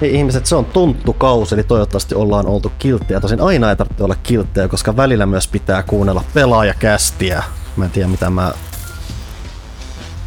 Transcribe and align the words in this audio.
Hei 0.00 0.14
ihmiset, 0.14 0.46
se 0.46 0.56
on 0.56 0.64
tonttukausi, 0.64 1.54
eli 1.54 1.64
toivottavasti 1.64 2.14
ollaan 2.14 2.46
oltu 2.46 2.72
kilttejä. 2.78 3.20
Tosin 3.20 3.40
aina 3.40 3.70
ei 3.70 3.76
tarvitse 3.76 4.04
olla 4.04 4.16
kilttejä, 4.22 4.68
koska 4.68 4.96
välillä 4.96 5.26
myös 5.26 5.48
pitää 5.48 5.82
kuunnella 5.82 6.24
pelaajakästiä. 6.34 7.42
Mä 7.76 7.84
en 7.84 7.90
tiedä 7.90 8.08
mitä 8.08 8.30
mä... 8.30 8.52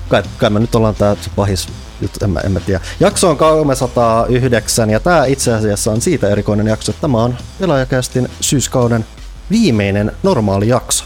Kai, 0.09 0.23
kai 0.38 0.49
me 0.49 0.59
nyt 0.59 0.76
ollaan 0.76 0.95
tää 0.95 1.15
pahis 1.35 1.70
juttu, 2.02 2.26
en 2.26 2.29
mä, 2.29 2.39
en 2.39 2.52
mä 2.52 2.59
tiedä. 2.59 2.81
Jakso 2.99 3.29
on 3.29 3.38
309 3.38 4.89
ja 4.89 4.99
tää 4.99 5.26
itse 5.26 5.53
asiassa 5.53 5.91
on 5.91 6.01
siitä 6.01 6.29
erikoinen 6.29 6.67
jakso, 6.67 6.91
että 6.91 7.01
tämä 7.01 7.23
on 7.23 7.38
pelaajakästin 7.59 8.29
syyskauden 8.41 9.05
viimeinen 9.51 10.12
normaali 10.23 10.67
jakso. 10.67 11.05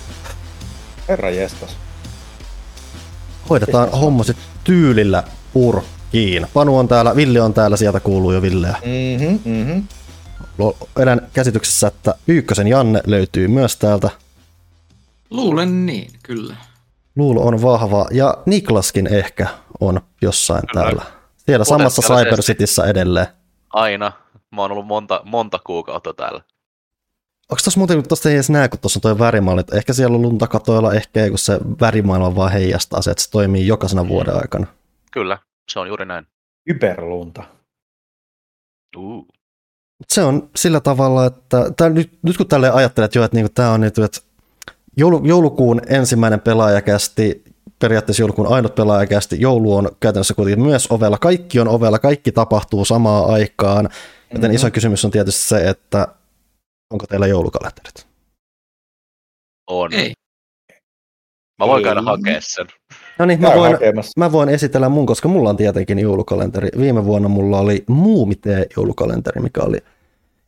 Herra 1.07 1.29
jestas. 1.29 1.77
Hoidetaan 3.49 3.91
homma 3.91 4.23
sit 4.23 4.37
tyylillä 4.63 5.23
purkkiin. 6.15 6.47
Panu 6.53 6.77
on 6.77 6.87
täällä, 6.87 7.15
Ville 7.15 7.41
on 7.41 7.53
täällä, 7.53 7.77
sieltä 7.77 7.99
kuuluu 7.99 8.31
jo 8.31 8.41
Villeä. 8.41 8.75
Mhm, 8.81 9.39
mhm. 9.45 9.79
Elän 10.99 11.21
käsityksessä, 11.33 11.87
että 11.87 12.15
Pyykkösen 12.25 12.67
Janne 12.67 13.01
löytyy 13.07 13.47
myös 13.47 13.77
täältä. 13.77 14.09
Luulen 15.29 15.85
niin, 15.85 16.11
kyllä. 16.23 16.55
Luulo 17.15 17.41
on 17.41 17.61
vahva 17.61 18.07
ja 18.11 18.37
Niklaskin 18.45 19.07
ehkä 19.13 19.47
on 19.79 20.01
jossain 20.21 20.61
Kyllä. 20.67 20.83
täällä. 20.83 21.03
Siellä 21.37 21.65
samassa. 21.65 22.01
Cyber 22.01 22.41
Cityssä 22.41 22.83
edelleen. 22.83 23.27
Aina. 23.73 24.11
Mä 24.51 24.61
oon 24.61 24.71
ollut 24.71 24.87
monta, 24.87 25.21
monta 25.25 25.59
kuukautta 25.65 26.13
täällä. 26.13 26.41
Onko 27.49 27.61
tuossa 27.63 27.79
muuten, 27.79 28.07
tuosta 28.07 28.29
ei 28.29 28.35
edes 28.35 28.49
näe, 28.49 28.69
kun 28.69 28.79
tuossa 28.79 28.97
on 28.97 29.01
toi 29.01 29.19
värimalli, 29.19 29.59
että 29.59 29.77
ehkä 29.77 29.93
siellä 29.93 30.15
on 30.15 30.21
lunta 30.21 30.47
katoilla, 30.47 30.93
ehkä 30.93 31.23
ei, 31.23 31.29
kun 31.29 31.39
se 31.39 31.59
värimaailma 31.81 32.35
vaan 32.35 32.51
heijastaa 32.51 33.01
se, 33.01 33.11
että 33.11 33.23
se 33.23 33.31
toimii 33.31 33.67
jokaisena 33.67 34.07
vuoden 34.07 34.35
aikana. 34.35 34.67
Kyllä, 35.11 35.37
se 35.71 35.79
on 35.79 35.87
juuri 35.87 36.05
näin. 36.05 36.27
Hyperlunta. 36.69 37.43
Uh. 38.97 39.27
Mut 39.99 40.09
Se 40.09 40.23
on 40.23 40.49
sillä 40.55 40.79
tavalla, 40.79 41.25
että 41.25 41.71
tää, 41.77 41.89
nyt, 41.89 42.19
nyt 42.21 42.37
kun 42.37 42.47
tälleen 42.47 42.73
ajattelet 42.73 43.15
jo, 43.15 43.23
että 43.23 43.37
niinku 43.37 43.51
tämä 43.55 43.71
on 43.71 43.81
nyt, 43.81 43.97
että 43.97 44.21
joulu, 44.97 45.21
joulukuun 45.25 45.81
ensimmäinen 45.87 46.39
pelaajakästi, 46.41 47.43
periaatteessa 47.79 48.21
joulukuun 48.21 48.53
ainut 48.53 48.75
pelaajakästi, 48.75 49.41
joulu 49.41 49.75
on 49.75 49.89
käytännössä 49.99 50.33
kuitenkin 50.33 50.65
myös 50.65 50.87
ovella, 50.91 51.17
kaikki 51.17 51.59
on 51.59 51.67
ovella, 51.67 51.99
kaikki 51.99 52.31
tapahtuu 52.31 52.85
samaan 52.85 53.29
aikaan, 53.33 53.89
joten 54.33 54.49
Mhm. 54.51 54.55
iso 54.55 54.71
kysymys 54.71 55.05
on 55.05 55.11
tietysti 55.11 55.41
se, 55.41 55.69
että 55.69 56.07
onko 56.93 57.07
teillä 57.07 57.27
joulukalenterit? 57.27 58.07
On. 59.67 59.93
Ei. 59.93 60.13
Mä 61.59 61.67
voin 61.67 61.77
Ei. 61.79 61.83
käydä 61.83 62.01
hakea 62.01 62.41
sen. 62.41 62.67
No 63.19 63.25
niin, 63.25 63.41
mä 63.41 63.51
voin, 63.55 63.71
hakemassa. 63.71 64.11
mä 64.17 64.31
voin 64.31 64.49
esitellä 64.49 64.89
mun, 64.89 65.05
koska 65.05 65.27
mulla 65.27 65.49
on 65.49 65.57
tietenkin 65.57 65.99
joulukalenteri. 65.99 66.69
Viime 66.77 67.05
vuonna 67.05 67.29
mulla 67.29 67.59
oli 67.59 67.83
Muumitee 67.87 68.67
joulukalenteri, 68.77 69.41
mikä 69.41 69.61
oli 69.61 69.77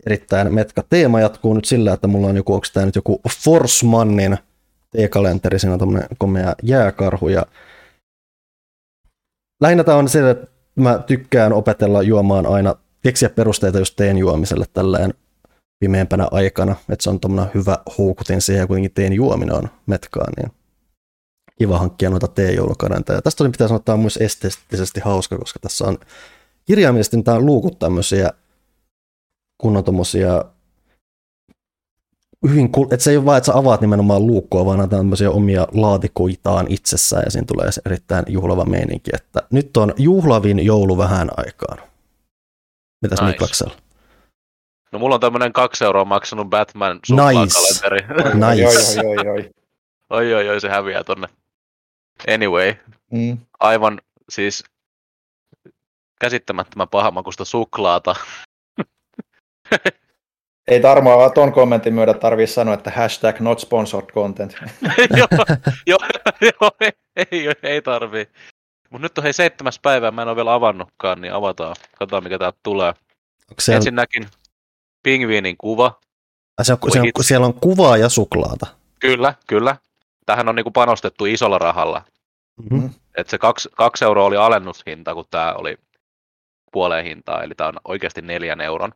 erittäin 0.05 0.53
metka. 0.53 0.83
Teema 0.89 1.19
jatkuu 1.19 1.53
nyt 1.53 1.65
sillä, 1.65 1.93
että 1.93 2.07
mulla 2.07 2.27
on 2.27 2.35
joku, 2.35 2.53
onko 2.53 2.67
tämä 2.73 2.85
nyt 2.85 2.95
joku 2.95 3.21
Forsmannin 3.43 4.37
T-kalenteri, 4.91 5.59
siinä 5.59 5.73
on 5.73 5.79
tämmöinen 5.79 6.07
komea 6.17 6.55
jääkarhu 6.63 7.27
ja 7.27 7.45
lähinnä 9.61 9.83
tämä 9.83 9.97
on 9.97 10.09
se, 10.09 10.29
että 10.29 10.47
mä 10.75 11.03
tykkään 11.07 11.53
opetella 11.53 12.01
juomaan 12.01 12.45
aina, 12.45 12.75
keksiä 13.03 13.29
perusteita 13.29 13.79
just 13.79 13.95
teen 13.95 14.17
juomiselle 14.17 14.65
tälleen 14.73 15.13
pimeämpänä 15.79 16.27
aikana, 16.31 16.75
että 16.89 17.03
se 17.03 17.09
on 17.09 17.19
tommonen 17.19 17.51
hyvä 17.53 17.77
houkutin 17.97 18.41
siihen 18.41 18.61
ja 18.61 18.67
kuitenkin 18.67 18.91
teen 18.93 19.13
juominen 19.13 19.55
on 19.55 19.69
metkaa, 19.85 20.27
niin 20.37 20.51
kiva 21.59 21.79
hankkia 21.79 22.09
noita 22.09 22.27
teejoulukalentereja. 22.27 23.21
Tästä 23.21 23.37
tosin 23.37 23.51
pitää 23.51 23.67
sanoa, 23.67 23.77
että 23.77 23.85
tämä 23.85 23.93
on 23.93 23.99
myös 23.99 24.17
esteettisesti 24.17 24.99
hauska, 24.99 25.37
koska 25.37 25.59
tässä 25.59 25.85
on 25.85 25.97
kirjaimellisesti 26.65 27.23
tämä 27.23 27.39
luukut 27.39 27.79
tämmöisiä 27.79 28.29
kunnon 29.57 29.83
tommosia 29.83 30.45
hyvin, 32.49 32.71
kul- 32.77 32.87
että 32.91 33.03
se 33.03 33.11
ei 33.11 33.17
ole 33.17 33.25
vaan, 33.25 33.37
että 33.37 33.45
sä 33.45 33.57
avaat 33.57 33.81
nimenomaan 33.81 34.27
luukkoa, 34.27 34.65
vaan 34.65 34.79
on 34.79 34.89
tämmöisiä 34.89 35.31
omia 35.31 35.67
laatikoitaan 35.71 36.65
itsessään 36.69 37.23
ja 37.25 37.31
siinä 37.31 37.45
tulee 37.45 37.71
se 37.71 37.81
erittäin 37.85 38.25
juhlava 38.27 38.65
meininki, 38.65 39.11
että 39.13 39.43
nyt 39.51 39.77
on 39.77 39.93
juhlavin 39.97 40.65
joulu 40.65 40.97
vähän 40.97 41.29
aikaan. 41.37 41.77
Mitäs 43.01 43.19
Nice. 43.21 43.31
Niklaksella? 43.31 43.73
No 44.91 44.99
mulla 44.99 45.15
on 45.15 45.21
tämmönen 45.21 45.53
kaksi 45.53 45.83
euroa 45.83 46.05
maksanut 46.05 46.49
Batman 46.49 46.95
Nice. 46.95 47.05
suklaakalenteri. 47.07 47.99
Nice. 48.33 48.99
Oi, 48.99 49.07
oi, 49.07 49.17
oi, 49.17 49.27
oi. 49.29 49.49
oi, 50.09 50.33
oi, 50.33 50.49
oi, 50.49 50.61
se 50.61 50.69
häviää 50.69 51.03
tonne. 51.03 51.27
Anyway, 52.33 52.75
Mm. 53.11 53.37
aivan 53.59 54.01
siis 54.29 54.63
käsittämättömän 56.19 56.89
pahamakusta 56.89 57.45
suklaata. 57.45 58.15
Ei 60.67 60.81
Tarmo 60.81 61.29
ton 61.29 61.53
kommentin 61.53 61.93
myötä 61.93 62.13
tarvii 62.13 62.47
sanoa, 62.47 62.73
että 62.73 62.91
hashtag 62.91 63.39
not 63.39 63.59
sponsored 63.59 64.09
content. 64.09 64.55
joo, 65.17 65.27
joo, 65.87 65.99
joo, 66.41 66.71
ei, 66.79 66.91
ei, 67.31 67.47
ei 67.63 67.81
tarvii. 67.81 68.27
Mut 68.89 69.01
nyt 69.01 69.17
on 69.17 69.23
hei 69.23 69.33
seitsemäs 69.33 69.79
päivä, 69.79 70.11
mä 70.11 70.21
en 70.21 70.27
ole 70.27 70.35
vielä 70.35 70.53
avannutkaan, 70.53 71.21
niin 71.21 71.33
avataan. 71.33 71.75
Katsotaan 71.97 72.23
mikä 72.23 72.39
täältä 72.39 72.59
tulee. 72.63 72.89
Onko 73.49 73.59
siellä, 73.59 73.77
Ensinnäkin 73.77 74.27
pingviinin 75.03 75.57
kuva. 75.57 75.99
Ai 76.57 76.65
se 76.65 76.73
on, 76.73 76.91
se 76.91 76.99
on, 76.99 77.23
siellä 77.23 77.47
on 77.47 77.53
kuvaa 77.53 77.97
ja 77.97 78.09
suklaata. 78.09 78.67
Kyllä, 78.99 79.33
kyllä. 79.47 79.75
Tähän 80.27 80.49
on 80.49 80.55
niinku 80.55 80.71
panostettu 80.71 81.25
isolla 81.25 81.57
rahalla. 81.57 82.03
Mm-hmm. 82.71 82.89
Et 83.17 83.29
se 83.29 83.37
kaksi, 83.37 83.69
kaksi 83.77 84.05
euroa 84.05 84.25
oli 84.25 84.37
alennushinta, 84.37 85.13
kun 85.13 85.25
tämä 85.31 85.53
oli 85.53 85.77
puoleen 86.71 87.05
hintaa, 87.05 87.43
eli 87.43 87.55
tämä 87.55 87.67
on 87.67 87.79
oikeasti 87.85 88.21
neljän 88.21 88.61
euron. 88.61 88.91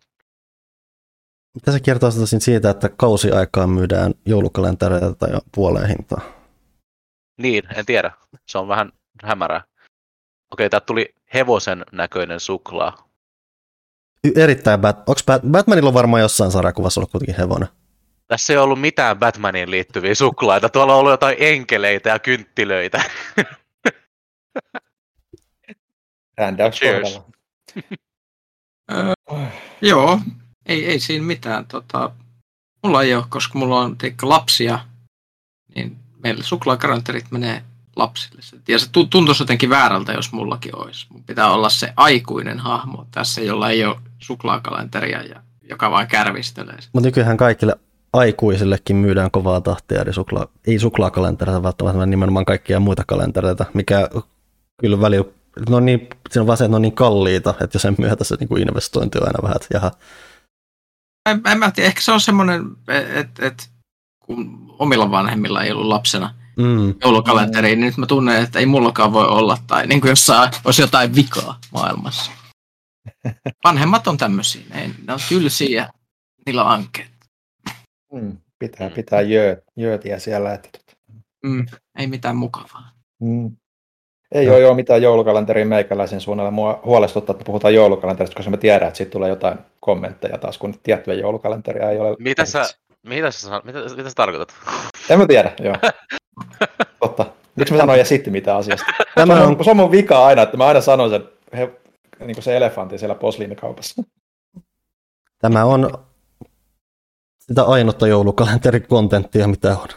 Mitä 1.55 1.71
se 1.71 1.79
kertoo 1.79 2.11
siitä, 2.39 2.69
että 2.69 2.89
kausiaikaan 2.89 3.69
myydään 3.69 4.13
joulukalentereita 4.25 5.27
jo 5.27 5.39
puoleen 5.55 5.87
hintaan? 5.87 6.21
Niin, 7.37 7.63
en 7.75 7.85
tiedä. 7.85 8.11
Se 8.47 8.57
on 8.57 8.67
vähän 8.67 8.91
hämärää. 9.23 9.63
Okei, 10.53 10.69
täältä 10.69 10.85
tuli 10.85 11.15
hevosen 11.33 11.85
näköinen 11.91 12.39
suklaa. 12.39 13.09
Y- 14.27 14.43
Erittäin 14.43 14.81
bad. 14.81 14.95
Onks 15.07 15.23
Bat- 15.31 15.51
Batmanilla 15.51 15.87
on 15.87 15.93
varmaan 15.93 16.21
jossain 16.21 16.51
sarjakuvassa 16.51 16.99
ollut 16.99 17.11
kuitenkin 17.11 17.37
hevonen. 17.37 17.69
Tässä 18.31 18.53
ei 18.53 18.57
ollut 18.57 18.81
mitään 18.81 19.19
Batmaniin 19.19 19.71
liittyviä 19.71 20.15
suklaita. 20.15 20.69
Tuolla 20.69 20.93
on 20.93 20.99
ollut 20.99 21.11
jotain 21.11 21.35
enkeleitä 21.39 22.09
ja 22.09 22.19
kynttilöitä. 22.19 23.03
Rändäys 26.37 26.75
Cheers. 26.75 27.19
Öö, 28.91 29.13
joo, 29.81 30.19
ei, 30.65 30.85
ei 30.85 30.99
siinä 30.99 31.25
mitään. 31.25 31.65
Tota, 31.65 32.11
mulla 32.83 33.03
ei 33.03 33.15
ole, 33.15 33.23
koska 33.29 33.59
mulla 33.59 33.79
on 33.79 33.97
teikka 33.97 34.29
lapsia, 34.29 34.79
niin 35.75 35.97
meillä 36.23 36.43
suklaakaranterit 36.43 37.31
menee 37.31 37.63
lapsille. 37.95 38.41
Ja 38.67 38.79
se 38.79 38.91
tu- 38.91 39.05
tuntuisi 39.05 39.43
jotenkin 39.43 39.69
väärältä, 39.69 40.13
jos 40.13 40.31
mullakin 40.31 40.75
olisi. 40.75 41.07
Mun 41.09 41.23
pitää 41.23 41.51
olla 41.51 41.69
se 41.69 41.93
aikuinen 41.95 42.59
hahmo 42.59 43.07
tässä, 43.11 43.41
jolla 43.41 43.69
ei 43.69 43.85
ole 43.85 43.99
suklaakalenteria 44.19 45.23
ja 45.23 45.41
joka 45.69 45.91
vaan 45.91 46.07
kärvistelee. 46.07 46.77
Mutta 46.93 47.07
nykyään 47.07 47.37
kaikille 47.37 47.75
aikuisillekin 48.13 48.95
myydään 48.95 49.31
kovaa 49.31 49.61
tahtia, 49.61 50.01
eli 50.01 50.13
suklaa, 50.13 50.47
ei 50.67 50.79
suklaakalentereita 50.79 51.63
välttämättä, 51.63 51.97
vaan 51.97 52.09
nimenomaan 52.09 52.45
kaikkia 52.45 52.79
muita 52.79 53.03
kalentereita, 53.07 53.65
mikä 53.73 54.09
kyllä 54.81 55.01
välillä, 55.01 55.25
no 55.69 55.79
niin, 55.79 56.09
siinä 56.29 56.41
on 56.41 56.47
vaan 56.47 56.57
se, 56.57 56.63
että 56.63 56.71
ne 56.71 56.75
on 56.75 56.81
niin 56.81 56.95
kalliita, 56.95 57.53
että 57.61 57.79
sen 57.79 57.95
myötä 57.97 58.23
se 58.23 58.35
niin 58.39 58.61
investointi 58.61 59.17
on 59.17 59.27
aina 59.27 59.39
vähän, 59.43 59.55
että 59.55 59.67
jaha, 59.73 59.91
En, 61.29 61.41
en 61.51 61.59
mä 61.59 61.71
tiedä, 61.71 61.87
ehkä 61.87 62.01
se 62.01 62.11
on 62.11 62.21
semmoinen, 62.21 62.65
että 62.87 63.45
et, 63.47 63.69
kun 64.19 64.65
omilla 64.79 65.11
vanhemmilla 65.11 65.63
ei 65.63 65.71
ollut 65.71 65.87
lapsena 65.87 66.35
mm, 66.57 66.95
joulukalenteriin, 67.01 67.79
niin 67.79 67.85
nyt 67.85 67.97
mä 67.97 68.05
tunnen, 68.05 68.43
että 68.43 68.59
ei 68.59 68.65
mullakaan 68.65 69.13
voi 69.13 69.27
olla, 69.27 69.57
tai 69.67 69.87
niin 69.87 70.01
kuin 70.01 70.09
jossain 70.09 70.51
olisi 70.65 70.81
jotain 70.81 71.15
vikaa 71.15 71.59
maailmassa. 71.71 72.31
Vanhemmat 73.65 74.07
on 74.07 74.17
tämmöisiä, 74.17 74.61
ne, 74.69 74.91
ne 75.07 75.13
on 75.13 75.19
tylsiä 75.29 75.89
niillä 76.45 76.63
on 76.63 76.71
ankeet. 76.71 77.10
Mm. 78.11 78.37
Pitää, 78.59 78.89
pitää 78.89 79.21
jö, 79.21 79.61
jöötiä 79.75 80.19
siellä. 80.19 80.53
Että, 80.53 80.69
tota. 80.71 80.97
Mm, 81.43 81.65
ei 81.99 82.07
mitään 82.07 82.35
mukavaa. 82.35 82.91
mm. 83.19 83.51
Ei 84.31 84.49
ole 84.49 84.59
joo 84.59 84.73
mitään 84.73 85.01
joulukalenteria 85.01 85.65
meikäläisen 85.65 86.21
suunnalla. 86.21 86.51
Mua 86.51 86.81
huolestuttaa, 86.85 87.33
että 87.33 87.45
puhutaan 87.45 87.73
joulukalenterista, 87.73 88.35
koska 88.35 88.51
mä 88.51 88.57
tiedän, 88.57 88.87
että 88.87 88.97
siitä 88.97 89.11
tulee 89.11 89.29
jotain 89.29 89.57
kommentteja 89.79 90.37
taas, 90.37 90.57
kun 90.57 90.73
tiettyä 90.83 91.13
joulukalenteria 91.13 91.89
ei 91.89 91.99
ole. 91.99 92.15
Mitä 92.19 92.45
sä, 92.45 92.65
mitä 93.07 93.31
sä, 93.31 93.39
san- 93.39 93.61
mitä, 93.65 93.79
mitä 93.79 94.09
sä 94.09 94.15
tarkoitat? 94.15 94.55
En 95.09 95.19
mä 95.19 95.27
tiedä, 95.27 95.51
joo. 95.59 95.75
Totta. 96.99 97.25
Miksi 97.55 97.73
mä 97.73 97.79
sanoin 97.79 97.99
ja 97.99 98.05
sitten 98.05 98.33
mitä 98.33 98.55
asiasta? 98.55 98.85
Tämä 99.15 99.33
on, 99.33 99.57
on, 99.57 99.63
se 99.63 99.71
on 99.71 99.77
mun 99.77 99.91
vika 99.91 100.25
aina, 100.25 100.41
että 100.41 100.57
mä 100.57 100.65
aina 100.65 100.81
sanon 100.81 101.09
sen, 101.09 101.29
he, 101.57 101.71
niin 102.19 102.35
kuin 102.35 102.43
se 102.43 102.57
elefantti 102.57 102.97
siellä 102.97 103.15
posliinikaupassa. 103.15 104.03
tämä 105.39 105.65
on 105.65 106.05
sitä 107.51 107.63
ainutta 107.63 108.07
joulukalenterikontenttia, 108.07 109.47
mitä 109.47 109.77
on. 109.77 109.87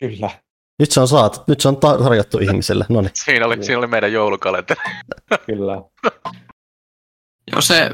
Kyllä. 0.00 0.30
Nyt 0.78 0.90
se 0.90 1.00
on 1.00 1.08
saatu, 1.08 1.40
nyt 1.46 1.60
se 1.60 1.68
on 1.68 1.76
ta- 1.76 1.98
tarjottu 1.98 2.38
ihmisille, 2.38 2.86
no 2.88 3.00
niin. 3.00 3.10
Siinä 3.14 3.46
oli, 3.46 3.64
siinä 3.64 3.78
oli 3.78 3.86
meidän 3.86 4.12
joulukalenteri. 4.12 4.80
Kyllä. 5.46 5.72
Joo, 7.52 7.60
se 7.60 7.90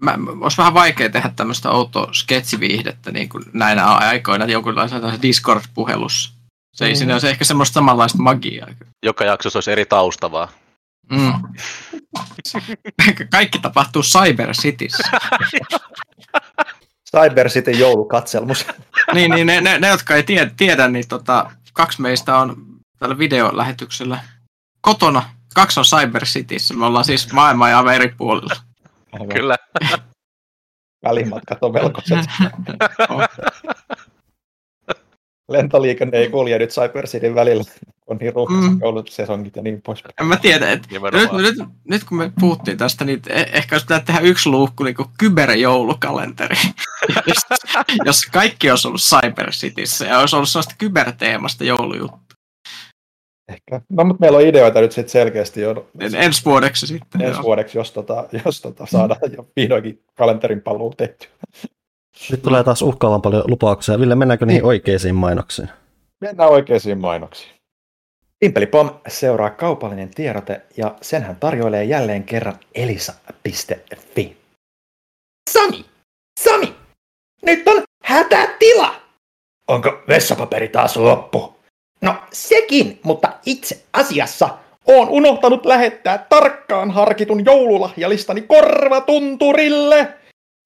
mä, 0.00 0.18
olisi 0.40 0.56
vähän 0.56 0.74
vaikea 0.74 1.10
tehdä 1.10 1.32
tämmöistä 1.36 1.70
outoa 1.70 2.12
sketsiviihdettä 2.12 3.10
niin 3.12 3.28
kuin 3.28 3.44
näinä 3.52 3.86
aikoina 3.86 4.44
jonkunlaisessa 4.44 5.22
Discord-puhelussa. 5.22 6.32
Se 6.74 6.84
ei 6.84 6.92
mm. 6.92 6.96
siinä 6.96 7.14
olisi 7.14 7.28
ehkä 7.28 7.44
semmoista 7.44 7.74
samanlaista 7.74 8.18
magiaa. 8.18 8.68
Joka 9.04 9.24
jaksossa 9.24 9.56
olisi 9.56 9.72
eri 9.72 9.86
taustavaa. 9.86 10.48
Mm. 11.12 11.32
Kaikki 13.32 13.58
tapahtuu 13.58 14.02
Cyber 14.02 14.52
Cityssä. 14.52 15.10
Cyber 17.16 17.48
City 17.48 17.70
joulukatselmus. 17.70 18.66
niin, 19.14 19.30
niin 19.30 19.46
ne, 19.46 19.60
ne, 19.60 19.78
ne, 19.78 19.88
jotka 19.88 20.14
ei 20.14 20.22
tiedä, 20.22 20.50
tiedä 20.56 20.88
niin 20.88 21.08
tota, 21.08 21.50
kaksi 21.72 22.00
meistä 22.00 22.36
on 22.38 22.56
tällä 22.98 23.18
videolähetyksellä 23.18 24.18
kotona. 24.80 25.22
Kaksi 25.54 25.80
on 25.80 25.84
Cyber 25.84 26.24
Cityssä. 26.24 26.74
Me 26.74 26.86
ollaan 26.86 27.04
siis 27.04 27.32
maailman 27.32 27.70
ja 27.70 27.92
eri 27.94 28.14
puolilla. 28.18 28.56
Kyllä. 29.34 29.56
Välimatkat 31.04 31.58
on 31.62 31.72
velkoiset. 31.72 32.18
Lentoliikenne 35.50 36.18
ei 36.18 36.30
kulje 36.30 36.58
nyt 36.58 36.70
Cyber 36.70 37.06
Cityn 37.06 37.34
välillä, 37.34 37.64
on 38.06 38.16
niin 38.16 38.34
ruuhkaiset 38.34 38.70
mm. 38.70 38.80
joulusesongit 38.80 39.56
ja 39.56 39.62
niin 39.62 39.82
pois. 39.82 40.02
En 40.20 40.26
mä 40.26 40.36
tiedä, 40.36 40.70
että 40.70 40.88
nyt, 40.92 41.32
nyt, 41.32 41.68
nyt, 41.88 42.04
kun 42.04 42.18
me 42.18 42.32
puhuttiin 42.40 42.78
tästä, 42.78 43.04
niin 43.04 43.20
e- 43.28 43.50
ehkä 43.52 43.74
olisi 43.74 43.86
pitää 43.86 44.00
tehdä 44.00 44.20
yksi 44.20 44.48
luukku 44.48 44.84
niin 44.84 44.96
kyberjoulukalenteri, 45.18 46.56
jos 48.06 48.20
kaikki 48.32 48.70
olisi 48.70 48.88
ollut 48.88 49.00
Cyber 49.00 49.50
Cityssä 49.50 50.06
ja 50.06 50.18
olisi 50.18 50.36
ollut 50.36 50.48
sellaista 50.48 50.74
kyberteemasta 50.78 51.64
joulujuttu. 51.64 52.34
Ehkä. 53.48 53.80
No, 53.88 54.04
mutta 54.04 54.20
meillä 54.20 54.38
on 54.38 54.46
ideoita 54.46 54.80
nyt 54.80 54.92
sitten 54.92 55.10
selkeästi 55.10 55.60
jo. 55.60 55.90
Ensi 56.14 56.44
vuodeksi 56.44 56.86
sitten. 56.86 57.20
Ensi 57.20 57.42
vuodeksi, 57.42 57.78
jos, 57.78 57.92
tota, 57.92 58.28
jos 58.44 58.60
tota 58.60 58.86
saadaan 58.86 59.32
jo 59.36 59.46
vihdoinkin 59.56 60.02
kalenterin 60.14 60.60
paluu 60.60 60.94
tehty. 60.96 61.28
Nyt 62.30 62.42
tulee 62.42 62.64
taas 62.64 62.82
uhkaavan 62.82 63.22
paljon 63.22 63.44
lupauksia. 63.46 64.00
Ville, 64.00 64.14
mennäänkö 64.14 64.46
niihin 64.46 64.64
oikeisiin 64.64 65.14
mainoksiin? 65.14 65.68
Mennään 66.20 66.50
oikeisiin 66.50 66.98
mainoksiin. 66.98 67.50
Pimpelipom 68.40 68.90
seuraa 69.08 69.50
kaupallinen 69.50 70.10
tiedote 70.14 70.62
ja 70.76 70.94
senhän 71.02 71.36
tarjoilee 71.36 71.84
jälleen 71.84 72.24
kerran 72.24 72.58
elisa.fi. 72.74 74.36
Sami! 75.50 75.84
Sami! 76.40 76.74
Nyt 77.42 77.68
on 77.68 77.82
hätätila! 78.04 78.94
Onko 79.68 80.02
vessapaperi 80.08 80.68
taas 80.68 80.96
loppu? 80.96 81.56
No 82.02 82.14
sekin, 82.32 83.00
mutta 83.02 83.32
itse 83.46 83.82
asiassa 83.92 84.58
oon 84.86 85.08
unohtanut 85.08 85.66
lähettää 85.66 86.26
tarkkaan 86.28 86.90
harkitun 86.90 87.44
joululahjalistani 87.44 88.42
korvatunturille. 88.42 90.19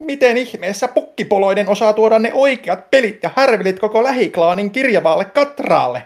Miten 0.04 0.36
ihmeessä 0.36 0.88
pukkipoloiden 0.88 1.68
osaa 1.68 1.92
tuoda 1.92 2.18
ne 2.18 2.30
oikeat 2.34 2.90
pelit 2.90 3.22
ja 3.22 3.30
härvilit 3.36 3.78
koko 3.78 4.04
lähiklaanin 4.04 4.70
kirjavaalle 4.70 5.24
katraalle? 5.24 6.02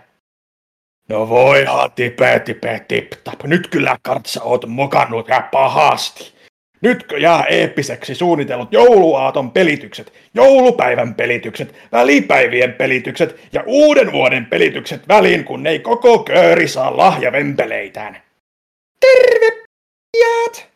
No 1.09 1.29
voi 1.29 1.65
tipe 1.95 2.43
tipe 2.45 2.85
tip 2.89 3.13
tap. 3.25 3.43
Nyt 3.45 3.69
kyllä 3.69 3.97
kartsa 4.03 4.43
oot 4.43 4.67
mokannut 4.67 5.29
ja 5.29 5.49
pahasti. 5.53 6.33
Nytkö 6.81 7.19
jää 7.19 7.45
eeppiseksi 7.45 8.15
suunnitellut 8.15 8.73
jouluaaton 8.73 9.51
pelitykset, 9.51 10.13
joulupäivän 10.35 11.15
pelitykset, 11.15 11.75
välipäivien 11.93 12.73
pelitykset 12.73 13.41
ja 13.53 13.63
uuden 13.67 14.13
vuoden 14.13 14.47
pelitykset 14.47 15.09
väliin, 15.09 15.45
kun 15.45 15.67
ei 15.67 15.79
koko 15.79 16.19
kööri 16.19 16.69
saa 16.69 16.97
lahjavempeleitään. 16.97 18.23
Terve, 19.01 19.63
jäät! 20.21 20.69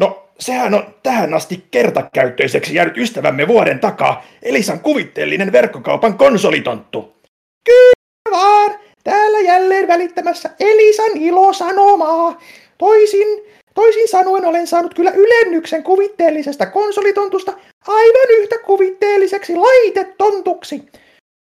No, 0.00 0.27
sehän 0.38 0.74
on 0.74 0.94
tähän 1.02 1.34
asti 1.34 1.64
kertakäyttöiseksi 1.70 2.74
jäänyt 2.74 2.96
ystävämme 2.96 3.48
vuoden 3.48 3.78
takaa, 3.80 4.24
Elisan 4.42 4.80
kuvitteellinen 4.80 5.52
verkkokaupan 5.52 6.18
konsolitonttu. 6.18 7.16
Kyllä 7.64 8.38
vaan, 8.38 8.78
täällä 9.04 9.40
jälleen 9.40 9.88
välittämässä 9.88 10.50
Elisan 10.60 11.16
ilosanomaa. 11.16 12.40
Toisin 12.78 13.48
Toisin 13.78 14.08
sanoen 14.08 14.46
olen 14.46 14.66
saanut 14.66 14.94
kyllä 14.94 15.10
ylennyksen 15.10 15.82
kuvitteellisesta 15.82 16.66
konsolitontusta 16.66 17.52
aivan 17.88 18.30
yhtä 18.30 18.58
kuvitteelliseksi 18.58 19.56
laitetontuksi. 19.56 20.82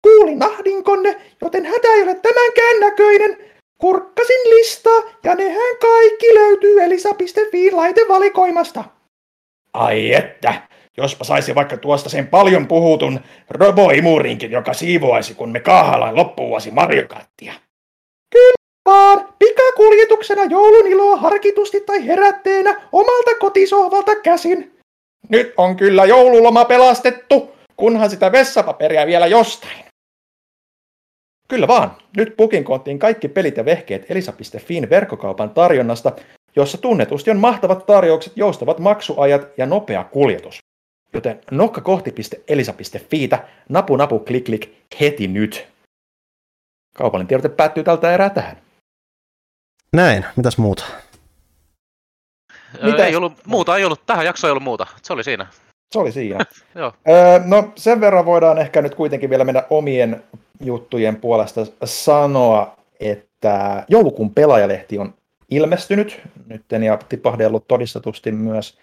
Kuulin 0.03 0.43
ahdinkonne, 0.43 1.17
joten 1.43 1.67
hätä 1.67 1.89
ei 1.89 2.03
ole 2.03 2.15
tämänkään 2.15 2.81
näköinen. 2.81 3.39
Kurkkasin 3.81 4.51
listaa 4.51 5.03
ja 5.25 5.35
nehän 5.35 5.77
kaikki 5.81 6.35
löytyy 6.35 6.83
elisa.fi 6.83 7.71
laitevalikoimasta. 7.71 8.85
Ai 9.73 10.15
että, 10.15 10.63
jospa 10.97 11.25
saisi 11.25 11.55
vaikka 11.55 11.77
tuosta 11.77 12.09
sen 12.09 12.27
paljon 12.27 12.67
puhutun 12.69 13.21
roboimurinkin, 13.51 14.51
joka 14.51 14.73
siivoaisi, 14.73 15.35
kun 15.35 15.53
me 15.53 15.61
kaahaillaan 15.61 16.17
loppuvuosi 16.17 16.71
Mariokarttia. 16.71 17.53
Kyllä 18.33 18.57
vaan 18.87 19.29
pikakuljetuksena 19.39 20.45
joulun 20.45 20.87
iloa 20.87 21.17
harkitusti 21.17 21.81
tai 21.81 22.07
herätteenä 22.07 22.81
omalta 22.93 23.35
kotisohvalta 23.39 24.17
käsin. 24.17 24.79
Nyt 25.29 25.55
on 25.57 25.77
kyllä 25.77 26.05
joululoma 26.05 26.65
pelastettu, 26.65 27.57
kunhan 27.77 28.11
sitä 28.11 28.33
vessapaperia 28.33 29.07
vielä 29.07 29.27
jostain. 29.27 29.86
Kyllä 31.49 31.69
vaan, 31.69 31.97
nyt 32.17 32.37
pukin 32.37 32.65
koottiin 32.65 32.99
kaikki 32.99 33.29
pelit 33.29 33.57
ja 33.57 33.65
vehkeet 33.65 34.11
elisa.fin 34.11 34.91
verkkokaupan 34.91 35.51
tarjonnasta, 35.51 36.13
jossa 36.57 36.79
tunnetusti 36.79 37.31
on 37.31 37.39
mahtavat 37.39 37.87
tarjoukset, 37.87 38.33
joustavat 38.37 38.79
maksuajat 38.79 39.49
ja 39.57 39.67
nopea 39.67 40.05
kuljetus. 40.05 40.59
Joten 41.13 41.41
nokka 41.51 41.81
kohti.elisa.fiitä, 41.81 43.45
napu 43.69 43.97
napu 43.97 44.19
klik 44.19 44.45
klik 44.45 44.73
heti 45.01 45.29
nyt. 45.29 45.69
Kaupallinen 46.97 47.29
tiedote 47.29 47.49
päättyy 47.49 47.85
tältä 47.85 48.15
erää 48.15 48.31
tähän. 48.31 48.57
Näin, 49.93 50.25
mitäs 50.37 50.59
muuta? 50.59 50.85
Mitä? 52.83 53.07
Ei 53.07 53.17
ollut, 53.17 53.33
muuta 53.47 53.77
ei 53.77 53.85
ollut, 53.85 54.07
tähän 54.07 54.27
jaksoon 54.27 54.49
ei 54.49 54.53
ollut 54.53 54.63
muuta, 54.63 54.87
se 55.03 55.13
oli 55.13 55.25
siinä. 55.25 55.47
Se 55.93 55.99
oli 55.99 56.13
siinä. 56.13 56.39
Joo. 56.75 56.93
Öö, 57.09 57.39
no 57.45 57.73
sen 57.77 58.01
verran 58.01 58.25
voidaan 58.25 58.59
ehkä 58.59 58.83
nyt 58.83 58.95
kuitenkin 58.95 59.31
vielä 59.31 59.45
mennä 59.45 59.63
omien 59.71 60.25
juttujen 60.61 61.17
puolesta 61.17 61.67
sanoa, 61.85 62.77
että 63.01 63.85
joulukuun 63.89 64.35
pelaajalehti 64.35 64.99
on 64.99 65.15
ilmestynyt. 65.51 66.21
Nyt 66.47 66.63
ja 66.85 66.99
tipahdellut 67.09 67.69
todistetusti 67.69 68.33
myös 68.33 68.79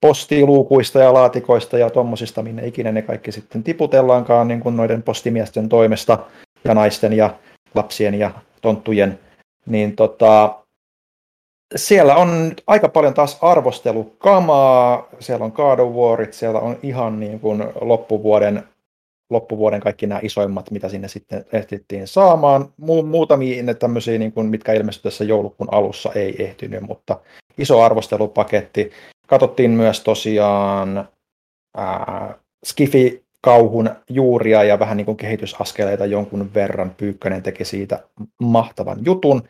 postiluukuista 0.00 0.98
ja 0.98 1.12
laatikoista 1.12 1.78
ja 1.78 1.90
tuommoisista, 1.90 2.42
minne 2.42 2.66
ikinä 2.66 2.92
ne 2.92 3.02
kaikki 3.02 3.32
sitten 3.32 3.62
tiputellaankaan 3.62 4.48
niin 4.48 4.60
kuin 4.60 4.76
noiden 4.76 5.02
postimiesten 5.02 5.68
toimesta 5.68 6.18
ja 6.64 6.74
naisten 6.74 7.12
ja 7.12 7.34
lapsien 7.74 8.14
ja 8.14 8.30
tonttujen. 8.60 9.18
Niin 9.66 9.96
tota, 9.96 10.54
siellä 11.76 12.16
on 12.16 12.52
aika 12.66 12.88
paljon 12.88 13.14
taas 13.14 13.38
arvostelukamaa, 13.42 15.08
siellä 15.18 15.44
on 15.44 15.52
Warit, 15.94 16.32
siellä 16.32 16.60
on 16.60 16.78
ihan 16.82 17.20
niin 17.20 17.40
kuin 17.40 17.64
loppuvuoden, 17.80 18.62
loppuvuoden 19.30 19.80
kaikki 19.80 20.06
nämä 20.06 20.20
isoimmat, 20.22 20.70
mitä 20.70 20.88
sinne 20.88 21.08
sitten 21.08 21.44
ehtittiin 21.52 22.06
saamaan. 22.06 22.72
Mu- 22.82 23.06
muutamia 23.06 23.74
tämmöisiä, 23.74 24.18
niin 24.18 24.32
kuin, 24.32 24.46
mitkä 24.46 24.72
ilmestyi 24.72 25.10
tässä 25.10 25.24
joulukuun 25.24 25.74
alussa, 25.74 26.12
ei 26.14 26.44
ehtinyt, 26.44 26.80
mutta 26.80 27.20
iso 27.58 27.82
arvostelupaketti. 27.82 28.90
Katsottiin 29.26 29.70
myös 29.70 30.00
tosiaan 30.00 31.08
ää, 31.76 32.34
Skifi 32.66 33.24
kauhun 33.40 33.90
juuria 34.08 34.64
ja 34.64 34.78
vähän 34.78 34.96
niin 34.96 35.04
kuin 35.04 35.16
kehitysaskeleita 35.16 36.06
jonkun 36.06 36.54
verran. 36.54 36.90
Pyykkönen 36.96 37.42
teki 37.42 37.64
siitä 37.64 38.04
mahtavan 38.42 38.98
jutun. 39.04 39.42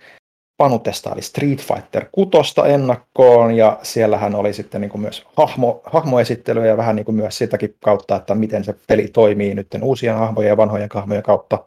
Panu 0.61 0.79
testaili 0.79 1.23
Street 1.23 1.59
Fighter 1.59 2.05
6 2.13 2.31
ennakkoon 2.69 3.57
ja 3.57 3.79
siellähän 3.83 4.35
oli 4.35 4.53
sitten 4.53 4.81
niin 4.81 4.91
kuin 4.91 5.01
myös 5.01 5.27
hahmo, 5.37 5.81
hahmoesittely 5.85 6.67
ja 6.67 6.77
vähän 6.77 6.97
niin 6.97 7.05
kuin 7.05 7.15
myös 7.15 7.39
sitäkin 7.39 7.77
kautta, 7.85 8.17
että 8.17 8.35
miten 8.35 8.65
se 8.65 8.75
peli 8.87 9.09
toimii 9.09 9.55
nyt 9.55 9.67
uusien 9.83 10.15
hahmojen 10.15 10.49
ja 10.49 10.57
vanhojen 10.57 10.89
hahmojen 10.95 11.23
kautta. 11.23 11.65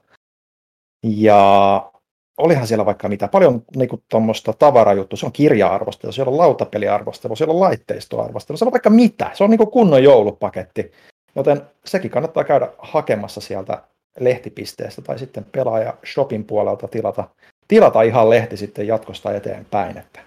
Ja 1.04 1.92
olihan 2.38 2.68
siellä 2.68 2.86
vaikka 2.86 3.10
mitä, 3.10 3.28
paljon 3.28 3.64
niin 3.76 3.90
tuommoista 4.10 4.54
tavarajuttua, 4.54 5.18
se 5.18 5.26
on 5.26 5.32
kirja-arvostelu, 5.32 6.12
siellä 6.12 6.32
on 6.32 6.38
lautapeliarvostelu, 6.38 7.36
siellä 7.36 7.54
on 7.54 7.60
laitteistoarvostelu, 7.60 8.58
siellä 8.58 8.70
on 8.70 8.74
vaikka 8.74 8.90
mitä, 8.90 9.32
se 9.34 9.44
on 9.44 9.50
niin 9.50 9.58
kuin 9.58 9.72
kunnon 9.72 10.04
joulupaketti. 10.04 10.92
Joten 11.36 11.62
sekin 11.86 12.12
kannattaa 12.12 12.44
käydä 12.44 12.70
hakemassa 12.78 13.42
sieltä 13.42 13.84
lehtipisteestä 14.20 15.02
tai 15.02 15.20
sitten 15.20 15.46
pelaaja 15.52 15.94
shopin 16.14 16.46
puolelta 16.46 16.88
tilata, 16.88 17.28
tilata 17.68 18.02
ihan 18.02 18.30
lehti 18.30 18.58
sitten 18.58 18.88
jatkosta 18.88 19.34
eteenpäin, 19.34 19.98
että 19.98 20.20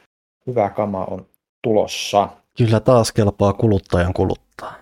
hyvää 0.46 0.70
kamaa 0.70 1.04
on 1.04 1.26
tulossa. 1.62 2.28
Kyllä 2.58 2.80
taas 2.80 3.12
kelpaa 3.12 3.52
kuluttajan 3.52 4.12
kuluttaa. 4.12 4.74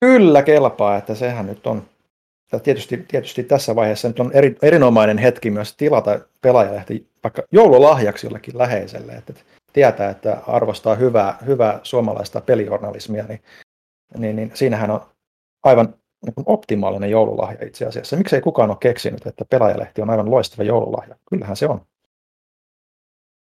Kyllä 0.00 0.42
kelpaa, 0.42 0.96
että 0.96 1.14
sehän 1.14 1.46
nyt 1.46 1.66
on, 1.66 1.82
tietysti, 2.62 3.04
tietysti 3.08 3.42
tässä 3.42 3.76
vaiheessa 3.76 4.08
nyt 4.08 4.20
on 4.20 4.30
eri, 4.34 4.56
erinomainen 4.62 5.18
hetki 5.18 5.50
myös 5.50 5.76
tilata 5.76 6.20
pelaajalehti 6.40 7.08
vaikka 7.24 7.42
joululahjaksi 7.52 8.26
jollekin 8.26 8.58
läheiselle, 8.58 9.12
että 9.12 9.32
tietää, 9.72 10.10
että 10.10 10.38
arvostaa 10.46 10.94
hyvää, 10.94 11.38
hyvää 11.46 11.80
suomalaista 11.82 12.40
pelijournalismia, 12.40 13.24
niin 13.24 13.40
niin, 14.16 14.36
niin 14.36 14.50
siinähän 14.54 14.90
on 14.90 15.00
aivan 15.64 15.94
niin 16.26 16.34
optimaalinen 16.46 17.10
joululahja 17.10 17.66
itse 17.66 17.86
asiassa. 17.86 18.16
Miksei 18.16 18.40
kukaan 18.40 18.70
ole 18.70 18.78
keksinyt, 18.80 19.26
että 19.26 19.44
pelaajalehti 19.44 20.02
on 20.02 20.10
aivan 20.10 20.30
loistava 20.30 20.62
joululahja? 20.62 21.16
Kyllähän 21.30 21.56
se 21.56 21.66
on. 21.68 21.86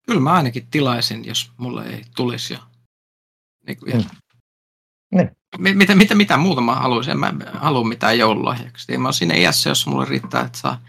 Kyllä 0.06 0.20
mä 0.20 0.32
ainakin 0.32 0.66
tilaisin, 0.70 1.24
jos 1.24 1.52
mulle 1.56 1.86
ei 1.86 2.02
tulisi. 2.16 2.54
Ja, 2.54 2.60
niin 3.66 3.78
kuin, 3.78 3.92
Mm. 3.94 4.04
Niin. 5.14 5.36
Mi- 5.58 5.74
Mitä, 5.74 5.94
mitä, 5.94 6.14
mitä 6.14 6.36
muuta 6.36 6.60
mä 6.60 6.74
haluaisin? 6.74 7.10
En 7.10 7.18
mä 7.18 7.32
halua 7.54 7.84
mitään 7.84 8.18
joululahjaksi. 8.18 8.98
Mä 8.98 9.08
oon 9.08 9.14
siinä 9.14 9.34
iässä, 9.34 9.70
jos 9.70 9.86
mulle 9.86 10.04
riittää, 10.04 10.40
että 10.44 10.58
saa 10.58 10.80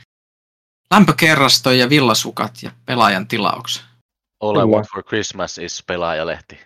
lämpökerrasto 0.91 1.71
ja 1.71 1.89
villasukat 1.89 2.51
ja 2.63 2.71
pelaajan 2.85 3.27
tilauksen. 3.27 3.83
All 4.39 4.59
I 4.59 4.65
want 4.65 4.87
for 4.93 5.03
Christmas 5.03 5.57
is 5.57 5.83
pelaajalehti. 5.87 6.59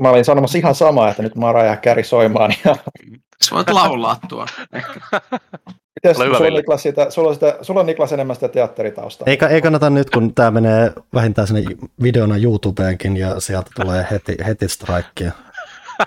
Mä 0.00 0.10
olin 0.10 0.24
sanomassa 0.24 0.58
ihan 0.58 0.74
samaa, 0.74 1.10
että 1.10 1.22
nyt 1.22 1.34
mä 1.34 1.64
jää 1.64 1.76
käri 1.76 2.04
soimaan. 2.04 2.54
Ja... 2.64 2.76
Sä 3.44 3.54
voit 3.54 3.70
laulaa 3.70 4.16
tuo. 4.28 4.46
Mites, 6.04 6.16
sulla. 6.16 6.50
Niklas, 6.50 6.82
sitä, 6.82 7.10
sulla, 7.10 7.28
on 7.28 7.34
sitä, 7.34 7.58
sulla 7.62 7.80
on 7.80 7.86
Niklas 7.86 8.12
enemmän 8.12 8.36
sitä 8.36 8.48
teatteritaustaa. 8.48 9.26
Ei, 9.26 9.38
ei 9.50 9.62
kannata 9.62 9.90
nyt, 9.90 10.10
kun 10.10 10.34
tämä 10.34 10.50
menee 10.50 10.92
vähintään 11.14 11.48
sinne 11.48 11.62
videona 12.02 12.36
YouTubeenkin 12.36 13.16
ja 13.16 13.40
sieltä 13.40 13.70
tulee 13.74 14.06
heti, 14.10 14.36
heti 14.46 14.68
strikea. 14.68 15.32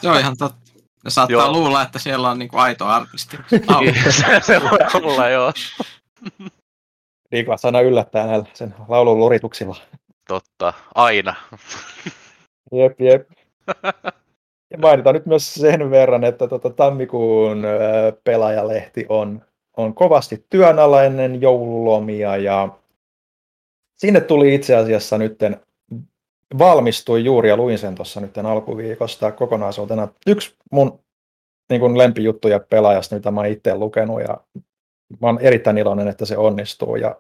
Se 0.02 0.10
on 0.10 0.20
ihan 0.20 0.38
totta. 0.38 0.62
Ne 1.04 1.10
saattaa 1.10 1.46
Joo. 1.46 1.52
luulla, 1.52 1.82
että 1.82 2.00
siellä 2.00 2.30
on 2.30 2.40
niinku 2.40 2.58
aito 2.58 2.86
artisti. 2.86 3.38
se, 4.10 4.42
se 4.44 4.62
voi 4.62 4.80
olla, 4.94 5.30
joo. 5.30 5.54
Niklas 7.32 7.66
aina 7.66 7.82
yllättää 7.82 8.28
näillä 8.28 8.46
sen 8.54 8.76
laulun 8.88 9.20
lurituksilla. 9.20 9.78
Totta, 10.28 10.74
aina. 10.96 11.36
Jep, 12.72 13.02
jep. 13.02 13.28
Ja 14.72 14.78
mainitaan 14.78 15.14
nyt 15.14 15.26
myös 15.26 15.54
sen 15.54 15.92
verran, 15.92 16.24
että 16.24 16.48
tota, 16.48 16.70
tammikuun 16.70 17.64
pelaajalehti 18.24 19.06
on, 19.10 19.42
on 19.78 19.94
kovasti 19.94 20.46
työn 20.50 20.80
alla 20.80 21.04
ennen 21.04 21.42
joululomia 21.42 22.38
ja 22.38 22.70
sinne 23.98 24.22
tuli 24.22 24.56
itse 24.56 24.76
asiassa 24.76 25.18
nytten, 25.18 25.60
valmistui 26.58 27.26
juuri 27.26 27.50
ja 27.50 27.58
luin 27.58 27.78
sen 27.78 27.96
tuossa 27.96 28.22
nyt 28.22 28.38
alkuviikosta 28.38 29.32
kokonaisuutena. 29.32 30.08
Yksi 30.28 30.56
mun 30.72 31.00
niin 31.70 31.82
kuin 31.82 31.98
lempijuttuja 31.98 32.60
pelaajasta, 32.60 33.16
mitä 33.16 33.32
mä 33.32 33.46
itse 33.46 33.76
lukenut 33.76 34.22
ja 34.22 34.38
mä 35.22 35.28
oon 35.28 35.40
erittäin 35.42 35.78
iloinen, 35.78 36.08
että 36.08 36.26
se 36.26 36.38
onnistuu 36.38 36.96
ja 36.96 37.16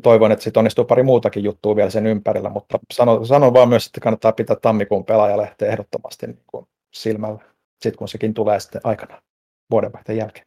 toivon, 0.00 0.32
että 0.32 0.44
sitten 0.44 0.60
onnistuu 0.60 0.84
pari 0.84 1.02
muutakin 1.02 1.44
juttua 1.44 1.76
vielä 1.76 1.90
sen 1.90 2.06
ympärillä, 2.06 2.48
mutta 2.48 2.78
sanon, 2.92 3.26
sanon 3.26 3.54
vaan 3.54 3.68
myös, 3.68 3.86
että 3.86 4.00
kannattaa 4.00 4.32
pitää 4.32 4.56
tammikuun 4.56 5.04
pelaajalehteen 5.04 5.72
ehdottomasti 5.72 6.26
niin 6.26 6.42
kuin 6.46 6.66
silmällä, 6.94 7.38
sitten 7.82 7.98
kun 7.98 8.08
sekin 8.08 8.34
tulee 8.34 8.60
sitten 8.60 8.80
aikana 8.84 9.22
vuodenvaihteen 9.70 10.18
jälkeen. 10.18 10.46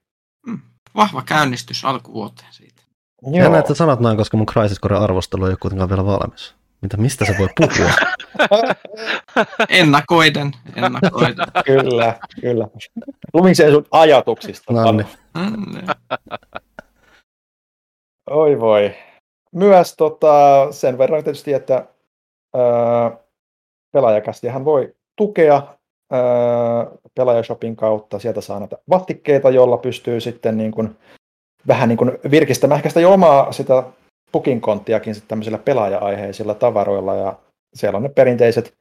Vahva 0.95 1.21
käynnistys 1.21 1.85
alkuvuoteen 1.85 2.53
siitä. 2.53 2.81
Ja 3.31 3.49
näet, 3.49 3.59
että 3.59 3.73
sanot 3.73 3.99
noin, 3.99 4.17
koska 4.17 4.37
mun 4.37 4.45
Crisis 4.45 4.79
Core 4.79 4.97
arvostelu 4.97 5.45
ei 5.45 5.49
ole 5.49 5.57
kuitenkaan 5.61 5.89
vielä 5.89 6.05
valmis. 6.05 6.55
Mitä, 6.81 6.97
mistä 6.97 7.25
se 7.25 7.35
voi 7.39 7.47
puhua? 7.59 7.91
Ennakoiden, 9.69 10.51
ennakoiden. 10.75 11.47
kyllä, 11.65 12.19
kyllä. 12.41 12.67
Luin 13.33 13.55
sen 13.55 13.71
sun 13.71 13.85
ajatuksista. 13.91 14.73
No 14.73 14.91
niin. 14.91 15.07
Oi 18.29 18.59
voi. 18.59 18.95
Myös 19.55 19.95
tota, 19.97 20.67
sen 20.71 20.97
verran 20.97 21.23
tietysti, 21.23 21.53
että 21.53 21.85
ää, 22.53 23.17
pelaajakästiähän 23.91 24.65
voi 24.65 24.95
tukea 25.15 25.61
ää, 26.11 26.21
pelaajashopin 27.15 27.75
kautta. 27.75 28.19
Sieltä 28.19 28.41
saa 28.41 28.59
näitä 28.59 28.77
vastikkeita, 28.89 29.49
jolla 29.49 29.77
pystyy 29.77 30.19
sitten 30.19 30.57
niin 30.57 30.71
kuin, 30.71 30.97
vähän 31.67 31.89
niin 31.89 31.97
kuin 31.97 32.11
virkistämään 32.31 32.77
ehkä 32.77 32.89
sitä 32.89 32.99
jo 32.99 33.13
omaa 33.13 33.51
sitä 33.51 33.83
pukinkonttiakin 34.31 35.15
sitten 35.15 35.29
tämmöisillä 35.29 35.57
pelaaja-aiheisilla 35.57 36.53
tavaroilla. 36.53 37.15
Ja 37.15 37.35
siellä 37.73 37.97
on 37.97 38.03
ne 38.03 38.09
perinteiset 38.09 38.73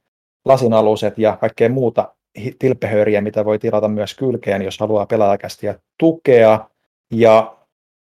lasinaluset 0.44 1.18
ja 1.18 1.36
kaikkea 1.36 1.68
muuta 1.68 2.14
tilpehööriä, 2.58 3.20
mitä 3.20 3.44
voi 3.44 3.58
tilata 3.58 3.88
myös 3.88 4.14
kylkeen, 4.14 4.62
jos 4.62 4.78
haluaa 4.78 5.06
pelaajakästiä 5.06 5.74
tukea. 5.98 6.68
Ja 7.12 7.53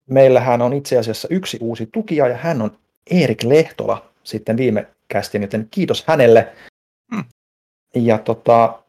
meillähän 0.08 0.62
on 0.62 0.72
itse 0.72 0.98
asiassa 0.98 1.28
yksi 1.30 1.58
uusi 1.60 1.88
tukija 1.92 2.28
ja 2.28 2.36
hän 2.36 2.62
on 2.62 2.78
Erik 3.10 3.42
Lehtola 3.44 4.10
sitten 4.22 4.56
viime 4.56 4.86
kästin, 5.08 5.42
joten 5.42 5.68
kiitos 5.70 6.04
hänelle. 6.06 6.52
Hmm. 7.14 7.24
Ja 7.94 8.18
tota, 8.18 8.82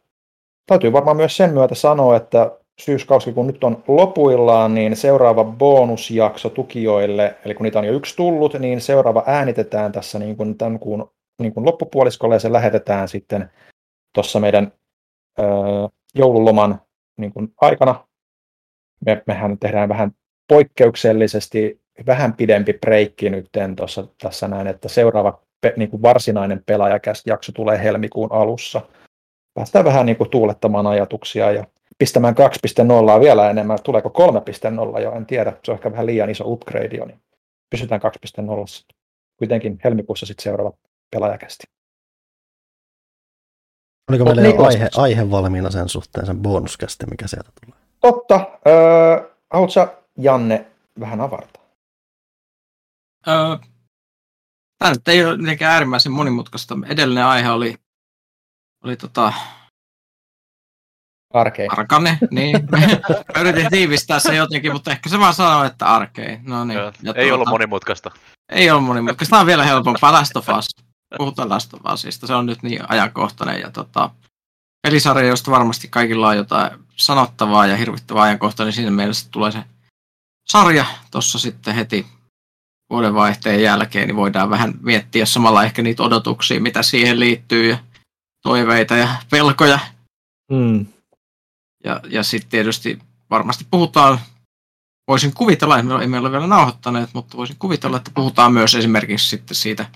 täytyy 0.66 0.92
varmaan 0.92 1.16
myös 1.16 1.36
sen 1.36 1.52
myötä 1.52 1.74
sanoa, 1.74 2.16
että 2.16 2.50
syyskausi 2.80 3.32
kun 3.32 3.46
nyt 3.46 3.64
on 3.64 3.84
lopuillaan, 3.88 4.74
niin 4.74 4.96
seuraava 4.96 5.44
bonusjakso 5.44 6.50
tukijoille, 6.50 7.36
eli 7.44 7.54
kun 7.54 7.64
niitä 7.64 7.78
on 7.78 7.84
jo 7.84 7.92
yksi 7.92 8.16
tullut, 8.16 8.54
niin 8.54 8.80
seuraava 8.80 9.24
äänitetään 9.26 9.92
tässä 9.92 10.18
niin 10.18 10.36
kuin 10.36 10.58
tämän 10.58 10.78
kuun 10.78 11.10
niin 11.40 11.54
kuin 11.54 11.66
loppupuoliskolla 11.66 12.34
ja 12.34 12.38
se 12.38 12.52
lähetetään 12.52 13.08
sitten 13.08 13.50
tuossa 14.14 14.40
meidän 14.40 14.72
ö, 15.38 15.42
joululoman 16.14 16.80
niin 17.16 17.32
kuin 17.32 17.52
aikana. 17.60 18.08
Me, 19.06 19.22
mehän 19.26 19.58
tehdään 19.58 19.88
vähän 19.88 20.12
poikkeuksellisesti 20.50 21.80
vähän 22.06 22.32
pidempi 22.32 22.72
breikki 22.72 23.30
nyt 23.30 23.48
tuossa 23.76 24.06
tässä 24.22 24.48
näin, 24.48 24.66
että 24.66 24.88
seuraava 24.88 25.42
pe, 25.60 25.74
niin 25.76 25.90
kuin 25.90 26.02
varsinainen 26.02 26.62
pelaajakäst-jakso 26.66 27.52
tulee 27.52 27.82
helmikuun 27.82 28.32
alussa. 28.32 28.80
Päästään 29.54 29.84
vähän 29.84 30.06
niin 30.06 30.16
kuin 30.16 30.30
tuulettamaan 30.30 30.86
ajatuksia 30.86 31.52
ja 31.52 31.64
pistämään 31.98 32.34
2.0 33.16 33.20
vielä 33.20 33.50
enemmän. 33.50 33.78
Tuleeko 33.84 34.12
3.0 34.94 35.00
jo, 35.00 35.12
en 35.12 35.26
tiedä. 35.26 35.52
Se 35.64 35.70
on 35.70 35.74
ehkä 35.74 35.92
vähän 35.92 36.06
liian 36.06 36.30
iso 36.30 36.52
upgrade 36.52 36.96
jo, 36.96 37.04
niin 37.04 37.20
pysytään 37.70 38.00
2.0. 38.40 38.94
Kuitenkin 39.36 39.78
helmikuussa 39.84 40.26
sitten 40.26 40.42
seuraava 40.42 40.72
pelaajakästi. 41.10 41.64
Oliko 44.10 44.24
Mut 44.24 44.34
meillä 44.34 44.50
jo 44.50 44.56
Niklas- 44.56 44.66
aihe, 44.66 44.88
aihe 44.96 45.30
valmiina 45.30 45.70
sen 45.70 45.88
suhteen, 45.88 46.26
sen 46.26 46.38
bonuskästi, 46.38 47.06
mikä 47.06 47.26
sieltä 47.26 47.50
tulee? 47.64 47.80
Totta. 48.00 48.58
Öö, 48.66 49.30
haluatko 49.50 49.99
Janne 50.20 50.66
vähän 51.00 51.20
avartaa? 51.20 51.62
Öö, 53.28 53.56
Tämä 54.78 54.92
nyt 54.92 55.08
ei 55.08 55.24
ole 55.24 55.36
mitenkään 55.36 55.72
äärimmäisen 55.72 56.12
monimutkaista. 56.12 56.76
Edellinen 56.88 57.24
aihe 57.24 57.50
oli, 57.50 57.74
oli 58.84 58.96
tota, 58.96 59.32
Arkein. 61.34 61.72
Arkane, 61.72 62.18
niin. 62.30 62.56
Mä 63.34 63.40
yritin 63.40 63.70
tiivistää 63.70 64.18
se 64.18 64.36
jotenkin, 64.36 64.72
mutta 64.72 64.90
ehkä 64.90 65.08
se 65.08 65.18
vaan 65.18 65.34
sanoo, 65.34 65.64
että 65.64 65.86
arkei. 65.86 66.38
No 66.42 66.64
niin. 66.64 66.78
Joo, 66.78 66.92
Ja 67.02 67.12
Ei 67.14 67.24
tuota, 67.24 67.34
ollut 67.34 67.48
monimutkaista. 67.48 68.10
Ei 68.48 68.70
ollut 68.70 68.84
monimutkaista. 68.84 69.30
Tämä 69.30 69.40
on 69.40 69.46
vielä 69.46 69.64
helpompaa. 69.64 70.12
Last 70.12 70.36
of 70.36 70.48
Us. 70.58 70.66
Puhutaan 71.18 71.48
Last 71.48 71.74
of 71.74 71.80
Usista. 71.92 72.26
Se 72.26 72.34
on 72.34 72.46
nyt 72.46 72.62
niin 72.62 72.90
ajankohtainen. 72.90 73.60
Ja 73.60 73.70
tota, 73.70 74.10
pelisarja, 74.82 75.28
josta 75.28 75.50
varmasti 75.50 75.88
kaikilla 75.88 76.28
on 76.28 76.36
jotain 76.36 76.70
sanottavaa 76.96 77.66
ja 77.66 77.76
hirvittävää 77.76 78.22
ajankohtainen, 78.22 78.68
niin 78.68 78.74
siinä 78.74 78.90
mielessä 78.90 79.28
tulee 79.30 79.52
se 79.52 79.64
sarja 80.50 80.86
tuossa 81.10 81.38
sitten 81.38 81.74
heti 81.74 82.06
vuodenvaihteen 82.90 83.62
jälkeen, 83.62 84.08
niin 84.08 84.16
voidaan 84.16 84.50
vähän 84.50 84.74
miettiä 84.80 85.26
samalla 85.26 85.64
ehkä 85.64 85.82
niitä 85.82 86.02
odotuksia, 86.02 86.60
mitä 86.60 86.82
siihen 86.82 87.20
liittyy 87.20 87.70
ja 87.70 87.78
toiveita 88.42 88.96
ja 88.96 89.08
pelkoja. 89.30 89.78
Mm. 90.52 90.86
Ja, 91.84 92.00
ja 92.08 92.22
sitten 92.22 92.50
tietysti 92.50 92.98
varmasti 93.30 93.66
puhutaan, 93.70 94.20
voisin 95.08 95.34
kuvitella, 95.34 95.78
että 95.78 95.94
me 95.94 96.04
emme 96.04 96.18
ole 96.18 96.32
vielä 96.32 96.46
nauhoittaneet, 96.46 97.10
mutta 97.14 97.36
voisin 97.36 97.56
kuvitella, 97.58 97.96
että 97.96 98.10
puhutaan 98.14 98.52
myös 98.52 98.74
esimerkiksi 98.74 99.28
sitten 99.28 99.54
siitä, 99.54 99.86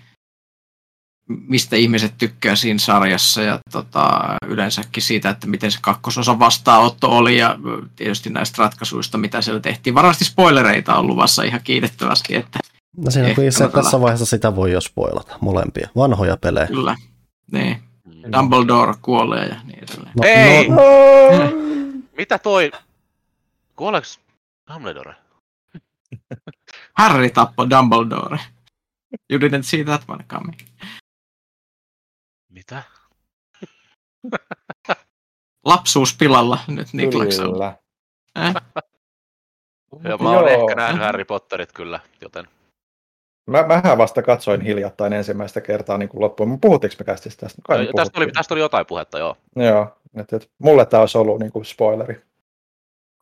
mistä 1.28 1.76
ihmiset 1.76 2.14
tykkää 2.18 2.56
siinä 2.56 2.78
sarjassa 2.78 3.42
ja 3.42 3.58
tota, 3.72 4.20
yleensäkin 4.46 5.02
siitä, 5.02 5.30
että 5.30 5.46
miten 5.46 5.70
se 5.72 5.78
kakkososa 5.82 6.38
vastaanotto 6.38 7.10
oli 7.10 7.38
ja 7.38 7.58
tietysti 7.96 8.30
näistä 8.30 8.62
ratkaisuista, 8.62 9.18
mitä 9.18 9.42
siellä 9.42 9.60
tehtiin. 9.60 9.94
Varmasti 9.94 10.24
spoilereita 10.24 10.96
on 10.96 11.06
luvassa 11.06 11.42
ihan 11.42 11.60
kiitettävästi, 11.64 12.36
että 12.36 12.58
No 12.96 13.10
siinä 13.10 13.34
kun 13.34 13.44
se, 13.52 13.68
tässä 13.68 14.00
vaiheessa 14.00 14.26
sitä 14.26 14.56
voi 14.56 14.72
jo 14.72 14.80
spoilata, 14.80 15.38
molempia. 15.40 15.88
Vanhoja 15.96 16.36
pelejä. 16.36 16.66
kyllä, 16.66 16.96
niin, 17.52 17.76
Mm. 18.24 18.32
Dumbledore 18.32 18.94
kuolee 19.02 19.46
ja 19.46 19.56
niin 19.64 19.78
edelleen. 19.84 20.12
No, 20.16 20.22
Ei! 20.24 20.68
No, 20.68 20.76
Mitä 22.18 22.38
toi... 22.38 22.70
Kuoleeks 23.76 24.20
Dumbledore? 24.74 25.14
Harry 26.94 27.30
tappoi 27.30 27.70
Dumbledore. 27.70 28.38
You 29.30 29.40
didn't 29.40 29.62
see 29.62 29.84
that 29.84 30.02
one 30.08 30.24
coming. 30.28 30.58
Mitä? 32.54 32.82
Lapsuus 35.64 36.16
pilalla 36.18 36.58
nyt 36.68 36.92
Niklaksella. 36.92 37.52
Kyllä. 37.52 38.48
Eh? 38.48 38.54
Ja 40.04 40.16
mä 40.16 40.30
oon 40.30 40.52
Joo. 40.52 40.60
ehkä 40.60 40.74
nähnyt 40.74 41.02
Harry 41.02 41.24
Potterit 41.24 41.72
kyllä, 41.72 42.00
joten... 42.20 42.48
Mä, 43.50 43.66
mähän 43.66 43.98
vasta 43.98 44.22
katsoin 44.22 44.60
hiljattain 44.60 45.12
ensimmäistä 45.12 45.60
kertaa 45.60 45.98
niin 45.98 46.10
loppuun. 46.12 46.60
Puhuttiinko 46.60 46.96
me 46.98 47.04
kästistä 47.04 47.40
tästä? 47.40 47.62
Kai 47.66 47.88
tästä, 47.96 48.18
oli, 48.20 48.32
tästä 48.32 48.54
oli 48.54 48.60
jotain 48.60 48.86
puhetta, 48.86 49.18
joo. 49.18 49.36
Joo, 49.56 49.96
Et, 50.16 50.32
et, 50.32 50.50
mulle 50.58 50.86
tämä 50.86 51.00
olisi 51.00 51.18
ollut 51.18 51.38
niin 51.38 51.52
kuin 51.52 51.64
spoileri. 51.64 52.22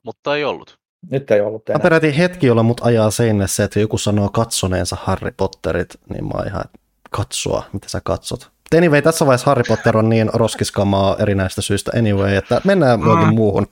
Mutta 0.04 0.36
ei 0.36 0.44
ollut. 0.44 0.78
Nyt 1.10 1.30
ei 1.30 1.40
ollut 1.40 1.68
Mä 1.68 1.72
enää. 1.72 1.82
peräti 1.82 2.18
hetki, 2.18 2.46
jolla 2.46 2.62
mut 2.62 2.80
ajaa 2.84 3.10
seinä 3.10 3.46
se, 3.46 3.64
että 3.64 3.80
joku 3.80 3.98
sanoo 3.98 4.28
katsoneensa 4.28 4.96
Harry 5.00 5.30
Potterit, 5.36 5.96
niin 6.08 6.24
mä 6.24 6.30
oon 6.34 6.46
ihan, 6.46 6.64
katsoa, 7.10 7.62
mitä 7.72 7.88
sä 7.88 8.00
katsot. 8.04 8.51
Anyway, 8.76 9.02
tässä 9.02 9.26
vaiheessa 9.26 9.50
Harry 9.50 9.62
Potter 9.68 9.96
on 9.96 10.08
niin 10.08 10.30
roskiskamaa 10.32 11.16
erinäistä 11.18 11.62
syistä 11.62 11.90
anyway, 11.98 12.34
että 12.36 12.60
mennään 12.64 13.00
Mm. 13.00 13.06
johonkin 13.06 13.34
muuhun. 13.34 13.66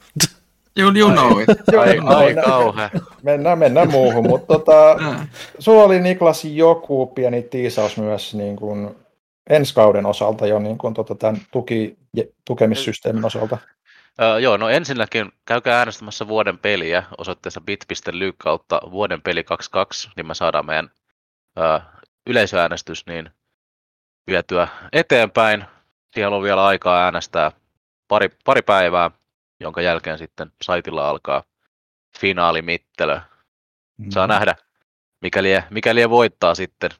You, 0.79 0.93
you 0.97 1.11
know 1.13 1.41
it. 1.41 1.49
Ai, 1.79 1.97
Joo, 1.97 2.07
ai 2.09 2.27
mennään- 2.27 2.47
kauhea. 2.51 2.91
Mennään, 3.23 3.59
mennään 3.59 3.91
muuhun, 3.91 4.29
mutta 4.29 4.47
tota, 4.47 4.91
Ää. 5.01 5.27
sulla 5.59 5.83
oli 5.85 6.01
Niklas 6.01 6.45
joku 6.45 7.07
pieni 7.07 7.43
tiisaus 7.43 7.97
myös 7.97 8.35
niin 8.35 8.57
kuin 8.57 8.97
ensi 9.51 9.75
kauden 9.75 10.07
osalta 10.07 10.47
jo 10.47 10.59
niin 10.59 10.79
kuin, 10.79 10.95
tota, 10.95 11.15
tämän 11.15 11.41
tuki, 11.53 11.97
tukemissysteemin 12.47 13.25
osalta. 13.25 13.59
Öö, 14.23 14.39
joo, 14.39 14.57
no 14.57 14.69
ensinnäkin 14.69 15.33
käykää 15.45 15.79
äänestämässä 15.79 16.29
vuoden 16.29 16.59
peliä 16.59 17.03
osoitteessa 17.19 17.61
bit.ly 17.61 18.33
kautta 18.39 18.81
vuoden 18.91 19.23
peli 19.23 19.45
22, 19.45 20.09
niin 20.17 20.27
me 20.27 20.35
saadaan 20.35 20.67
meidän 20.67 20.91
öö, 21.59 21.79
yleisöäänestys 22.27 23.07
niin 23.07 23.31
vietyä 24.31 24.69
eteenpäin. 24.93 25.65
Siellä 26.15 26.37
on 26.37 26.43
vielä 26.43 26.67
aikaa 26.67 27.05
äänestää 27.05 27.53
pari, 28.09 28.29
pari 28.45 28.63
päivää, 28.63 29.11
jonka 29.61 29.81
jälkeen 29.83 30.19
sitten 30.19 30.53
saitilla 30.63 31.09
alkaa 31.09 31.43
finaalimittelö. 32.19 33.21
Saa 34.11 34.27
nähdä, 34.27 34.55
mikäli, 35.21 35.49
mikäli 35.71 36.11
voittaa 36.11 36.55
sitten. 36.55 36.91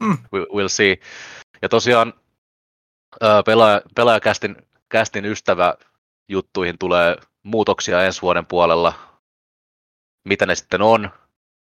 Mm. 0.00 0.18
We- 0.32 0.46
We'll 0.62 0.68
see. 0.68 0.96
Ja 1.62 1.68
tosiaan 1.68 2.12
pelaaja, 3.46 3.80
pelaajakästin 3.94 4.56
kästin 4.88 5.24
ystävä 5.24 5.74
juttuihin 6.28 6.78
tulee 6.78 7.16
muutoksia 7.42 8.04
ensi 8.04 8.22
vuoden 8.22 8.46
puolella. 8.46 8.94
Mitä 10.24 10.46
ne 10.46 10.54
sitten 10.54 10.82
on, 10.82 11.10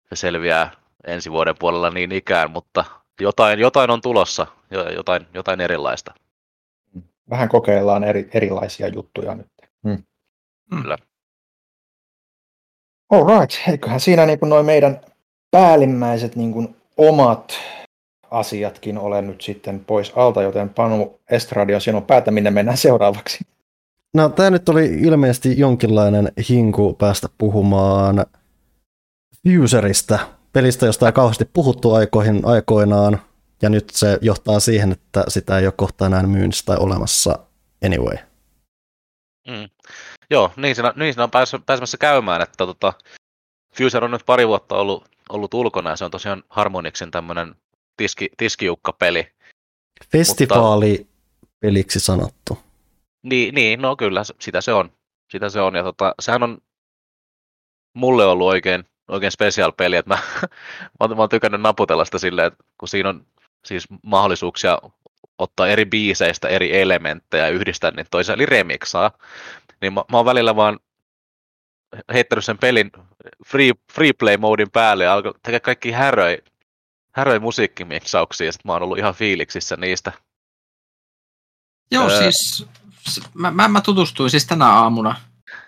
se 0.09 0.15
selviää 0.15 0.71
ensi 1.07 1.31
vuoden 1.31 1.55
puolella 1.59 1.89
niin 1.89 2.11
ikään, 2.11 2.51
mutta 2.51 2.85
jotain, 3.21 3.59
jotain 3.59 3.89
on 3.89 4.01
tulossa, 4.01 4.47
jo- 4.71 4.89
jotain, 4.89 5.27
jotain 5.33 5.61
erilaista. 5.61 6.13
Vähän 7.29 7.49
kokeillaan 7.49 8.03
eri, 8.03 8.29
erilaisia 8.33 8.87
juttuja 8.87 9.35
nyt. 9.35 9.47
Hmm. 9.87 10.03
Kyllä. 10.69 10.97
All 13.09 13.39
right, 13.39 13.69
eiköhän 13.69 13.99
siinä 13.99 14.25
niin 14.25 14.39
noin 14.41 14.65
meidän 14.65 15.01
päällimmäiset 15.51 16.35
niin 16.35 16.51
kuin 16.53 16.75
omat 16.97 17.53
asiatkin 18.31 18.97
ole 18.97 19.21
nyt 19.21 19.41
sitten 19.41 19.85
pois 19.85 20.13
alta, 20.15 20.41
joten 20.41 20.69
Panu 20.69 21.19
Estradio, 21.29 21.79
sinun 21.79 22.03
päätä, 22.03 22.31
minne 22.31 22.51
mennään 22.51 22.77
seuraavaksi. 22.77 23.39
No 24.13 24.29
tämä 24.29 24.49
nyt 24.49 24.69
oli 24.69 24.85
ilmeisesti 24.85 25.59
jonkinlainen 25.59 26.31
hinku 26.49 26.93
päästä 26.93 27.27
puhumaan 27.37 28.25
Fuserista, 29.47 30.19
pelistä, 30.53 30.85
josta 30.85 31.05
ei 31.05 31.11
kauheasti 31.13 31.45
puhuttu 31.45 31.93
aikoihin, 31.93 32.41
aikoinaan, 32.43 33.21
ja 33.61 33.69
nyt 33.69 33.89
se 33.89 34.17
johtaa 34.21 34.59
siihen, 34.59 34.91
että 34.91 35.23
sitä 35.27 35.59
ei 35.59 35.65
ole 35.65 35.73
kohta 35.77 36.05
enää 36.05 36.23
myynnissä 36.23 36.65
tai 36.65 36.77
olemassa 36.79 37.39
anyway. 37.85 38.17
Mm. 39.47 39.69
Joo, 40.29 40.51
niin 40.55 40.75
siinä, 40.75 40.93
niin 40.95 41.13
siinä 41.13 41.23
on 41.23 41.31
pääs, 41.31 41.51
pääsemässä 41.65 41.97
käymään, 41.97 42.41
että 42.41 42.65
tota, 42.65 42.93
Fuser 43.77 44.03
on 44.03 44.11
nyt 44.11 44.25
pari 44.25 44.47
vuotta 44.47 44.75
ollut, 44.75 45.09
ollut 45.29 45.53
ulkona 45.53 45.89
ja 45.89 45.95
se 45.95 46.05
on 46.05 46.11
tosiaan 46.11 46.43
Harmonixin 46.49 47.11
tämmöinen 47.11 47.55
tiski, 47.97 48.29
tiskiukkapeli. 48.37 49.27
Festivaali 50.11 51.07
peliksi 51.59 51.99
sanottu. 51.99 52.57
Niin, 53.23 53.55
niin, 53.55 53.81
no 53.81 53.95
kyllä, 53.95 54.21
sitä 54.39 54.61
se 54.61 54.73
on. 54.73 54.91
Sitä 55.31 55.49
se 55.49 55.61
on, 55.61 55.75
ja 55.75 55.83
tota, 55.83 56.15
sehän 56.21 56.43
on 56.43 56.57
mulle 57.93 58.25
ollut 58.25 58.47
oikein, 58.47 58.85
oikein 59.07 59.31
special 59.31 59.71
peli, 59.71 59.95
että 59.95 60.09
mä, 60.09 60.19
mä, 60.41 60.47
oon, 60.99 61.09
mä 61.09 61.21
oon 61.21 61.29
tykännyt 61.29 61.61
naputella 61.61 62.05
sitä 62.05 62.17
silleen, 62.17 62.47
että 62.47 62.63
kun 62.77 62.87
siinä 62.87 63.09
on 63.09 63.25
siis 63.65 63.85
mahdollisuuksia 64.03 64.77
ottaa 65.37 65.67
eri 65.67 65.85
biiseistä 65.85 66.47
eri 66.47 66.81
elementtejä 66.81 67.47
ja 67.47 67.53
yhdistää 67.53 67.91
niitä 67.91 68.07
toiseen, 68.11 68.35
eli 68.35 68.45
remixaa, 68.45 69.11
niin 69.81 69.93
mä, 69.93 70.03
mä 70.11 70.17
oon 70.17 70.25
välillä 70.25 70.55
vaan 70.55 70.79
heittänyt 72.13 72.45
sen 72.45 72.57
pelin 72.57 72.91
free, 73.47 73.71
free 73.93 74.13
play 74.13 74.37
modin 74.37 74.71
päälle 74.71 75.03
ja 75.03 75.13
alkoi 75.13 75.33
tekemään 75.33 75.61
kaikki 75.61 75.91
häröi, 75.91 76.37
häröi 77.15 77.39
musiikkimiksauksia, 77.39 78.45
ja 78.45 78.51
sit 78.51 78.65
mä 78.65 78.73
oon 78.73 78.83
ollut 78.83 78.97
ihan 78.97 79.13
fiiliksissä 79.13 79.77
niistä. 79.77 80.11
Joo, 81.91 82.09
Öö. 82.09 82.17
siis 82.17 82.67
mä, 83.33 83.51
mä, 83.51 83.67
mä 83.67 83.81
tutustuin 83.81 84.29
siis 84.29 84.45
tänä 84.45 84.67
aamuna 84.69 85.15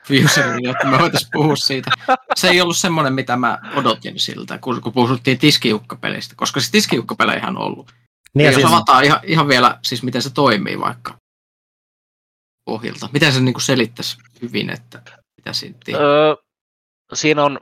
Fuserille, 0.08 0.72
että 0.72 0.88
me 0.88 1.00
voitaisiin 1.00 1.30
puhua 1.34 1.56
siitä. 1.56 1.92
Se 2.36 2.50
ei 2.50 2.62
ollut 2.62 2.78
semmoinen, 2.78 3.14
mitä 3.14 3.36
mä 3.36 3.60
odotin 3.76 4.20
siltä, 4.20 4.58
kun, 4.58 4.82
kun 4.82 4.94
puhuttiin 4.94 5.38
tiskiukkapelistä, 5.38 6.36
koska 6.38 6.60
se 6.60 6.72
tiskiukkapelejä 6.72 7.48
on 7.48 7.58
ollut. 7.58 7.92
Niin, 8.34 8.46
Ja 8.46 8.52
jos 8.52 8.56
siis, 8.56 8.68
avataan 8.68 9.04
ihan, 9.04 9.20
ihan 9.24 9.48
vielä, 9.48 9.80
siis 9.84 10.04
miten 10.04 10.22
se 10.22 10.34
toimii 10.34 10.80
vaikka 10.80 11.18
pohjilta. 12.66 13.10
Miten 13.14 13.34
se 13.34 13.40
niin 13.40 13.62
selittäisi 13.62 14.18
hyvin, 14.42 14.70
että 14.70 15.02
mitä 15.38 15.54
siinä? 15.54 15.78
Öö, 15.90 16.36
siinä 17.14 17.44
on 17.44 17.60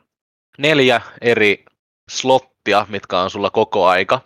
neljä 0.57 1.01
eri 1.21 1.65
slottia, 2.11 2.85
mitkä 2.89 3.19
on 3.19 3.29
sulla 3.29 3.49
koko 3.49 3.87
aika. 3.87 4.21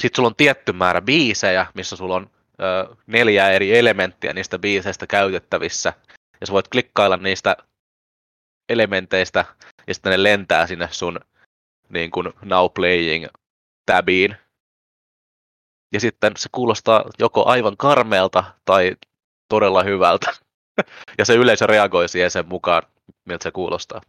Sitten 0.00 0.16
sulla 0.16 0.26
on 0.26 0.36
tietty 0.36 0.72
määrä 0.72 1.00
biisejä, 1.00 1.66
missä 1.74 1.96
sulla 1.96 2.14
on 2.14 2.30
öö, 2.60 2.96
neljä 3.06 3.50
eri 3.50 3.78
elementtiä 3.78 4.32
niistä 4.32 4.58
biiseistä 4.58 5.06
käytettävissä. 5.06 5.92
Ja 6.40 6.46
sä 6.46 6.52
voit 6.52 6.68
klikkailla 6.68 7.16
niistä 7.16 7.56
elementeistä, 8.68 9.44
ja 9.86 9.94
sitten 9.94 10.10
ne 10.10 10.22
lentää 10.22 10.66
sinne 10.66 10.88
sun 10.90 11.20
niin 11.88 12.10
kuin 12.10 12.32
now 12.42 12.66
playing 12.74 13.26
tabiin. 13.86 14.36
Ja 15.92 16.00
sitten 16.00 16.32
se 16.36 16.48
kuulostaa 16.52 17.04
joko 17.18 17.46
aivan 17.46 17.76
karmeelta 17.76 18.44
tai 18.64 18.96
todella 19.48 19.82
hyvältä. 19.82 20.32
ja 21.18 21.24
se 21.24 21.34
yleisö 21.34 21.66
reagoi 21.66 22.08
siihen 22.08 22.30
sen 22.30 22.48
mukaan, 22.48 22.82
miltä 23.24 23.42
se 23.42 23.50
kuulostaa. 23.50 24.00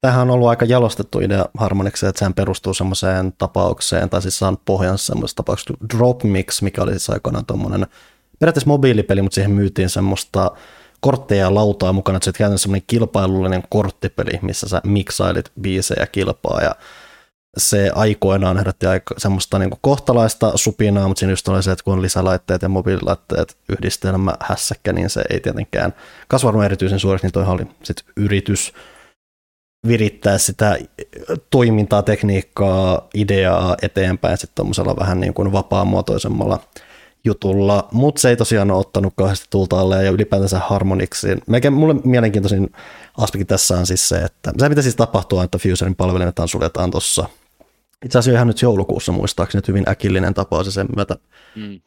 tämähän 0.00 0.22
on 0.22 0.30
ollut 0.30 0.48
aika 0.48 0.64
jalostettu 0.64 1.20
idea 1.20 1.44
Harmonixeen, 1.58 2.08
että 2.08 2.18
sehän 2.18 2.34
perustuu 2.34 2.74
semmoiseen 2.74 3.32
tapaukseen, 3.32 4.10
tai 4.10 4.22
siis 4.22 4.38
saanut 4.38 4.64
pohjansa 4.64 5.06
semmoisesta 5.06 5.36
tapauksesta 5.36 5.74
kuin 5.78 5.88
Drop 5.98 6.22
Mix, 6.22 6.62
mikä 6.62 6.82
oli 6.82 6.90
siis 6.90 7.10
aikoinaan 7.10 7.46
tuommoinen 7.46 7.86
periaatteessa 8.38 8.68
mobiilipeli, 8.68 9.22
mutta 9.22 9.34
siihen 9.34 9.50
myytiin 9.50 9.90
semmoista 9.90 10.50
kortteja 11.00 11.40
ja 11.40 11.54
lautaa 11.54 11.92
mukana, 11.92 12.16
että 12.16 12.24
se 12.24 12.32
käytännössä 12.38 12.62
semmoinen 12.62 12.86
kilpailullinen 12.86 13.62
korttipeli, 13.68 14.38
missä 14.42 14.68
sä 14.68 14.80
miksailit 14.84 15.52
biisejä 15.60 16.06
kilpaa, 16.06 16.60
ja 16.60 16.74
se 17.56 17.90
aikoinaan 17.94 18.56
herätti 18.56 18.86
aika 18.86 19.14
semmoista 19.18 19.58
niin 19.58 19.70
kuin 19.70 19.78
kohtalaista 19.82 20.52
supinaa, 20.54 21.08
mutta 21.08 21.18
siinä 21.18 21.32
just 21.32 21.48
oli 21.48 21.62
se, 21.62 21.72
että 21.72 21.84
kun 21.84 21.92
on 21.92 22.02
lisälaitteet 22.02 22.62
ja 22.62 22.68
mobiililaitteet 22.68 23.56
yhdistelmä 23.68 24.34
hässäkkä, 24.40 24.92
niin 24.92 25.10
se 25.10 25.24
ei 25.30 25.40
tietenkään 25.40 25.94
kasvanut 26.28 26.64
erityisen 26.64 27.00
suureksi, 27.00 27.26
niin 27.26 27.32
toihan 27.32 27.54
oli 27.54 27.66
sit 27.82 28.04
yritys 28.16 28.72
virittää 29.86 30.38
sitä 30.38 30.78
toimintaa, 31.50 32.02
tekniikkaa, 32.02 33.08
ideaa 33.14 33.76
eteenpäin 33.82 34.38
sitten 34.38 34.54
tuommoisella 34.54 34.96
vähän 34.96 35.20
niin 35.20 35.34
kuin 35.34 35.52
vapaamuotoisemmalla 35.52 36.60
jutulla, 37.24 37.88
mutta 37.92 38.20
se 38.20 38.28
ei 38.28 38.36
tosiaan 38.36 38.70
ole 38.70 38.80
ottanut 38.80 39.12
kauheasti 39.16 39.46
tulta 39.50 39.80
alle 39.80 40.04
ja 40.04 40.10
ylipäätänsä 40.10 40.58
Harmonixin. 40.58 41.42
Melkein 41.46 41.74
mulle 41.74 41.94
mielenkiintoisin 42.04 42.72
aspekti 43.18 43.44
tässä 43.44 43.78
on 43.78 43.86
siis 43.86 44.08
se, 44.08 44.16
että 44.18 44.52
se 44.58 44.68
mitä 44.68 44.82
siis 44.82 44.96
tapahtuu, 44.96 45.40
että 45.40 45.58
Fuserin 45.58 45.96
palvelimet 45.96 46.36
suljetaan 46.46 46.90
tuossa 46.90 47.28
itse 48.04 48.18
asiassa 48.18 48.36
ihan 48.36 48.46
nyt 48.46 48.62
joulukuussa 48.62 49.12
muistaakseni, 49.12 49.58
että 49.58 49.72
hyvin 49.72 49.88
äkillinen 49.88 50.34
tapaus 50.34 50.66
ja 50.66 50.72
sen 50.72 50.88
myötä 50.96 51.16
Mm. 51.56 51.80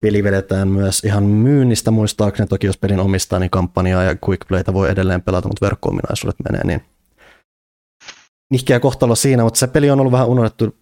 peli 0.00 0.24
vedetään 0.24 0.68
myös 0.68 1.04
ihan 1.04 1.24
myynnistä 1.24 1.90
muistaakseni, 1.90 2.48
toki 2.48 2.66
jos 2.66 2.78
pelin 2.78 3.00
omistaa, 3.00 3.38
niin 3.38 3.50
kampanjaa 3.50 4.02
ja 4.02 4.16
quick 4.28 4.48
playtä 4.48 4.72
voi 4.72 4.90
edelleen 4.90 5.22
pelata, 5.22 5.48
mutta 5.48 5.66
verkko-ominaisuudet 5.66 6.36
menee 6.50 6.66
niin 6.66 6.82
nihkeä 8.50 8.80
kohtalo 8.80 9.14
siinä, 9.14 9.44
mutta 9.44 9.58
se 9.58 9.66
peli 9.66 9.90
on 9.90 10.00
ollut 10.00 10.12
vähän 10.12 10.28
unohdettu, 10.28 10.76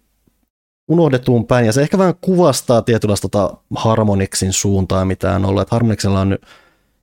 unohdettuun 0.91 1.47
päin, 1.47 1.65
ja 1.65 1.73
se 1.73 1.81
ehkä 1.81 1.97
vähän 1.97 2.13
kuvastaa 2.21 2.81
tietynlaista 2.81 3.29
tota 3.29 3.57
Harmonixin 3.75 4.53
suuntaa, 4.53 5.05
mitä 5.05 5.35
on 5.35 5.45
ollut, 5.45 5.61
että 5.61 5.75
Harmonixilla 5.75 6.19
on 6.21 6.29
nyt 6.29 6.41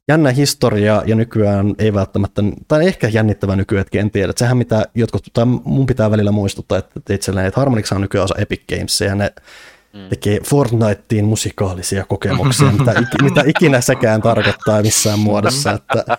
jännä 0.09 0.31
historia, 0.31 1.03
ja 1.07 1.15
nykyään 1.15 1.75
ei 1.79 1.95
välttämättä, 1.95 2.43
tai 2.69 2.87
ehkä 2.87 3.09
jännittävä 3.09 3.57
nykyhetki, 3.57 3.99
en 3.99 4.11
tiedä, 4.11 4.31
että 4.31 4.39
sehän 4.39 4.57
mitä 4.57 4.85
jotkut, 4.95 5.27
tai 5.33 5.45
mun 5.47 5.87
pitää 5.87 6.11
välillä 6.11 6.31
muistuttaa, 6.33 6.79
että 6.79 7.15
itselleen, 7.15 7.47
että 7.47 7.61
Harmonix 7.61 7.93
on 7.93 8.01
nykyään 8.01 8.25
osa 8.25 8.35
Epic 8.39 8.63
Games, 8.77 9.01
ja 9.01 9.15
ne 9.15 9.33
Mm. 9.93 10.09
tekee 10.09 10.41
Fortniteen 10.41 11.25
musikaalisia 11.25 12.05
kokemuksia, 12.05 12.73
mitä, 12.79 12.93
ik- 12.93 13.23
mitä 13.23 13.43
ikinä 13.47 13.81
sekään 13.81 14.23
tarkoittaa 14.23 14.83
missään 14.83 15.19
muodossa. 15.19 15.73
Että 15.73 16.19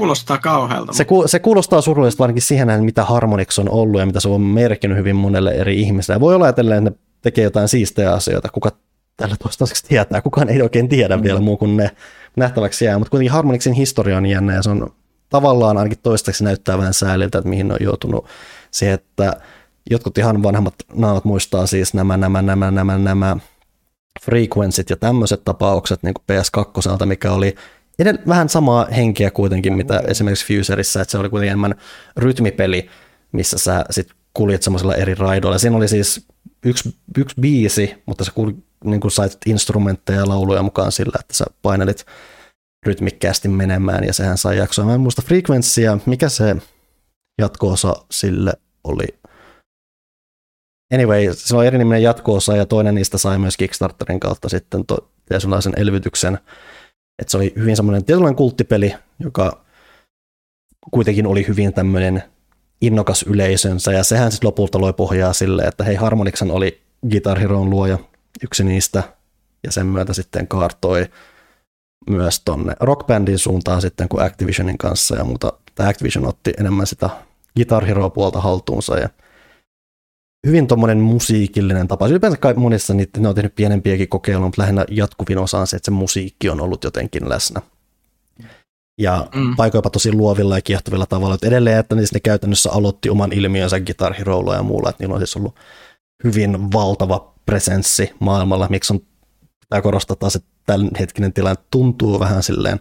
Kuulostaa 0.00 0.38
kauhealta. 0.38 0.92
se, 0.92 1.04
ku, 1.04 1.28
se 1.28 1.38
kuulostaa 1.38 1.80
surullisesti 1.80 2.18
varsinkin 2.18 2.42
siihen, 2.42 2.84
mitä 2.84 3.04
Harmonix 3.04 3.58
on 3.58 3.70
ollut 3.70 4.00
ja 4.00 4.06
mitä 4.06 4.20
se 4.20 4.28
on 4.28 4.40
merkinnyt 4.40 4.98
hyvin 4.98 5.16
monelle 5.16 5.50
eri 5.50 5.80
ihmiselle. 5.80 6.16
Ja 6.16 6.20
voi 6.20 6.34
olla 6.34 6.48
että 6.48 6.62
ne 6.62 6.92
tekee 7.22 7.44
jotain 7.44 7.68
siistejä 7.68 8.12
asioita, 8.12 8.48
kuka 8.48 8.72
tällä 9.16 9.36
toistaiseksi 9.42 9.84
tietää. 9.88 10.22
Kukaan 10.22 10.48
ei 10.48 10.62
oikein 10.62 10.88
tiedä 10.88 11.16
mm. 11.16 11.22
vielä 11.22 11.40
muu 11.40 11.56
kuin 11.56 11.76
ne 11.76 11.90
nähtäväksi 12.36 12.84
jää, 12.84 12.98
mutta 12.98 13.10
kuitenkin 13.10 13.32
Harmonixin 13.32 13.72
historia 13.72 14.16
on 14.16 14.26
jännä 14.26 14.54
ja 14.54 14.62
se 14.62 14.70
on 14.70 14.92
tavallaan 15.30 15.78
ainakin 15.78 15.98
toistaiseksi 16.02 16.44
näyttää 16.44 16.78
vähän 16.78 16.94
sääliltä, 16.94 17.38
että 17.38 17.50
mihin 17.50 17.68
ne 17.68 17.74
on 17.74 17.80
joutunut 17.80 18.26
siihen, 18.70 18.94
että 18.94 19.32
jotkut 19.90 20.18
ihan 20.18 20.42
vanhemmat 20.42 20.74
naat 20.94 21.24
muistaa 21.24 21.66
siis 21.66 21.94
nämä, 21.94 22.16
nämä, 22.16 22.42
nämä, 22.42 22.70
nämä, 22.70 22.98
nämä 22.98 23.36
frequencit 24.24 24.90
ja 24.90 24.96
tämmöiset 24.96 25.44
tapaukset 25.44 26.02
niin 26.02 26.14
kuin 26.14 26.24
PS2, 26.32 27.06
mikä 27.06 27.32
oli 27.32 27.54
edell- 28.00 28.28
vähän 28.28 28.48
samaa 28.48 28.86
henkeä 28.96 29.30
kuitenkin, 29.30 29.72
mitä 29.72 30.02
esimerkiksi 30.06 30.56
Fuserissa, 30.56 31.00
että 31.00 31.12
se 31.12 31.18
oli 31.18 31.28
kuitenkin 31.28 31.50
enemmän 31.50 31.74
rytmipeli, 32.16 32.90
missä 33.32 33.58
sä 33.58 33.84
sit 33.90 34.10
kuljet 34.34 34.62
semmoisella 34.62 34.94
eri 34.94 35.14
raidoilla. 35.14 35.58
Siinä 35.58 35.76
oli 35.76 35.88
siis 35.88 36.26
yksi, 36.64 36.96
yksi 37.18 37.40
biisi, 37.40 38.02
mutta 38.06 38.24
sä 38.24 38.32
kul, 38.34 38.52
niin 38.84 39.00
kuin 39.00 39.10
sait 39.10 39.38
instrumentteja 39.46 40.18
ja 40.18 40.28
lauluja 40.28 40.62
mukaan 40.62 40.92
sillä, 40.92 41.16
että 41.20 41.34
sä 41.34 41.44
painelit 41.62 42.06
rytmikkäästi 42.86 43.48
menemään 43.48 44.04
ja 44.04 44.12
sehän 44.12 44.38
sai 44.38 44.58
jaksoa. 44.58 44.84
Mä 44.84 44.94
en 44.94 45.00
muista 45.00 45.22
frekvenssiä, 45.22 45.98
mikä 46.06 46.28
se 46.28 46.56
jatko-osa 47.40 47.94
sille 48.10 48.52
oli. 48.84 49.06
Anyway, 50.94 51.34
se 51.34 51.56
on 51.56 51.66
eriniminen 51.66 52.02
jatko-osa 52.02 52.56
ja 52.56 52.66
toinen 52.66 52.94
niistä 52.94 53.18
sai 53.18 53.38
myös 53.38 53.56
Kickstarterin 53.56 54.20
kautta 54.20 54.48
sitten 54.48 54.86
to, 54.86 55.10
tietynlaisen 55.28 55.72
elvytyksen. 55.76 56.38
Että 57.20 57.30
se 57.30 57.36
oli 57.36 57.52
hyvin 57.56 57.76
semmoinen 57.76 58.04
tietynlainen 58.04 58.36
kulttipeli, 58.36 58.94
joka 59.18 59.64
kuitenkin 60.90 61.26
oli 61.26 61.46
hyvin 61.48 61.72
tämmöinen 61.72 62.22
innokas 62.80 63.22
yleisönsä 63.22 63.92
ja 63.92 64.04
sehän 64.04 64.32
sitten 64.32 64.46
lopulta 64.46 64.80
loi 64.80 64.92
pohjaa 64.92 65.32
sille, 65.32 65.62
että 65.62 65.84
hei 65.84 65.94
Harmonixan 65.94 66.50
oli 66.50 66.80
Guitar 67.10 67.38
Heroon 67.38 67.70
luoja, 67.70 67.98
yksi 68.44 68.64
niistä 68.64 69.02
ja 69.64 69.72
sen 69.72 69.86
myötä 69.86 70.12
sitten 70.12 70.48
kaartoi 70.48 71.06
myös 72.10 72.40
tonne 72.40 72.76
rockbandin 72.80 73.38
suuntaan 73.38 73.80
sitten 73.80 74.08
kuin 74.08 74.22
Activisionin 74.22 74.78
kanssa 74.78 75.16
ja 75.16 75.24
muuta. 75.24 75.52
Tämä 75.74 75.88
Activision 75.88 76.26
otti 76.26 76.52
enemmän 76.58 76.86
sitä 76.86 77.10
Guitar 77.56 77.84
Hero 77.84 78.10
puolta 78.10 78.40
haltuunsa 78.40 78.98
ja 78.98 79.08
hyvin 80.46 80.66
tuommoinen 80.66 80.98
musiikillinen 80.98 81.88
tapa. 81.88 82.08
Ylipäänsä 82.08 82.38
kai 82.38 82.54
monissa 82.54 82.94
niitä, 82.94 83.20
ne 83.20 83.28
on 83.28 83.34
tehnyt 83.34 83.54
pienempiäkin 83.54 84.08
kokeiluja, 84.08 84.46
mutta 84.46 84.62
lähinnä 84.62 84.84
jatkuvin 84.90 85.38
osaan 85.38 85.66
se, 85.66 85.76
että 85.76 85.84
se 85.84 85.90
musiikki 85.90 86.48
on 86.48 86.60
ollut 86.60 86.84
jotenkin 86.84 87.28
läsnä. 87.28 87.62
Ja 89.00 89.26
mm. 89.34 89.56
paikoipa 89.56 89.90
tosi 89.90 90.12
luovilla 90.12 90.58
ja 90.58 90.62
kiehtovilla 90.62 91.06
tavalla. 91.06 91.34
Että 91.34 91.46
edelleen, 91.46 91.78
että 91.78 91.94
ne 91.94 92.20
käytännössä 92.22 92.70
aloitti 92.72 93.10
oman 93.10 93.32
ilmiönsä 93.32 93.80
Guitar 93.80 94.14
Heroilla 94.14 94.54
ja 94.54 94.62
muulla, 94.62 94.90
että 94.90 95.02
niillä 95.02 95.14
on 95.14 95.20
siis 95.20 95.36
ollut 95.36 95.56
hyvin 96.24 96.72
valtava 96.72 97.34
presenssi 97.46 98.10
maailmalla, 98.18 98.68
miksi 98.70 98.92
on 98.92 99.00
pitää 99.60 99.82
korostaa 99.82 100.16
taas, 100.16 100.36
että 100.36 100.48
tämän 100.66 100.90
hetkinen 101.00 101.32
tilanne 101.32 101.62
tuntuu 101.70 102.20
vähän 102.20 102.42
silleen 102.42 102.80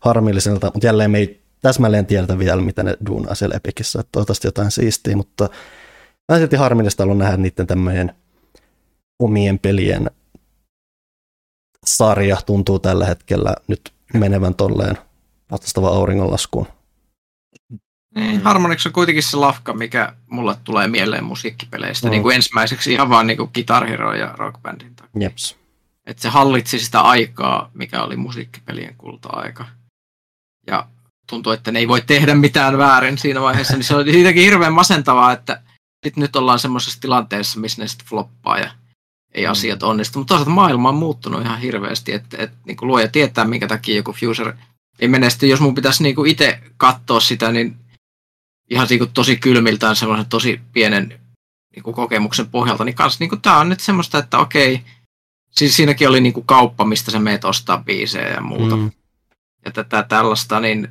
harmilliselta, 0.00 0.70
mutta 0.74 0.86
jälleen 0.86 1.10
me 1.10 1.18
ei 1.18 1.42
täsmälleen 1.62 2.06
tiedetä 2.06 2.38
vielä, 2.38 2.62
mitä 2.62 2.82
ne 2.82 2.96
duunaa 3.06 3.34
siellä 3.34 3.56
Epicissä, 3.56 4.00
että 4.00 4.08
toivottavasti 4.12 4.46
jotain 4.46 4.70
siistiä, 4.70 5.16
mutta 5.16 5.48
on 6.34 6.40
silti 6.40 6.56
harmillista 6.56 7.04
ollut 7.04 7.18
nähdä 7.18 7.36
niiden 7.36 7.66
tämmöinen 7.66 8.14
omien 9.22 9.58
pelien 9.58 10.10
sarja 11.86 12.36
tuntuu 12.46 12.78
tällä 12.78 13.06
hetkellä 13.06 13.54
nyt 13.68 13.92
menevän 14.14 14.54
tolleen 14.54 14.98
vastaava 15.50 15.88
auringonlaskuun. 15.88 16.66
Niin, 18.14 18.42
Harmonix 18.42 18.86
on 18.86 18.92
kuitenkin 18.92 19.22
se 19.22 19.36
lafka, 19.36 19.72
mikä 19.72 20.14
mulle 20.30 20.56
tulee 20.64 20.88
mieleen 20.88 21.24
musiikkipeleistä. 21.24 22.06
Mm. 22.06 22.10
Niin 22.10 22.22
kuin 22.22 22.36
ensimmäiseksi 22.36 22.92
ihan 22.92 23.08
vaan 23.08 23.26
niin 23.26 23.36
kuin 23.36 23.50
Guitar 23.54 23.86
Hero 23.86 24.14
ja 24.14 24.34
Rock 24.38 24.62
Bandin 24.62 24.96
takia. 24.96 25.22
Jeps. 25.22 25.56
Että 26.06 26.22
se 26.22 26.28
hallitsi 26.28 26.78
sitä 26.78 27.00
aikaa, 27.00 27.70
mikä 27.74 28.02
oli 28.02 28.16
musiikkipelien 28.16 28.94
kulta-aika. 28.98 29.66
Ja 30.66 30.86
tuntuu, 31.26 31.52
että 31.52 31.72
ne 31.72 31.78
ei 31.78 31.88
voi 31.88 32.02
tehdä 32.02 32.34
mitään 32.34 32.78
väärin 32.78 33.18
siinä 33.18 33.40
vaiheessa, 33.40 33.76
niin 33.76 33.84
se 33.84 33.94
oli 33.94 34.12
siitäkin 34.12 34.44
hirveän 34.44 34.72
masentavaa, 34.72 35.32
että 35.32 35.62
sit 36.04 36.16
nyt 36.16 36.36
ollaan 36.36 36.58
semmoisessa 36.58 37.00
tilanteessa, 37.00 37.60
missä 37.60 37.82
ne 37.82 37.88
sitten 37.88 38.06
floppaa 38.06 38.58
ja 38.58 38.70
ei 39.34 39.44
mm. 39.44 39.50
asiat 39.50 39.82
onnistu. 39.82 40.18
Mutta 40.18 40.34
toisaalta 40.34 40.50
maailma 40.50 40.88
on 40.88 40.94
muuttunut 40.94 41.42
ihan 41.42 41.60
hirveästi, 41.60 42.12
että, 42.12 42.36
että 42.40 42.56
niin 42.66 42.76
luoja 42.80 43.08
tietää, 43.08 43.44
minkä 43.44 43.66
takia 43.68 43.96
joku 43.96 44.12
Fuser 44.12 44.52
ei 44.98 45.08
menesty. 45.08 45.46
Jos 45.46 45.60
mun 45.60 45.74
pitäisi 45.74 46.02
niin 46.02 46.26
itse 46.26 46.60
katsoa 46.76 47.20
sitä, 47.20 47.52
niin 47.52 47.76
ihan 48.70 48.86
niin 48.90 48.98
kuin 48.98 49.10
tosi 49.12 49.36
kylmiltään 49.36 49.96
semmoisen 49.96 50.26
tosi 50.26 50.60
pienen 50.72 51.20
niin 51.74 51.82
kuin 51.82 51.94
kokemuksen 51.94 52.48
pohjalta, 52.48 52.84
niin 52.84 52.94
kans 52.94 53.20
niin 53.20 53.28
kuin, 53.28 53.40
tää 53.40 53.58
on 53.58 53.68
nyt 53.68 53.80
semmoista, 53.80 54.18
että 54.18 54.38
okei, 54.38 54.84
siis 55.50 55.76
siinäkin 55.76 56.08
oli 56.08 56.20
niin 56.20 56.32
kuin 56.32 56.46
kauppa, 56.46 56.84
mistä 56.84 57.10
sä 57.10 57.18
meet 57.18 57.44
ostaa 57.44 57.82
biisejä 57.84 58.28
ja 58.28 58.40
muuta. 58.40 58.76
Mm. 58.76 58.90
Ja 59.64 59.70
tätä 59.70 60.02
tällaista, 60.02 60.60
niin 60.60 60.88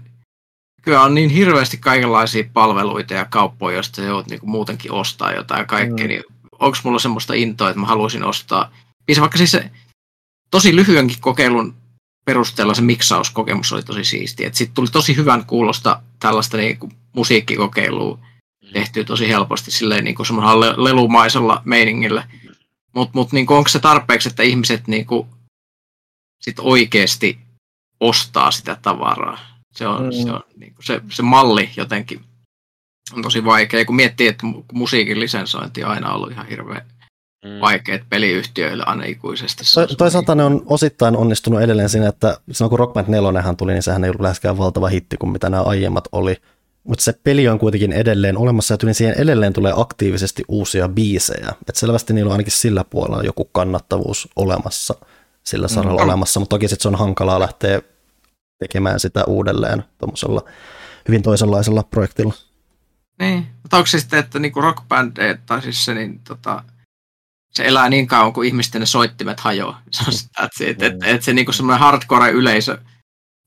kyllä 0.90 1.04
on 1.04 1.16
niin 1.16 1.30
hirveästi 1.30 1.78
kaikenlaisia 1.78 2.50
palveluita 2.54 3.14
ja 3.14 3.26
kauppoja, 3.26 3.76
joista 3.76 4.02
joudut 4.02 4.28
niin 4.28 4.40
kuin 4.40 4.50
muutenkin 4.50 4.92
ostaa 4.92 5.34
jotain 5.34 5.68
kaikkea, 5.68 6.06
mm. 6.06 6.10
niin 6.10 6.24
onko 6.60 6.78
mulla 6.84 7.00
semmoista 7.00 7.34
intoa, 7.34 7.70
että 7.70 7.80
mä 7.80 7.88
haluaisin 7.88 8.24
ostaa 8.24 8.72
biisejä, 9.06 9.22
vaikka 9.22 9.38
siis 9.38 9.52
se 9.52 9.72
tosi 10.52 10.76
lyhyenkin 10.76 11.18
kokeilun 11.22 11.76
perusteella 12.26 12.74
se 12.74 12.82
miksauskokemus 12.82 13.74
oli 13.74 13.84
tosi 13.84 14.04
siistiä. 14.04 14.50
Sitten 14.54 14.76
tuli 14.76 14.88
tosi 14.88 15.16
hyvän 15.16 15.46
kuulosta 15.46 16.02
tällaista 16.20 16.58
niin 16.58 16.78
kuin 16.78 16.92
musiikkikokeilua 17.16 18.20
tehtyä 18.74 19.04
tosi 19.04 19.30
helposti 19.30 19.72
silleen 19.72 20.04
niin 20.04 20.16
kuin 20.16 20.26
semmoisella 20.26 20.84
lelumaisella 20.84 21.62
meiningillä. 21.66 22.28
Mutta 22.96 23.12
mut, 23.14 23.32
niin 23.32 23.52
onko 23.52 23.70
se 23.70 23.80
tarpeeksi, 23.80 24.30
että 24.30 24.44
ihmiset 24.44 24.88
niin 24.88 25.06
kuin, 25.06 25.28
sit 26.42 26.60
oikeasti 26.60 27.40
ostaa 28.00 28.52
sitä 28.52 28.78
tavaraa? 28.82 29.49
Se 29.72 29.88
on, 29.88 30.06
mm. 30.06 30.12
se, 30.12 30.32
on 30.32 30.44
niin 30.58 30.74
kuin 30.74 30.86
se, 30.86 31.02
se 31.12 31.24
malli 31.24 31.70
jotenkin 31.78 32.22
on 33.14 33.24
tosi 33.24 33.46
vaikea, 33.46 33.86
kun 33.86 33.96
miettii, 33.96 34.28
että 34.28 34.48
musiikin 34.74 35.20
lisensointi 35.20 35.84
on 35.84 35.92
aina 35.92 36.14
ollut 36.14 36.32
ihan 36.32 36.48
hirveän 36.48 36.82
mm. 37.46 37.62
vaikeat 37.62 38.02
peliyhtiöille 38.10 38.84
aina 38.86 39.04
ikuisesti. 39.04 39.64
To, 39.76 39.96
toisaalta 39.96 40.36
ne 40.36 40.44
on 40.44 40.64
osittain 40.66 41.18
onnistunut 41.18 41.62
edelleen 41.62 41.90
siinä, 41.90 42.08
että 42.08 42.38
silloin 42.52 42.70
kun 42.70 42.80
Rock 42.80 42.94
Band 42.94 43.08
4 43.08 43.54
tuli, 43.58 43.72
niin 43.72 43.84
sehän 43.84 44.04
ei 44.04 44.10
ollut 44.10 44.22
läheskään 44.22 44.58
valtava 44.58 44.88
hitti 44.88 45.18
kuin 45.18 45.32
mitä 45.32 45.50
nämä 45.50 45.64
aiemmat 45.64 46.08
oli. 46.12 46.36
Mutta 46.84 47.04
se 47.04 47.14
peli 47.24 47.48
on 47.48 47.60
kuitenkin 47.60 47.94
edelleen 47.94 48.38
olemassa 48.38 48.78
ja 48.88 48.94
siihen 48.94 49.16
edelleen 49.22 49.54
tulee 49.54 49.74
aktiivisesti 49.76 50.44
uusia 50.48 50.90
biisejä. 50.90 51.54
Et 51.70 51.76
selvästi 51.76 52.14
niillä 52.14 52.30
on 52.30 52.32
ainakin 52.32 52.52
sillä 52.52 52.84
puolella 52.84 53.24
joku 53.24 53.46
kannattavuus 53.46 54.30
olemassa, 54.36 54.96
sillä 55.44 55.68
saralla 55.68 56.02
mm. 56.02 56.10
olemassa, 56.10 56.40
mutta 56.40 56.56
toki 56.56 56.68
sit 56.68 56.82
se 56.82 56.88
on 56.88 56.96
hankalaa 56.96 57.40
lähteä 57.40 57.82
tekemään 58.60 59.00
sitä 59.00 59.24
uudelleen 59.28 59.84
tuommoisella 59.98 60.44
hyvin 61.08 61.24
toisenlaisella 61.24 61.84
projektilla. 61.84 62.34
Niin, 63.20 63.48
mutta 63.62 63.78
onko 63.78 63.88
se 63.88 64.00
sitten, 64.00 64.20
että 64.20 64.40
niinku 64.40 64.62
Rock 64.62 64.88
Band, 64.88 65.38
tai 65.46 65.62
siis 65.62 65.86
se, 65.86 65.94
niin 65.94 66.20
tota, 66.20 66.64
se 67.52 67.66
elää 67.66 67.90
niin 67.90 68.08
kauan, 68.08 68.34
kuin 68.34 68.48
ihmisten 68.48 68.80
ne 68.80 68.86
soittimet 68.86 69.40
hajoaa. 69.40 69.82
Se 69.92 70.04
on 70.08 70.14
sitä, 70.14 70.44
että, 70.44 70.72
että, 70.72 70.86
että, 70.86 71.08
että 71.08 71.26
se 71.26 71.34
niinku 71.34 71.52
semmoinen 71.52 71.80
hardcore-yleisö, 71.80 72.78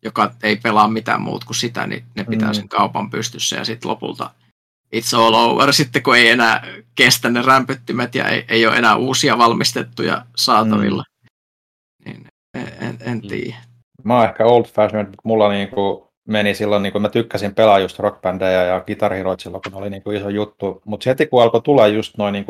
joka 0.04 0.34
ei 0.42 0.56
pelaa 0.56 0.88
mitään 0.88 1.22
muut 1.22 1.44
kuin 1.44 1.56
sitä, 1.56 1.86
niin 1.86 2.04
ne 2.14 2.24
pitää 2.24 2.48
mm. 2.48 2.54
sen 2.54 2.68
kaupan 2.68 3.10
pystyssä 3.10 3.56
ja 3.56 3.64
sitten 3.64 3.90
lopulta 3.90 4.30
it's 4.96 5.14
all 5.14 5.34
over, 5.34 5.72
sitten 5.72 6.02
kun 6.02 6.16
ei 6.16 6.28
enää 6.28 6.66
kestä 6.94 7.30
ne 7.30 7.42
rämpyttimet 7.42 8.14
ja 8.14 8.28
ei, 8.28 8.44
ei 8.48 8.66
ole 8.66 8.76
enää 8.76 8.96
uusia 8.96 9.38
valmistettuja 9.38 10.26
saatavilla. 10.36 11.02
Mm. 11.02 12.12
Niin 12.12 12.26
en, 12.54 12.72
en, 12.80 12.98
en 13.00 13.20
tiedä. 13.20 13.56
Mä 14.04 14.16
oon 14.16 14.24
ehkä 14.24 14.44
old 14.44 14.64
fashioned, 14.64 15.06
mutta 15.06 15.22
mulla 15.24 15.48
niinku 15.48 16.12
meni 16.28 16.54
silloin, 16.54 16.82
niin 16.82 16.92
kun 16.92 17.02
mä 17.02 17.08
tykkäsin 17.08 17.54
pelaa 17.54 17.78
just 17.78 17.98
rockbändejä 17.98 18.64
ja 18.64 18.80
Guitar 18.80 19.12
silloin, 19.38 19.62
kun 19.62 19.74
oli 19.74 19.90
niin 19.90 20.02
kuin 20.02 20.16
iso 20.16 20.28
juttu. 20.28 20.82
Mutta 20.84 21.10
heti 21.10 21.26
kun 21.26 21.42
alkoi 21.42 21.62
tulla 21.62 21.86
just 21.86 22.18
noin 22.18 22.32
niin 22.32 22.46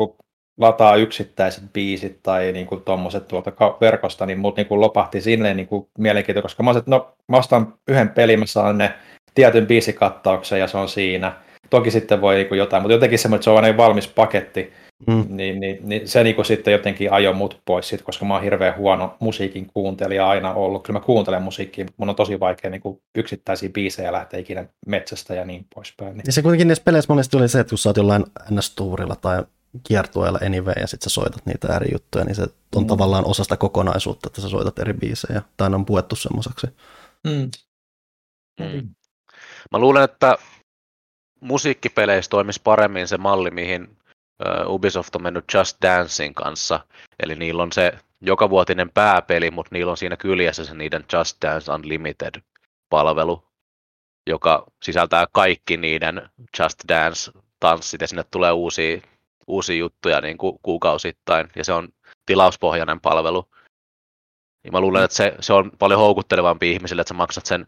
lataa 0.57 0.95
yksittäiset 0.95 1.63
biisit 1.73 2.19
tai 2.23 2.51
niin 2.51 2.67
kuin 2.67 2.81
tuommoiset 2.81 3.27
tuolta 3.27 3.51
verkosta, 3.81 4.25
niin 4.25 4.39
mut 4.39 4.57
niin 4.57 4.67
kuin 4.67 4.81
lopahti 4.81 5.21
silleen 5.21 5.57
niin 5.57 5.67
kuin 5.67 5.87
mielenkiinto, 5.97 6.41
koska 6.41 6.63
mä 6.63 6.69
olisin, 6.69 6.83
no 6.87 7.13
mä 7.27 7.37
ostan 7.37 7.73
yhden 7.87 8.09
pelin, 8.09 8.39
mä 8.39 8.45
saan 8.45 8.77
ne 8.77 8.93
tietyn 9.35 9.67
biisikattauksen 9.67 10.59
ja 10.59 10.67
se 10.67 10.77
on 10.77 10.89
siinä. 10.89 11.33
Toki 11.69 11.91
sitten 11.91 12.21
voi 12.21 12.35
niin 12.35 12.47
kuin 12.47 12.57
jotain, 12.57 12.83
mutta 12.83 12.93
jotenkin 12.93 13.19
semmoinen, 13.19 13.37
että 13.37 13.43
se 13.43 13.49
on 13.49 13.63
aina 13.63 13.77
valmis 13.77 14.07
paketti, 14.07 14.73
mm. 15.07 15.25
niin, 15.29 15.59
niin, 15.59 15.79
niin, 15.83 16.07
se 16.07 16.23
niin 16.23 16.45
sitten 16.45 16.71
jotenkin 16.71 17.11
ajoi 17.11 17.33
mut 17.33 17.61
pois 17.65 17.89
sit, 17.89 18.01
koska 18.01 18.25
mä 18.25 18.33
oon 18.33 18.43
hirveän 18.43 18.77
huono 18.77 19.15
musiikin 19.19 19.67
kuuntelija 19.73 20.29
aina 20.29 20.53
ollut. 20.53 20.83
Kyllä 20.83 20.99
mä 20.99 21.05
kuuntelen 21.05 21.41
musiikkia, 21.41 21.85
mutta 21.85 21.95
mun 21.97 22.09
on 22.09 22.15
tosi 22.15 22.39
vaikea 22.39 22.71
niin 22.71 22.81
kuin 22.81 23.01
yksittäisiä 23.15 23.69
biisejä 23.69 24.11
lähteä 24.11 24.39
ikinä 24.39 24.65
metsästä 24.87 25.33
ja 25.33 25.45
niin 25.45 25.65
poispäin. 25.75 26.13
Niin. 26.13 26.23
Ja 26.25 26.31
se 26.31 26.41
kuitenkin 26.41 26.67
niissä 26.67 26.83
peleissä 26.83 27.13
monesti 27.13 27.37
oli 27.37 27.47
se, 27.47 27.59
että 27.59 27.69
kun 27.69 27.77
sä 27.77 27.89
oot 27.89 27.97
jollain 27.97 28.23
NS-tuurilla 28.51 29.15
tai 29.15 29.43
kiertueella 29.87 30.39
anyway 30.45 30.73
ja 30.79 30.87
sitten 30.87 31.09
sä 31.09 31.13
soitat 31.13 31.45
niitä 31.45 31.75
eri 31.75 31.87
juttuja, 31.91 32.25
niin 32.25 32.35
se 32.35 32.47
on 32.75 32.83
mm. 32.83 32.87
tavallaan 32.87 33.27
osa 33.27 33.43
sitä 33.43 33.57
kokonaisuutta, 33.57 34.27
että 34.27 34.41
sä 34.41 34.49
soitat 34.49 34.79
eri 34.79 34.93
biisejä, 34.93 35.41
tai 35.57 35.69
ne 35.69 35.75
on 35.75 35.85
puettu 35.85 36.15
semmoiseksi. 36.15 36.67
Mm. 37.23 37.51
Mm. 38.59 38.89
Mä 39.71 39.79
luulen, 39.79 40.03
että 40.03 40.37
musiikkipeleissä 41.41 42.29
toimisi 42.29 42.61
paremmin 42.63 43.07
se 43.07 43.17
malli, 43.17 43.51
mihin 43.51 43.97
Ubisoft 44.67 45.15
on 45.15 45.23
mennyt 45.23 45.45
Just 45.53 45.77
Dancing 45.81 46.35
kanssa, 46.35 46.79
eli 47.19 47.35
niillä 47.35 47.63
on 47.63 47.71
se 47.71 47.93
jokavuotinen 48.21 48.89
pääpeli, 48.89 49.51
mutta 49.51 49.69
niillä 49.75 49.91
on 49.91 49.97
siinä 49.97 50.17
kyljessä 50.17 50.65
se 50.65 50.73
niiden 50.73 51.05
Just 51.13 51.37
Dance 51.41 51.71
Unlimited-palvelu, 51.71 53.43
joka 54.27 54.65
sisältää 54.83 55.27
kaikki 55.31 55.77
niiden 55.77 56.29
Just 56.59 56.79
Dance-tanssit 56.89 58.01
ja 58.01 58.07
sinne 58.07 58.23
tulee 58.31 58.51
uusia, 58.51 59.01
uusia 59.47 59.75
juttuja 59.75 60.21
niin 60.21 60.37
kuin 60.37 60.59
kuukausittain 60.61 61.49
ja 61.55 61.63
se 61.63 61.73
on 61.73 61.89
tilauspohjainen 62.25 63.01
palvelu. 63.01 63.49
Ja 64.63 64.71
mä 64.71 64.81
luulen, 64.81 65.03
että 65.03 65.17
se, 65.17 65.35
se 65.39 65.53
on 65.53 65.71
paljon 65.79 65.99
houkuttelevampi 65.99 66.71
ihmisille, 66.71 67.01
että 67.01 67.09
sä 67.09 67.13
maksat 67.13 67.45
sen 67.45 67.67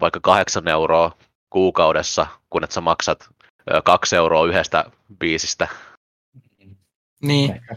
vaikka 0.00 0.20
kahdeksan 0.22 0.68
euroa 0.68 1.12
kuukaudessa, 1.50 2.26
kun 2.50 2.64
että 2.64 2.74
sä 2.74 2.80
maksat 2.80 3.28
kaksi 3.84 4.16
euroa 4.16 4.46
yhdestä 4.46 4.84
biisistä. 5.18 5.68
Niin. 7.22 7.54
Ehkä. 7.54 7.76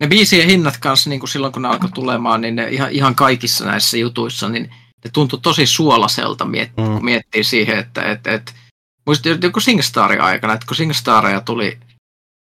Ne 0.00 0.06
biisien 0.06 0.48
hinnat 0.48 0.76
kanssa, 0.76 1.10
niin 1.10 1.20
kuin 1.20 1.30
silloin 1.30 1.52
kun 1.52 1.62
ne 1.62 1.68
alkoi 1.68 1.90
tulemaan, 1.90 2.40
niin 2.40 2.56
ne 2.56 2.68
ihan, 2.68 2.90
ihan 2.90 3.14
kaikissa 3.14 3.64
näissä 3.64 3.96
jutuissa, 3.96 4.48
niin 4.48 4.74
ne 5.04 5.10
tuntui 5.12 5.40
tosi 5.42 5.66
suolaselta 5.66 6.44
miet, 6.44 6.76
Mm. 6.76 6.84
kun 6.84 7.04
miettii 7.04 7.44
siihen, 7.44 7.78
että 7.78 8.02
et, 8.02 8.26
et, 8.26 8.54
muistin 9.06 9.38
joku 9.42 9.60
Singstarin 9.60 10.20
aikana, 10.20 10.52
että 10.52 10.66
kun 10.66 10.76
Singstaria 10.76 11.40
tuli, 11.40 11.78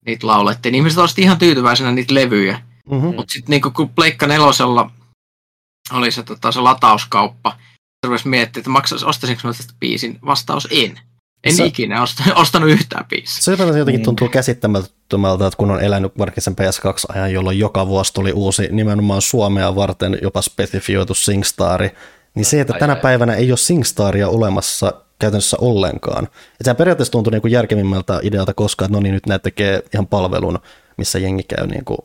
niitä 0.06 0.28
laulettiin, 0.28 0.72
niin 0.72 0.80
ihmiset 0.80 1.00
olisivat 1.00 1.20
ihan 1.20 1.38
tyytyväisenä 1.40 1.92
niitä 1.92 2.14
levyjä. 2.14 2.62
Mm-hmm. 2.92 3.16
Mutta 3.16 3.34
sitten 3.34 3.52
niinku, 3.52 3.72
kun 3.72 3.90
Pleikka 3.90 4.28
nelosella 4.28 4.92
oli 5.92 6.12
se, 6.12 6.24
tota, 6.24 6.52
se 6.52 6.60
latauskauppa, 6.60 7.58
rupesi 8.06 8.28
miettimään, 8.28 8.62
että 8.62 8.70
maksais, 8.70 9.04
ostaisinko 9.04 9.48
mä 9.48 9.54
tästä 9.54 9.74
biisin. 9.80 10.20
Vastaus 10.26 10.68
en. 10.72 11.00
En 11.44 11.54
Se- 11.56 11.66
ikinä 11.66 12.02
ostanut, 12.02 12.38
ostanut 12.44 12.70
yhtään 12.70 13.06
biisiä. 13.06 13.42
Se 13.42 13.52
jotenkin 13.52 13.86
Niin. 13.86 14.04
tuntuu 14.04 14.30
käsittämättömältä, 14.30 15.48
että 15.48 15.58
kun 15.58 15.72
on 15.72 15.82
elänyt 15.84 16.18
varsinkin 16.18 16.44
sen 16.44 16.56
PS2-ajan, 16.62 17.34
jolloin 17.34 17.60
joka 17.60 17.88
vuosi 17.88 18.14
tuli 18.14 18.32
uusi 18.34 18.68
nimenomaan 18.72 19.22
Suomea 19.22 19.76
varten 19.76 20.18
jopa 20.22 20.42
spesifioitu 20.42 21.14
SingStari, 21.14 21.92
niin 22.36 22.46
se, 22.46 22.62
että 22.62 22.74
tänä 22.80 22.96
päivänä 22.96 23.34
ei 23.34 23.52
ole 23.52 23.58
SingStaria 23.58 24.28
olemassa 24.30 24.94
käytännössä 25.20 25.58
ollenkaan. 25.62 26.24
Et 26.26 26.32
sehän 26.64 26.76
periaatteessa 26.76 27.12
tuntui 27.12 27.32
niin 27.32 27.42
kuin 27.42 27.52
järkevimmältä 27.52 28.20
idealta 28.24 28.54
koskaan, 28.54 28.88
että 28.88 28.98
no 28.98 29.02
niin, 29.04 29.14
nyt 29.14 29.26
näitä 29.26 29.44
tekee 29.44 29.84
ihan 29.94 30.08
palvelun, 30.08 30.60
missä 30.98 31.20
jengi 31.20 31.44
käy 31.44 31.68
niin 31.68 31.86
kuin 31.86 31.98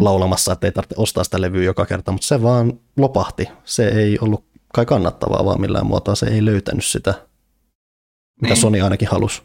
laulamassa, 0.00 0.52
että 0.52 0.66
ei 0.66 0.72
tarvitse 0.72 0.94
ostaa 0.98 1.24
sitä 1.24 1.40
levyä 1.40 1.62
joka 1.64 1.86
kerta, 1.86 2.12
mutta 2.12 2.26
se 2.26 2.42
vaan 2.42 2.72
lopahti. 2.96 3.48
Se 3.64 3.88
ei 3.88 4.18
ollut 4.20 4.44
kai 4.74 4.86
kannattavaa, 4.86 5.44
vaan 5.44 5.60
millään 5.60 5.86
muotoa 5.86 6.14
se 6.14 6.26
ei 6.26 6.44
löytänyt 6.44 6.84
sitä, 6.84 7.14
mitä 8.42 8.54
Niin. 8.54 8.60
Sony 8.60 8.80
ainakin 8.80 9.08
halusi. 9.08 9.42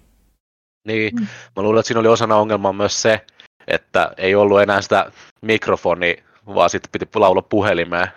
Niin, 0.87 1.15
mä 1.55 1.63
luulen, 1.63 1.79
että 1.79 1.87
siinä 1.87 1.99
oli 1.99 2.07
osana 2.07 2.35
ongelmaa 2.35 2.73
myös 2.73 3.01
se, 3.01 3.21
että 3.67 4.11
ei 4.17 4.35
ollut 4.35 4.61
enää 4.61 4.81
sitä 4.81 5.11
mikrofoni, 5.41 6.17
vaan 6.47 6.69
sitten 6.69 6.89
piti 6.91 7.07
laulaa 7.15 7.41
puhelimeen. 7.41 8.07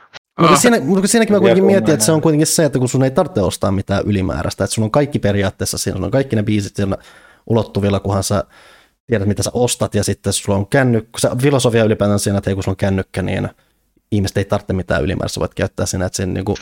Mutta 0.40 0.54
Ah. 0.54 0.60
siinä, 0.60 0.80
mutta 0.80 1.08
siinäkin 1.08 1.34
mä 1.34 1.40
kuitenkin 1.40 1.64
mietin, 1.64 1.94
että 1.94 2.06
se 2.06 2.12
on 2.12 2.20
kuitenkin 2.20 2.46
se, 2.46 2.64
että 2.64 2.78
kun 2.78 2.88
sun 2.88 3.04
ei 3.04 3.10
tarvitse 3.10 3.40
ostaa 3.40 3.70
mitään 3.70 4.02
ylimääräistä, 4.06 4.64
että 4.64 4.74
sun 4.74 4.84
on 4.84 4.90
kaikki 4.90 5.18
periaatteessa, 5.18 5.78
siinä 5.78 6.04
on 6.04 6.10
kaikki 6.10 6.36
ne 6.36 6.42
biisit 6.42 6.76
siinä 6.76 6.96
ulottuvilla, 7.46 8.00
kunhan 8.00 8.22
sä 8.24 8.44
tiedät, 9.06 9.28
mitä 9.28 9.42
sä 9.42 9.50
ostat, 9.54 9.94
ja 9.94 10.04
sitten 10.04 10.32
sulla 10.32 10.58
on 10.58 10.66
kännykkä, 10.66 11.18
se 11.18 11.28
filosofia 11.42 11.84
ylipäätään 11.84 12.18
siinä, 12.18 12.38
että 12.38 12.50
hei, 12.50 12.54
kun 12.54 12.62
sulla 12.64 12.72
on 12.72 12.76
kännykkä, 12.76 13.22
niin 13.22 13.48
ihmiset 14.12 14.36
ei 14.36 14.44
tarvitse 14.44 14.72
mitään 14.72 15.02
ylimääräistä, 15.04 15.40
voit 15.40 15.54
käyttää 15.54 15.86
siinä, 15.86 16.06
että 16.06 16.16
siinä 16.16 16.32
niin 16.32 16.44
kuin, 16.44 16.56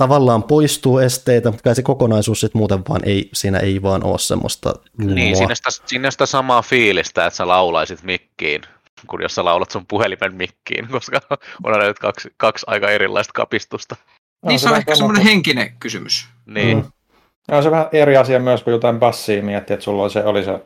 tavallaan 0.00 0.42
poistuu 0.42 0.98
esteitä, 0.98 1.50
mutta 1.50 1.62
kai 1.62 1.74
se 1.74 1.82
kokonaisuus 1.82 2.40
sitten 2.40 2.58
muuten 2.58 2.82
vaan 2.88 3.00
ei, 3.04 3.30
siinä 3.32 3.58
ei 3.58 3.82
vaan 3.82 4.04
ole 4.04 4.18
semmoista. 4.18 4.74
Niin, 4.98 5.36
siinä 5.36 5.54
sitä, 5.54 5.70
siinä 5.86 6.10
sitä 6.10 6.26
samaa 6.26 6.62
fiilistä, 6.62 7.26
että 7.26 7.36
sä 7.36 7.48
laulaisit 7.48 8.02
mikkiin, 8.02 8.62
kun 9.06 9.22
jos 9.22 9.34
sä 9.34 9.44
laulat 9.44 9.70
sun 9.70 9.86
puhelimen 9.86 10.34
mikkiin, 10.34 10.88
koska 10.92 11.20
on 11.64 11.72
aina 11.72 11.84
nyt 11.84 11.98
kaksi, 11.98 12.32
kaksi 12.36 12.66
aika 12.68 12.90
erilaista 12.90 13.32
kapistusta. 13.32 13.96
Niin 14.46 14.58
se 14.58 14.68
on 14.68 14.76
ehkä 14.76 14.94
semmoinen 14.94 15.24
henkinen 15.24 15.72
kysymys. 15.80 16.28
Niin, 16.46 16.76
Mm. 16.76 16.84
No, 17.50 17.62
se 17.62 17.68
on 17.68 17.72
vähän 17.72 17.88
eri 17.92 18.16
asia 18.16 18.40
myös, 18.40 18.62
kun 18.62 18.72
jotain 18.72 18.98
bassia 18.98 19.42
miettii, 19.42 19.74
että 19.74 19.84
sulla 19.84 20.02
on 20.02 20.10
se, 20.10 20.24
oli 20.24 20.44
se, 20.44 20.60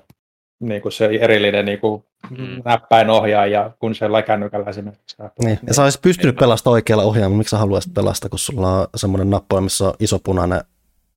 niin 0.69 0.83
kuin 0.83 0.93
se 0.93 1.07
erillinen 1.21 1.65
niin 1.65 1.79
kuin 1.81 2.05
Mm. 2.31 2.63
näppäinohjaaja, 2.65 3.71
kun 3.79 3.95
se 3.95 4.07
kännykällä 4.27 4.71
esimerkiksi. 4.71 5.17
Niin. 5.45 5.59
Ja 5.67 5.75
sä 5.75 5.83
olisit 5.83 6.03
pystynyt 6.03 6.37
pelastamaan 6.37 6.73
oikealla 6.75 7.03
ohjaimella, 7.05 7.39
miksi 7.39 7.51
sä 7.51 7.59
haluaisit 7.59 7.95
pelastaa, 7.95 8.29
kun 8.31 8.39
sulla 8.39 8.81
on 8.81 8.87
semmoinen 8.97 9.31
nappi, 9.31 9.61
missä 9.61 9.85
on 9.85 9.95
iso 10.01 10.19
punainen 10.25 10.61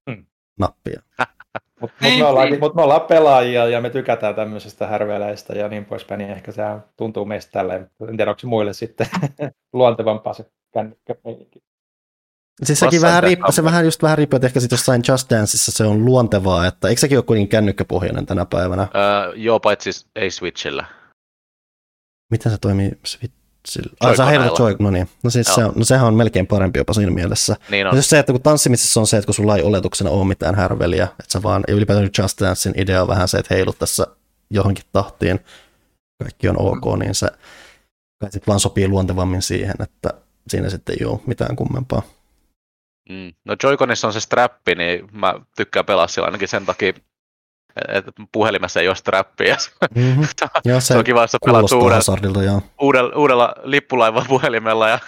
Mm. 0.09 0.25
nappi. 0.59 0.91
Mutta 1.81 1.97
mut 2.05 2.17
me, 2.17 2.25
ollaan, 2.25 2.49
niin. 2.49 2.59
mut 2.59 2.75
me 2.75 2.81
ollaan 2.81 3.01
pelaajia 3.01 3.65
ja 3.65 3.81
me 3.81 3.89
tykätään 3.89 4.35
tämmöisestä 4.35 4.87
härveleistä 4.87 5.53
ja 5.53 5.67
niin 5.67 5.85
poispäin, 5.85 6.17
niin 6.19 6.31
ehkä 6.31 6.51
se 6.51 6.61
tuntuu 6.97 7.25
meistä 7.25 7.51
tälleen. 7.51 7.89
En 8.09 8.17
tiedä, 8.17 8.31
onko 8.31 8.39
se 8.39 8.47
muille 8.47 8.73
sitten 8.73 9.07
luontevampaa 9.73 10.33
se 10.33 10.45
kännykkäpelikin. 10.73 11.61
Siis 12.63 12.79
sekin 12.79 13.01
vähän 13.01 13.23
riippuu, 13.23 13.51
se 13.51 13.63
vähän 13.63 13.85
just 13.85 14.03
vähän 14.03 14.17
riippuu, 14.17 14.35
että 14.35 14.47
ehkä 14.47 14.59
sitten 14.59 14.75
jossain 14.77 15.01
Just 15.07 15.29
Danceissa 15.29 15.71
se 15.71 15.83
on 15.83 16.05
luontevaa, 16.05 16.67
että 16.67 16.87
eikö 16.87 17.01
sekin 17.01 17.17
ole 17.17 17.23
kuitenkin 17.25 17.49
kännykkäpohjainen 17.49 18.25
tänä 18.25 18.45
päivänä? 18.45 18.81
öö, 18.95 19.33
joo, 19.35 19.59
paitsi 19.59 19.89
ei 20.15 20.31
Switchillä. 20.31 20.85
Miten 22.31 22.51
se 22.51 22.57
toimii 22.57 22.91
Switchillä? 23.05 23.95
Ai 23.99 24.17
sä 24.17 24.25
heilutat 24.25 24.59
Joy, 24.59 24.75
no 24.79 24.91
niin. 24.91 25.09
No, 25.23 25.29
siis 25.29 25.47
Joo. 25.47 25.55
se 25.55 25.65
on, 25.65 25.73
no 25.75 25.85
sehän 25.85 26.07
on 26.07 26.13
melkein 26.15 26.47
parempi 26.47 26.79
jopa 26.79 26.93
siinä 26.93 27.11
mielessä. 27.11 27.55
Niin 27.69 27.83
No. 27.85 27.89
on. 27.91 27.95
Just 27.97 28.09
se, 28.09 28.19
että 28.19 28.31
kun 28.31 28.41
tanssimisessa 28.41 28.99
on 28.99 29.07
se, 29.07 29.17
että 29.17 29.25
kun 29.25 29.35
sulla 29.35 29.55
ei 29.55 29.63
oletuksena 29.63 30.09
ole 30.09 30.25
mitään 30.27 30.55
härveliä, 30.55 31.03
että 31.03 31.31
sä 31.33 31.43
vaan, 31.43 31.63
ja 31.67 31.73
ylipäätään 31.73 32.09
Just 32.19 32.41
Dancein 32.41 32.79
idea 32.79 33.01
on 33.01 33.07
vähän 33.07 33.27
se, 33.27 33.37
että 33.37 33.55
heilut 33.55 33.79
tässä 33.79 34.07
johonkin 34.49 34.85
tahtiin, 34.93 35.39
kaikki 36.23 36.49
on 36.49 36.61
ok, 36.61 36.99
niin 36.99 37.15
se 37.15 37.27
kai 38.21 38.31
sit 38.31 38.47
vaan 38.47 38.59
sopii 38.59 38.87
luontevammin 38.87 39.41
siihen, 39.41 39.75
että 39.79 40.09
siinä 40.47 40.69
sitten 40.69 40.95
ei 40.99 41.05
ole 41.05 41.19
mitään 41.25 41.55
kummempaa. 41.55 42.01
Mm. 43.09 43.33
No 43.45 43.55
Joy-Conissa 43.63 44.07
on 44.07 44.13
se 44.13 44.19
strappi, 44.19 44.75
niin 44.75 45.07
mä 45.11 45.35
tykkään 45.55 45.85
pelaa 45.85 46.07
sillä 46.07 46.25
ainakin 46.25 46.47
sen 46.47 46.65
takia, 46.65 46.93
että 47.87 48.11
puhelimessa 48.31 48.81
ei 48.81 48.87
ole 48.87 48.95
strappia. 48.95 49.55
Mm-hmm. 49.95 50.27
Joo, 50.65 50.79
Se 50.81 50.85
se 50.85 50.97
on 50.97 51.03
kiva, 51.03 51.21
jos 51.21 51.31
sä 51.31 51.37
pelaat 51.45 51.71
uudella, 51.71 52.61
uudella, 52.81 53.15
uudella 53.15 53.55
lippulaivan 53.63 54.25
puhelimella 54.27 54.89
ja 54.89 54.99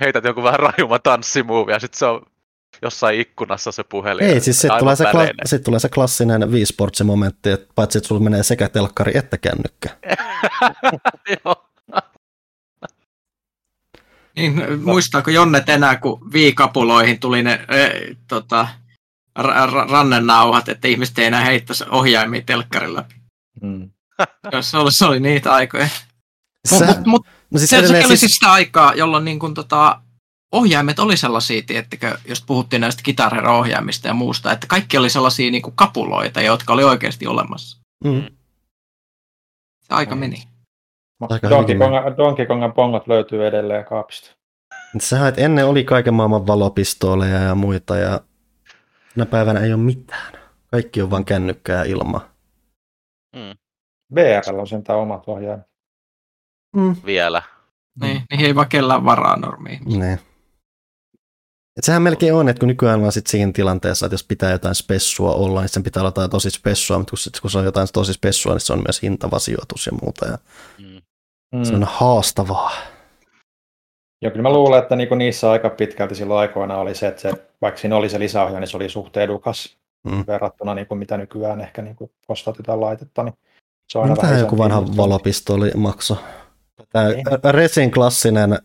heität 0.00 0.24
jonkun 0.24 0.44
vähän 0.44 0.60
rajuma 0.60 0.98
tanssimuuvia, 0.98 1.76
ja 1.76 1.80
sitten 1.80 1.98
se 1.98 2.06
on 2.06 2.22
jossain 2.82 3.20
ikkunassa 3.20 3.72
se 3.72 3.84
puhelin. 3.84 4.24
Ei, 4.26 4.40
siis 4.40 4.60
sitten 4.60 4.78
tulee, 4.78 4.96
se 4.96 5.04
kla- 5.04 5.32
sit 5.44 5.62
tulee 5.62 5.80
se 5.80 5.88
klassinen 5.88 6.52
Wii 6.52 6.66
Sportsin 6.66 7.06
momentti, 7.06 7.50
että 7.50 7.72
paitsi 7.74 7.98
että 7.98 8.08
sulla 8.08 8.20
menee 8.20 8.42
sekä 8.42 8.68
telkkari 8.68 9.12
että 9.14 9.38
kännykkä. 9.38 9.88
Joo. 11.44 11.66
Niin, 14.36 14.62
muistaako 14.84 15.30
Jonnet 15.30 15.68
enää, 15.68 15.96
kun 15.96 16.32
viikapuloihin 16.32 17.20
tuli 17.20 17.42
ne 17.42 17.52
e, 17.52 17.88
tota, 18.28 18.68
ra- 19.38 19.70
ra- 19.70 19.90
rannennauhat, 19.90 20.68
että 20.68 20.88
ihmiset 20.88 21.18
ei 21.18 21.24
enää 21.24 21.44
heittäisi 21.44 21.84
ohjaimia 21.90 22.42
telkkarilla. 22.46 23.04
Mm. 23.62 23.90
Se 24.60 24.76
oli, 24.76 24.92
se 24.92 25.04
oli 25.04 25.20
niitä 25.20 25.52
aikoja. 25.54 25.88
Se, 26.68 26.86
Mut, 26.86 27.06
mut, 27.06 27.26
no 27.50 27.58
siis 27.58 27.70
se, 27.70 27.86
se 27.86 27.92
oli 27.98 28.06
siis, 28.06 28.20
siis 28.20 28.34
sitä 28.34 28.52
aikaa, 28.52 28.94
jolloin 28.94 29.24
niin 29.24 29.38
kun, 29.38 29.54
tota, 29.54 30.00
ohjaimet 30.52 30.98
oli 30.98 31.16
sellaisia, 31.16 31.62
tiettikö, 31.66 32.18
jos 32.28 32.42
puhuttiin 32.42 32.80
näistä 32.80 33.02
kitarero-ohjaimista 33.02 34.08
ja 34.08 34.14
muusta, 34.14 34.52
että 34.52 34.66
kaikki 34.66 34.96
oli 34.98 35.10
sellaisia 35.10 35.50
niin 35.50 35.62
kuin 35.62 35.76
kapuloita, 35.76 36.40
jotka 36.40 36.72
oli 36.72 36.84
oikeasti 36.84 37.26
olemassa. 37.26 37.78
mm, 38.04 38.22
Se 39.82 39.94
aika 39.94 40.14
Mm. 40.14 40.18
meni. 40.18 40.42
Donkey, 41.20 41.50
hyvinkin 41.50 41.78
Kong, 41.78 41.94
Donkey 42.16 42.46
Kongan 42.46 42.72
pongot 42.72 43.06
löytyy 43.08 43.46
edelleen 43.46 43.84
kaapista. 43.84 44.36
sehän, 44.98 45.28
että 45.28 45.40
ennen 45.40 45.66
oli 45.66 45.84
kaiken 45.84 46.14
maailman 46.14 46.46
valopistooleja 46.46 47.38
ja 47.38 47.54
muita, 47.54 47.96
ja 47.96 48.20
tänä 49.14 49.26
päivänä 49.26 49.60
ei 49.60 49.72
ole 49.72 49.82
mitään. 49.82 50.32
Kaikki 50.70 51.02
on 51.02 51.10
vaan 51.10 51.24
kännykkää 51.24 51.76
ja 51.76 51.84
ilma. 51.90 52.28
VRL 54.14 54.58
on 54.58 54.66
sentään 54.66 54.98
omat 54.98 55.22
ohjaimet. 55.26 55.66
Mm. 56.76 56.96
Vielä. 57.06 57.42
Niin, 58.00 58.22
niin 58.30 58.44
ei 58.46 58.54
vaan 58.54 58.68
kellään 58.68 59.04
varaa 59.04 59.36
normiin. 59.36 59.80
Niin. 59.84 60.18
Et 61.76 61.84
sehän 61.84 62.02
melkein 62.02 62.34
on, 62.34 62.48
että 62.48 62.60
kun 62.60 62.68
nykyään 62.68 63.04
on 63.04 63.12
sit 63.12 63.26
siinä 63.26 63.52
tilanteessa, 63.52 64.06
että 64.06 64.14
jos 64.14 64.24
pitää 64.24 64.50
jotain 64.50 64.74
spessua 64.74 65.32
olla, 65.34 65.60
niin 65.60 65.68
sen 65.68 65.82
pitää 65.82 66.00
olla 66.00 66.08
jotain 66.08 66.30
tosi 66.30 66.50
spessua, 66.50 66.98
mutta 66.98 67.10
kun, 67.10 67.18
sit, 67.18 67.40
kun 67.40 67.50
se 67.50 67.58
on 67.58 67.64
jotain 67.64 67.88
tosi 67.92 68.12
spessua, 68.12 68.52
niin 68.52 68.60
se 68.60 68.72
on 68.72 68.82
myös 68.86 69.02
hintava 69.02 69.38
sijoitus 69.38 69.86
ja 69.86 69.92
muuta, 70.02 70.26
ja 70.26 70.38
Mm. 70.78 70.95
Mm. 71.54 71.64
se 71.64 71.74
on 71.74 71.84
haastavaa. 71.84 72.70
Ja 74.22 74.30
kyllä 74.30 74.42
mä 74.42 74.52
luulen, 74.52 74.82
että 74.82 74.96
niinku 74.96 75.14
niissä 75.14 75.50
aika 75.50 75.70
pitkälti 75.70 76.14
silloin 76.14 76.40
aikoina 76.40 76.78
oli 76.78 76.94
se, 76.94 77.08
että 77.08 77.20
se, 77.22 77.32
vaikka 77.62 77.80
siinä 77.80 77.96
oli 77.96 78.08
se 78.08 78.18
lisäohjaaja, 78.18 78.60
niin 78.60 78.68
se 78.68 78.76
oli 78.76 78.88
suht 78.88 79.16
edukas 79.16 79.76
Mm. 80.06 80.24
verrattuna 80.26 80.74
niinku 80.74 80.94
mitä 80.94 81.16
nykyään 81.16 81.60
ehkä 81.60 81.82
niinku 81.82 82.10
ostat 82.28 82.58
jotain 82.58 82.80
laitetta. 82.80 83.22
Niin 83.22 83.34
se 83.92 83.98
on 83.98 84.08
Mitähän 84.10 84.30
vähän 84.30 84.40
joku 84.44 84.58
vanha 84.58 84.78
investointi. 84.78 84.96
valopistooli 85.02 85.70
maksoi? 85.76 86.16
Tämä 86.92 87.08
Niin. 87.08 87.24
Resin 87.50 87.90
klassinen 87.90 88.58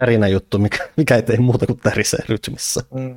tärinä 0.00 0.28
juttu, 0.28 0.58
mikä, 0.58 0.88
mikä 0.96 1.16
ei 1.16 1.22
tee 1.22 1.36
muuta 1.36 1.66
kuin 1.66 1.78
tärisee 1.78 2.20
rytmissä. 2.28 2.80
Mm. 2.94 3.14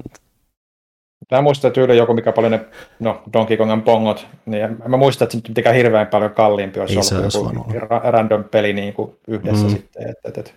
Mä 1.31 1.41
muistan 1.41 1.71
tyyli 1.71 1.97
joku, 1.97 2.13
mikä 2.13 2.31
paljon 2.31 2.51
ne, 2.51 2.65
no 2.99 3.23
Donkey 3.33 3.57
Kongan 3.57 3.81
pongot, 3.81 4.27
niin 4.45 4.63
en 4.63 4.77
mä 4.87 4.97
muista, 4.97 5.23
että 5.23 5.31
se 5.31 5.37
nyt 5.37 5.47
mitenkään 5.47 5.75
hirveän 5.75 6.07
paljon 6.07 6.33
kalliimpi 6.33 6.79
olisi 6.79 6.97
Ei 6.97 7.03
se 7.03 7.15
ollut 7.15 7.35
olisi 7.35 7.55
joku 7.55 7.71
ra- 7.71 8.11
random 8.11 8.43
peli 8.43 8.73
niin 8.73 8.93
kuin 8.93 9.15
yhdessä 9.27 9.63
Mm. 9.65 9.69
sitten. 9.69 10.09
Et, 10.09 10.17
et, 10.23 10.37
et. 10.37 10.55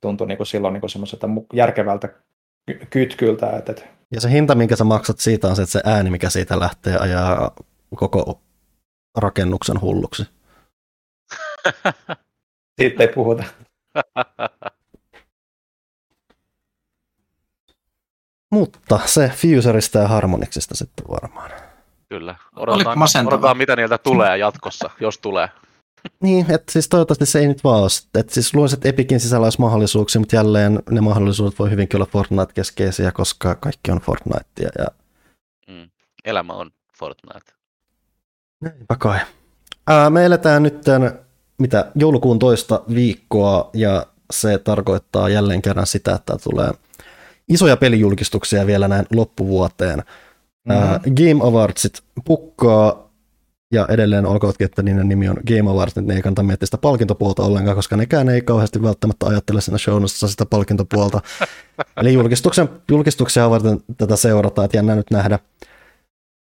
tuntui 0.00 0.26
niin 0.26 0.36
kuin 0.36 0.46
silloin 0.46 0.72
niin 0.72 0.80
kuin 0.80 0.90
semmoiselta 0.90 1.28
järkevältä 1.52 2.08
kytkyltä. 2.90 3.50
Että, 3.50 3.72
että... 3.72 3.84
Ja 4.10 4.20
se 4.20 4.30
hinta, 4.30 4.54
minkä 4.54 4.76
sä 4.76 4.84
maksat 4.84 5.18
siitä, 5.18 5.48
on 5.48 5.56
se, 5.56 5.62
että 5.62 5.72
se 5.72 5.80
ääni, 5.84 6.10
mikä 6.10 6.30
siitä 6.30 6.60
lähtee, 6.60 6.96
ajaa 6.96 7.54
koko 7.96 8.40
rakennuksen 9.18 9.80
hulluksi. 9.80 10.26
Siitä 12.80 13.02
ei 13.02 13.08
puhuta. 13.08 13.44
Mutta 18.50 19.00
se 19.06 19.32
Fuserista 19.36 19.98
ja 19.98 20.08
Harmonixista 20.08 20.74
sitten 20.74 21.04
varmaan. 21.08 21.50
Kyllä. 22.08 22.34
Odotetaan, 22.56 22.98
odotetaan 23.26 23.56
mitä 23.56 23.76
niiltä 23.76 23.98
tulee 23.98 24.38
jatkossa, 24.38 24.90
jos 25.00 25.18
tulee. 25.18 25.48
Niin, 26.20 26.46
että 26.50 26.72
siis 26.72 26.88
toivottavasti 26.88 27.26
se 27.26 27.38
ei 27.38 27.48
nyt 27.48 27.64
vaan 27.64 27.80
ole. 27.80 28.20
Että 28.20 28.34
siis 28.34 28.54
luulisin, 28.54 28.76
että 28.76 28.88
Epicin 28.88 29.20
sisällä 29.20 29.44
olisi 29.44 29.60
mahdollisuuksia, 29.60 30.20
mutta 30.20 30.36
jälleen 30.36 30.82
ne 30.90 31.00
mahdollisuudet 31.00 31.58
voi 31.58 31.70
hyvinkin 31.70 31.96
olla 31.96 32.10
Fortnite-keskeisiä, 32.12 33.12
koska 33.12 33.54
kaikki 33.54 33.90
on 33.90 34.00
Fortnitea. 34.00 34.70
Ja... 34.78 34.86
Mm. 35.68 35.90
Elämä 36.24 36.52
on 36.52 36.70
Fortnite. 36.98 37.52
Näinpä 38.60 38.96
kai. 38.98 39.18
Ää, 39.86 40.10
me 40.10 40.24
eletään 40.24 40.62
nyt 40.62 40.80
tämän, 40.80 41.18
mitä, 41.58 41.90
joulukuun 41.94 42.38
toista 42.38 42.82
viikkoa 42.94 43.70
ja 43.74 44.06
se 44.30 44.58
tarkoittaa 44.58 45.28
jälleen 45.28 45.62
kerran 45.62 45.86
sitä, 45.86 46.14
että 46.14 46.36
tulee 46.44 46.70
isoja 47.50 47.76
pelijulkistuksia 47.76 48.66
vielä 48.66 48.88
näin 48.88 49.06
loppuvuoteen. 49.14 50.02
Mm-hmm. 50.68 51.14
Game 51.14 51.48
Awardsit 51.48 52.02
pukkaa 52.24 53.10
ja 53.72 53.86
edelleen 53.88 54.26
olkootkin, 54.26 54.64
että 54.64 54.82
niiden 54.82 55.08
nimi 55.08 55.28
on 55.28 55.36
Game 55.46 55.70
Awards, 55.70 55.96
niin 55.96 56.06
ne 56.06 56.14
ei 56.14 56.22
kannata 56.22 56.42
miettiä 56.42 56.66
sitä 56.66 56.78
palkintopuolta 56.78 57.42
ollenkaan, 57.42 57.76
koska 57.76 57.96
nekään 57.96 58.28
ei 58.28 58.40
kauheasti 58.40 58.82
välttämättä 58.82 59.26
ajattele 59.26 59.60
siinä 59.60 59.78
shownassa 59.78 60.28
sitä 60.28 60.46
palkintopuolta. 60.46 61.20
Eli 62.00 62.12
julkistuksen, 62.12 62.68
julkistuksia 62.90 63.50
varten 63.50 63.80
tätä 63.96 64.16
seurataan, 64.16 64.64
että 64.64 64.76
jännä 64.76 64.94
nyt 64.94 65.10
nähdä, 65.10 65.38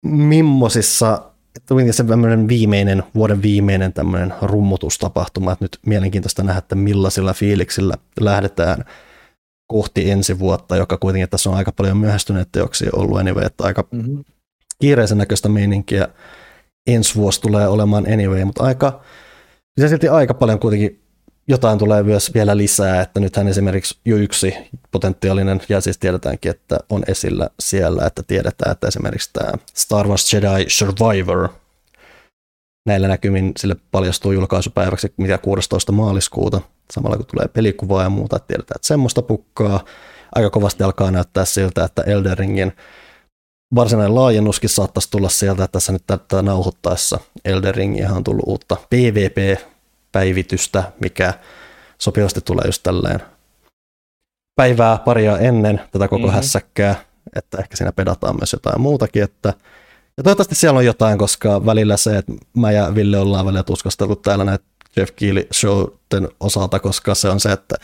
mimmosissa 0.05 1.33
että 1.57 1.75
se 1.93 2.09
viimeinen, 2.49 3.03
vuoden 3.15 3.43
viimeinen 3.43 3.93
tämmöinen 3.93 4.35
rummutustapahtuma, 4.43 5.53
että 5.53 5.65
nyt 5.65 5.79
mielenkiintoista 5.87 6.43
nähdä, 6.43 6.59
että 6.59 6.75
millaisilla 6.75 7.33
fiiliksillä 7.33 7.95
lähdetään 8.21 8.85
kohti 9.73 10.11
ensi 10.11 10.39
vuotta, 10.39 10.77
joka 10.77 10.99
kuitenkin 10.99 11.29
tässä 11.29 11.51
on 11.51 11.57
aika 11.57 11.73
paljon 11.73 11.97
myöhästyneitä 11.97 12.49
teoksia 12.53 12.91
ollut 12.93 13.19
anyway, 13.19 13.45
että 13.45 13.65
aika 13.65 13.85
mm-hmm. 13.91 14.25
kiireisen 14.81 15.19
näköistä 15.19 15.49
meininkiä 15.49 16.09
ensi 16.87 17.15
vuosi 17.15 17.41
tulee 17.41 17.69
olemaan 17.69 18.13
anyway, 18.13 18.45
mutta 18.45 18.65
aika, 18.65 19.01
se 19.81 19.89
silti 19.89 20.09
aika 20.09 20.35
paljon 20.35 20.59
kuitenkin 20.59 21.03
jotain 21.49 21.79
tulee 21.79 22.03
myös 22.03 22.35
vielä 22.35 22.57
lisää, 22.57 23.01
että 23.01 23.21
nythän 23.21 23.49
esimerkiksi 23.49 23.99
jo 24.05 24.17
yksi 24.17 24.55
potentiaalinen, 24.91 25.61
ja 25.69 25.81
siis 25.81 25.99
tiedetäänkin, 25.99 26.51
että 26.51 26.79
on 26.91 27.03
esillä 27.07 27.49
siellä, 27.61 28.07
että 28.07 28.23
tiedetään, 28.23 28.73
että 28.73 28.89
esimerkiksi 28.89 29.31
tämä 29.33 29.53
Star 29.75 30.09
Wars 30.09 30.35
Jedi 30.35 30.65
Survivor, 30.69 31.49
näillä 32.87 33.09
näkymin 33.09 33.53
sille 33.57 33.77
paljastuu 33.91 34.33
julkaisupäiväksi 34.33 35.15
mitä 35.17 35.39
16. 35.39 35.93
maaliskuuta, 35.93 36.61
samalla 36.93 37.17
kun 37.17 37.27
tulee 37.27 37.49
pelikuvaa 37.49 38.03
ja 38.03 38.11
muuta, 38.11 38.37
että 38.37 38.47
tiedetään, 38.47 38.77
että 38.77 38.89
semmoista 38.89 39.23
pukkaa. 39.23 39.85
Aika 40.35 40.51
kovasti 40.51 40.85
alkaa 40.85 41.11
näyttää 41.11 41.45
siltä, 41.45 41.85
että 41.85 42.03
Elden 42.03 42.39
Ringin 42.39 42.73
varsinainen 43.75 44.15
laajennuskin 44.15 44.71
saattaisi 44.71 45.11
tulla 45.11 45.29
sieltä, 45.29 45.65
että 45.65 45.73
tässä 45.73 45.93
nyt 45.93 46.07
tätä 46.07 46.43
nauhoittaessa 46.43 47.19
Elden 47.45 47.75
Ringihän 47.75 48.17
on 48.17 48.25
tullut 48.25 48.45
uutta 48.47 48.77
PvP-päivitystä, 48.91 50.93
mikä 51.01 51.35
sopivasti 51.99 52.41
tulee 52.41 52.67
just 52.67 52.83
tälleen 52.83 53.21
päivää 54.57 54.99
paria 54.99 55.39
ennen 55.39 55.81
tätä 55.91 56.09
koko 56.09 56.23
mm-hmm. 56.23 56.35
hässäkkää, 56.35 56.95
että 57.37 57.59
ehkä 57.59 57.77
siinä 57.77 57.93
pedataan 57.93 58.37
myös 58.37 58.53
jotain 58.53 58.81
muutakin, 58.81 59.23
että 59.23 59.55
ja 60.17 60.23
toivottavasti 60.23 60.55
siellä 60.55 60.79
on 60.79 60.85
jotain, 60.85 61.19
koska 61.19 61.67
välillä 61.67 61.97
se, 61.97 62.19
että 62.19 62.33
mä 62.57 62.73
ja 62.73 62.95
Ville 62.95 63.19
ollaan 63.19 63.47
välillä 63.47 63.63
tuskastellut 63.63 64.23
täällä 64.23 64.45
näitä 64.45 64.65
Jeff 64.97 65.13
Keely 65.17 65.47
showten 65.53 66.29
osalta, 66.41 66.81
koska 66.81 67.15
se 67.15 67.29
on 67.29 67.41
se, 67.41 67.53
että 67.53 67.77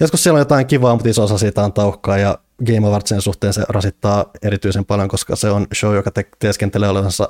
joskus 0.00 0.22
siellä 0.22 0.36
on 0.36 0.40
jotain 0.40 0.66
kivaa, 0.66 0.94
mutta 0.94 1.08
iso 1.08 1.24
osa 1.24 1.38
siitä 1.38 1.62
on 1.62 1.72
taukkaa 1.72 2.18
ja 2.18 2.38
Game 2.66 2.86
Awardsin 2.86 3.20
suhteen 3.20 3.52
se 3.52 3.64
rasittaa 3.68 4.30
erityisen 4.42 4.84
paljon, 4.84 5.08
koska 5.08 5.36
se 5.36 5.50
on 5.50 5.66
show, 5.74 5.94
joka 5.94 6.10
te- 6.10 6.30
teeskentelee 6.38 6.88
olevansa, 6.88 7.28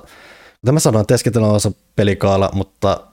mitä 0.62 0.72
mä 0.72 0.81
sanoin, 0.81 1.07
teeskentelee 1.07 1.46
olevansa 1.46 1.72
pelikaala, 1.96 2.51
mutta 2.53 3.07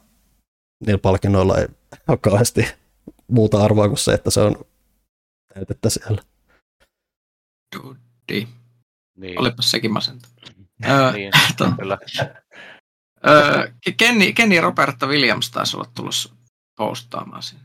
niillä 0.85 0.99
palkinnoilla 0.99 1.57
ei 1.57 1.67
ole 2.07 2.17
kauheasti 2.17 2.67
muuta 3.27 3.63
arvoa 3.63 3.87
kuin 3.87 3.97
se, 3.97 4.13
että 4.13 4.31
se 4.31 4.41
on 4.41 4.55
täytettä 5.53 5.89
siellä. 5.89 6.21
Dudi. 7.75 8.47
Niin. 9.17 9.39
Olipas 9.39 9.71
sekin 9.71 9.93
masenta. 9.93 10.27
niin, 11.13 11.31
kyllä. 11.79 11.97
Öö, 13.27 13.71
Kenny, 13.97 14.33
Kenny 14.33 14.61
Roberta 14.61 15.07
Williams 15.07 15.51
taisi 15.51 15.77
olla 15.77 15.89
tulossa 15.95 16.33
postaamaan 16.77 17.43
sinne. 17.43 17.63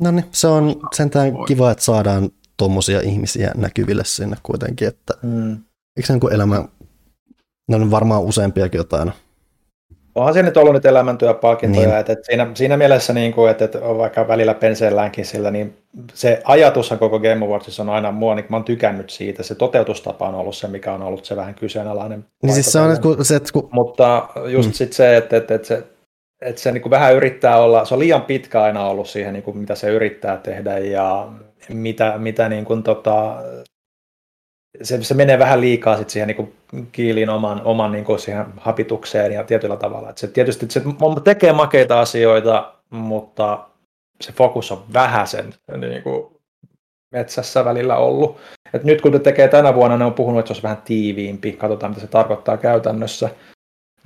No 0.00 0.10
niin, 0.10 0.24
se 0.32 0.46
on 0.46 0.80
sentään 0.94 1.32
Voi. 1.32 1.46
kiva, 1.46 1.70
että 1.70 1.84
saadaan 1.84 2.30
tuommoisia 2.56 3.00
ihmisiä 3.00 3.52
näkyville 3.56 4.04
sinne 4.04 4.36
kuitenkin, 4.42 4.88
että 4.88 5.14
mm. 5.22 5.52
eikö 5.96 6.06
se 6.06 6.12
niin 6.12 6.32
elämä, 6.32 6.64
no 7.68 7.76
on 7.76 7.90
varmaan 7.90 8.22
useampiakin 8.22 8.78
jotain 8.78 9.12
onhan 10.14 10.34
se 10.34 10.42
nyt 10.42 10.56
ollut 10.56 10.74
nyt 10.74 10.84
elämäntyöpalkintoja, 10.84 11.86
niin. 11.86 11.98
että, 11.98 12.12
että 12.12 12.26
siinä, 12.26 12.50
siinä 12.54 12.76
mielessä, 12.76 13.12
niin 13.12 13.32
kuin, 13.32 13.50
että, 13.50 13.64
että 13.64 13.78
on 13.82 13.98
vaikka 13.98 14.28
välillä 14.28 14.54
penseelläänkin 14.54 15.26
sillä, 15.26 15.50
niin 15.50 15.76
se 16.14 16.42
ajatushan 16.44 16.98
koko 16.98 17.18
Game 17.18 17.46
Awardsissa 17.46 17.82
on 17.82 17.90
aina 17.90 18.12
mua, 18.12 18.34
niin 18.34 18.46
mä 18.48 18.56
oon 18.56 18.64
tykännyt 18.64 19.10
siitä, 19.10 19.42
se 19.42 19.54
toteutustapa 19.54 20.28
on 20.28 20.34
ollut 20.34 20.56
se, 20.56 20.68
mikä 20.68 20.92
on 20.92 21.02
ollut 21.02 21.24
se 21.24 21.36
vähän 21.36 21.54
kyseenalainen. 21.54 22.24
Niin 22.42 22.54
siis 22.54 22.72
se 22.72 22.80
on, 22.80 22.90
että 22.90 23.02
kun, 23.02 23.24
se, 23.24 23.36
että 23.36 23.52
kun... 23.52 23.68
Mutta 23.72 24.28
just 24.46 24.68
mm. 24.68 24.72
sitten 24.72 24.96
se, 24.96 25.16
että, 25.16 25.36
että, 25.36 25.54
että 25.54 25.68
se, 25.68 25.82
että 26.40 26.60
se 26.60 26.72
niin 26.72 26.82
kuin 26.82 26.90
vähän 26.90 27.14
yrittää 27.14 27.58
olla, 27.58 27.84
se 27.84 27.94
on 27.94 28.00
liian 28.00 28.22
pitkä 28.22 28.62
aina 28.62 28.86
ollut 28.86 29.08
siihen, 29.08 29.32
niin 29.32 29.42
kuin 29.42 29.58
mitä 29.58 29.74
se 29.74 29.90
yrittää 29.90 30.36
tehdä 30.36 30.78
ja 30.78 31.28
mitä, 31.68 32.14
mitä 32.18 32.48
niin 32.48 32.64
kuin, 32.64 32.82
tota, 32.82 33.36
se, 34.82 35.02
se 35.02 35.14
menee 35.14 35.38
vähän 35.38 35.60
liikaa 35.60 35.96
sit 35.96 36.10
siihen 36.10 36.28
niin 36.28 36.54
kiiliin 36.92 37.30
oman, 37.30 37.62
oman 37.64 37.92
niin 37.92 38.18
siihen 38.18 38.46
hapitukseen 38.56 39.32
ja 39.32 39.44
tietyllä 39.44 39.76
tavalla. 39.76 40.10
Et 40.10 40.18
se, 40.18 40.26
tietysti 40.26 40.66
se 40.68 40.82
tekee 41.24 41.52
makeita 41.52 42.00
asioita, 42.00 42.74
mutta 42.90 43.66
se 44.20 44.32
fokus 44.32 44.72
on 44.72 44.84
vähän 44.92 45.26
sen 45.26 45.54
niin 45.76 46.02
kuin 46.02 46.26
metsässä 47.12 47.64
välillä 47.64 47.96
ollut. 47.96 48.36
Et 48.74 48.84
nyt 48.84 49.00
kun 49.00 49.12
ne 49.12 49.18
tekee 49.18 49.48
tänä 49.48 49.74
vuonna, 49.74 49.96
ne 49.96 50.04
on 50.04 50.14
puhunut, 50.14 50.38
että 50.38 50.48
se 50.48 50.52
olisi 50.52 50.62
vähän 50.62 50.82
tiiviimpi. 50.84 51.52
Katsotaan, 51.52 51.92
mitä 51.92 52.00
se 52.00 52.06
tarkoittaa 52.06 52.56
käytännössä. 52.56 53.28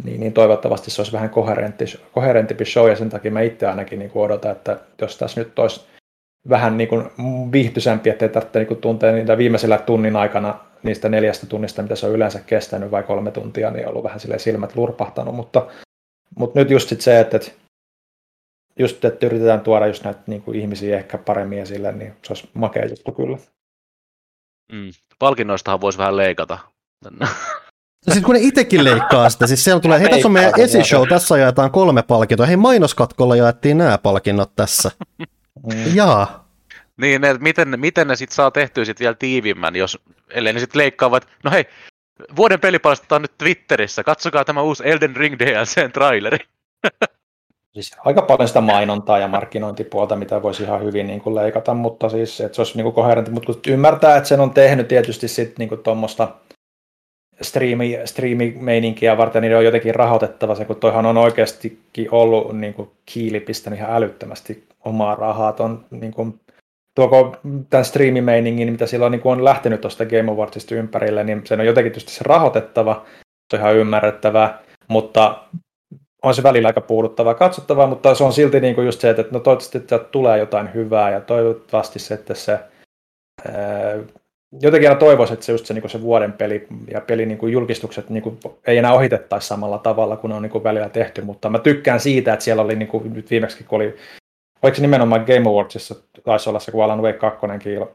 Niin, 0.05 0.21
niin 0.21 0.33
toivottavasti 0.33 0.91
se 0.91 1.01
olisi 1.01 1.13
vähän 1.13 1.31
koherentti, 1.31 1.85
koherentimpi 2.13 2.65
show, 2.65 2.89
ja 2.89 2.97
sen 2.97 3.11
takia 3.11 3.31
mä 3.31 3.41
itse 3.41 3.67
ainakin 3.67 3.99
niin 3.99 4.11
odotan, 4.15 4.53
että 4.53 4.81
jos 5.01 5.19
tässä 5.19 5.41
nyt 5.41 5.59
olisi 5.59 5.87
vähän 6.49 6.77
niin 6.77 6.89
kuin 6.89 7.11
viihtyisempi, 7.53 8.11
ettei 8.11 8.29
tarvitse 8.29 8.59
niin 8.59 8.69
kuin 8.69 8.81
tuntea 8.81 9.13
niitä 9.13 9.39
viimeisellä 9.39 9.79
tunnin 9.79 10.17
aikana 10.17 10.59
niistä 10.83 11.09
neljästä 11.09 11.47
tunnista, 11.47 11.83
mitä 11.83 11.97
se 11.97 12.07
on 12.07 12.13
yleensä 12.13 12.41
kestänyt, 12.41 12.91
vai 12.91 13.03
kolme 13.03 13.31
tuntia, 13.31 13.71
niin 13.71 13.87
on 13.87 13.91
ollut 13.91 14.05
vähän 14.05 14.21
sille 14.21 14.39
silmät 14.39 14.77
lurpahtanut, 14.77 15.35
mutta, 15.35 15.67
mutta 16.39 16.59
nyt 16.59 16.71
just 16.71 16.89
sit 16.89 17.01
se, 17.01 17.21
että, 17.21 17.37
että 17.37 17.51
just, 18.79 19.05
että 19.05 19.27
yritetään 19.27 19.61
tuoda 19.61 19.87
just 19.87 20.05
näitä 20.05 20.21
niin 20.27 20.43
kuin 20.43 20.59
ihmisiä 20.59 20.99
ehkä 20.99 21.19
paremmin 21.19 21.59
esille, 21.59 21.93
niin 21.93 22.13
se 22.23 22.33
olisi 22.33 22.51
makea 22.55 22.87
juttu 22.87 23.13
kyllä. 23.13 23.39
Mm. 24.73 24.91
Palkinnoistahan 25.19 25.81
voisi 25.81 25.99
vähän 25.99 26.17
leikata. 26.17 26.59
No 28.07 28.13
siis 28.13 28.25
kun 28.25 28.35
ne 28.35 28.41
itsekin 28.41 28.85
leikkaa 28.85 29.31
sitä, 29.31 29.47
siis 29.47 29.65
siellä 29.65 29.81
tulee, 29.81 30.01
hei 30.01 30.09
tässä 30.09 30.29
on 30.29 30.33
meidän 30.33 30.61
esishow, 30.61 31.09
tässä 31.09 31.39
jaetaan 31.39 31.71
kolme 31.71 32.03
palkintoa, 32.03 32.47
hei 32.47 32.57
mainoskatkolla 32.57 33.37
jaettiin 33.37 33.79
nämä 33.79 33.99
palkinnot 33.99 34.51
tässä. 34.57 34.91
Mm. 35.65 35.95
Jaa. 35.95 36.45
Niin, 36.97 37.25
että 37.25 37.43
miten, 37.43 37.81
miten 37.81 38.09
ne 38.09 38.17
sitten 38.17 38.35
saa 38.35 38.51
tehtyä 38.51 38.85
sit 38.85 39.01
vielä 39.01 39.15
tiivimmän, 39.15 39.77
jos, 39.77 39.99
ellei 40.31 40.53
ne 40.53 40.61
sitten 40.61 40.79
leikkaavat, 40.79 41.29
no 41.45 41.51
hei, 41.51 41.65
vuoden 42.37 42.61
pelipalsta 42.61 43.17
on 43.17 43.23
nyt 43.23 43.39
Twitterissä, 43.39 44.05
katsokaa 44.05 44.45
tämä 44.45 44.63
uusi 44.63 44.83
Elden 44.87 45.17
Ring 45.17 45.37
DLCn 45.39 45.93
traileri. 45.93 46.39
Siis 47.75 47.97
aika 48.05 48.23
paljon 48.23 48.49
sitä 48.49 48.61
mainontaa 48.61 49.19
ja 49.19 49.29
markkinointipuolta, 49.29 50.17
mitä 50.17 50.43
voisi 50.43 50.63
ihan 50.63 50.83
hyvin 50.83 51.07
niin 51.07 51.21
kuin 51.21 51.35
leikata, 51.35 51.75
mutta 51.75 52.09
siis 52.09 52.41
että 52.41 52.57
se 52.57 52.61
olisi 52.61 52.77
niin 52.77 52.83
kuin 52.83 52.95
koherentti, 52.95 53.31
mutta 53.31 53.53
kun 53.53 53.63
ymmärtää, 53.69 54.17
että 54.17 54.29
sen 54.29 54.41
on 54.41 54.51
tehnyt 54.51 54.89
tietysti 54.89 55.29
sitten 55.29 55.69
niin 55.69 55.83
tuommoista 55.83 56.29
striimi, 57.43 57.99
striimimeininkiä 58.05 59.17
varten, 59.17 59.43
niin 59.43 59.57
on 59.57 59.65
jotenkin 59.65 59.95
rahoitettava 59.95 60.55
se, 60.55 60.65
kun 60.65 60.77
toihan 60.77 61.07
on 61.07 61.19
oikeastikin 61.19 62.09
ollut 62.11 62.59
niin 62.59 62.75
kuin 62.75 62.91
kiili 63.07 63.41
pistänyt 63.41 63.79
ihan 63.79 63.95
älyttömästi 63.95 64.69
omaa 64.85 65.15
rahaa 65.15 65.53
ton, 65.53 65.85
niin 65.91 66.13
kuin, 66.13 66.41
tuoko 66.95 67.37
tämän 67.71 67.85
striimimeiningin, 67.85 68.73
mitä 68.73 68.87
silloin 68.87 69.11
niin 69.11 69.21
on 69.25 69.45
lähtenyt 69.45 69.81
tuosta 69.81 70.07
Game 70.07 70.33
Awardsista 70.33 70.75
ympärille, 70.75 71.25
niin 71.25 71.43
sen 71.45 71.61
on 71.61 71.67
jotenkin 71.67 71.93
tietysti 71.93 72.13
se 72.13 72.25
rahoitettava, 72.25 73.05
se 73.51 73.57
on 73.57 73.61
ihan 73.61 73.77
ymmärrettävää, 73.77 74.63
mutta 74.89 75.45
on 76.23 76.35
se 76.35 76.43
välillä 76.43 76.69
aika 76.69 76.81
puuduttavaa 76.81 77.35
katsottavaa, 77.35 77.87
mutta 77.87 78.15
se 78.15 78.25
on 78.25 78.33
silti 78.33 78.61
niin 78.61 78.75
kuin 78.75 78.85
just 78.85 79.01
se, 79.01 79.11
että 79.11 79.23
no 79.31 79.41
toivottavasti 79.41 79.79
että 79.79 79.99
tulee 79.99 80.39
jotain 80.39 80.75
hyvää 80.75 81.11
ja 81.11 81.21
toivottavasti 81.21 81.99
se, 81.99 82.15
että 82.15 82.35
se 82.35 82.59
jotenkin 84.61 84.89
aina 84.89 84.99
toivoisin, 84.99 85.35
että 85.35 85.47
se 85.47 85.53
just 85.53 85.67
se, 85.67 85.75
niin 85.75 85.91
se 85.91 86.03
vuoden 86.03 86.33
peli 86.33 86.67
ja 86.91 87.01
pelin 87.01 87.29
niin 87.29 87.39
kuin 87.39 87.53
julkistukset 87.53 88.11
niin 88.11 88.23
kuin, 88.23 88.39
ei 88.67 88.79
enää 88.79 88.93
ohitettaisi 88.93 89.49
samalla 89.49 89.79
tavalla 89.79 90.17
kuin 90.17 90.29
ne 90.29 90.35
on 90.35 90.43
niin 90.43 90.51
kuin 90.51 90.65
välillä 90.65 90.89
tehty, 90.89 91.23
mutta 91.23 91.51
mä 91.51 91.59
tykkään 91.59 92.01
siitä, 92.01 92.33
että 92.33 92.45
siellä 92.45 92.63
oli 92.63 92.77
niin 92.77 92.89
kuin, 92.89 93.15
nyt 93.15 93.31
viimeksi, 93.31 93.65
kun 93.65 93.77
oli 93.77 93.97
Oliko 94.65 94.75
se 94.75 94.83
nimenomaan 94.83 95.25
Game 95.27 95.49
Awardsissa, 95.51 95.95
taisi 96.25 96.49
olla 96.49 96.61
se, 96.61 96.71
kun 96.73 96.85
Alan 96.85 97.03
Wake 97.03 97.19
2 97.19 97.47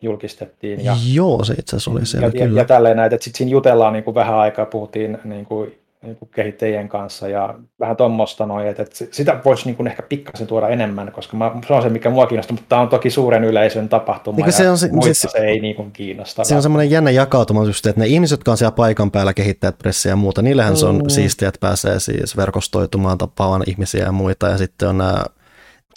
julkistettiin. 0.02 0.86
Ja, 0.86 0.96
Joo, 1.14 1.44
se 1.44 1.54
itse 1.54 1.76
asiassa 1.76 1.92
oli 1.92 2.06
siellä 2.06 2.28
ja, 2.28 2.32
kyllä. 2.32 2.46
Ja, 2.46 2.62
ja 2.62 2.66
tälleen 2.66 2.98
näitä, 2.98 3.16
että 3.16 3.24
sitten 3.24 3.38
siinä 3.38 3.52
jutellaan 3.52 3.94
niin 3.94 4.04
kuin 4.04 4.16
vähän 4.16 4.36
aikaa, 4.36 4.66
puhuttiin 4.66 5.18
niin 5.24 5.46
kuin 5.46 5.80
niin 6.02 6.16
kuin 6.16 6.30
kehittäjien 6.36 6.90
kanssa 6.90 7.28
ja 7.28 7.56
vähän 7.80 7.98
tuommoista 7.98 8.46
noin, 8.46 8.68
että, 8.68 8.84
että 8.84 9.06
sitä 9.12 9.40
voisi 9.46 9.66
niin 9.66 9.76
kuin 9.76 9.88
ehkä 9.88 10.04
pikkasen 10.04 10.48
tuoda 10.48 10.70
enemmän, 10.70 11.12
koska 11.12 11.38
mä, 11.38 11.52
se 11.68 11.74
on 11.74 11.82
se, 11.82 11.90
mikä 11.90 12.10
mua 12.10 12.28
kiinnostaa, 12.28 12.54
mutta 12.56 12.70
tämä 12.70 12.82
on 12.82 12.90
toki 12.90 13.10
suuren 13.10 13.44
yleisön 13.44 13.90
tapahtuma 13.90 14.46
niin 14.46 14.54
se 14.54 14.70
on, 14.70 14.78
se, 14.78 14.90
se, 15.14 15.30
se, 15.30 15.38
ei 15.38 15.60
niin 15.60 15.76
kuin 15.76 15.92
kiinnosta. 15.92 16.44
Se 16.44 16.56
on 16.56 16.62
semmoinen 16.62 16.92
jännä 16.92 17.12
jakautuma 17.12 17.66
just, 17.66 17.86
että 17.86 18.02
ne 18.02 18.08
ihmiset, 18.08 18.40
jotka 18.40 18.52
on 18.52 18.58
siellä 18.58 18.72
paikan 18.72 19.12
päällä, 19.12 19.34
kehittäjät, 19.34 19.78
pressiä 19.78 20.12
ja 20.12 20.16
muuta, 20.16 20.42
niillähän 20.42 20.74
mm. 20.74 20.78
se 20.78 20.86
on 20.86 20.96
mm. 20.96 21.10
siistiä, 21.10 21.48
että 21.48 21.60
pääsee 21.60 22.00
siis 22.00 22.38
verkostoitumaan, 22.38 23.18
tapaamaan 23.18 23.64
ihmisiä 23.68 24.06
ja 24.06 24.12
muita, 24.12 24.48
ja 24.48 24.58
sitten 24.58 24.90
on 24.90 24.98
nämä 24.98 25.26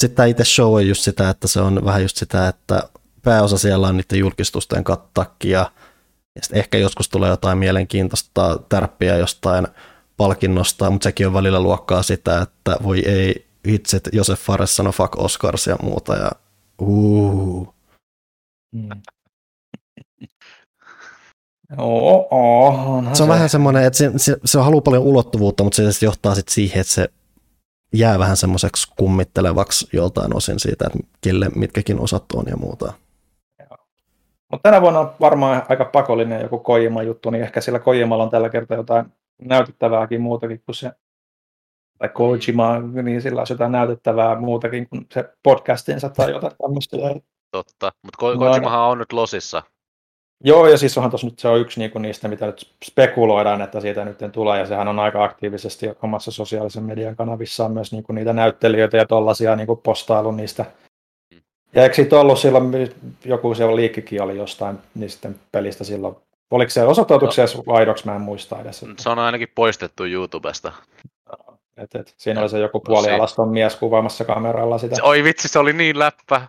sitten 0.03 0.17
tämä 0.17 0.27
itse 0.27 0.45
show 0.45 0.75
on 0.75 0.89
just 0.89 1.03
sitä, 1.03 1.31
että 1.31 1.49
se 1.49 1.61
on 1.61 1.85
vähän 1.85 2.03
just 2.03 2.17
sitä, 2.17 2.49
että 2.49 2.83
pääosa 3.23 3.59
siellä 3.59 3.89
on 3.89 3.97
niiden 3.97 4.19
julkistusten 4.19 4.85
kattakia, 4.85 5.71
ja 6.37 6.43
sitten 6.43 6.59
ehkä 6.59 6.79
joskus 6.79 7.09
tulee 7.09 7.31
jotain 7.31 7.59
mielenkiintoista 7.59 8.59
tärppiä 8.69 9.17
jostain 9.17 9.69
palkinnosta, 10.17 10.91
mutta 10.91 11.05
sekin 11.05 11.27
on 11.27 11.33
välillä 11.33 11.61
luokkaa 11.61 12.03
sitä, 12.03 12.41
että 12.41 12.77
voi 12.83 13.01
ei, 13.01 13.47
itse 13.65 14.01
Josef 14.13 14.41
Fares 14.41 14.77
sanoi 14.77 14.93
fuck 14.93 15.19
Oscars 15.19 15.67
ja 15.67 15.77
muuta, 15.83 16.17
ja 16.17 16.31
uh. 16.81 17.75
Mm. 18.75 18.89
Oh, 21.79 22.27
oh, 22.31 23.03
se 23.03 23.09
on 23.09 23.17
se. 23.17 23.29
vähän 23.29 23.49
semmoinen, 23.49 23.85
että 23.85 23.97
se, 23.97 24.13
se, 24.17 24.37
se 24.45 24.59
haluaa 24.59 24.81
paljon 24.81 25.03
ulottuvuutta, 25.03 25.65
mutta 25.65 25.93
se 25.93 26.07
johtaa 26.07 26.35
sitten 26.35 26.55
siihen, 26.55 26.81
että 26.81 26.93
se 26.93 27.09
jää 27.93 28.19
vähän 28.19 28.37
semmoiseksi 28.37 28.93
kummittelevaksi 28.97 29.89
joltain 29.93 30.37
osin 30.37 30.61
siitä, 30.61 30.87
että 30.87 30.99
kelle 31.21 31.51
mitkäkin 31.55 32.01
osat 32.01 32.25
on 32.35 32.45
ja 32.47 32.57
muuta. 32.57 32.93
Mutta 34.53 34.69
tänä 34.69 34.81
vuonna 34.81 35.01
on 35.01 35.15
varmaan 35.21 35.63
aika 35.69 35.85
pakollinen 35.85 36.43
joku 36.43 36.59
Kojima 36.59 37.03
juttu, 37.03 37.31
niin 37.31 37.45
ehkä 37.45 37.61
sillä 37.61 37.79
Kojimalla 37.79 38.25
on 38.25 38.31
tällä 38.31 38.49
kertaa 38.49 38.77
jotain 38.77 39.07
näytettävääkin 39.43 40.21
muutakin 40.21 40.63
kuin 40.67 40.77
se, 40.77 40.93
tai 41.99 42.09
Kojima, 42.09 42.79
niin 42.79 43.23
sillä 43.23 43.41
on 43.41 43.47
jotain 43.51 43.73
näytettävää 43.73 44.41
muutakin 44.41 44.89
kuin 44.89 45.07
se 45.15 45.25
podcastinsa 45.43 46.09
tai 46.09 46.31
jotain 46.31 46.53
tämmöistä. 46.63 46.97
Totta, 47.51 47.93
mutta 48.03 48.27
Ko- 48.27 48.39
Kojimahan 48.39 48.81
on 48.81 48.99
nyt 48.99 49.13
losissa. 49.13 49.63
Joo, 50.45 50.69
ja 50.69 50.79
siis 50.79 50.99
onhan 50.99 51.11
tuossa 51.11 51.27
nyt 51.27 51.39
se 51.39 51.49
on 51.49 51.61
yksi 51.61 51.81
niinku 51.81 51.99
niistä, 51.99 52.29
mitä 52.29 52.47
nyt 52.47 52.71
spekuloidaan, 52.85 53.63
että 53.63 53.81
siitä 53.81 54.05
nyt 54.05 54.19
tulee, 54.33 54.59
ja 54.59 54.67
sehän 54.67 54.89
on 54.89 54.99
aika 54.99 55.25
aktiivisesti 55.25 55.87
omassa 56.03 56.31
sosiaalisen 56.31 56.83
median 56.85 57.17
kanavissaan 57.17 57.73
myös 57.73 57.93
niinku 57.93 58.13
niitä 58.13 58.33
näyttelijöitä 58.33 58.97
ja 58.97 59.07
tollaisia 59.07 59.57
niinku 59.57 59.77
postailu 59.77 60.31
niistä. 60.31 60.65
Ja 61.75 61.83
eikö 61.83 61.95
siitä 61.95 62.21
ollut 62.21 62.39
silloin, 62.39 62.93
joku 63.25 63.55
se 63.55 63.67
liikkikin 63.67 64.23
oli 64.23 64.37
jostain 64.37 64.79
niistä 64.95 65.31
pelistä 65.53 65.85
silloin, 65.85 66.17
oliko 66.51 66.71
se 66.71 66.83
osoittautuksia 66.83 67.45
no. 67.67 67.75
aidoksi, 67.75 68.07
mä 68.07 68.15
en 68.15 68.21
muista 68.21 68.61
edes. 68.61 68.85
Se 68.99 69.09
on 69.09 69.19
ainakin 69.19 69.49
poistettu 69.55 70.05
YouTubesta. 70.05 70.73
Et, 71.77 71.95
et, 71.95 72.15
siinä 72.17 72.41
oli 72.41 72.49
se 72.49 72.59
joku 72.59 72.81
puolialaston 72.81 73.49
mies 73.49 73.77
kuvaamassa 73.77 74.25
kameralla 74.25 74.79
sitä. 74.79 74.97
Oi 75.03 75.25
vitsi, 75.25 75.49
se 75.49 75.59
oli 75.59 75.73
niin 75.73 75.99
läppä. 75.99 76.43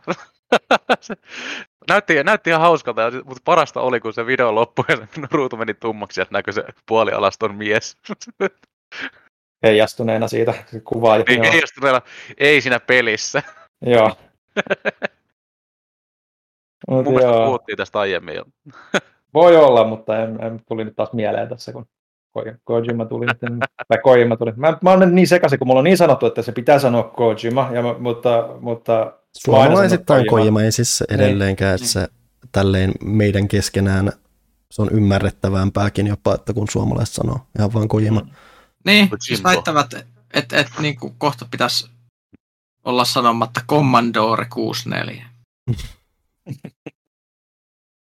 näytti, 1.90 2.24
näytti 2.24 2.50
ihan 2.50 2.62
hauskalta, 2.62 3.02
mutta 3.26 3.42
parasta 3.46 3.82
oli, 3.82 4.00
kun 4.00 4.14
se 4.14 4.26
video 4.26 4.56
loppui 4.56 4.86
ja 4.88 4.96
se 4.96 5.08
ruutu 5.32 5.58
meni 5.58 5.74
tummaksi 5.74 6.22
ja 6.22 6.26
näkyi 6.30 6.54
se 6.54 6.64
puolialaston 6.86 7.56
mies. 7.56 7.98
Heijastuneena 9.64 10.28
siitä 10.28 10.54
kuvaa. 10.84 11.16
Ei, 11.16 11.40
heijastuneena, 11.52 12.02
ei 12.38 12.62
siinä 12.62 12.80
pelissä. 12.80 13.44
Joo. 13.86 14.12
Mun 16.90 17.04
mielestä 17.04 17.30
joo. 17.30 17.46
puhuttiin 17.46 17.78
tästä 17.78 18.00
aiemmin 18.00 18.36
jo. 18.36 18.46
Voi 19.34 19.58
olla, 19.58 19.84
mutta 19.84 20.20
en, 20.20 20.44
en, 20.44 20.62
tuli 20.68 20.86
nyt 20.86 20.96
taas 20.96 21.14
mieleen 21.14 21.50
tässä, 21.50 21.74
kun 21.74 21.86
Kojima 22.64 23.06
tuli, 23.06 23.26
tai 23.88 23.98
Kojima 24.04 24.38
tuli. 24.38 24.52
Mä, 24.56 24.78
mä 24.82 24.92
olen 24.92 25.16
niin 25.16 25.28
sekaisin, 25.28 25.60
kun 25.60 25.68
mulla 25.68 25.80
on 25.80 25.84
niin 25.84 25.98
sanottu, 25.98 26.26
että 26.26 26.42
se 26.42 26.52
pitää 26.52 26.80
sanoa 26.80 27.04
Kojima, 27.04 27.70
ja, 27.72 27.82
mutta, 28.00 28.50
mutta 28.60 29.14
Suomalaisittain 29.38 30.28
Kojima 30.30 30.62
ei 30.62 30.72
siis 30.72 31.04
edelleenkään, 31.10 31.76
että 31.76 31.88
se 31.88 32.08
tälleen 32.52 32.92
meidän 33.04 33.48
keskenään 33.48 34.12
se 34.74 34.82
on 34.82 34.90
ymmärrettävämpääkin 34.92 36.08
jopa, 36.08 36.36
että 36.36 36.54
kun 36.54 36.68
suomalaiset 36.70 37.16
sanoo 37.16 37.48
ihan 37.58 37.74
vaan 37.74 37.88
Kojima. 37.88 38.20
Mm. 38.20 38.30
Niin, 38.86 39.10
siis 39.20 39.44
väittävät, 39.44 39.94
että 39.94 40.14
et, 40.34 40.54
et, 40.54 40.68
niin 40.80 41.00
kuin 41.00 41.16
kohta 41.18 41.46
pitäisi 41.52 41.90
olla 42.84 43.06
sanomatta 43.06 43.62
Commodore 43.70 44.46
64. 44.46 45.26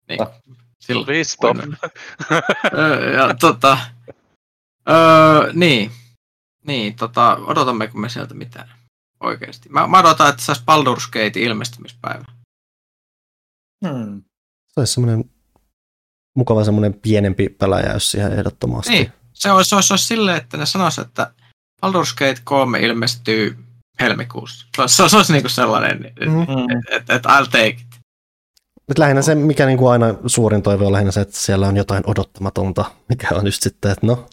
niin, 0.08 0.20
silloin. 0.80 1.06
Please 1.06 1.30
stop. 1.30 1.56
ja, 3.16 3.34
tota, 3.40 3.78
öö, 4.90 5.52
niin, 5.52 5.90
niin 6.66 6.96
tota, 6.96 7.36
odotammeko 7.36 7.98
me 7.98 8.08
sieltä 8.08 8.34
mitään? 8.34 8.79
Oikeesti. 9.20 9.68
Mä, 9.68 9.86
mä 9.86 9.98
odotan, 9.98 10.28
että 10.28 10.42
saisi 10.42 10.62
Baldur's 10.62 11.10
Gate 11.12 11.40
ilmestymispäivä. 11.40 12.24
Hmm. 13.86 14.22
Se 14.68 14.80
olisi 14.80 14.92
semmoinen 14.92 15.24
mukava 16.36 16.64
semmoinen 16.64 16.94
pienempi 16.94 17.48
peläjäys 17.48 18.10
siihen 18.10 18.32
ehdottomasti. 18.32 18.92
Niin, 18.92 19.12
se 19.32 19.52
olisi, 19.52 19.68
se 19.68 19.74
olisi, 19.74 19.88
se 19.88 19.92
olisi 19.92 20.06
silleen, 20.06 20.36
että 20.36 20.56
ne 20.56 20.66
sanoisivat, 20.66 21.08
että 21.08 21.32
Baldur's 21.86 22.14
Gate 22.18 22.40
3 22.44 22.78
ilmestyy 22.78 23.56
helmikuussa. 24.00 24.66
Se 24.76 24.82
olisi, 24.82 25.10
se 25.10 25.16
olisi 25.16 25.32
niin 25.32 25.42
kuin 25.42 25.50
sellainen, 25.50 26.12
mm-hmm. 26.20 26.76
että 26.96 26.96
et, 26.96 27.10
et 27.10 27.26
I'll 27.26 27.50
take 27.50 27.68
it. 27.68 28.00
Nyt 28.88 28.98
lähinnä 28.98 29.22
se, 29.22 29.34
mikä 29.34 29.66
niin 29.66 29.78
kuin 29.78 29.92
aina 29.92 30.14
suurin 30.26 30.62
toive 30.62 30.86
on 30.86 30.92
lähinnä 30.92 31.12
se, 31.12 31.20
että 31.20 31.36
siellä 31.36 31.68
on 31.68 31.76
jotain 31.76 32.02
odottamatonta, 32.06 32.84
mikä 33.08 33.28
on 33.32 33.46
just 33.46 33.62
sitten, 33.62 33.90
että 33.90 34.06
no. 34.06 34.28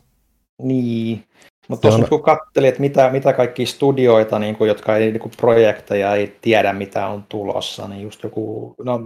Niin, 0.61 1.27
mutta 1.67 1.81
tuossa 1.81 2.03
on... 2.03 2.09
kun 2.09 2.23
katselin, 2.23 2.69
että 2.69 2.81
mitä, 2.81 3.09
mitä 3.09 3.33
kaikki 3.33 3.65
studioita, 3.65 4.39
niin 4.39 4.55
kuin, 4.55 4.67
jotka 4.67 4.97
ei 4.97 5.11
niin 5.11 5.19
kuin 5.19 5.31
projekteja 5.37 6.15
ei 6.15 6.37
tiedä, 6.41 6.73
mitä 6.73 7.07
on 7.07 7.23
tulossa, 7.29 7.87
niin 7.87 8.01
just 8.01 8.23
joku, 8.23 8.75
no, 8.83 9.01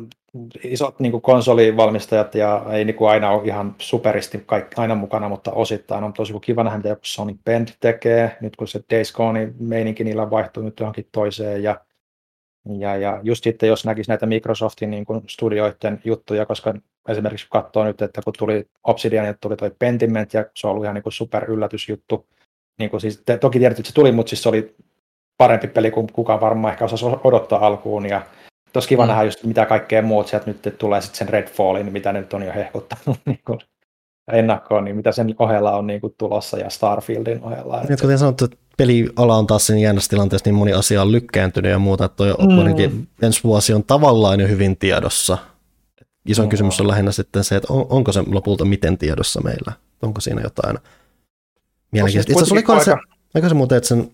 isot 0.63 0.99
niin 0.99 1.11
kuin 1.11 1.21
konsolivalmistajat 1.21 2.35
ja 2.35 2.65
ei 2.71 2.85
niin 2.85 2.95
kuin 2.95 3.09
aina 3.09 3.31
ole 3.31 3.47
ihan 3.47 3.75
superisti 3.79 4.43
kaikki, 4.45 4.75
aina 4.77 4.95
mukana, 4.95 5.29
mutta 5.29 5.51
osittain 5.51 6.03
on 6.03 6.13
tosi 6.13 6.33
kiva 6.41 6.63
nähdä, 6.63 6.77
mitä 6.77 6.89
joku 6.89 7.01
Sonic 7.03 7.37
Bend 7.45 7.67
tekee, 7.79 8.37
nyt 8.41 8.55
kun 8.55 8.67
se 8.67 8.83
Days 8.91 9.13
Gone 9.13 9.53
meininki 9.59 10.03
niillä 10.03 10.21
on 10.21 10.31
vaihtunut 10.31 10.79
johonkin 10.79 11.07
toiseen 11.11 11.63
ja 11.63 11.81
ja, 12.79 12.95
ja 12.95 13.19
just 13.23 13.43
sitten, 13.43 13.69
jos 13.69 13.85
näkisi 13.85 14.09
näitä 14.09 14.25
Microsoftin 14.25 14.91
niin 14.91 15.05
kuin 15.05 15.21
studioiden 15.29 16.01
juttuja, 16.05 16.45
koska 16.45 16.73
esimerkiksi 17.09 17.49
kun 17.49 17.61
katsoo 17.61 17.83
nyt, 17.83 18.01
että 18.01 18.21
kun 18.21 18.33
tuli 18.37 18.65
Obsidian 18.83 19.25
ja 19.25 19.33
tuli 19.33 19.55
toi 19.55 19.71
Pentiment, 19.79 20.33
ja 20.33 20.45
se 20.55 20.67
on 20.67 20.71
ollut 20.71 20.85
ihan 20.85 20.95
niin 20.95 21.03
kuin 21.03 21.13
super 21.13 21.51
yllätysjuttu, 21.51 22.27
niin 22.81 22.89
kuin 22.89 23.01
siis, 23.01 23.23
toki 23.39 23.59
tiedät, 23.59 23.79
että 23.79 23.89
se 23.89 23.93
tuli, 23.93 24.11
mutta 24.11 24.29
siis 24.29 24.43
se 24.43 24.49
oli 24.49 24.75
parempi 25.37 25.67
peli 25.67 25.91
kuin 25.91 26.07
kukaan 26.13 26.41
varmaan 26.41 26.71
ehkä 26.71 26.85
osasi 26.85 27.05
odottaa 27.23 27.65
alkuun. 27.65 28.05
Ja 28.05 28.21
tosi 28.73 28.87
kiva 28.87 29.05
mm. 29.05 29.07
nähdä 29.07 29.23
just 29.23 29.43
mitä 29.43 29.65
kaikkea 29.65 30.01
muut 30.01 30.27
sieltä 30.27 30.45
nyt 30.47 30.75
tulee 30.77 31.01
sitten 31.01 31.17
sen 31.17 31.29
Redfallin, 31.29 31.91
mitä 31.91 32.13
nyt 32.13 32.33
on 32.33 32.43
jo 32.43 32.53
hehkuttanut 32.53 33.19
niin 33.25 33.39
kuin 33.45 33.59
ennakkoon, 34.31 34.85
niin 34.85 34.95
mitä 34.95 35.11
sen 35.11 35.35
ohella 35.39 35.77
on 35.77 35.87
niin 35.87 36.01
kuin 36.01 36.15
tulossa 36.17 36.57
ja 36.57 36.69
Starfieldin 36.69 37.43
ohella. 37.43 37.81
Niin, 37.81 37.99
kuten 38.01 38.19
sanottu, 38.19 38.45
että 38.45 38.57
peliala 38.77 39.37
on 39.37 39.47
taas 39.47 39.67
sen 39.67 39.79
jännässä 39.79 40.09
tilanteessa, 40.09 40.49
niin 40.49 40.55
moni 40.55 40.73
asia 40.73 41.01
on 41.01 41.11
lykkääntynyt 41.11 41.71
ja 41.71 41.79
muuta, 41.79 42.05
että 42.05 42.15
toi 42.15 42.33
mm. 42.89 43.07
ensi 43.21 43.43
vuosi 43.43 43.73
on 43.73 43.83
tavallaan 43.83 44.39
jo 44.39 44.47
hyvin 44.47 44.77
tiedossa. 44.77 45.37
Iso 46.25 46.43
mm. 46.43 46.49
kysymys 46.49 46.81
on 46.81 46.87
lähinnä 46.87 47.11
sitten 47.11 47.43
se, 47.43 47.55
että 47.55 47.73
on, 47.73 47.85
onko 47.89 48.11
se 48.11 48.23
lopulta 48.27 48.65
miten 48.65 48.97
tiedossa 48.97 49.41
meillä, 49.41 49.73
onko 50.01 50.21
siinä 50.21 50.41
jotain 50.41 50.77
Mielenkiintoista. 51.91 52.31
Itse 52.31 52.43
asiassa 52.43 52.71
oliko 52.71 52.83
se, 52.83 52.95
oliko 53.35 53.49
se 53.49 53.55
muuten, 53.55 53.77
että 53.77 53.87
sen 53.87 54.11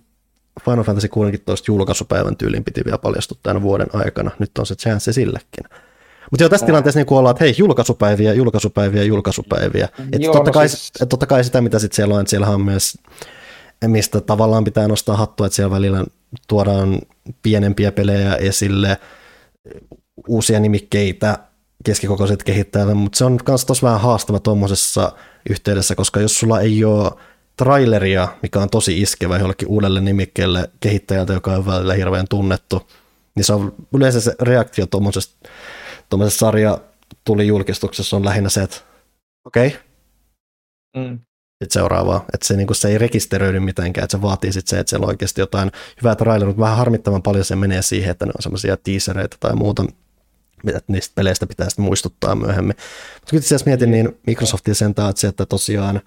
Final 0.66 0.84
Fantasy 0.84 1.08
16 1.08 1.72
julkaisupäivän 1.72 2.38
tyyliin 2.38 2.64
piti 2.64 2.82
vielä 2.86 2.98
paljastua 2.98 3.38
tämän 3.44 3.62
vuoden 3.62 3.88
aikana. 3.94 4.32
Nyt 4.40 4.58
on 4.58 4.66
se 4.66 4.76
chance 4.76 5.14
sillekin. 5.14 5.64
Mutta 6.32 6.44
jo 6.44 6.50
tässä 6.50 6.66
no. 6.66 6.68
tilanteessa 6.68 7.00
niin 7.00 7.14
ollaan, 7.14 7.32
että 7.32 7.44
hei, 7.44 7.56
julkaisupäiviä, 7.58 8.34
julkaisupäiviä, 8.34 9.04
julkaisupäiviä. 9.04 9.86
Että 9.86 10.18
Joo, 10.20 10.34
totta, 10.34 10.50
no 10.50 10.54
kai, 10.54 10.70
siis... 10.70 10.92
et 11.02 11.10
totta 11.10 11.26
kai 11.26 11.44
sitä, 11.44 11.62
mitä 11.62 11.80
sitten 11.80 11.96
siellä 11.96 12.16
on, 12.16 12.22
että 12.22 12.30
siellä 12.30 12.48
on 12.48 12.62
myös, 12.62 12.98
mistä 13.88 14.22
tavallaan 14.22 14.64
pitää 14.64 14.88
nostaa 14.88 15.18
hattua, 15.18 15.46
että 15.46 15.56
siellä 15.56 15.76
välillä 15.76 16.06
tuodaan 16.48 17.00
pienempiä 17.44 17.92
pelejä 17.92 18.36
esille, 18.36 18.98
uusia 20.28 20.60
nimikkeitä, 20.60 21.38
keskikokoiset 21.86 22.44
kehittäjät, 22.44 22.98
mutta 22.98 23.18
se 23.18 23.26
on 23.26 23.40
myös 23.48 23.66
tosi 23.66 23.82
vähän 23.82 24.02
haastava 24.02 24.40
tuommoisessa 24.40 25.12
yhteydessä, 25.50 25.96
koska 25.96 26.20
jos 26.20 26.40
sulla 26.40 26.62
ei 26.62 26.84
ole 26.84 27.12
traileria, 27.58 28.28
mikä 28.42 28.60
on 28.60 28.70
tosi 28.70 29.02
iskevä 29.02 29.38
jollekin 29.38 29.68
uudelle 29.68 30.02
nimikkeelle 30.02 30.70
kehittäjältä, 30.80 31.34
joka 31.34 31.52
on 31.52 31.66
välillä 31.66 31.94
hirveän 31.94 32.28
tunnettu, 32.30 32.88
niin 33.36 33.44
se 33.44 33.54
on 33.54 33.76
yleensä 33.94 34.22
se 34.22 34.36
reaktio 34.42 34.86
tuommoisesta 34.86 35.50
sarja 36.30 36.78
tuli 37.24 37.48
julkistuksessa 37.48 38.16
on 38.16 38.26
lähinnä 38.26 38.50
se, 38.50 38.64
että 38.64 38.78
okei, 39.46 39.68
okay. 39.68 39.80
mm. 40.98 41.20
sitten 41.64 41.74
seuraavaa. 41.74 42.26
Että 42.34 42.48
se, 42.48 42.58
niin 42.58 42.68
se 42.72 42.88
ei 42.88 42.98
rekisteröidy 42.98 43.60
mitenkään, 43.60 44.04
että 44.04 44.18
se 44.18 44.22
vaatii 44.22 44.54
sitten 44.54 44.70
se, 44.70 44.80
että 44.80 44.90
siellä 44.90 45.04
on 45.04 45.10
oikeasti 45.10 45.42
jotain 45.42 45.72
hyvää 46.02 46.16
traileria, 46.16 46.48
mutta 46.48 46.62
vähän 46.62 46.78
harmittavan 46.78 47.22
paljon 47.22 47.46
se 47.46 47.56
menee 47.56 47.82
siihen, 47.82 48.12
että 48.12 48.26
ne 48.26 48.32
on 48.38 48.44
semmoisia 48.44 48.78
teasereita 48.78 49.38
tai 49.40 49.56
muuta, 49.56 49.86
mitä 50.64 50.82
niistä 50.88 51.16
peleistä 51.16 51.48
pitää 51.48 51.70
sitten 51.70 51.86
muistuttaa 51.86 52.36
myöhemmin. 52.36 52.76
Mutta 53.14 53.30
kun 53.30 53.38
itse 53.38 53.48
asiassa 53.48 53.66
mietin, 53.66 53.92
niin 53.92 54.20
Microsoftin 54.28 54.76
sentään, 54.76 55.10
että 55.10 55.20
se, 55.20 55.28
että 55.28 55.46
tosiaan 55.46 56.02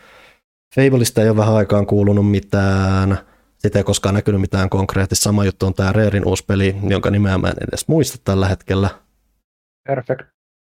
Fableista 0.75 1.23
ei 1.23 1.29
ole 1.29 1.37
vähän 1.37 1.55
aikaan 1.55 1.87
kuulunut 1.87 2.31
mitään, 2.31 3.18
sitä 3.59 3.79
ei 3.79 3.85
koskaan 3.85 4.14
näkynyt 4.14 4.41
mitään 4.41 4.71
konkreettista. 4.71 5.23
Sama 5.23 5.45
juttu 5.45 5.66
on 5.66 5.75
tämä 5.75 5.93
Rarein 5.93 6.29
uusi 6.29 6.45
peli, 6.45 6.77
jonka 6.89 7.11
nimeä 7.11 7.39
mä 7.39 7.49
en 7.49 7.68
edes 7.68 7.89
muista 7.89 8.18
tällä 8.25 8.49
hetkellä. 8.49 8.89
Perfect 9.89 10.21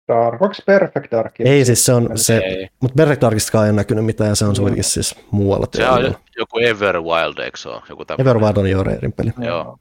Dark. 0.09 0.43
Onko 0.43 0.55
Perfect 0.67 1.11
Dark? 1.11 1.35
Ei 1.39 1.65
siis 1.65 1.85
se 1.85 1.93
on 1.93 2.11
se, 2.15 2.43
mutta 2.81 2.97
Perfect 2.97 3.21
Darkista 3.21 3.65
ei 3.65 3.71
ole 3.71 3.77
näkynyt 3.77 4.05
mitään, 4.05 4.37
se 4.37 4.45
on 4.45 4.55
no. 4.59 4.71
siis 4.81 5.15
muualla. 5.31 5.67
Se 5.77 5.89
on 5.89 6.15
joku 6.37 6.59
Everwild, 6.59 7.39
eikö 7.39 7.59
se 7.59 7.69
ole? 7.69 7.83
Joku 7.89 8.05
Everwild 8.19 8.57
on 8.57 8.71
jo 8.71 8.83
Rarein 8.83 9.13
peli. 9.13 9.33
Joo. 9.39 9.79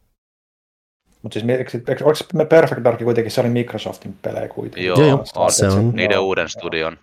Mutta 1.21 1.39
siis 1.39 1.51
eikö, 1.87 2.05
onko 2.05 2.19
me 2.33 2.45
Perfect 2.45 2.83
Dark 2.83 3.03
kuitenkin, 3.03 3.31
se 3.31 3.41
oli 3.41 3.49
Microsoftin 3.49 4.15
pelejä 4.21 4.47
kuitenkin? 4.47 4.85
Joo, 4.85 5.01
joo 5.01 5.23
on, 5.35 5.51
se 5.51 5.67
on 5.67 5.91
niiden 5.95 6.19
uuden 6.19 6.49
studion. 6.49 6.97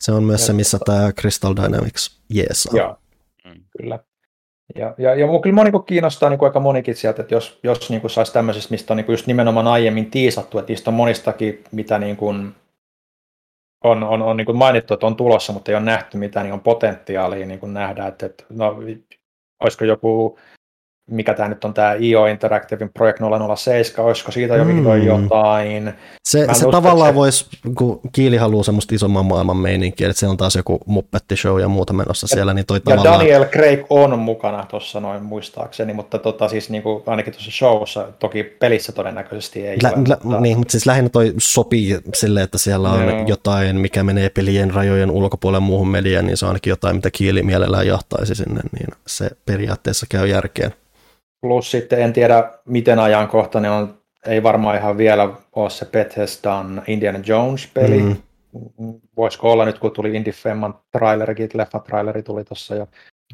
Se 0.00 0.12
on 0.12 0.24
myös 0.24 0.46
se, 0.46 0.52
missä 0.52 0.78
tämä 0.84 1.12
Crystal 1.12 1.54
Dynamics 1.56 2.20
jees 2.30 2.68
Joo, 2.72 2.96
mm. 3.44 3.64
kyllä. 3.78 3.98
Ja, 4.74 4.94
ja, 4.98 5.14
ja 5.14 5.26
kyllä 5.42 5.54
mua 5.54 5.64
niin 5.64 5.84
kiinnostaa 5.84 6.30
niin 6.30 6.44
aika 6.44 6.60
monikin 6.60 6.96
sieltä, 6.96 7.22
että 7.22 7.34
jos, 7.34 7.60
jos 7.62 7.90
niin 7.90 8.10
saisi 8.10 8.32
tämmöisistä, 8.32 8.70
mistä 8.70 8.92
on 8.92 8.96
niin 8.96 9.06
just 9.08 9.26
nimenomaan 9.26 9.66
aiemmin 9.66 10.10
tiisattu, 10.10 10.58
että 10.58 10.70
niistä 10.70 10.90
on 10.90 10.94
monistakin, 10.94 11.64
mitä 11.72 11.98
niin 11.98 12.16
kuin 12.16 12.54
on, 13.84 14.04
on, 14.04 14.22
on 14.22 14.36
niin 14.36 14.44
kuin 14.44 14.58
mainittu, 14.58 14.94
että 14.94 15.06
on 15.06 15.16
tulossa, 15.16 15.52
mutta 15.52 15.70
ei 15.70 15.76
ole 15.76 15.84
nähty 15.84 16.18
mitään, 16.18 16.44
niin 16.44 16.52
on 16.52 16.60
potentiaalia 16.60 17.46
niin 17.46 17.60
kuin 17.60 17.74
nähdä, 17.74 18.06
että, 18.06 18.26
että 18.26 18.44
no, 18.50 18.76
olisiko 19.60 19.84
joku 19.84 20.38
mikä 21.10 21.34
tämä 21.34 21.48
nyt 21.48 21.64
on 21.64 21.74
tämä 21.74 21.94
IO 22.00 22.26
Interactive 22.26 22.88
Project 22.94 23.18
007, 23.56 24.06
olisiko 24.06 24.32
siitä 24.32 24.56
jo 24.56 24.64
mm. 24.64 25.06
jotain. 25.06 25.92
Se, 26.28 26.46
se 26.52 26.66
tavallaan 26.70 27.10
se... 27.10 27.14
voisi, 27.14 27.46
kun 27.74 28.00
Kiili 28.12 28.36
haluaa 28.36 28.64
semmoista 28.64 28.94
isomman 28.94 29.26
maailman 29.26 29.56
meininkiä, 29.56 30.08
että 30.08 30.18
siellä 30.18 30.30
on 30.30 30.36
taas 30.36 30.56
joku 30.56 30.80
Muppetti 30.86 31.36
Show 31.36 31.60
ja 31.60 31.68
muuta 31.68 31.92
menossa 31.92 32.24
ja, 32.24 32.28
siellä, 32.28 32.54
niin 32.54 32.66
toi 32.66 32.76
ja 32.76 32.80
tavallaan... 32.80 33.18
Daniel 33.18 33.44
Craig 33.44 33.80
on 33.90 34.18
mukana 34.18 34.66
tuossa 34.66 35.00
noin 35.00 35.22
muistaakseni, 35.22 35.92
mutta 35.92 36.18
tota, 36.18 36.48
siis 36.48 36.70
niin 36.70 36.82
kuin, 36.82 37.02
ainakin 37.06 37.32
tuossa 37.32 37.50
showssa, 37.50 38.08
toki 38.18 38.42
pelissä 38.42 38.92
todennäköisesti 38.92 39.66
ei 39.66 39.78
lä, 39.82 39.92
ole. 39.96 40.04
Lä, 40.08 40.16
mutta... 40.22 40.40
Niin, 40.40 40.58
mutta 40.58 40.72
siis 40.72 40.86
lähinnä 40.86 41.08
toi 41.08 41.34
sopii 41.38 41.98
silleen, 42.14 42.44
että 42.44 42.58
siellä 42.58 42.90
on 42.90 43.08
Joo. 43.08 43.24
jotain, 43.26 43.76
mikä 43.76 44.02
menee 44.02 44.28
pelien 44.28 44.74
rajojen 44.74 45.10
ulkopuolelle 45.10 45.64
muuhun 45.64 45.88
mediaan, 45.88 46.26
niin 46.26 46.36
se 46.36 46.44
on 46.44 46.48
ainakin 46.50 46.70
jotain, 46.70 46.96
mitä 46.96 47.10
Kiili 47.10 47.42
mielellään 47.42 47.86
jahtaisi 47.86 48.34
sinne, 48.34 48.60
niin 48.78 48.88
se 49.06 49.30
periaatteessa 49.46 50.06
käy 50.10 50.26
järkeen. 50.26 50.74
Plus 51.40 51.70
sitten 51.70 52.00
en 52.00 52.12
tiedä, 52.12 52.50
miten 52.64 52.98
ajankohtainen 52.98 53.70
on, 53.70 53.94
ei 54.26 54.42
varmaan 54.42 54.76
ihan 54.76 54.98
vielä 54.98 55.28
ole 55.52 55.70
se 55.70 55.84
Bethesdan 55.84 56.82
Indiana 56.86 57.18
Jones-peli. 57.26 58.02
Mm. 58.02 58.16
Voisiko 59.16 59.52
olla 59.52 59.64
nyt, 59.64 59.78
kun 59.78 59.90
tuli 59.90 60.16
Indie 60.16 60.32
Femman 60.32 60.74
trailerikin, 60.92 61.50
leffa-traileri 61.54 62.22
tuli 62.22 62.44
tuossa 62.44 62.74
ja 62.74 62.86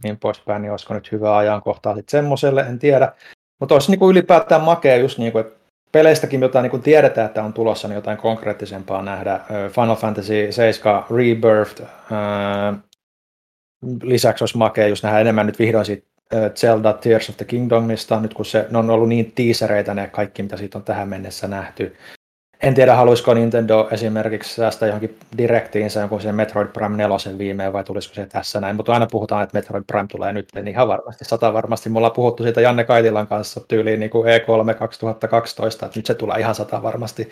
niin 0.02 0.18
poispäin, 0.18 0.62
niin 0.62 0.70
olisiko 0.70 0.94
nyt 0.94 1.12
hyvä 1.12 1.36
ajankohtaa 1.36 1.94
sitten 1.94 2.11
semmoiselle, 2.11 2.61
en 2.61 2.78
tiedä. 2.78 3.12
Mutta 3.61 3.74
olisi 3.74 3.90
niin 3.90 3.98
kuin 3.98 4.11
ylipäätään 4.11 4.62
makea 4.62 4.96
just 4.96 5.18
niin 5.18 5.32
kuin, 5.32 5.46
että 5.46 5.59
peleistäkin 5.92 6.40
jotain 6.40 6.62
niin 6.62 6.70
kuin 6.70 6.82
tiedetään, 6.82 7.26
että 7.26 7.42
on 7.42 7.52
tulossa, 7.52 7.88
niin 7.88 7.94
jotain 7.94 8.18
konkreettisempaa 8.18 9.02
nähdä. 9.02 9.40
Final 9.74 9.96
Fantasy 9.96 10.52
7 10.52 11.04
Rebirth, 11.11 11.82
lisäksi 14.02 14.44
olisi 14.44 14.59
makea 14.59 14.88
just 14.88 15.04
nähdä 15.04 15.20
enemmän 15.20 15.46
nyt 15.46 15.59
vihdoin 15.59 15.84
siitä 15.84 16.07
Zelda 16.55 16.93
Tears 16.93 17.29
of 17.31 17.37
the 17.37 17.45
Kingdomista, 17.45 18.20
nyt 18.20 18.35
kun 18.35 18.45
se, 18.45 18.66
ne 18.70 18.79
on 18.79 18.91
ollut 18.91 19.09
niin 19.09 19.33
tiisereitä 19.33 19.95
ne 19.95 20.07
kaikki, 20.07 20.43
mitä 20.43 20.57
siitä 20.57 20.79
on 20.79 20.85
tähän 20.85 21.09
mennessä 21.09 21.49
nähty. 21.49 21.97
En 22.62 22.74
tiedä, 22.74 22.95
haluaisiko 22.95 23.35
Nintendo 23.35 23.89
esimerkiksi 23.91 24.55
säästää 24.55 24.87
johonkin 24.87 25.18
direktiinsä 25.39 26.01
jonkun 26.01 26.20
sen 26.20 26.35
Metroid 26.35 26.68
Prime 26.68 26.97
4 26.97 27.39
viimein, 27.39 27.72
vai 27.72 27.85
tulisiko 27.85 28.14
se 28.14 28.27
tässä 28.27 28.61
näin, 28.61 28.77
mutta 28.77 28.93
aina 28.93 29.07
puhutaan, 29.11 29.43
että 29.43 29.59
Metroid 29.59 29.85
Prime 29.87 30.07
tulee 30.11 30.33
nyt, 30.33 30.49
niin 30.55 30.68
ihan 30.68 30.89
varmasti, 30.89 31.24
sata 31.24 31.53
varmasti. 31.53 31.91
Me 31.91 31.99
ollaan 31.99 32.12
puhuttu 32.12 32.43
siitä 32.43 32.61
Janne 32.61 32.85
Kaitilan 32.85 33.27
kanssa 33.27 33.61
tyyliin 33.68 34.01
niin 34.01 34.11
kuin 34.11 34.27
E3 34.29 34.74
2012, 34.74 35.87
että 35.87 35.99
nyt 35.99 36.07
se 36.07 36.14
tulee 36.14 36.41
ihan 36.41 36.55
sata 36.55 36.83
varmasti, 36.83 37.31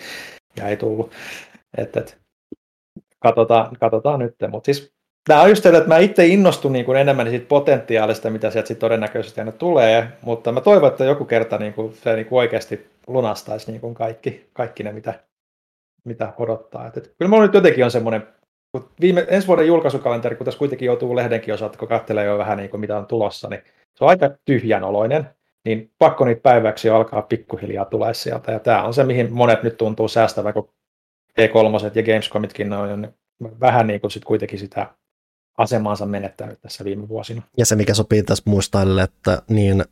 ja 0.56 0.68
ei 0.68 0.76
tullut. 0.76 1.10
Et, 1.78 1.96
et, 1.96 2.18
katsotaan, 3.18 3.76
katsotaan 3.80 4.20
nyt, 4.20 4.34
mutta 4.50 4.66
siis 4.66 4.94
Tämä 5.28 5.42
on 5.42 5.48
just 5.48 5.66
että 5.66 5.88
mä 5.88 5.98
itse 5.98 6.26
innostun 6.26 6.72
niin 6.72 6.84
kuin 6.84 6.98
enemmän 6.98 7.28
siitä 7.28 7.46
potentiaalista, 7.48 8.30
mitä 8.30 8.50
sieltä 8.50 8.68
sit 8.68 8.78
todennäköisesti 8.78 9.40
aina 9.40 9.52
tulee, 9.52 10.08
mutta 10.22 10.52
mä 10.52 10.60
toivon, 10.60 10.88
että 10.90 11.04
joku 11.04 11.24
kerta 11.24 11.58
niin 11.58 11.72
kuin, 11.74 11.94
se 11.94 12.14
niin 12.14 12.26
kuin 12.26 12.38
oikeasti 12.38 12.86
lunastaisi 13.06 13.70
niin 13.70 13.80
kuin 13.80 13.94
kaikki, 13.94 14.46
kaikki 14.52 14.82
ne, 14.82 14.92
mitä, 14.92 15.14
mitä 16.04 16.32
odottaa. 16.38 16.86
Et, 16.86 16.96
et, 16.96 17.14
kyllä 17.18 17.28
mulla 17.28 17.42
nyt 17.42 17.54
jotenkin 17.54 17.84
on 17.84 17.90
semmoinen, 17.90 18.26
viime, 19.00 19.26
ensi 19.28 19.48
vuoden 19.48 19.66
julkaisukalenteri, 19.66 20.36
kun 20.36 20.44
tässä 20.44 20.58
kuitenkin 20.58 20.86
joutuu 20.86 21.16
lehdenkin 21.16 21.54
osalta, 21.54 21.78
kun 21.78 21.88
katselee 21.88 22.24
jo 22.24 22.38
vähän 22.38 22.58
niin 22.58 22.70
kuin 22.70 22.80
mitä 22.80 22.98
on 22.98 23.06
tulossa, 23.06 23.48
niin 23.48 23.62
se 23.94 24.04
on 24.04 24.10
aika 24.10 24.30
tyhjänoloinen, 24.44 25.28
niin 25.64 25.90
pakko 25.98 26.24
niitä 26.24 26.42
päiväksi 26.42 26.90
alkaa 26.90 27.22
pikkuhiljaa 27.22 27.84
tulee 27.84 28.14
sieltä. 28.14 28.52
Ja 28.52 28.58
tämä 28.58 28.82
on 28.82 28.94
se, 28.94 29.04
mihin 29.04 29.32
monet 29.32 29.62
nyt 29.62 29.76
tuntuu 29.76 30.08
säästävän, 30.08 30.54
kun 30.54 30.68
E3 31.40 31.90
ja 31.94 32.02
Gamescomitkin 32.02 32.72
on 32.72 33.14
vähän 33.60 33.86
niin 33.86 34.00
kuin 34.00 34.10
sit 34.10 34.24
kuitenkin 34.24 34.58
sitä 34.58 34.86
asemaansa 35.58 36.06
menettänyt 36.06 36.60
tässä 36.62 36.84
viime 36.84 37.08
vuosina. 37.08 37.42
Ja 37.58 37.66
se, 37.66 37.76
mikä 37.76 37.94
sopii 37.94 38.22
tässä 38.22 38.44
muistaille, 38.46 39.02
että 39.02 39.42
niin 39.48 39.84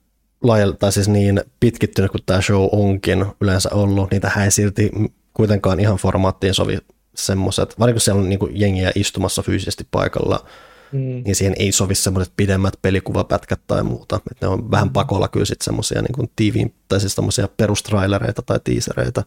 laajalla, 0.43 0.77
tai 0.77 0.93
siis 0.93 1.09
niin 1.09 1.41
pitkittynyt 1.61 2.11
kuin 2.11 2.23
tämä 2.27 2.41
show 2.41 2.69
onkin 2.73 3.27
yleensä 3.41 3.71
ollut, 3.73 4.11
niin 4.11 4.23
tähän 4.23 4.45
ei 4.45 4.51
silti 4.51 4.91
kuitenkaan 5.35 5.81
ihan 5.81 5.97
formaattiin 5.97 6.55
sovi 6.55 6.79
semmoiset, 7.15 7.79
vaikka 7.79 8.01
siellä 8.01 8.21
on 8.21 8.29
niin 8.29 8.39
kuin 8.39 8.61
jengiä 8.61 8.93
istumassa 8.95 9.43
fyysisesti 9.43 9.87
paikalla, 9.91 10.47
mm. 10.93 10.99
niin 10.99 11.35
siihen 11.35 11.55
ei 11.59 11.73
sovi 11.73 11.95
semmoiset 11.95 12.33
pidemmät 12.37 12.75
pelikuvapätkät 12.83 13.61
tai 13.67 13.83
muuta. 13.83 14.17
Että 14.31 14.47
ne 14.47 14.53
on 14.53 14.71
vähän 14.71 14.89
mm. 14.89 14.93
pakolla 14.93 15.29
kyllä 15.29 15.47
sitten 15.47 15.65
semmoisia 15.65 16.03
niin 16.03 16.31
tiiviin, 16.37 16.75
tai 16.89 17.01
siis 17.01 17.15
semmoisia 17.15 17.49
perustrailereita 17.57 18.43
tai 18.43 18.61
tiisereitä. 18.65 19.23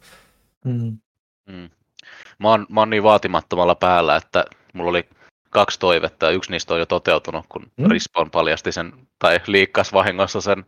Mm. 0.66 0.98
Mm. 1.50 1.70
Mä, 2.40 2.50
oon, 2.50 2.66
mä 2.70 2.82
oon 2.82 2.90
niin 2.90 3.04
vaatimattomalla 3.04 3.76
päällä, 3.76 4.16
että 4.16 4.46
mulla 4.74 4.90
oli 4.90 5.10
kaksi 5.56 5.80
toivetta 5.80 6.26
ja 6.26 6.32
yksi 6.32 6.52
niistä 6.52 6.74
on 6.74 6.80
jo 6.80 6.86
toteutunut, 6.86 7.46
kun 7.50 7.72
mm. 7.78 7.92
Respawn 7.92 8.32
paljasti 8.32 8.72
sen, 8.72 8.94
tai 9.20 9.40
liikkas 9.48 9.94
vahingossa 9.94 10.42
sen 10.42 10.66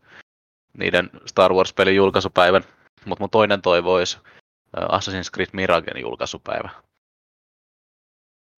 niiden 0.77 1.09
Star 1.25 1.53
Wars-pelin 1.53 1.95
julkaisupäivän. 1.95 2.63
Mutta 3.05 3.23
mun 3.23 3.29
toinen 3.29 3.61
toivo 3.61 3.93
olisi 3.93 4.17
Assassin's 4.77 5.31
Creed 5.33 5.49
Miragen 5.53 6.01
julkaisupäivä. 6.01 6.69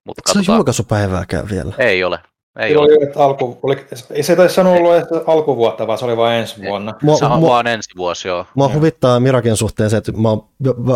Mut 0.06 0.18
se 0.26 0.40
on 0.40 0.56
julkaisupäivääkään 0.56 1.50
vielä? 1.50 1.74
Ei 1.78 2.04
ole. 2.04 2.20
Ei 2.60 2.78
ole. 2.78 2.86
Oli, 2.86 3.04
että 3.04 3.24
alku, 3.24 3.60
oli, 3.64 3.88
ei 4.10 4.24
se 4.24 4.36
taisi 4.36 4.56
sanoa 4.56 4.74
ollut 4.74 4.96
että 4.96 5.16
alkuvuotta, 5.28 5.88
vaan 5.88 5.98
se 5.98 6.06
oli 6.06 6.18
vain 6.18 6.40
ensi 6.40 6.62
vuonna. 6.62 6.94
Mua, 7.02 7.18
se 7.18 7.26
on 7.26 7.40
mua, 7.40 7.50
vaan 7.50 7.68
ensi 7.68 7.90
vuosi, 7.98 8.28
joo. 8.28 8.46
Mua 8.56 8.68
ja. 8.68 8.74
huvittaa 8.74 9.20
Miragen 9.20 9.58
suhteen 9.58 9.90
se, 9.90 9.98
että 9.98 10.12
mä 10.12 10.30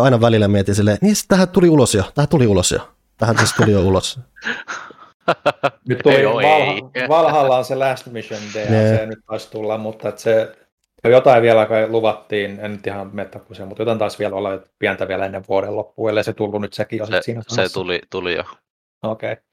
aina 0.02 0.20
välillä 0.20 0.48
mietin 0.48 0.74
silleen, 0.74 0.98
niin 1.00 1.16
tähän 1.28 1.48
tuli 1.48 1.68
ulos 1.68 1.94
jo, 1.94 2.04
tähän 2.14 2.28
tuli 2.28 2.46
ulos 2.46 2.72
jo. 2.72 2.88
Tähän 3.18 3.38
siis 3.38 3.52
tuli 3.52 3.72
jo 3.72 3.80
ulos. 3.80 4.20
Nyt 5.88 5.98
tuli 6.02 6.14
ei, 6.14 6.24
Valha, 6.24 6.90
ei. 6.94 7.08
Valhalla 7.08 7.58
on 7.58 7.64
se 7.64 7.74
Last 7.74 8.06
Mission 8.06 8.40
DLC 8.54 9.06
nyt 9.06 9.18
taisi 9.26 9.50
tulla, 9.50 9.78
mutta 9.78 10.08
että 10.08 10.20
se 10.20 10.56
jotain 11.04 11.42
vielä 11.42 11.66
kai 11.66 11.88
luvattiin, 11.88 12.60
en 12.60 12.72
nyt 12.72 12.86
ihan 12.86 13.10
mettäkuisia, 13.12 13.66
mutta 13.66 13.82
jotain 13.82 13.98
taisi 13.98 14.18
vielä 14.18 14.36
olla 14.36 14.50
pientä 14.78 15.08
vielä 15.08 15.26
ennen 15.26 15.44
vuoden 15.48 15.76
loppua, 15.76 16.10
ellei 16.10 16.24
se 16.24 16.32
tullut 16.32 16.60
nyt 16.60 16.72
sekin 16.72 16.98
jo 16.98 17.06
se, 17.06 17.22
siinä 17.22 17.42
Se 17.48 17.72
tuli, 17.72 18.00
tuli 18.10 18.34
jo. 18.36 18.44
Okei. 19.02 19.32
Okay. 19.32 19.44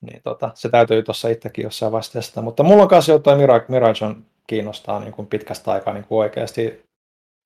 Niin 0.00 0.20
tota, 0.24 0.50
se 0.54 0.68
täytyy 0.68 1.02
tuossa 1.02 1.28
itsekin 1.28 1.62
jossain 1.62 1.92
vaiheessa 1.92 2.42
mutta 2.42 2.62
mulla 2.62 2.82
on 2.82 2.88
kanssa 2.88 3.12
jotain 3.12 3.38
Mirage, 3.38 3.64
Mirage 3.68 4.04
on 4.04 4.24
kiinnostaa 4.46 5.00
niin 5.00 5.12
kuin 5.12 5.26
pitkästä 5.26 5.72
aikaa 5.72 5.94
niin 5.94 6.04
kuin 6.04 6.18
oikeasti 6.18 6.86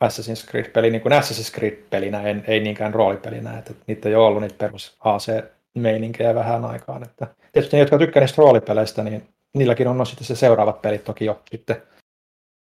Assassin's 0.05 0.51
Creed-peli, 0.51 0.91
niin 0.91 1.03
kuin 1.03 1.13
Assassin's 1.13 1.55
Creed-pelinä, 1.55 2.23
en, 2.23 2.45
ei 2.47 2.61
niinkään 2.61 2.95
roolipelinä, 2.95 3.59
että 3.59 3.75
niitä 3.87 4.09
ei 4.09 4.15
ole 4.15 4.27
ollut 4.27 4.43
niitä 4.43 4.55
perus 4.59 4.97
AC 5.01 5.45
meininkejä 5.79 6.35
vähän 6.35 6.65
aikaan. 6.65 7.03
Että 7.03 7.35
tietysti 7.53 7.77
ne, 7.77 7.81
jotka 7.81 7.99
tykkää 7.99 8.21
niistä 8.21 8.43
roolipeleistä, 8.43 9.05
niin 9.05 9.29
niilläkin 9.55 9.89
on 9.89 10.07
sitten 10.07 10.27
se 10.27 10.37
seuraavat 10.37 10.83
pelit 10.83 11.05
toki 11.05 11.25
jo 11.25 11.43
sitten 11.51 11.83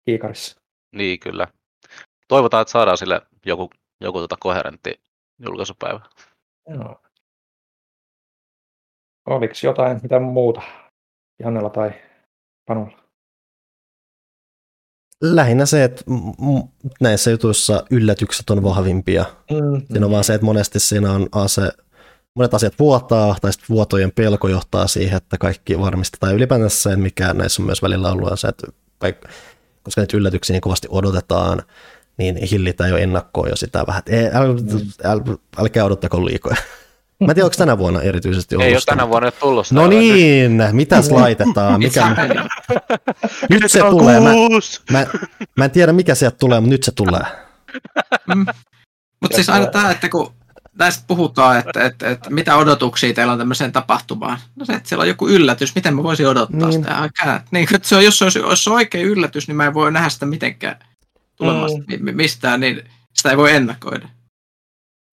kiikarissa. 0.06 0.62
Niin, 0.96 1.20
kyllä. 1.20 1.48
Toivotaan, 2.28 2.62
että 2.62 2.72
saadaan 2.72 2.98
sille 2.98 3.22
joku, 3.46 3.70
joku 4.02 4.20
tota 4.20 4.38
koherentti 4.40 5.00
julkaisupäivä. 5.40 6.00
Joo. 6.70 7.02
Oliko 9.26 9.54
jotain, 9.64 10.00
mitä 10.04 10.20
muuta 10.20 10.62
Jannella 11.40 11.70
tai 11.70 11.92
Panulla? 12.66 13.02
Lähinnä 15.22 15.66
se, 15.66 15.84
että 15.84 16.04
näissä 17.02 17.32
jutuissa 17.32 17.84
yllätykset 17.92 18.50
on 18.50 18.64
vahvimpia. 18.64 19.26
Mm. 19.52 19.82
Siinä 19.88 20.06
on 20.06 20.12
vaan 20.12 20.24
se, 20.24 20.34
että 20.34 20.46
monesti 20.46 20.80
siinä 20.80 21.12
on 21.12 21.30
ase, 21.32 21.72
monet 22.36 22.54
asiat 22.54 22.80
vuotaa, 22.80 23.36
tai 23.42 23.54
sitten 23.54 23.70
vuotojen 23.70 24.12
pelko 24.12 24.48
johtaa 24.48 24.88
siihen, 24.88 25.18
että 25.18 25.38
kaikki 25.38 25.80
varmistetaan. 25.80 26.32
Ja 26.32 26.36
ylipäätänsä 26.36 26.82
se, 26.82 26.96
mikä 26.96 27.34
näissä 27.34 27.62
on 27.62 27.66
myös 27.66 27.82
välillä 27.82 28.12
ollut, 28.12 28.32
on 28.32 28.38
se, 28.38 28.48
että 28.48 28.68
koska 29.84 30.02
niitä 30.02 30.18
yllätyksiä 30.18 30.54
niin 30.54 30.62
kovasti 30.62 30.88
odotetaan, 30.92 31.64
niin 32.18 32.36
hillitään 32.36 32.90
jo 32.90 32.98
ennakkoon 32.98 33.50
jo 33.50 33.56
sitä 33.56 33.84
vähän, 33.88 34.00
että 34.00 34.12
ei, 34.12 34.26
äl, 34.26 34.56
äl, 35.04 35.20
älkää 35.58 35.86
odottako 35.86 36.26
liikoja. 36.26 36.56
Mä 37.20 37.32
en 37.32 37.36
tiedä, 37.36 37.46
onko 37.46 37.58
tänä 37.58 37.78
vuonna 37.78 38.02
erityisesti 38.02 38.56
ollut 38.56 38.68
Ei 38.68 38.74
ole 38.74 38.82
tänä 38.86 39.10
vuonna 39.10 39.26
nyt 39.28 39.40
tullut 39.40 39.68
sitä. 39.68 39.82
No 39.82 39.88
niin, 39.88 40.62
mitäs 40.72 41.12
laitetaan? 41.12 41.80
Mikä, 41.80 42.16
nyt 43.50 43.64
se 43.68 43.80
tulee. 43.80 44.20
Mä, 44.20 44.30
mä, 44.92 45.06
mä 45.58 45.66
en 45.66 45.72
tiedä, 45.72 45.94
mikä 45.94 46.16
sieltä 46.16 46.38
tulee, 46.38 46.60
mutta 46.60 46.72
nyt 46.72 46.84
se 46.84 46.92
tulee. 46.92 47.22
Mutta 49.22 49.36
siis 49.36 49.50
aina 49.50 49.66
tämä, 49.66 49.92
että 49.92 50.10
kun 50.10 50.34
näistä 50.80 51.04
puhutaan, 51.08 51.60
että, 51.60 51.86
että, 51.86 52.10
että 52.10 52.30
mitä 52.30 52.56
odotuksia 52.56 53.14
teillä 53.14 53.34
on 53.34 53.40
tämmöiseen 53.40 53.72
tapahtumaan. 53.72 54.38
No 54.56 54.66
se, 54.66 54.74
että 54.74 54.90
siellä 54.90 55.02
on 55.02 55.08
joku 55.08 55.28
yllätys, 55.28 55.76
miten 55.76 55.96
mä 55.96 56.04
voisin 56.04 56.28
odottaa 56.28 56.70
Niin. 56.70 56.74
sitä. 56.74 56.98
Älkää. 56.98 57.44
Niin, 57.52 57.76
että 57.76 57.88
se 57.88 57.96
on, 57.96 58.04
jos, 58.06 58.20
se 58.20 58.24
olisi, 58.26 58.70
on 58.70 58.76
oikein 58.76 59.08
yllätys, 59.08 59.48
niin 59.48 59.56
mä 59.56 59.66
en 59.66 59.74
voi 59.74 59.92
nähdä 59.92 60.10
sitä 60.10 60.26
mitenkään 60.26 60.76
tulemasta 61.36 61.78
Mm. 61.78 62.06
mi- 62.06 62.12
mistään, 62.12 62.60
niin 62.60 62.84
sitä 63.14 63.30
ei 63.30 63.38
voi 63.38 63.52
ennakoida. 63.52 64.08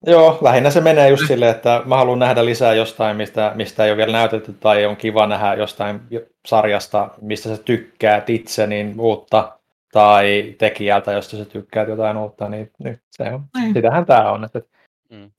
Joo, 0.05 0.37
lähinnä 0.41 0.69
se 0.69 0.81
menee 0.81 1.09
just 1.09 1.27
silleen, 1.27 1.51
että 1.51 1.81
mä 1.85 1.97
haluan 1.97 2.19
nähdä 2.19 2.45
lisää 2.45 2.73
jostain, 2.73 3.17
mistä, 3.17 3.51
mistä 3.55 3.85
ei 3.85 3.91
ole 3.91 3.97
vielä 3.97 4.11
näytetty, 4.11 4.53
tai 4.53 4.85
on 4.85 4.97
kiva 4.97 5.27
nähdä 5.27 5.53
jostain 5.53 6.01
jo- 6.09 6.21
sarjasta, 6.47 7.09
mistä 7.21 7.49
sä 7.49 7.63
tykkäät 7.63 8.29
itse, 8.29 8.67
niin 8.67 8.95
uutta, 8.99 9.59
tai 9.91 10.55
tekijältä, 10.57 11.11
josta 11.11 11.37
sä 11.37 11.45
tykkäät 11.45 11.87
jotain 11.89 12.17
uutta, 12.17 12.49
niin 12.49 12.71
nyt 12.79 12.99
se 13.11 13.23
on. 13.23 13.43
Niin. 13.57 13.73
Sitähän 13.73 14.05
tää 14.05 14.31
on. 14.31 14.43
Että, 14.43 14.61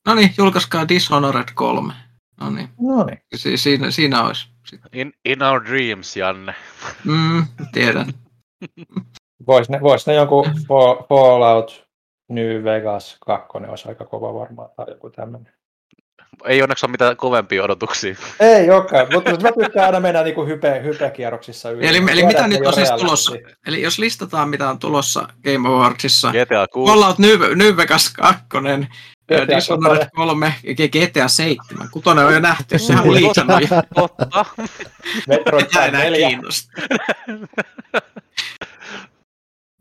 No 0.06 0.14
niin, 0.14 0.34
julkaiskaa 0.38 0.88
Dishonored 0.88 1.48
3. 1.54 1.92
No 2.40 2.50
niin, 2.50 2.68
no 2.80 3.04
niin. 3.04 3.18
si- 3.34 3.56
siinä, 3.56 3.90
siinä 3.90 4.22
olisi. 4.26 4.48
In, 4.92 5.12
in 5.24 5.42
our 5.42 5.64
dreams, 5.64 6.16
Janne. 6.16 6.54
Mm, 7.04 7.44
tiedän. 7.72 8.06
Vois 9.46 9.68
ne, 9.68 9.80
vois 9.80 10.06
ne 10.06 10.14
jonkun 10.14 10.44
Fall- 10.46 11.06
Fallout 11.08 11.84
New 12.28 12.64
Vegas 12.64 13.16
2 13.26 13.48
olisi 13.68 13.88
aika 13.88 14.04
kova 14.04 14.34
varmaan, 14.34 14.68
tai 14.76 14.86
joku 14.88 15.10
tämmöinen. 15.10 15.52
Ei 16.44 16.62
onneksi 16.62 16.86
ole 16.86 16.90
mitään 16.90 17.16
kovempia 17.16 17.64
odotuksia. 17.64 18.14
Ei 18.40 18.70
olekaan, 18.70 19.06
mutta 19.12 19.30
mä 19.30 19.50
tykkään 19.64 19.86
aina 19.86 20.00
mennä 20.00 20.22
niinku 20.22 20.46
hype, 20.46 20.82
hypekierroksissa 20.84 21.70
yli. 21.70 21.86
Eli, 21.86 21.96
eli 21.96 22.06
Tiedän, 22.06 22.26
mitä 22.26 22.48
nyt 22.48 22.66
on 22.66 22.72
siis 22.72 22.90
tulossa? 22.90 23.32
Eli 23.66 23.82
jos 23.82 23.98
listataan, 23.98 24.48
mitä 24.48 24.68
on 24.70 24.78
tulossa 24.78 25.28
Game 25.44 25.68
Awardsissa, 25.68 26.30
GTA 26.30 26.66
6. 26.72 26.92
Fallout 26.92 27.18
New, 27.18 27.40
New 27.54 27.76
Vegas 27.76 28.12
2, 28.16 28.44
GTA 28.48 28.86
Dishonored 29.57 30.09
3 30.16 30.55
ja 30.62 30.74
GTA 30.74 31.28
7. 31.28 31.66
Kutonen 31.91 32.26
on 32.26 32.35
jo 32.35 32.41
nähty, 32.41 32.78
sehän 32.78 33.05
on 33.05 33.14
liikannut 33.14 33.61
Totta. 33.95 34.45
Metroid 35.28 35.66
ja 35.74 35.85
enää 35.85 36.01
4. 36.03 36.28
kiinnosta. 36.28 36.72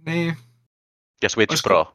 niin. 0.06 0.38
Ja 1.24 1.30
Switch 1.30 1.52
Olisiko- 1.54 1.64
Pro. 1.64 1.93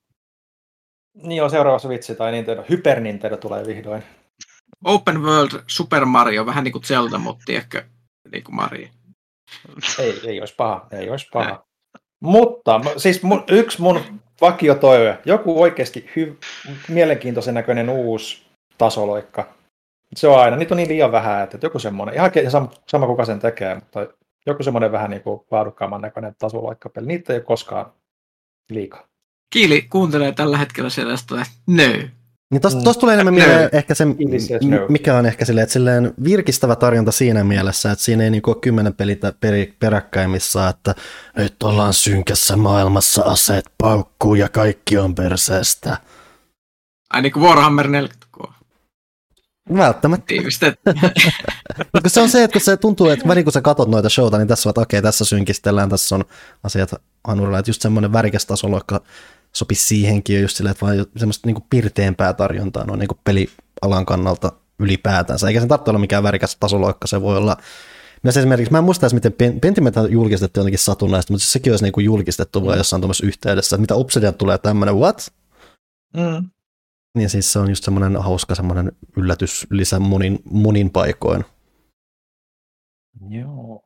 Niin 1.22 1.42
on 1.42 1.50
seuraava 1.50 1.78
Switch 1.78 2.16
tai 2.16 2.32
Nintendo. 2.32 2.64
Hyper 2.70 3.00
Nintendo 3.00 3.36
tulee 3.36 3.66
vihdoin. 3.66 4.02
Open 4.84 5.22
World 5.22 5.62
Super 5.66 6.04
Mario, 6.04 6.46
vähän 6.46 6.64
niin 6.64 6.72
kuin 6.72 6.84
Zelda, 6.84 7.18
mutta 7.18 7.42
tiedätkö, 7.46 7.84
niin 8.32 8.44
kuin 8.44 8.54
Mario. 8.54 8.88
Ei, 9.98 10.20
ei 10.28 10.40
olisi 10.40 10.54
paha, 10.56 10.86
ei 10.90 11.10
olisi 11.10 11.26
paha. 11.32 11.64
Mutta 12.20 12.78
m- 12.78 12.82
siis 12.96 13.22
mun, 13.22 13.44
yksi 13.48 13.80
mun 13.82 14.20
vakiotoive, 14.40 15.18
joku 15.24 15.62
oikeasti 15.62 16.10
hy- 16.16 16.36
mielenkiintoisen 16.88 17.54
näköinen 17.54 17.88
uusi 17.88 18.46
tasoloikka. 18.78 19.54
Se 20.16 20.28
on 20.28 20.40
aina, 20.40 20.56
niitä 20.56 20.74
on 20.74 20.76
niin 20.76 20.88
liian 20.88 21.12
vähän, 21.12 21.44
että 21.44 21.58
joku 21.62 21.78
semmoinen, 21.78 22.14
ihan 22.14 22.30
sama, 22.48 22.70
sama 22.88 23.06
kuka 23.06 23.24
sen 23.24 23.38
tekee, 23.38 23.74
mutta 23.74 24.06
joku 24.46 24.62
semmoinen 24.62 24.92
vähän 24.92 25.10
niin 25.10 25.22
kuin 25.22 25.40
laadukkaamman 25.50 26.00
näköinen 26.00 26.34
tasoloikkapeli. 26.38 27.06
Niitä 27.06 27.32
ei 27.32 27.36
ole 27.36 27.44
koskaan 27.44 27.92
liikaa. 28.70 29.08
Kiili 29.50 29.82
kuuntelee 29.82 30.32
tällä 30.32 30.58
hetkellä 30.58 30.90
siellä 30.90 31.16
sitä, 31.16 31.34
että 31.34 31.52
nö. 31.66 32.08
Niin 32.50 32.60
tosta, 32.62 32.78
Mm. 32.80 32.84
tosta 32.84 33.00
tulee 33.00 33.14
enemmän 33.14 33.34
No. 33.34 33.38
mieleen 33.38 33.68
ehkä 33.72 33.94
se, 33.94 34.04
mikä 34.88 35.16
on 35.16 35.26
ehkä 35.26 35.44
silleen, 35.44 35.62
että 35.62 35.72
silleen 35.72 36.14
virkistävä 36.24 36.76
tarjonta 36.76 37.12
siinä 37.12 37.44
mielessä, 37.44 37.92
että 37.92 38.04
siinä 38.04 38.24
ei 38.24 38.30
niinku 38.30 38.50
ole 38.50 38.58
kymmenen 38.60 38.94
pelitä 38.94 39.32
peri, 39.40 39.74
peräkkäin, 39.80 40.30
missä 40.30 40.68
että 40.68 40.94
nyt 41.36 41.62
ollaan 41.62 41.94
synkässä 41.94 42.56
maailmassa, 42.56 43.22
aseet 43.22 43.64
paukkuu 43.78 44.34
ja 44.34 44.48
kaikki 44.48 44.98
on 44.98 45.14
perseestä. 45.14 45.96
Ai 47.10 47.22
niin 47.22 47.32
kuin 47.32 47.42
Warhammer 47.42 47.88
40 47.88 48.26
k 48.32 48.50
Välttämättä. 49.76 50.34
Mutta 51.94 52.08
se 52.14 52.20
on 52.20 52.28
se, 52.28 52.44
että 52.44 52.52
kun 52.52 52.60
se 52.60 52.76
tuntuu, 52.76 53.08
että 53.08 53.28
väliin 53.28 53.44
kun 53.44 53.52
sä 53.52 53.60
katot 53.60 53.88
noita 53.88 54.08
showta, 54.08 54.38
niin 54.38 54.48
tässä 54.48 54.68
on, 54.68 54.70
että 54.70 54.80
okei, 54.80 55.02
tässä 55.02 55.24
synkistellään, 55.24 55.88
tässä 55.88 56.14
on 56.14 56.24
asiat 56.64 56.94
hanurilla, 57.24 57.58
että 57.58 57.70
just 57.70 57.82
semmoinen 57.82 58.12
värikäs 58.12 58.46
tasoloikka 58.46 59.00
sopisi 59.56 59.86
siihenkin 59.86 60.36
jo 60.36 60.42
just 60.42 60.56
silleen, 60.56 60.70
että 60.70 60.86
vaan 60.86 61.06
semmoista 61.16 61.48
niinku 61.48 61.66
pirteämpää 61.70 62.32
tarjontaa 62.32 62.84
noin 62.84 62.98
niinku 62.98 63.18
pelialan 63.24 64.06
kannalta 64.06 64.52
ylipäätänsä, 64.78 65.48
eikä 65.48 65.60
sen 65.60 65.68
tarvitse 65.68 65.90
olla 65.90 65.98
mikään 65.98 66.22
värikäs 66.22 66.56
tasoloikka, 66.60 67.06
se 67.06 67.22
voi 67.22 67.36
olla 67.36 67.56
myös 68.22 68.36
esimerkiksi, 68.36 68.72
mä 68.72 68.78
en 68.78 68.84
muista 68.84 69.06
edes, 69.06 69.14
miten 69.14 69.32
Pen- 69.32 69.60
Pentiment 69.60 69.96
on 69.96 70.12
julkistettu 70.12 70.60
jotenkin 70.60 70.78
satunnaista, 70.78 71.32
mutta 71.32 71.42
siis 71.42 71.52
sekin 71.52 71.72
olisi 71.72 71.84
niinku 71.84 72.00
julkistettu 72.00 72.66
vaan 72.66 72.78
jossain 72.78 73.02
tuommoisessa 73.02 73.26
yhteydessä, 73.26 73.76
että 73.76 73.80
mitä 73.80 73.94
Obsidian 73.94 74.34
tulee 74.34 74.58
tämmöinen, 74.58 74.96
what? 74.96 75.32
Mm. 76.16 76.50
Niin 77.18 77.30
siis 77.30 77.52
se 77.52 77.58
on 77.58 77.68
just 77.68 77.84
semmoinen 77.84 78.22
hauska 78.22 78.54
semmoinen 78.54 78.92
yllätys 79.16 79.66
lisä 79.70 80.00
monin, 80.00 80.42
monin 80.50 80.90
paikoin. 80.90 81.44
Joo. 83.28 83.82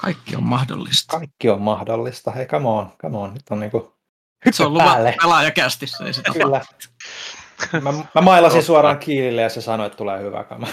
Kaikki 0.00 0.36
on 0.36 0.42
mahdollista. 0.42 1.18
Kaikki 1.18 1.48
on 1.48 1.62
mahdollista. 1.62 2.30
Hei, 2.30 2.46
come 2.46 2.68
on, 2.68 2.90
come 3.02 3.18
on. 3.18 3.34
Nyt 3.34 3.42
on 3.50 3.60
niinku 3.60 3.95
Se 4.50 4.64
on 4.64 4.74
luva 4.74 4.96
pelaajakästissä, 5.22 6.04
ei 6.04 6.12
sitä 6.12 6.32
Kyllä. 6.32 6.60
Mä, 7.80 7.92
mä 8.14 8.20
mailasin 8.20 8.62
suoraan 8.62 8.98
kiilille 8.98 9.42
ja 9.42 9.48
se 9.48 9.60
sanoi, 9.60 9.86
että 9.86 9.96
tulee 9.96 10.22
hyvä 10.22 10.44
kama. 10.44 10.66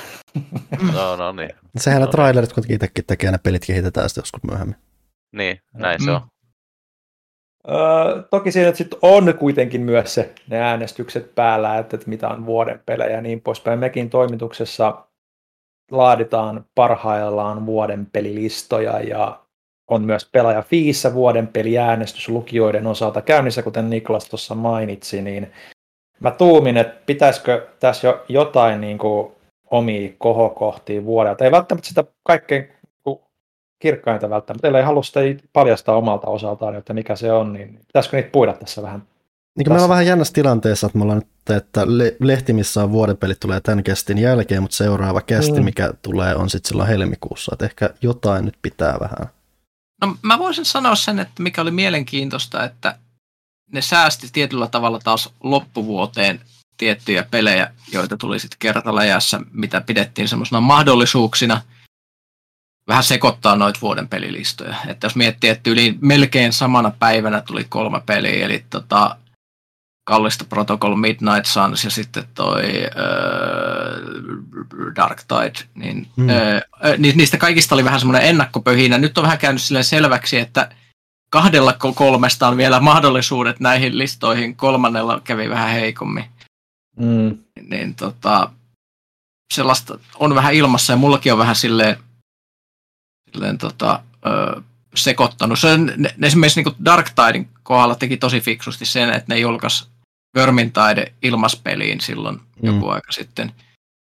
No, 0.93 1.15
no 1.15 1.31
niin. 1.31 1.49
Sehän 1.77 1.99
ne 2.01 2.05
No. 2.05 2.11
trailerit 2.11 2.53
kuitenkin 2.53 2.75
itsekin 2.75 3.05
tekee, 3.05 3.31
ne 3.31 3.37
pelit 3.37 3.65
kehitetään 3.65 4.09
sitten 4.09 4.21
joskus 4.21 4.43
myöhemmin. 4.43 4.75
Niin, 5.35 5.59
näin 5.73 6.03
se 6.03 6.09
Mm. 6.09 6.15
on. 6.15 6.21
Öö, 7.69 8.23
toki 8.29 8.51
siinä 8.51 8.67
nyt 8.67 8.75
sit 8.75 8.95
on 9.01 9.33
kuitenkin 9.39 9.81
myös 9.81 10.13
se, 10.13 10.33
ne 10.47 10.59
äänestykset 10.61 11.35
päällä, 11.35 11.77
että, 11.77 11.95
että 11.95 12.09
mitä 12.09 12.29
on 12.29 12.45
vuoden 12.45 12.81
pelejä 12.85 13.11
ja 13.15 13.21
niin 13.21 13.41
poispäin. 13.41 13.79
Mekin 13.79 14.09
toimituksessa 14.09 15.05
laaditaan 15.91 16.65
parhaillaan 16.75 17.65
vuoden 17.65 18.05
pelilistoja 18.13 18.99
ja 18.99 19.42
on 19.87 20.03
myös 20.03 20.29
pelaaja 20.31 20.61
Fiissä 20.61 21.13
vuoden 21.13 21.47
peliäänestys 21.47 22.29
lukijoiden 22.29 22.87
osalta 22.87 23.21
käynnissä, 23.21 23.63
kuten 23.63 23.89
Niklas 23.89 24.29
tuossa 24.29 24.55
mainitsi, 24.55 25.21
niin 25.21 25.51
mä 26.19 26.31
tuumin, 26.31 26.77
että 26.77 27.01
pitäisikö 27.05 27.67
tässä 27.79 28.07
jo 28.07 28.23
jotain 28.29 28.81
niin 28.81 28.97
kuin 28.97 29.31
omia 29.71 30.09
kohokohtia 30.17 31.05
vuodelta. 31.05 31.45
Ei 31.45 31.51
välttämättä 31.51 31.87
sitä 31.87 32.03
kaikkein 32.23 32.67
kirkkainta 33.81 34.29
välttämättä, 34.29 34.67
ellei 34.67 34.83
halua 34.83 35.03
sitä 35.03 35.19
paljastaa 35.53 35.95
omalta 35.95 36.27
osaltaan, 36.27 36.75
että 36.75 36.93
mikä 36.93 37.15
se 37.15 37.31
on, 37.31 37.53
niin 37.53 37.79
pitäisikö 37.87 38.17
niitä 38.17 38.29
puida 38.31 38.53
tässä 38.53 38.81
vähän? 38.81 39.03
Niin 39.57 39.65
kuin 39.65 39.73
meillä 39.73 39.83
on 39.83 39.89
vähän 39.89 40.05
jännässä 40.05 40.33
tilanteessa, 40.33 40.87
että 40.87 40.97
me 40.97 41.03
ollaan 41.03 41.19
nyt, 41.19 41.57
että 41.57 41.81
le- 41.85 42.15
lehti, 42.19 42.53
missä 42.53 42.83
on 42.83 42.91
vuoden 42.91 43.17
pelit, 43.17 43.39
tulee 43.39 43.61
tämän 43.61 43.83
kestin 43.83 44.17
jälkeen, 44.17 44.61
mutta 44.61 44.77
seuraava 44.77 45.21
kästi, 45.21 45.59
Mm. 45.59 45.65
mikä 45.65 45.93
tulee, 46.01 46.35
on 46.35 46.49
sitten 46.49 46.69
silloin 46.69 46.89
helmikuussa. 46.89 47.51
Että 47.53 47.65
ehkä 47.65 47.89
jotain 48.01 48.45
nyt 48.45 48.57
pitää 48.61 48.97
vähän. 48.99 49.29
No 50.01 50.17
mä 50.21 50.39
voisin 50.39 50.65
sanoa 50.65 50.95
sen, 50.95 51.19
että 51.19 51.43
mikä 51.43 51.61
oli 51.61 51.71
mielenkiintoista, 51.71 52.63
että 52.63 52.97
ne 53.71 53.81
säästi 53.81 54.27
tietyllä 54.33 54.67
tavalla 54.67 54.99
taas 54.99 55.29
loppuvuoteen 55.43 56.41
tiettyjä 56.77 57.23
pelejä, 57.31 57.73
joita 57.91 58.17
tuli 58.17 58.39
sitten 58.39 58.59
kertaläjässä, 58.59 59.41
mitä 59.51 59.81
pidettiin 59.81 60.27
semmoisena 60.27 60.61
mahdollisuuksina 60.61 61.61
vähän 62.87 63.03
sekoittaa 63.03 63.55
noita 63.55 63.79
vuoden 63.81 64.07
pelilistoja. 64.07 64.75
Että 64.87 65.05
jos 65.05 65.15
miettii, 65.15 65.49
että 65.49 65.69
yli 65.69 65.97
melkein 66.01 66.53
samana 66.53 66.91
päivänä 66.99 67.41
tuli 67.41 67.63
kolme 67.69 68.01
peliä, 68.05 68.45
eli 68.45 68.65
tota, 68.69 69.17
Kallista 70.03 70.45
Protocol, 70.45 70.95
Midnight 70.95 71.45
Suns 71.45 71.83
ja 71.83 71.89
sitten 71.89 72.23
toi 72.35 72.63
äh, 72.83 72.95
Dark 74.95 75.23
Tide, 75.27 75.67
niin 75.75 76.07
Mm. 76.15 76.29
äh, 76.29 76.37
äh, 76.55 76.97
ni- 76.97 77.11
niistä 77.15 77.37
kaikista 77.37 77.75
oli 77.75 77.83
vähän 77.85 77.99
semmoinen 77.99 78.29
ennakkopöhinä. 78.29 78.97
Nyt 78.97 79.17
on 79.17 79.23
vähän 79.23 79.37
käynyt 79.37 79.61
silleen 79.61 79.83
selväksi, 79.85 80.37
että 80.39 80.69
kahdella 81.29 81.71
ko- 81.71 81.93
kolmesta 81.95 82.47
on 82.47 82.57
vielä 82.57 82.79
mahdollisuudet 82.79 83.59
näihin 83.59 83.97
listoihin, 83.97 84.55
kolmannella 84.55 85.21
kävi 85.23 85.49
vähän 85.49 85.69
heikommin. 85.71 86.25
Mm. 86.97 87.37
Niin 87.69 87.95
tota, 87.95 88.49
sellaista 89.53 89.99
on 90.19 90.35
vähän 90.35 90.53
ilmassa 90.53 90.93
ja 90.93 90.97
mullakin 90.97 91.33
on 91.33 91.39
vähän 91.39 91.55
silleen, 91.55 91.97
silleen 93.33 93.57
tota, 93.57 93.99
ö, 94.25 94.61
sekoittanut. 94.95 95.59
Se, 95.59 95.77
ne, 95.77 95.93
ne 96.17 96.27
esimerkiksi 96.27 96.63
niin 96.63 96.75
Dark 96.85 97.09
Tidein 97.09 97.49
kohdalla 97.63 97.95
teki 97.95 98.17
tosi 98.17 98.41
fiksusti 98.41 98.85
sen, 98.85 99.09
että 99.09 99.33
ne 99.33 99.39
julkaisi 99.39 99.87
Vermintide 100.35 101.13
ilmaspeliin 101.21 102.01
silloin 102.01 102.35
mm. 102.35 102.67
joku 102.67 102.89
aika 102.89 103.11
sitten. 103.11 103.51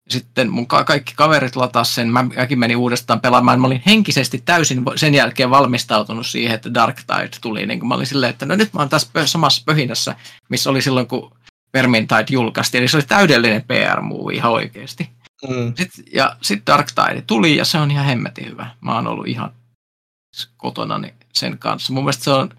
Sitten 0.08 0.50
mun 0.50 0.66
ka- 0.66 0.84
kaikki 0.84 1.12
kaverit 1.16 1.56
latas 1.56 1.94
sen, 1.94 2.08
mäkin 2.08 2.58
menin 2.58 2.76
uudestaan 2.76 3.20
pelaamaan. 3.20 3.60
Mä 3.60 3.66
olin 3.66 3.82
henkisesti 3.86 4.42
täysin 4.44 4.82
sen 4.96 5.14
jälkeen 5.14 5.50
valmistautunut 5.50 6.26
siihen, 6.26 6.54
että 6.54 6.74
Dark 6.74 6.96
Tide 6.96 7.30
tuli. 7.40 7.66
Niin 7.66 7.88
mä 7.88 7.94
olin 7.94 8.06
silleen, 8.06 8.30
että 8.30 8.46
no 8.46 8.56
nyt 8.56 8.72
mä 8.72 8.80
oon 8.80 8.88
tässä 8.88 9.26
samassa 9.26 9.62
pöhinässä, 9.66 10.16
missä 10.48 10.70
oli 10.70 10.82
silloin, 10.82 11.06
kun 11.06 11.32
Vermintide 11.74 12.26
julkaistiin. 12.30 12.80
Eli 12.80 12.88
se 12.88 12.96
oli 12.96 13.04
täydellinen 13.08 13.62
PR-movie 13.62 14.36
ihan 14.36 14.52
oikeasti. 14.52 15.10
Mm. 15.48 15.74
Sitten, 15.76 16.04
ja 16.12 16.36
sitten 16.42 16.66
Dark 16.66 16.88
Tide 16.94 17.22
tuli 17.22 17.56
ja 17.56 17.64
se 17.64 17.78
on 17.78 17.90
ihan 17.90 18.06
hemmetin 18.06 18.46
hyvä. 18.46 18.66
Mä 18.80 18.94
oon 18.94 19.06
ollut 19.06 19.26
ihan 19.26 19.52
kotona 20.56 21.00
sen 21.32 21.58
kanssa. 21.58 21.92
Mun 21.92 22.04
mielestä 22.04 22.24
se 22.24 22.30
on 22.30 22.50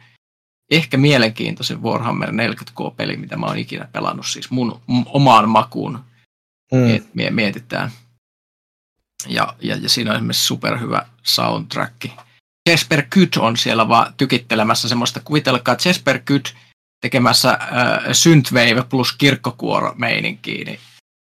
ehkä 0.72 0.98
mielenkiintoisin 0.98 1.84
Warhammer 1.84 2.30
40K-peli, 2.30 3.18
mitä 3.18 3.38
mä 3.38 3.46
oon 3.46 3.58
ikinä 3.58 3.88
pelannut, 3.94 4.26
siis 4.28 4.52
mun 4.52 4.82
omaan 5.06 5.50
makuun 5.50 6.00
mm. 6.72 7.02
mietitään. 7.30 7.92
Ja, 9.28 9.54
ja, 9.62 9.76
ja 9.76 9.90
siinä 9.90 10.12
on 10.12 10.16
esimerkiksi 10.16 10.46
superhyvä 10.46 11.06
soundtrack. 11.24 12.06
Jesper 12.70 13.04
Kyt 13.10 13.38
on 13.38 13.58
siellä 13.58 13.88
vaan 13.88 14.14
tykittelemässä 14.18 14.90
semmoista, 14.90 15.22
kuvitelkaa 15.24 15.78
Jesper 15.86 16.20
Kyt 16.20 16.56
tekemässä 17.02 17.50
äh, 17.50 17.60
Synthwave 18.12 18.84
plus 18.90 19.14
kirkkokuoro 19.14 19.94
meininkiä, 19.98 20.66
niin 20.66 20.80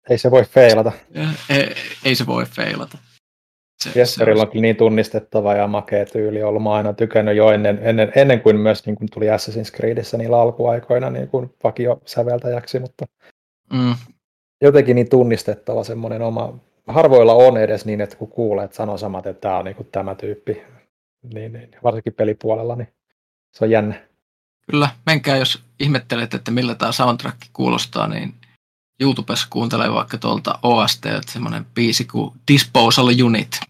ei 0.09 0.17
se 0.17 0.31
voi 0.31 0.45
feilata. 0.45 0.91
Ei, 1.49 1.75
ei 2.03 2.15
se 2.15 2.25
voi 2.25 2.45
feilata. 2.45 2.97
Se, 3.83 3.99
Jesperillä 3.99 4.43
on 4.43 4.49
niin 4.53 4.75
tunnistettava 4.75 5.53
ja 5.53 5.67
makea 5.67 6.05
tyyli 6.05 6.43
ollut. 6.43 6.63
Mä 6.63 6.73
aina 6.73 6.93
tykännyt 6.93 7.35
jo 7.35 7.51
ennen, 7.51 7.79
ennen, 7.81 8.11
ennen 8.15 8.41
kuin 8.41 8.57
myös 8.57 8.85
niin 8.85 8.95
kuin 8.95 9.09
tuli 9.13 9.25
Assassin's 9.25 9.75
Creedissä 9.75 10.17
niillä 10.17 10.41
alkuaikoina 10.41 11.09
niin 11.09 11.27
kuin 11.27 11.53
vakio 11.63 12.01
säveltäjäksi, 12.05 12.79
mutta 12.79 13.05
mm. 13.73 13.95
jotenkin 14.61 14.95
niin 14.95 15.09
tunnistettava 15.09 15.83
semmoinen 15.83 16.21
oma. 16.21 16.53
Harvoilla 16.87 17.33
on 17.33 17.57
edes 17.57 17.85
niin, 17.85 18.01
että 18.01 18.15
kun 18.15 18.27
kuulee, 18.27 18.65
että 18.65 18.77
sanoo 18.77 18.97
samat, 18.97 19.27
että 19.27 19.41
tämä 19.41 19.57
on 19.57 19.65
niin 19.65 19.75
kuin 19.75 19.89
tämä 19.91 20.15
tyyppi, 20.15 20.61
niin, 21.33 21.53
niin, 21.53 21.71
varsinkin 21.83 22.13
pelipuolella, 22.13 22.75
niin 22.75 22.87
se 23.51 23.65
on 23.65 23.71
jännä. 23.71 24.09
Kyllä, 24.71 24.89
menkää 25.05 25.37
jos 25.37 25.63
ihmettelet, 25.79 26.33
että 26.33 26.51
millä 26.51 26.75
tämä 26.75 26.91
soundtrack 26.91 27.37
kuulostaa, 27.53 28.07
niin 28.07 28.33
YouTubessa 28.99 29.47
kuuntelee 29.49 29.93
vaikka 29.93 30.17
tuolta 30.17 30.59
OST, 30.63 31.05
semmoinen 31.27 31.65
biisi 31.75 32.05
kuin 32.05 32.33
Disposal 32.51 33.07
Unit. 33.23 33.68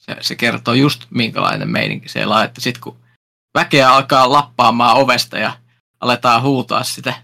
Se, 0.00 0.16
se 0.20 0.36
kertoo 0.36 0.74
just 0.74 1.06
minkälainen 1.10 1.70
meininki 1.70 2.08
siellä 2.08 2.36
on, 2.36 2.44
että 2.44 2.60
sitten 2.60 2.82
kun 2.82 2.96
väkeä 3.54 3.94
alkaa 3.94 4.32
lappaamaan 4.32 4.96
ovesta 4.96 5.38
ja 5.38 5.56
aletaan 6.00 6.42
huutaa 6.42 6.84
sitä 6.84 7.14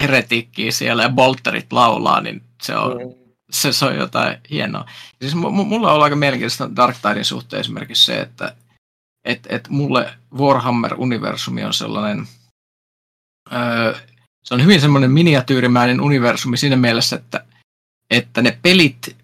heretikkiä 0.00 0.72
siellä 0.72 1.02
ja 1.02 1.08
bolterit 1.08 1.72
laulaa, 1.72 2.20
niin 2.20 2.42
se 2.62 2.76
on, 2.76 2.92
mm. 2.92 3.14
se, 3.50 3.72
se 3.72 3.84
on 3.84 3.96
jotain 3.96 4.38
hienoa. 4.50 4.86
Siis 5.20 5.34
mulla 5.34 5.88
on 5.88 5.92
ollut 5.92 6.04
aika 6.04 6.16
mielenkiintoista 6.16 6.76
Dark 6.76 6.96
Tidein 7.02 7.24
suhteen 7.24 7.60
esimerkiksi 7.60 8.04
se, 8.04 8.20
että 8.20 8.56
et, 9.24 9.46
et 9.48 9.68
mulle 9.68 10.14
Warhammer-universumi 10.34 11.64
on 11.64 11.74
sellainen, 11.74 12.28
öö, 13.52 13.94
se 14.44 14.54
on 14.54 14.62
hyvin 14.62 14.80
semmoinen 14.80 15.10
miniatyyrimäinen 15.10 16.00
universumi 16.00 16.56
siinä 16.56 16.76
mielessä, 16.76 17.16
että, 17.16 17.44
että 18.10 18.42
ne 18.42 18.58
pelit, 18.62 19.16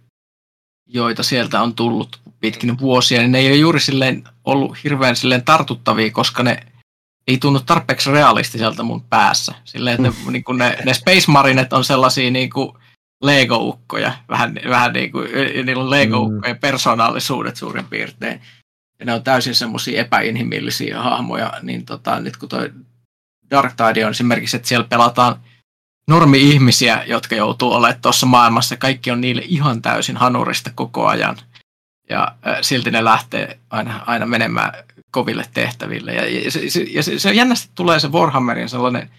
joita 0.86 1.22
sieltä 1.22 1.62
on 1.62 1.74
tullut 1.74 2.20
pitkin 2.40 2.78
vuosia, 2.78 3.20
niin 3.20 3.32
ne 3.32 3.38
ei 3.38 3.48
ole 3.48 3.56
juuri 3.56 3.80
silleen 3.80 4.24
ollut 4.44 4.84
hirveän 4.84 5.16
silleen 5.16 5.44
tartuttavia, 5.44 6.10
koska 6.10 6.42
ne 6.42 6.66
ei 7.26 7.38
tunnu 7.38 7.60
tarpeeksi 7.60 8.10
realistiselta 8.10 8.82
mun 8.82 9.02
päässä. 9.02 9.54
Silleen, 9.64 9.94
että 9.94 10.22
ne, 10.24 10.32
niin 10.32 10.44
kuin 10.44 10.58
ne, 10.58 10.78
ne 10.84 10.94
Space 10.94 11.30
Marinet 11.30 11.72
on 11.72 11.84
sellaisia 11.84 12.30
niin 12.30 12.50
kuin 12.50 12.72
Lego-ukkoja, 13.24 14.12
vähän, 14.28 14.60
vähän 14.68 14.92
niin 14.92 15.12
kuin, 15.12 15.28
niillä 15.64 15.82
on 15.82 15.90
Lego-ukkojen 15.90 16.56
mm. 16.56 16.60
persoonallisuudet 16.60 17.56
suurin 17.56 17.84
piirtein. 17.84 18.40
Ja 19.00 19.06
ne 19.06 19.14
on 19.14 19.22
täysin 19.22 19.54
semmoisia 19.54 20.00
epäinhimillisiä 20.00 21.02
hahmoja, 21.02 21.52
niin 21.62 21.84
tota, 21.84 22.20
nyt 22.20 22.36
kun 22.36 22.48
toi 22.48 22.70
Dark 23.50 23.74
Tide 23.76 24.04
on 24.04 24.10
esimerkiksi, 24.10 24.56
että 24.56 24.68
siellä 24.68 24.86
pelataan 24.88 25.36
normi-ihmisiä, 26.08 27.04
jotka 27.06 27.34
joutuu 27.34 27.72
olemaan 27.72 28.02
tuossa 28.02 28.26
maailmassa. 28.26 28.76
Kaikki 28.76 29.10
on 29.10 29.20
niille 29.20 29.42
ihan 29.44 29.82
täysin 29.82 30.16
hanurista 30.16 30.70
koko 30.74 31.06
ajan. 31.06 31.36
Ja 32.10 32.34
silti 32.60 32.90
ne 32.90 33.04
lähtee 33.04 33.58
aina, 33.70 34.02
aina 34.06 34.26
menemään 34.26 34.72
koville 35.10 35.44
tehtäville. 35.54 36.14
Ja, 36.14 36.28
ja, 36.28 36.50
se, 36.50 36.70
se, 36.70 36.82
ja 36.82 37.02
se, 37.02 37.18
se 37.18 37.32
jännästi 37.32 37.70
tulee 37.74 38.00
se 38.00 38.08
Warhammerin 38.08 38.68
sellainen 38.68 39.10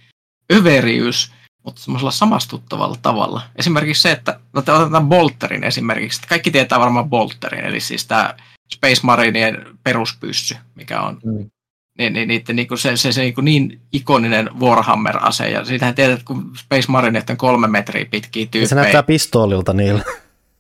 överiys, 0.53 1.31
mutta 1.65 1.81
semmoisella 1.81 2.11
samastuttavalla 2.11 2.97
tavalla. 3.01 3.41
Esimerkiksi 3.55 4.01
se, 4.01 4.11
että 4.11 4.39
no 4.53 4.59
otetaan 4.59 5.09
Bolterin 5.09 5.63
esimerkiksi. 5.63 6.21
Kaikki 6.29 6.51
tietää 6.51 6.79
varmaan 6.79 7.09
Bolterin, 7.09 7.65
eli 7.65 7.79
siis 7.79 8.05
tämä 8.05 8.33
Space 8.73 8.99
Marineen 9.03 9.65
peruspyssy, 9.83 10.55
mikä 10.75 11.01
on 11.01 11.19
mm 11.25 11.49
niin, 11.99 12.13
niin, 12.13 12.27
niin, 12.27 12.43
niin 12.53 12.67
se, 12.75 12.97
se, 12.97 13.11
se 13.11 13.21
niin, 13.21 13.35
niin 13.41 13.81
ikoninen 13.91 14.49
Warhammer-ase. 14.59 15.49
Ja 15.49 15.65
siitähän 15.65 15.95
tiedät, 15.95 16.23
kun 16.23 16.51
Space 16.57 16.85
Marinet 16.87 17.29
on 17.29 17.37
kolme 17.37 17.67
metriä 17.67 18.05
pitkiä 18.11 18.43
tyyppejä. 18.45 18.67
Se 18.67 18.75
näyttää 18.75 19.03
pistoolilta 19.03 19.73
niillä. 19.73 20.03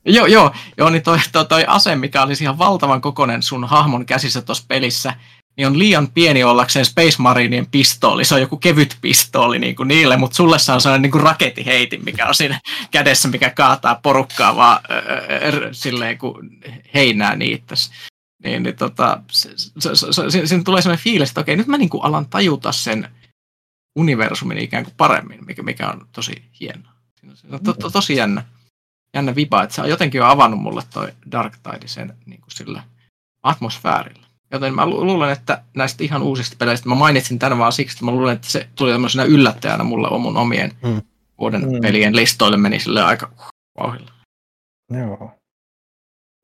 Joo, 0.05 0.25
joo, 0.25 0.51
joo, 0.77 0.89
niin 0.89 1.03
toi, 1.03 1.17
toi, 1.31 1.45
toi 1.45 1.63
ase, 1.67 1.95
mikä 1.95 2.23
olisi 2.23 2.43
ihan 2.43 2.57
valtavan 2.57 3.01
kokonen 3.01 3.43
sun 3.43 3.67
hahmon 3.67 4.05
käsissä 4.05 4.41
tuossa 4.41 4.65
pelissä, 4.67 5.13
niin 5.57 5.67
on 5.67 5.79
liian 5.79 6.07
pieni 6.07 6.43
ollakseen 6.43 6.85
Space 6.85 7.15
Marinien 7.17 7.67
pistooli. 7.67 8.25
Se 8.25 8.35
on 8.35 8.41
joku 8.41 8.57
kevyt 8.57 8.97
pistooli 9.01 9.59
niin 9.59 9.75
kuin 9.75 9.87
niille, 9.87 10.17
mutta 10.17 10.35
sulle 10.35 10.59
se 10.59 10.71
on 10.71 10.81
sellainen 10.81 11.01
niin 11.01 11.11
kuin 11.11 11.23
raketiheitin, 11.23 12.05
mikä 12.05 12.27
on 12.27 12.35
siinä 12.35 12.59
kädessä, 12.91 13.27
mikä 13.27 13.49
kaataa 13.49 13.99
porukkaa 14.03 14.55
vaan 14.55 14.79
öö, 14.91 15.69
silleen, 15.71 16.17
kun 16.17 16.49
heinää 16.93 17.35
niittäisi 17.35 17.91
niin, 18.43 18.63
niin 18.63 18.75
tota, 18.75 19.21
se, 19.31 19.49
se, 19.55 19.95
se, 19.95 20.31
se, 20.31 20.47
siinä 20.47 20.63
tulee 20.63 20.81
sellainen 20.81 21.03
fiilis, 21.03 21.29
että 21.29 21.41
okei, 21.41 21.55
nyt 21.55 21.67
mä 21.67 21.77
niin 21.77 21.89
kuin 21.89 22.03
alan 22.03 22.25
tajuta 22.25 22.71
sen 22.71 23.09
universumin 23.95 24.57
ikään 24.57 24.83
kuin 24.83 24.93
paremmin, 24.97 25.45
mikä, 25.45 25.63
mikä 25.63 25.87
on 25.87 26.07
tosi 26.11 26.43
hienoa. 26.59 26.91
Se 27.33 27.47
on 27.51 27.63
to, 27.63 27.73
to, 27.73 27.89
tosi 27.89 28.15
jännä, 28.15 28.45
jännä 29.13 29.35
viba, 29.35 29.63
että 29.63 29.75
se 29.75 29.81
on 29.81 29.89
jotenkin 29.89 30.19
jo 30.19 30.25
avannut 30.25 30.59
mulle 30.59 30.81
toi 30.93 31.13
Dark 31.31 31.53
Tide 31.63 31.87
sen 31.87 32.13
niin 32.25 32.41
kuin 32.41 32.51
sillä 32.51 32.83
atmosfäärillä. 33.43 34.27
Joten 34.51 34.75
mä 34.75 34.85
luulen, 34.85 35.29
että 35.29 35.63
näistä 35.75 36.03
ihan 36.03 36.21
uusista 36.21 36.55
peleistä, 36.59 36.89
mä 36.89 36.95
mainitsin 36.95 37.39
tämän 37.39 37.57
vaan 37.57 37.71
siksi, 37.71 37.95
että 37.95 38.05
mä 38.05 38.11
luulen, 38.11 38.35
että 38.35 38.47
se 38.47 38.69
tuli 38.75 38.91
tämmöisenä 38.91 39.23
yllättäjänä 39.23 39.83
mulle 39.83 40.07
omun 40.07 40.37
omien 40.37 40.71
mm. 40.83 41.01
vuoden 41.39 41.61
mm. 41.61 41.81
pelien 41.81 42.15
listoille, 42.15 42.57
meni 42.57 42.79
sille 42.79 43.03
aika 43.03 43.31
vauhilla. 43.79 44.11
Joo. 44.91 45.38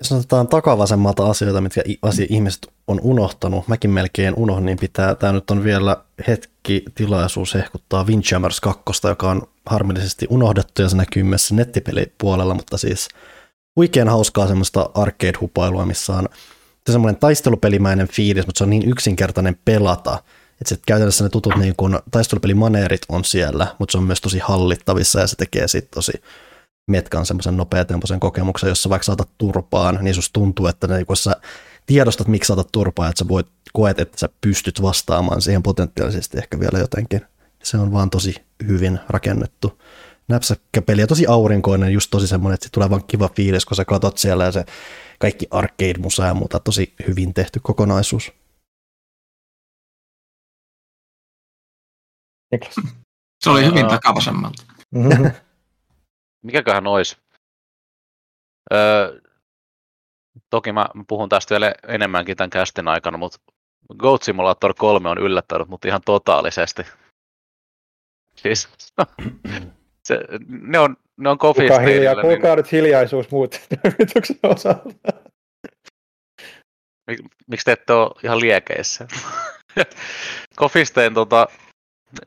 Jos 0.05 0.11
otetaan 0.11 0.47
takavasemmalta 0.47 1.29
asioita, 1.29 1.61
mitkä 1.61 1.81
asia 2.01 2.25
ihmiset 2.29 2.67
on 2.87 2.99
unohtanut, 3.03 3.67
mäkin 3.67 3.89
melkein 3.89 4.33
unohdin, 4.37 4.65
niin 4.65 4.77
pitää, 4.77 5.15
tämä 5.15 5.33
nyt 5.33 5.51
on 5.51 5.63
vielä 5.63 5.97
hetki 6.27 6.83
tilaisuus 6.95 7.53
hehkuttaa 7.53 8.03
Windjammers 8.03 8.61
2, 8.61 8.83
joka 9.07 9.29
on 9.29 9.41
harmillisesti 9.65 10.27
unohdettu 10.29 10.81
ja 10.81 10.89
se 10.89 10.97
näkyy 10.97 11.23
myös 11.23 11.51
nettipelipuolella, 11.51 12.53
mutta 12.53 12.77
siis 12.77 13.07
huikean 13.75 14.09
hauskaa 14.09 14.47
semmoista 14.47 14.89
arcade-hupailua, 14.93 15.85
missä 15.85 16.13
on 16.13 16.29
semmoinen 16.91 17.19
taistelupelimäinen 17.19 18.07
fiilis, 18.07 18.45
mutta 18.45 18.57
se 18.57 18.63
on 18.63 18.69
niin 18.69 18.89
yksinkertainen 18.89 19.57
pelata, 19.65 20.23
että 20.61 20.69
sit 20.69 20.81
käytännössä 20.85 21.23
ne 21.23 21.29
tutut 21.29 21.55
niin 21.55 21.73
kun, 21.77 21.99
taistelupelimaneerit 22.11 23.01
on 23.09 23.25
siellä, 23.25 23.67
mutta 23.79 23.91
se 23.91 23.97
on 23.97 24.03
myös 24.03 24.21
tosi 24.21 24.39
hallittavissa 24.39 25.19
ja 25.19 25.27
se 25.27 25.35
tekee 25.35 25.67
sitten 25.67 25.95
tosi 25.95 26.13
metkan 26.88 27.25
semmoisen 27.25 27.57
nopeatempoisen 27.57 28.19
kokemuksen, 28.19 28.67
jossa 28.67 28.89
vaikka 28.89 29.05
saatat 29.05 29.29
turpaan, 29.38 29.99
niin 30.01 30.15
susta 30.15 30.33
tuntuu, 30.33 30.67
että 30.67 30.88
ne, 30.88 31.05
kun 31.05 31.17
sä 31.17 31.36
tiedostat, 31.86 32.27
miksi 32.27 32.47
saatat 32.47 32.71
turpaan, 32.71 33.09
että 33.09 33.19
sä 33.19 33.27
voit, 33.27 33.47
koet, 33.73 33.99
että 33.99 34.19
sä 34.19 34.29
pystyt 34.41 34.81
vastaamaan 34.81 35.41
siihen 35.41 35.63
potentiaalisesti 35.63 36.38
ehkä 36.38 36.59
vielä 36.59 36.79
jotenkin. 36.79 37.21
Se 37.63 37.77
on 37.77 37.91
vaan 37.91 38.09
tosi 38.09 38.36
hyvin 38.67 38.99
rakennettu 39.09 39.81
näpsäkkä 40.27 40.81
peli 40.81 41.01
ja 41.01 41.07
tosi 41.07 41.27
aurinkoinen, 41.27 41.93
just 41.93 42.11
tosi 42.11 42.27
semmoinen, 42.27 42.53
että 42.53 42.67
tulee 42.71 42.89
vaan 42.89 43.03
kiva 43.07 43.29
fiilis, 43.36 43.65
kun 43.65 43.77
sä 43.77 43.86
katot 43.86 44.17
siellä 44.17 44.43
ja 44.43 44.51
se 44.51 44.65
kaikki 45.19 45.47
arcade-musa 45.51 46.25
ja 46.25 46.33
muuta, 46.33 46.59
tosi 46.59 46.93
hyvin 47.07 47.33
tehty 47.33 47.59
kokonaisuus. 47.63 48.31
Se 53.43 53.49
oli 53.49 53.65
hyvin 53.65 53.88
takavasemmalta. 53.88 54.63
mikäköhän 56.45 56.87
olisi? 56.87 57.17
Öö, 58.73 59.19
toki 60.49 60.71
mä 60.71 60.85
puhun 61.07 61.29
tästä 61.29 61.53
vielä 61.53 61.73
enemmänkin 61.87 62.37
tämän 62.37 62.49
kästin 62.49 62.87
aikana, 62.87 63.17
mutta 63.17 63.37
Goat 63.97 64.23
Simulator 64.23 64.73
3 64.73 65.09
on 65.09 65.17
yllättänyt 65.17 65.67
mut 65.67 65.85
ihan 65.85 66.01
totaalisesti. 66.05 66.83
Siis, 68.35 68.69
se, 70.07 70.19
ne 70.47 70.79
on, 70.79 70.97
ne 71.17 71.29
on 71.29 71.37
coffee 71.37 71.67
Kuka 71.67 71.79
hiljaa, 71.79 72.13
niin... 72.13 72.35
Kuka 72.35 72.55
nyt 72.55 72.71
hiljaisuus 72.71 73.31
muut 73.31 73.55
yrityksen 73.85 74.39
osalta? 74.43 74.89
Mik- 77.11 77.27
Miksi 77.47 77.65
te 77.65 77.71
ette 77.71 77.93
ole 77.93 78.11
ihan 78.23 78.39
liekeissä? 78.39 79.07
Kofisteen 80.55 81.13
tota, 81.13 81.47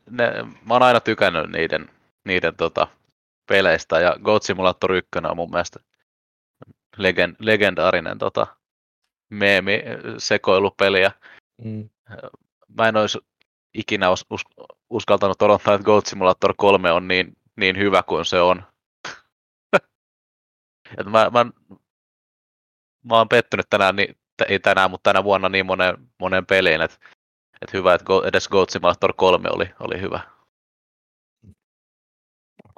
ne, 0.09 0.31
mä 0.65 0.73
oon 0.73 0.83
aina 0.83 0.99
tykännyt 0.99 1.51
niiden, 1.51 1.89
niiden 2.25 2.55
tota, 2.55 2.87
peleistä 3.49 3.99
ja 3.99 4.15
Goat 4.23 4.43
Simulator 4.43 4.91
1 4.91 5.09
on 5.29 5.37
mun 5.37 5.51
mielestä 5.51 5.79
legend, 6.97 7.35
legendaarinen 7.39 8.17
tota, 8.17 8.47
meemi 9.29 9.83
sekoilupeli 10.17 11.01
ja 11.01 11.11
Mm. 11.63 11.89
mä 12.77 12.87
en 12.87 12.97
olisi 12.97 13.19
ikinä 13.73 14.09
us, 14.09 14.25
us, 14.29 14.41
uskaltanut 14.89 15.41
odottaa, 15.41 15.73
että 15.73 15.85
Goat 15.85 16.05
Simulator 16.05 16.53
3 16.57 16.91
on 16.91 17.07
niin, 17.07 17.37
niin 17.55 17.77
hyvä 17.77 18.03
kuin 18.03 18.25
se 18.25 18.41
on. 18.41 18.63
Et 20.97 21.05
mä, 21.05 21.29
mä, 21.29 21.45
mä 23.03 23.17
oon 23.17 23.29
pettynyt 23.29 23.65
tänään, 23.69 23.95
niin, 23.95 24.17
ei 24.47 24.59
tänään, 24.59 24.91
mutta 24.91 25.09
tänä 25.09 25.23
vuonna 25.23 25.49
niin 25.49 25.65
monen, 25.65 25.97
monen 26.19 26.45
peliin, 26.45 26.81
että 26.81 26.97
et 27.61 27.73
hyvä, 27.73 27.93
että 27.93 28.05
Go- 28.05 28.27
edes 28.27 28.49
Goat 28.49 28.69
Simulator 28.69 29.13
3 29.17 29.49
oli, 29.49 29.69
oli 29.79 30.01
hyvä. 30.01 30.19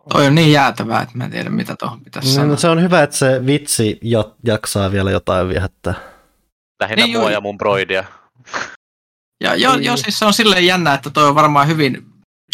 Toi 0.09 0.27
on 0.27 0.35
niin 0.35 0.51
jäätävää, 0.51 1.01
että 1.01 1.17
mä 1.17 1.23
en 1.25 1.31
tiedä 1.31 1.49
mitä 1.49 1.75
tuohon 1.79 2.01
pitäisi 2.01 2.27
No, 2.29 2.33
sanoa. 2.33 2.49
no, 2.49 2.57
se 2.57 2.69
on 2.69 2.81
hyvä, 2.81 3.03
että 3.03 3.15
se 3.17 3.45
vitsi 3.45 3.99
ja, 4.01 4.23
jaksaa 4.45 4.91
vielä 4.91 5.11
jotain 5.11 5.49
viehättää. 5.49 5.93
Lähinnä 6.79 7.05
Niin, 7.05 7.19
mua 7.19 7.31
ja 7.31 7.41
mun 7.41 7.57
broidia. 7.57 8.03
Ja 9.43 9.55
joo, 9.55 9.75
Niin. 9.75 9.85
joo, 9.85 9.97
siis 9.97 10.19
se 10.19 10.25
on 10.25 10.33
silleen 10.33 10.65
jännä, 10.65 10.93
että 10.93 11.09
toi 11.09 11.27
on 11.27 11.35
varmaan 11.35 11.67
hyvin 11.67 12.05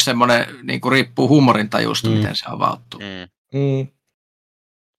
semmoinen, 0.02 0.46
niin 0.64 0.82
kuin 0.82 0.92
riippuu 0.92 1.28
huumorintajusta, 1.28 2.10
mm. 2.10 2.14
miten 2.16 2.36
se 2.36 2.46
avautuu. 2.48 3.00
Mm. 3.00 3.60
Mm. 3.60 3.88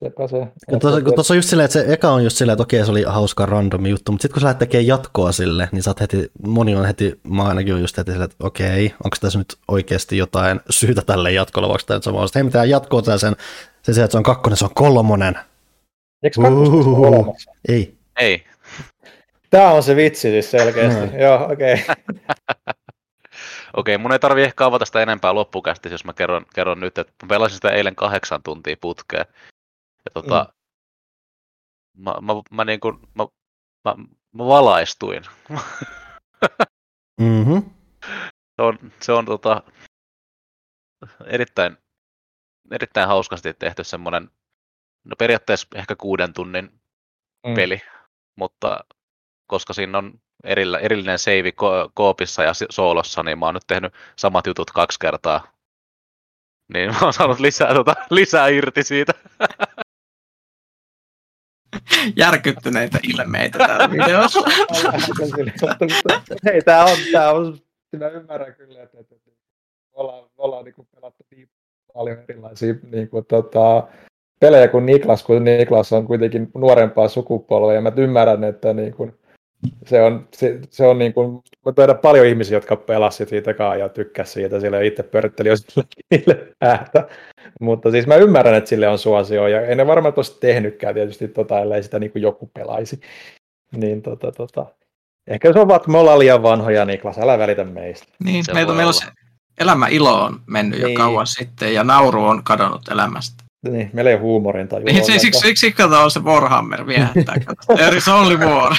Sepä 0.04 0.28
se. 0.28 0.36
Ja 0.72 0.78
tuossa, 0.78 1.02
kun 1.02 1.14
tuossa 1.14 1.34
on 1.34 1.38
just 1.38 1.48
silleen, 1.48 1.64
että 1.64 1.82
se 1.82 1.92
eka 1.92 2.10
on 2.10 2.24
just 2.24 2.36
silleen, 2.36 2.54
että 2.54 2.62
okei, 2.62 2.84
se 2.84 2.90
oli 2.90 3.02
hauska 3.02 3.46
random 3.46 3.86
juttu, 3.86 4.12
mutta 4.12 4.22
sitten 4.22 4.34
kun 4.34 4.40
sä 4.40 4.44
lähdet 4.44 4.58
tekemään 4.58 4.86
jatkoa 4.86 5.32
sille, 5.32 5.68
niin 5.72 5.82
sä 5.82 5.90
oot 5.90 6.00
heti, 6.00 6.30
moni 6.46 6.76
on 6.76 6.84
heti, 6.84 7.20
mä 7.22 7.44
ainakin 7.44 7.74
on 7.74 7.80
just 7.80 7.96
heti 7.96 8.10
silleen, 8.10 8.30
että 8.30 8.46
okei, 8.46 8.94
onko 9.04 9.16
tässä 9.20 9.38
nyt 9.38 9.56
oikeasti 9.68 10.16
jotain 10.16 10.60
syytä 10.70 11.02
tälle 11.02 11.32
jatkolle, 11.32 11.68
vaikka 11.68 11.86
tämä 11.86 11.96
nyt 11.96 12.04
samaa, 12.04 12.26
hei, 12.34 12.42
mitä 12.42 12.64
jatkoa 12.64 13.02
tää 13.02 13.18
sen, 13.18 13.36
se, 13.82 13.92
se, 13.92 14.02
että 14.02 14.12
se 14.12 14.18
on 14.18 14.22
kakkonen, 14.22 14.56
se 14.56 14.64
on 14.64 14.74
kolmonen. 14.74 15.38
Eikö 16.22 16.40
ole 16.40 17.06
olemassa? 17.06 17.52
Ei. 17.68 17.94
Ei. 18.18 18.44
Tää 19.50 19.72
on 19.72 19.82
se 19.82 19.96
vitsi 19.96 20.30
siis 20.30 20.50
selkeästi. 20.50 21.06
Mm. 21.06 21.20
Joo, 21.20 21.52
okei. 21.52 21.84
Okei, 23.76 23.98
mun 23.98 24.12
ei 24.12 24.18
tarvi 24.18 24.42
ehkä 24.42 24.64
avata 24.64 24.84
sitä 24.84 25.02
enempää 25.02 25.34
loppukästi, 25.34 25.88
jos 25.90 26.04
mä 26.04 26.12
kerron, 26.12 26.46
kerron 26.54 26.80
nyt, 26.80 26.98
että 26.98 27.12
mä 27.22 27.28
pelasin 27.28 27.54
sitä 27.54 27.70
eilen 27.70 27.94
kahdeksan 27.94 28.42
tuntia 28.42 28.76
putkeen. 28.80 29.26
Ja 30.04 30.10
tota, 30.14 30.52
mm. 31.96 32.04
mä, 32.04 32.14
mä, 32.20 32.32
mä, 32.50 32.64
niin 32.64 32.80
kuin, 32.80 32.98
mä, 33.14 33.26
mä, 33.84 33.94
mä 34.34 34.44
valaistuin. 34.46 35.22
Mm-hmm. 37.20 37.70
Se 38.56 38.62
on, 38.62 38.78
se 39.02 39.12
on 39.12 39.24
tota, 39.26 39.62
erittäin, 41.26 41.76
erittäin 42.70 43.08
hauskasti 43.08 43.54
tehty 43.54 43.84
semmoinen, 43.84 44.30
no 45.04 45.16
periaatteessa 45.18 45.68
ehkä 45.74 45.96
kuuden 45.96 46.32
tunnin 46.32 46.78
Mm. 47.46 47.54
peli, 47.54 47.80
mutta 48.36 48.84
koska 49.46 49.72
siinä 49.72 49.98
on 49.98 50.20
erillä, 50.44 50.78
erillinen 50.78 51.18
save 51.18 51.48
ko- 51.50 51.90
koopissa 51.94 52.42
ja 52.42 52.52
soolossa, 52.70 53.22
niin 53.22 53.38
mä 53.38 53.46
oon 53.46 53.54
nyt 53.54 53.66
tehnyt 53.66 53.94
samat 54.16 54.46
jutut 54.46 54.70
kaksi 54.70 54.98
kertaa. 54.98 55.52
Niin 56.74 56.90
mä 56.90 56.98
oon 57.02 57.12
saanut 57.12 57.40
lisää, 57.40 57.74
tota, 57.74 57.94
lisää 58.10 58.48
irti 58.48 58.82
siitä. 58.82 59.12
Järkyttyneitä 62.16 62.98
ilmeitä 63.02 63.58
täällä. 63.58 63.88
Hei, 66.44 66.62
tää 66.62 66.84
on, 66.84 66.96
tää 67.12 67.32
on, 67.32 67.58
mä 67.98 68.08
ymmärrän 68.08 68.54
kyllä, 68.54 68.82
että, 68.82 69.00
että, 69.00 69.14
ollaan, 69.92 70.30
ollaan 70.38 70.64
niin 70.64 70.74
kuin 70.74 70.88
pelattu 70.94 71.24
niin 71.30 71.48
paljon 71.94 72.18
erilaisia 72.28 72.74
niin 72.90 73.08
kuin, 73.08 73.26
tota, 73.26 73.88
pelejä 74.40 74.68
kuin 74.68 74.86
Niklas, 74.86 75.22
kun 75.24 75.44
Niklas 75.44 75.92
on 75.92 76.06
kuitenkin 76.06 76.50
nuorempaa 76.54 77.08
sukupolvea, 77.08 77.74
ja 77.74 77.80
mä 77.80 77.92
ymmärrän, 77.96 78.44
että 78.44 78.72
niin 78.72 78.94
kuin, 78.94 79.18
se 79.86 80.02
on, 80.02 80.28
se, 80.34 80.60
se 80.70 80.86
on 80.86 80.98
niin 80.98 81.12
kuin, 81.14 81.42
mä 81.66 81.72
tiedän 81.72 81.98
paljon 81.98 82.26
ihmisiä, 82.26 82.56
jotka 82.56 82.76
pelasivat 82.76 83.28
siitä 83.28 83.54
kaa 83.54 83.76
ja 83.76 83.88
tykkäsivät 83.88 84.50
siitä, 84.50 84.60
sille 84.60 84.86
itse 84.86 85.02
pörtteli 85.02 85.48
niille 86.10 86.48
ääntä. 86.60 87.08
Mutta 87.60 87.90
siis 87.90 88.06
mä 88.06 88.16
ymmärrän, 88.16 88.54
että 88.54 88.70
sille 88.70 88.88
on 88.88 88.98
suosio, 88.98 89.46
ja 89.46 89.60
ei 89.60 89.76
ne 89.76 89.86
varmaan 89.86 90.14
olisi 90.16 90.40
tehnytkään 90.40 90.94
tietysti, 90.94 91.28
tota, 91.28 91.60
ellei 91.60 91.82
sitä 91.82 91.98
niin 91.98 92.12
kuin 92.12 92.22
joku 92.22 92.50
pelaisi. 92.54 93.00
Niin 93.76 94.02
tota, 94.02 94.32
tota. 94.32 94.66
Ehkä 95.26 95.52
se 95.52 95.60
on 95.60 95.68
vaan, 95.68 95.76
että 95.76 95.90
me 95.90 95.98
ollaan 95.98 96.18
liian 96.18 96.42
vanhoja, 96.42 96.84
Niklas, 96.84 97.18
älä 97.18 97.38
välitä 97.38 97.64
meistä. 97.64 98.06
Niin, 98.24 98.44
Se 98.44 98.54
meillä, 98.54 98.74
meillä 98.74 98.88
on 98.90 98.94
se 98.94 99.06
elämä 99.60 99.88
ilo 99.88 100.24
on 100.24 100.40
mennyt 100.46 100.80
jo 100.80 100.86
Niin. 100.86 100.96
kauan 100.98 101.26
sitten 101.26 101.74
ja 101.74 101.84
nauru 101.84 102.24
on 102.24 102.44
kadonnut 102.44 102.88
elämästä. 102.88 103.44
Niin, 103.62 103.90
meillä 103.92 104.10
ei 104.10 104.14
ole 104.14 104.22
huumorin 104.22 104.68
tai 104.68 104.80
Niin, 104.82 105.04
se, 105.04 105.18
siksi, 105.18 105.40
siksi 105.40 105.72
kato 105.72 106.02
on 106.02 106.10
se 106.10 106.20
Warhammer 106.20 106.86
viehättää. 106.86 107.34
There 107.76 107.96
is 107.96 108.08
only 108.08 108.36
war. 108.36 108.76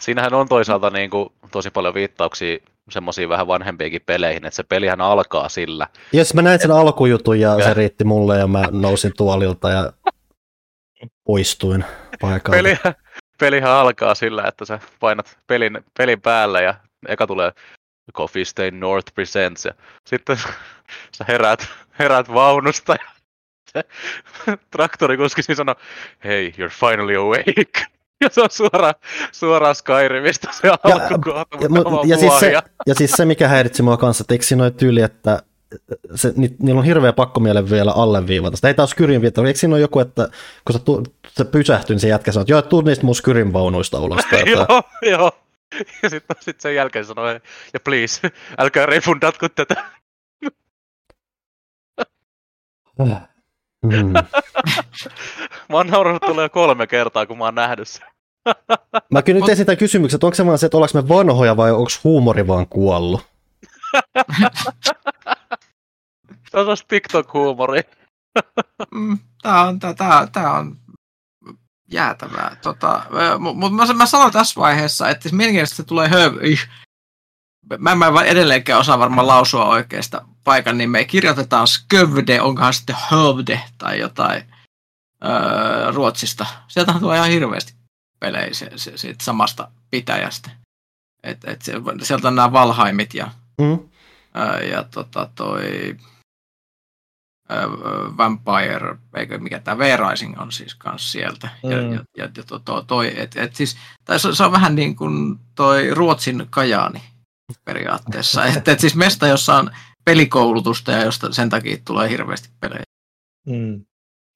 Siinähän 0.00 0.34
on 0.34 0.48
toisaalta 0.48 0.90
niin 0.90 1.10
kuin, 1.10 1.28
tosi 1.50 1.70
paljon 1.70 1.94
viittauksia 1.94 2.58
semmoisiin 2.90 3.28
vähän 3.28 3.46
vanhempiinkin 3.46 4.02
peleihin, 4.06 4.44
että 4.46 4.56
se 4.56 4.62
pelihän 4.62 5.00
alkaa 5.00 5.48
sillä. 5.48 5.86
Jos 6.12 6.34
mä 6.34 6.42
näin 6.42 6.60
sen 6.60 6.70
alkujutun 6.70 7.40
ja 7.40 7.58
Ja. 7.58 7.64
se 7.64 7.74
riitti 7.74 8.04
mulle 8.04 8.38
ja 8.38 8.46
mä 8.46 8.64
nousin 8.70 9.12
tuolilta 9.16 9.70
ja 9.70 9.92
poistuin 11.24 11.84
paikalta. 12.20 12.56
Peli, 12.56 12.76
pelihän 13.40 13.70
alkaa 13.70 14.14
sillä, 14.14 14.44
että 14.48 14.64
sä 14.64 14.78
painat 15.00 15.38
pelin, 15.46 15.78
pelin 15.98 16.20
päälle 16.20 16.62
ja 16.62 16.74
eka 17.08 17.26
tulee 17.26 17.52
Coffee 18.14 18.44
Stain 18.44 18.80
North 18.80 19.14
Presents 19.14 19.64
ja 19.64 19.72
sitten 20.06 20.36
sä 21.16 21.24
heräät, 21.28 21.68
heräät 22.00 22.34
vaunusta 22.34 22.96
ja 23.74 23.82
traktorikuski 24.70 25.42
sanoo, 25.54 25.74
hey, 26.24 26.50
you're 26.50 26.72
finally 26.80 27.16
awake. 27.16 27.86
Ja 28.24 28.28
se 28.32 28.40
on 28.40 28.50
suoraan, 28.50 28.94
suoraan 29.32 29.74
Skyrimistä 29.74 30.48
se 30.52 30.68
alkukohta, 30.68 31.58
Ja, 31.60 31.68
mutta 31.68 31.90
mu- 31.90 31.98
on 31.98 32.08
ja, 32.08 32.16
siis 32.16 32.40
se, 32.40 32.52
ja 32.86 32.94
siis 32.94 33.10
se, 33.10 33.24
mikä 33.24 33.48
häiritsi 33.48 33.82
mua 33.82 33.96
kanssa, 33.96 34.22
että 34.22 34.34
eikö 34.34 34.44
ole 34.56 34.70
tyyli, 34.70 35.00
että 35.00 35.42
se, 36.14 36.32
ni, 36.36 36.56
niillä 36.58 36.78
on 36.78 36.84
hirveä 36.84 37.12
pakkomielle 37.12 37.70
vielä 37.70 37.92
alleviivata. 37.92 38.56
Sitä 38.56 38.68
ei 38.68 38.74
taas 38.74 38.90
Skyrim 38.90 39.22
viittaa. 39.22 39.46
Eikö 39.46 39.58
siinä 39.58 39.74
ole 39.74 39.80
joku, 39.80 40.00
että 40.00 40.28
kun 40.64 40.72
se, 40.72 40.78
tu, 40.78 41.02
se 41.28 41.44
pysähtyi, 41.44 41.94
niin 41.94 42.00
se 42.00 42.08
jätkä 42.08 42.32
sanoi, 42.32 42.42
että 42.42 42.52
joo, 42.52 42.62
tuu 42.62 42.80
niistä 42.80 43.06
mun 43.06 43.14
Skyrim 43.14 43.52
vaunuista 43.52 44.00
ulos. 44.00 44.20
joo, 44.56 44.82
joo. 45.02 45.32
Ja 46.02 46.10
sitten 46.10 46.36
sit 46.40 46.60
sen 46.60 46.74
jälkeen 46.74 47.04
sanoi, 47.04 47.40
ja 47.72 47.80
please, 47.80 48.30
älkää 48.58 48.86
refundatko 48.86 49.48
tätä. 49.48 49.84
Hmm. 53.06 54.12
Mä 55.68 55.76
oon 55.76 55.86
naurannut 55.86 56.22
tulee 56.22 56.48
kolme 56.48 56.86
kertaa, 56.86 57.26
kun 57.26 57.38
mä 57.38 57.44
oon 57.44 57.54
nähnyt 57.54 57.88
sen. 57.88 58.06
Mä 59.12 59.22
kyllä 59.22 59.40
nyt 59.40 59.48
esitän 59.48 59.76
kysymyksen, 59.76 60.16
että 60.16 60.26
onko 60.26 60.34
se 60.34 60.46
vaan 60.46 60.58
se, 60.58 60.66
että 60.66 60.76
ollaanko 60.76 61.02
me 61.02 61.08
vanhoja 61.08 61.56
vai 61.56 61.70
onko 61.70 61.90
huumori 62.04 62.46
vaan 62.46 62.66
kuollut? 62.68 63.26
Se 66.50 66.56
on 66.56 66.62
sellaista 66.62 66.86
TikTok-huumoria. 66.88 67.82
Mm, 68.94 69.18
Tää 69.42 69.60
on, 69.62 69.78
tää, 69.78 69.94
tää, 69.94 70.26
tää 70.32 70.52
on 70.52 70.76
jäätävää. 71.90 72.56
Tota, 72.62 73.02
mutta 73.38 73.86
mä, 73.86 73.94
mä 73.94 74.06
sanon 74.06 74.32
tässä 74.32 74.60
vaiheessa, 74.60 75.08
että 75.08 75.28
se 75.64 75.82
tulee 75.82 76.08
höv... 76.08 76.34
Mä 77.78 77.92
en 77.92 77.98
mä 77.98 78.22
edelleenkään 78.24 78.80
osaa 78.80 78.98
varmaan 78.98 79.26
lausua 79.26 79.64
oikeasta 79.64 80.24
paikan 80.44 80.78
nimeä. 80.78 81.04
Kirjoitetaan 81.04 81.68
skövde, 81.68 82.40
onkohan 82.40 82.74
sitten 82.74 82.96
hövde 83.10 83.60
tai 83.78 84.00
jotain 84.00 84.42
öö, 85.24 85.90
Ruotsista. 85.90 86.46
Sieltähän 86.68 87.00
tulee 87.00 87.16
ihan 87.18 87.30
hirveästi 87.30 87.74
pelejä 88.20 88.54
se, 88.54 88.70
se, 88.76 88.96
siitä 88.96 89.24
samasta 89.24 89.70
pitäjästä. 89.90 90.50
Et, 91.22 91.44
et 91.44 91.62
se, 91.62 91.72
sieltä 92.02 92.28
on 92.28 92.36
nämä 92.36 92.52
Valheimit 92.52 93.14
ja 93.14 93.30
Hmm? 93.62 93.88
Ää, 94.34 94.60
ja 94.60 94.84
tota 94.84 95.30
toi 95.34 95.96
ää, 97.48 97.68
Vampire, 98.16 98.96
eikö 99.16 99.38
mikä 99.38 99.58
tämä 99.58 99.78
V-Rising 99.78 100.40
on 100.40 100.52
siis 100.52 100.74
kans 100.74 101.12
sieltä. 101.12 101.48
Ja, 101.62 101.76
Mm. 101.82 101.92
ja, 101.92 102.04
ja, 102.16 102.28
ja 102.36 102.44
to, 102.44 102.58
to, 102.58 102.82
toi, 102.82 103.20
et, 103.20 103.36
et 103.36 103.56
siis, 103.56 103.76
tai 104.04 104.20
se, 104.20 104.34
se, 104.34 104.44
on 104.44 104.52
vähän 104.52 104.74
niin 104.74 104.96
kuin 104.96 105.38
toi 105.54 105.94
Ruotsin 105.94 106.46
Kajaani 106.50 107.02
periaatteessa. 107.64 108.44
et, 108.46 108.68
et 108.68 108.80
siis 108.80 108.96
mesta, 108.96 109.26
jossa 109.26 109.54
on 109.56 109.70
pelikoulutusta 110.04 110.92
ja 110.92 111.04
josta 111.04 111.32
sen 111.32 111.48
takia 111.48 111.76
tulee 111.84 112.08
hirveästi 112.10 112.48
pelejä. 112.60 112.82
Mm. 113.46 113.84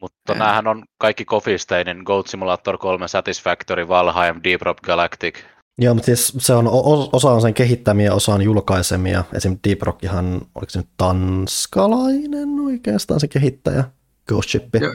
Mutta 0.01 0.33
Eh. 0.33 0.39
näähän 0.39 0.67
on 0.67 0.85
kaikki 0.99 1.25
Coffee 1.25 1.59
Stainin, 1.59 2.03
Goat 2.07 2.27
Simulator 2.27 2.79
3, 2.79 3.09
Satisfactory, 3.09 3.89
Valheim, 3.89 4.41
Deep 4.45 4.62
Rock 4.62 4.81
Galactic. 4.81 5.39
Joo, 5.79 5.95
mutta 5.95 6.07
siis 6.07 6.33
se 6.39 6.55
on, 6.55 6.69
osa 7.12 7.31
on 7.31 7.41
sen 7.43 7.55
kehittämiä, 7.55 8.15
osa 8.15 8.35
on 8.35 8.43
julkaisemia. 8.43 9.25
Esim. 9.33 9.59
Deep 9.69 9.83
Rockihan, 9.83 10.35
oliko 10.55 10.71
se 10.71 10.79
nyt 10.79 10.89
tanskalainen 10.97 12.49
oikeastaan 12.67 13.21
se 13.21 13.29
kehittäjä? 13.29 13.85
Ghost 14.29 14.49
Ship. 14.51 14.75
Joo, 14.75 14.93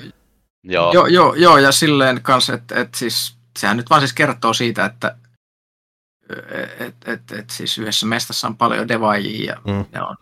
Joo, 0.63 0.93
joo, 0.93 1.07
joo, 1.07 1.33
joo, 1.33 1.57
ja 1.57 1.71
silleen 1.71 2.21
kanssa, 2.21 2.53
että 2.53 2.75
et 2.79 2.95
siis 2.95 3.35
sehän 3.59 3.77
nyt 3.77 3.89
vaan 3.89 4.01
siis 4.01 4.13
kertoo 4.13 4.53
siitä, 4.53 4.85
että 4.85 5.15
et, 6.79 6.95
et, 7.07 7.31
et, 7.31 7.49
siis 7.49 7.77
yhdessä 7.77 8.05
mestassa 8.05 8.47
on 8.47 8.57
paljon 8.57 8.87
devaajia 8.87 9.53
ja 9.53 9.61
Mm. 9.73 9.85
ne 9.91 10.01
on 10.01 10.15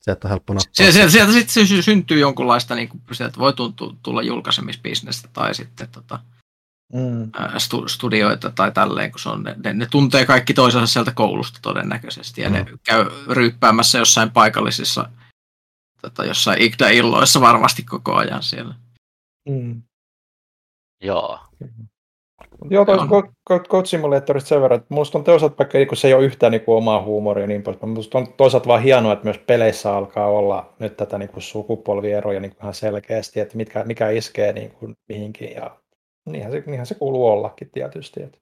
Se, 0.00 0.12
että 0.12 0.28
on 0.28 0.30
helppo 0.30 0.54
nappaa. 0.54 0.70
Sieltä, 0.72 0.92
sieltä, 0.92 1.12
sieltä 1.12 1.32
sitten 1.32 1.66
sy- 1.66 1.82
syntyy 1.82 2.18
jonkunlaista, 2.18 2.74
niin 2.74 2.88
kuin, 2.88 3.02
sieltä 3.12 3.38
voi 3.38 3.52
tuntua, 3.52 3.94
tulla 4.02 4.22
julkaisemisbisnestä 4.22 5.28
tai 5.32 5.54
sitten 5.54 5.88
tota, 5.88 6.18
Mm. 6.92 7.30
stu, 7.58 7.88
studioita 7.88 8.50
tai 8.50 8.72
tälleen, 8.72 9.10
kun 9.10 9.20
se 9.20 9.28
on, 9.28 9.42
ne, 9.42 9.54
ne, 9.64 9.72
ne 9.72 9.86
tuntee 9.86 10.26
kaikki 10.26 10.54
toisensa 10.54 10.86
sieltä 10.86 11.12
koulusta 11.12 11.58
todennäköisesti 11.62 12.40
ja 12.40 12.50
ne 12.50 12.66
käy 12.86 13.04
ryyppäämässä 13.30 13.98
jossain 13.98 14.30
paikallisissa, 14.30 15.08
tota, 16.02 16.24
jossain 16.24 16.62
Igda-illoissa 16.62 17.40
varmasti 17.40 17.82
koko 17.82 18.14
ajan 18.14 18.42
siellä. 18.42 18.74
Mm. 19.48 19.82
Joo. 21.02 21.40
Joo, 22.70 22.84
tuosta 22.84 23.68
Code 23.68 23.86
Simulatorista 23.86 24.48
sen 24.48 24.62
verran, 24.62 24.80
että 24.80 24.94
musta 24.94 25.18
on 25.18 25.24
toisaalta, 25.24 25.58
vaikka 25.58 25.78
niin 25.78 25.88
se 25.96 26.08
ei 26.08 26.14
ole 26.14 26.24
yhtään 26.24 26.52
niin 26.52 26.60
kuin 26.60 26.76
omaa 26.76 27.02
huumoria 27.02 27.46
niin 27.46 27.62
poispäin, 27.62 27.92
musta 27.92 28.18
on 28.18 28.32
toisaalta 28.32 28.68
vaan 28.68 28.82
hienoa, 28.82 29.12
että 29.12 29.24
myös 29.24 29.38
peleissä 29.38 29.96
alkaa 29.96 30.26
olla 30.26 30.74
nyt 30.78 30.96
tätä 30.96 31.18
niin 31.18 31.28
kuin 31.28 31.42
sukupolvieroja 31.42 32.40
niin 32.40 32.50
kuin 32.50 32.62
ihan 32.62 32.74
selkeästi, 32.74 33.40
että 33.40 33.56
mitkä, 33.56 33.84
mikä 33.84 34.10
iskee 34.10 34.52
niin 34.52 34.70
kuin 34.70 34.94
mihinkin 35.08 35.52
ja 35.52 35.70
niinhän 36.26 36.52
se, 36.52 36.62
niinhän 36.66 36.86
se 36.86 36.94
kuuluu 36.94 37.26
ollakin 37.26 37.70
tietysti. 37.70 38.22
Että. 38.22 38.38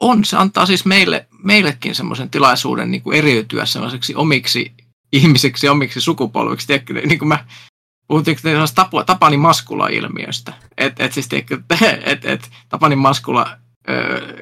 On, 0.00 0.24
se 0.24 0.36
antaa 0.36 0.66
siis 0.66 0.84
meille, 0.84 1.26
meillekin 1.44 1.94
semmoisen 1.94 2.30
tilaisuuden 2.30 2.90
niin 2.90 3.02
kuin 3.02 3.18
eriytyä 3.18 3.66
semmoiseksi 3.66 4.14
omiksi 4.14 4.72
ihmisiksi, 5.12 5.68
omiksi 5.68 6.00
sukupolviksi. 6.00 6.66
Tiedätkö, 6.66 6.92
niin 6.92 7.18
kuin 7.18 7.28
mä 7.28 7.44
puhuttiin 8.08 8.38
Tapu, 8.74 9.04
Tapani 9.04 9.36
Maskula-ilmiöstä. 9.36 10.52
Et, 10.78 11.00
et 11.00 11.12
siis, 11.12 11.28
et, 12.04 12.24
et, 12.24 12.50
Tapani 12.68 12.96
Maskula 12.96 13.50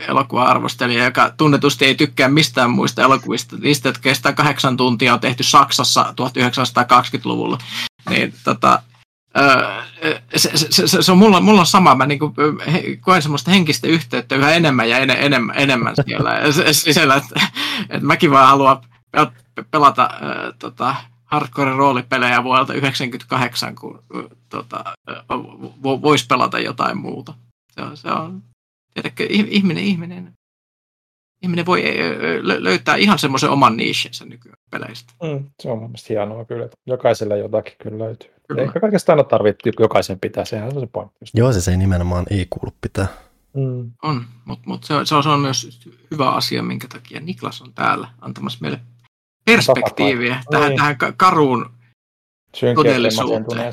elokuva-arvostelija, 0.08 1.04
joka 1.04 1.30
tunnetusti 1.36 1.84
ei 1.84 1.94
tykkää 1.94 2.28
mistään 2.28 2.70
muista 2.70 3.02
elokuvista, 3.02 3.56
niistä, 3.56 3.88
jotka 3.88 4.02
kestää 4.02 4.32
kahdeksan 4.32 4.76
tuntia, 4.76 5.14
on 5.14 5.20
tehty 5.20 5.42
Saksassa 5.42 6.14
1920-luvulla. 6.20 7.58
Niin, 8.10 8.34
tota, 8.44 8.82
se, 10.36 10.50
se, 10.54 10.88
se, 10.88 11.02
se 11.02 11.12
on 11.12 11.18
mulla, 11.18 11.40
mulla 11.40 11.60
on 11.60 11.66
sama, 11.66 11.94
mä 11.94 12.06
niinku, 12.06 12.34
he, 12.72 12.96
koen 13.00 13.22
semmoista 13.22 13.50
henkistä 13.50 13.86
yhteyttä 13.86 14.36
yhä 14.36 14.52
enemmän 14.52 14.88
ja 14.88 14.98
en, 14.98 15.10
enemmän, 15.10 15.58
enemmän 15.58 15.94
siellä. 16.06 16.30
Sisällä, 16.72 17.14
että, 17.14 17.40
että 17.90 18.06
mäkin 18.06 18.30
vaan 18.30 18.48
haluan 18.48 18.76
pel- 19.16 19.64
pelata 19.70 20.10
äh, 20.12 20.54
tota, 20.58 20.94
hardcore-roolipelejä 21.40 22.44
vuodelta 22.44 22.72
1998, 22.72 23.74
kun 23.74 24.02
tota, 24.48 24.84
vo, 25.82 26.02
voisi 26.02 26.26
pelata 26.26 26.58
jotain 26.58 26.98
muuta. 26.98 27.34
Se 27.74 27.82
on, 27.82 27.96
se 27.96 28.08
on 28.10 28.42
tiedätkö, 28.94 29.24
ih- 29.24 29.48
ihminen, 29.48 29.84
ihminen, 29.84 30.32
ihminen 31.42 31.66
voi 31.66 31.82
lö- 32.42 32.62
löytää 32.64 32.96
ihan 32.96 33.18
semmoisen 33.18 33.50
oman 33.50 33.76
nichensä 33.76 34.24
nykyään 34.24 34.58
peleistä. 34.70 35.12
Mm, 35.22 35.44
se 35.62 35.70
on 35.70 35.78
mun 35.78 35.88
mielestä 35.88 36.06
hienoa 36.08 36.44
kyllä, 36.44 36.64
että 36.64 36.76
jokaiselle 36.86 37.38
jotakin 37.38 37.74
kyllä 37.82 37.98
löytyy. 37.98 38.30
Kyllä. 38.48 38.62
Eikä 38.62 38.80
kaikesta 38.80 39.12
aina 39.12 39.24
tarvitse 39.24 39.70
jokaisen 39.80 40.20
pitää, 40.20 40.44
sehän 40.44 40.68
on 40.74 40.80
se 40.80 40.86
pointti. 40.86 41.16
Joo, 41.34 41.52
siis 41.52 41.68
ei 41.68 41.76
nimenomaan 41.76 42.26
ei 42.30 42.46
kuulu 42.50 42.76
pitää. 42.80 43.06
Mm. 43.54 43.90
On, 44.02 44.24
mutta 44.44 44.64
mut 44.66 44.84
se, 44.84 44.94
on- 44.94 45.06
se, 45.06 45.14
on, 45.14 45.22
se 45.22 45.28
on 45.28 45.40
myös 45.40 45.88
hyvä 46.10 46.30
asia, 46.30 46.62
minkä 46.62 46.88
takia 46.88 47.20
Niklas 47.20 47.62
on 47.62 47.72
täällä 47.74 48.08
antamassa 48.20 48.58
meille 48.62 48.80
perspektiiviä 49.46 50.42
tähän, 50.50 50.68
Niin. 50.68 50.78
tähän 50.78 50.98
ka- 50.98 51.12
karuun. 51.16 51.70
Synkiä 52.54 52.74
Todellisuuteen. 52.74 53.72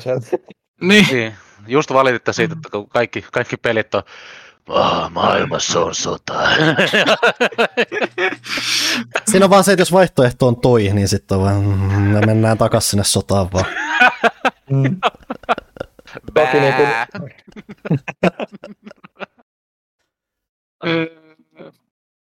Niin, 0.80 1.06
Niin. 1.12 1.34
Just 1.66 1.92
valititte 1.92 2.32
siitä, 2.32 2.52
että 2.54 2.68
kun 2.70 2.88
kaikki, 2.88 3.24
kaikki 3.32 3.56
pelit 3.56 3.94
on 3.94 4.02
oh, 4.68 5.10
maailmassa 5.10 5.80
on 5.80 5.94
sota. 5.94 6.34
Siinä 9.30 9.44
on 9.46 9.50
vaan 9.50 9.64
se, 9.64 9.72
että 9.72 9.80
jos 9.80 9.92
vaihtoehto 9.92 10.46
on 10.46 10.60
toi, 10.60 10.82
niin 10.92 11.08
sitten 11.08 11.38
on 11.38 11.44
vaan, 11.44 11.62
mm, 11.64 12.00
me 12.02 12.20
mennään 12.20 12.58
takaisin 12.58 12.90
sinne 12.90 13.04
sotaan 13.04 13.52
vaan. 13.52 13.66
Mm. 14.70 15.00
Toki 16.34 16.60
niin 16.60 16.74
kuin, 16.74 16.88
Bää. 20.84 21.23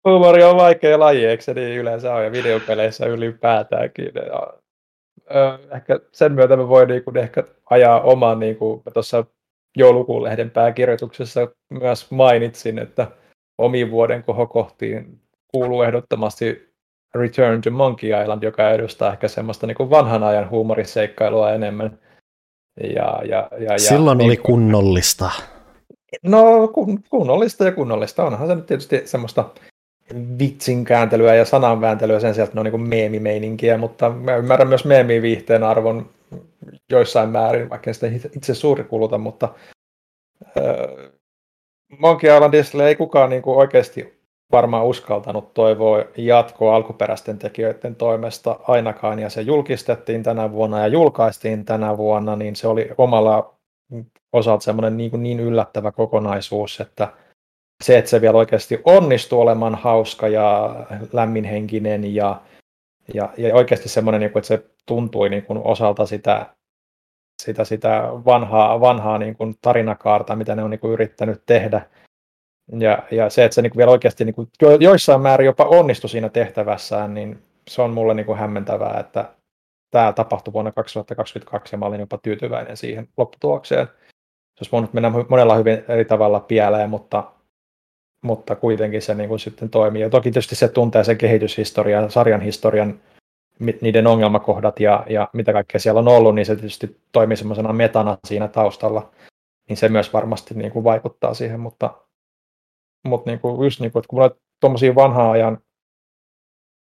Huumori 0.06 0.43
on 0.43 0.56
vaikea 0.58 0.99
laji, 0.99 1.26
eikö 1.26 1.43
se 1.43 1.54
niin 1.54 1.78
yleensä 1.78 2.14
on, 2.14 2.24
ja 2.24 2.32
videopeleissä 2.32 3.06
ylipäätäänkin. 3.06 4.12
Ja, 4.16 4.54
ö, 5.36 5.60
ehkä 5.76 5.99
sen 6.12 6.32
myötä 6.32 6.56
mä 6.58 6.68
voin 6.68 6.88
niin 6.88 7.04
kuin 7.04 7.18
ehkä 7.18 7.43
ajaa 7.70 8.02
oman, 8.02 8.39
niin 8.39 8.56
kuin 8.56 8.82
mä 8.86 8.91
tuossa 8.91 9.26
joulukuun 9.78 10.24
lehden 10.24 10.52
pääkirjoituksessa 10.52 11.47
myös 11.70 12.12
mainitsin, 12.12 12.80
että 12.80 13.08
omiin 13.58 13.91
vuoden 13.91 14.24
kohokohtiin 14.24 15.20
kuuluu 15.47 15.82
ehdottomasti 15.82 16.72
Return 17.16 17.62
to 17.62 17.72
Monkey 17.72 18.22
Island, 18.22 18.43
joka 18.43 18.70
edustaa 18.72 19.12
ehkä 19.12 19.28
semmoista 19.28 19.68
niin 19.68 19.78
kuin 19.78 19.89
vanhan 19.89 20.24
ajan 20.24 20.49
huumoriseikkailua 20.49 21.52
enemmän. 21.52 21.99
Ja, 22.84 23.22
ja, 23.26 23.49
ja, 23.60 23.72
ja, 23.74 23.80
Silloin 23.80 24.18
niin 24.18 24.26
oli 24.26 24.38
kuin- 24.38 24.45
kunnollista. 24.45 25.32
No 26.24 26.68
kun, 26.68 27.04
kunnollista 27.10 27.66
ja 27.66 27.72
kunnollista. 27.72 28.24
Onhan 28.24 28.47
se 28.47 28.56
nyt 28.56 28.66
tietysti 28.66 29.02
semmoista 29.06 29.49
vitsinkääntelyä 30.39 31.36
ja 31.36 31.45
sananvääntelyä 31.45 32.20
sen 32.20 32.34
sieltä, 32.34 32.49
että 32.49 32.62
ne 32.64 32.70
on 32.70 32.80
niin 32.80 32.89
meemimeininkiä, 32.89 33.78
mutta 33.78 34.09
mä 34.09 34.36
ymmärrän 34.36 34.68
myös 34.68 34.86
meemiviihteen 34.86 35.64
arvon 35.64 36.09
joissain 36.89 37.30
määrin, 37.30 37.70
vaikka 37.70 37.89
en 37.89 37.93
sitä 37.93 38.07
itse- 38.36 38.53
suuri 38.53 38.84
kuluta, 38.84 39.18
mutta 39.18 39.49
äh, 40.57 41.12
Monkey 41.97 42.36
Islandissa 42.36 42.88
ei 42.88 42.95
kukaan 42.95 43.30
niin 43.30 43.41
kuin 43.41 43.57
oikeasti 43.57 44.22
varmaan 44.51 44.86
uskaltanut 44.86 45.53
toivoa 45.53 46.03
jatkoa 46.18 46.76
alkuperäisten 46.76 47.39
tekijöiden 47.39 47.95
toimesta. 47.95 48.59
Ainakaan, 48.68 49.20
ja 49.20 49.30
se 49.30 49.41
julkistettiin 49.41 50.24
tänä 50.24 50.51
vuonna 50.51 50.80
ja 50.80 50.88
julkaistiin 50.88 51.66
tänä 51.66 51.97
vuonna, 51.97 52.36
niin 52.36 52.55
se 52.55 52.68
oli 52.68 52.89
omalla 52.97 53.55
osalta 54.34 54.64
semmoinen 54.64 54.97
niin, 54.97 55.24
niin 55.24 55.39
yllättävä 55.39 55.91
kokonaisuus, 55.91 56.80
että 56.80 57.07
se, 57.82 57.98
että 57.98 58.10
se 58.10 58.22
vielä 58.22 58.38
oikeasti 58.38 58.82
onnistuu 58.84 59.42
olemaan 59.42 59.76
hauska 59.76 60.28
ja 60.28 60.76
lämminhenkinen 61.14 62.16
ja, 62.16 62.42
ja, 63.14 63.34
ja 63.38 63.56
oikeasti 63.56 63.90
semmoinen, 63.90 64.22
niin 64.22 64.32
että 64.38 64.48
se 64.48 64.66
tuntui 64.86 65.30
niin 65.30 65.46
osalta 65.50 66.06
sitä, 66.06 66.46
sitä, 67.42 67.64
sitä 67.64 68.04
vanhaa, 68.26 68.82
vanhaa 68.82 69.18
niin 69.18 69.36
kuin 69.36 69.56
tarinakaarta, 69.62 70.36
mitä 70.36 70.56
ne 70.56 70.64
on 70.64 70.70
niin 70.70 70.92
yrittänyt 70.92 71.44
tehdä. 71.46 71.82
Ja, 72.80 73.04
ja 73.12 73.30
se, 73.30 73.46
että 73.46 73.56
se 73.56 73.62
niin 73.62 73.78
vielä 73.78 73.92
oikeasti 73.92 74.26
niin 74.26 74.50
joissain 74.80 75.22
määrin 75.22 75.46
jopa 75.46 75.64
onnistui 75.64 76.10
siinä 76.10 76.30
tehtävässään, 76.30 77.14
niin 77.14 77.44
se 77.70 77.82
on 77.82 77.94
mulle 77.94 78.14
niin 78.14 78.38
hämmentävää, 78.38 79.00
että 79.00 79.34
tämä 79.92 80.14
tapahtui 80.14 80.54
vuonna 80.54 80.72
2022 80.72 81.76
ja 81.76 81.78
mä 81.78 81.86
olin 81.86 82.00
jopa 82.00 82.18
tyytyväinen 82.18 82.78
siihen 82.78 83.08
lopputulokseen. 83.18 83.88
Se 83.88 84.62
olisi 84.62 84.72
voinut 84.72 84.94
mennä 84.94 85.12
monella 85.30 85.56
hyvin 85.56 85.84
eri 85.88 86.06
tavalla 86.06 86.40
pieleen, 86.40 86.90
mutta, 86.90 87.32
mutta 88.22 88.56
kuitenkin 88.56 89.02
se 89.02 89.16
niin 89.16 89.30
kuin 89.30 89.40
sitten 89.40 89.70
toimii. 89.70 90.02
Ja 90.02 90.10
toki 90.10 90.32
tietysti 90.32 90.56
se 90.56 90.68
tuntee 90.68 91.04
sen 91.04 91.18
kehityshistorian, 91.18 92.12
sarjan 92.12 92.42
historian, 92.42 93.00
niiden 93.82 94.08
ongelmakohdat 94.08 94.80
ja, 94.80 95.06
ja 95.10 95.30
mitä 95.34 95.54
kaikkea 95.54 95.80
siellä 95.80 96.00
on 96.00 96.08
ollut, 96.08 96.36
niin 96.36 96.46
se 96.46 96.56
tietysti 96.56 96.98
toimii 97.12 97.38
semmoisena 97.38 97.74
metana 97.74 98.18
siinä 98.28 98.48
taustalla. 98.48 99.12
Niin 99.70 99.78
se 99.78 99.90
myös 99.90 100.14
varmasti 100.14 100.54
niin 100.54 100.72
kuin 100.72 100.84
vaikuttaa 100.84 101.34
siihen, 101.34 101.60
mutta, 101.60 101.94
mutta 103.08 103.30
niin 103.30 103.40
kuin, 103.40 103.64
just 103.64 103.80
niin 103.80 103.92
kuin, 103.92 104.00
että 104.00 104.10
kun 104.10 104.32
tuommoisia 104.60 104.96
vanhaa 104.96 105.32
ajan 105.32 105.58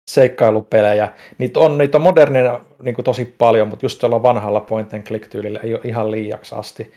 seikkailupelejä. 0.10 1.14
Niitä 1.38 1.60
on, 1.60 1.78
niitä 1.78 1.98
on 1.98 2.02
moderneina 2.02 2.66
niin 2.82 2.96
kuin 2.96 3.06
tosi 3.06 3.26
paljon, 3.26 3.68
mutta 3.68 3.86
just 3.86 4.00
tuolla 4.00 4.24
vanhalla 4.24 4.62
point 4.62 4.94
and 4.94 5.04
click 5.04 5.28
tyylillä 5.28 5.60
ei 5.60 5.74
ole 5.74 5.82
ihan 5.84 6.12
liiaksi 6.12 6.56
asti. 6.56 6.94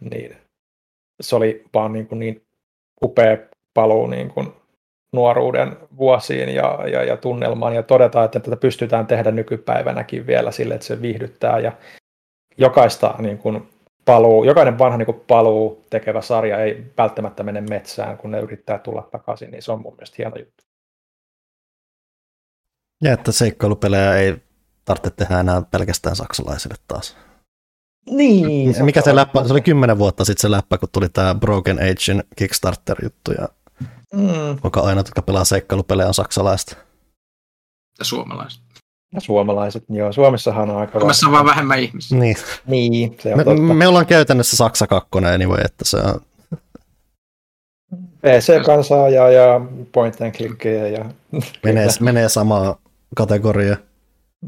Niin 0.00 0.36
se 1.20 1.36
oli 1.36 1.64
vaan 1.74 1.92
niin, 1.92 2.06
kuin 2.06 2.18
niin 2.18 2.46
upea 3.02 3.38
paluu 3.76 4.06
niin 4.06 4.28
kuin 4.30 4.52
nuoruuden 5.12 5.76
vuosiin 5.96 6.48
ja, 6.48 6.78
ja, 6.92 7.04
ja 7.04 7.16
tunnelmaan 7.16 7.74
ja 7.74 7.82
todeta, 7.82 8.24
että 8.24 8.40
tätä 8.40 8.56
pystytään 8.56 9.06
tehdä 9.06 9.30
nykypäivänäkin 9.30 10.26
vielä 10.26 10.50
sille, 10.50 10.74
että 10.74 10.86
se 10.86 11.02
viihdyttää 11.02 11.58
ja 11.58 11.72
jokaista 12.58 13.14
niin 13.18 13.38
kuin 13.38 13.68
paluu, 14.04 14.44
jokainen 14.44 14.78
vanha 14.78 14.98
niin 14.98 15.06
kuin 15.06 15.20
paluu 15.26 15.84
tekevä 15.90 16.20
sarja 16.20 16.58
ei 16.58 16.84
välttämättä 16.98 17.42
mene 17.42 17.60
metsään, 17.60 18.18
kun 18.18 18.30
ne 18.30 18.40
yrittää 18.40 18.78
tulla 18.78 19.08
takaisin, 19.12 19.50
niin 19.50 19.62
se 19.62 19.72
on 19.72 19.82
mun 19.82 19.94
mielestä 19.94 20.14
hieno 20.18 20.36
juttu. 20.36 20.64
Ja 23.02 23.12
että 23.12 23.32
seikkailupelejä 23.32 24.16
ei 24.16 24.36
tarvitse 24.84 25.10
tehdä 25.10 25.40
enää 25.40 25.62
pelkästään 25.70 26.16
saksalaisille 26.16 26.74
taas. 26.88 27.16
Niin. 28.10 28.84
Mikä 28.84 29.00
se 29.00 29.14
läppä, 29.14 29.44
se 29.44 29.52
oli 29.52 29.60
kymmenen 29.60 29.98
vuotta 29.98 30.24
sitten 30.24 30.42
se 30.42 30.50
läppä, 30.50 30.78
kun 30.78 30.88
tuli 30.92 31.08
tämä 31.08 31.34
Broken 31.34 31.78
Agein 31.78 32.24
Kickstarter-juttu, 32.36 33.32
ja 33.32 33.48
Mm. 34.14 34.50
onko 34.62 34.82
aina, 34.82 34.98
jotka 35.00 35.22
pelaa 35.22 35.44
seikkailupelejä, 35.44 36.08
on 36.08 36.14
saksalaista. 36.14 36.76
ja 37.98 38.04
suomalaiset. 38.04 38.62
Ja 39.14 39.20
suomalaiset, 39.20 39.84
joo. 39.88 40.12
Suomessahan 40.12 40.70
on 40.70 40.76
aika... 40.76 40.98
Suomessa 41.00 41.26
on 41.26 41.32
vaan 41.32 41.46
vähemmän 41.46 41.78
ihmisiä. 41.78 42.18
Niin. 42.18 42.36
Niin, 42.66 43.16
se 43.20 43.32
on 43.32 43.38
Me, 43.38 43.44
totta. 43.44 43.62
me 43.62 43.86
ollaan 43.88 44.06
käytännössä 44.06 44.56
Saksa 44.56 44.86
kakkonen 44.86 45.34
anyway, 45.34 45.60
että 45.64 45.84
se 45.84 45.96
on, 45.96 46.20
PC-kansaa 48.22 49.08
ja, 49.08 49.30
ja 49.30 49.60
point 49.92 50.20
and 50.20 50.32
clickkejä 50.32 50.88
ja... 50.88 51.04
Menee, 51.64 51.88
menee 52.00 52.28
samaa 52.28 52.78
kategoriaa. 53.16 53.76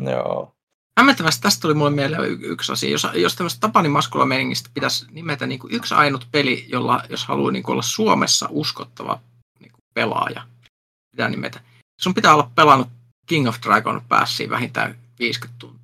Joo. 0.02 0.52
Hämmentävästi 0.98 1.42
tästä 1.42 1.61
tuli 1.62 1.74
mulle 1.74 1.90
mieleen 1.90 2.24
y- 2.24 2.38
yksi 2.42 2.72
asia. 2.72 2.90
Jos, 2.90 3.06
jos 3.14 3.36
tämmöistä 3.36 3.61
Tapani 3.61 3.88
Maskula 3.88 4.26
meningistä 4.26 4.70
pitäisi 4.74 5.06
nimetä 5.11 5.46
niin 5.46 5.59
kuin 5.61 5.74
yksi 5.74 5.94
ainut 5.94 6.28
peli, 6.32 6.66
jolla 6.68 7.02
jos 7.09 7.24
haluaa 7.24 7.52
niin 7.52 7.62
kuin 7.62 7.72
olla 7.72 7.82
Suomessa 7.82 8.48
uskottava 8.50 9.20
pelaaja, 9.99 10.42
pitää 11.11 11.28
nimetä. 11.28 11.61
Sun 12.01 12.14
pitää 12.14 12.34
olla 12.34 12.51
pelannut 12.55 12.88
King 13.26 13.49
of 13.49 13.57
Dragon 13.66 14.03
päässiin 14.09 14.51
vähintään 14.51 14.94
50 15.18 15.59
tuntia. 15.59 15.78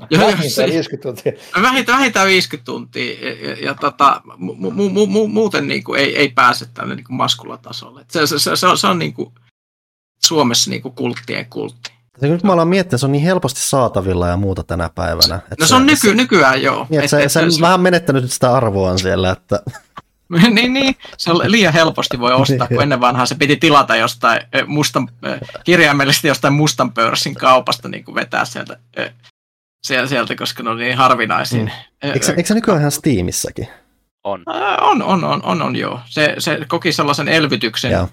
Joo, 0.10 0.22
Vähintään 0.22 0.50
se- 0.50 0.66
50 0.66 1.02
tuntia. 1.08 1.32
Vähintään, 1.62 1.98
vähintään 1.98 2.26
50 2.26 2.64
tuntia 2.66 3.14
ja, 3.28 3.48
ja, 3.48 3.56
ja 3.64 3.74
tota, 3.74 4.20
mu, 4.36 4.54
mu, 4.54 4.70
mu, 4.90 5.06
mu, 5.06 5.28
muuten 5.28 5.68
niin 5.68 5.84
kuin 5.84 6.00
ei, 6.00 6.16
ei 6.16 6.28
pääse 6.28 6.66
tänne 6.74 6.94
niin 6.94 7.04
kuin 7.04 7.16
maskulatasolle. 7.16 8.00
Et 8.00 8.10
Se, 8.10 8.26
se, 8.26 8.38
se, 8.38 8.56
se, 8.56 8.66
on, 8.66 8.78
se 8.78 8.86
on 8.86 8.98
niin 8.98 9.14
kuin 9.14 9.32
Suomessa 10.24 10.70
niin 10.70 10.82
kuin 10.82 10.94
kulttien 10.94 11.46
kultti. 11.46 11.92
Ja 12.20 12.28
nyt 12.28 12.42
mä 12.42 12.52
alan 12.52 12.68
miettiä, 12.68 12.98
se 12.98 13.06
on 13.06 13.12
niin 13.12 13.24
helposti 13.24 13.60
saatavilla 13.60 14.28
ja 14.28 14.36
muuta 14.36 14.64
tänä 14.64 14.88
päivänä. 14.94 15.34
Että 15.36 15.56
No 15.60 15.66
se 15.66 15.74
on 15.74 15.86
nyky, 15.86 16.14
nykyään 16.14 16.62
joo. 16.62 16.86
Niin, 16.90 17.00
että 17.00 17.08
se, 17.10 17.28
se 17.28 17.40
on 17.40 17.50
vähän 17.60 17.80
menettänyt 17.80 18.22
nyt 18.22 18.32
sitä 18.32 18.54
arvoaan 18.54 18.98
siellä, 18.98 19.30
että 19.30 19.62
niin, 20.50 20.72
niin, 20.72 20.96
se 21.18 21.30
on 21.30 21.40
liian 21.44 21.72
helposti 21.72 22.20
voi 22.20 22.32
ostaa, 22.32 22.68
kun 22.68 22.82
ennen 22.82 23.00
vanhaa 23.00 23.26
se 23.26 23.34
piti 23.34 23.56
tilata 23.56 23.96
jostain 23.96 24.40
mustan, 24.66 25.08
kirjaimellisesti 25.64 26.28
jostain 26.28 26.54
mustan 26.54 26.92
pörssin 26.92 27.34
kaupasta 27.34 27.88
niin 27.88 28.04
kuin 28.04 28.14
vetää 28.14 28.44
sieltä, 28.44 28.78
sieltä, 29.86 30.08
sieltä, 30.08 30.36
koska 30.36 30.62
ne 30.62 30.70
on 30.70 30.78
niin 30.78 30.96
harvinaisia. 30.96 31.60
Mm. 31.62 31.64
Mm. 32.04 32.10
eikö, 32.12 32.26
se- 32.26 32.32
eikö 32.32 32.46
se 32.48 32.54
nykyään 32.54 32.80
ihan 32.80 32.92
Steamissäkin? 32.92 33.68
On. 34.24 34.42
On, 34.80 35.02
on, 35.02 35.24
on, 35.24 35.44
on, 35.44 35.62
on 35.62 35.76
joo. 35.76 36.00
Se, 36.06 36.34
se 36.38 36.58
koki 36.68 36.92
sellaisen 36.92 37.28
elvytyksen, 37.28 37.92
Joo. 37.92 38.08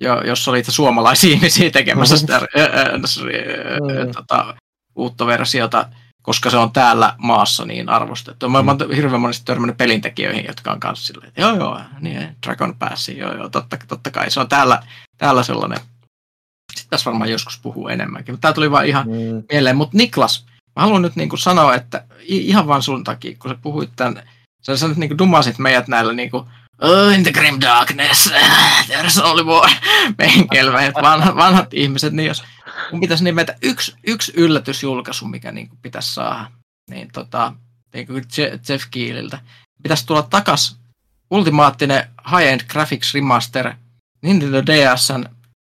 jo, 0.00 0.22
jossa 0.22 0.50
oli 0.50 0.64
suomalaisia 0.68 1.30
ihmisiä 1.30 1.70
tekemässä 1.70 2.16
sitä 2.18 2.34
ää, 2.34 2.46
ää, 2.56 2.68
ää, 2.72 2.88
Mm. 2.98 4.12
tota, 4.12 4.54
uutta 4.96 5.26
versiota, 5.26 5.86
koska 6.28 6.50
se 6.50 6.56
on 6.56 6.72
täällä 6.72 7.14
maassa 7.18 7.64
niin 7.64 7.88
arvostettu. 7.88 8.48
Mä, 8.48 8.62
mä 8.62 8.70
oon 8.70 8.94
hirveän 8.96 9.20
monesti 9.20 9.44
törmännyt 9.44 9.76
pelintekijöihin, 9.76 10.44
jotka 10.48 10.72
on 10.72 10.80
kanssa 10.80 11.06
silleen, 11.06 11.28
että 11.28 11.40
joo 11.40 11.56
joo, 11.56 11.80
niin 12.00 12.36
Dragon 12.46 12.74
Pass, 12.78 13.08
joo 13.08 13.34
joo, 13.36 13.48
totta, 13.48 13.76
totta 13.88 14.10
kai. 14.10 14.30
Se 14.30 14.40
on 14.40 14.48
täällä, 14.48 14.82
täällä 15.18 15.42
sellainen. 15.42 15.78
Sitten 16.74 16.90
tässä 16.90 17.10
varmaan 17.10 17.30
joskus 17.30 17.58
puhuu 17.62 17.88
enemmänkin. 17.88 18.32
Mutta 18.32 18.42
tämä 18.42 18.52
tuli 18.54 18.70
vaan 18.70 18.86
ihan 18.86 19.06
Mm. 19.06 19.42
mieleen. 19.52 19.76
Mutta 19.76 19.96
Niklas, 19.96 20.46
mä 20.76 20.82
haluan 20.82 21.02
nyt 21.02 21.16
niin 21.16 21.28
kuin 21.28 21.38
sanoa, 21.40 21.74
että 21.74 22.04
ihan 22.20 22.66
vaan 22.66 22.82
sun 22.82 23.04
takia, 23.04 23.36
kun 23.38 23.50
sä 23.50 23.56
puhuit 23.62 23.90
tämän, 23.96 24.22
sä, 24.62 24.76
sä 24.76 24.88
nyt 24.88 24.96
niin 24.96 25.10
kuin 25.10 25.18
dumasit 25.18 25.58
meidät 25.58 25.88
näillä 25.88 26.12
niin 26.12 26.30
kuin, 26.30 26.44
oh, 26.82 27.14
in 27.14 27.22
the 27.22 27.32
grim 27.32 27.60
darkness, 27.60 28.32
there's 28.88 29.22
only 29.24 29.44
one, 29.46 29.72
menkelmä, 30.18 30.78
vanhat, 31.02 31.36
vanhat 31.36 31.74
ihmiset, 31.74 32.12
niin 32.12 32.26
jos 32.26 32.44
mun 32.92 33.00
pitäisi 33.00 33.24
nimetä 33.24 33.56
yksi, 33.62 33.94
yksi 34.06 34.32
yllätysjulkaisu, 34.36 35.26
mikä 35.26 35.52
niin 35.52 35.68
kuin 35.68 35.78
pitäisi 35.82 36.14
saada, 36.14 36.50
niin 36.90 37.08
tota, 37.12 37.52
niin 37.94 38.06
kuin 38.06 38.22
Je- 38.24 38.60
Jeff 38.68 38.86
Keeliltä, 38.90 39.38
pitäisi 39.82 40.06
tulla 40.06 40.22
takas 40.22 40.78
ultimaattinen 41.30 42.08
high-end 42.30 42.60
graphics 42.68 43.14
remaster 43.14 43.74
Nintendo 44.22 44.62
DSn 44.66 45.24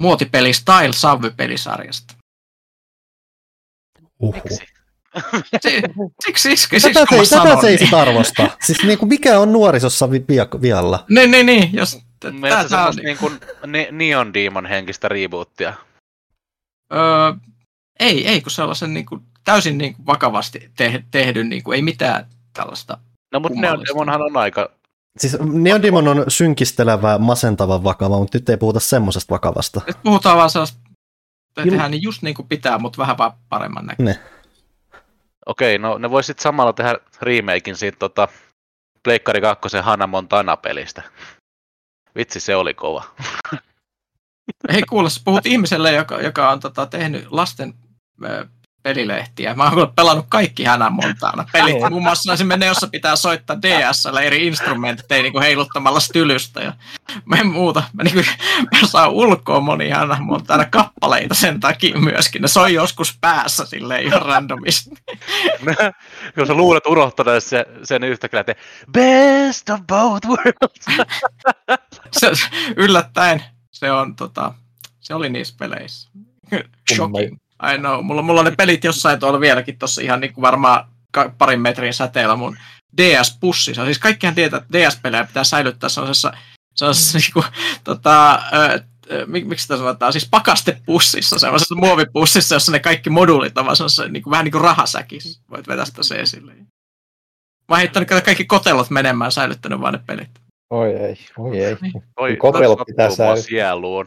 muotipeli 0.02 0.52
Style 0.52 0.92
Savvy-pelisarjasta. 0.92 2.14
Siksi, 5.52 5.82
siksi, 6.26 6.56
siksi 6.56 6.80
Tätä 6.80 7.00
se, 7.00 7.16
tätä 7.16 7.24
sanon, 7.24 7.61
se 7.61 7.66
ei 7.66 7.76
niin. 7.76 7.86
sit 7.86 7.94
arvosta. 7.94 8.50
Siis 8.64 8.82
niinku, 8.84 9.06
mikä 9.06 9.38
on 9.38 9.52
nuorisossa 9.52 10.11
vi- 10.11 10.24
vi- 10.28 10.61
vialla? 10.62 11.04
Niin, 11.08 11.30
niin, 11.30 11.46
niin. 11.46 11.70
Jos, 11.72 11.96
t- 11.96 12.00
tää, 12.20 12.32
Meillä 12.32 12.68
tää 12.68 12.86
on, 12.86 12.94
niin 12.96 13.18
kuin 13.18 13.40
Neon 13.92 14.34
Demon 14.34 14.66
henkistä 14.66 15.08
rebootia. 15.08 15.74
Öö, 16.93 17.32
ei, 18.01 18.28
ei, 18.28 18.41
kun 18.41 18.51
sellaisen 18.51 18.95
niin 18.95 19.07
kuin, 19.07 19.20
täysin 19.45 19.78
niin 19.78 19.95
kuin, 19.95 20.07
vakavasti 20.07 20.70
te- 20.76 21.05
tehdyn, 21.11 21.49
niin 21.49 21.62
kuin, 21.62 21.76
ei 21.76 21.82
mitään 21.82 22.26
tällaista. 22.53 22.99
No 23.32 23.41
mutta 23.41 23.61
Neon 23.61 23.72
Kummallista. 23.72 23.95
Demonhan 23.95 24.22
on 24.22 24.36
aika... 24.36 24.70
Siis 25.18 25.36
Neon 25.41 25.82
Demon 25.82 26.09
on 26.09 26.24
synkistelevä, 26.28 27.18
masentava 27.18 27.84
vakava, 27.84 28.18
mutta 28.18 28.38
nyt 28.38 28.49
ei 28.49 28.57
puhuta 28.57 28.80
semmosesta 28.80 29.34
vakavasta. 29.34 29.80
Nyt 29.86 30.03
puhutaan 30.03 30.38
vaan 30.38 30.51
sellaista, 30.51 30.78
tehdään 31.55 31.91
niin 31.91 32.03
just 32.03 32.22
niin 32.22 32.34
kuin 32.34 32.49
pitää, 32.49 32.78
mutta 32.78 32.99
vähän 32.99 33.18
vaan 33.18 33.32
paremman 33.49 33.86
näköistä. 33.86 34.22
Ne. 34.22 34.30
Okei, 35.47 35.78
no 35.78 35.99
ne 35.99 36.11
voisit 36.11 36.38
samalla 36.38 36.72
tehdä 36.72 36.99
remakein 37.22 37.76
siitä 37.76 37.99
tota, 37.99 38.28
Pleikkari 39.03 39.41
2 39.41 39.78
Hannah 39.82 40.09
Montana-pelistä. 40.09 41.03
Vitsi, 42.16 42.41
se 42.41 42.57
oli 42.57 42.74
kova. 42.74 43.05
Hei 44.72 44.82
kuule, 44.82 45.11
sä 45.11 45.20
puhut 45.24 45.46
ihmiselle, 45.46 45.92
joka, 45.92 46.20
joka 46.20 46.51
on 46.51 46.61
tota, 46.61 46.86
tehnyt 46.86 47.26
lasten 47.30 47.74
ö, 48.24 48.46
pelilehtiä. 48.82 49.55
Mä 49.55 49.70
oon 49.70 49.92
pelannut 49.96 50.26
kaikki 50.28 50.64
Hannah 50.64 50.92
Montana 50.92 51.46
pelit. 51.53 51.90
Muun 51.90 52.03
muassa 52.03 52.32
esimerkiksi 52.32 52.61
ne, 52.61 52.66
jossa 52.66 52.88
pitää 52.88 53.16
soittaa 53.16 53.62
DSL 53.62 54.16
eri 54.16 54.46
instrumentteja 54.46 55.22
niin 55.22 55.32
kuin 55.32 55.42
heiluttamalla 55.42 56.01
stylystä. 56.01 56.61
Ja 56.61 56.72
mä 57.24 57.36
en 57.36 57.46
muuta. 57.46 57.82
Mä, 57.92 58.03
niin 58.03 58.14
kuin, 58.14 58.26
mä 58.62 58.86
saan 58.86 59.11
ulkoa 59.11 59.61
monia 59.61 59.98
Hannah 59.98 60.20
Montana 60.20 60.64
kappaleita 60.64 61.34
sen 61.34 61.61
takia 61.61 61.98
myöskin. 61.98 62.42
Ne 62.42 62.48
soi 62.48 62.74
joskus 62.74 63.18
päässä 63.20 63.66
silleen 63.66 64.05
ihan 64.05 64.22
randomisti. 64.22 64.90
Kun 66.34 66.46
sä 66.46 66.55
luulet 66.55 66.86
unohtaneet 66.86 67.44
se, 67.44 67.66
sen 67.82 68.05
yhtäkkiä, 68.05 68.40
että 68.40 68.55
best 68.92 69.70
of 69.70 69.81
both 69.86 70.28
worlds. 70.28 70.86
Se, 72.12 72.31
yllättäen 72.77 73.44
se 73.81 73.93
on 73.93 74.16
tota, 74.16 74.55
se 75.01 75.15
oli 75.15 75.28
niissä 75.28 75.55
peleissä. 75.59 76.11
Shocking. 76.94 77.36
I 77.74 77.78
know. 77.78 78.05
Mulla, 78.05 78.23
mulla 78.23 78.40
on 78.40 78.44
ne 78.44 78.51
pelit 78.57 78.85
jossain 78.85 79.20
tuolla 79.20 79.40
vieläkin 79.40 79.78
tuossa 79.78 80.02
ihan 80.02 80.20
niin 80.20 80.32
kuin 80.32 80.43
varmaan 80.43 80.89
ka- 81.12 81.32
parin 81.39 81.61
metrin 81.61 81.94
säteellä 81.94 82.36
mun 82.36 82.57
DS-pussissa. 82.97 83.85
Siis 83.85 83.98
kaikkihan 83.98 84.35
tietää, 84.35 84.59
että 84.59 84.78
DS-pelejä 84.78 85.24
pitää 85.24 85.44
säilyttää 85.44 85.89
sellaisessa, 85.89 86.32
sellaisessa 86.77 87.19
niin 87.19 87.32
kuin, 87.32 87.44
tota, 87.85 88.43
mik- 89.27 89.44
miksi 89.44 89.62
sitä 89.62 89.77
sanotaan, 89.77 90.12
siis 90.12 90.28
pakastepussissa, 90.31 91.39
sellaisessa 91.39 91.74
muovipussissa, 91.74 92.55
jossa 92.55 92.73
ne 92.73 92.78
kaikki 92.78 93.11
moduulit 93.11 93.59
on 93.59 93.66
vaan 93.66 93.77
niin 94.12 94.23
kuin, 94.23 94.31
vähän 94.31 94.44
niin 94.44 94.52
kuin 94.52 94.65
rahasäkissä. 94.65 95.40
Voit 95.51 95.69
vetää 95.69 95.85
sitä 95.85 96.02
se 96.02 96.15
esille. 96.15 96.52
Mä 96.52 96.66
oon 97.69 97.78
heittänyt 97.78 98.09
kaikki 98.24 98.44
kotelot 98.44 98.90
menemään, 98.90 99.32
säilyttänyt 99.32 99.81
vaan 99.81 99.93
ne 99.93 100.01
pelit. 100.07 100.39
Oi 100.70 100.94
ei, 100.94 101.16
oi 101.38 101.64
ei. 101.64 101.76
Oi, 102.16 102.36
Kotelot 102.36 102.68
sattuu 102.68 102.84
pitää 102.84 103.10
säilyttää. 103.10 103.42
sieluun. 103.48 104.06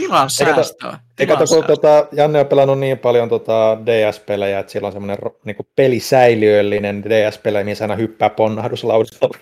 Eikä 0.00 0.12
to- 0.12 0.28
säästöä. 0.28 0.98
Ei 1.18 1.26
tilan 1.26 1.38
kato, 1.38 1.54
kun 1.54 1.64
tota, 1.64 2.06
Janne 2.12 2.40
on 2.40 2.46
pelannut 2.46 2.78
niin 2.78 2.98
paljon 2.98 3.28
tota 3.28 3.78
DS-pelejä, 3.86 4.58
että 4.58 4.72
sillä 4.72 4.86
on 4.86 4.92
semmoinen 4.92 5.18
niinku 5.44 5.66
pelisäiliöllinen 5.76 7.04
DS-pelejä, 7.04 7.64
missä 7.64 7.84
aina 7.84 7.96
hyppää 7.96 8.30
ponnahduslaudalla. 8.30 9.38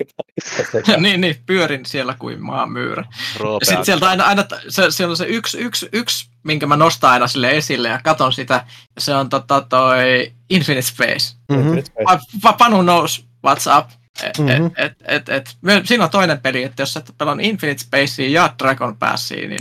niin, 0.97 1.21
niin, 1.21 1.37
pyörin 1.47 1.87
siellä 1.87 2.15
kuin 2.19 2.43
maanmyyrä. 2.43 3.05
Ja 3.41 3.67
sitten 3.67 3.85
sieltä 3.85 4.09
aina, 4.09 4.25
aina 4.25 4.45
se, 4.69 4.91
siellä 4.91 5.11
on 5.11 5.17
se 5.17 5.27
yksi, 5.27 5.59
yksi, 5.59 5.89
yksi, 5.93 6.31
minkä 6.43 6.67
mä 6.67 6.77
nostan 6.77 7.11
aina 7.11 7.27
sille 7.27 7.51
esille 7.51 7.89
ja 7.89 8.01
katon 8.05 8.33
sitä. 8.33 8.55
Ja 8.95 9.01
se 9.01 9.15
on 9.15 9.29
tota, 9.29 9.61
toi 9.69 10.33
Infinite 10.51 10.83
Space. 10.83 11.37
Mhm. 11.49 11.77
Va, 12.05 12.19
va, 12.45 12.53
Panu 12.53 12.83
knows 12.83 13.27
what's 13.47 13.79
up. 13.79 14.02
Et, 14.23 14.39
Mhm. 14.39 14.51
et, 14.67 14.73
et, 14.77 14.93
et, 15.09 15.29
et. 15.29 15.57
My- 15.63 15.83
Siinä 15.85 16.05
on 16.05 16.11
toinen 16.11 16.41
peli, 16.41 16.63
että 16.63 16.83
jos 16.83 16.93
sä 16.95 17.01
et 17.01 17.15
pelannut 17.19 17.47
Infinite 17.47 17.83
Spacea 17.85 18.29
ja 18.29 18.55
Dragon 18.63 18.97
Passia, 18.97 19.49
niin 19.49 19.59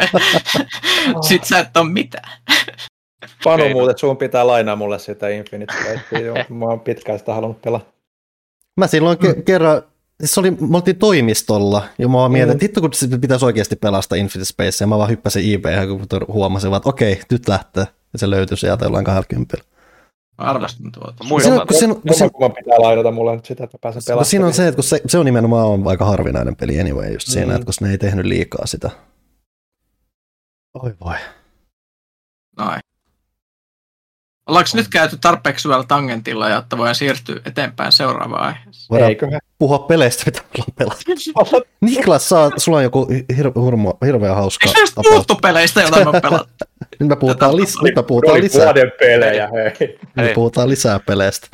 sit 1.28 1.44
sä 1.44 1.58
et 1.58 1.76
ole 1.76 1.90
mitään. 1.90 2.38
Panu 3.44 3.68
muuten, 3.68 3.98
sun 3.98 4.16
pitää 4.16 4.46
lainaa 4.46 4.76
mulle 4.76 4.98
sitä 4.98 5.28
Infinite 5.28 5.74
Spacea. 5.74 6.44
Mä 6.48 6.64
oon 6.64 6.80
pitkään 6.80 7.18
sitä 7.18 7.34
halunnut 7.34 7.62
pelata. 7.62 7.84
Mä 8.80 8.86
silloin 8.86 9.18
ke- 9.18 9.42
kerran, 9.42 9.82
siis 10.20 10.34
se 10.34 10.40
oli, 10.40 10.50
me 10.50 10.76
oltiin 10.76 10.98
toimistolla, 10.98 11.84
ja 11.98 12.08
mä 12.08 12.14
vaan 12.18 12.32
mietin, 12.32 12.48
Mm. 12.48 12.52
että 12.52 12.64
hitto 12.64 12.80
kun 12.80 12.90
pitäisi 13.20 13.44
oikeasti 13.44 13.76
pelastaa 13.76 14.18
Infinite 14.18 14.44
Space, 14.48 14.84
ja 14.84 14.86
mä 14.86 14.98
vaan 14.98 15.10
hyppäsin 15.10 15.54
eBay, 15.54 15.86
kun 15.86 16.06
huomasin 16.28 16.70
vaan, 16.70 16.76
että 16.78 16.88
okei, 16.88 17.20
nyt 17.30 17.48
lähtee. 17.48 17.86
Ja 18.12 18.18
se 18.18 18.30
löytyi 18.30 18.56
sieltä 18.56 18.84
jollain 18.84 19.04
20. 19.04 19.56
Mä 20.38 20.44
arvostan 20.44 20.92
tuota. 20.92 21.24
Siinä, 21.24 21.38
kun 21.40 21.42
siinä, 21.42 21.64
kun 21.66 21.76
siinä, 21.76 21.94
Jommankumman 22.24 22.52
pitää 22.52 22.80
lainata 22.80 23.10
mulle 23.10 23.36
nyt 23.36 23.44
sitä, 23.44 23.64
että 23.64 23.78
pääsen 23.80 24.00
kun 24.02 24.06
pelaamaan. 24.06 24.24
siinä 24.26 24.46
on 24.46 24.52
se, 24.54 24.68
että 24.68 24.76
kun 24.76 24.84
se, 24.84 25.00
se 25.06 25.18
on 25.18 25.24
nimenomaan 25.24 25.66
on 25.66 25.86
aika 25.88 26.04
harvinainen 26.04 26.56
peli 26.56 26.80
anyway 26.80 27.12
just 27.12 27.28
siinä, 27.28 27.46
Mm. 27.46 27.54
että 27.54 27.66
koska 27.66 27.84
ne 27.84 27.90
ei 27.90 27.98
tehnyt 27.98 28.26
liikaa 28.26 28.66
sitä. 28.66 28.90
Oi 30.74 30.94
voi. 31.04 31.16
Noin. 32.58 32.80
Ollaanko 34.46 34.70
nyt 34.74 34.88
käyty 34.88 35.18
tarpeeksi 35.20 35.62
syvällä 35.62 35.84
tangentilla, 35.88 36.48
jotta 36.48 36.78
voidaan 36.78 36.94
siirtyä 36.94 37.40
eteenpäin 37.44 37.92
seuraavaan 37.92 38.42
aiheeseen? 38.46 38.86
Voidaan 38.90 39.08
Eiköhän. 39.08 39.40
puhua 39.58 39.78
peleistä, 39.78 40.22
mitä 40.26 40.40
ollaan 40.58 40.72
pelattu. 40.78 41.04
Niklas, 41.80 42.28
saa, 42.28 42.50
sulla 42.56 42.78
on 42.78 42.84
joku 42.84 43.08
hir- 43.32 43.52
hurmo, 43.54 43.98
hirveän 44.04 44.36
hauska 44.36 44.68
Eikö 44.68 44.80
näistä 44.80 45.00
puhuttu 45.04 45.34
peleistä, 45.34 45.80
joita 45.82 46.04
mä 46.12 46.20
pelaan? 46.20 46.44
Nyt 47.00 47.08
me 47.08 47.16
puhutaan, 47.16 47.52
lis- 47.52 47.82
nyt 47.82 47.94
me 47.96 48.02
puhutaan 48.02 48.40
lisää. 48.40 48.64
vuoden 48.64 48.92
pelejä, 48.98 49.48
hei. 49.54 49.98
Nyt 50.16 50.26
me 50.26 50.32
puhutaan 50.34 50.68
lisää 50.68 51.00
peleistä. 51.00 51.48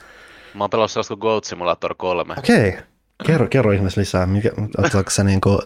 Mä 0.54 0.64
oon 0.64 0.70
pelannut 0.70 0.90
sellaista 0.90 1.14
kuin 1.16 1.20
Goat 1.20 1.44
Simulator 1.44 1.94
3. 1.94 2.34
Okei, 2.38 2.78
kerro, 3.26 3.48
kerro 3.48 3.72
ihmeessä 3.72 4.00
lisää. 4.00 4.26
Mikä, 4.26 4.50
onko 4.94 5.10
se 5.10 5.24
niinku 5.24 5.62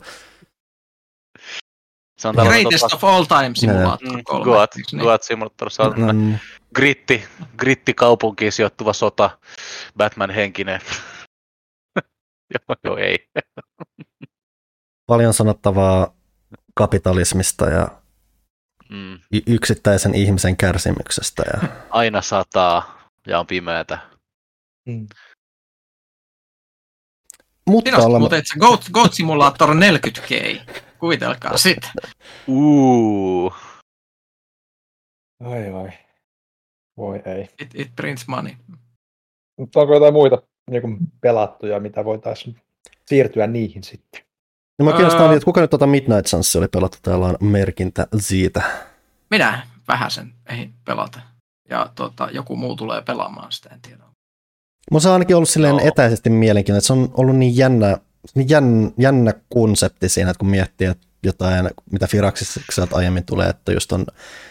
Se 2.19 2.29
on 2.29 2.35
Greatest 2.35 2.81
tota, 2.81 2.97
of 2.97 3.05
all 3.05 3.25
time 3.25 3.51
simulaattor 3.55 4.17
mm, 4.17 4.23
3. 4.25 4.45
Goat, 4.45 4.71
niin? 4.93 5.03
Goat 5.03 5.23
Simulator, 5.23 5.71
se 5.71 5.83
on 5.83 5.95
Mm, 6.17 6.39
gritti, 6.75 7.25
gritti 7.59 7.95
kaupunkiin 7.95 8.53
sijoittuva 8.53 8.93
sota, 8.93 9.39
Batman 9.97 10.31
henkinen. 10.31 10.81
joo, 12.55 12.77
joo, 12.85 12.97
ei. 12.97 13.29
paljon 15.07 15.35
sanottavaa 15.35 16.15
kapitalismista 16.75 17.71
ja 17.71 17.89
Mm. 18.91 19.15
y- 19.33 19.43
yksittäisen 19.47 20.15
ihmisen 20.15 20.57
kärsimyksestä. 20.57 21.43
Ja... 21.53 21.69
Aina 21.91 22.23
sataa 22.23 23.09
ja 23.27 23.41
on 23.41 23.47
pimeätä. 23.47 23.99
Mm. 24.89 25.07
Mutta 27.67 27.97
on 27.97 28.05
ollaan... 28.05 28.23
mutta 28.23 28.37
se 28.37 28.59
Goat, 28.59 28.81
Goat 28.93 29.15
Simulator 29.15 29.69
40K. 29.71 30.61
Kuvitelkaa 30.99 31.57
sitä. 31.57 31.93
Uuu. 32.47 33.53
Ai 35.45 35.73
vai. 35.73 35.91
Voi 36.97 37.23
ei. 37.25 37.49
It, 37.61 37.71
it 37.75 37.91
prints 37.97 38.29
money. 38.29 38.53
Mutta 39.59 39.81
onko 39.81 39.95
jotain 39.95 40.13
muita 40.13 40.43
niin 40.71 40.83
kuin 40.83 40.99
pelattuja, 41.21 41.81
mitä 41.81 42.05
voitaisiin 42.05 42.57
siirtyä 43.07 43.47
niihin 43.47 43.85
sitten? 43.85 44.21
No, 44.79 44.85
mä 44.85 44.93
kiinnostaa, 44.93 45.23
Ää- 45.23 45.29
niin, 45.29 45.37
että 45.37 45.45
kuka 45.45 45.61
nyt 45.61 45.71
tota 45.71 45.87
Midnight 45.87 46.27
Suns 46.27 46.57
oli 46.57 46.69
pelattu, 46.69 46.99
täällä 47.03 47.27
on 47.27 47.37
merkintä 47.41 48.07
siitä. 48.19 48.63
Minä 49.31 49.67
vähäsen 49.89 50.33
ehdin 50.49 50.75
pelata. 50.85 51.21
Ja 51.71 51.91
tota, 51.95 52.29
joku 52.33 52.57
muu 52.57 52.77
tulee 52.77 53.03
pelaamaan 53.03 53.53
sitä, 53.53 53.71
en 53.73 53.81
tiedä. 53.81 54.05
Mun 54.91 55.01
se 55.01 55.09
on 55.09 55.13
ainakin 55.13 55.37
ollut 55.37 55.49
silleen 55.49 55.77
Joo. 55.79 55.89
etäisesti 55.89 56.31
mielenkiintoinen, 56.31 56.79
että 56.79 56.87
se 56.87 56.93
on 56.93 57.09
ollut 57.15 57.37
niin 57.37 57.57
jännä, 57.57 57.99
niin 58.35 58.49
jännä, 58.49 58.91
jännä 58.99 59.33
konsepti 59.55 60.09
siinä, 60.09 60.31
että 60.31 60.39
kun 60.39 60.49
miettii, 60.49 60.87
että 60.87 61.07
jotain, 61.25 61.71
mitä 61.91 62.07
Firaxissa 62.07 62.61
sieltä 62.73 62.97
aiemmin 62.97 63.25
tulee, 63.25 63.49
että 63.49 63.73
just 63.73 63.93
on 63.93 64.07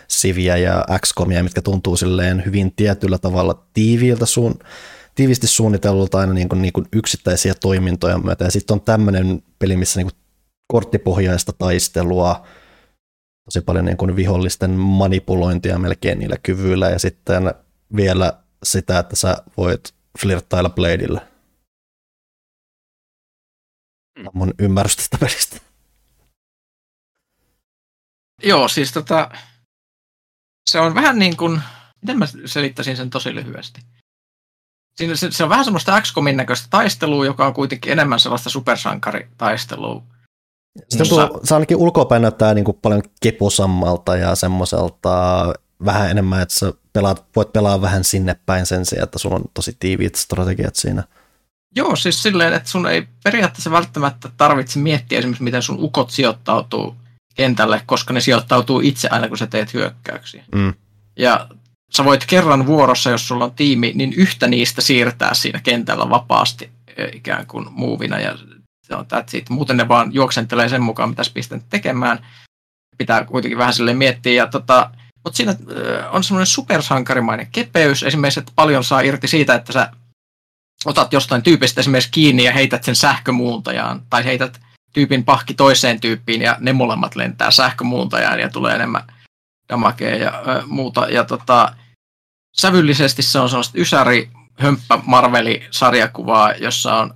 Siviä 0.08 0.58
ja 0.58 0.86
XCOMia, 1.00 1.44
mitkä 1.44 1.62
tuntuu 1.62 1.98
silleen 1.98 2.46
hyvin 2.46 2.74
tietyllä 2.76 3.18
tavalla 3.18 3.66
tiiviiltä 3.74 4.26
suun, 4.26 4.60
tiivisti 5.16 5.48
suunnitellulta 5.48 6.20
aina 6.20 6.34
niin 6.34 6.50
kuin, 6.50 6.62
niin 6.62 6.74
kuin 6.74 6.86
yksittäisiä 6.94 7.54
toimintoja 7.62 8.18
myötä. 8.18 8.46
Ja 8.46 8.52
sitten 8.52 8.74
on 8.74 8.82
tämmöinen 8.82 9.44
peli, 9.60 9.78
missä 9.78 10.00
niin 10.00 10.12
kuin 10.12 10.20
korttipohjaista 10.68 11.54
taistelua, 11.54 12.48
tosi 13.46 13.62
paljon 13.62 13.86
niin 13.86 13.98
kuin 13.98 14.16
vihollisten 14.16 14.72
manipulointia 14.72 15.80
melkein 15.80 16.20
niillä 16.20 16.38
kyvyillä 16.44 16.90
ja 16.90 17.00
sitten 17.00 17.54
vielä 17.96 18.44
sitä, 18.64 19.00
että 19.00 19.16
sä 19.16 19.38
voit 19.58 19.94
flirttailla 20.20 20.70
Bladeilla. 20.70 21.22
Tämä 24.14 24.28
on 24.28 24.38
mun 24.38 24.54
ymmärrys 24.60 24.96
tästä 24.96 25.18
pelistä. 25.18 25.73
Joo, 28.44 28.68
siis 28.68 28.92
tota, 28.92 29.30
se 30.70 30.80
on 30.80 30.96
vähän 30.96 31.20
niin 31.20 31.38
kuin, 31.38 31.62
miten 32.02 32.20
mä 32.20 32.26
selittäisin 32.46 32.98
sen 32.98 33.10
tosi 33.10 33.36
lyhyesti. 33.36 33.82
Siinä 34.96 35.16
se, 35.16 35.32
se 35.32 35.44
on 35.44 35.50
vähän 35.50 35.66
semmoista 35.66 36.02
XCOMin 36.02 36.38
näköistä 36.38 36.68
taistelua, 36.70 37.26
joka 37.26 37.48
on 37.48 37.54
kuitenkin 37.54 37.92
enemmän 37.92 38.20
sellaista 38.20 38.50
supersankaritaistelua. 38.50 40.04
Sitten 40.90 41.00
Jossa- 41.00 41.28
tuo, 41.28 41.40
se 41.44 41.54
ainakin 41.54 41.78
ulkoapäin 41.78 42.22
näyttää 42.22 42.54
niin 42.54 42.66
kuin 42.66 42.78
paljon 42.82 43.04
keposammalta 43.22 44.18
ja 44.18 44.36
semmoiselta 44.36 45.46
vähän 45.86 46.12
enemmän, 46.12 46.42
että 46.42 46.56
sä 46.56 46.74
pelaat, 46.94 47.26
voit 47.36 47.54
pelaa 47.54 47.82
vähän 47.82 48.04
sinne 48.04 48.36
päin 48.46 48.66
sen 48.66 48.86
sijaan, 48.86 49.04
että 49.04 49.20
sulla 49.20 49.36
on 49.36 49.44
tosi 49.54 49.76
tiiviit 49.80 50.16
strategiat 50.16 50.76
siinä. 50.76 51.04
Joo, 51.76 51.96
siis 51.96 52.24
silleen, 52.24 52.54
että 52.54 52.70
sun 52.70 52.88
ei 52.88 53.08
periaatteessa 53.24 53.72
välttämättä 53.72 54.30
tarvitse 54.38 54.80
miettiä 54.80 55.20
esimerkiksi, 55.20 55.44
miten 55.44 55.62
sun 55.62 55.78
ukot 55.80 56.10
sijoittautuu 56.10 56.96
kentälle, 57.34 57.82
koska 57.86 58.14
ne 58.14 58.22
sijoittautuu 58.22 58.80
itse 58.80 59.08
aina, 59.12 59.28
kun 59.28 59.38
sä 59.38 59.48
teet 59.48 59.74
hyökkäyksiä. 59.74 60.44
Mm. 60.56 60.74
Ja 61.18 61.48
sä 61.98 62.06
voit 62.06 62.26
kerran 62.26 62.66
vuorossa, 62.66 63.10
jos 63.10 63.28
sulla 63.28 63.46
on 63.46 63.52
tiimi, 63.52 63.92
niin 63.96 64.14
yhtä 64.14 64.48
niistä 64.48 64.82
siirtää 64.82 65.34
siinä 65.34 65.60
kentällä 65.60 66.10
vapaasti 66.10 66.70
ö, 67.00 67.10
ikään 67.14 67.48
kuin 67.48 67.68
muuvina 67.72 68.20
ja 68.20 68.38
se 68.88 68.96
on 68.96 69.06
it. 69.34 69.50
Muuten 69.50 69.78
ne 69.78 69.88
vaan 69.88 70.14
juoksentelee 70.14 70.70
sen 70.70 70.82
mukaan, 70.82 71.10
mitä 71.10 71.24
sä 71.24 71.32
pistät 71.34 71.64
tekemään. 71.70 72.26
Pitää 72.98 73.26
kuitenkin 73.26 73.58
vähän 73.58 73.74
sille 73.74 73.94
miettiä. 73.94 74.34
Ja 74.34 74.48
tota, 74.48 74.90
mutta 75.24 75.38
siinä 75.38 75.56
ö, 75.72 76.10
on 76.10 76.24
semmoinen 76.24 76.48
supersankarimainen 76.48 77.48
kepeys. 77.52 78.04
Esimerkiksi, 78.04 78.40
että 78.40 78.52
paljon 78.56 78.84
saa 78.84 79.02
irti 79.02 79.28
siitä, 79.28 79.56
että 79.56 79.74
sä 79.74 79.92
otat 80.86 81.14
jostain 81.14 81.44
tyypistä 81.44 81.82
esimerkiksi 81.82 82.12
kiinni 82.12 82.44
ja 82.44 82.54
heität 82.54 82.84
sen 82.84 82.96
sähkömuuntajaan. 82.96 84.02
Tai 84.10 84.26
heität 84.26 84.60
tyypin 84.94 85.26
pahki 85.26 85.54
toiseen 85.54 86.00
tyyppiin 86.00 86.42
ja 86.42 86.58
ne 86.60 86.74
molemmat 86.74 87.16
lentää 87.16 87.52
sähkömuuntajaan 87.52 88.40
ja 88.40 88.50
tulee 88.50 88.76
enemmän 88.76 89.04
damakea 89.70 90.16
ja 90.16 90.44
ö, 90.48 90.64
muuta. 90.66 91.08
Ja 91.10 91.24
tota, 91.24 91.76
sävyllisesti 92.58 93.22
se 93.22 93.40
on 93.40 93.50
sellaista 93.50 93.78
ysäri 93.80 94.30
hömppä 94.60 95.00
Marveli 95.06 95.68
sarjakuvaa, 95.72 96.52
jossa 96.52 96.96
on 96.96 97.14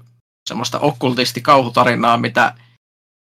semmoista 0.49 0.79
okkultisti 0.79 1.41
kauhutarinaa, 1.41 2.17
mitä 2.17 2.53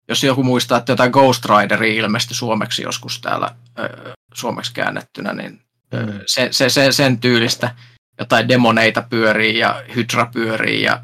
jos 0.08 0.24
joku 0.24 0.42
muistaa, 0.42 0.78
että 0.78 0.92
jotain 0.92 1.10
Ghost 1.10 1.44
Rideria 1.44 1.94
ilmestyi 2.04 2.36
suomeksi 2.36 2.82
joskus 2.82 3.20
täällä 3.20 3.50
ö, 3.78 4.12
suomeksi 4.34 4.72
käännettynä, 4.74 5.32
niin 5.32 5.62
ö, 5.94 6.06
Mm. 6.06 6.20
se, 6.26 6.48
se, 6.50 6.68
se, 6.68 6.92
sen 6.92 7.18
tyylistä 7.18 7.74
jotain 8.18 8.48
demoneita 8.48 9.02
pyörii 9.10 9.58
ja 9.58 9.82
hydra 9.96 10.26
pyörii 10.26 10.82
ja 10.82 11.02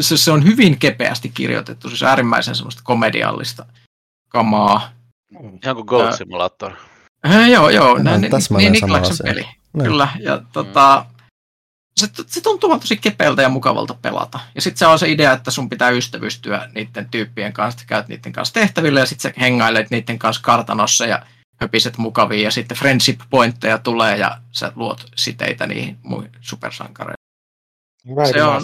se, 0.00 0.16
se- 0.16 0.32
on 0.32 0.44
hyvin 0.44 0.78
kepeästi 0.78 1.28
kirjoitettu, 1.28 1.88
siis 1.88 2.02
äärimmäisen 2.02 2.54
semmoista 2.54 2.82
komediallista 2.84 3.66
kamaa. 4.28 4.90
Ihan 5.62 5.76
kuin 5.76 5.86
Goat 5.86 6.16
Simulator. 6.16 6.72
Eh, 7.24 7.48
joo, 7.48 7.70
joo, 7.70 7.98
näin, 7.98 8.24
on 8.34 8.40
niin, 8.50 8.58
niin 8.58 8.72
Niklaksen 8.72 9.12
asia. 9.12 9.24
peli. 9.24 9.42
Niin. 9.72 9.84
Kyllä, 9.84 10.08
ja 10.20 10.42
tota, 10.52 11.06
se, 11.96 12.08
se 12.26 12.40
tuntuu 12.40 12.70
vaan 12.70 12.80
tosi 12.80 12.96
kepeältä 12.96 13.42
ja 13.42 13.48
mukavalta 13.48 13.94
pelata. 13.94 14.40
Ja 14.54 14.60
sitten 14.60 14.78
se 14.78 14.86
on 14.86 14.98
se 14.98 15.10
idea, 15.10 15.32
että 15.32 15.50
sun 15.50 15.68
pitää 15.68 15.90
ystävystyä 15.90 16.70
niiden 16.74 17.08
tyyppien 17.10 17.52
kanssa, 17.52 17.76
että 17.80 17.88
käyt 17.88 18.08
niiden 18.08 18.32
kanssa 18.32 18.54
tehtävillä 18.54 19.00
ja 19.00 19.06
sitten 19.06 19.34
sä 19.34 19.40
hengailet 19.40 19.90
niiden 19.90 20.18
kanssa 20.18 20.42
kartanossa 20.42 21.06
ja 21.06 21.26
höpiset 21.60 21.98
mukavia 21.98 22.42
ja 22.42 22.50
sitten 22.50 22.78
friendship 22.78 23.20
pointteja 23.30 23.78
tulee 23.78 24.16
ja 24.16 24.38
sä 24.52 24.72
luot 24.76 25.06
siteitä 25.16 25.66
niihin 25.66 25.98
muihin 26.02 26.32
supersankareihin. 26.40 27.16
Se 28.32 28.44
on... 28.44 28.62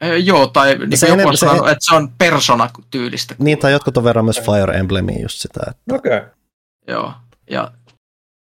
Eh, 0.00 0.24
joo, 0.24 0.46
tai 0.46 0.78
niin 0.78 0.98
se 0.98 1.06
joku 1.06 1.14
enemmän- 1.14 1.30
on 1.30 1.36
se- 1.36 1.46
sanonut, 1.46 1.68
että 1.68 1.84
se 1.84 1.94
on 1.94 2.12
persona-tyylistä. 2.18 3.34
Niin, 3.38 3.58
tai 3.58 3.72
jotkut 3.72 3.96
on 3.96 4.04
verran 4.04 4.24
myös 4.24 4.40
Fire 4.40 4.78
Emblemiin 4.78 5.22
just 5.22 5.38
sitä, 5.38 5.60
että 5.70 5.94
Okei. 5.94 6.16
Okay. 6.16 6.28
Joo, 6.88 7.12
ja, 7.50 7.70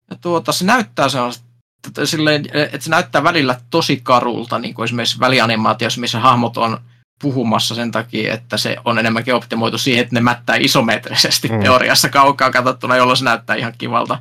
ja 0.10 0.16
tuota, 0.22 0.52
se 0.52 0.66
näyttää 0.66 1.10
sellaista, 1.10 1.44
että, 1.88 2.06
silleen, 2.06 2.46
että 2.54 2.80
se 2.84 2.90
näyttää 2.90 3.24
välillä 3.24 3.56
tosi 3.70 4.00
karulta, 4.04 4.60
niin 4.60 4.74
kuin 4.74 4.84
esimerkiksi 4.84 5.20
välianimaatiossa, 5.20 6.02
missä 6.02 6.20
hahmot 6.20 6.58
on 6.58 6.78
puhumassa 7.22 7.76
sen 7.76 7.92
takia, 7.92 8.34
että 8.34 8.58
se 8.58 8.78
on 8.86 9.00
enemmänkin 9.00 9.36
optimoitu 9.36 9.78
siihen, 9.78 10.02
että 10.02 10.16
ne 10.16 10.22
mättää 10.22 10.56
isometrisesti 10.60 11.48
Mm. 11.48 11.60
teoriassa 11.60 12.10
kaukaa 12.10 12.52
katsottuna, 12.52 12.96
jolloin 12.98 13.18
se 13.18 13.24
näyttää 13.26 13.56
ihan 13.56 13.74
kivalta. 13.78 14.20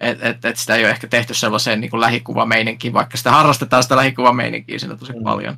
Että 0.00 0.28
et, 0.28 0.44
et 0.44 0.56
sitä 0.56 0.74
ei 0.74 0.84
ole 0.84 0.90
ehkä 0.90 1.06
tehty 1.06 1.34
sellaiseen 1.34 1.80
niin 1.80 1.90
kuin 1.90 2.00
lähikuvameininkiin, 2.00 2.92
vaikka 2.94 3.16
sitä 3.16 3.30
harrastetaan 3.30 3.82
sitä 3.82 3.96
lähikuvameininkiä 3.96 4.78
siinä 4.78 4.96
tosi 4.96 5.12
mm. 5.12 5.22
paljon. 5.22 5.56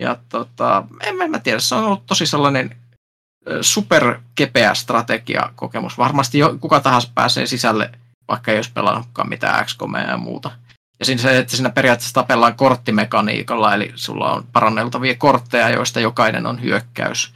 Ja 0.00 0.16
tota, 0.28 0.84
en, 1.00 1.22
en 1.22 1.30
mä 1.30 1.38
tiedä, 1.38 1.58
se 1.58 1.74
on 1.74 1.84
ollut 1.84 2.06
tosi 2.06 2.26
sellainen 2.26 2.76
superkepeä 3.60 4.74
strategiakokemus. 4.74 5.98
Varmasti 5.98 6.38
jo, 6.38 6.56
kuka 6.60 6.80
tahansa 6.80 7.10
pääsee 7.14 7.46
sisälle, 7.46 7.90
vaikka 8.28 8.50
ei 8.50 8.58
olisi 8.58 8.72
pelannutkaan 8.72 9.28
mitään 9.28 9.66
XCOMia 9.66 10.00
ja 10.00 10.16
muuta. 10.16 10.50
Ja 10.98 11.04
siinä 11.04 11.22
se, 11.22 11.38
että 11.38 11.56
siinä 11.56 11.70
periaatteessa 11.70 12.14
tapellaan 12.14 12.56
korttimekaniikalla, 12.56 13.74
eli 13.74 13.92
sulla 13.94 14.32
on 14.32 14.46
paranneltavia 14.52 15.14
kortteja, 15.14 15.70
joista 15.70 16.00
jokainen 16.00 16.46
on 16.46 16.62
hyökkäys. 16.62 17.34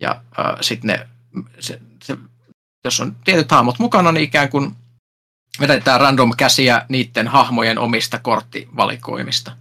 Ja 0.00 0.10
äh, 0.10 0.56
sitten 0.60 0.88
ne, 0.88 1.08
se, 1.60 1.80
se, 2.02 2.18
jos 2.84 3.00
on 3.00 3.16
tietyt 3.24 3.50
hahmot 3.50 3.78
mukana, 3.78 4.12
niin 4.12 4.24
ikään 4.24 4.48
kuin 4.48 4.76
vedetään 5.60 6.00
random 6.00 6.32
käsiä 6.36 6.86
niiden 6.88 7.28
hahmojen 7.28 7.78
omista 7.78 8.18
korttivalikoimista 8.18 9.52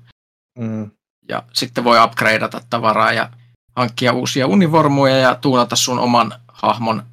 Mm. 0.58 0.92
Ja 1.30 1.44
sitten 1.54 1.84
voi 1.84 2.04
upgradeata 2.04 2.62
tavaraa 2.70 3.14
ja 3.14 3.30
hankkia 3.76 4.14
uusia 4.14 4.48
univormuja 4.48 5.18
ja 5.18 5.36
tuunata 5.36 5.76
sun 5.76 5.99
oman 5.99 6.34
hahmon 6.48 7.04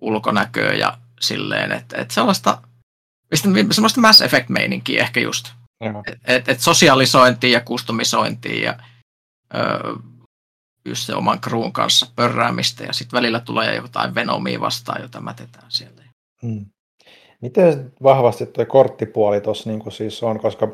ulkonäköä 0.00 0.72
ja 0.72 0.98
silleen, 1.20 1.72
että 1.72 1.96
et 2.00 2.10
sellaista, 2.10 2.62
semmoista 3.70 4.00
Mass 4.00 4.22
Effect-meininkiä 4.22 5.02
ehkä 5.02 5.20
just. 5.20 5.48
Että 6.06 6.16
et, 6.24 6.48
et 6.48 6.60
sosialisointia 6.60 7.50
ja 7.50 7.60
kustomisointia 7.60 8.64
ja 8.64 8.78
öö, 9.54 9.94
just 10.84 11.06
se 11.06 11.14
oman 11.14 11.40
kruun 11.40 11.72
kanssa 11.72 12.06
pörräämistä 12.16 12.84
ja 12.84 12.92
sitten 12.92 13.16
välillä 13.16 13.40
tulee 13.40 13.76
jotain 13.76 14.14
Venomia 14.14 14.60
vastaan, 14.60 15.02
jota 15.02 15.20
mätetään 15.20 15.66
sieltä. 15.68 16.02
Mm. 16.42 16.66
Miten 17.40 17.92
vahvasti 18.02 18.46
tuo 18.46 18.66
korttipuoli 18.66 19.40
tuossa 19.40 19.70
niin 19.70 19.92
siis 19.92 20.22
on, 20.22 20.40
koska 20.40 20.68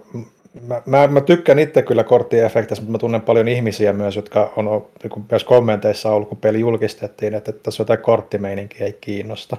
mä, 0.66 0.82
mä, 0.86 1.06
mä 1.06 1.20
tykkään 1.20 1.58
itse 1.58 1.82
kyllä 1.82 2.04
korttiefekteistä, 2.04 2.82
mutta 2.82 2.92
mä 2.92 2.98
tunnen 2.98 3.20
paljon 3.20 3.48
ihmisiä 3.48 3.92
myös, 3.92 4.16
jotka 4.16 4.52
on 4.56 4.64
niin 5.02 5.26
myös 5.30 5.44
kommenteissa 5.44 6.10
ollut, 6.10 6.28
kun 6.28 6.38
peli 6.38 6.60
julkistettiin, 6.60 7.34
että, 7.34 7.50
että 7.50 7.62
tässä 7.62 7.80
jotain 7.80 7.98
korttimeininkiä 7.98 8.86
ei 8.86 8.98
kiinnosta. 9.00 9.56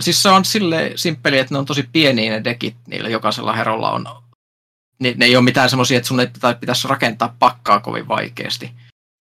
Siis 0.00 0.22
se 0.22 0.28
on 0.28 0.44
sille 0.44 0.92
simppeli, 0.94 1.38
että 1.38 1.54
ne 1.54 1.58
on 1.58 1.66
tosi 1.66 1.88
pieniä 1.92 2.30
ne 2.32 2.44
dekit, 2.44 2.76
niillä 2.86 3.08
jokaisella 3.08 3.52
herolla 3.52 3.90
on. 3.90 4.06
Ne, 4.98 5.14
ne 5.16 5.24
ei 5.24 5.36
ole 5.36 5.44
mitään 5.44 5.70
semmoisia, 5.70 5.96
että 5.96 6.08
sun 6.08 6.20
ei 6.20 6.28
pitäisi 6.60 6.88
rakentaa 6.88 7.36
pakkaa 7.38 7.80
kovin 7.80 8.08
vaikeasti. 8.08 8.70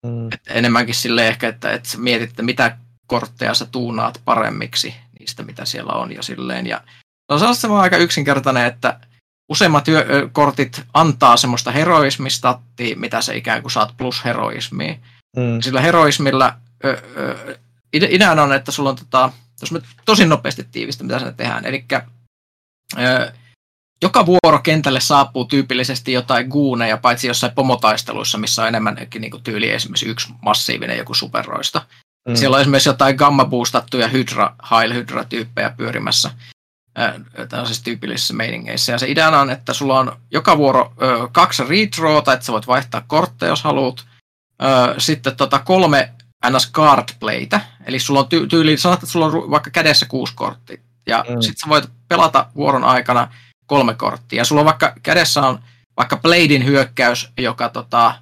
Mm. 0.06 0.28
Et 0.28 0.41
enemmänkin 0.49 0.95
sille 0.95 1.28
ehkä, 1.28 1.48
että, 1.48 1.74
että 1.74 1.90
mietit, 1.98 2.30
että 2.30 2.44
mitä 2.44 2.78
kortteja 3.07 3.53
sä 3.53 3.66
tuunaat 3.72 4.22
paremmiksi 4.26 4.94
niistä, 5.20 5.44
mitä 5.44 5.66
siellä 5.66 5.94
on 5.94 6.11
jo 6.11 6.24
silleen. 6.24 6.68
Ja 6.68 6.82
se 7.57 7.68
on 7.68 7.80
aika 7.80 7.98
yksinkertainen, 7.98 8.66
että 8.66 8.99
useimmat 9.49 9.85
kortit 10.31 10.81
antaa 10.93 11.38
semmoista 11.38 11.71
heroismistattia, 11.71 12.95
mitä 12.95 13.21
se 13.21 13.38
ikään 13.38 13.61
kuin 13.61 13.71
saat 13.71 13.93
plus 13.97 14.26
heroismia. 14.26 14.95
Mm. 15.38 15.61
Sillä 15.61 15.81
heroismilla 15.81 16.53
ö, 16.85 17.01
ö, 17.17 17.57
ideana 17.93 18.43
on, 18.43 18.53
että 18.53 18.71
sulla 18.71 18.89
on 18.89 18.95
tota, 18.95 19.31
jos 19.61 19.71
me 19.71 19.81
tosi 20.05 20.26
nopeasti 20.26 20.67
tiivistä, 20.71 21.03
mitä 21.03 21.19
se 21.19 21.31
tehdään. 21.31 21.65
Eli 21.65 21.85
joka 24.01 24.26
vuoro 24.26 24.59
kentälle 24.63 24.99
saapuu 24.99 25.45
tyypillisesti 25.45 26.13
jotain 26.13 26.47
guuneja, 26.47 26.97
paitsi 26.97 27.27
jossain 27.27 27.53
pomotaisteluissa, 27.53 28.38
missä 28.38 28.61
on 28.61 28.67
enemmänkin 28.67 29.21
niin 29.21 29.43
tyyli 29.43 29.69
esimerkiksi 29.69 30.09
yksi 30.09 30.34
massiivinen 30.41 30.97
joku 30.97 31.13
superroista. 31.13 31.81
Mm. 32.27 32.35
Siellä 32.35 32.55
on 32.55 32.61
esimerkiksi 32.61 32.89
jotain 32.89 33.15
gamma-boostattuja 33.15 34.07
hydra, 34.07 34.55
high 34.63 34.95
hydra-tyyppejä 34.95 35.69
pyörimässä 35.77 36.31
tällaisissa 37.49 37.84
tyypillisissä 37.84 38.34
meiningeissä. 38.34 38.91
Ja 38.91 38.99
se 38.99 39.11
ideana 39.11 39.40
on, 39.40 39.49
että 39.49 39.74
sulla 39.74 39.99
on 39.99 40.20
joka 40.32 40.57
vuoro 40.57 40.94
ö, 41.02 41.28
kaksi 41.32 41.64
retrawta, 41.64 42.34
että 42.34 42.45
sä 42.45 42.52
voit 42.53 42.68
vaihtaa 42.68 43.02
kortteja, 43.07 43.49
jos 43.49 43.64
haluat. 43.64 44.06
Ö, 44.61 44.95
sitten 44.98 45.36
tota 45.36 45.60
kolme 45.60 46.14
ns. 46.49 46.72
cardplaytä, 46.72 47.61
eli 47.86 47.99
sulla 47.99 48.20
on 48.20 48.26
ty- 48.26 48.48
tyyli, 48.48 48.78
sanot, 48.78 48.99
että 48.99 49.11
sulla 49.11 49.26
on 49.26 49.52
vaikka 49.52 49.70
kädessä 49.70 50.06
kuusi 50.06 50.34
korttia, 50.36 50.78
ja 51.07 51.26
mm. 51.30 51.41
sitten 51.41 51.60
sä 51.60 51.70
voit 51.70 51.90
pelata 52.07 52.45
vuoron 52.56 52.84
aikana 52.84 53.34
kolme 53.66 53.94
korttia, 53.94 54.38
ja 54.38 54.45
sulla 54.45 54.61
on 54.61 54.66
vaikka 54.66 54.94
kädessä 55.03 55.41
on 55.41 55.60
vaikka 55.98 56.18
Bladein 56.18 56.66
hyökkäys, 56.66 57.30
joka 57.38 57.70
tota, 57.70 58.16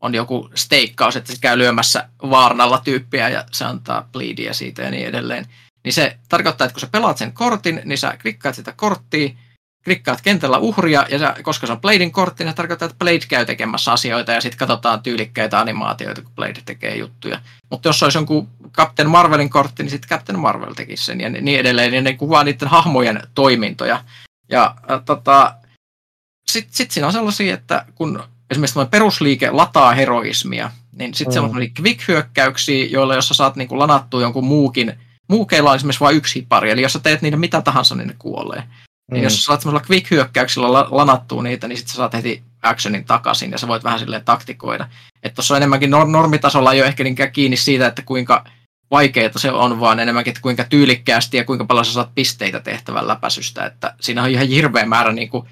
on 0.00 0.14
joku 0.14 0.50
steikkaus, 0.54 1.16
että 1.16 1.32
se 1.32 1.38
käy 1.40 1.58
lyömässä 1.58 2.08
vaarnalla 2.30 2.80
tyyppiä 2.84 3.28
ja 3.28 3.44
se 3.52 3.64
antaa 3.64 4.08
bleedia 4.12 4.54
siitä 4.54 4.82
ja 4.82 4.90
niin 4.90 5.06
edelleen. 5.06 5.46
Niin 5.86 5.92
se 5.92 6.16
tarkoittaa, 6.28 6.64
että 6.64 6.72
kun 6.72 6.80
sä 6.80 6.86
pelaat 6.86 7.18
sen 7.18 7.32
kortin, 7.32 7.82
niin 7.84 7.98
sä 7.98 8.16
klikkaat 8.22 8.54
sitä 8.54 8.72
korttia, 8.76 9.30
klikkaat 9.84 10.20
kentällä 10.20 10.58
uhria, 10.58 11.06
ja 11.08 11.18
sä, 11.18 11.34
koska 11.42 11.66
se 11.66 11.72
on 11.72 11.80
Bladein 11.80 12.12
kortti, 12.12 12.44
niin 12.44 12.52
se 12.52 12.56
tarkoittaa, 12.56 12.86
että 12.86 12.98
Blade 12.98 13.26
käy 13.28 13.46
tekemässä 13.46 13.92
asioita, 13.92 14.32
ja 14.32 14.40
sitten 14.40 14.58
katsotaan 14.58 15.02
tyylikkäitä 15.02 15.60
animaatioita, 15.60 16.22
kun 16.22 16.32
Blade 16.34 16.62
tekee 16.64 16.96
juttuja. 16.96 17.40
Mutta 17.70 17.88
jos 17.88 18.02
olisi 18.02 18.18
jonkun 18.18 18.48
Captain 18.72 19.10
Marvelin 19.10 19.50
kortti, 19.50 19.82
niin 19.82 19.90
sitten 19.90 20.08
Captain 20.08 20.38
Marvel 20.38 20.74
tekisi 20.74 21.04
sen, 21.04 21.20
ja 21.20 21.30
niin 21.30 21.60
edelleen, 21.60 21.92
niin 21.92 22.04
ne 22.04 22.12
kuvaa 22.12 22.44
niiden 22.44 22.68
hahmojen 22.68 23.22
toimintoja. 23.34 24.04
Ja 24.48 24.74
äh, 24.90 25.00
tota, 25.04 25.54
sitten 26.48 26.76
sit 26.76 26.90
siinä 26.90 27.06
on 27.06 27.12
sellaisia, 27.12 27.54
että 27.54 27.84
kun 27.94 28.22
esimerkiksi 28.50 28.78
perusliike 28.90 29.50
lataa 29.50 29.94
heroismia, 29.94 30.70
niin 30.96 31.14
sitten 31.14 31.42
mm. 31.42 31.50
se 31.50 31.56
on 31.56 31.62
quick-hyökkäyksiä, 31.80 32.86
joilla 32.90 33.14
jos 33.14 33.28
sä 33.28 33.34
saat 33.34 33.56
niin 33.56 33.78
lanattua 33.78 34.22
jonkun 34.22 34.44
muukin, 34.44 34.98
muukeilla 35.28 35.70
on 35.70 35.76
esimerkiksi 35.76 36.00
vain 36.00 36.16
yksi 36.16 36.40
hipari, 36.40 36.70
eli 36.70 36.82
jos 36.82 36.92
sä 36.92 36.98
teet 36.98 37.22
niitä 37.22 37.36
mitä 37.36 37.62
tahansa, 37.62 37.94
niin 37.94 38.08
ne 38.08 38.14
kuolee. 38.18 38.62
Mm. 39.10 39.22
jos 39.22 39.34
sä 39.36 39.44
saat 39.44 39.60
semmoisella 39.60 39.88
quick-hyökkäyksillä 39.90 40.72
lanattua 40.72 41.42
niitä, 41.42 41.68
niin 41.68 41.76
sitten 41.76 41.92
sä 41.92 41.96
saat 41.96 42.12
heti 42.12 42.42
actionin 42.62 43.04
takaisin 43.04 43.50
ja 43.50 43.58
sä 43.58 43.68
voit 43.68 43.84
vähän 43.84 43.98
silleen 43.98 44.24
taktikoida. 44.24 44.88
Että 45.22 45.34
tuossa 45.34 45.54
on 45.54 45.56
enemmänkin 45.56 45.90
normitasolla 45.90 46.72
ei 46.72 46.80
ole 46.80 46.88
ehkä 46.88 47.04
niinkään 47.04 47.32
kiinni 47.32 47.56
siitä, 47.56 47.86
että 47.86 48.02
kuinka 48.02 48.44
vaikeaa 48.90 49.30
se 49.36 49.52
on, 49.52 49.80
vaan 49.80 50.00
enemmänkin, 50.00 50.30
että 50.30 50.40
kuinka 50.40 50.64
tyylikkäästi 50.64 51.36
ja 51.36 51.44
kuinka 51.44 51.64
paljon 51.64 51.84
sä 51.84 51.92
saat 51.92 52.14
pisteitä 52.14 52.60
tehtävän 52.60 53.08
läpäisystä. 53.08 53.66
Että 53.66 53.94
siinä 54.00 54.22
on 54.22 54.30
ihan 54.30 54.46
hirveä 54.46 54.86
määrä 54.86 55.12
niin 55.12 55.28
kuin 55.28 55.48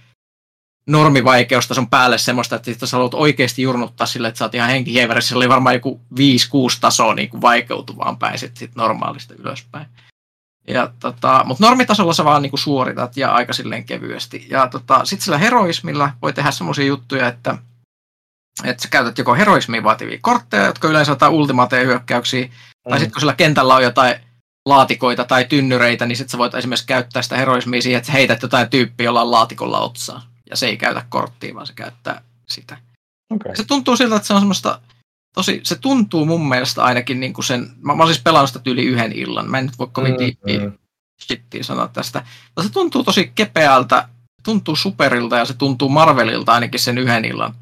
normivaikeusta 0.86 1.74
sun 1.74 1.90
päälle 1.90 2.19
semmoista, 2.19 2.56
että 2.56 2.70
jos 2.81 2.93
haluat 2.93 3.15
oikeasti 3.15 3.62
jurnuttaa 3.62 4.06
sille, 4.06 4.28
että 4.28 4.39
sä 4.39 4.44
oot 4.44 4.55
ihan 4.55 4.70
henkihievärissä, 4.70 5.28
se 5.28 5.36
oli 5.36 5.48
varmaan 5.48 5.74
joku 5.74 6.01
5-6 6.15 6.16
tasoa 6.81 7.15
niin 7.15 7.28
kuin 7.28 7.40
vaikeutuvaan 7.40 8.16
päin 8.16 8.39
sit, 8.39 8.56
sit 8.56 8.74
normaalista 8.74 9.35
ylöspäin. 9.35 9.86
Ja 10.69 10.90
tota, 11.01 11.43
mutta 11.47 11.66
normitasolla 11.66 12.12
sä 12.12 12.24
vaan 12.24 12.43
niinku 12.43 12.56
suoritat 12.56 13.16
ja 13.16 13.32
aika 13.32 13.52
silleen 13.52 13.85
kevyesti. 13.85 14.47
Ja 14.51 14.69
tota, 14.69 15.05
sitten 15.05 15.24
sillä 15.24 15.39
heroismilla 15.39 16.11
voi 16.23 16.32
tehdä 16.32 16.51
semmoisia 16.51 16.85
juttuja, 16.85 17.28
että, 17.28 17.59
että 18.65 18.82
sä 18.82 18.89
käytät 18.89 19.19
joko 19.19 19.35
heroismiin 19.35 19.85
vaativia 19.85 20.19
kortteja, 20.20 20.66
jotka 20.66 20.89
yleensä 20.89 21.12
ottaa 21.12 21.28
ultimaateja 21.28 21.85
hyökkäyksiä, 21.85 22.47
mm. 22.47 22.90
tai 22.90 22.98
sitten 22.98 23.12
kun 23.12 23.20
sillä 23.20 23.35
kentällä 23.35 23.74
on 23.74 23.82
jotain 23.82 24.15
laatikoita 24.66 25.24
tai 25.24 25.44
tynnyreitä, 25.44 26.06
niin 26.06 26.16
sitten 26.16 26.32
sä 26.32 26.39
voit 26.39 26.55
esimerkiksi 26.55 26.86
käyttää 26.86 27.23
sitä 27.23 27.36
heroismia 27.36 27.82
siihen, 27.82 27.98
että 27.98 28.12
heität 28.12 28.43
jotain 28.43 28.70
tyyppiä, 28.70 29.05
jolla 29.05 29.23
on 29.23 29.31
laatikolla 29.31 29.81
otsaa. 29.81 30.34
Ja 30.51 30.57
se 30.57 30.66
ei 30.66 30.77
käytä 30.77 31.07
korttia, 31.09 31.55
vaan 31.55 31.66
se 31.66 31.73
käyttää 31.73 32.23
sitä. 32.49 32.77
Okay. 33.31 33.57
Se 33.57 33.65
tuntuu 33.65 33.97
siltä, 33.97 34.16
että 34.16 34.27
se 34.27 34.35
on 34.35 34.41
semmoista 34.41 34.81
tosi, 35.35 35.61
se 35.62 35.75
tuntuu 35.75 36.27
mun 36.27 36.49
mielestä 36.49 36.85
ainakin 36.85 37.21
niin 37.21 37.33
kuin 37.33 37.45
sen, 37.45 37.71
mä, 37.81 37.95
mä 37.95 38.03
olen 38.03 38.15
siis 38.15 38.25
pelannut 38.25 38.51
sitä 38.51 38.71
yli 38.71 38.85
yhden 38.85 39.12
illan, 39.12 39.51
mä 39.51 39.59
en 39.59 39.66
nyt 39.66 39.79
voi 39.79 39.89
kovin 39.93 40.12
mm, 40.12 40.19
diippiä 40.19 40.59
mm. 40.59 40.73
shittiä 41.23 41.62
sanoa 41.62 41.89
tästä, 41.89 42.25
mutta 42.47 42.62
se 42.62 42.73
tuntuu 42.73 43.05
tosi 43.05 43.33
kepeältä, 43.35 44.09
tuntuu 44.43 44.77
superilta 44.77 45.37
ja 45.37 45.45
se 45.45 45.55
tuntuu 45.55 45.89
Marvelilta 45.89 46.53
ainakin 46.53 46.81
sen 46.81 46.99
yhden 46.99 47.25
illan 47.25 47.55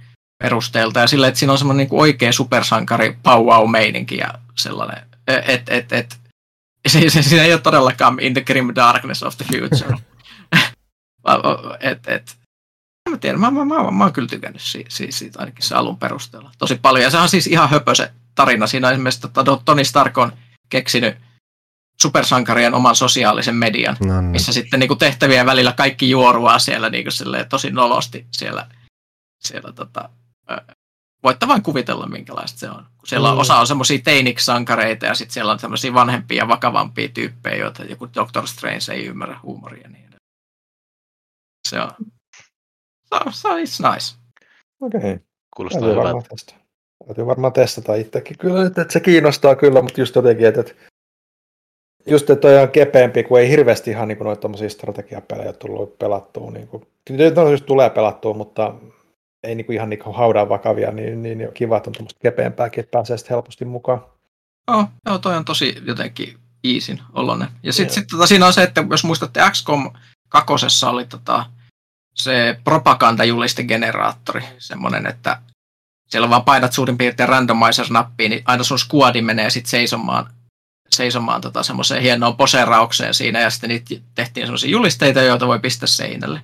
perusteelta 0.43 1.01
ja 1.01 1.07
sillä, 1.07 1.29
että 1.29 1.39
siinä 1.39 1.53
on 1.53 1.59
semmoinen 1.59 1.87
niin 1.87 2.01
oikea 2.01 2.33
supersankari 2.33 3.19
pow 3.23 3.71
meininki 3.71 4.17
ja 4.17 4.35
sellainen, 4.59 5.07
että 5.29 5.75
et, 5.75 5.93
et, 5.93 6.21
se, 6.89 7.11
se, 7.11 7.23
siinä 7.23 7.45
ei 7.45 7.53
ole 7.53 7.61
todellakaan 7.61 8.21
in 8.21 8.35
the 8.35 8.41
grim 8.41 8.73
darkness 8.75 9.23
of 9.23 9.37
the 9.37 9.45
future. 9.45 9.97
et, 11.81 12.09
et, 12.09 12.42
mä 13.11 13.19
tiedän, 13.19 13.41
mä, 13.41 13.51
mä, 13.51 13.65
mä, 13.65 13.91
mä 13.91 14.05
oon 14.05 14.13
kyllä 14.13 14.29
tykännyt 14.29 14.63
siitä, 14.63 14.91
siitä, 14.91 15.13
siitä 15.13 15.39
ainakin 15.39 15.65
se 15.65 15.75
alun 15.75 15.99
perusteella 15.99 16.51
tosi 16.59 16.75
paljon. 16.75 17.05
Ja 17.05 17.11
se 17.11 17.19
on 17.19 17.29
siis 17.29 17.47
ihan 17.47 17.71
höpö 17.71 17.95
se 17.95 18.13
tarina. 18.35 18.67
Siinä 18.67 18.91
esimerkiksi 18.91 19.27
että 19.27 19.43
Tony 19.65 19.85
Stark 19.85 20.19
on 20.19 20.33
keksinyt 20.69 21.17
supersankarien 22.03 22.75
oman 22.75 22.97
sosiaalisen 22.97 23.55
median, 23.55 23.97
no, 24.01 24.21
no. 24.21 24.23
missä 24.23 24.53
sitten 24.53 24.81
niin 24.81 24.89
kuin 24.89 24.99
tehtävien 24.99 25.47
välillä 25.47 25.73
kaikki 25.73 26.11
juoruaa 26.11 26.59
siellä 26.59 26.91
niin 26.91 27.05
kuin 27.05 27.47
tosi 27.49 27.71
nolosti 27.71 28.27
siellä, 28.33 28.67
siellä 29.41 29.73
tota, 29.73 30.09
voitte 31.23 31.49
vain 31.49 31.63
kuvitella, 31.63 32.07
minkälaista 32.07 32.59
se 32.59 32.71
on. 32.71 32.87
Kun 32.99 33.09
siellä 33.09 33.29
on, 33.29 33.35
mm. 33.35 33.41
osa 33.41 33.57
on 33.57 33.67
semmoisia 33.67 33.99
teiniksankareita 33.99 35.07
ja 35.07 35.15
sitten 35.15 35.35
siellä 35.35 35.53
on 35.53 35.59
semmoisia 35.59 35.95
vanhempia 35.95 36.43
ja 36.43 36.49
vakavampia 36.49 37.09
tyyppejä, 37.09 37.57
joita 37.57 37.85
joku 37.85 38.09
Doctor 38.15 38.47
Strange 38.47 38.93
ei 38.93 39.07
ymmärrä 39.07 39.41
huumoria. 39.43 39.89
Niin 39.89 40.03
se 41.69 41.81
on, 41.81 41.91
se 43.31 43.49
on 43.49 43.59
it's 43.59 43.93
nice. 43.93 44.17
Okei. 44.81 44.99
Okay. 44.99 45.19
Kuulostaa 45.57 45.81
Täytyy 45.81 45.93
hyvältä. 45.93 46.07
Varmaan 46.07 46.29
testata. 46.31 46.59
Täytyy 47.07 47.27
varmaan 47.27 47.53
testata 47.53 47.95
itsekin. 47.95 48.39
Kyllä, 48.39 48.67
että, 48.67 48.83
että 48.83 48.93
se 48.93 49.01
kiinnostaa 49.01 49.57
kyllä, 49.57 49.83
mutta 49.83 50.01
just 50.01 50.17
jotenkin, 50.17 50.47
että, 50.47 50.61
että 50.61 50.75
just, 52.07 52.31
että 52.31 52.41
toi 52.41 52.59
on 52.59 52.69
kepeämpi, 52.69 53.23
kun 53.23 53.41
ei 53.41 53.49
hirveästi 53.49 53.91
ihan 53.91 54.09
niin 54.09 54.19
noita 54.19 54.49
strategiapelejä 54.69 55.53
tullut 55.53 55.99
pelattua. 55.99 56.51
Niin 56.51 56.69
kuin, 56.69 56.87
no, 57.37 57.51
just 57.51 57.67
tulee 57.67 57.91
pelattua, 57.91 58.35
mutta 58.35 58.75
ei 59.43 59.55
niin 59.55 59.67
kuin 59.67 59.77
ihan 59.77 59.91
niin 59.91 60.15
haudaan 60.15 60.49
vakavia, 60.49 60.93
niin, 60.93 61.23
niin 61.23 61.49
kiva, 61.55 61.77
että 61.77 61.91
on 61.91 61.95
tuommoista 61.95 62.21
kepeämpääkin, 62.23 62.81
että 62.81 62.91
pääsee 62.91 63.19
sitten 63.19 63.35
helposti 63.35 63.65
mukaan. 63.65 64.05
Oh, 64.67 64.85
joo, 65.07 65.19
toi 65.19 65.37
on 65.37 65.45
tosi 65.45 65.75
jotenkin 65.87 66.39
iisin 66.65 67.01
olonen. 67.13 67.49
Ja 67.63 67.73
sitten 67.73 67.95
sit, 67.95 68.07
tota, 68.11 68.27
siinä 68.27 68.47
on 68.47 68.53
se, 68.53 68.63
että 68.63 68.85
jos 68.91 69.05
muistatte 69.05 69.41
XCOM 69.51 69.91
kakosessa 70.29 70.91
oli 70.91 71.07
tota, 71.07 71.47
se 72.15 72.61
propagandajulistegeneraattori, 72.65 74.43
semmoinen, 74.59 75.07
että 75.07 75.39
siellä 76.09 76.31
vaan 76.31 76.45
painat 76.45 76.73
suurin 76.73 76.99
piirtein 76.99 77.29
randomizer-nappiin, 77.29 78.31
niin 78.31 78.43
aina 78.45 78.65
sun 78.65 78.79
squadi 78.79 79.23
menee 79.23 79.51
sitten 79.51 79.71
seisomaan, 79.71 80.31
seisomaan 80.91 81.41
tota 81.41 81.63
semmoiseen 81.63 82.03
hienoon 82.03 82.37
poseraukseen 82.37 83.15
siinä, 83.15 83.41
ja 83.41 83.51
sitten 83.51 83.69
niitä 83.69 83.95
tehtiin 84.15 84.47
semmoisia 84.47 84.71
julisteita, 84.71 85.23
joita 85.23 85.47
voi 85.47 85.59
pistää 85.59 85.87
seinälle. 85.87 86.43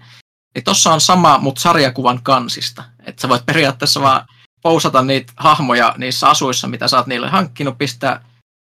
Niin 0.54 0.64
tossa 0.64 0.92
on 0.92 1.00
sama, 1.00 1.38
mutta 1.38 1.60
sarjakuvan 1.60 2.22
kansista. 2.22 2.84
Että 3.06 3.22
sä 3.22 3.28
voit 3.28 3.46
periaatteessa 3.46 4.00
vaan 4.00 4.26
pousata 4.62 5.02
niitä 5.02 5.32
hahmoja 5.36 5.94
niissä 5.98 6.28
asuissa, 6.28 6.68
mitä 6.68 6.88
sä 6.88 6.96
oot 6.96 7.06
niille 7.06 7.28
hankkinut, 7.28 7.78
pistää, 7.78 8.24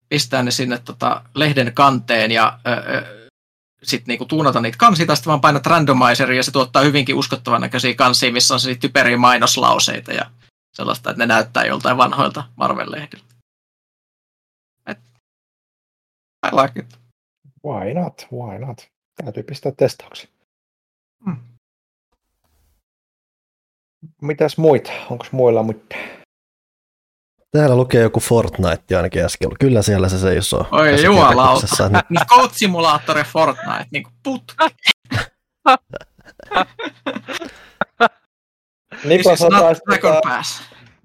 pistää 0.09 0.43
ne 0.43 0.51
sinne 0.51 0.79
tota 0.79 1.23
lehden 1.35 1.75
kanteen 1.75 2.31
ja 2.31 2.59
ö, 2.67 3.22
sitten 3.83 4.13
niinku 4.13 4.25
tuunata 4.25 4.61
niitä 4.61 4.79
kansia, 4.79 5.07
tai 5.07 5.17
sitten 5.17 5.29
vaan 5.31 5.41
painat 5.41 5.67
randomizeria 5.67 6.37
ja 6.37 6.43
se 6.43 6.51
tuottaa 6.51 6.83
hyvinkin 6.83 7.15
uskottavan 7.15 7.61
näköisiä 7.61 7.95
kansia, 7.95 8.33
missä 8.33 8.55
on 8.55 8.61
se 8.61 8.75
typeriä 8.75 9.17
mainoslauseita 9.17 10.13
ja 10.13 10.31
sellaista, 10.73 11.11
että 11.11 11.23
ne 11.23 11.27
näyttää 11.27 11.65
joltain 11.65 11.97
vanhoilta 11.97 12.45
Marvel-lehdiltä. 12.57 13.35
Et, 14.87 14.99
I 16.47 16.51
like 16.53 16.81
it. 16.81 16.99
Why 17.67 17.95
not? 17.95 18.27
Why 18.33 18.59
not? 18.59 18.89
Täytyy 19.25 19.43
pistää 19.43 19.73
testauksi. 19.73 20.29
Hmm. 21.25 21.37
Mitäs 24.23 24.59
muita? 24.59 24.93
Onko 25.11 25.27
muilla 25.33 25.63
muita? 25.63 25.97
Täällä 27.53 27.77
lukee 27.77 28.03
joku 28.03 28.21
Fortnite 28.21 28.97
ainakin 28.97 29.25
äsken. 29.25 29.51
Kyllä 29.61 29.83
siellä 29.83 30.09
se 30.09 30.19
seisoo. 30.19 30.67
Oi 30.71 31.05
jumalauta. 31.05 31.37
kirjoituksessa. 31.37 31.89
Niin 31.89 32.27
Code 32.27 32.53
Simulator 32.53 33.19
ja 33.19 33.25
Fortnite, 33.25 33.87
niin 33.91 34.03
kuin 34.03 34.15
putki. 34.23 34.55
Niklashan 39.05 39.51
taisi, 39.51 39.83
tota. 40.01 40.43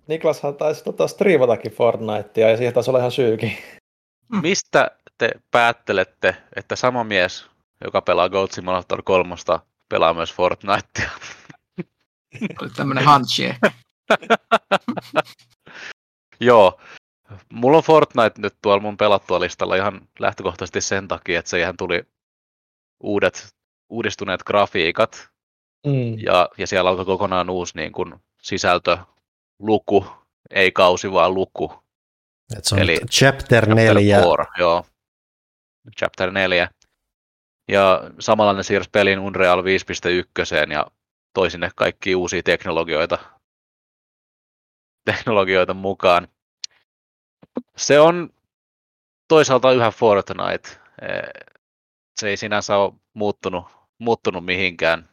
Niklashan 0.07 0.55
taisi 0.55 0.83
tota 0.83 1.07
striimatakin 1.07 1.71
Fortnitea 1.71 2.49
ja 2.49 2.57
siihen 2.57 2.73
taisi 2.73 2.89
olla 2.89 2.99
ihan 2.99 3.11
syykin. 3.11 3.57
Mistä 4.41 4.91
te 5.17 5.31
päättelette, 5.51 6.35
että 6.55 6.75
sama 6.75 7.03
mies, 7.03 7.45
joka 7.83 8.01
pelaa 8.01 8.29
Goat 8.29 8.51
Simulator 8.51 9.03
3, 9.03 9.35
pelaa 9.89 10.13
myös 10.13 10.33
Fortnitea? 10.33 11.09
Oli 12.61 12.69
tämmönen 12.75 13.03
handshake. 13.03 13.59
Joo. 16.39 16.81
Mulla 17.53 17.77
on 17.77 17.83
Fortnite 17.83 18.41
nyt 18.41 18.55
tuolla 18.61 18.81
mun 18.81 18.97
pelattua 18.97 19.39
listalla 19.39 19.75
ihan 19.75 20.07
lähtökohtaisesti 20.19 20.81
sen 20.81 21.07
takia, 21.07 21.39
että 21.39 21.49
siihen 21.49 21.77
tuli 21.77 22.03
uudet, 22.99 23.55
uudistuneet 23.89 24.43
grafiikat 24.43 25.29
Mm. 25.85 26.19
ja, 26.19 26.49
ja 26.57 26.67
siellä 26.67 26.89
alkoi 26.89 27.05
kokonaan 27.05 27.49
uusi 27.49 27.73
niin 27.75 27.91
kuin, 27.91 28.15
sisältö, 28.41 28.97
luku, 29.59 30.05
ei 30.49 30.71
kausi 30.71 31.11
vaan 31.11 31.33
luku. 31.33 31.83
Et 32.57 32.65
se 32.65 32.75
on 32.75 32.81
Eli 32.81 32.97
chapter 33.11 33.63
Chapter 33.65 33.75
4. 33.75 33.93
4, 33.93 34.45
joo. 34.57 34.85
Chapter 35.99 36.31
4. 36.31 36.69
Ja 37.67 38.11
samalla 38.19 38.53
ne 38.53 38.63
siirsi 38.63 38.89
pelin 38.89 39.19
Unreal 39.19 39.61
5.1 39.61 40.71
ja 40.71 40.87
toi 41.33 41.51
sinne 41.51 41.71
kaikki 41.75 42.15
uusia 42.15 42.43
teknologioita, 42.43 43.17
teknologioita 45.11 45.73
mukaan. 45.73 46.27
Se 47.77 47.99
on 47.99 48.29
toisaalta 49.27 49.71
yhä 49.71 49.91
Fortnite. 49.91 50.69
Se 52.19 52.29
ei 52.29 52.37
sinänsä 52.37 52.77
ole 52.77 52.93
muuttunut, 53.13 53.65
muuttunut 53.97 54.45
mihinkään. 54.45 55.09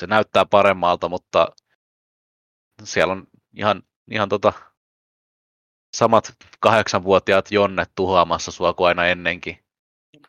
Se 0.00 0.06
näyttää 0.06 0.46
paremmalta, 0.46 1.08
mutta 1.08 1.48
siellä 2.84 3.12
on 3.12 3.26
ihan, 3.56 3.82
ihan 4.10 4.28
tota, 4.28 4.52
samat 5.96 6.36
kahdeksanvuotiaat 6.60 7.50
jonnet 7.50 7.90
tuhoamassa 7.94 8.50
sua 8.50 8.72
kuin 8.74 8.88
aina 8.88 9.06
ennenkin. 9.06 9.64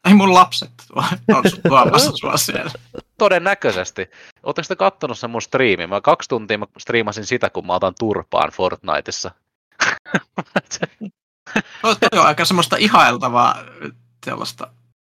Ei 0.08 0.14
mun 0.14 0.34
lapset 0.34 0.72
tuo- 0.88 1.04
on 1.36 1.44
tuomassa 1.68 2.12
sua 2.16 2.38
siellä. 2.38 2.72
Todennäköisesti. 3.18 4.10
Oletteko 4.44 4.66
te 4.68 4.76
kattonut 4.76 5.20
sen 5.20 5.30
mun 5.30 5.42
striimin? 5.42 5.90
Mä 5.90 6.02
kaksi 6.02 6.30
tuntia 6.30 6.58
mä 6.58 6.66
striimasin 6.80 7.26
sitä, 7.26 7.50
kun 7.50 7.68
mä 7.68 7.76
otan 7.76 7.94
turpaan 8.00 8.52
Fortniteissa. 8.52 9.32
Toi, 11.82 11.96
toi 12.12 12.20
on 12.20 12.26
aika 12.26 12.46
semmoista 12.46 12.76
ihailtavaa 12.80 13.56
sellaista 14.26 14.68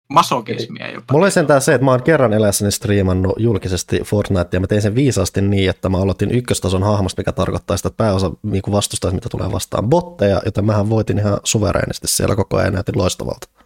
masokismia 0.08 0.90
jopa. 0.90 1.12
Mulla 1.12 1.24
oli 1.24 1.30
sentään 1.30 1.60
se, 1.60 1.74
että 1.74 1.84
mä 1.84 1.90
oon 1.90 2.02
kerran 2.02 2.32
elässäni 2.32 2.72
striimannut 2.72 3.34
julkisesti 3.38 4.00
Fortnite 4.04 4.56
ja 4.56 4.60
mä 4.60 4.66
tein 4.66 4.82
sen 4.82 4.94
viisaasti 4.94 5.42
niin, 5.42 5.70
että 5.70 5.88
mä 5.88 5.98
aloitin 5.98 6.30
ykköstason 6.30 6.82
hahmosta, 6.82 7.20
mikä 7.20 7.32
tarkoittaa 7.32 7.76
sitä, 7.76 7.86
että 7.86 7.96
pääosa 7.96 8.30
niin 8.42 8.62
vastustaisi, 8.72 9.14
mitä 9.14 9.28
tulee 9.28 9.52
vastaan 9.52 9.88
botteja, 9.88 10.42
joten 10.44 10.64
mähän 10.64 10.90
voitin 10.90 11.18
ihan 11.18 11.40
suvereenisti 11.44 12.08
siellä 12.08 12.36
koko 12.36 12.56
ajan 12.56 12.66
ja 12.66 12.72
näytin 12.72 12.98
loistavalta. 12.98 13.63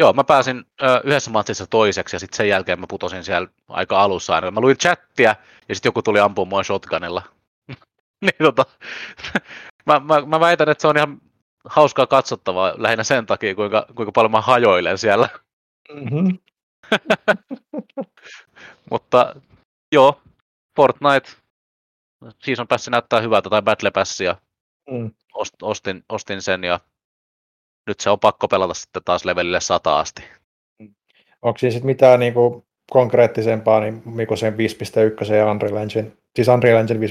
Joo, 0.00 0.12
mä 0.12 0.24
pääsin 0.24 0.64
ö, 0.82 1.00
yhdessä 1.04 1.30
matsissa 1.30 1.66
toiseksi 1.66 2.16
ja 2.16 2.20
sitten 2.20 2.36
sen 2.36 2.48
jälkeen 2.48 2.80
mä 2.80 2.86
putosin 2.88 3.24
siellä 3.24 3.48
aika 3.68 4.02
alussa 4.02 4.34
aina. 4.34 4.50
Mä 4.50 4.60
luin 4.60 4.78
chattia 4.78 5.36
ja 5.68 5.74
sitten 5.74 5.88
joku 5.88 6.02
tuli 6.02 6.20
ampumaan 6.20 6.48
mua 6.48 6.62
shotgunilla. 6.62 7.22
niin 8.22 8.34
tota, 8.38 8.64
mä, 9.86 10.00
mä, 10.00 10.20
mä, 10.26 10.40
väitän, 10.40 10.68
että 10.68 10.82
se 10.82 10.88
on 10.88 10.96
ihan 10.96 11.20
hauskaa 11.64 12.06
katsottavaa 12.06 12.74
lähinnä 12.76 13.04
sen 13.04 13.26
takia, 13.26 13.54
kuinka, 13.54 13.86
kuinka 13.94 14.12
paljon 14.12 14.30
mä 14.30 14.40
hajoilen 14.40 14.98
siellä. 14.98 15.28
Mm-hmm. 15.92 16.38
Mutta 18.90 19.34
joo, 19.92 20.20
Fortnite, 20.76 21.30
Season 22.38 22.68
Pass 22.68 22.88
näyttää 22.88 23.20
hyvältä 23.20 23.50
tai 23.50 23.62
Battle 23.62 23.90
Passia. 23.90 24.36
Mm. 24.90 25.10
Ost, 25.34 25.54
ostin, 25.62 26.04
ostin 26.08 26.42
sen 26.42 26.64
ja 26.64 26.80
nyt 27.86 28.00
se 28.00 28.10
on 28.10 28.20
pakko 28.20 28.48
pelata 28.48 28.74
sitten 28.74 29.02
taas 29.04 29.24
levelille 29.24 29.60
sata 29.60 29.98
asti. 29.98 30.22
Onko 31.42 31.58
siinä 31.58 31.72
sitten 31.72 31.86
mitään 31.86 32.20
niinku 32.20 32.64
konkreettisempaa 32.90 33.80
niin 33.80 34.02
Miku 34.04 34.36
sen 34.36 34.54
5.1 35.28 35.34
ja 35.34 35.50
Unreal 35.50 35.76
Engine, 35.76 36.12
siis 36.36 36.48
Unreal 36.48 36.78
Engine 36.78 37.06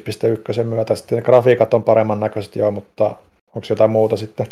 5.1 0.60 0.64
myötä 0.64 0.96
sitten 0.96 1.24
grafiikat 1.24 1.74
on 1.74 1.84
paremman 1.84 2.20
näköiset 2.20 2.56
joo, 2.56 2.72
mutta 2.72 3.16
onko 3.56 3.68
jotain 3.70 3.92
muuta 3.92 4.18
sitten? 4.18 4.48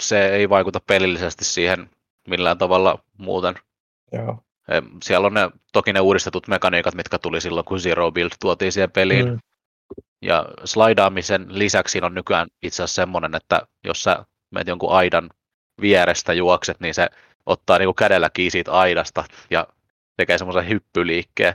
Se 0.00 0.26
ei 0.28 0.48
vaikuta 0.48 0.80
pelillisesti 0.86 1.44
siihen 1.44 1.90
millään 2.28 2.58
tavalla 2.58 2.98
muuten. 3.18 3.54
Joo. 4.12 4.38
Siellä 5.02 5.26
on 5.26 5.34
ne, 5.34 5.50
toki 5.72 5.92
ne 5.92 6.00
uudistetut 6.00 6.48
mekaniikat, 6.48 6.94
mitkä 6.94 7.18
tuli 7.18 7.40
silloin, 7.40 7.64
kun 7.64 7.80
Zero 7.80 8.12
Build 8.12 8.30
tuotiin 8.40 8.72
siihen 8.72 8.90
peliin. 8.90 9.28
Mm. 9.28 9.38
Ja 10.22 10.46
slaidaamisen 10.64 11.46
lisäksi 11.48 12.00
on 12.02 12.14
nykyään 12.14 12.48
itse 12.62 12.82
asiassa 12.82 13.02
semmoinen, 13.02 13.34
että 13.34 13.62
jos 13.84 14.02
sä 14.02 14.24
menet 14.52 14.68
jonkun 14.68 14.92
aidan 14.92 15.30
vierestä 15.80 16.32
juokset, 16.32 16.80
niin 16.80 16.94
se 16.94 17.08
ottaa 17.46 17.78
niinku 17.78 17.94
kädellä 17.94 18.30
kiinni 18.30 18.50
siitä 18.50 18.72
aidasta 18.72 19.24
ja 19.50 19.66
tekee 20.16 20.38
semmoisen 20.38 20.68
hyppyliikkeen. 20.68 21.54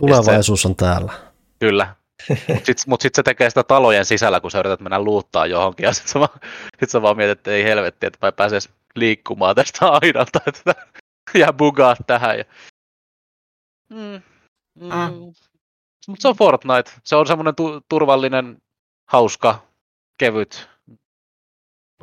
Tulevaisuus 0.00 0.66
on 0.66 0.76
täällä. 0.76 1.12
Kyllä. 1.58 1.94
Mutta 2.28 2.66
sitten 2.66 2.84
mut 2.86 3.00
sit 3.00 3.14
se 3.14 3.22
tekee 3.22 3.50
sitä 3.50 3.62
talojen 3.62 4.04
sisällä, 4.04 4.40
kun 4.40 4.50
sä 4.50 4.58
yrität 4.58 4.80
mennä 4.80 5.02
luuttaa 5.02 5.46
johonkin, 5.46 5.84
ja 5.84 5.92
sitten 5.92 6.12
sä, 6.12 6.20
vaan- 6.20 6.40
sit 6.80 6.90
sä 6.90 7.02
vaan 7.02 7.16
mietit, 7.16 7.38
että 7.38 7.50
ei 7.50 7.64
helvetti, 7.64 8.06
että 8.06 8.18
mä 8.22 8.28
en 8.28 8.34
pääse 8.34 8.54
edes 8.54 8.68
liikkumaan 8.94 9.54
tästä 9.56 9.88
aidalta, 9.88 10.40
että 10.46 10.74
jää 11.34 11.52
bugaa 11.52 11.96
tähän. 12.06 12.38
Ja... 12.38 12.44
Mm. 13.90 14.22
Mm. 14.80 14.90
Ah. 14.90 15.10
Mutta 16.08 16.22
se 16.22 16.28
on 16.28 16.36
Fortnite. 16.36 16.90
Se 17.04 17.16
on 17.16 17.26
semmoinen 17.26 17.54
tu- 17.54 17.80
turvallinen, 17.88 18.62
hauska, 19.08 19.62
kevyt. 20.18 20.68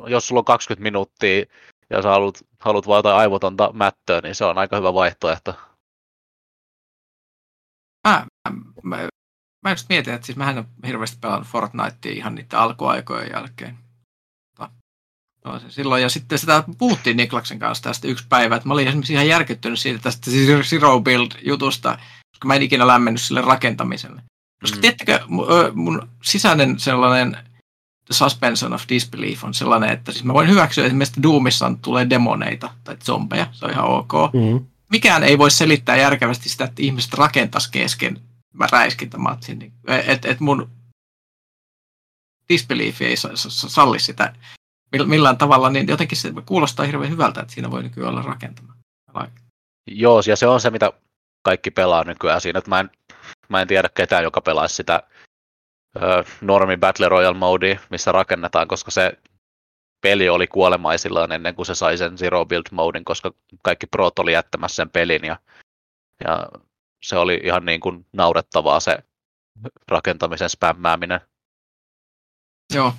Jos 0.06 0.28
sulla 0.28 0.38
on 0.38 0.44
20 0.44 0.82
minuuttia 0.82 1.44
ja 1.90 2.02
sä 2.02 2.08
haluat, 2.08 2.44
haluat 2.60 2.86
vaan 2.86 2.98
jotain 2.98 3.16
aivotonta 3.16 3.72
mättöä, 3.72 4.20
niin 4.20 4.34
se 4.34 4.44
on 4.44 4.58
aika 4.58 4.76
hyvä 4.76 4.94
vaihtoehto. 4.94 5.54
Mä, 8.08 8.26
mä, 8.82 9.08
mä 9.64 9.70
just 9.70 9.88
mietin, 9.88 10.14
että 10.14 10.26
siis 10.26 10.38
mähän 10.38 10.58
en 10.58 10.64
ole 10.64 10.86
hirveästi 10.86 11.18
pelannut 11.20 11.48
Fortnitea 11.48 12.12
ihan 12.12 12.34
niiden 12.34 12.58
alkuaikojen 12.58 13.30
jälkeen. 13.32 13.78
No, 15.44 15.58
se 15.58 15.70
silloin, 15.70 16.02
ja 16.02 16.08
sitten 16.08 16.38
sitä 16.38 16.64
puhuttiin 16.78 17.16
Niklaksen 17.16 17.58
kanssa 17.58 17.84
tästä 17.84 18.08
yksi 18.08 18.26
päivä, 18.28 18.56
että 18.56 18.68
mä 18.68 18.74
olin 18.74 18.88
esimerkiksi 18.88 19.12
ihan 19.12 19.28
järkyttynyt 19.28 19.78
siitä 19.78 20.00
tästä 20.02 20.30
Zero 20.62 21.00
Build-jutusta, 21.00 21.98
koska 22.30 22.48
mä 22.48 22.54
en 22.54 22.62
ikinä 22.62 22.86
lämmennyt 22.86 23.22
sille 23.22 23.40
rakentamiselle. 23.40 24.22
Koska 24.60 24.76
Mm. 24.76 24.80
tiedättekö, 24.80 25.20
mun 25.74 26.08
sisäinen 26.22 26.78
sellainen 26.78 27.36
suspension 28.10 28.72
of 28.72 28.82
disbelief 28.88 29.44
on 29.44 29.54
sellainen, 29.54 29.90
että 29.90 30.12
siis 30.12 30.24
mä 30.24 30.34
voin 30.34 30.48
hyväksyä, 30.48 30.82
että 30.82 30.86
esimerkiksi 30.86 31.22
Doomissa 31.22 31.72
tulee 31.82 32.10
demoneita 32.10 32.70
tai 32.84 32.96
zombeja, 33.04 33.46
se 33.52 33.64
on 33.64 33.70
ihan 33.70 33.84
ok. 33.84 34.12
Mm. 34.32 34.66
Mikään 34.90 35.24
ei 35.24 35.38
voi 35.38 35.50
selittää 35.50 35.96
järkevästi 35.96 36.48
sitä, 36.48 36.64
että 36.64 36.82
ihmiset 36.82 37.14
rakentas 37.14 37.68
kesken 37.68 38.20
mä 38.54 38.66
räiskintämatsin. 38.72 39.58
Niin, 39.58 39.72
että 40.06 40.28
et 40.28 40.40
mun 40.40 40.70
disbelief 42.48 43.02
ei 43.02 43.16
sa- 43.16 43.36
sa- 43.36 43.50
sa- 43.50 43.68
salli 43.68 44.00
sitä 44.00 44.34
mill- 44.96 45.06
millään 45.06 45.38
tavalla, 45.38 45.70
niin 45.70 45.88
jotenkin 45.88 46.18
se 46.18 46.32
kuulostaa 46.46 46.86
hirveän 46.86 47.10
hyvältä, 47.12 47.40
että 47.40 47.54
siinä 47.54 47.70
voi 47.70 47.82
nykyään 47.82 48.10
olla 48.10 48.22
rakentamaan. 48.22 48.78
Joo, 49.90 50.22
ja 50.26 50.36
se 50.36 50.46
on 50.46 50.60
se, 50.60 50.70
mitä 50.70 50.92
kaikki 51.42 51.70
pelaa 51.70 52.04
nykyään 52.04 52.40
siinä, 52.40 52.58
että 52.58 52.70
mä 52.70 52.80
en, 52.80 52.90
mä 53.48 53.60
en 53.60 53.68
tiedä 53.68 53.88
ketään, 53.94 54.24
joka 54.24 54.40
pelaisi 54.40 54.74
sitä 54.74 55.02
normi 56.40 56.76
Battle 56.76 57.08
Royale 57.08 57.36
modea, 57.36 57.78
missä 57.90 58.12
rakennetaan, 58.12 58.68
koska 58.68 58.90
se 58.90 59.12
peli 60.00 60.28
oli 60.28 60.46
kuolemaisillaan 60.46 61.32
ennen 61.32 61.54
kuin 61.54 61.66
se 61.66 61.74
sai 61.74 61.98
sen 61.98 62.18
Zero 62.18 62.46
Build 62.46 62.66
modin, 62.70 63.04
koska 63.04 63.32
kaikki 63.62 63.86
prot 63.86 64.18
oli 64.18 64.32
jättämässä 64.32 64.76
sen 64.76 64.90
pelin 64.90 65.24
ja, 65.24 65.36
ja 66.24 66.48
se 67.02 67.16
oli 67.16 67.40
ihan 67.44 67.64
niin 67.64 67.80
kuin 67.80 68.06
naurettavaa 68.12 68.80
se 68.80 68.98
rakentamisen 69.88 70.50
spämmääminen. 70.50 71.20
Joo, 72.74 72.92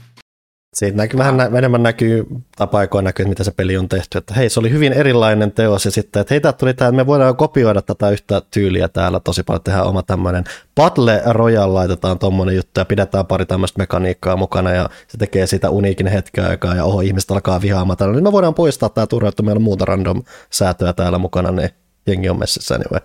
Siitä 0.80 0.98
näkyy, 0.98 1.18
vähän 1.18 1.38
nä- 1.38 1.50
enemmän 1.58 1.84
näkyy, 1.84 2.26
tai 2.58 2.68
paikoin 2.68 3.06
näkyy, 3.06 3.26
mitä 3.26 3.44
se 3.44 3.52
peli 3.52 3.78
on 3.78 3.90
tehty. 3.90 4.18
Että 4.18 4.34
hei, 4.34 4.50
se 4.50 4.60
oli 4.60 4.70
hyvin 4.70 4.94
erilainen 4.94 5.52
teos, 5.52 5.86
ja 5.86 5.92
sitten, 5.92 6.22
että 6.22 6.34
hei, 6.34 6.42
tää 6.42 6.54
tuli 6.54 6.74
tää, 6.74 6.88
että 6.88 6.96
me 6.96 7.08
voidaan 7.08 7.36
kopioida 7.36 7.82
tätä 7.82 8.10
yhtä 8.10 8.42
tyyliä 8.52 8.88
täällä 8.88 9.20
tosi 9.20 9.44
paljon, 9.44 9.64
tehdään 9.64 9.86
oma 9.86 10.04
tämmöinen 10.04 10.44
Battle 10.76 11.22
Royale, 11.26 11.74
laitetaan 11.74 12.20
tommonen 12.20 12.56
juttu, 12.56 12.80
ja 12.80 12.86
pidetään 12.86 13.26
pari 13.26 13.46
tämmöistä 13.46 13.78
mekaniikkaa 13.78 14.36
mukana, 14.36 14.72
ja 14.72 14.90
se 15.08 15.18
tekee 15.18 15.48
siitä 15.48 15.70
uniikin 15.70 16.08
hetken 16.08 16.46
aikaa, 16.46 16.76
ja 16.76 16.86
oho, 16.86 17.02
ihmiset 17.02 17.32
alkaa 17.32 17.62
vihaamaan 17.62 17.98
tällä, 17.98 18.14
niin 18.14 18.24
me 18.24 18.32
voidaan 18.32 18.54
poistaa 18.54 18.90
tää 18.90 19.08
turha, 19.08 19.30
että 19.30 19.44
meillä 19.44 19.60
on 19.60 19.64
muuta 19.64 19.86
random 19.86 20.24
säätöä 20.50 20.94
täällä 20.94 21.18
mukana, 21.18 21.52
niin 21.52 21.70
jengi 22.08 22.30
on 22.30 22.40
messissä 22.40 22.76
anyway. 22.76 23.00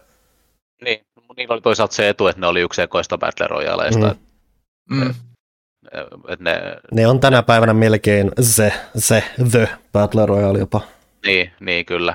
Niin, 0.84 1.00
niillä 1.36 1.52
oli 1.52 1.60
toisaalta 1.60 1.94
se 1.94 2.08
etu, 2.08 2.26
että 2.26 2.40
ne 2.40 2.46
oli 2.46 2.60
yksekoista 2.60 3.18
Battle 3.18 3.46
Royaleista. 3.46 4.16
Mm. 4.90 4.96
Mm. 4.96 5.14
Et 6.28 6.40
ne, 6.40 6.52
Ne 6.92 7.06
on 7.06 7.20
tänä 7.20 7.42
päivänä 7.42 7.74
melkein 7.74 8.30
se, 8.40 8.72
se 8.96 9.24
the 9.50 9.68
Battle 9.92 10.26
Royale 10.26 10.58
jopa. 10.58 10.80
niin, 11.26 11.52
niin, 11.60 11.86
kyllä. 11.86 12.14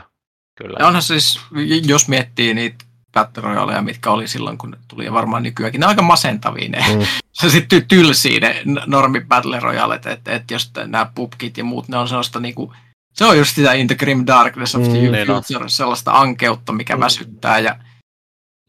kyllä. 0.55 0.77
Ja 0.79 0.87
onhan 0.87 1.01
siis, 1.01 1.39
jos 1.85 2.07
miettii 2.07 2.53
niitä 2.53 2.85
Battle 3.13 3.43
Royaleja, 3.43 3.81
mitkä 3.81 4.11
oli 4.11 4.27
silloin, 4.27 4.57
kun 4.57 4.71
ne 4.71 4.77
tuli 4.87 5.05
ja 5.05 5.13
varmaan 5.13 5.43
nykyäänkin, 5.43 5.79
ne 5.79 5.85
on 5.85 5.89
aika 5.89 6.01
masentavia 6.01 6.69
ne. 6.69 6.85
Mm. 6.95 7.05
Se 7.39 7.49
sitten 7.49 7.87
tylsii 7.87 8.39
ne 8.39 8.61
normi 8.85 9.21
Battle 9.21 9.59
Royalet, 9.59 10.05
että 10.05 10.31
et 10.31 10.51
jos 10.51 10.71
nämä 10.85 11.11
pubkit 11.15 11.57
ja 11.57 11.63
muut, 11.63 11.87
ne 11.87 11.97
on 11.97 12.07
sellaista 12.07 12.39
niinku, 12.39 12.73
se 13.13 13.25
on 13.25 13.37
just 13.37 13.55
sitä 13.55 13.73
In 13.73 13.87
the 13.87 13.95
Grim 13.95 14.23
Darkness 14.27 14.75
of 14.75 14.83
the 14.83 14.93
Mm. 14.93 15.11
Niin 15.11 15.31
on. 15.31 15.43
Future, 15.43 15.69
sellaista 15.69 16.11
ankeutta, 16.11 16.71
mikä 16.71 16.99
väsyttää 16.99 17.59
ja 17.59 17.75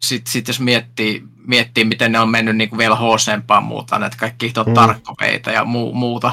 sitten 0.03 0.32
sit 0.32 0.49
jos 0.49 0.61
miettii, 0.61 1.23
miettii, 1.51 1.85
miten 1.85 2.12
ne 2.12 2.20
on 2.20 2.28
mennyt 2.28 2.56
niinku 2.56 2.78
vielä 2.78 2.94
hoosempaan 2.97 3.62
muuta, 3.64 3.98
näitä 3.98 4.16
kaikki 4.20 4.52
Mm. 4.66 4.74
tarkkoveita 4.74 5.51
ja 5.51 5.62
mu- 5.62 5.93
muuta, 5.94 6.32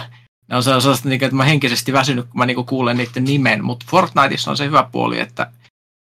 ne 0.49 0.56
on 0.56 0.64
sellaista, 0.64 1.10
niinku, 1.10 1.26
että 1.26 1.35
mä 1.38 1.44
henkisesti 1.44 1.94
väsynyt, 1.94 2.26
kun 2.26 2.38
mä 2.38 2.45
niinku 2.45 2.64
kuulen 2.64 2.98
niiden 2.98 3.23
nimen, 3.23 3.64
mutta 3.64 3.85
Fortniteissa 3.89 4.52
on 4.52 4.57
se 4.57 4.65
hyvä 4.65 4.89
puoli, 4.91 5.19
että 5.19 5.52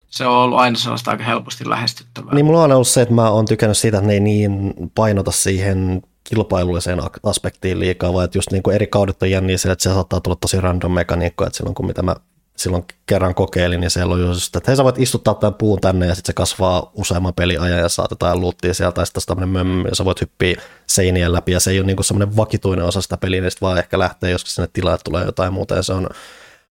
se 0.07 0.25
on 0.25 0.37
ollut 0.37 0.59
aina 0.59 0.77
sellaista 0.77 1.11
aika 1.11 1.23
helposti 1.23 1.69
lähestyttävää. 1.69 2.33
Niin 2.33 2.45
mulla 2.45 2.63
on 2.63 2.71
ollut 2.71 2.87
se, 2.87 3.01
että 3.01 3.13
mä 3.13 3.29
oon 3.29 3.45
tykännyt 3.45 3.77
siitä, 3.77 3.97
että 3.97 4.07
ne 4.07 4.13
ei 4.13 4.19
niin 4.19 4.73
painota 4.95 5.31
siihen 5.31 6.01
kilpailulliseen 6.23 6.99
aspektiin 7.23 7.79
liikaa, 7.79 8.13
vaan 8.13 8.25
että 8.25 8.37
just 8.37 8.51
niin 8.51 8.63
kuin 8.63 8.75
eri 8.75 8.87
kaudet 8.87 9.23
on 9.23 9.31
jänniä 9.31 9.57
sillä, 9.57 9.73
että 9.73 9.83
se 9.83 9.93
saattaa 9.93 10.21
tulla 10.21 10.37
tosi 10.41 10.61
random 10.61 10.91
mekaniikko, 10.91 11.45
että 11.45 11.57
silloin 11.57 11.75
kun 11.75 11.85
mitä 11.87 12.01
mä 12.01 12.15
silloin 12.57 12.85
kerran 13.05 13.35
kokeilin, 13.35 13.81
niin 13.81 13.89
siellä 13.89 14.13
on 14.13 14.21
just, 14.21 14.55
että 14.55 14.71
hei 14.71 14.77
sä 14.77 14.83
voit 14.83 14.99
istuttaa 14.99 15.33
tämän 15.33 15.53
puun 15.53 15.81
tänne 15.81 16.05
ja 16.05 16.15
sitten 16.15 16.29
se 16.29 16.33
kasvaa 16.33 16.91
useamman 16.93 17.33
peliajan 17.33 17.79
ja 17.79 17.89
saat 17.89 18.11
jotain 18.11 18.39
luuttia 18.39 18.73
sieltä 18.73 18.95
tai 18.95 19.05
sitten 19.05 19.23
tämmöinen 19.27 19.49
mömmö 19.49 19.89
ja 19.89 19.95
sä 19.95 20.05
voit 20.05 20.21
hyppiä 20.21 20.61
seinien 20.87 21.33
läpi 21.33 21.51
ja 21.51 21.59
se 21.59 21.71
ei 21.71 21.79
ole 21.79 21.87
niin 21.87 22.03
semmoinen 22.03 22.35
vakituinen 22.37 22.85
osa 22.85 23.01
sitä 23.01 23.17
peliä, 23.17 23.41
niin 23.41 23.51
sit 23.51 23.61
vaan 23.61 23.77
ehkä 23.77 23.99
lähtee 23.99 24.31
joskus 24.31 24.55
sinne 24.55 24.69
tilalle 24.73 24.97
tulee 25.03 25.25
jotain 25.25 25.53
muuta 25.53 25.75
ja 25.75 25.83
se 25.83 25.93
on 25.93 26.09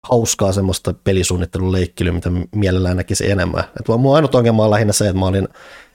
hauskaa 0.03 0.51
semmoista 0.51 0.93
pelisuunnittelun 0.93 1.71
leikkelyä, 1.71 2.13
mitä 2.13 2.29
mielellään 2.55 2.97
näkisi 2.97 3.31
enemmän. 3.31 3.63
Et 3.79 3.87
mun 3.97 4.15
ainut 4.15 4.35
ongelma 4.35 4.63
on 4.63 4.71
lähinnä 4.71 4.93
se, 4.93 5.07
että 5.07 5.19
mä 5.19 5.25
olin, 5.25 5.47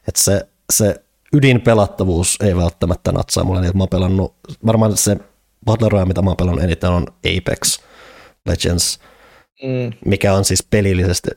että 0.09 0.21
se, 0.21 0.49
se 0.73 1.03
ydinpelattavuus 1.33 2.39
ei 2.43 2.57
välttämättä 2.57 3.13
natsaa 3.13 3.45
mulle, 3.45 3.61
niin 3.61 3.69
että 3.69 3.79
mä 3.79 3.83
oon 3.83 3.89
pelannut, 3.89 4.35
varmaan 4.67 4.97
se 4.97 5.17
Battle 5.65 5.89
Royale, 5.89 6.09
mitä 6.09 6.23
mä 6.23 6.31
oon 6.31 6.37
pelannut 6.37 6.65
eniten 6.65 6.91
on 6.91 7.07
Apex 7.07 7.79
Legends, 8.47 8.99
Mm. 9.65 9.93
mikä 10.05 10.35
on 10.35 10.45
siis 10.45 10.63
pelillisesti 10.63 11.31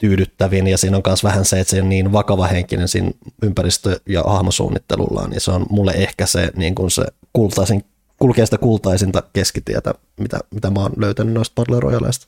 tyydyttävin, 0.00 0.66
ja 0.66 0.78
siinä 0.78 0.96
on 0.96 1.02
myös 1.06 1.24
vähän 1.24 1.44
se, 1.44 1.60
että 1.60 1.70
se 1.70 1.82
on 1.82 1.88
niin 1.88 2.12
vakava 2.12 2.46
henkinen 2.46 2.88
siinä 2.88 3.10
ympäristö- 3.42 4.00
ja 4.08 4.22
hahmosuunnittelullaan, 4.22 5.30
niin 5.30 5.40
se 5.40 5.50
on 5.50 5.66
mulle 5.70 5.92
ehkä 5.92 6.26
se, 6.26 6.52
niin 6.56 6.74
kuin 6.74 6.90
se 6.90 7.04
kultaisin, 7.32 7.84
kulkee 8.18 8.44
sitä 8.44 8.58
kultaisinta 8.58 9.22
keskitietä, 9.32 9.94
mitä, 10.20 10.38
mitä 10.54 10.70
mä 10.70 10.80
oon 10.80 10.92
löytänyt 10.96 11.34
noista 11.34 11.54
Battle 11.54 11.80
Royaleista. 11.80 12.26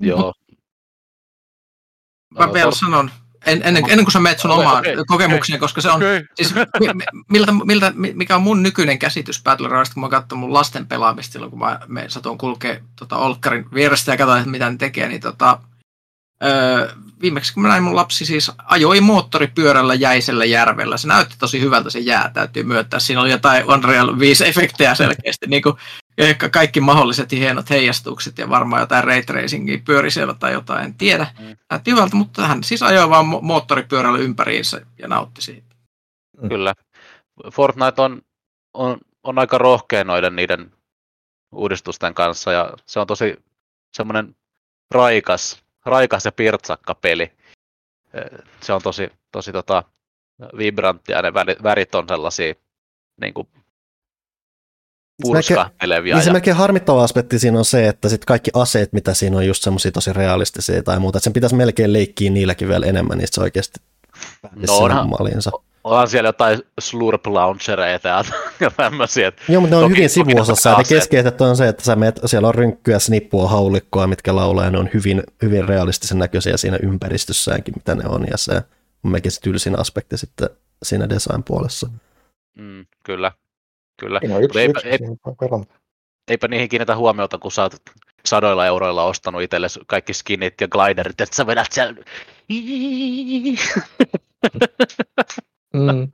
Joo. 0.00 0.32
Mä 2.38 2.46
No, 2.46 2.52
vielä 2.52 2.72
sanon, 2.72 3.10
en, 3.46 3.60
ennen, 3.64 3.84
ennen 3.88 4.04
kuin 4.04 4.12
sä 4.12 4.20
menet 4.20 4.38
sun 4.38 4.50
Okei, 4.50 4.66
omaan 4.66 4.78
okei, 4.78 4.96
kokemukseen, 5.06 5.60
koska 5.60 5.80
se 5.80 5.88
on, 5.90 5.96
Okei. 5.96 6.22
siis, 6.34 6.54
mi- 6.54 6.94
mi- 6.94 7.22
miltä, 7.30 7.52
miltä, 7.52 7.92
mi- 7.96 8.12
mikä 8.14 8.36
on 8.36 8.42
mun 8.42 8.62
nykyinen 8.62 8.98
käsitys 8.98 9.42
Battle 9.42 9.68
Royaleista, 9.68 9.94
kun 9.94 10.00
mä 10.00 10.08
katson 10.08 10.38
mun 10.38 10.52
lasten 10.52 10.86
pelaamista 10.86 11.32
silloin, 11.32 11.50
kun 11.50 11.58
mä 11.58 11.80
me 11.86 12.04
satuin 12.08 12.38
kulkea 12.38 12.76
tota, 12.98 13.16
Olkkarin 13.16 13.66
vierestä 13.74 14.12
ja 14.12 14.16
katsoin, 14.16 14.38
että 14.38 14.50
mitä 14.50 14.70
ne 14.70 14.76
tekee, 14.76 15.08
niin 15.08 15.20
tota, 15.20 15.58
öö, 16.44 16.88
viimeksi 17.20 17.54
kun 17.54 17.62
mä 17.62 17.68
näin 17.68 17.82
mun 17.82 17.96
lapsi 17.96 18.26
siis 18.26 18.52
ajoi 18.64 19.00
moottoripyörällä 19.00 19.94
jäisellä 19.94 20.44
järvellä. 20.44 20.96
Se 20.96 21.08
näytti 21.08 21.34
tosi 21.38 21.60
hyvältä 21.60 21.90
se 21.90 21.98
jää, 21.98 22.30
täytyy 22.34 22.62
myöntää. 22.62 23.00
Siinä 23.00 23.20
oli 23.20 23.30
jotain 23.30 23.72
Unreal 23.72 24.18
5 24.18 24.46
efektejä 24.46 24.94
selkeästi, 24.94 25.46
niin 25.46 25.62
kuin 25.62 25.76
ehkä 26.18 26.48
kaikki 26.48 26.80
mahdolliset 26.80 27.32
hienot 27.32 27.70
heijastukset 27.70 28.38
ja 28.38 28.48
varmaan 28.48 28.80
jotain 28.80 29.04
ray 29.04 29.22
tracingia 29.22 29.78
pyöri 29.84 30.10
siellä 30.10 30.34
tai 30.34 30.52
jotain, 30.52 30.84
en 30.84 30.94
tiedä. 30.94 31.26
Mm. 31.38 31.56
Näytti 31.70 31.90
hyvältä, 31.90 32.16
mutta 32.16 32.46
hän 32.46 32.64
siis 32.64 32.82
ajoi 32.82 33.10
vaan 33.10 33.26
mo- 33.26 33.42
moottoripyörällä 33.42 34.18
ympäriinsä 34.18 34.86
ja 34.98 35.08
nautti 35.08 35.42
siitä. 35.42 35.74
Kyllä. 36.48 36.74
Fortnite 37.52 38.02
on, 38.02 38.22
on, 38.74 38.98
on 39.22 39.38
aika 39.38 39.58
rohkea 39.58 40.04
noiden 40.04 40.36
niiden 40.36 40.72
uudistusten 41.52 42.14
kanssa 42.14 42.52
ja 42.52 42.72
se 42.86 43.00
on 43.00 43.06
tosi 43.06 43.44
semmoinen 43.92 44.36
raikas, 44.90 45.62
raikas 45.84 46.24
ja 46.24 46.32
pirtsakka 46.32 46.94
peli. 46.94 47.32
Se 48.60 48.72
on 48.72 48.82
tosi, 48.82 49.12
tosi 49.32 49.52
tota, 49.52 49.82
vibranttia 50.58 51.16
ja 51.16 51.22
ne 51.22 51.32
värit 51.62 51.94
on 51.94 52.08
sellaisia 52.08 52.54
niin 53.20 53.34
kuin 53.34 53.48
purskahtelevia. 55.22 56.14
Niin 56.14 56.22
se 56.24 56.28
Ja, 56.30 56.32
melkein 56.32 56.56
harmittava 56.56 57.04
aspekti 57.04 57.38
siinä 57.38 57.58
on 57.58 57.64
se, 57.64 57.88
että 57.88 58.08
sit 58.08 58.24
kaikki 58.24 58.50
aseet, 58.54 58.92
mitä 58.92 59.14
siinä 59.14 59.36
on 59.36 59.46
just 59.46 59.62
semmoisia 59.62 59.92
tosi 59.92 60.12
realistisia 60.12 60.82
tai 60.82 60.98
muuta, 61.00 61.18
että 61.18 61.24
sen 61.24 61.32
pitäisi 61.32 61.56
melkein 61.56 61.92
leikkiä 61.92 62.30
niilläkin 62.30 62.68
vielä 62.68 62.86
enemmän, 62.86 63.18
niin 63.18 63.28
se 63.30 63.40
oikeasti 63.40 63.80
No 64.68 64.76
onhan- 64.78 65.08
malinsa. 65.08 65.50
onhan 65.84 66.08
siellä 66.08 66.28
jotain 66.28 66.58
slurp 66.80 67.26
launchereita 67.26 68.08
ja, 68.08 68.24
tämmöisiä. 68.76 69.32
Joo, 69.48 69.60
mutta 69.60 69.76
ne 69.76 69.82
on 69.82 69.90
Toki- 69.90 69.96
hyvin 69.96 70.10
sivuosassa, 70.10 70.70
ja 70.70 70.84
keskeiset 70.88 71.40
on 71.40 71.56
se, 71.56 71.68
että 71.68 71.84
sä 71.84 71.96
meet, 71.96 72.20
siellä 72.26 72.48
on 72.48 72.54
rynkkyä, 72.54 72.98
snippua, 72.98 73.48
haulikkoa, 73.48 74.06
mitkä 74.06 74.36
laulaa, 74.36 74.64
ja 74.64 74.70
ne 74.70 74.78
on 74.78 74.90
hyvin, 74.94 75.22
hyvin 75.42 75.68
realistisen 75.68 76.18
näköisiä 76.18 76.56
siinä 76.56 76.78
ympäristössäänkin, 76.82 77.74
mitä 77.76 77.94
ne 77.94 78.08
on, 78.08 78.26
ja 78.30 78.36
se 78.36 78.54
on 79.04 79.10
melkein 79.10 79.32
se 79.32 79.40
tylsin 79.40 79.78
aspekti 79.78 80.18
sitten 80.18 80.48
siinä 80.82 81.08
design-puolessa. 81.08 81.88
Mm, 82.58 82.86
kyllä, 83.02 83.32
kyllä. 83.96 84.20
On 84.34 84.42
yksi, 84.42 84.60
Eipä- 84.60 84.70
yksi 84.78 84.88
ei- 84.88 84.98
siinä 84.98 85.16
voi 85.26 85.34
pelata. 85.40 85.74
eipä 86.28 86.48
niihin 86.48 86.68
kiinnitä 86.68 86.96
huomiota, 86.96 87.38
kun 87.38 87.52
sä 87.52 87.62
oot 87.62 87.74
sadoilla 88.24 88.66
euroilla 88.66 89.04
ostanut 89.04 89.42
itsellesi 89.42 89.80
kaikki 89.86 90.14
skinit 90.14 90.60
ja 90.60 90.68
gliderit, 90.68 91.20
että 91.20 91.36
sä 91.36 91.46
vedät 91.46 91.72
siellä... 91.72 91.94
Mm. 95.74 96.12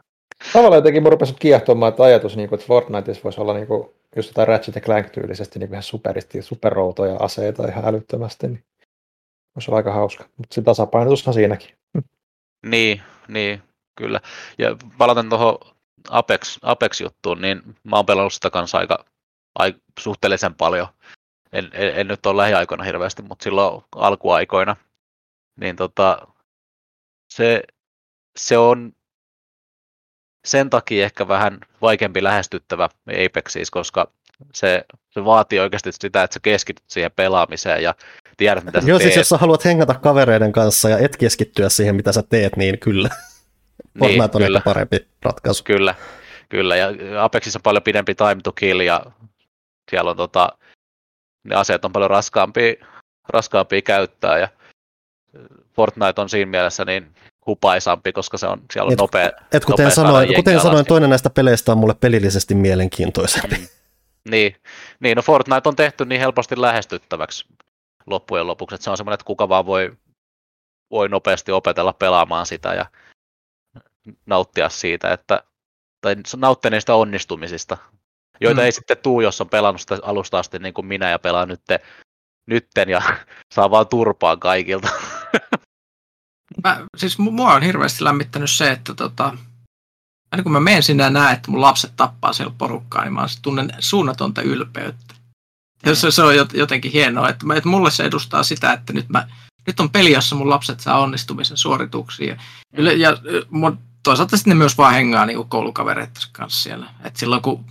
Tavallaan 0.52 0.78
jotenkin 0.78 1.02
mun 1.02 1.12
rupesi 1.12 1.35
kiehtomaan, 1.39 1.90
että 1.90 2.02
ajatus, 2.02 2.36
niin 2.36 2.48
kuin, 2.48 2.57
että 2.59 2.66
Fortniteissa 2.66 3.24
voisi 3.24 3.40
olla 3.40 3.55
niin 3.55 3.66
kuin, 3.66 3.89
just 4.16 4.28
jotain 4.28 4.48
Ratchet 4.48 4.85
Clank-tyylisesti 4.85 5.59
niin 5.59 5.70
ihan 5.70 5.82
superisti, 5.82 6.43
superroutoja 6.43 7.16
aseita 7.16 7.69
ihan 7.69 7.85
älyttömästi, 7.85 8.48
niin 8.48 8.65
olla 9.69 9.77
aika 9.77 9.93
hauska. 9.93 10.24
Mutta 10.36 10.55
se 10.55 10.62
tasapainotus 10.62 11.28
on 11.28 11.35
siinäkin. 11.35 11.70
Niin, 12.66 13.02
niin, 13.28 13.62
kyllä. 13.98 14.20
Ja 14.59 14.77
palaten 14.98 15.28
tuohon 15.28 15.59
Apex, 16.09 16.59
Apex-juttuun, 16.62 17.40
niin 17.40 17.62
mä 17.85 17.97
oon 17.97 18.06
pelannut 18.06 18.32
sitä 18.32 18.51
kanssa 18.51 18.78
aika, 18.78 19.05
aika 19.55 19.78
suhteellisen 20.01 20.55
paljon. 20.55 20.89
En, 21.52 21.70
en, 21.72 21.93
en 21.97 22.09
nyt 22.09 22.27
ole 22.27 22.43
lähiaikoina 22.43 22.85
hirveästi, 22.85 23.22
mutta 23.22 23.43
silloin 23.43 23.85
alkuaikoina. 23.94 24.77
Niin 25.60 25.77
tota, 25.77 26.27
se, 27.32 27.62
se 28.39 28.59
on 28.59 28.93
sen 30.44 30.70
takia 30.70 31.05
ehkä 31.05 31.28
vähän 31.28 31.59
vaikeampi 31.82 32.22
lähestyttävä 32.22 32.89
Apex 33.27 33.52
siis, 33.52 33.70
koska 33.70 34.12
se, 34.55 34.85
se 35.10 35.24
vaatii 35.24 35.60
oikeasti 35.60 35.93
sitä, 35.93 36.22
että 36.22 36.35
sä 36.35 36.40
keskityt 36.43 36.85
siihen 36.89 37.12
pelaamiseen 37.16 37.82
ja 37.82 37.94
tiedät, 38.36 38.64
mitä 38.64 38.81
sä 38.81 38.89
Joo, 38.89 38.98
teet. 38.98 39.09
siis 39.09 39.16
jos 39.16 39.28
sä 39.28 39.36
haluat 39.36 39.64
hengata 39.64 39.94
kavereiden 39.94 40.52
kanssa 40.52 40.89
ja 40.89 40.98
et 40.98 41.16
keskittyä 41.16 41.68
siihen, 41.68 41.97
mitä 41.97 42.12
sä 42.12 42.22
teet, 42.22 42.56
niin 42.56 42.78
kyllä. 42.78 43.09
Fortnite 43.98 44.36
on 44.36 44.42
kyllä. 44.42 44.58
ehkä 44.58 44.64
parempi 44.64 45.08
ratkaisu. 45.22 45.64
Kyllä, 45.64 45.94
kyllä. 46.48 46.76
Ja 46.76 46.88
Apexissa 47.24 47.58
on 47.58 47.62
paljon 47.62 47.82
pidempi 47.82 48.14
time 48.14 48.36
to 48.44 48.52
kill 48.52 48.80
ja 48.80 49.02
siellä 49.90 50.10
on 50.10 50.16
tota, 50.16 50.48
ne 51.44 51.54
aseet 51.54 51.84
on 51.84 51.92
paljon 51.92 52.10
raskaampia, 52.10 52.74
raskaampia 53.28 53.82
käyttää 53.82 54.38
ja 54.38 54.48
Fortnite 55.76 56.20
on 56.20 56.28
siinä 56.28 56.50
mielessä 56.50 56.84
niin 56.84 57.14
hupaisampi, 57.46 58.12
koska 58.12 58.38
se 58.38 58.46
on, 58.46 58.62
siellä 58.72 58.86
on 58.86 58.92
Et- 58.92 58.98
nopea, 58.98 59.30
Et 59.52 59.64
kuten 59.64 59.84
nopea 59.84 59.94
sanoin, 59.94 60.34
kuten 60.34 60.60
sanoin, 60.60 60.86
toinen 60.86 61.10
näistä 61.10 61.30
peleistä 61.30 61.72
on 61.72 61.78
mulle 61.78 61.94
pelillisesti 61.94 62.54
mielenkiintoisempi. 62.54 63.56
Mm. 63.56 63.66
Niin, 64.30 64.56
niin, 65.00 65.16
no 65.16 65.22
Fortnite 65.22 65.68
on 65.68 65.76
tehty 65.76 66.04
niin 66.04 66.20
helposti 66.20 66.60
lähestyttäväksi 66.60 67.44
loppujen 68.06 68.46
lopuksi, 68.46 68.74
että 68.74 68.84
se 68.84 68.90
on 68.90 68.96
semmoinen, 68.96 69.14
että 69.14 69.24
kuka 69.24 69.48
vaan 69.48 69.66
voi, 69.66 69.92
voi 70.90 71.08
nopeasti 71.08 71.52
opetella 71.52 71.92
pelaamaan 71.92 72.46
sitä 72.46 72.74
ja 72.74 72.86
nauttia 74.27 74.68
siitä, 74.68 75.12
että, 75.12 75.44
tai 76.01 76.16
nauttia 76.36 76.70
niistä 76.70 76.94
onnistumisista, 76.94 77.77
joita 78.40 78.60
Mm. 78.60 78.62
mm. 78.62 78.64
ei 78.64 78.72
sitten 78.72 78.97
tuu, 78.98 79.20
jos 79.20 79.40
on 79.40 79.48
pelannut 79.48 79.81
sitä 79.81 79.98
alusta 80.02 80.39
asti 80.39 80.59
niin 80.59 80.74
kuin 80.74 80.86
minä 80.86 81.10
ja 81.10 81.18
pelaa 81.18 81.47
nytten, 81.47 81.78
nytten 82.47 82.89
ja 82.89 83.02
saa 83.55 83.70
vaan 83.70 83.89
turpaa 83.89 84.36
kaikilta. 84.36 84.89
Mä, 86.64 86.86
siis 86.97 87.18
mu- 87.18 87.31
mua 87.31 87.55
on 87.55 87.62
hirveästi 87.62 88.05
lämmittänyt 88.05 88.51
se, 88.51 88.70
että 88.70 88.94
tota, 88.94 89.36
aina 90.32 90.43
kun 90.43 90.52
mä 90.52 90.60
menen 90.60 90.82
sinne 90.82 91.02
ja 91.02 91.10
näen, 91.10 91.36
että 91.36 91.51
mun 91.51 91.60
lapset 91.60 91.93
tappaa 91.97 92.32
siellä 92.32 92.55
porukkaa, 92.59 93.05
niin 93.05 93.12
mä 93.12 93.27
tunnen 93.43 93.70
suunnatonta 93.78 94.43
ylpeyttä. 94.43 95.14
Ja 95.86 95.94
se, 95.94 96.10
se 96.10 96.22
on 96.22 96.35
jot- 96.35 96.56
jotenkin 96.59 96.93
hienoa, 96.93 97.28
että, 97.28 97.47
mä, 97.47 97.55
että 97.55 97.68
mulle 97.68 97.90
se 97.90 98.05
edustaa 98.05 98.43
sitä, 98.43 98.72
että 98.72 98.93
nyt, 98.93 99.09
mä, 99.09 99.28
nyt 99.66 99.81
on 99.81 99.90
peli, 99.90 100.12
jossa 100.12 100.36
mun 100.36 100.51
lapset 100.51 100.81
saa 100.81 101.01
onnistumisen 101.01 101.56
suorituksia. 101.56 102.27
Ja, 102.35 102.36
yle- 102.77 102.94
ja 102.94 103.16
mun 103.51 103.78
toisaalta 104.11 104.37
sitten 104.37 104.51
ne 104.51 104.55
myös 104.55 104.78
vaan 104.78 104.95
hengaa 104.95 105.27
niin 105.27 105.49
koulukavereiden 105.49 106.23
kanssa 106.32 106.62
siellä. 106.62 106.87
Et 107.05 107.16
silloin 107.16 107.43
kun 107.43 107.65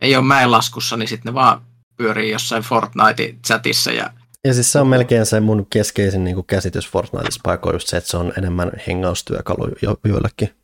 ei 0.00 0.16
ole 0.16 0.24
mäenlaskussa, 0.24 0.96
niin 0.96 1.08
sitten 1.08 1.30
ne 1.30 1.34
vaan 1.34 1.62
pyörii 1.96 2.30
jossain 2.30 2.62
Fortnite-chatissa 2.62 3.92
ja 3.92 4.10
ja 4.44 4.54
siis 4.54 4.72
se 4.72 4.80
on 4.80 4.86
melkein 4.86 5.26
se 5.26 5.40
mun 5.40 5.66
keskeisin 5.70 6.24
niin 6.24 6.44
käsitys 6.46 6.88
Fortniteissa 6.90 7.40
paikoin 7.44 7.74
just 7.74 7.88
se, 7.88 7.96
että 7.96 8.10
se 8.10 8.16
on 8.16 8.32
enemmän 8.38 8.72
hengaustyökalu 8.86 9.68
jo, 9.82 9.96
joillekin. 10.04 10.54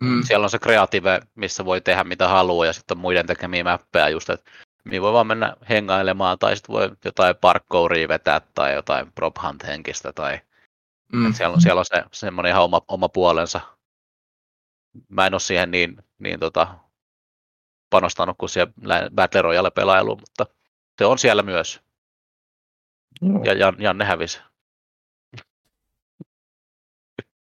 Mm. 0.00 0.22
Siellä 0.22 0.44
on 0.44 0.50
se 0.50 0.58
kreative, 0.58 1.20
missä 1.34 1.64
voi 1.64 1.80
tehdä 1.80 2.04
mitä 2.04 2.28
haluaa 2.28 2.66
ja 2.66 2.72
sitten 2.72 2.96
on 2.96 3.00
muiden 3.00 3.26
tekemiä 3.26 3.64
mäppejä 3.64 4.08
just, 4.08 4.30
että 4.30 4.50
niin 4.84 5.02
voi 5.02 5.12
vaan 5.12 5.26
mennä 5.26 5.56
hengailemaan 5.68 6.38
tai 6.38 6.56
sitten 6.56 6.72
voi 6.72 6.90
jotain 7.04 7.36
parkouria 7.40 8.08
vetää 8.08 8.40
tai 8.54 8.74
jotain 8.74 9.12
prop 9.12 9.36
hunt 9.42 9.66
henkistä 9.66 10.12
tai 10.12 10.40
mm. 11.12 11.32
siellä, 11.32 11.54
on, 11.54 11.60
siellä 11.60 11.78
on 11.78 11.84
se 11.84 12.04
semmoinen 12.12 12.50
ihan 12.50 12.64
oma, 12.64 12.80
oma 12.88 13.08
puolensa. 13.08 13.75
Mä 15.08 15.26
en 15.26 15.34
ole 15.34 15.40
siihen 15.40 15.70
niin, 15.70 15.96
niin 16.18 16.40
tota, 16.40 16.78
panostanut 17.90 18.36
kuin 18.38 18.50
siihen 18.50 18.72
Battle 19.14 19.42
Royale 19.42 19.70
pelailuun, 19.70 20.20
mutta 20.20 20.46
se 20.98 21.04
on 21.04 21.18
siellä 21.18 21.42
myös. 21.42 21.80
Ja 23.44 23.52
Jan, 23.52 23.76
Janne 23.78 24.04
hävisi. 24.04 24.40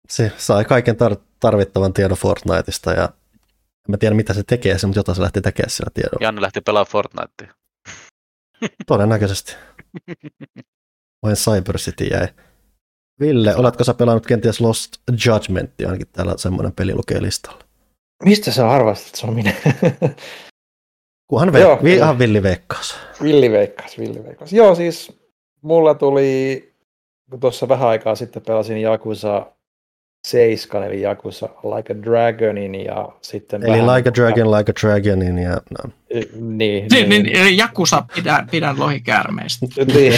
Se 0.10 0.32
sai 0.38 0.66
kaiken 0.66 0.96
tar- 0.96 1.22
tarvittavan 1.40 1.94
tiedon 1.94 2.18
Fortniteista 2.18 2.92
ja 2.92 3.04
en 3.54 3.92
mä 3.92 3.98
tiedä 3.98 4.16
mitä 4.16 4.34
se 4.34 4.44
tekee, 4.44 4.78
mutta 4.86 5.00
jotain 5.00 5.16
se 5.16 5.22
lähti 5.22 5.42
tekemään 5.42 5.70
sillä 5.70 5.92
tiedolla. 5.94 6.18
Janne 6.22 6.42
lähti 6.42 6.62
pelaamaan 6.62 6.92
Fortnitea. 6.92 7.54
Todennäköisesti. 8.88 9.56
Vain 11.24 11.36
Cyber 11.36 11.78
City 11.78 12.04
jäi. 12.04 12.28
Ville, 13.20 13.56
oletko 13.56 13.84
sä 13.84 13.94
pelannut 13.94 14.26
kenties 14.26 14.62
Lost 14.62 14.92
Judgment, 15.26 15.72
ainakin 15.86 16.08
täällä 16.14 16.34
semmoinen 16.38 16.74
peli 16.74 16.96
lukee 16.96 17.22
listalla. 17.22 17.60
Mistä 18.26 18.52
sä 18.52 18.70
arvasit, 18.70 19.08
että 19.08 19.20
se 19.20 19.28
on 19.28 19.34
minä? 19.34 19.54
Kunhan 21.30 21.50
ve- 21.54 21.58
Joo, 21.60 21.80
vi- 21.84 21.96
ihan 21.96 22.20
villi 22.20 22.44
veikkaus. 22.44 22.96
Villi 23.24 23.52
veikkaus, 23.52 23.98
villi 24.00 24.24
veikkaus. 24.24 24.54
Joo, 24.54 24.76
siis 24.76 25.20
mulla 25.62 25.94
tuli, 25.96 26.74
kun 27.30 27.40
tuossa 27.40 27.68
vähän 27.68 27.88
aikaa 27.90 28.16
sitten 28.16 28.42
pelasin 28.42 28.78
Jakusa 28.82 29.52
7, 30.28 30.84
eli 30.84 31.02
Jakusa 31.02 31.50
Like 31.76 31.94
a 31.94 32.04
Dragonin 32.04 32.76
ja 32.76 33.10
sitten 33.22 33.64
Eli 33.64 33.72
vähän, 33.72 33.96
Like 33.96 34.10
a 34.10 34.14
Dragon, 34.14 34.52
Like 34.52 34.72
a 34.72 34.76
Dragonin 34.82 35.38
ja 35.38 35.52
no. 35.52 35.92
Niin, 36.14 36.88
niin, 36.92 37.10
niin. 37.10 37.24
niin 37.24 37.38
eli 37.38 37.58
Jakusa 37.58 38.04
pidän, 38.16 38.48
pidän 38.52 38.80
lohikäärmeistä. 38.80 39.66
niin. 39.94 40.14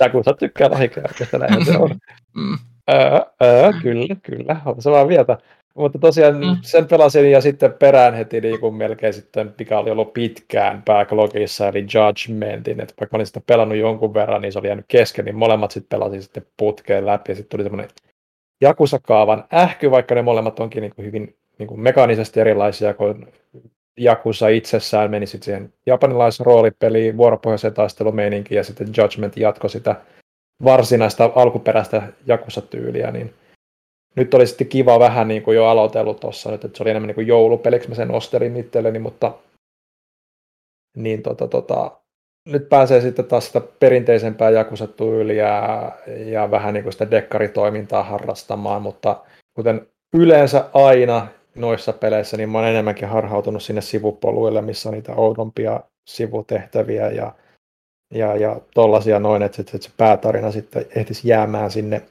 Jakusa 0.00 0.32
tykkää 0.32 0.70
lohikäärmeistä, 0.70 1.38
näin 1.38 1.64
se 1.64 1.76
on. 1.76 1.90
Mm. 2.34 2.58
Öö, 2.90 3.20
öö, 3.42 3.72
kyllä, 3.82 4.16
kyllä, 4.22 4.56
on 4.64 4.82
samaa 4.82 5.06
mieltä. 5.06 5.38
Mutta 5.74 5.98
tosiaan 5.98 6.34
mm. 6.34 6.56
sen 6.62 6.88
pelasin 6.88 7.30
ja 7.30 7.40
sitten 7.40 7.72
perään 7.72 8.14
heti 8.14 8.40
niin 8.40 8.60
kuin 8.60 8.74
melkein 8.74 9.12
sitten, 9.12 9.54
mikä 9.58 9.78
oli 9.78 9.90
ollut 9.90 10.12
pitkään 10.12 10.82
backlogissa, 10.82 11.68
eli 11.68 11.86
Judgmentin, 11.94 12.80
että 12.80 12.94
vaikka 13.00 13.16
olin 13.16 13.26
sitä 13.26 13.40
pelannut 13.46 13.78
jonkun 13.78 14.14
verran, 14.14 14.42
niin 14.42 14.52
se 14.52 14.58
oli 14.58 14.66
jäänyt 14.66 14.84
kesken, 14.88 15.24
niin 15.24 15.36
molemmat 15.36 15.70
sitten 15.70 15.98
pelasin 15.98 16.22
sitten 16.22 16.46
putkeen 16.56 17.06
läpi 17.06 17.32
ja 17.32 17.36
sitten 17.36 17.50
tuli 17.50 17.62
semmoinen 17.62 17.90
Jakusa-kaavan 18.60 19.44
ähky, 19.54 19.90
vaikka 19.90 20.14
ne 20.14 20.22
molemmat 20.22 20.60
onkin 20.60 20.80
niin 20.80 20.94
kuin 20.96 21.06
hyvin 21.06 21.36
niin 21.58 21.66
kuin 21.66 21.80
mekaanisesti 21.80 22.40
erilaisia, 22.40 22.94
kun 22.94 23.26
Jakusa 23.96 24.48
itsessään 24.48 25.10
meni 25.10 25.26
sitten 25.26 25.44
siihen 25.44 25.72
japanilaisen 25.86 26.46
roolipeliin, 26.46 27.16
vuoropohjaiseen 27.16 27.74
taistelumeininkiin 27.74 28.56
ja 28.56 28.64
sitten 28.64 28.88
Judgment 28.96 29.36
jatkoi 29.36 29.70
sitä 29.70 29.96
varsinaista 30.64 31.30
alkuperäistä 31.34 32.02
Jakusa-tyyliä, 32.26 33.10
niin 33.10 33.34
nyt 34.16 34.34
oli 34.34 34.46
sitten 34.46 34.66
kiva 34.66 34.98
vähän 34.98 35.28
niin 35.28 35.42
kuin 35.42 35.56
jo 35.56 35.66
aloitellut 35.66 36.20
tuossa 36.20 36.50
nyt, 36.50 36.64
että 36.64 36.76
se 36.76 36.82
oli 36.82 36.90
enemmän 36.90 37.06
niin 37.06 37.14
kuin 37.14 37.26
joulupeliksi, 37.26 37.88
mä 37.88 37.94
sen 37.94 38.10
ostelin 38.10 38.56
itselleni, 38.56 38.98
mutta 38.98 39.32
niin 40.96 41.22
tota, 41.22 41.48
tota, 41.48 41.90
nyt 42.48 42.68
pääsee 42.68 43.00
sitten 43.00 43.24
taas 43.24 43.46
sitä 43.46 43.60
perinteisempää 43.60 44.50
jakusatyyliä 44.50 45.62
ja 46.26 46.50
vähän 46.50 46.74
niin 46.74 46.82
kuin 46.82 46.92
sitä 46.92 47.10
dekkaritoimintaa 47.10 48.02
harrastamaan, 48.02 48.82
mutta 48.82 49.24
kuten 49.54 49.86
yleensä 50.14 50.64
aina 50.74 51.26
noissa 51.54 51.92
peleissä, 51.92 52.36
niin 52.36 52.48
mä 52.48 52.58
oon 52.58 52.68
enemmänkin 52.68 53.08
harhautunut 53.08 53.62
sinne 53.62 53.80
sivupoluille, 53.80 54.62
missä 54.62 54.88
on 54.88 54.92
niitä 54.94 55.14
oudompia 55.14 55.80
sivutehtäviä 56.08 57.10
ja, 57.10 57.32
ja, 58.14 58.36
ja 58.36 58.60
tollasia 58.74 59.18
noin, 59.18 59.42
että, 59.42 59.62
että 59.62 59.78
se 59.80 59.90
päätarina 59.96 60.50
sitten 60.50 60.86
ehtisi 60.96 61.28
jäämään 61.28 61.70
sinne 61.70 62.02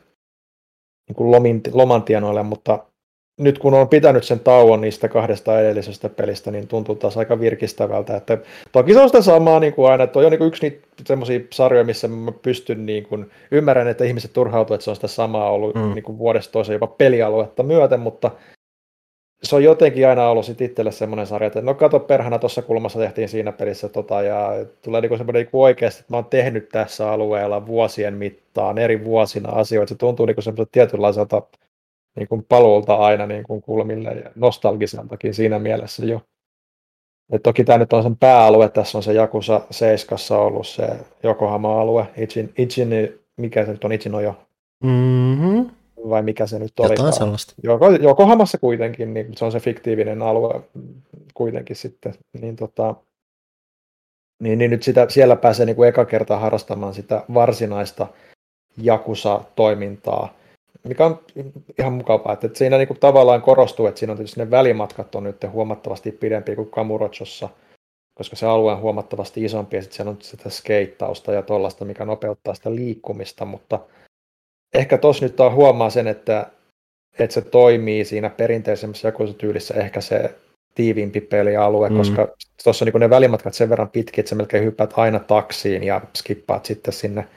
niin 1.12 1.16
kuin 1.16 1.32
lomin, 1.32 1.62
lomantienoille, 1.74 2.44
mutta 2.44 2.80
nyt 3.40 3.60
kun 3.60 3.74
on 3.74 3.88
pitänyt 3.88 4.24
sen 4.24 4.40
tauon 4.40 4.82
niistä 4.82 5.08
kahdesta 5.08 5.60
edellisestä 5.60 6.10
pelistä, 6.10 6.52
niin 6.52 6.68
tuntuu 6.68 6.96
taas 6.96 7.18
aika 7.18 7.40
virkistävältä. 7.40 8.16
Että 8.18 8.38
toki 8.72 8.94
se 8.94 9.00
on 9.00 9.10
sitä 9.10 9.22
samaa 9.22 9.60
niin 9.60 9.74
kuin 9.74 9.92
aina, 9.92 10.04
että 10.04 10.20
on 10.20 10.32
niin 10.32 10.44
yksi 10.44 10.62
niitä 10.62 10.88
semmoisia 11.06 11.40
sarjoja, 11.54 11.84
missä 11.84 12.08
mä 12.08 12.32
pystyn, 12.32 12.86
niin 12.86 13.04
kuin, 13.04 13.32
ymmärrän, 13.52 13.88
että 13.88 14.04
ihmiset 14.04 14.34
turhautuvat, 14.34 14.78
että 14.78 14.84
se 14.84 14.90
on 14.90 14.96
sitä 14.96 15.08
samaa 15.08 15.50
ollut 15.50 15.76
mm. 15.76 15.94
niin 15.94 16.04
kuin 16.04 16.18
vuodesta 16.18 16.52
toiseen 16.52 16.76
jopa 16.76 16.88
pelialuetta 16.88 17.64
myöten, 17.64 18.00
mutta 18.00 18.32
se 19.44 19.56
on 19.56 19.64
jotenkin 19.64 20.08
aina 20.08 20.30
ollut 20.30 20.46
sit 20.46 20.62
itselle 20.62 20.92
semmoinen 20.92 21.28
sarja, 21.28 21.48
että 21.48 21.62
no 21.62 21.74
kato 21.74 22.00
perhana, 22.00 22.40
tuossa 22.40 22.62
kulmassa 22.62 23.00
tehtiin 23.00 23.30
siinä 23.30 23.52
pelissä 23.52 23.90
tota, 23.90 24.22
ja 24.22 24.50
tulee 24.82 25.02
niinku 25.02 25.18
semmoinen 25.18 25.42
niinku 25.42 25.64
oikeasti, 25.64 26.00
että 26.00 26.14
mä 26.14 26.18
oon 26.18 26.26
tehnyt 26.26 26.70
tässä 26.70 27.12
alueella 27.12 27.68
vuosien 27.68 28.14
mittaan, 28.14 28.78
eri 28.78 29.04
vuosina 29.04 29.50
asioita, 29.50 29.90
se 29.90 29.96
tuntuu 29.96 30.26
niinku 30.26 30.42
semmoiselta 30.42 30.72
tietynlaiselta 30.72 31.42
niinku 32.16 32.46
paluulta 32.50 32.96
aina 32.96 33.28
niinku 33.28 33.62
kulmille 33.62 34.10
ja 34.10 34.32
nostalgiseltakin 34.36 35.34
siinä 35.34 35.60
mielessä 35.60 36.06
jo. 36.06 36.22
Et 37.32 37.44
toki 37.44 37.64
tämä 37.64 37.78
nyt 37.78 37.94
on 37.94 38.04
sen 38.04 38.18
pääalue, 38.18 38.70
tässä 38.70 38.98
on 38.98 39.04
se 39.04 39.14
Jakusa 39.14 39.62
7 39.72 40.20
ollut 40.32 40.68
se 40.68 40.88
Yokohama-alue, 41.24 42.06
Ichin, 42.18 42.54
Ichin, 42.58 43.20
mikä 43.38 43.66
se 43.66 43.72
nyt 43.72 43.84
on, 43.84 43.92
Ichin 43.92 44.16
on 44.16 44.24
jo. 44.24 44.36
Mm-hmm 44.84 45.81
vai 46.10 46.22
mikä 46.22 46.48
se 46.48 46.60
nyt 46.60 46.80
oli. 46.80 46.94
Jotain 46.94 47.14
sellaista. 47.14 47.54
Joko, 47.64 47.90
Jokohamassa 47.90 48.58
kuitenkin, 48.58 49.14
niin 49.14 49.38
se 49.38 49.46
on 49.46 49.52
se 49.52 49.60
fiktiivinen 49.60 50.22
alue 50.22 50.62
kuitenkin 51.34 51.76
sitten. 51.76 52.14
Niin, 52.42 52.56
tota, 52.56 52.96
niin, 54.40 54.60
niin 54.60 54.72
nyt 54.72 54.84
sitä, 54.84 55.06
siellä 55.10 55.36
pääsee 55.36 55.66
niin 55.66 55.76
kuin 55.76 55.90
eka 55.90 56.06
kertaa 56.06 56.40
harrastamaan 56.40 56.94
sitä 56.94 57.24
varsinaista 57.34 58.08
Jakusa-toimintaa, 58.78 60.34
mikä 60.84 61.06
on 61.06 61.20
ihan 61.80 61.94
mukavaa, 61.94 62.34
että 62.34 62.50
siinä 62.54 62.78
niin 62.78 62.88
kuin 62.88 63.00
tavallaan 63.00 63.42
korostuu, 63.42 63.86
että 63.86 64.00
siinä 64.00 64.12
on 64.12 64.18
tietysti 64.18 64.40
ne 64.40 64.52
välimatkat 64.52 65.16
on 65.16 65.24
nyt 65.24 65.38
huomattavasti 65.52 66.12
pidempiä 66.12 66.56
kuin 66.56 66.72
Kamurochossa, 66.72 67.50
koska 68.14 68.36
se 68.36 68.46
alue 68.46 68.72
on 68.72 68.82
huomattavasti 68.82 69.44
isompi 69.44 69.76
ja 69.76 69.82
sitten 69.82 69.96
siellä 69.96 70.10
on 70.10 70.18
sitä 70.22 70.50
skeittausta 70.50 71.34
ja 71.34 71.42
tuollaista, 71.42 71.86
mikä 71.86 72.06
nopeuttaa 72.06 72.54
sitä 72.54 72.76
liikkumista, 72.76 73.46
mutta– 73.46 73.80
ehkä 74.74 74.98
tos 74.98 75.22
nyt 75.22 75.40
on 75.40 75.54
huomaa 75.54 75.90
sen, 75.90 76.08
että, 76.08 76.48
että 77.20 77.34
se 77.34 77.42
toimii 77.42 78.06
siinä 78.06 78.30
perinteisemmässä 78.30 79.08
jakoisutyylissä 79.08 79.74
ehkä 79.74 80.02
se 80.02 80.36
tiiviimpi 80.76 81.22
pelialue, 81.22 81.90
mm. 81.90 81.98
koska 81.98 82.28
tuossa 82.64 82.86
on 82.86 82.92
niin 82.94 83.00
ne 83.00 83.10
välimatkat 83.10 83.54
sen 83.54 83.70
verran 83.70 83.90
pitkiä, 83.90 84.22
että 84.22 84.30
sä 84.30 84.36
melkein 84.36 84.64
hyppäät 84.64 84.94
aina 84.96 85.20
taksiin 85.20 85.84
ja 85.84 86.02
skippaat 86.18 86.66
sitten 86.66 86.94
sinne 86.94 87.28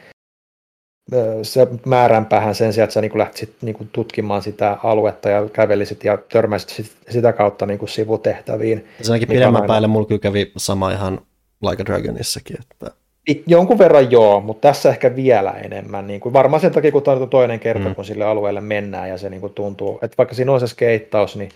se 1.43 1.69
määränpäähän 1.87 2.55
sen 2.55 2.73
sijaan, 2.73 2.85
että 2.85 2.95
sä 2.95 3.01
niin 3.01 3.19
lähtisit 3.19 3.55
niin 3.63 3.89
tutkimaan 3.93 4.43
sitä 4.43 4.79
aluetta 4.83 5.29
ja 5.29 5.49
kävelisit 5.49 6.05
ja 6.05 6.19
törmäisit 6.33 6.93
sitä 7.11 7.33
kautta 7.33 7.67
niin 7.67 7.89
sivutehtäviin. 7.89 8.89
Se 9.03 9.13
ainakin 9.13 9.29
pidemmän 9.29 9.63
aina... 9.63 9.73
päälle 9.73 9.87
mulla 9.87 10.19
kävi 10.19 10.53
sama 10.57 10.91
ihan 10.91 11.21
Like 11.63 11.83
a 11.83 11.87
Dragonissakin, 11.87 12.57
että 12.61 13.04
Jonkun 13.47 13.79
verran 13.79 14.11
joo, 14.11 14.41
mutta 14.41 14.69
tässä 14.69 14.91
ehkä 14.91 15.17
vielä 15.17 15.51
enemmän. 15.51 16.07
Niin 16.07 16.21
kuin 16.21 16.33
varmaan 16.33 16.61
sen 16.61 16.73
takia, 16.73 16.93
kun 16.93 17.03
tämä 17.03 17.17
on 17.17 17.31
toinen 17.31 17.61
kerta, 17.61 17.89
mm. 17.89 17.95
kun 17.95 18.05
sille 18.05 18.25
alueelle 18.25 18.61
mennään 18.61 19.09
ja 19.09 19.19
se 19.19 19.31
niin 19.31 19.41
kuin 19.41 19.55
tuntuu, 19.55 19.99
että 20.03 20.15
vaikka 20.19 20.35
siinä 20.35 20.53
on 20.53 20.61
se 20.61 20.67
skeittaus, 20.67 21.37
niin 21.37 21.51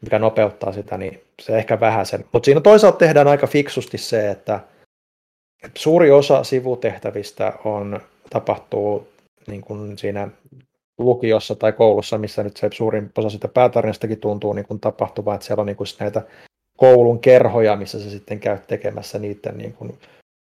mikä 0.00 0.18
nopeuttaa 0.18 0.72
sitä, 0.72 0.98
niin 0.98 1.20
se 1.42 1.58
ehkä 1.58 1.80
vähän 1.80 2.06
sen. 2.06 2.24
Mutta 2.32 2.44
siinä 2.44 2.60
toisaalta 2.60 2.98
tehdään 2.98 3.28
aika 3.28 3.46
fiksusti 3.46 3.98
se, 3.98 4.30
että, 4.30 4.60
että 5.64 5.80
suuri 5.80 6.10
osa 6.10 6.44
sivutehtävistä 6.44 7.52
on, 7.64 8.00
tapahtuu 8.30 9.08
niin 9.46 9.60
kuin 9.60 9.98
siinä 9.98 10.28
lukiossa 10.98 11.54
tai 11.54 11.72
koulussa, 11.72 12.18
missä 12.18 12.42
nyt 12.42 12.56
se 12.56 12.68
suurin 12.72 13.10
osa 13.18 13.30
sitä 13.30 13.48
päätarinastakin 13.48 14.20
tuntuu 14.20 14.52
niin 14.52 14.66
kuin 14.66 14.80
tapahtuva, 14.80 15.34
että 15.34 15.46
siellä 15.46 15.60
on 15.60 15.66
niin 15.66 15.76
kuin 15.76 15.86
näitä 16.00 16.22
koulun 16.76 17.18
kerhoja, 17.18 17.76
missä 17.76 18.00
se 18.00 18.10
sitten 18.10 18.40
käy 18.40 18.58
tekemässä 18.66 19.18
niiden 19.18 19.58
niin 19.58 19.72
kuin 19.72 19.98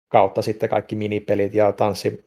kautta 0.09 0.43
sitten 0.43 0.69
kaikki 0.69 0.97
minipelit 0.97 1.55
ja 1.55 1.73
tanssi, 1.73 2.23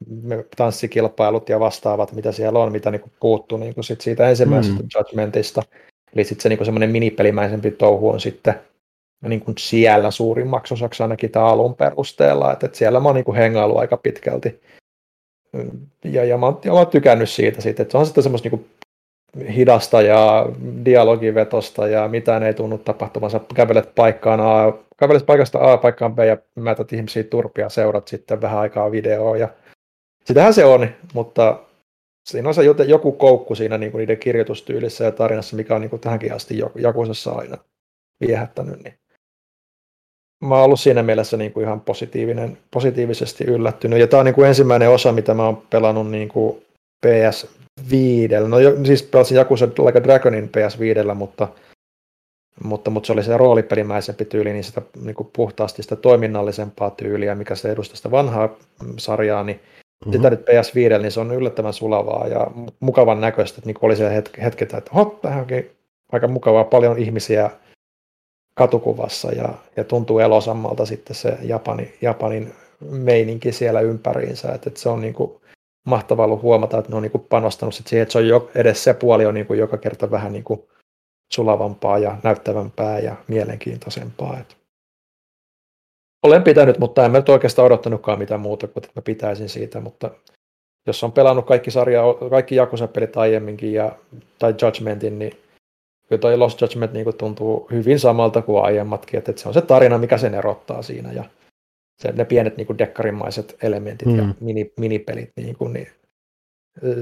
tanssikilpailut 0.56 1.50
ja 1.50 1.60
vastaavat, 1.60 2.12
mitä 2.12 2.32
siellä 2.32 2.60
on, 2.60 2.72
mitä 2.72 2.92
niin 2.92 3.12
puuttuu 3.20 3.58
niin 3.58 3.74
kuin 3.74 3.84
sit 3.84 4.02
siitä 4.02 4.30
ensimmäisestä 4.30 4.84
mm. 4.84 4.90
Judgmentista. 4.96 5.64
Eli 6.14 6.24
sitten 6.24 6.44
se 6.44 6.50
niin 6.50 6.66
semmoinen 6.66 6.92
minipelimäisempi 6.92 7.72
touhu 7.72 8.10
on 8.10 8.20
sitten 8.20 8.54
niin 9.22 9.42
kuin 9.42 9.56
siellä 9.60 10.12
suurimmaksi 10.12 10.74
osaksi 10.74 11.04
ainakin 11.04 11.32
tämä 11.32 11.46
alun 11.46 11.76
perusteella, 11.76 12.54
että, 12.54 12.66
että 12.66 12.78
siellä 12.78 13.00
mä 13.00 13.10
oon 13.10 13.16
niin 13.16 13.36
hengailu 13.36 13.78
aika 13.78 13.98
pitkälti. 13.98 14.62
Ja, 16.06 16.26
ja, 16.26 16.38
mä, 16.38 16.46
oon, 16.46 16.60
ja 16.66 16.72
mä 16.72 16.78
oon 16.78 16.88
tykännyt 16.88 17.30
siitä, 17.30 17.62
siitä 17.62 17.82
että 17.82 17.92
se 17.92 17.98
on 17.98 18.06
sitten 18.06 18.24
semmoista 18.24 18.50
niin 18.50 18.70
hidasta 19.56 20.02
ja 20.02 20.46
dialogivetosta 20.86 21.88
ja 21.88 22.08
mitään 22.08 22.44
ei 22.44 22.54
tunnu 22.54 22.78
tapahtumansa. 22.78 23.40
Kävelet 23.56 23.96
paikkaan 23.96 24.40
A, 24.40 24.74
kävelet 25.02 25.26
paikasta 25.26 25.72
A 25.72 25.78
paikkaan 25.78 26.16
B 26.16 26.20
ja 26.20 26.38
mätät 26.56 26.94
ihmisiä 26.94 27.24
turpia, 27.24 27.70
seurat 27.70 28.08
sitten 28.08 28.42
vähän 28.42 28.60
aikaa 28.60 28.92
videoa 28.92 29.38
ja 29.38 29.50
sitähän 30.26 30.54
se 30.54 30.66
on, 30.66 30.88
mutta 31.14 31.60
siinä 32.30 32.48
on 32.48 32.54
se 32.54 32.62
joku 32.88 33.12
koukku 33.12 33.56
siinä 33.56 33.78
niin 33.78 33.94
niiden 33.94 34.18
kirjoitustyylissä 34.18 35.04
ja 35.04 35.12
tarinassa, 35.12 35.56
mikä 35.56 35.76
on 35.76 35.82
niin 35.82 35.90
kuin 35.90 36.00
tähänkin 36.00 36.34
asti 36.34 36.60
Jakusessa 36.76 37.32
aina 37.32 37.58
viehättänyt. 38.28 38.84
Niin 38.84 38.94
mä 40.46 40.56
oon 40.56 40.66
ollut 40.66 40.80
siinä 40.80 41.04
mielessä 41.04 41.38
niin 41.38 41.54
kuin 41.54 41.64
ihan 41.64 41.82
positiivinen, 41.82 42.58
positiivisesti 42.72 43.44
yllättynyt. 43.44 44.00
Ja 44.00 44.08
tämä 44.08 44.20
on 44.20 44.26
niin 44.26 44.36
kuin 44.36 44.48
ensimmäinen 44.48 44.90
osa, 44.90 45.12
mitä 45.12 45.34
mä 45.34 45.46
oon 45.46 45.64
pelannut 45.70 46.12
niin 46.12 46.30
kuin 46.30 46.66
PS5. 47.06 48.48
No 48.48 48.58
siis 48.86 49.04
pelasin 49.04 49.38
Jakusa 49.38 49.66
Like 49.66 50.00
a 50.00 50.04
Dragonin 50.04 50.52
PS5, 50.58 51.14
mutta, 51.14 51.48
mutta, 52.64 52.90
mutta 52.90 53.08
se 53.08 53.14
oli 53.14 53.24
se 53.24 53.38
roolipelimäisempi 53.38 54.26
tyyli, 54.26 54.54
niin 54.54 54.64
sitä 54.64 54.82
niin 55.02 55.16
kuin 55.16 55.30
puhtaasti 55.36 55.84
sitä 55.84 55.96
toiminnallisempaa 55.96 56.90
tyyliä, 56.90 57.36
mikä 57.36 57.56
se 57.56 57.72
edustaa 57.72 57.96
sitä 57.96 58.12
vanhaa 58.12 58.58
sarjaa, 58.98 59.44
niin 59.44 59.58
mm-hmm. 59.58 60.12
sitä 60.12 60.30
nyt 60.30 60.42
PS5, 60.42 61.02
niin 61.02 61.12
se 61.12 61.20
on 61.20 61.34
yllättävän 61.34 61.74
sulavaa 61.74 62.28
ja 62.28 62.48
mukavan 62.80 63.22
näköistä, 63.22 63.60
että 63.60 63.68
niin 63.68 63.78
oli 63.82 63.96
se 63.96 64.14
hetki, 64.16 64.42
hetki 64.42 64.64
että 64.64 64.82
hop, 64.96 65.22
tähän 65.22 65.40
onkin 65.40 65.72
aika 66.12 66.28
mukavaa, 66.28 66.64
paljon 66.64 66.98
ihmisiä 66.98 67.50
katukuvassa 68.54 69.32
ja, 69.32 69.54
ja 69.78 69.84
tuntuu 69.84 70.20
elosammalta 70.20 70.86
sitten 70.86 71.16
se 71.16 71.38
Japani, 71.42 71.94
Japanin 72.02 72.54
meininki 72.90 73.52
siellä 73.52 73.82
ympäriinsä, 73.82 74.52
että, 74.52 74.70
että 74.70 74.80
se 74.80 74.90
on 74.90 75.02
niin 75.02 75.14
kuin 75.14 75.32
mahtavaa 75.88 76.26
ollut 76.26 76.42
huomata, 76.42 76.78
että 76.78 76.90
ne 76.90 76.96
on 76.96 77.04
niin 77.04 77.12
kuin 77.12 77.26
panostanut 77.30 77.76
sit 77.76 77.88
siihen, 77.88 78.04
että 78.04 78.12
se 78.12 78.18
on 78.18 78.28
jo, 78.28 78.52
edes 78.56 78.84
se 78.84 78.94
puoli 78.94 79.26
on 79.26 79.34
niin 79.34 79.46
kuin 79.46 79.60
joka 79.60 79.78
kerta 79.78 80.12
vähän 80.12 80.34
niin 80.34 80.44
kuin 80.44 80.64
sulavampaa 81.34 81.98
ja 81.98 82.18
näyttävämpää 82.24 83.00
ja 83.00 83.16
mielenkiintoisempaa. 83.28 84.40
Että 84.40 84.56
olen 86.24 86.44
pitänyt, 86.44 86.80
mutta 86.80 87.06
en 87.06 87.12
mä 87.12 87.18
nyt 87.18 87.30
oikeastaan 87.30 87.66
odottanutkaan 87.66 88.20
mitään 88.20 88.42
muuta 88.42 88.68
kuin, 88.68 88.84
että 88.84 88.92
mä 88.96 89.02
pitäisin 89.02 89.50
siitä, 89.50 89.80
mutta 89.80 90.12
jos 90.88 91.04
on 91.04 91.12
pelannut 91.12 91.46
kaikki 91.46 91.72
sarja, 91.72 92.02
kaikki 92.30 92.56
Jakusa-pelit 92.56 93.18
aiemminkin 93.18 93.74
ja, 93.74 93.96
tai 94.40 94.56
Judgmentin, 94.62 95.20
niin 95.20 95.32
kyllä 96.10 96.20
toi 96.20 96.38
Lost 96.38 96.62
Judgment 96.62 96.94
niin 96.94 97.18
tuntuu 97.18 97.68
hyvin 97.72 98.00
samalta 98.00 98.42
kuin 98.42 98.64
aiemmatkin, 98.64 99.18
että, 99.18 99.32
että 99.32 99.42
se 99.42 99.48
on 99.48 99.54
se 99.54 99.62
tarina, 99.62 99.98
mikä 99.98 100.18
sen 100.18 100.34
erottaa 100.34 100.82
siinä 100.82 101.12
ja 101.12 101.24
se, 102.02 102.12
ne 102.12 102.26
pienet 102.26 102.58
niin 102.58 102.78
dekkarimaiset 102.78 103.58
elementit 103.64 104.08
mm. 104.08 104.18
ja 104.18 104.26
mini, 104.40 104.74
minipelit, 104.80 105.30
niin, 105.36 105.56
kuin, 105.56 105.74
niin 105.74 105.88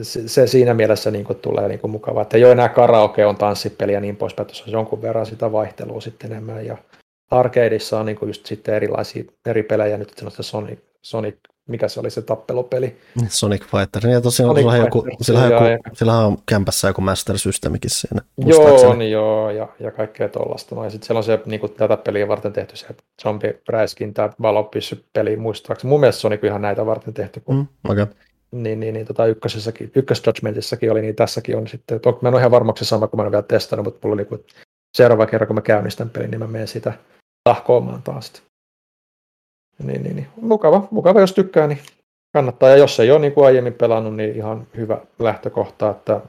se, 0.02 0.28
se, 0.28 0.48
siinä 0.48 0.74
mielessä 0.74 1.12
niin 1.12 1.26
kuin, 1.26 1.40
tulee 1.40 1.68
niin 1.68 1.80
kuin, 1.80 1.91
mukavaa, 1.91 2.22
että 2.22 2.38
ei 2.38 2.44
ole 2.44 2.52
enää 2.52 2.70
karaoke 2.70 3.26
on 3.26 3.36
tanssipeli 3.36 3.94
ja 3.94 4.00
niin 4.00 4.16
poispäin, 4.16 4.48
että 4.50 4.64
on 4.68 4.72
jonkun 4.72 5.02
verran 5.02 5.26
sitä 5.26 5.52
vaihtelua 5.52 6.02
sitten 6.02 6.32
enemmän 6.32 6.66
ja 6.66 6.78
arcadeissa 7.32 8.00
on 8.00 8.06
niin 8.06 8.18
kuin 8.18 8.30
just 8.30 8.46
sitten 8.46 8.76
erilaisia 8.76 9.24
eri 9.46 9.64
pelejä, 9.64 9.98
nyt 9.98 10.14
sanotaan 10.18 10.44
Sonic, 10.44 10.80
Sonic 11.02 11.36
mikä 11.70 11.88
se 11.88 12.00
oli 12.00 12.10
se 12.10 12.22
tappelupeli. 12.22 12.98
Sonic 13.28 13.62
Fighter, 13.62 14.08
ja 14.08 14.22
tosiaan 14.22 14.56
Sonic 14.56 14.66
Fighter, 14.66 14.86
joku, 14.86 15.08
sillä, 15.22 15.40
on 15.40 15.52
joku, 15.52 15.64
ja, 15.64 15.78
sillä 15.94 16.18
on 16.18 16.38
kämpässä 16.46 16.88
joku 16.88 17.02
Master 17.02 17.38
Systemikin 17.38 17.90
siinä. 17.90 18.22
Joo, 18.38 18.94
niin 18.94 19.12
joo, 19.12 19.50
ja, 19.50 19.68
ja 19.80 19.91
kaikkea 19.91 20.30
tuollaista. 20.30 20.76
No, 20.76 20.84
ja 20.84 20.90
sitten 20.90 21.08
siellä 21.08 21.18
on 21.18 21.24
se 21.24 21.40
niin 21.46 21.60
kuin, 21.60 21.74
tätä 21.74 21.98
peliä 21.98 22.28
varten 22.28 22.54
tehty 22.54 22.76
se 22.76 22.88
zombie 23.24 23.62
tämä 24.14 24.30
valopissy-peli 24.41 25.38
muistaakseni. 25.38 25.90
Mun 25.90 26.00
mielestä 26.00 26.22
se 26.22 26.28
on 26.28 26.32
niin 26.32 26.46
ihan 26.46 26.62
näitä 26.62 26.86
varten 26.86 27.14
tehty. 27.14 27.40
Kun, 27.40 27.56
mm, 27.56 27.68
okay. 27.91 28.06
Niin, 28.51 28.80
niin, 28.80 28.93
niin 28.93 29.05
tota 29.05 29.26
ykkösessäkin, 29.26 29.91
ykkösjudgmentissakin 29.95 30.91
oli, 30.91 31.01
niin 31.01 31.15
tässäkin 31.15 31.57
on 31.57 31.67
sitten, 31.67 31.99
mä 32.21 32.30
en 32.30 32.34
ole 32.34 32.41
ihan 32.41 32.51
varmaksi 32.51 32.85
sama, 32.85 33.07
kun 33.07 33.17
mä 33.17 33.23
en 33.23 33.27
ole 33.27 33.31
vielä 33.31 33.43
testannut, 33.43 33.85
mutta 33.85 33.99
mulla 34.07 34.13
oli 34.13 34.21
niin 34.21 34.30
kuin, 34.30 34.45
seuraava 34.97 35.26
kerran, 35.26 35.47
kun 35.47 35.55
mä 35.55 35.61
käynnistän 35.61 36.09
pelin, 36.09 36.31
niin 36.31 36.39
mä 36.39 36.47
menen 36.47 36.67
sitä 36.67 36.93
tahkoamaan 37.43 38.03
taas. 38.03 38.43
Niin, 39.84 40.03
niin, 40.03 40.15
niin. 40.15 40.27
Mukava, 40.41 40.88
mukava, 40.91 41.19
jos 41.19 41.34
tykkää, 41.34 41.67
niin 41.67 41.80
kannattaa. 42.34 42.69
Ja 42.69 42.77
jos 42.77 42.99
ei 42.99 43.11
ole 43.11 43.19
niin 43.19 43.34
kuin 43.34 43.45
aiemmin 43.45 43.73
pelannut, 43.73 44.15
niin 44.15 44.35
ihan 44.35 44.67
hyvä 44.77 44.97
lähtökohta, 45.19 45.89
että 45.89 46.21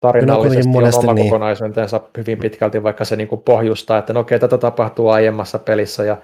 tarinallisesti 0.00 0.68
on 0.68 0.94
oma 0.98 1.14
niin. 1.14 1.26
kokonaisuutensa 1.26 2.00
hyvin 2.16 2.38
pitkälti, 2.38 2.82
vaikka 2.82 3.04
se 3.04 3.16
niin 3.16 3.28
kuin 3.28 3.42
pohjustaa, 3.42 3.98
että 3.98 4.12
no 4.12 4.20
okei, 4.20 4.38
tätä 4.38 4.58
tapahtuu 4.58 5.08
aiemmassa 5.08 5.58
pelissä 5.58 6.04
ja 6.04 6.16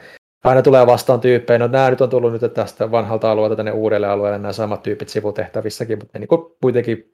aina 0.45 0.63
tulee 0.63 0.87
vastaan 0.87 1.21
tyyppejä, 1.21 1.59
no 1.59 1.67
nämä 1.67 1.91
nyt 1.91 2.01
on 2.01 2.11
tullut 2.11 2.33
nyt 2.33 2.55
tästä 2.55 2.91
vanhalta 2.91 3.31
alueelta 3.31 3.57
tänne 3.57 3.73
uudelle 3.73 4.07
alueelle, 4.07 4.39
nämä 4.39 4.53
samat 4.53 4.83
tyypit 4.83 5.09
sivutehtävissäkin, 5.09 5.99
mutta 5.99 6.19
ne 6.19 6.21
niin 6.21 6.29
kuin 6.29 6.57
kuitenkin 6.61 7.11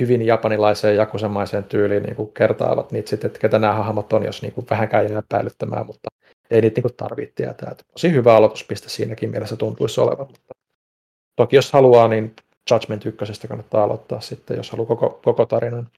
hyvin 0.00 0.22
japanilaiseen 0.22 0.96
jakusemaiseen 0.96 1.64
tyyliin 1.64 2.02
niin 2.02 2.16
kuin 2.16 2.32
kertaavat 2.32 2.92
niitä 2.92 3.10
sitten, 3.10 3.28
että 3.28 3.40
ketä 3.40 3.58
nämä 3.58 3.72
hahmot 3.72 4.12
on, 4.12 4.24
jos 4.24 4.42
niin 4.42 4.52
kuin 4.52 4.66
vähänkään 4.70 5.10
jää 5.10 5.22
päällyttämään, 5.28 5.86
mutta 5.86 6.08
ei 6.50 6.60
niitä 6.60 6.80
niin 6.80 6.96
tarvitse 6.96 7.34
tietää. 7.34 7.74
Tosi 7.92 8.12
hyvä 8.12 8.36
aloituspiste 8.36 8.88
siinäkin 8.88 9.30
mielessä 9.30 9.56
tuntuisi 9.56 10.00
olevan. 10.00 10.26
Mutta 10.26 10.54
toki 11.36 11.56
jos 11.56 11.72
haluaa, 11.72 12.08
niin 12.08 12.36
Judgment 12.70 13.06
1 13.06 13.48
kannattaa 13.48 13.84
aloittaa 13.84 14.20
sitten, 14.20 14.56
jos 14.56 14.70
haluaa 14.70 14.86
koko, 14.86 15.20
koko 15.24 15.46
tarinan. 15.46 15.88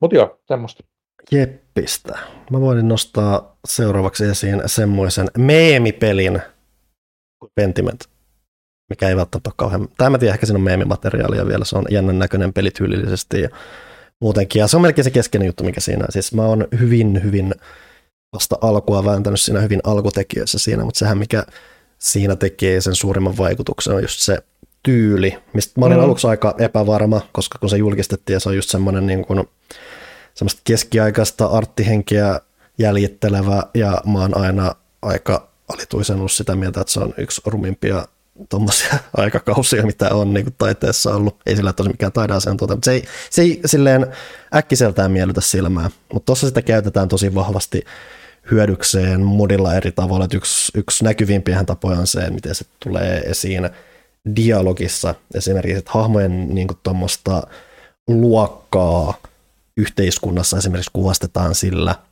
Mutta 0.00 0.16
joo, 0.16 0.40
semmoista. 0.48 0.91
Jeppistä. 1.30 2.18
Mä 2.50 2.60
voin 2.60 2.88
nostaa 2.88 3.56
seuraavaksi 3.68 4.24
esiin 4.24 4.62
semmoisen 4.66 5.28
meemipelin 5.38 6.42
kuin 7.38 7.50
Pentiment, 7.54 8.04
mikä 8.90 9.08
ei 9.08 9.16
välttämättä 9.16 9.48
ole 9.50 9.54
kauhean... 9.56 9.88
Tai 9.98 10.10
mä 10.10 10.18
tiedän, 10.18 10.34
ehkä 10.34 10.46
siinä 10.46 10.58
on 10.58 10.64
meemimateriaalia 10.64 11.46
vielä, 11.46 11.64
se 11.64 11.78
on 11.78 11.84
jännän 11.90 12.18
näköinen 12.18 12.52
peli 12.52 12.70
tyylillisesti 12.70 13.40
ja 13.40 13.48
muutenkin. 14.20 14.60
Ja 14.60 14.66
se 14.66 14.76
on 14.76 14.82
melkein 14.82 15.04
se 15.04 15.10
keskeinen 15.10 15.46
juttu, 15.46 15.64
mikä 15.64 15.80
siinä 15.80 16.04
on. 16.04 16.12
Siis 16.12 16.34
mä 16.34 16.42
oon 16.42 16.68
hyvin, 16.80 17.20
hyvin 17.24 17.54
vasta 18.32 18.56
alkua 18.60 19.04
vääntänyt 19.04 19.40
siinä 19.40 19.60
hyvin 19.60 19.80
alkutekijöissä 19.84 20.58
siinä, 20.58 20.84
mutta 20.84 20.98
sehän 20.98 21.18
mikä 21.18 21.46
siinä 21.98 22.36
tekee 22.36 22.80
sen 22.80 22.94
suurimman 22.94 23.36
vaikutuksen 23.36 23.94
on 23.94 24.02
just 24.02 24.20
se 24.20 24.38
tyyli, 24.82 25.38
mistä 25.52 25.80
mä 25.80 25.86
olin 25.86 25.98
mm. 25.98 26.04
aluksi 26.04 26.26
aika 26.26 26.54
epävarma, 26.58 27.20
koska 27.32 27.58
kun 27.58 27.70
se 27.70 27.76
julkistettiin 27.76 28.34
ja 28.34 28.40
se 28.40 28.48
on 28.48 28.56
just 28.56 28.70
semmoinen 28.70 29.06
niin 29.06 29.26
kuin, 29.26 29.48
semmoista 30.34 30.60
keskiaikaista 30.64 31.46
arttihenkeä 31.46 32.40
jäljittelevä 32.78 33.62
ja 33.74 34.00
mä 34.06 34.18
oon 34.18 34.36
aina 34.36 34.74
aika 35.02 35.48
alituisen 35.68 36.16
ollut 36.16 36.32
sitä 36.32 36.56
mieltä, 36.56 36.80
että 36.80 36.92
se 36.92 37.00
on 37.00 37.14
yksi 37.16 37.40
rumimpia 37.46 38.06
tuommoisia 38.48 38.94
aikakausia, 39.16 39.86
mitä 39.86 40.14
on 40.14 40.34
niin 40.34 40.44
kuin 40.44 40.54
taiteessa 40.58 41.14
ollut. 41.14 41.36
Ei 41.46 41.56
sillä 41.56 41.72
tosi 41.72 41.88
mikään 41.88 42.12
taideasiantuntija, 42.12 42.76
mutta 42.76 42.84
se 42.84 42.92
ei, 42.92 43.04
se 43.30 43.42
ei 43.42 43.60
silleen 43.66 44.06
äkkiseltään 44.54 45.10
miellytä 45.10 45.40
silmää. 45.40 45.90
Mutta 46.12 46.26
tuossa 46.26 46.46
sitä 46.46 46.62
käytetään 46.62 47.08
tosi 47.08 47.34
vahvasti 47.34 47.84
hyödykseen 48.50 49.20
modilla 49.20 49.74
eri 49.74 49.92
tavalla. 49.92 50.24
Että 50.24 50.36
yksi, 50.36 50.72
yksi 50.74 51.04
näkyvimpiä 51.04 51.64
tapoja 51.64 51.98
on 51.98 52.06
se, 52.06 52.30
miten 52.30 52.54
se 52.54 52.64
tulee 52.80 53.18
esiin 53.20 53.70
dialogissa. 54.36 55.14
Esimerkiksi, 55.34 55.78
että 55.78 55.90
hahmojen 55.94 56.54
niin 56.54 56.68
tuommoista 56.82 57.42
luokkaa 58.08 59.14
yhteiskunnassa 59.76 60.58
esimerkiksi 60.58 60.90
kuvastetaan 60.92 61.54
sillä– 61.54 61.94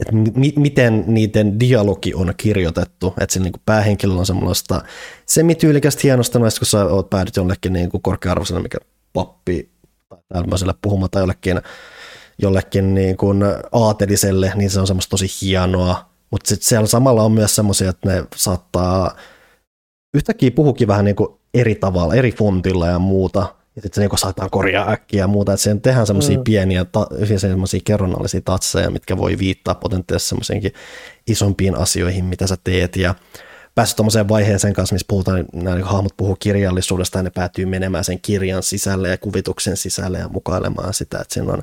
että 0.00 0.12
mi- 0.34 0.54
miten 0.56 1.04
niiden 1.06 1.60
dialogi 1.60 2.14
on 2.14 2.34
kirjoitettu, 2.36 3.14
että 3.20 3.32
siinä 3.32 3.44
niin 3.44 3.62
päähenkilöllä 3.66 4.20
on 4.20 4.26
semmoista 4.26 4.82
semityylikästä 5.26 6.00
hienosta 6.04 6.38
noista, 6.38 6.58
kun 6.58 6.66
sä 6.66 6.84
oot 6.84 7.10
päädyt 7.10 7.36
jollekin 7.36 7.72
niin 7.72 7.90
korkea-arvoisena, 8.02 8.60
mikä 8.60 8.78
pappi 9.12 9.70
tai 10.08 10.18
tämmöiselle 10.28 10.74
puhumaan 10.82 11.10
tai 11.10 11.22
jollekin, 11.22 11.60
jollekin 12.42 12.94
niin 12.94 13.16
kuin 13.16 13.44
aateliselle, 13.72 14.52
niin 14.54 14.70
se 14.70 14.80
on 14.80 14.86
semmoista 14.86 15.10
tosi 15.10 15.26
hienoa, 15.42 16.10
mutta 16.30 16.48
sitten 16.48 16.68
siellä 16.68 16.86
samalla 16.86 17.22
on 17.22 17.32
myös 17.32 17.54
semmoisia, 17.54 17.90
että 17.90 18.08
ne 18.08 18.24
saattaa 18.36 19.16
yhtäkkiä 20.14 20.50
puhukin 20.50 20.88
vähän 20.88 21.04
niin 21.04 21.16
kuin 21.16 21.28
eri 21.54 21.74
tavalla, 21.74 22.14
eri 22.14 22.32
fontilla 22.32 22.86
ja 22.86 22.98
muuta, 22.98 23.54
ja 23.76 23.82
sitten 23.82 24.02
se 24.02 24.08
niin 24.08 24.18
saattaa 24.18 24.48
korjaa 24.48 24.90
äkkiä 24.90 25.20
ja 25.20 25.26
muuta, 25.26 25.52
että 25.52 25.62
siihen 25.62 25.80
tehdään 25.80 26.06
semmoisia 26.06 26.38
mm. 26.38 26.44
pieniä, 26.44 26.84
ta, 26.84 27.06
semmoisia 27.36 27.80
kerronnallisia 27.84 28.40
tatseja, 28.40 28.90
mitkä 28.90 29.16
voi 29.16 29.38
viittaa 29.38 29.74
potentiaalisesti 29.74 30.28
semmoisiinkin 30.28 30.72
isompiin 31.26 31.76
asioihin, 31.76 32.24
mitä 32.24 32.46
sä 32.46 32.56
teet, 32.64 32.96
ja 32.96 33.14
päässyt 33.74 33.96
tuommoiseen 33.96 34.28
vaiheeseen 34.28 34.74
kanssa, 34.74 34.94
missä 34.94 35.06
puhutaan, 35.08 35.44
nämä 35.52 35.76
niin 35.76 35.86
hahmot 35.86 36.16
puhuu 36.16 36.36
kirjallisuudesta, 36.36 37.18
ja 37.18 37.22
ne 37.22 37.30
päätyy 37.30 37.66
menemään 37.66 38.04
sen 38.04 38.20
kirjan 38.20 38.62
sisälle 38.62 39.08
ja 39.08 39.18
kuvituksen 39.18 39.76
sisälle 39.76 40.18
ja 40.18 40.28
mukailemaan 40.28 40.94
sitä, 40.94 41.18
että 41.18 41.34
siinä 41.34 41.52
on 41.52 41.62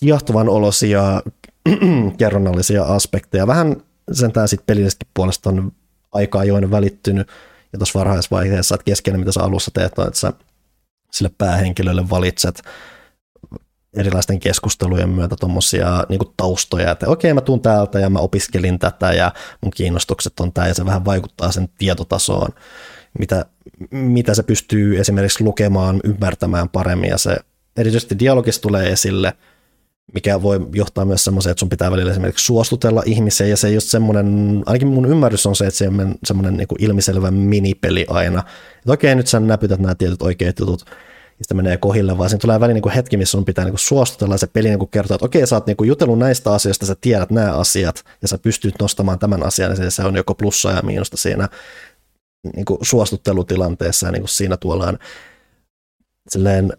kiehtovan 0.00 0.48
olosia 0.48 1.22
kerronnallisia 2.18 2.84
aspekteja. 2.84 3.46
Vähän 3.46 3.76
sentään 4.12 4.48
sitten 4.48 4.66
pelillisesti 4.66 5.06
puolesta 5.14 5.50
on 5.50 5.72
aika 6.12 6.38
ajoin 6.38 6.70
välittynyt, 6.70 7.28
ja 7.72 7.78
tuossa 7.78 7.98
varhaisvaiheessa, 7.98 8.74
että 8.74 8.84
keskeinen, 8.84 9.20
mitä 9.20 9.32
sä 9.32 9.42
alussa 9.42 9.70
teet, 9.74 9.98
on, 9.98 10.06
että 10.06 10.20
sä 10.20 10.32
sille 11.14 11.30
päähenkilölle 11.38 12.10
valitset 12.10 12.62
erilaisten 13.96 14.40
keskustelujen 14.40 15.08
myötä 15.08 15.36
tuommoisia 15.40 16.04
niin 16.08 16.20
taustoja, 16.36 16.90
että 16.90 17.08
okei 17.08 17.34
mä 17.34 17.40
tuun 17.40 17.60
täältä 17.60 17.98
ja 17.98 18.10
mä 18.10 18.18
opiskelin 18.18 18.78
tätä 18.78 19.12
ja 19.12 19.32
mun 19.60 19.72
kiinnostukset 19.76 20.40
on 20.40 20.52
tämä 20.52 20.68
ja 20.68 20.74
se 20.74 20.86
vähän 20.86 21.04
vaikuttaa 21.04 21.52
sen 21.52 21.68
tietotasoon. 21.78 22.48
mitä, 23.18 23.44
mitä 23.90 24.34
se 24.34 24.42
pystyy 24.42 25.00
esimerkiksi 25.00 25.44
lukemaan, 25.44 26.00
ymmärtämään 26.04 26.68
paremmin 26.68 27.10
ja 27.10 27.18
se 27.18 27.36
erityisesti 27.76 28.18
dialogista 28.18 28.62
tulee 28.62 28.92
esille, 28.92 29.32
mikä 30.14 30.42
voi 30.42 30.68
johtaa 30.72 31.04
myös 31.04 31.24
semmoiseen, 31.24 31.50
että 31.50 31.60
sun 31.60 31.68
pitää 31.68 31.90
välillä 31.90 32.12
esimerkiksi 32.12 32.44
suostutella 32.44 33.02
ihmisiä 33.06 33.46
ja 33.46 33.56
se 33.56 33.70
just 33.70 33.88
semmoinen, 33.88 34.62
ainakin 34.66 34.88
mun 34.88 35.06
ymmärrys 35.06 35.46
on 35.46 35.56
se, 35.56 35.66
että 35.66 35.78
se 35.78 35.88
on 35.88 36.14
semmoinen 36.24 36.56
niin 36.56 36.68
ilmiselvä 36.78 37.30
minipeli 37.30 38.06
aina, 38.08 38.42
että 38.78 38.92
okei 38.92 39.14
nyt 39.14 39.26
sä 39.26 39.40
näpytät 39.40 39.80
nämä 39.80 39.94
tietyt 39.94 40.22
oikeat 40.22 40.58
jutut, 40.58 40.84
ja 41.38 41.44
sitten 41.44 41.56
menee 41.56 41.76
kohille, 41.76 42.18
vaan 42.18 42.30
siinä 42.30 42.40
tulee 42.40 42.60
väliin 42.60 42.74
niin 42.74 42.94
hetki, 42.94 43.16
missä 43.16 43.30
sun 43.30 43.44
pitää 43.44 43.64
niin 43.64 43.78
suostutella 43.78 44.34
ja 44.34 44.38
se 44.38 44.46
peli 44.46 44.68
niin 44.68 44.88
kertoo, 44.88 45.14
että 45.14 45.26
okei, 45.26 45.46
sä 45.46 45.56
oot 45.56 45.66
niin 45.66 45.76
jutellut 45.84 46.18
näistä 46.18 46.52
asioista, 46.52 46.86
sä 46.86 46.96
tiedät 47.00 47.30
nämä 47.30 47.52
asiat 47.52 48.04
ja 48.22 48.28
sä 48.28 48.38
pystyt 48.38 48.74
nostamaan 48.80 49.18
tämän 49.18 49.42
asian, 49.42 49.76
ja 49.84 49.90
se 49.90 50.02
on 50.02 50.16
joko 50.16 50.34
plussa 50.34 50.70
ja 50.70 50.82
miinusta 50.82 51.16
siinä 51.16 51.48
niin 52.56 52.64
suostuttelutilanteessa 52.82 54.06
ja 54.06 54.12
niin 54.12 54.28
siinä 54.28 54.56
tuollaan 54.56 54.98
silleen 56.28 56.72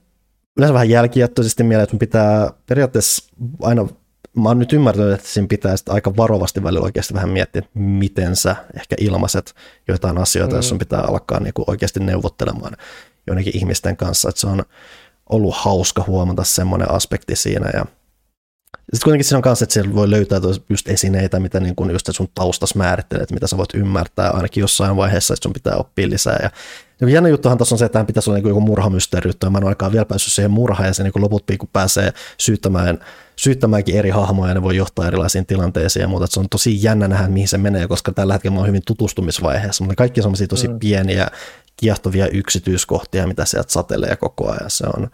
yleensä 0.58 0.74
vähän 0.74 0.90
jälkijättöisesti 0.90 1.64
mieleen, 1.64 1.84
että 1.84 1.98
pitää 1.98 2.52
periaatteessa 2.66 3.34
aina, 3.62 3.88
mä 4.38 4.50
oon 4.50 4.60
nyt 4.60 4.74
ymmärtänyt, 4.74 5.14
että 5.14 5.28
siinä 5.28 5.48
pitää 5.48 5.76
aika 5.90 6.18
varovasti 6.18 6.64
välillä 6.64 6.84
oikeasti 6.84 7.14
vähän 7.14 7.30
miettiä, 7.30 7.60
että 7.60 7.80
miten 7.80 8.36
sä 8.36 8.56
ehkä 8.76 8.96
ilmaiset 9.00 9.56
jotain 9.88 10.18
asioita, 10.18 10.54
mm. 10.54 10.58
jos 10.58 10.70
sun 10.70 10.78
pitää 10.80 11.02
alkaa 11.02 11.40
niin 11.40 11.54
kuin 11.54 11.66
oikeasti 11.70 12.00
neuvottelemaan 12.00 12.78
joidenkin 13.28 13.58
ihmisten 13.58 13.98
kanssa, 13.98 14.30
että 14.30 14.42
se 14.42 14.48
on 14.48 14.64
ollut 15.30 15.56
hauska 15.56 16.04
huomata 16.08 16.44
semmoinen 16.44 16.92
aspekti 16.92 17.36
siinä 17.36 17.70
ja 17.74 17.86
sitten 18.94 19.04
kuitenkin 19.04 19.26
siinä 19.26 19.38
on 19.38 19.42
kanssa, 19.42 19.64
että 19.64 19.74
siellä 19.74 19.96
voi 19.96 20.10
löytää 20.10 20.40
just 20.70 20.90
esineitä, 20.90 21.40
mitä 21.40 21.60
niin 21.60 21.76
kun 21.76 21.92
just 21.92 22.10
sun 22.12 22.30
taustas 22.36 22.76
määrittelet, 22.76 23.32
mitä 23.32 23.48
sä 23.48 23.58
voit 23.58 23.74
ymmärtää 23.74 24.30
ainakin 24.30 24.62
jossain 24.62 24.96
vaiheessa, 24.96 25.34
että 25.34 25.44
sun 25.44 25.54
pitää 25.54 25.76
oppia 25.76 26.10
lisää. 26.10 26.40
Ja 26.44 26.50
niin 27.02 27.10
jännä 27.10 27.30
juttuhan 27.30 27.58
tuossa 27.58 27.76
on 27.76 27.80
se, 27.80 27.86
että 27.86 27.94
tähän 27.94 28.06
pitäisi 28.06 28.30
olla 28.30 28.40
niin 28.40 28.48
joku 28.50 28.62
murhamysteeri, 28.62 29.32
ja 29.44 29.50
mä 29.50 29.58
en 29.58 29.64
ole 29.64 29.92
vielä 29.92 30.06
päässyt 30.06 30.34
siihen 30.34 30.52
murhaan, 30.52 30.88
ja 30.88 30.94
se 30.94 31.04
niin 31.04 31.14
loput 31.16 31.44
kun 31.60 31.70
pääsee 31.74 32.14
syyttämään, 32.38 33.00
syyttämäänkin 33.36 33.96
eri 33.96 34.10
hahmoja, 34.10 34.50
ja 34.50 34.54
ne 34.54 34.62
voi 34.62 34.76
johtaa 34.76 35.08
erilaisiin 35.08 35.46
tilanteisiin 35.46 36.02
ja 36.02 36.08
muuta. 36.08 36.26
Että 36.26 36.34
se 36.34 36.40
on 36.40 36.50
tosi 36.50 36.84
jännä 36.84 37.08
nähdä, 37.08 37.28
mihin 37.28 37.48
se 37.48 37.58
menee, 37.58 37.88
koska 37.88 38.12
tällä 38.12 38.34
hetkellä 38.34 38.54
mä 38.54 38.60
oon 38.60 38.68
hyvin 38.68 38.82
tutustumisvaiheessa, 38.88 39.84
mutta 39.84 39.96
kaikki 39.96 40.22
on 40.22 40.34
tosi 40.50 40.68
mm. 40.68 40.80
pieniä, 40.80 41.28
kiehtovia 41.78 42.28
yksityiskohtia, 42.28 43.28
mitä 43.28 43.46
sieltä 43.46 43.72
satelee 43.72 44.16
koko 44.16 44.52
ajan. 44.52 44.70
Se 44.70 44.86
on, 44.98 45.10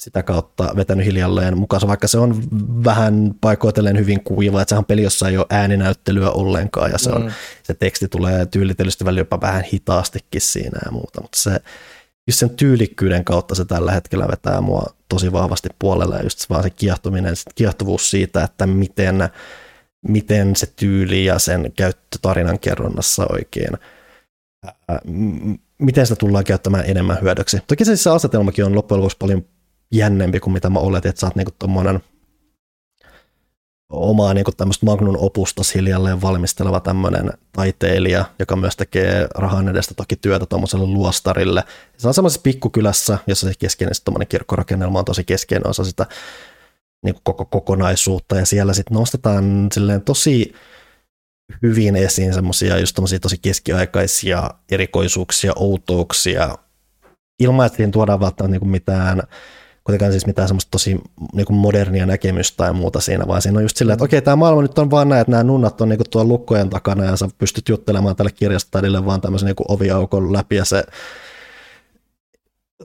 sitä 0.00 0.22
kautta 0.22 0.72
vetänyt 0.76 1.06
hiljalleen 1.06 1.58
mukaan, 1.58 1.88
vaikka 1.88 2.08
se 2.08 2.18
on 2.18 2.42
vähän 2.84 3.34
paikoitellen 3.40 3.98
hyvin 3.98 4.24
kuiva, 4.24 4.62
että 4.62 4.70
sehän 4.70 4.84
peli, 4.84 5.02
jossa 5.02 5.28
ei 5.28 5.36
ole 5.36 5.46
ääninäyttelyä 5.50 6.30
ollenkaan 6.30 6.90
ja 6.90 6.98
se, 6.98 7.10
on, 7.10 7.22
mm. 7.22 7.30
se 7.62 7.74
teksti 7.74 8.08
tulee 8.08 8.46
tyylitellysti 8.46 9.04
välillä 9.04 9.20
jopa 9.20 9.40
vähän 9.40 9.64
hitaastikin 9.72 10.40
siinä 10.40 10.78
ja 10.84 10.92
muuta, 10.92 11.20
mutta 11.20 11.38
se 11.38 11.60
just 12.28 12.38
sen 12.38 12.50
tyylikkyyden 12.50 13.24
kautta 13.24 13.54
se 13.54 13.64
tällä 13.64 13.92
hetkellä 13.92 14.28
vetää 14.28 14.60
mua 14.60 14.86
tosi 15.08 15.32
vahvasti 15.32 15.68
puolelle 15.78 16.16
ja 16.16 16.22
just 16.22 16.50
vaan 16.50 16.62
se 16.62 16.70
kiehtominen, 16.70 17.36
se 17.36 17.42
kiehtovuus 17.54 18.10
siitä, 18.10 18.44
että 18.44 18.66
miten, 18.66 19.28
miten 20.08 20.56
se 20.56 20.66
tyyli 20.76 21.24
ja 21.24 21.38
sen 21.38 21.72
käyttö 21.76 22.18
tarinan 22.22 22.58
kerronnassa 22.58 23.26
oikein 23.32 23.70
miten 25.78 26.06
sitä 26.06 26.16
tullaan 26.16 26.44
käyttämään 26.44 26.84
enemmän 26.86 27.18
hyödyksi. 27.20 27.58
Toki 27.66 27.84
se, 27.84 27.88
siis 27.88 28.02
se 28.02 28.10
asetelmakin 28.10 28.64
on 28.64 28.74
loppujen 28.74 29.00
lopuksi 29.00 29.16
paljon 29.18 29.44
jännempi 29.94 30.40
kuin 30.40 30.52
mitä 30.52 30.70
mä 30.70 30.78
oletin, 30.78 31.08
että 31.08 31.20
sä 31.20 31.26
oot 31.26 31.36
niinku 31.36 31.52
tommonen 31.58 32.00
omaa 33.90 34.34
niinku 34.34 34.52
tämmöistä 34.52 34.86
magnun 34.86 35.16
opusta 35.16 35.62
hiljalleen 35.74 36.22
valmisteleva 36.22 36.80
tämmöinen 36.80 37.32
taiteilija, 37.52 38.24
joka 38.38 38.56
myös 38.56 38.76
tekee 38.76 39.28
rahan 39.34 39.68
edestä 39.68 39.94
toki 39.94 40.16
työtä 40.16 40.46
tuommoiselle 40.46 40.86
luostarille. 40.86 41.64
Se 41.96 42.08
on 42.08 42.14
semmoisessa 42.14 42.42
pikkukylässä, 42.42 43.18
jossa 43.26 43.48
se 43.48 43.54
keskeinen 43.58 43.94
tuommoinen 44.04 44.28
kirkkorakennelma 44.28 44.98
on 44.98 45.04
tosi 45.04 45.24
keskeinen 45.24 45.66
osa 45.66 45.84
sitä 45.84 46.06
niin 47.04 47.14
kuin 47.14 47.24
koko 47.24 47.44
kokonaisuutta, 47.44 48.36
ja 48.36 48.46
siellä 48.46 48.74
sitten 48.74 48.94
nostetaan 48.94 49.68
silleen 49.72 50.02
tosi 50.02 50.54
hyvin 51.62 51.96
esiin 51.96 52.34
semmoisia 52.34 52.78
just 52.78 52.96
tosi 53.20 53.38
keskiaikaisia 53.42 54.50
erikoisuuksia, 54.70 55.52
outouksia, 55.56 56.58
ilman, 57.42 57.66
että 57.66 57.76
siinä 57.76 57.92
tuodaan 57.92 58.20
välttämättä 58.20 58.58
niin 58.58 58.70
mitään 58.70 59.22
kuitenkaan 59.90 60.12
siis 60.12 60.26
mitään 60.26 60.48
semmoista 60.48 60.70
tosi 60.70 61.00
niin 61.32 61.54
modernia 61.54 62.06
näkemystä 62.06 62.56
tai 62.56 62.72
muuta 62.72 63.00
siinä, 63.00 63.26
vaan 63.26 63.42
siinä 63.42 63.58
on 63.58 63.64
just 63.64 63.76
silleen, 63.76 63.94
että 63.94 64.04
okei, 64.04 64.22
tämä 64.22 64.36
maailma 64.36 64.62
nyt 64.62 64.78
on 64.78 64.90
vaan 64.90 65.08
näin, 65.08 65.20
että 65.20 65.30
nämä 65.30 65.42
nunnat 65.42 65.80
on 65.80 65.88
niin 65.88 65.98
kuin 65.98 66.10
tuolla 66.10 66.28
lukkojen 66.28 66.70
takana 66.70 67.04
ja 67.04 67.16
sä 67.16 67.28
pystyt 67.38 67.68
juttelemaan 67.68 68.16
tälle 68.16 68.30
kirjastotädille 68.30 69.06
vaan 69.06 69.20
tämmöisen 69.20 69.46
niin 69.46 69.56
kuin 69.56 69.70
oviaukon 69.70 70.32
läpi 70.32 70.56
ja 70.56 70.64
se 70.64 70.84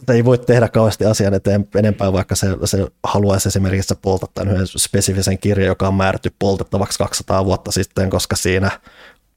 ei 0.10 0.26
voi 0.26 0.38
tehdä 0.38 0.70
kauheasti 0.70 1.06
asian 1.06 1.34
eteen 1.34 1.68
enempää, 1.76 2.14
vaikka 2.14 2.36
se, 2.36 2.48
se 2.66 2.88
haluaisi 3.04 3.48
esimerkiksi 3.48 3.96
polttaa 4.02 4.30
tämän 4.34 4.54
yhden 4.54 4.68
spesifisen 4.68 5.38
kirjan, 5.38 5.68
joka 5.68 5.88
on 5.88 5.94
määrätty 5.94 6.32
poltettavaksi 6.40 6.98
200 6.98 7.46
vuotta 7.46 7.72
sitten, 7.72 8.10
koska 8.10 8.36
siinä 8.36 8.72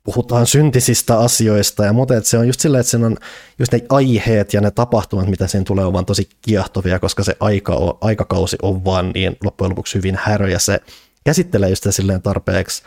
puhutaan 0.09 0.47
syntisistä 0.47 1.19
asioista 1.19 1.85
ja 1.85 1.93
muuten, 1.93 2.19
että 2.19 2.31
se 2.31 2.39
on 2.39 2.47
just 2.47 2.61
silleen, 2.61 2.81
että 2.81 2.91
siinä 2.91 3.07
on 3.07 3.17
just 3.59 3.73
ne 3.73 3.81
aiheet 3.89 4.55
ja 4.55 4.61
ne 4.61 4.71
tapahtumat, 4.71 5.27
mitä 5.27 5.47
siinä 5.47 5.65
tulee, 5.65 5.85
on 5.85 5.93
vaan 5.93 6.07
tosi 6.07 6.29
kiehtovia, 6.43 6.99
koska 6.99 7.25
se 7.25 7.37
aika 7.41 7.75
on, 7.75 7.99
aikakausi 8.01 8.57
on 8.63 8.85
vaan 8.85 9.11
niin 9.15 9.37
loppujen 9.45 9.71
lopuksi 9.71 9.99
hyvin 9.99 10.19
härö 10.23 10.49
ja 10.49 10.59
se 10.59 10.81
käsittelee 11.25 11.71
just 11.71 11.87
silleen 11.91 12.23
tarpeeksi 12.23 12.83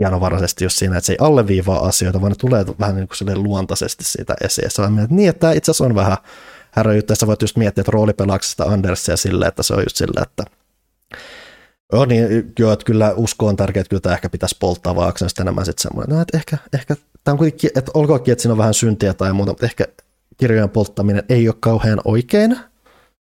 hienovaraisesti 0.00 0.64
just 0.64 0.78
siinä, 0.78 0.98
että 0.98 1.06
se 1.06 1.12
ei 1.12 1.18
alleviivaa 1.20 1.86
asioita, 1.86 2.20
vaan 2.20 2.32
ne 2.32 2.36
tulee 2.36 2.64
vähän 2.80 2.96
niin 2.96 3.08
kuin 3.08 3.42
luontaisesti 3.42 4.04
siitä 4.04 4.34
esiin. 4.40 4.70
Se 4.70 4.82
on 4.82 5.06
niin, 5.10 5.28
että 5.28 5.52
itse 5.52 5.70
asiassa 5.70 5.84
on 5.84 5.94
vähän 5.94 6.16
härö 6.70 6.94
juttu, 6.94 7.14
voit 7.26 7.42
just 7.42 7.56
miettiä, 7.56 7.82
että 7.82 7.92
roolipelaaksi 7.92 8.50
sitä 8.50 8.64
Andersia 8.64 9.16
silleen, 9.16 9.48
että 9.48 9.62
se 9.62 9.74
on 9.74 9.82
just 9.82 9.96
silleen, 9.96 10.22
että 10.22 10.44
Joo, 11.92 12.04
niin, 12.04 12.52
joo, 12.58 12.72
että 12.72 12.84
kyllä 12.84 13.12
usko 13.16 13.46
on 13.46 13.56
tärkeää, 13.56 13.80
että 13.80 13.88
kyllä 13.88 14.00
tämä 14.00 14.14
ehkä 14.14 14.28
pitäisi 14.28 14.56
polttaa, 14.60 14.96
vaan 14.96 15.12
sitten 15.16 15.44
enemmän 15.44 15.64
sitten 15.64 15.82
semmoinen, 15.82 16.16
no, 16.16 16.22
että 16.22 16.36
ehkä, 16.36 16.58
ehkä 16.72 16.96
tämä 17.24 17.32
on 17.32 17.38
kuitenkin, 17.38 17.70
että 17.74 17.90
olkoonkin, 17.94 18.32
että 18.32 18.42
siinä 18.42 18.52
on 18.52 18.58
vähän 18.58 18.74
syntiä 18.74 19.14
tai 19.14 19.32
muuta, 19.32 19.50
mutta 19.52 19.66
ehkä 19.66 19.84
kirjojen 20.36 20.70
polttaminen 20.70 21.22
ei 21.28 21.48
ole 21.48 21.56
kauhean 21.60 22.00
oikein, 22.04 22.52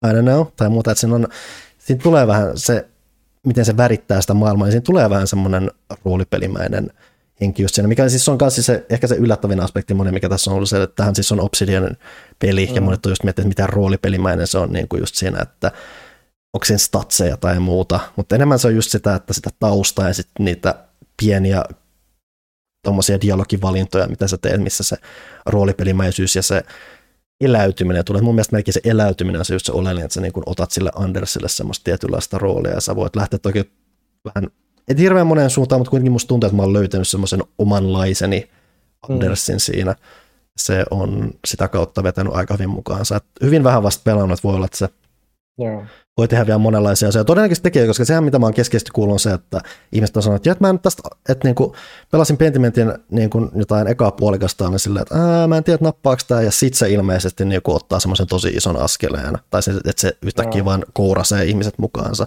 I 0.07 0.13
don't 0.13 0.23
know, 0.23 0.47
tai 0.57 0.69
muuta, 0.69 0.91
että 0.91 1.01
siinä, 1.01 1.15
on, 1.15 1.29
siinä 1.79 2.03
tulee 2.03 2.27
vähän 2.27 2.59
se, 2.59 2.89
miten 3.47 3.65
se 3.65 3.77
värittää 3.77 4.21
sitä 4.21 4.35
maailmaa, 4.35 4.67
niin 4.67 4.73
siinä 4.73 4.85
tulee 4.85 5.11
vähän 5.11 5.27
semmoinen 5.27 5.71
roolipelimäinen 6.05 6.91
henki 7.41 7.63
just 7.63 7.75
siinä, 7.75 7.89
mikä 7.89 8.09
siis 8.09 8.29
on 8.29 8.39
kanssa 8.39 8.63
se, 8.63 8.87
ehkä 8.91 9.07
se 9.07 9.15
yllättävin 9.15 9.61
aspekti 9.61 9.95
monen, 9.95 10.15
mikä 10.15 10.29
tässä 10.29 10.51
on 10.51 10.55
ollut 10.55 10.69
se, 10.69 10.83
että 10.83 10.97
tähän 10.97 11.15
siis 11.15 11.33
on 11.33 11.41
Obsidianin 11.41 11.97
peli, 12.39 12.67
mm. 12.67 12.75
ja 12.75 12.81
monet 12.81 13.07
on 13.07 13.13
just 13.13 13.25
miettinyt, 13.25 13.53
että 13.53 13.63
mitä 13.63 13.75
roolipelimäinen 13.75 14.47
se 14.47 14.59
on 14.59 14.73
niin 14.73 14.89
kuin 14.89 15.01
just 15.01 15.15
siinä, 15.15 15.43
että 15.43 15.73
onko 16.55 16.65
siinä 16.65 16.79
statseja 16.79 17.37
tai 17.37 17.61
muuta, 17.61 18.01
mutta 18.17 18.35
enemmän 18.35 18.59
se 18.59 18.69
on 18.69 18.75
just 18.75 18.91
sitä, 18.91 19.15
että 19.15 19.33
sitä 19.33 19.51
taustaa 19.59 20.09
ja 20.09 20.15
sitten 20.15 20.45
niitä 20.45 20.75
pieniä 21.23 21.65
tuommoisia 22.85 23.21
dialogivalintoja, 23.21 24.09
mitä 24.09 24.29
sä 24.29 24.39
teet, 24.39 24.63
missä 24.63 24.85
se 24.85 24.97
roolipelimäisyys 25.47 26.37
ja 26.37 26.43
se 26.43 26.63
eläytyminen 27.41 28.05
tulee. 28.05 28.23
Mun 28.23 28.35
mielestä 28.35 28.57
melkein 28.57 28.73
se 28.73 28.81
eläytyminen 28.85 29.39
on 29.39 29.45
se 29.45 29.55
just 29.55 29.67
se 29.67 29.73
oleellinen, 29.73 30.05
että 30.05 30.15
sä 30.15 30.21
niin 30.21 30.33
otat 30.47 30.71
sille 30.71 30.91
Andersille 30.95 31.49
semmoista 31.49 31.85
tietynlaista 31.85 32.39
roolia 32.39 32.73
ja 32.73 32.81
sä 32.81 32.97
voit 32.97 33.17
lähteä 33.17 33.39
toki 33.39 33.73
vähän, 34.25 34.51
et 34.89 34.99
hirveän 34.99 35.27
moneen 35.27 35.51
suuntaan, 35.51 35.81
mutta 35.81 35.91
kuitenkin 35.91 36.13
musta 36.13 36.29
tuntuu, 36.29 36.47
että 36.47 36.57
mä 36.57 36.63
oon 36.63 36.73
löytänyt 36.73 37.09
semmoisen 37.09 37.43
omanlaiseni 37.59 38.51
Andersin 39.09 39.57
mm. 39.57 39.61
siinä. 39.61 39.95
Se 40.57 40.85
on 40.91 41.31
sitä 41.45 41.69
kautta 41.69 42.03
vetänyt 42.03 42.33
aika 42.33 42.55
hyvin 42.55 42.71
mukaansa. 42.71 43.17
Et 43.17 43.25
hyvin 43.43 43.65
vähän 43.65 43.83
vasta 43.83 44.03
pelannut, 44.05 44.45
voi 44.45 44.55
olla, 44.55 44.67
että 44.67 44.79
se 44.79 44.89
Joo 45.59 45.85
voi 46.19 46.29
tehdä 46.29 46.47
vielä 46.47 46.59
monenlaisia 46.59 47.09
asioita. 47.09 47.27
Todennäköisesti 47.27 47.63
tekee, 47.63 47.87
koska 47.87 48.05
sehän 48.05 48.25
mitä 48.25 48.39
mä 48.39 48.47
oon 48.47 48.55
keskeisesti 48.55 48.91
kuullut 48.95 49.13
on 49.13 49.19
se, 49.19 49.33
että 49.33 49.61
ihmiset 49.93 50.17
on 50.17 50.23
sanonut, 50.23 50.47
että, 50.47 50.65
mä 50.65 50.71
en 50.71 50.79
tästä, 50.79 51.03
että 51.29 51.49
niin 51.49 51.55
kuin, 51.55 51.73
pelasin 52.11 52.37
Pentimentin 52.37 52.93
niin 53.11 53.31
kuin 53.31 53.51
jotain 53.55 53.87
ekaa 53.87 54.11
puolikasta, 54.11 54.69
niin 54.69 54.79
silleen, 54.79 55.03
että 55.03 55.15
Ää, 55.15 55.47
mä 55.47 55.57
en 55.57 55.65
tiedä 55.65 55.79
nappaako 55.81 56.23
tämä, 56.29 56.43
ja 56.43 56.51
sit 56.51 56.75
se 56.75 56.91
ilmeisesti 56.91 57.45
niin 57.45 57.63
kuin, 57.63 57.77
ottaa 57.77 58.01
semmoisen 58.01 58.27
tosi 58.27 58.49
ison 58.49 58.77
askeleen, 58.77 59.39
tai 59.51 59.63
se, 59.63 59.73
että 59.73 60.01
se 60.01 60.17
yhtäkkiä 60.23 60.61
no. 60.61 60.65
vaan 60.65 60.85
kourasee 60.93 61.45
ihmiset 61.45 61.79
mukaansa. 61.79 62.27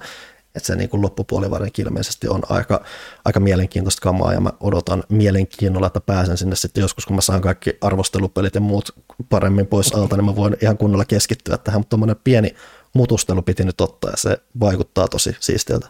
Että 0.56 0.68
se 0.68 0.76
niin 0.76 0.90
kuin 0.90 1.02
loppupuoli 1.02 1.48
ilmeisesti 1.78 2.28
on 2.28 2.42
aika, 2.50 2.84
aika 3.26 3.40
mielenkiintoista 3.40 4.02
kamaa, 4.02 4.34
ja 4.34 4.42
mä 4.42 4.52
odotan 4.60 5.04
mielenkiinnolla, 5.10 5.88
että 5.88 6.02
pääsen 6.02 6.38
sinne 6.38 6.56
sitten 6.56 6.82
joskus, 6.82 7.06
kun 7.06 7.16
mä 7.16 7.22
saan 7.22 7.42
kaikki 7.42 7.78
arvostelupelit 7.82 8.56
ja 8.56 8.62
muut 8.62 8.96
paremmin 9.30 9.68
pois 9.68 9.94
alta, 9.94 10.18
niin 10.18 10.26
mä 10.26 10.36
voin 10.36 10.58
ihan 10.62 10.78
kunnolla 10.78 11.06
keskittyä 11.06 11.58
tähän, 11.58 11.82
mutta 11.82 12.16
pieni 12.24 12.56
mutustelu 12.94 13.42
piti 13.42 13.64
nyt 13.64 13.82
ottaa 13.82 14.12
ja 14.12 14.18
se 14.18 14.38
vaikuttaa 14.60 15.08
tosi 15.08 15.36
siistiltä. 15.40 15.88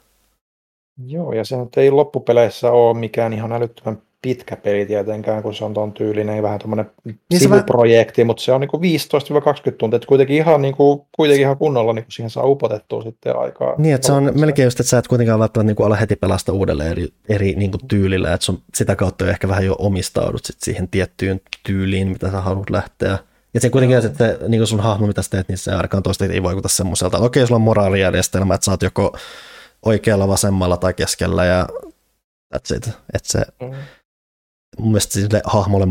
Joo, 1.07 1.33
ja 1.33 1.45
sehän 1.45 1.69
ei 1.77 1.91
loppupeleissä 1.91 2.71
ole 2.71 2.97
mikään 2.97 3.33
ihan 3.33 3.51
älyttömän 3.51 4.01
pitkä 4.21 4.55
peli 4.55 4.85
tietenkään, 4.85 5.43
kun 5.43 5.55
se 5.55 5.65
on 5.65 5.73
tuon 5.73 5.91
tyylinen 5.91 6.43
vähän 6.43 6.59
tuommoinen 6.59 6.91
Niin 7.05 7.19
niin 7.29 7.39
se 7.39 7.43
sivuprojekti, 7.43 8.23
mutta 8.23 8.43
se 8.43 8.51
on 8.51 8.61
niinku 8.61 8.77
15-20 8.77 8.81
tuntia, 9.77 9.95
että 9.95 10.07
kuitenkin 10.07 10.37
ihan, 10.37 10.61
niinku, 10.61 11.07
kuitenkin 11.11 11.41
ihan 11.41 11.57
kunnolla 11.57 11.93
niinku 11.93 12.11
siihen 12.11 12.29
saa 12.29 12.45
upotettua 12.45 13.03
sitten 13.03 13.37
aikaa. 13.37 13.75
Niin, 13.77 13.95
että 13.95 14.07
se 14.07 14.13
on 14.13 14.31
melkein 14.35 14.65
just, 14.65 14.79
että 14.79 14.89
sä 14.89 14.97
et 14.97 15.07
kuitenkaan 15.07 15.39
välttämättä 15.39 15.73
niin 15.73 15.85
ala 15.85 15.95
heti 15.95 16.15
pelasta 16.15 16.53
uudelleen 16.53 16.91
eri, 16.91 17.07
eri 17.29 17.53
niin 17.55 17.71
kuin 17.71 17.87
tyylillä, 17.87 18.33
että 18.33 18.45
sun 18.45 18.61
sitä 18.75 18.95
kautta 18.95 19.29
ehkä 19.29 19.47
vähän 19.47 19.65
jo 19.65 19.75
omistaudut 19.79 20.45
sit 20.45 20.59
siihen 20.59 20.87
tiettyyn 20.87 21.41
tyyliin, 21.65 22.07
mitä 22.07 22.31
sä 22.31 22.41
haluat 22.41 22.69
lähteä. 22.69 23.17
Ja 23.53 23.59
se 23.59 23.69
kuitenkin, 23.69 23.97
no. 23.97 24.05
että 24.05 24.37
niin 24.47 24.67
sun 24.67 24.79
hahmo, 24.79 25.07
mitä 25.07 25.21
sä 25.21 25.29
teet, 25.29 25.47
niin 25.47 25.57
se 25.57 25.71
ainakaan 25.71 26.03
toista 26.03 26.25
ei 26.25 26.43
vaikuta 26.43 26.67
semmoiselta, 26.67 27.17
okei, 27.17 27.47
sulla 27.47 27.55
on 27.55 27.61
moraalijärjestelmä, 27.61 28.55
että 28.55 28.65
sä 28.65 28.71
oot 28.71 28.81
joko 28.81 29.17
oikealla, 29.85 30.27
vasemmalla 30.27 30.77
tai 30.77 30.93
keskellä 30.93 31.45
ja 31.45 31.67
that's 32.55 32.77
it. 32.77 32.87
Että 32.87 33.31
se, 33.31 33.45
mm. 33.61 33.75
mun 34.77 34.87
mielestä 34.87 35.13
sille 35.13 35.41
hahmolle 35.45 35.87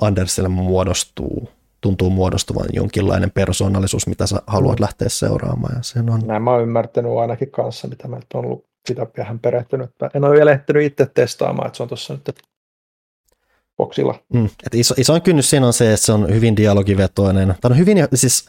Andersille 0.00 0.48
muodostuu, 0.48 1.48
tuntuu 1.80 2.10
muodostuvan 2.10 2.66
jonkinlainen 2.72 3.30
persoonallisuus, 3.30 4.06
mitä 4.06 4.26
sä 4.26 4.42
haluat 4.46 4.78
mm. 4.78 4.82
lähteä 4.82 5.08
seuraamaan. 5.08 5.76
Ja 5.76 5.82
sen 5.82 6.10
on... 6.10 6.20
Näin 6.26 6.42
mä 6.42 6.50
oon 6.50 6.62
ymmärtänyt 6.62 7.12
ainakin 7.18 7.50
kanssa, 7.50 7.88
mitä 7.88 8.08
mä 8.08 8.16
on 8.16 8.44
ollut 8.44 8.64
sitä 8.88 9.06
vähän 9.18 9.38
perehtynyt. 9.38 9.90
En 10.14 10.24
ole 10.24 10.36
vielä 10.36 10.52
ehtinyt 10.52 10.82
itse 10.82 11.06
testaamaan, 11.06 11.66
että 11.66 11.76
se 11.76 11.82
on 11.82 11.88
tuossa 11.88 12.14
nyt 12.14 12.38
boksilla. 13.78 14.14
Mm. 14.32 14.48
Et 14.66 14.74
iso, 14.74 14.94
isoin 14.96 15.22
kynnys 15.22 15.50
siinä 15.50 15.66
on 15.66 15.72
se, 15.72 15.92
että 15.92 16.06
se 16.06 16.12
on 16.12 16.34
hyvin 16.34 16.56
dialogivetoinen. 16.56 17.54
Tämä 17.60 17.72
on 17.72 17.78
hyvin, 17.78 17.98
siis 18.14 18.46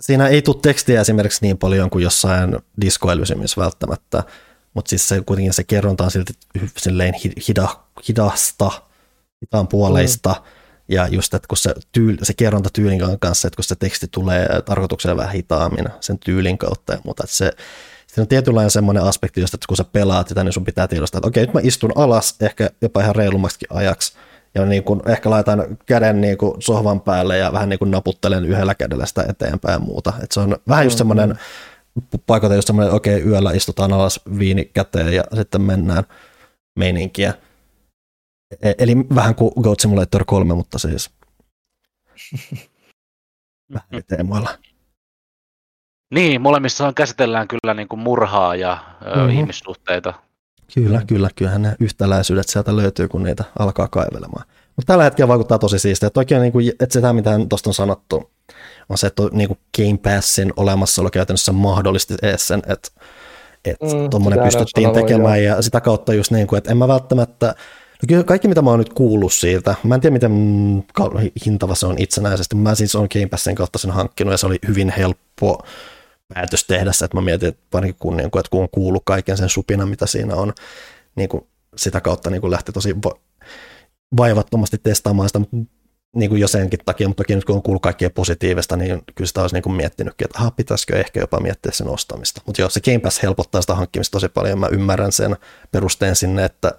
siinä 0.00 0.28
ei 0.28 0.42
tule 0.42 0.56
tekstiä 0.62 1.00
esimerkiksi 1.00 1.38
niin 1.42 1.58
paljon 1.58 1.90
kuin 1.90 2.02
jossain 2.02 2.56
diskoelysymissä 2.80 3.60
välttämättä, 3.60 4.22
mutta 4.74 4.88
siis 4.88 5.08
se, 5.08 5.22
kuitenkin 5.26 5.52
se 5.52 5.64
kerronta 5.64 6.04
on 6.04 6.10
silti 6.10 6.32
silleen 6.76 7.14
hida, 7.48 7.68
hidasta, 8.08 8.70
hitaan 9.42 9.68
puoleista, 9.68 10.30
mm. 10.30 10.44
ja 10.88 11.08
just, 11.08 11.34
että 11.34 11.48
kun 11.48 11.58
se, 11.58 11.74
tyyl, 11.92 12.16
se 12.22 12.34
kerronta 12.34 12.70
tyylin 12.72 13.00
kanssa, 13.20 13.48
että 13.48 13.56
kun 13.56 13.64
se 13.64 13.74
teksti 13.74 14.06
tulee 14.10 14.48
tarkoituksella 14.64 15.16
vähän 15.16 15.34
hitaammin 15.34 15.88
sen 16.00 16.18
tyylin 16.18 16.58
kautta 16.58 16.92
ja 16.92 16.98
muuta, 17.04 17.24
että 17.24 17.36
se, 17.36 17.52
Siinä 18.14 18.22
on 18.22 18.28
tietynlainen 18.28 18.70
semmoinen 18.70 19.02
aspekti, 19.02 19.42
että 19.42 19.58
kun 19.68 19.76
sä 19.76 19.84
pelaat 19.84 20.28
sitä, 20.28 20.44
niin 20.44 20.52
sun 20.52 20.64
pitää 20.64 20.88
tiedostaa, 20.88 21.18
että 21.18 21.28
okei, 21.28 21.42
nyt 21.42 21.54
mä 21.54 21.60
istun 21.62 21.92
alas 21.94 22.34
ehkä 22.40 22.70
jopa 22.80 23.00
ihan 23.00 23.16
reilummaksikin 23.16 23.68
ajaksi, 23.70 24.12
ja 24.54 24.66
niin 24.66 24.84
kuin 24.84 25.00
ehkä 25.08 25.30
laitan 25.30 25.78
käden 25.86 26.20
niin 26.20 26.38
kuin 26.38 26.62
sohvan 26.62 27.00
päälle 27.00 27.38
ja 27.38 27.52
vähän 27.52 27.68
niin 27.68 27.78
kuin 27.78 27.90
naputtelen 27.90 28.44
yhdellä 28.44 28.74
kädellä 28.74 29.06
sitä 29.06 29.24
eteenpäin 29.28 29.72
ja 29.72 29.78
muuta. 29.78 30.12
Et 30.22 30.32
se 30.32 30.40
on 30.40 30.56
vähän 30.68 30.84
just 30.86 30.98
semmoinen 30.98 31.28
mm-hmm. 31.28 32.20
paikoita 32.26 32.54
just 32.54 32.66
semmoinen, 32.66 32.94
okei, 32.94 33.16
okay, 33.16 33.30
yöllä 33.30 33.52
istutaan 33.52 33.92
alas 33.92 34.20
viini 34.38 34.64
käteen 34.64 35.12
ja 35.12 35.24
sitten 35.34 35.62
mennään 35.62 36.04
meininkiä. 36.78 37.34
E- 38.62 38.74
eli 38.78 38.96
vähän 39.14 39.34
kuin 39.34 39.52
Goat 39.62 39.80
Simulator 39.80 40.24
3, 40.24 40.54
mutta 40.54 40.78
siis 40.78 41.10
vähän 43.74 43.88
eri 43.92 44.02
teemoilla. 44.02 44.50
Niin, 46.14 46.40
molemmissa 46.40 46.86
on 46.86 46.94
käsitellään 46.94 47.48
kyllä 47.48 47.74
niin 47.74 47.88
kuin 47.88 48.00
murhaa 48.00 48.56
ja 48.56 48.78
mm-hmm. 49.00 49.30
ihmissuhteita 49.30 50.14
Kyllä, 50.74 51.02
kyllä, 51.06 51.30
kyllähän 51.36 51.62
ne 51.62 51.76
yhtäläisyydet 51.80 52.48
sieltä 52.48 52.76
löytyy, 52.76 53.08
kun 53.08 53.22
niitä 53.22 53.44
alkaa 53.58 53.88
kaivelemaan. 53.88 54.46
Mutta 54.76 54.92
tällä 54.92 55.04
hetkellä 55.04 55.28
vaikuttaa 55.28 55.58
tosi 55.58 55.78
siistiä. 55.78 56.06
Että 56.06 56.20
oikein, 56.20 56.42
niin 56.42 56.52
kuin, 56.52 56.68
että 56.68 56.92
sitä, 56.92 57.12
mitä 57.12 57.30
tuosta 57.48 57.70
on 57.70 57.74
sanottu, 57.74 58.30
on 58.88 58.98
se, 58.98 59.06
että 59.06 59.22
niin 59.32 59.48
kuin 59.48 59.58
Game 59.76 59.98
Passin 59.98 60.52
olemassaolo 60.56 61.10
käytännössä 61.10 61.52
mahdollisti 61.52 62.14
edes 62.22 62.48
sen, 62.48 62.62
että 62.66 62.88
että 63.64 63.86
mm, 63.86 64.10
tuommoinen 64.10 64.44
pystyttiin 64.44 64.92
tekemään 64.92 65.44
ja 65.44 65.62
sitä 65.62 65.80
kautta 65.80 66.14
just 66.14 66.30
niin 66.30 66.46
kuin, 66.46 66.58
että 66.58 66.70
en 66.70 66.76
mä 66.76 66.88
välttämättä, 66.88 67.46
no 67.46 68.06
kyllä 68.08 68.24
kaikki 68.24 68.48
mitä 68.48 68.62
mä 68.62 68.70
oon 68.70 68.78
nyt 68.78 68.92
kuullut 68.92 69.32
siitä, 69.32 69.74
mä 69.84 69.94
en 69.94 70.00
tiedä 70.00 70.12
miten 70.12 70.32
hintava 71.46 71.74
se 71.74 71.86
on 71.86 71.96
itsenäisesti, 71.98 72.56
mä 72.56 72.74
siis 72.74 72.94
on 72.94 73.08
Game 73.12 73.26
Passin 73.26 73.54
kautta 73.54 73.78
sen 73.78 73.90
hankkinut 73.90 74.32
ja 74.32 74.38
se 74.38 74.46
oli 74.46 74.58
hyvin 74.68 74.92
helppo 74.96 75.62
päätös 76.34 76.64
tehdä 76.64 76.92
se, 76.92 77.04
että 77.04 77.16
mä 77.16 77.20
mietin, 77.20 77.48
että 77.48 77.62
varsinkin 77.72 77.98
kun, 77.98 78.16
niin 78.16 78.30
kuin, 78.30 78.40
että 78.40 78.50
kun 78.50 78.62
on 78.62 78.68
kuullut 78.72 79.02
kaiken 79.06 79.36
sen 79.36 79.48
supina, 79.48 79.86
mitä 79.86 80.06
siinä 80.06 80.34
on, 80.34 80.52
niin 81.16 81.28
kuin 81.28 81.46
sitä 81.76 82.00
kautta 82.00 82.30
niin 82.30 82.40
kuin 82.40 82.50
lähti 82.50 82.72
tosi 82.72 82.96
vaivattomasti 84.16 84.78
testaamaan 84.82 85.28
sitä, 85.28 85.40
niin 86.16 86.30
kuin 86.30 86.40
jo 86.40 86.48
senkin 86.48 86.80
takia, 86.84 87.08
mutta 87.08 87.22
toki 87.22 87.34
nyt 87.34 87.44
kun 87.44 87.54
on 87.54 87.62
kuullut 87.62 87.82
kaikkea 87.82 88.10
positiivista, 88.10 88.76
niin 88.76 89.02
kyllä 89.14 89.28
sitä 89.28 89.40
olisi 89.40 89.56
niin 89.56 89.62
kuin 89.62 89.76
miettinytkin, 89.76 90.24
että 90.24 90.38
aha, 90.38 90.50
pitäisikö 90.50 90.98
ehkä 90.98 91.20
jopa 91.20 91.40
miettiä 91.40 91.72
sen 91.72 91.88
ostamista. 91.88 92.40
Mutta 92.46 92.62
joo, 92.62 92.70
se 92.70 92.80
Game 92.80 92.98
Pass 92.98 93.22
helpottaa 93.22 93.60
sitä 93.60 93.74
hankkimista 93.74 94.12
tosi 94.12 94.28
paljon, 94.28 94.58
mä 94.58 94.68
ymmärrän 94.72 95.12
sen 95.12 95.36
perusteen 95.72 96.16
sinne, 96.16 96.44
että 96.44 96.72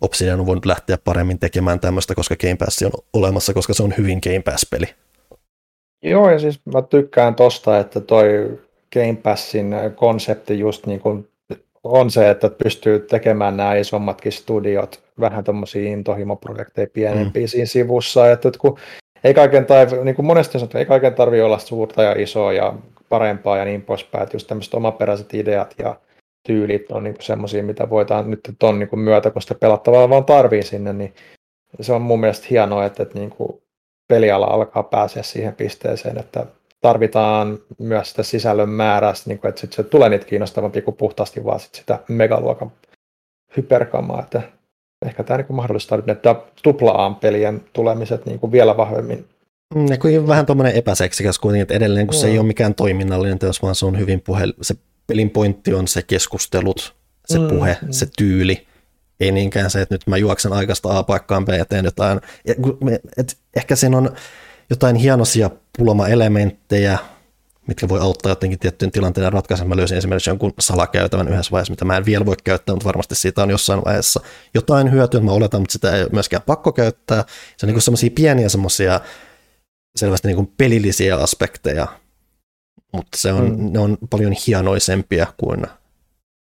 Obsidian 0.00 0.40
on 0.40 0.46
voinut 0.46 0.66
lähteä 0.66 0.98
paremmin 0.98 1.38
tekemään 1.38 1.80
tämmöistä, 1.80 2.14
koska 2.14 2.36
Game 2.36 2.56
Pass 2.56 2.82
on 2.82 2.92
olemassa, 3.12 3.54
koska 3.54 3.74
se 3.74 3.82
on 3.82 3.94
hyvin 3.98 4.20
Game 4.24 4.40
Pass-peli. 4.40 4.86
Joo, 6.02 6.30
ja 6.30 6.38
siis 6.38 6.60
mä 6.72 6.82
tykkään 6.82 7.34
tosta, 7.34 7.78
että 7.78 8.00
toi 8.00 8.58
Game 8.92 9.16
Passin 9.22 9.74
konsepti 9.94 10.58
just 10.58 10.86
niin 10.86 11.00
kuin 11.00 11.28
on 11.84 12.10
se, 12.10 12.30
että 12.30 12.50
pystyy 12.64 12.98
tekemään 12.98 13.56
nämä 13.56 13.74
isommatkin 13.74 14.32
studiot 14.32 15.02
vähän 15.20 15.44
tuommoisia 15.44 15.90
intohimoprojekteja 15.92 16.86
pienempiä 16.92 17.42
mm. 17.42 17.48
siinä 17.48 17.66
sivussa, 17.66 18.30
että, 18.30 18.48
että 18.48 18.60
kun 18.60 18.78
ei 19.24 19.34
kaiken 19.34 19.66
tarvi, 19.66 20.04
niin 20.04 20.14
kuin 20.14 20.26
monesti 20.26 20.52
sanottu, 20.52 20.78
ei 20.78 20.86
kaiken 20.86 21.14
tarvitse 21.14 21.44
olla 21.44 21.58
suurta 21.58 22.02
ja 22.02 22.12
isoa 22.12 22.52
ja 22.52 22.74
parempaa 23.08 23.56
ja 23.58 23.64
niin 23.64 23.82
poispäin, 23.82 24.22
että 24.22 24.34
just 24.34 24.46
tämmöiset 24.46 24.74
omaperäiset 24.74 25.34
ideat 25.34 25.74
ja 25.78 25.96
tyylit 26.46 26.92
on 26.92 27.04
niin 27.04 27.16
semmoisia, 27.20 27.62
mitä 27.62 27.90
voidaan 27.90 28.30
nyt 28.30 28.40
ton 28.58 28.78
niin 28.78 28.88
kuin 28.88 29.00
myötä, 29.00 29.30
kun 29.30 29.42
sitä 29.42 29.54
pelattavaa 29.54 30.08
vaan 30.08 30.24
tarvii 30.24 30.62
sinne, 30.62 30.92
niin 30.92 31.14
se 31.80 31.92
on 31.92 32.02
mun 32.02 32.20
mielestä 32.20 32.46
hienoa, 32.50 32.84
että, 32.84 33.02
että 33.02 33.18
niin 33.18 33.30
kuin 33.30 33.62
peliala 34.08 34.46
alkaa 34.46 34.82
pääsee 34.82 35.22
siihen 35.22 35.54
pisteeseen, 35.54 36.18
että 36.18 36.46
tarvitaan 36.80 37.58
myös 37.78 38.10
sitä 38.10 38.22
sisällön 38.22 38.68
määrää, 38.68 39.12
niin 39.26 39.38
kuin, 39.38 39.48
että 39.48 39.60
sit 39.60 39.72
se 39.72 39.82
tulee 39.82 40.08
niitä 40.08 40.26
kiinnostavampi 40.26 40.82
kuin 40.82 40.96
puhtaasti 40.96 41.44
vaan 41.44 41.60
sit 41.60 41.74
sitä 41.74 41.98
megaluokan 42.08 42.72
hyperkamaa, 43.56 44.22
että 44.22 44.42
ehkä 45.06 45.22
tämä 45.22 45.36
niin 45.36 45.56
mahdollistaa 45.56 45.98
ne 46.06 46.16
tupla-pelien 46.62 47.62
tulemiset 47.72 48.26
niin 48.26 48.40
kuin 48.40 48.52
vielä 48.52 48.76
vahvemmin. 48.76 49.26
Mm, 49.74 49.86
ne 49.90 49.98
kuitenkin 49.98 50.28
vähän 50.28 50.46
tuommoinen 50.46 50.74
epäseksikäs 50.74 51.38
kuitenkin, 51.38 51.62
että 51.62 51.74
edelleen 51.74 52.06
kun 52.06 52.14
no. 52.14 52.20
se 52.20 52.28
ei 52.28 52.38
ole 52.38 52.46
mikään 52.46 52.74
toiminnallinen 52.74 53.38
teos, 53.38 53.62
vaan 53.62 53.74
se 53.74 53.86
on 53.86 53.98
hyvin 53.98 54.20
puhe, 54.20 54.44
se 54.62 54.74
pelin 55.06 55.30
pointti 55.30 55.74
on 55.74 55.88
se 55.88 56.02
keskustelut, 56.02 56.94
se 57.26 57.38
mm, 57.38 57.48
puhe, 57.48 57.76
mm. 57.82 57.92
se 57.92 58.06
tyyli, 58.16 58.66
ei 59.20 59.32
niinkään 59.32 59.70
se, 59.70 59.80
että 59.80 59.94
nyt 59.94 60.06
mä 60.06 60.16
juoksen 60.16 60.52
aikaista 60.52 60.98
A-paikkaan 60.98 61.44
B 61.44 61.48
ja 61.48 61.64
teen 61.64 61.84
jotain. 61.84 62.20
Ja, 62.46 62.54
et 63.16 63.36
ehkä 63.56 63.76
siinä 63.76 63.98
on 63.98 64.16
jotain 64.70 64.96
hienoisia 64.96 65.50
pulma-elementtejä, 65.78 66.98
mitkä 67.66 67.88
voi 67.88 68.00
auttaa 68.00 68.32
jotenkin 68.32 68.58
tiettyyn 68.58 68.90
tilanteen 68.90 69.32
ratkaisemaan. 69.32 69.68
Mä 69.68 69.76
löysin 69.76 69.98
esimerkiksi 69.98 70.30
jonkun 70.30 70.52
salakäytävän 70.58 71.28
yhdessä 71.28 71.50
vaiheessa, 71.50 71.72
mitä 71.72 71.84
mä 71.84 71.96
en 71.96 72.04
vielä 72.04 72.26
voi 72.26 72.36
käyttää, 72.44 72.74
mutta 72.74 72.86
varmasti 72.86 73.14
siitä 73.14 73.42
on 73.42 73.50
jossain 73.50 73.84
vaiheessa 73.84 74.20
jotain 74.54 74.92
hyötyä, 74.92 75.20
mä 75.20 75.32
oletan, 75.32 75.60
mutta 75.60 75.72
sitä 75.72 75.96
ei 75.96 76.06
myöskään 76.12 76.42
pakko 76.46 76.72
käyttää. 76.72 77.24
Se 77.56 77.66
on 77.66 77.72
niin 77.72 77.82
semmoisia 77.82 78.10
pieniä 78.14 78.48
semmoisia 78.48 79.00
selvästi 79.96 80.28
niin 80.28 80.36
kuin 80.36 80.52
pelillisiä 80.56 81.16
aspekteja, 81.16 81.86
mutta 82.92 83.18
se 83.18 83.32
on, 83.32 83.60
mm. 83.60 83.72
ne 83.72 83.78
on 83.78 83.98
paljon 84.10 84.34
hienoisempia 84.46 85.26
kuin 85.36 85.66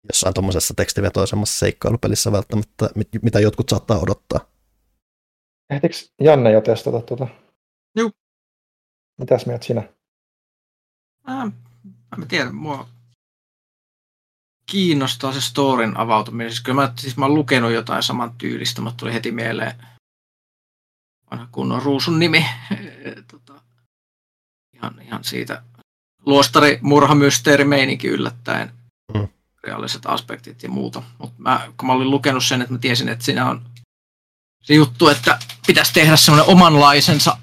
jossain 0.09 0.33
tuommoisessa 0.33 0.73
tekstivetoisemmassa 0.73 1.59
seikkailupelissä 1.59 2.31
välttämättä, 2.31 2.89
mitä 3.21 3.39
jotkut 3.39 3.69
saattaa 3.69 3.99
odottaa. 3.99 4.39
Ehtikö 5.69 5.95
Janne 6.21 6.51
jo 6.51 6.61
testata 6.61 7.01
tuota? 7.01 7.27
Joo. 7.97 8.11
Mitäs 9.17 9.45
mieltä 9.45 9.65
sinä? 9.65 9.83
Äh, 11.29 11.51
mä 12.17 12.25
tiedän, 12.25 12.55
mua 12.55 12.87
kiinnostaa 14.65 15.33
se 15.33 15.41
storin 15.41 15.97
avautuminen. 15.97 16.51
Siis 16.51 16.63
kyllä 16.63 16.81
mä, 16.81 16.93
siis 16.99 17.17
mä 17.17 17.25
oon 17.25 17.35
lukenut 17.35 17.71
jotain 17.71 18.03
saman 18.03 18.33
tyylistä, 18.37 18.81
mutta 18.81 18.97
tuli 18.97 19.13
heti 19.13 19.31
mieleen 19.31 19.73
vanha 21.31 21.47
kunnon 21.51 21.81
ruusun 21.81 22.19
nimi. 22.19 22.45
tota, 23.31 23.61
ihan, 24.73 25.01
ihan 25.01 25.23
siitä 25.23 25.63
luostari 26.25 26.79
murhamysteeri 26.81 27.65
meininki 27.65 28.07
yllättäen. 28.07 28.71
Mm. 29.13 29.27
Reaaliset 29.63 30.05
aspektit 30.05 30.63
ja 30.63 30.69
muuta. 30.69 31.03
Mutta 31.17 31.35
mä, 31.37 31.71
kun 31.77 31.87
mä 31.87 31.93
olin 31.93 32.11
lukenut 32.11 32.45
sen, 32.45 32.61
että 32.61 32.73
mä 32.73 32.79
tiesin, 32.79 33.09
että 33.09 33.25
siinä 33.25 33.49
on 33.49 33.65
se 34.63 34.73
juttu, 34.73 35.07
että 35.07 35.39
pitäisi 35.67 35.93
tehdä 35.93 36.15
semmoinen 36.15 36.49
omanlaisensa 36.49 37.37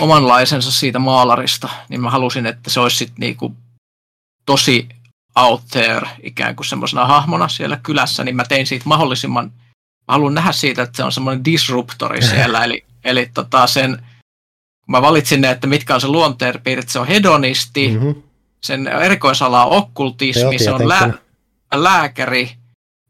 omanlaisensa 0.00 0.72
siitä 0.72 0.98
maalarista, 0.98 1.68
niin 1.88 2.00
mä 2.00 2.10
halusin, 2.10 2.46
että 2.46 2.70
se 2.70 2.80
olisi 2.80 2.96
sit 2.96 3.12
niinku 3.18 3.56
tosi 4.46 4.88
out 5.36 5.62
there 5.70 6.08
ikään 6.22 6.56
kuin 6.56 6.66
semmoisena 6.66 7.06
hahmona 7.06 7.48
siellä 7.48 7.80
kylässä, 7.82 8.24
niin 8.24 8.36
mä 8.36 8.44
tein 8.44 8.66
siitä 8.66 8.82
mahdollisimman, 8.86 9.52
mä 10.08 10.12
haluan 10.14 10.34
nähdä 10.34 10.52
siitä, 10.52 10.82
että 10.82 10.96
se 10.96 11.04
on 11.04 11.12
semmoinen 11.12 11.44
disruptori 11.44 12.22
siellä, 12.32 12.64
eli, 12.64 12.84
eli 13.04 13.30
tota 13.34 13.66
sen, 13.66 13.96
kun 14.84 14.92
mä 14.92 15.02
valitsin 15.02 15.40
ne, 15.40 15.50
että 15.50 15.66
mitkä 15.66 15.94
on 15.94 16.00
se 16.00 16.08
luonteenpiirre, 16.08 16.80
että 16.80 16.92
se 16.92 16.98
on 16.98 17.06
hedonisti, 17.06 17.88
mm-hmm. 17.88 18.22
sen 18.60 18.86
erikoisala 18.86 19.64
on 19.64 19.72
okkultismi, 19.72 20.58
se 20.58 20.72
on 20.72 20.88
lää, 20.88 21.12
lääkäri, 21.74 22.50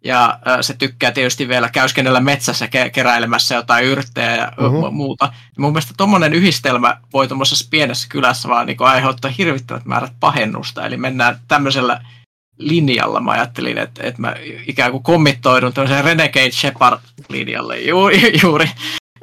ja 0.04 0.38
se 0.60 0.74
tykkää 0.74 1.12
tietysti 1.12 1.48
vielä 1.48 1.68
käyskennellä 1.68 2.20
metsässä 2.20 2.66
ke- 2.66 2.90
keräilemässä 2.90 3.54
jotain 3.54 3.84
yrttejä 3.84 4.36
ja 4.36 4.52
uh-huh. 4.60 4.92
muuta. 4.92 5.32
Mun 5.58 5.72
mielestä 5.72 5.94
tuommoinen 5.96 6.32
yhdistelmä 6.34 6.96
voi 7.12 7.28
tuommoisessa 7.28 7.68
pienessä 7.70 8.08
kylässä 8.08 8.48
vaan 8.48 8.66
niin 8.66 8.76
aiheuttaa 8.80 9.30
hirvittävät 9.30 9.84
määrät 9.84 10.12
pahennusta, 10.20 10.86
eli 10.86 10.96
mennään 10.96 11.38
tämmöisellä 11.48 12.00
linjalla. 12.58 13.20
Mä 13.20 13.30
ajattelin, 13.30 13.78
että, 13.78 14.02
että 14.02 14.20
mä 14.20 14.34
ikään 14.66 14.90
kuin 14.90 15.02
kommittoidun 15.02 15.72
tämmöiseen 15.72 16.04
Renegade 16.04 16.50
Shepard-linjalle 16.50 17.80
juuri, 17.80 18.32
juuri 18.42 18.70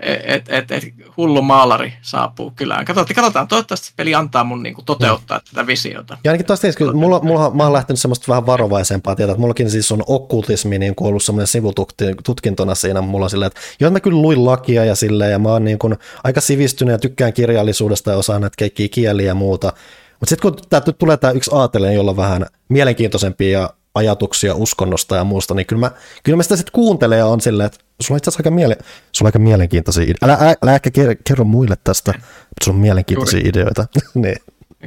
että 0.02 0.58
et, 0.58 0.72
et, 0.72 0.84
hullu 1.18 1.42
maalari 1.42 1.94
saapuu 2.02 2.52
kylään. 2.56 2.86
Katsotaan, 2.86 3.16
katsotaan 3.16 3.48
toivottavasti 3.48 3.94
peli 3.96 4.16
antaa 4.16 4.44
mun 4.44 4.64
niinku 4.64 4.82
toteuttaa 4.82 5.38
no. 5.38 5.44
tätä 5.50 5.68
visiota. 5.68 6.18
Ja 6.24 6.32
ainakin 6.32 6.46
taas 6.46 6.60
tietysti, 6.60 6.84
mulla, 6.84 7.20
mulla, 7.20 7.52
mä 7.54 7.64
oon 7.64 7.74
lähtenyt 7.74 8.00
semmoista 8.00 8.26
vähän 8.28 8.46
varovaisempaa 8.46 9.16
tietää, 9.16 9.32
että 9.32 9.42
mullakin 9.42 9.70
siis 9.70 9.92
on 9.92 10.04
okkultismi 10.08 10.80
niin 10.80 10.96
kuin 10.96 11.08
ollut 11.08 11.24
semmoinen 11.24 11.48
sivututkintona 11.48 12.76
siinä, 12.76 13.02
mulla 13.02 13.26
on 13.26 13.30
silleen, 13.30 13.48
että 13.48 13.60
joo, 13.80 13.92
mä 13.92 14.00
kyllä 14.00 14.22
luin 14.22 14.46
lakia 14.46 14.86
ja 14.86 14.96
silleen, 14.96 15.32
ja 15.32 15.40
mä 15.40 15.50
oon 15.50 15.64
niin 15.64 15.80
kuin 15.80 15.96
aika 16.24 16.42
sivistynyt 16.42 16.92
ja 16.92 16.98
tykkään 16.98 17.34
kirjallisuudesta 17.34 18.12
ja 18.12 18.18
osaan 18.18 18.42
näitä 18.42 18.56
keikkiä 18.58 18.88
kieliä 18.92 19.28
ja 19.28 19.36
muuta, 19.36 19.74
mutta 20.20 20.30
sitten 20.30 20.52
kun 20.52 20.62
tää, 20.70 20.82
tulee 20.82 21.18
tämä 21.18 21.32
yksi 21.32 21.52
aateleen, 21.54 21.96
jolla 21.96 22.12
on 22.12 22.18
vähän 22.18 22.46
mielenkiintoisempia 22.70 23.70
ajatuksia 23.95 24.56
uskonnosta 24.56 25.16
ja 25.16 25.24
muusta, 25.24 25.53
niin 25.53 25.66
kyllä 25.66 25.80
mä, 25.80 25.91
kyllä 26.24 26.36
mä 26.36 26.44
sitä 26.44 26.56
sitten 26.56 26.72
kuuntelen 26.72 27.20
ja 27.20 27.26
on 27.26 27.41
silleen, 27.41 27.68
että 27.68 27.80
sulla 28.02 28.16
on 28.16 28.18
itse 28.18 28.30
asiassa 28.30 28.40
aika, 28.40 28.52
miele, 28.52 28.78
sulla 29.11 29.28
aika 29.28 29.40
mielenkiintoisia 29.40 30.03
ideoita. 30.03 30.26
Älä, 30.26 30.38
älä, 30.41 30.56
älä 30.64 30.76
ehkä 30.76 30.90
kerro 31.24 31.45
muille 31.45 31.78
tästä, 31.84 32.11
mutta 32.11 32.64
sulla 32.64 32.76
on 32.76 32.82
mielenkiintoisia 32.82 33.38
Juuri. 33.40 33.49
ideoita. 33.49 33.86
niin. 34.14 34.38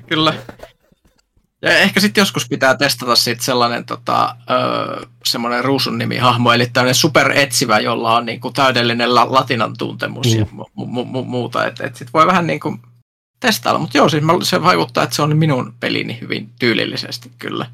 Kyllä. 0.07 0.35
Ja 1.63 1.79
ehkä 1.79 2.01
sitten 2.01 2.23
joskus 2.23 2.49
pitää 2.49 2.77
testata 2.77 3.17
sit 3.17 3.41
sellainen 3.41 3.85
tota, 3.85 4.37
öö, 4.51 5.07
semmoinen 5.25 5.65
ruusun 5.65 5.99
nimi 5.99 6.17
hahmo, 6.17 6.53
eli 6.53 6.67
tämmöinen 6.73 6.95
superetsivä, 6.95 7.79
jolla 7.79 8.17
on 8.17 8.27
niinku 8.27 8.51
täydellinen 8.51 9.15
la- 9.15 9.33
latinan 9.33 9.75
tuntemus 9.79 10.27
mm. 10.27 10.39
ja 10.39 10.45
mu- 10.45 10.87
mu- 10.87 11.07
mu- 11.17 11.25
muuta. 11.25 11.67
Että 11.67 11.87
et 11.87 11.97
sit 11.97 12.13
voi 12.13 12.27
vähän 12.27 12.47
niinku 12.47 12.79
testailla, 13.41 13.79
mutta 13.79 13.99
joo, 13.99 14.09
siis 14.09 14.25
se 14.43 14.63
vaikuttaa, 14.63 15.05
että 15.05 15.17
se 15.17 15.23
on 15.23 15.37
minun 15.37 15.75
pelini 15.81 16.19
hyvin 16.21 16.51
tyylillisesti 16.59 17.31
kyllä. 17.39 17.67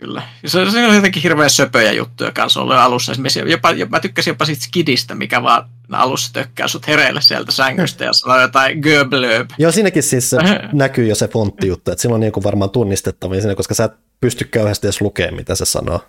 Kyllä. 0.00 0.22
Se, 0.46 0.70
se 0.70 0.86
on 0.86 0.94
jotenkin 0.94 1.22
hirveän 1.22 1.50
söpöjä 1.50 1.92
juttuja 1.92 2.32
kanssa 2.32 2.60
ollut 2.60 2.76
alussa. 2.76 3.12
Esimerkiksi 3.12 3.40
jopa, 3.46 3.70
jopa, 3.70 3.96
mä 3.96 4.00
tykkäsin 4.00 4.30
jopa 4.30 4.44
siitä 4.44 4.62
skidistä, 4.62 5.14
mikä 5.14 5.42
vaan 5.42 5.68
alussa 5.92 6.32
tökkää 6.32 6.68
sut 6.68 6.86
hereille 6.86 7.20
sieltä 7.20 7.52
sängystä 7.52 8.04
ja 8.04 8.12
sanoo 8.12 8.40
jotain 8.40 8.78
göblöb. 8.78 9.50
Joo, 9.58 9.72
siinäkin 9.72 10.02
siis 10.02 10.30
se 10.30 10.36
näkyy 10.72 11.06
jo 11.06 11.14
se 11.14 11.28
fonttijuttu, 11.28 11.90
että 11.90 12.02
silloin 12.02 12.18
on 12.18 12.20
niin 12.20 12.44
varmaan 12.44 12.70
tunnistettavia 12.70 13.40
siinä, 13.40 13.54
koska 13.54 13.74
sä 13.74 13.84
et 13.84 13.92
pysty 14.20 14.44
kauheasti 14.44 14.86
edes 14.86 15.00
lukemaan, 15.00 15.34
mitä 15.34 15.54
se 15.54 15.64
sanoo. 15.64 16.04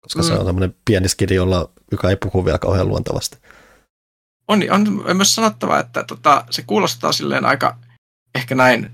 Koska 0.00 0.22
mm. 0.22 0.28
se 0.28 0.32
on 0.32 0.46
semmoinen 0.46 0.74
pieni 0.84 1.08
skidi, 1.08 1.34
jolla, 1.34 1.70
joka 1.90 2.10
ei 2.10 2.16
puhu 2.16 2.44
vielä 2.44 2.58
kauhean 2.58 2.88
luontevasti. 2.88 3.38
On, 4.48 4.62
on 4.70 5.16
myös 5.16 5.34
sanottava, 5.34 5.78
että 5.78 6.04
tota, 6.04 6.44
se 6.50 6.62
kuulostaa 6.62 7.12
silleen 7.12 7.44
aika 7.44 7.76
ehkä 8.34 8.54
näin 8.54 8.90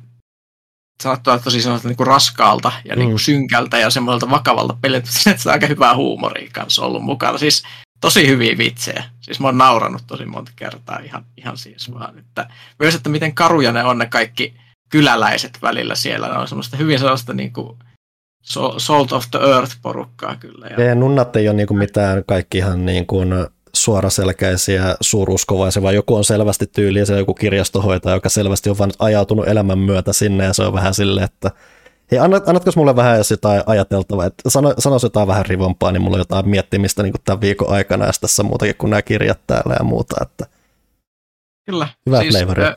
sanottua 1.00 1.38
tosi 1.38 1.62
semmoista 1.62 1.88
niin 1.88 1.96
kuin 1.96 2.06
raskaalta 2.06 2.72
ja 2.84 2.96
mm. 2.96 2.98
niin 2.98 3.10
kuin 3.10 3.20
synkältä 3.20 3.78
ja 3.78 3.90
semmoiselta 3.90 4.30
vakavalta 4.30 4.76
peliltä, 4.80 5.08
että 5.30 5.42
se 5.42 5.48
on 5.48 5.52
aika 5.52 5.66
hyvää 5.66 5.96
huumoria 5.96 6.50
kanssa 6.52 6.82
ollut 6.82 7.02
mukana. 7.02 7.38
Siis 7.38 7.62
tosi 8.00 8.26
hyviä 8.26 8.58
vitsejä. 8.58 9.04
Siis 9.20 9.40
mä 9.40 9.48
oon 9.48 9.58
nauranut 9.58 10.02
tosi 10.06 10.26
monta 10.26 10.52
kertaa 10.56 10.98
ihan, 10.98 11.24
ihan 11.36 11.56
siis 11.56 11.94
vaan. 11.94 12.18
Että 12.18 12.48
myös, 12.78 12.94
että 12.94 13.08
miten 13.08 13.34
karuja 13.34 13.72
ne 13.72 13.84
on 13.84 13.98
ne 13.98 14.06
kaikki 14.06 14.54
kyläläiset 14.90 15.58
välillä 15.62 15.94
siellä. 15.94 16.28
Ne 16.28 16.38
on 16.38 16.48
semmoista 16.48 16.76
hyvin 16.76 16.98
sellaista 16.98 17.32
niin 17.32 17.52
kuin 17.52 17.78
Salt 18.78 19.12
of 19.12 19.24
the 19.30 19.38
Earth 19.38 19.76
porukkaa 19.82 20.36
kyllä. 20.36 20.66
Ja, 20.66 20.84
ja 20.84 20.94
nunnat 20.94 21.36
ei 21.36 21.48
ole 21.48 21.56
niin 21.56 21.66
kuin 21.66 21.78
mitään 21.78 22.24
kaikki 22.26 22.58
ihan 22.58 22.86
niin 22.86 23.06
kuin 23.06 23.28
suoraselkäisiä 23.72 24.96
suuruskovaisia, 25.00 25.82
vaan 25.82 25.94
joku 25.94 26.14
on 26.14 26.24
selvästi 26.24 26.66
tyyliä, 26.66 27.04
se 27.04 27.18
joku 27.18 27.34
kirjastohoitaja, 27.34 28.14
joka 28.14 28.28
selvästi 28.28 28.70
on 28.70 28.78
vain 28.78 28.90
ajautunut 28.98 29.48
elämän 29.48 29.78
myötä 29.78 30.12
sinne, 30.12 30.44
ja 30.44 30.52
se 30.52 30.62
on 30.62 30.72
vähän 30.72 30.94
silleen, 30.94 31.24
että 31.24 31.50
hei, 32.10 32.18
annat, 32.18 32.48
annatko 32.48 32.70
mulle 32.76 32.96
vähän 32.96 33.18
jos 33.18 33.30
jotain 33.30 33.62
ajateltavaa, 33.66 34.26
että 34.26 34.50
sano, 34.50 34.74
sanoisi 34.78 35.06
jotain 35.06 35.28
vähän 35.28 35.46
rivompaa, 35.46 35.92
niin 35.92 36.02
mulla 36.02 36.16
on 36.16 36.20
jotain 36.20 36.48
miettimistä 36.48 37.02
niin 37.02 37.14
tämän 37.24 37.40
viikon 37.40 37.70
aikana, 37.70 38.06
ja 38.06 38.12
tässä 38.20 38.42
muutakin 38.42 38.76
kuin 38.76 38.90
nämä 38.90 39.02
kirjat 39.02 39.40
täällä 39.46 39.74
ja 39.78 39.84
muuta, 39.84 40.16
että 40.22 40.46
Kyllä. 41.70 41.88
Hyvä 42.06 42.20
siis, 42.20 42.34
Ö, 42.34 42.76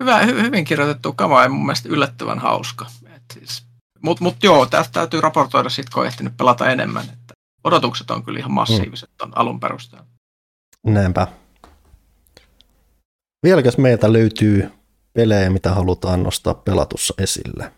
hyvä, 0.00 0.18
hy, 0.18 0.42
hyvin 0.42 0.64
kirjoitettu 0.64 1.12
kama 1.12 1.42
ja 1.42 1.48
mun 1.48 1.66
mielestä 1.66 1.88
yllättävän 1.88 2.38
hauska. 2.38 2.86
siis, 3.32 3.62
Mutta 4.02 4.24
mut 4.24 4.36
joo, 4.42 4.66
tästä 4.66 4.92
täytyy 4.92 5.20
raportoida 5.20 5.68
sitten, 5.68 5.92
kun 5.92 6.00
on 6.00 6.06
ehtinyt 6.06 6.36
pelata 6.36 6.70
enemmän. 6.70 7.04
Odotukset 7.64 8.10
on 8.10 8.24
kyllä 8.24 8.38
ihan 8.38 8.52
massiiviset 8.52 9.10
mm. 9.24 9.32
alun 9.34 9.60
perusteella. 9.60 10.06
Näinpä. 10.86 11.26
Vieläkös 13.42 13.78
meiltä 13.78 14.12
löytyy 14.12 14.70
pelejä, 15.12 15.50
mitä 15.50 15.70
halutaan 15.70 16.22
nostaa 16.22 16.54
pelatussa 16.54 17.14
esille? 17.18 17.72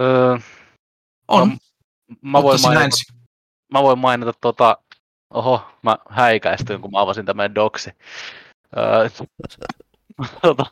Öö, 0.00 0.38
on. 1.28 1.48
No, 1.48 1.56
mä, 2.22 2.42
voin 2.42 2.60
mainita, 2.62 2.96
mä 3.72 3.82
voin 3.82 3.98
mainita 3.98 4.32
tota, 4.40 4.78
oho, 5.30 5.62
mä 5.82 5.98
häikäistyin, 6.10 6.80
kun 6.80 6.90
mä 6.90 7.00
avasin 7.00 7.26
tämän 7.26 7.54
doksi. 7.54 7.90
Öö, 8.76 9.08
tota. 10.42 10.66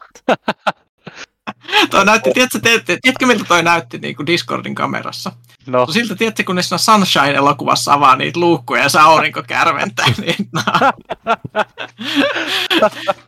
toi 1.91 2.05
näytti, 2.05 2.31
tiedätkö, 2.33 2.59
tiedätkö, 2.61 2.99
tiedätkö 3.03 3.27
miltä 3.27 3.45
toi 3.49 3.63
näytti 3.63 3.99
niin 3.99 4.17
kuin 4.17 4.27
Discordin 4.27 4.75
kamerassa? 4.75 5.33
No. 5.67 5.87
Siltä 5.87 6.15
tiedätkö, 6.15 6.45
kun 6.45 6.57
ne 6.57 6.63
siinä 6.63 6.79
Sunshine-elokuvassa 6.79 7.93
avaa 7.93 8.17
niitä 8.17 8.41
luukkuja 8.41 8.83
ja 8.83 8.89
se 8.89 8.99
aurinko 8.99 9.43
kärventää. 9.43 10.07
niin, 10.21 10.49
no. 10.53 10.63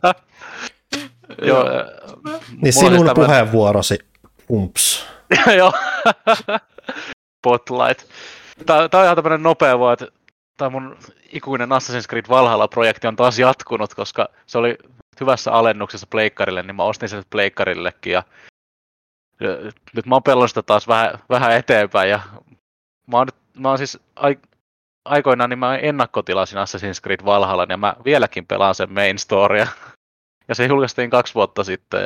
Joo. 1.47 1.65
niin 2.61 2.73
sinun 2.73 3.05
tämä... 3.05 3.15
puheenvuorosi, 3.15 3.99
umps. 4.51 5.05
Joo. 5.57 5.73
Spotlight. 7.39 8.03
Tämä, 8.65 8.79
on 8.79 9.03
ihan 9.03 9.15
tämmöinen 9.15 9.43
nopea 9.43 9.79
vaan, 9.79 9.93
että 9.93 10.07
tämä 10.57 10.69
mun 10.69 10.97
ikuinen 11.33 11.69
Assassin's 11.69 12.07
Creed 12.09 12.25
Valhalla-projekti 12.29 13.07
on 13.07 13.15
taas 13.15 13.39
jatkunut, 13.39 13.93
koska 13.93 14.29
se 14.45 14.57
oli 14.57 14.77
hyvässä 15.19 15.51
alennuksessa 15.51 16.07
pleikkarille, 16.09 16.63
niin 16.63 16.75
mä 16.75 16.83
ostin 16.83 17.09
sen 17.09 17.23
pleikkarillekin 17.29 18.13
ja 18.13 18.23
nyt 19.95 20.05
mä 20.05 20.19
oon 20.25 20.49
sitä 20.49 20.63
taas 20.63 20.87
vähän, 20.87 21.19
vähän 21.29 21.51
eteenpäin 21.51 22.09
ja 22.09 22.19
mä 23.07 23.17
oon, 23.17 23.27
mä 23.57 23.69
oon 23.69 23.77
siis 23.77 23.99
aikoinaan 25.05 25.49
niin 25.49 25.59
mä 25.59 25.77
ennakkotilasin 25.77 26.57
Assassin's 26.57 27.01
Creed 27.03 27.25
Valhalla 27.25 27.65
ja 27.69 27.77
mä 27.77 27.95
vieläkin 28.05 28.45
pelaan 28.45 28.75
sen 28.75 28.93
main 28.93 29.19
storya. 29.19 29.67
Ja 30.47 30.55
se 30.55 30.65
julkaistiin 30.65 31.09
kaksi 31.09 31.35
vuotta 31.35 31.63
sitten. 31.63 32.05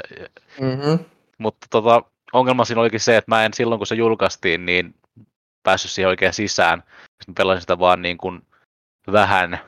Mm-hmm. 0.61 1.05
Mutta 1.37 1.67
tota, 1.69 2.03
ongelma 2.33 2.65
siinä 2.65 2.81
olikin 2.81 2.99
se, 2.99 3.17
että 3.17 3.31
mä 3.31 3.45
en 3.45 3.53
silloin 3.53 3.79
kun 3.79 3.87
se 3.87 3.95
julkaistiin, 3.95 4.65
niin 4.65 4.95
päässyt 5.63 5.91
siihen 5.91 6.09
oikein 6.09 6.33
sisään. 6.33 6.83
Sitten 6.89 7.27
mä 7.27 7.33
pelasin 7.37 7.61
sitä 7.61 7.79
vaan 7.79 8.01
niin 8.01 8.17
kuin 8.17 8.47
vähän, 9.11 9.59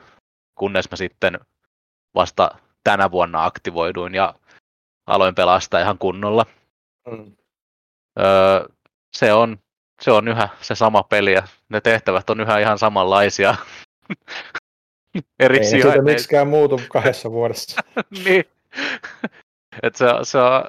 kunnes 0.54 0.90
mä 0.90 0.96
sitten 0.96 1.40
vasta 2.14 2.50
tänä 2.86 3.10
vuonna 3.10 3.44
aktivoiduin 3.44 4.14
ja 4.14 4.34
aloin 5.06 5.34
pelastaa 5.34 5.80
ihan 5.80 5.98
kunnolla. 5.98 6.46
Mm. 7.10 7.36
Öö, 8.18 8.68
se, 9.16 9.32
on, 9.32 9.58
se 10.02 10.10
on 10.10 10.28
yhä 10.28 10.48
se 10.60 10.74
sama 10.74 11.02
peli 11.02 11.32
ja 11.32 11.42
ne 11.68 11.80
tehtävät 11.80 12.30
on 12.30 12.40
yhä 12.40 12.58
ihan 12.58 12.78
samanlaisia. 12.78 13.54
Eri 15.38 15.58
Ei 15.58 15.64
siitä 15.64 16.02
miksikään 16.02 16.48
muutu 16.48 16.80
kahdessa 16.88 17.30
vuodessa. 17.30 17.82
niin. 18.24 18.44
Et 19.82 19.96
se, 19.96 20.06
se 20.22 20.38
on, 20.38 20.64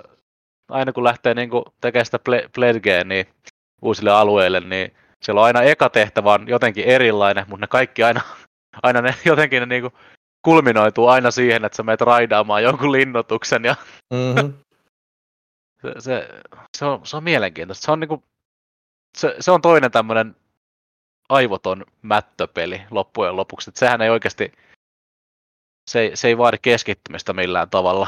aina 0.69 0.93
kun 0.93 1.03
lähtee 1.03 1.33
niinku 1.33 1.63
tekemään 1.81 2.05
sitä 2.05 2.19
pledgeä 2.55 3.03
niin 3.03 3.25
uusille 3.81 4.11
alueille, 4.11 4.59
niin 4.59 4.95
siellä 5.21 5.41
on 5.41 5.47
aina 5.47 5.61
eka 5.61 5.89
tehtävä 5.89 6.33
on 6.33 6.47
jotenkin 6.47 6.85
erilainen, 6.85 7.45
mutta 7.47 7.63
ne 7.63 7.67
kaikki 7.67 8.03
aina, 8.03 8.21
aina 8.83 9.01
ne 9.01 9.15
jotenkin 9.25 9.59
ne 9.59 9.65
niinku 9.65 9.91
kulminoituu 10.47 11.07
aina 11.07 11.31
siihen, 11.31 11.65
että 11.65 11.75
sä 11.75 11.83
menet 11.83 12.01
raidaamaan 12.01 12.63
jonkun 12.63 12.91
linnoituksen 12.91 13.63
ja 13.63 13.75
mm-hmm. 14.13 14.53
se, 15.81 15.93
se, 15.99 16.29
se, 16.77 16.85
on, 16.85 16.99
se 17.03 17.17
on 17.17 17.23
mielenkiintoista. 17.23 17.85
Se 17.85 17.91
on, 17.91 17.99
niinku, 17.99 18.23
se, 19.17 19.35
se 19.39 19.51
on 19.51 19.61
toinen 19.61 19.91
tämmöinen 19.91 20.35
aivoton 21.29 21.85
mättöpeli 22.01 22.81
loppujen 22.91 23.35
lopuksi. 23.35 23.69
Et 23.69 23.75
sehän 23.75 24.01
ei 24.01 24.09
oikeasti, 24.09 24.51
se, 25.91 26.11
se 26.13 26.27
ei 26.27 26.37
vaadi 26.37 26.57
keskittymistä 26.61 27.33
millään 27.33 27.69
tavalla. 27.69 28.07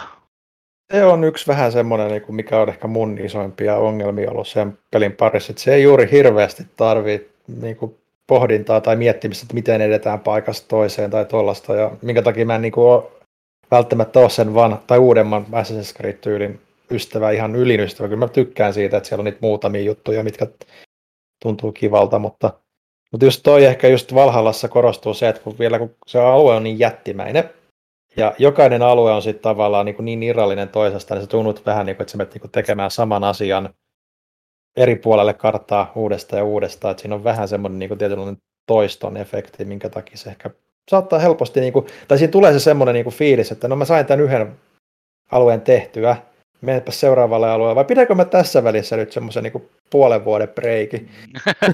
Se 0.94 1.06
on 1.06 1.24
yksi 1.24 1.48
vähän 1.48 1.72
semmoinen, 1.72 2.12
niinku, 2.12 2.32
mikä 2.32 2.60
on 2.60 2.70
ehkä 2.70 2.88
mun 2.88 3.18
isoimpia 3.18 3.78
ongelmia 3.78 4.32
ollut 4.32 4.48
sen 4.48 4.78
pelin 4.92 5.16
parissa, 5.16 5.52
että 5.52 5.62
se 5.62 5.74
ei 5.74 5.84
juuri 5.84 6.12
hirveästi 6.12 6.64
tarvitse 6.76 7.30
niin 7.48 7.78
pohdintaa 8.30 8.82
tai 8.82 8.96
miettimistä, 8.96 9.44
että 9.44 9.54
miten 9.54 9.82
edetään 9.82 10.20
paikasta 10.20 10.68
toiseen 10.68 11.12
tai 11.12 11.26
tuollaista, 11.26 11.76
ja 11.76 11.92
minkä 12.02 12.22
takia 12.22 12.46
mä 12.46 12.56
en 12.56 12.62
niin 12.62 12.72
kuin 12.72 13.04
välttämättä 13.72 14.20
ole 14.20 14.30
sen 14.30 14.54
van, 14.54 14.80
tai 14.88 14.98
uudemman 14.98 15.46
Assassin's 15.52 15.98
Creed-tyylin 15.98 16.60
ystävä, 16.92 17.32
ihan 17.32 17.56
ylin 17.56 17.80
ystävä. 17.80 18.08
Kyllä 18.08 18.26
mä 18.26 18.28
tykkään 18.28 18.74
siitä, 18.74 18.98
että 18.98 19.10
siellä 19.10 19.22
on 19.22 19.26
niitä 19.26 19.38
muutamia 19.42 19.82
juttuja, 19.82 20.24
mitkä 20.24 20.48
tuntuu 21.44 21.72
kivalta, 21.72 22.20
mutta 22.20 22.54
Mutta 23.12 23.26
just 23.26 23.42
toi 23.44 23.66
ehkä 23.66 23.88
just 23.88 24.14
Valhallassa 24.14 24.68
korostuu 24.68 25.14
se, 25.14 25.30
että 25.30 25.42
kun 25.42 25.60
vielä 25.60 25.80
kun 25.80 25.96
se 26.08 26.20
alue 26.20 26.56
on 26.56 26.64
niin 26.64 26.80
jättimäinen, 26.80 27.50
ja 28.18 28.36
jokainen 28.38 28.82
alue 28.82 29.12
on 29.12 29.22
sitten 29.22 29.44
tavallaan 29.44 29.86
niin, 29.86 30.06
niin 30.06 30.24
irrallinen 30.24 30.70
toisesta, 30.70 31.16
niin 31.16 31.24
se 31.24 31.30
tunnut 31.30 31.66
vähän 31.66 31.86
niin 31.86 31.96
kuin, 31.96 32.04
että 32.04 32.12
sä 32.12 32.18
menet 32.18 32.34
niin 32.34 32.52
tekemään 32.52 32.92
saman 32.92 33.24
asian 33.24 33.70
eri 34.78 34.96
puolelle 34.96 35.34
karttaa 35.34 35.92
uudestaan 35.96 36.38
ja 36.38 36.44
uudestaan, 36.44 36.92
että 36.92 37.02
siinä 37.02 37.16
on 37.16 37.24
vähän 37.24 37.48
semmoinen 37.48 37.80
niin 37.80 37.98
tietynlainen 37.98 38.38
toiston 38.68 39.18
efekti, 39.18 39.66
minkä 39.66 39.90
takia 39.90 40.18
se 40.18 40.30
ehkä 40.30 40.50
saattaa 40.90 41.20
helposti, 41.20 41.62
niin 41.62 41.74
kuin, 41.74 41.86
tai 42.08 42.18
siinä 42.18 42.32
tulee 42.32 42.54
se 42.54 42.60
semmoinen 42.60 42.94
niin 42.94 43.04
kuin 43.04 43.14
fiilis, 43.14 43.52
että 43.52 43.68
no 43.68 43.76
mä 43.76 43.86
sain 43.86 44.06
tämän 44.06 44.26
yhden 44.26 44.52
alueen 45.32 45.62
tehtyä, 45.62 46.18
menepä 46.62 46.92
seuraavalle 46.92 47.50
alueelle, 47.50 47.76
vai 47.76 47.86
pidänkö 47.86 48.16
mä 48.16 48.26
tässä 48.26 48.64
välissä 48.64 48.98
nyt 48.98 49.12
semmoisen 49.12 49.44
niin 49.44 49.70
puolen 49.90 50.26
vuoden 50.26 50.50
breiki? 50.50 51.08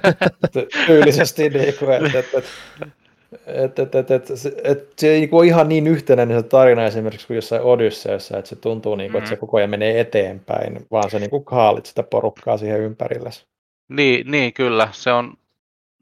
Tyylisesti, 0.88 1.50
niin 1.50 1.74
kuin, 1.80 1.92
että, 1.92 2.20
että, 2.20 2.38
että, 2.38 2.50
että, 3.48 3.82
että, 3.82 4.00
että, 4.00 4.16
että 4.64 4.94
se 4.98 5.08
ei 5.08 5.30
ole 5.32 5.46
ihan 5.46 5.70
niin 5.70 5.88
yhtenäinen 5.88 6.38
se 6.38 6.44
tarina 6.44 6.86
esimerkiksi 6.86 7.28
kuin 7.28 7.36
jossain 7.36 7.62
Odysseassa, 7.62 8.38
että 8.38 8.50
se 8.50 8.56
tuntuu, 8.56 8.96
niin 8.96 9.12
kuin, 9.12 9.20
että 9.20 9.30
se 9.30 9.36
mm. 9.36 9.40
koko 9.40 9.58
ajan 9.58 9.70
menee 9.70 10.00
eteenpäin, 10.00 10.86
vaan 10.92 11.10
se 11.10 11.20
niin 11.20 11.30
kuin 11.30 11.44
haalit 11.52 11.86
sitä 11.86 12.04
porukkaa 12.04 12.58
siihen 12.58 12.80
ympärille. 12.80 13.30
Niin, 13.90 14.32
niin 14.32 14.54
kyllä. 14.54 14.90
Se 14.92 15.12
on, 15.12 15.34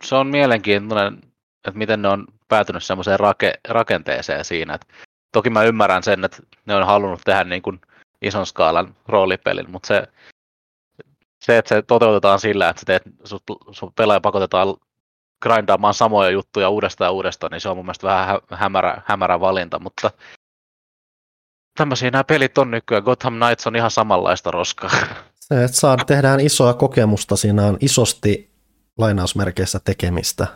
se 0.04 0.16
on 0.16 0.28
mielenkiintoinen, 0.28 1.14
että 1.68 1.78
miten 1.78 2.02
ne 2.02 2.08
on 2.08 2.26
päätynyt 2.48 2.84
semmoiseen 2.84 3.20
rake, 3.20 3.54
rakenteeseen 3.68 4.46
siinä. 4.46 4.74
Että 4.74 4.88
toki 5.32 5.50
mä 5.50 5.64
ymmärrän 5.64 6.04
sen, 6.04 6.26
että 6.26 6.38
ne 6.66 6.76
on 6.76 6.86
halunnut 6.86 7.22
tehdä 7.26 7.44
niin 7.44 7.62
kuin 7.62 7.82
ison 8.22 8.46
skaalan 8.46 8.96
roolipelin, 9.08 9.72
mutta 9.72 9.88
se, 9.88 10.08
se, 11.40 11.58
että 11.58 11.70
se 11.70 11.82
toteutetaan 11.82 12.40
sillä, 12.40 12.70
että 12.70 12.82
teet, 12.86 13.04
sut, 13.24 13.44
sut 13.72 13.96
pelaaja 13.96 14.22
pakotetaan 14.22 14.76
grindaamaan 15.44 15.94
samoja 15.94 16.30
juttuja 16.30 16.70
uudestaan 16.70 17.08
ja 17.08 17.12
uudestaan, 17.12 17.52
niin 17.52 17.62
se 17.62 17.70
on 17.70 17.78
mun 17.78 17.86
mielestä 17.86 18.08
vähän 18.08 18.40
hämärä, 18.52 19.02
hämärä 19.06 19.40
valinta, 19.40 19.80
mutta 19.80 20.12
tämmöisiä 21.78 22.12
nämä 22.12 22.24
pelit 22.24 22.58
on 22.58 22.72
nykyään. 22.72 23.04
Gotham 23.04 23.34
Knights 23.34 23.68
on 23.68 23.76
ihan 23.76 23.92
samanlaista 23.92 24.52
roskaa. 24.52 24.90
Se, 25.40 25.64
että 25.64 25.78
saa, 25.78 25.98
tehdään 25.98 26.40
isoa 26.40 26.74
kokemusta, 26.74 27.36
siinä 27.36 27.66
on 27.66 27.78
isosti 27.82 28.50
lainausmerkeissä 28.98 29.80
tekemistä. 29.80 30.48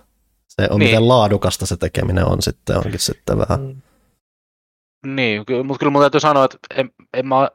Se 0.48 0.68
on 0.70 0.80
niin. 0.80 0.90
miten 0.90 1.08
laadukasta 1.08 1.66
se 1.66 1.78
tekeminen 1.78 2.26
on 2.26 2.42
sitten, 2.42 2.78
onkin 2.78 3.00
sitten 3.00 3.38
vähän. 3.38 3.60
Mm. 3.62 3.82
Niin, 5.16 5.44
mutta 5.64 5.80
kyllä 5.80 5.92
mun 5.92 6.02
täytyy 6.02 6.20
sanoa, 6.20 6.46
että 6.46 6.58
en, 6.76 6.92
en 7.14 7.28
mä 7.28 7.50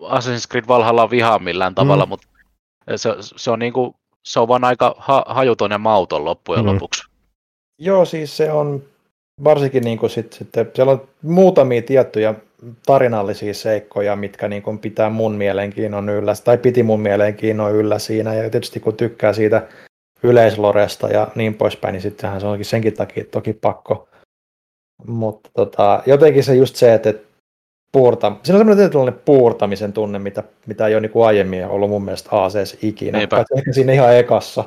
Assassin's 0.00 0.48
Creed 0.50 0.64
Valhalla 0.68 1.10
vihaa 1.10 1.38
millään 1.38 1.74
tavalla, 1.74 2.06
mm. 2.06 2.08
mutta 2.08 2.28
se, 2.96 3.10
se 3.18 3.50
on 3.50 3.58
niinku, 3.58 3.96
se 4.28 4.40
on 4.40 4.48
vaan 4.48 4.64
aika 4.64 4.94
ha, 4.98 5.24
hajuton 5.28 5.70
ja 5.70 5.78
mauton 5.78 6.24
loppujen 6.24 6.64
mm. 6.64 6.72
lopuksi. 6.72 7.08
Joo, 7.78 8.04
siis 8.04 8.36
se 8.36 8.52
on 8.52 8.82
varsinkin 9.44 9.84
niin 9.84 9.98
kuin 9.98 10.10
sit, 10.10 10.32
sitten, 10.32 10.70
siellä 10.74 10.92
on 10.92 11.08
muutamia 11.22 11.82
tiettyjä 11.82 12.34
tarinallisia 12.86 13.54
seikkoja, 13.54 14.16
mitkä 14.16 14.48
niin 14.48 14.62
kuin 14.62 14.78
pitää 14.78 15.10
mun 15.10 15.34
mielenkiinnon 15.34 16.08
yllä, 16.08 16.32
tai 16.44 16.58
piti 16.58 16.82
mun 16.82 17.00
mielenkiinnon 17.00 17.74
yllä 17.74 17.98
siinä, 17.98 18.34
ja 18.34 18.50
tietysti 18.50 18.80
kun 18.80 18.96
tykkää 18.96 19.32
siitä 19.32 19.66
yleisloresta 20.22 21.08
ja 21.08 21.28
niin 21.34 21.54
poispäin, 21.54 21.92
niin 21.92 22.02
sittenhän 22.02 22.40
se 22.40 22.46
onkin 22.46 22.64
senkin 22.64 22.94
takia 22.94 23.24
toki 23.30 23.52
pakko. 23.52 24.08
Mutta 25.06 25.50
tota, 25.54 26.02
jotenkin 26.06 26.44
se 26.44 26.54
just 26.54 26.76
se, 26.76 26.94
että 26.94 27.14
puurta, 27.92 28.28
siinä 28.42 28.56
on 28.56 28.60
semmoinen 28.60 28.76
tietynlainen 28.76 29.20
puurtamisen 29.24 29.92
tunne, 29.92 30.18
mitä, 30.18 30.42
mitä 30.66 30.86
ei 30.86 30.94
ole 30.94 31.00
niin 31.00 31.10
kuin 31.10 31.26
aiemmin 31.26 31.66
ollut 31.66 31.90
mun 31.90 32.04
mielestä 32.04 32.28
ACS 32.32 32.78
ikinä. 32.82 33.18
Ehkä 33.20 33.72
siinä 33.72 33.92
ihan 33.92 34.16
ekassa. 34.16 34.64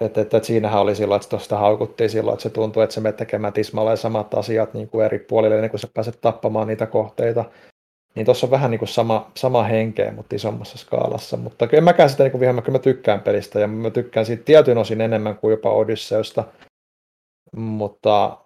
Et, 0.00 0.18
et, 0.18 0.34
et 0.34 0.44
siinähän 0.44 0.80
oli 0.80 0.94
silloin, 0.94 1.20
että 1.20 1.28
tuosta 1.28 1.58
haukuttiin 1.58 2.10
silloin, 2.10 2.34
että 2.34 2.42
se 2.42 2.50
tuntuu, 2.50 2.82
että 2.82 2.94
se 2.94 3.00
menee 3.00 3.12
tekemään 3.12 3.52
tismalleen 3.52 3.96
samat 3.96 4.34
asiat 4.34 4.74
niin 4.74 4.88
kuin 4.88 5.06
eri 5.06 5.18
puolille, 5.18 5.54
ennen 5.54 5.70
kuin 5.70 5.80
sä 5.80 5.88
pääset 5.94 6.20
tappamaan 6.20 6.68
niitä 6.68 6.86
kohteita. 6.86 7.44
Niin 8.14 8.24
tuossa 8.24 8.46
on 8.46 8.50
vähän 8.50 8.70
niin 8.70 8.78
kuin 8.78 8.88
sama, 8.88 9.30
sama 9.36 9.62
henkeä, 9.62 10.12
mutta 10.12 10.36
isommassa 10.36 10.78
skaalassa. 10.78 11.36
Mutta 11.36 11.68
en 11.72 11.84
mäkään 11.84 12.10
sitä 12.10 12.24
niin 12.24 12.40
vihaa, 12.40 12.62
kyllä 12.62 12.78
mä 12.78 12.82
tykkään 12.82 13.20
pelistä 13.20 13.60
ja 13.60 13.68
mä 13.68 13.90
tykkään 13.90 14.26
siitä 14.26 14.42
tietyn 14.44 14.78
osin 14.78 15.00
enemmän 15.00 15.36
kuin 15.36 15.50
jopa 15.50 15.70
Odysseusta. 15.70 16.44
Mutta 17.56 18.38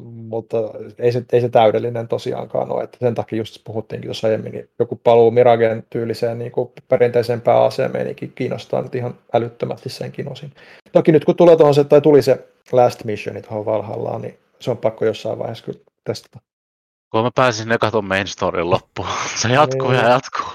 mutta 0.00 0.56
ei 0.98 1.12
se, 1.12 1.24
ei 1.32 1.40
se 1.40 1.48
täydellinen 1.48 2.08
tosiaankaan 2.08 2.72
ole. 2.72 2.84
Että 2.84 2.98
sen 3.00 3.14
takia 3.14 3.38
just 3.38 3.64
puhuttiinkin 3.64 4.08
tuossa 4.08 4.26
aiemmin, 4.26 4.52
niin 4.52 4.70
joku 4.78 4.96
paluu 4.96 5.30
Miragen 5.30 5.86
tyyliseen 5.90 6.38
niin 6.38 6.52
kuin 6.52 6.72
perinteiseen 6.88 7.40
pääasemeenikin 7.40 8.32
kiinnostaa 8.34 8.82
nyt 8.82 8.94
ihan 8.94 9.14
älyttömästi 9.32 9.88
senkin 9.88 10.32
osin. 10.32 10.52
Toki 10.92 11.12
nyt 11.12 11.24
kun 11.24 11.36
tulee 11.36 11.56
tuohon 11.56 11.74
se, 11.74 11.84
tai 11.84 12.00
tuli 12.00 12.22
se 12.22 12.48
Last 12.72 13.04
Mission 13.04 13.42
tuohon 13.42 13.64
Valhallaan, 13.64 14.22
niin 14.22 14.38
se 14.60 14.70
on 14.70 14.78
pakko 14.78 15.04
jossain 15.04 15.38
vaiheessa 15.38 15.64
kyllä 15.64 15.80
testata. 16.04 16.38
Kun 17.10 17.24
mä 17.24 17.30
pääsin 17.34 17.68
ne 17.68 17.78
katon 17.78 18.04
main 18.04 18.26
storyn 18.26 18.70
loppuun. 18.70 19.08
Se 19.42 19.48
jatkuu 19.48 19.90
ei. 19.90 19.96
ja 19.96 20.08
jatkuu. 20.08 20.46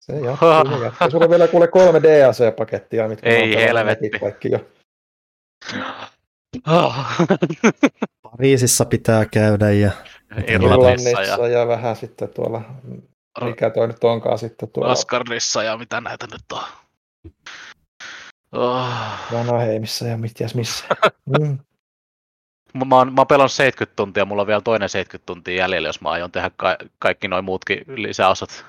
Se 0.00 0.12
jatkuu 0.12 0.48
ja 0.48 0.84
jatkuu. 0.84 1.10
Sulla 1.10 1.24
on 1.24 1.30
vielä 1.30 1.48
kuule 1.48 1.68
kolme 1.68 2.02
DAC-pakettia, 2.02 3.08
mitkä 3.08 3.30
ei 3.30 3.56
helvetti. 3.56 4.10
kaikki 4.10 4.50
jo. 4.50 4.58
Pariisissa 8.36 8.84
pitää 8.84 9.26
käydä 9.26 9.70
ja 9.70 9.90
Irlannissa 10.48 11.22
ja... 11.22 11.48
ja 11.48 11.68
vähän 11.68 11.96
sitten 11.96 12.28
tuolla, 12.28 12.62
mikä 13.40 13.70
toi 13.70 13.86
nyt 13.86 14.04
onkaan 14.04 14.38
sitten 14.38 14.68
tuolla. 14.68 14.92
Askarnissa 14.92 15.62
ja 15.62 15.76
mitä 15.76 16.00
näitä 16.00 16.26
nyt 16.32 16.52
on. 16.52 16.62
Oh. 18.52 18.88
Vanaheimissa 19.32 20.06
ja 20.06 20.16
mitkäs 20.16 20.54
missä. 20.54 20.84
Mm. 21.38 21.58
Mä, 22.86 22.96
oon, 22.96 23.12
mä 23.12 23.20
oon 23.20 23.26
pelannut 23.26 23.52
70 23.52 23.96
tuntia, 23.96 24.24
mulla 24.24 24.42
on 24.42 24.46
vielä 24.46 24.60
toinen 24.60 24.88
70 24.88 25.26
tuntia 25.26 25.54
jäljellä, 25.54 25.88
jos 25.88 26.00
mä 26.00 26.10
aion 26.10 26.32
tehdä 26.32 26.50
ka- 26.56 26.76
kaikki 26.98 27.28
noin 27.28 27.44
muutkin 27.44 27.84
lisäosat. 27.88 28.64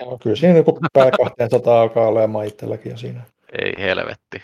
Joo, 0.00 0.18
kyllä 0.18 0.36
siinä 0.36 0.56
joku 0.56 0.78
pää 0.92 1.10
200 1.38 1.82
alkaa 1.82 2.06
olemaan 2.06 2.46
itselläkin 2.46 2.90
jo 2.90 2.96
siinä. 2.98 3.20
Ei 3.62 3.74
helvetti. 3.78 4.42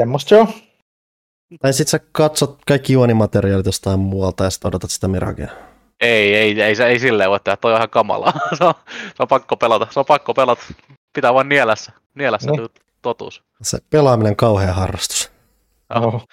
Semmosta 0.00 0.28
se 0.28 0.36
on. 0.36 0.48
Tai 1.58 1.72
sit 1.72 1.88
sä 1.88 2.00
katsot 2.12 2.58
kaikki 2.66 2.92
juonimateriaalit 2.92 3.66
jostain 3.66 4.00
muualta 4.00 4.44
ja 4.44 4.50
sitten 4.50 4.68
odotat 4.68 4.90
sitä 4.90 5.08
miragea. 5.08 5.50
Ei, 6.00 6.34
ei, 6.34 6.62
ei, 6.62 6.74
se, 6.74 6.86
ei 6.86 6.98
silleen 6.98 7.30
voi 7.30 7.40
tehdä, 7.40 7.56
toi 7.56 7.72
on 7.72 7.76
ihan 7.76 7.90
kamalaa. 7.90 8.32
se, 8.58 8.64
on, 8.64 8.74
se 8.86 9.22
on 9.22 9.28
pakko 9.28 9.56
pelata, 9.56 9.86
se 9.90 10.00
on 10.00 10.06
pakko 10.06 10.34
pelata. 10.34 10.62
Pitää 11.12 11.34
vain 11.34 11.48
nielässä, 11.48 11.92
nielässä 12.14 12.50
no. 12.50 12.68
totuus. 13.02 13.42
Se 13.62 13.78
pelaaminen 13.90 14.30
on 14.30 14.36
kauhea 14.36 14.72
harrastus. 14.72 15.30
Oh. 15.94 16.24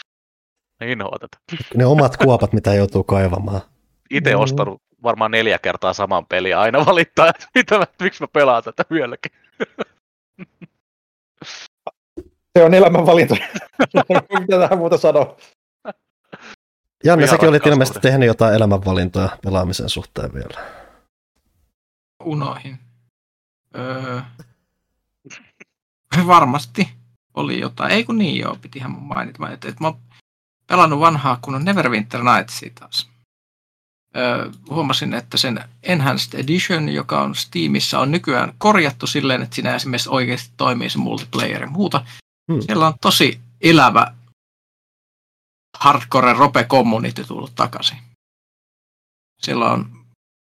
Inhoa 0.81 1.17
tätä. 1.19 1.37
Ne 1.75 1.85
omat 1.85 2.17
kuopat, 2.17 2.53
mitä 2.53 2.73
joutuu 2.73 3.03
kaivamaan. 3.03 3.61
Itse 4.09 4.35
mm. 4.35 4.41
ostanut 4.41 4.81
varmaan 5.03 5.31
neljä 5.31 5.59
kertaa 5.59 5.93
saman 5.93 6.25
peliä, 6.25 6.59
aina 6.59 6.85
valittaa, 6.85 7.29
että 7.29 7.47
mitä, 7.55 7.87
miksi 8.01 8.23
mä 8.23 8.27
pelaan 8.33 8.63
tätä 8.63 8.83
vieläkin. 8.91 9.31
Se 12.57 12.63
on 12.63 12.73
elämänvalinta. 12.73 13.35
Mitä 14.39 14.59
tähän 14.59 14.77
muuta 14.77 14.97
sanoa? 14.97 15.37
Janne, 17.03 17.27
säkin 17.27 17.49
olit 17.49 17.65
ilmeisesti 17.65 17.99
tehnyt 17.99 18.27
jotain 18.27 18.55
elämänvalintoja 18.55 19.29
pelaamisen 19.43 19.89
suhteen 19.89 20.33
vielä. 20.33 20.67
Unoihin. 22.23 22.79
Öö, 23.77 24.21
varmasti 26.27 26.89
oli 27.33 27.59
jotain. 27.59 27.91
Ei 27.91 28.03
kun 28.03 28.17
niin 28.17 28.39
joo, 28.39 28.57
pitihän 28.61 28.91
mun 28.91 29.07
mainita. 29.07 29.49
Että, 29.51 29.67
että 29.67 29.83
mä 29.83 29.87
oon 29.87 29.99
pelannut 30.67 30.99
vanhaa 30.99 31.39
kun 31.41 31.55
on 31.55 31.65
Neverwinter 31.65 32.21
Nightsia 32.23 32.71
taas. 32.79 33.09
Öö, 34.15 34.49
huomasin, 34.69 35.13
että 35.13 35.37
sen 35.37 35.63
Enhanced 35.83 36.39
Edition, 36.39 36.89
joka 36.89 37.21
on 37.21 37.35
Steamissa, 37.35 37.99
on 37.99 38.11
nykyään 38.11 38.53
korjattu 38.57 39.07
silleen, 39.07 39.41
että 39.41 39.55
siinä 39.55 39.75
esimerkiksi 39.75 40.09
oikeasti 40.09 40.53
toimii 40.57 40.89
se 40.89 40.97
multiplayer 40.97 41.61
ja 41.61 41.67
muuta. 41.67 42.05
Hmm. 42.51 42.61
Siellä 42.61 42.87
on 42.87 42.93
tosi 43.01 43.39
elävä 43.61 44.13
hardcore 45.79 46.33
rope 46.33 46.63
community 46.63 47.23
tullut 47.23 47.55
takaisin. 47.55 47.97
Siellä 49.41 49.71
on 49.71 50.05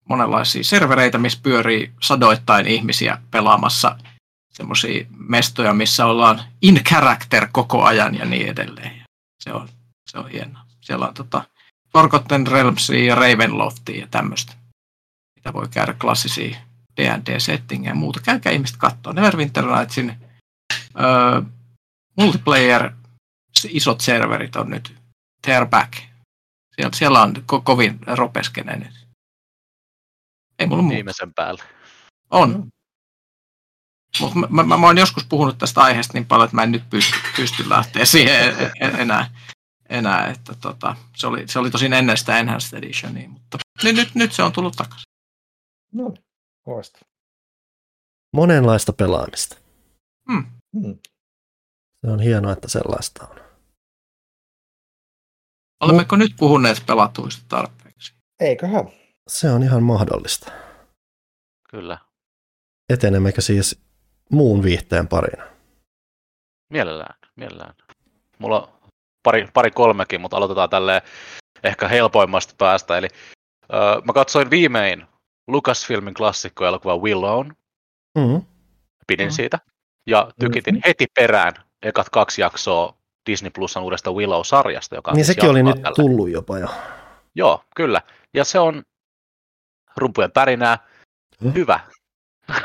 monenlaisia 0.10 0.64
servereitä, 0.64 1.18
missä 1.18 1.40
pyörii 1.44 1.91
sadoittain 2.02 2.68
ihmisiä 2.68 3.18
pelaamassa 3.32 3.98
semmoisia 4.53 5.06
mestoja, 5.18 5.73
missä 5.73 6.06
ollaan 6.06 6.41
in 6.61 6.84
character 6.84 7.48
koko 7.52 7.84
ajan 7.84 8.15
ja 8.15 8.26
niin 8.26 8.48
edelleen. 8.48 9.02
Se 9.40 9.53
on, 9.53 9.69
se 10.10 10.18
on 10.18 10.30
hienoa. 10.30 10.61
Siellä 10.82 11.07
on 11.07 11.14
tota, 11.14 11.44
Forgotten 11.94 12.48
Realmsia 12.48 13.06
ja 13.06 13.15
Ravenloftia 13.15 13.99
ja 13.99 14.07
tämmöistä, 14.11 14.53
mitä 15.36 15.53
voi 15.53 15.68
käydä 15.68 15.94
klassisia 15.94 16.57
D&D-settingejä 16.98 17.91
ja 17.91 17.95
muuta. 17.95 18.19
Käykää 18.19 18.52
ihmiset 18.52 18.78
katsoa. 18.78 19.14
Neverwinter 19.14 19.65
Nightsin 19.65 20.18
öö, 20.99 21.41
multiplayer 22.17 22.91
isot 23.69 24.01
serverit 24.01 24.55
on 24.55 24.69
nyt 24.69 24.95
tear 25.41 25.67
back. 25.67 25.93
Siellä, 26.75 26.91
siellä 26.95 27.21
on 27.21 27.35
ko- 27.38 27.61
kovin 27.63 27.99
ropeskene 28.07 28.75
nyt. 28.75 29.07
Ei 30.59 30.67
mulla 30.67 30.81
muuta. 30.81 30.95
Viimeisen 30.95 31.33
päälle. 31.33 31.63
On. 32.31 32.71
Mutta 34.19 34.39
mä, 34.39 34.47
mä, 34.63 34.77
mä, 34.77 34.88
oon 34.88 34.97
joskus 34.97 35.25
puhunut 35.25 35.57
tästä 35.57 35.81
aiheesta 35.81 36.13
niin 36.13 36.25
paljon, 36.25 36.45
että 36.45 36.55
mä 36.55 36.63
en 36.63 36.71
nyt 36.71 36.89
pysty, 36.89 37.17
pysty 37.35 37.69
lähteä 37.69 38.05
siihen 38.05 38.71
enää. 38.81 39.31
enää 39.89 40.27
että 40.27 40.55
tota, 40.61 40.95
se, 41.15 41.27
oli, 41.27 41.47
se 41.47 41.59
oli 41.59 41.71
tosin 41.71 41.93
ennen 41.93 42.17
sitä 42.17 42.38
Enhanced 42.38 42.77
Editionia, 42.77 43.29
mutta 43.29 43.57
nyt, 43.83 43.95
nyt, 43.95 44.15
nyt 44.15 44.33
se 44.33 44.43
on 44.43 44.51
tullut 44.51 44.75
takaisin. 44.75 45.11
No, 45.93 46.13
huosta. 46.65 46.99
Monenlaista 48.33 48.93
pelaamista. 48.93 49.55
Hmm. 50.31 50.45
Hmm. 50.81 50.99
Se 52.06 52.11
on 52.11 52.19
hienoa, 52.19 52.52
että 52.52 52.68
sellaista 52.68 53.28
on. 53.28 53.36
Olemmeko 55.84 56.15
nyt 56.15 56.32
puhuneet 56.40 56.84
pelatuista 56.88 57.45
tarpeeksi? 57.48 58.14
Eiköhän. 58.40 58.86
Se 59.28 59.52
on 59.52 59.64
ihan 59.64 59.84
mahdollista. 59.84 60.52
Kyllä. 61.69 61.98
Etenemmekö 62.90 63.41
siis 63.41 63.82
muun 64.32 64.64
viihteen 64.64 65.07
parina? 65.07 65.44
Mielellään, 66.73 67.15
mielellään. 67.36 67.73
Mulla 68.40 68.61
on 68.61 68.73
pari, 69.23 69.48
pari 69.53 69.72
kolmekin, 69.72 70.22
mutta 70.22 70.38
aloitetaan 70.38 70.69
tälleen 70.69 71.02
ehkä 71.64 71.88
helpoimmasta 71.88 72.53
päästä. 72.57 72.98
Eli 72.98 73.07
öö, 73.73 74.02
mä 74.06 74.14
katsoin 74.14 74.49
viimein 74.49 75.06
Lucasfilmin 75.48 76.14
klassikkoelokuva 76.14 76.98
Willow. 76.98 77.48
Mm. 78.18 78.41
Pidin 79.07 79.28
Mm. 79.28 79.32
siitä. 79.32 79.60
Ja 80.07 80.32
tykitin 80.40 80.76
Mhm. 80.76 80.82
heti 80.88 81.06
perään 81.15 81.53
ekat 81.83 82.09
kaksi 82.09 82.41
jaksoa 82.41 82.97
Disney 83.25 83.51
Plusan 83.51 83.83
uudesta 83.83 84.11
Willow-sarjasta, 84.11 84.95
joka 84.95 85.11
Niin 85.11 85.25
siis 85.25 85.35
sekin 85.35 85.49
oli 85.49 85.63
nyt 85.63 85.75
tällä. 85.81 85.95
tullut 85.95 86.29
jopa 86.29 86.59
jo. 86.59 86.67
Joo, 87.35 87.63
kyllä. 87.75 88.01
Ja 88.33 88.45
se 88.45 88.59
on 88.59 88.83
rumpujen 89.97 90.31
pärinää 90.31 90.77
Hmm? 91.43 91.53
hyvä. 91.53 91.79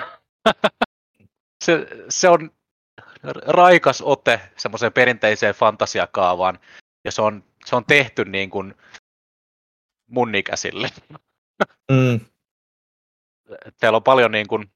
se, 1.64 1.86
se 2.08 2.28
on 2.28 2.50
raikas 3.46 4.02
ote 4.02 4.40
semmoiseen 4.56 4.92
perinteiseen 4.92 5.54
fantasiakaavaan, 5.54 6.58
ja 7.04 7.12
se 7.12 7.22
on, 7.22 7.44
se 7.66 7.76
on 7.76 7.84
tehty 7.84 8.24
niin 8.24 8.50
kuin 8.50 8.74
mun 10.06 10.34
ikäisille. 10.34 10.88
Mm. 11.90 12.20
Teillä 13.80 13.96
on 13.96 14.02
paljon 14.02 14.30
niin 14.30 14.46
kuin, 14.46 14.70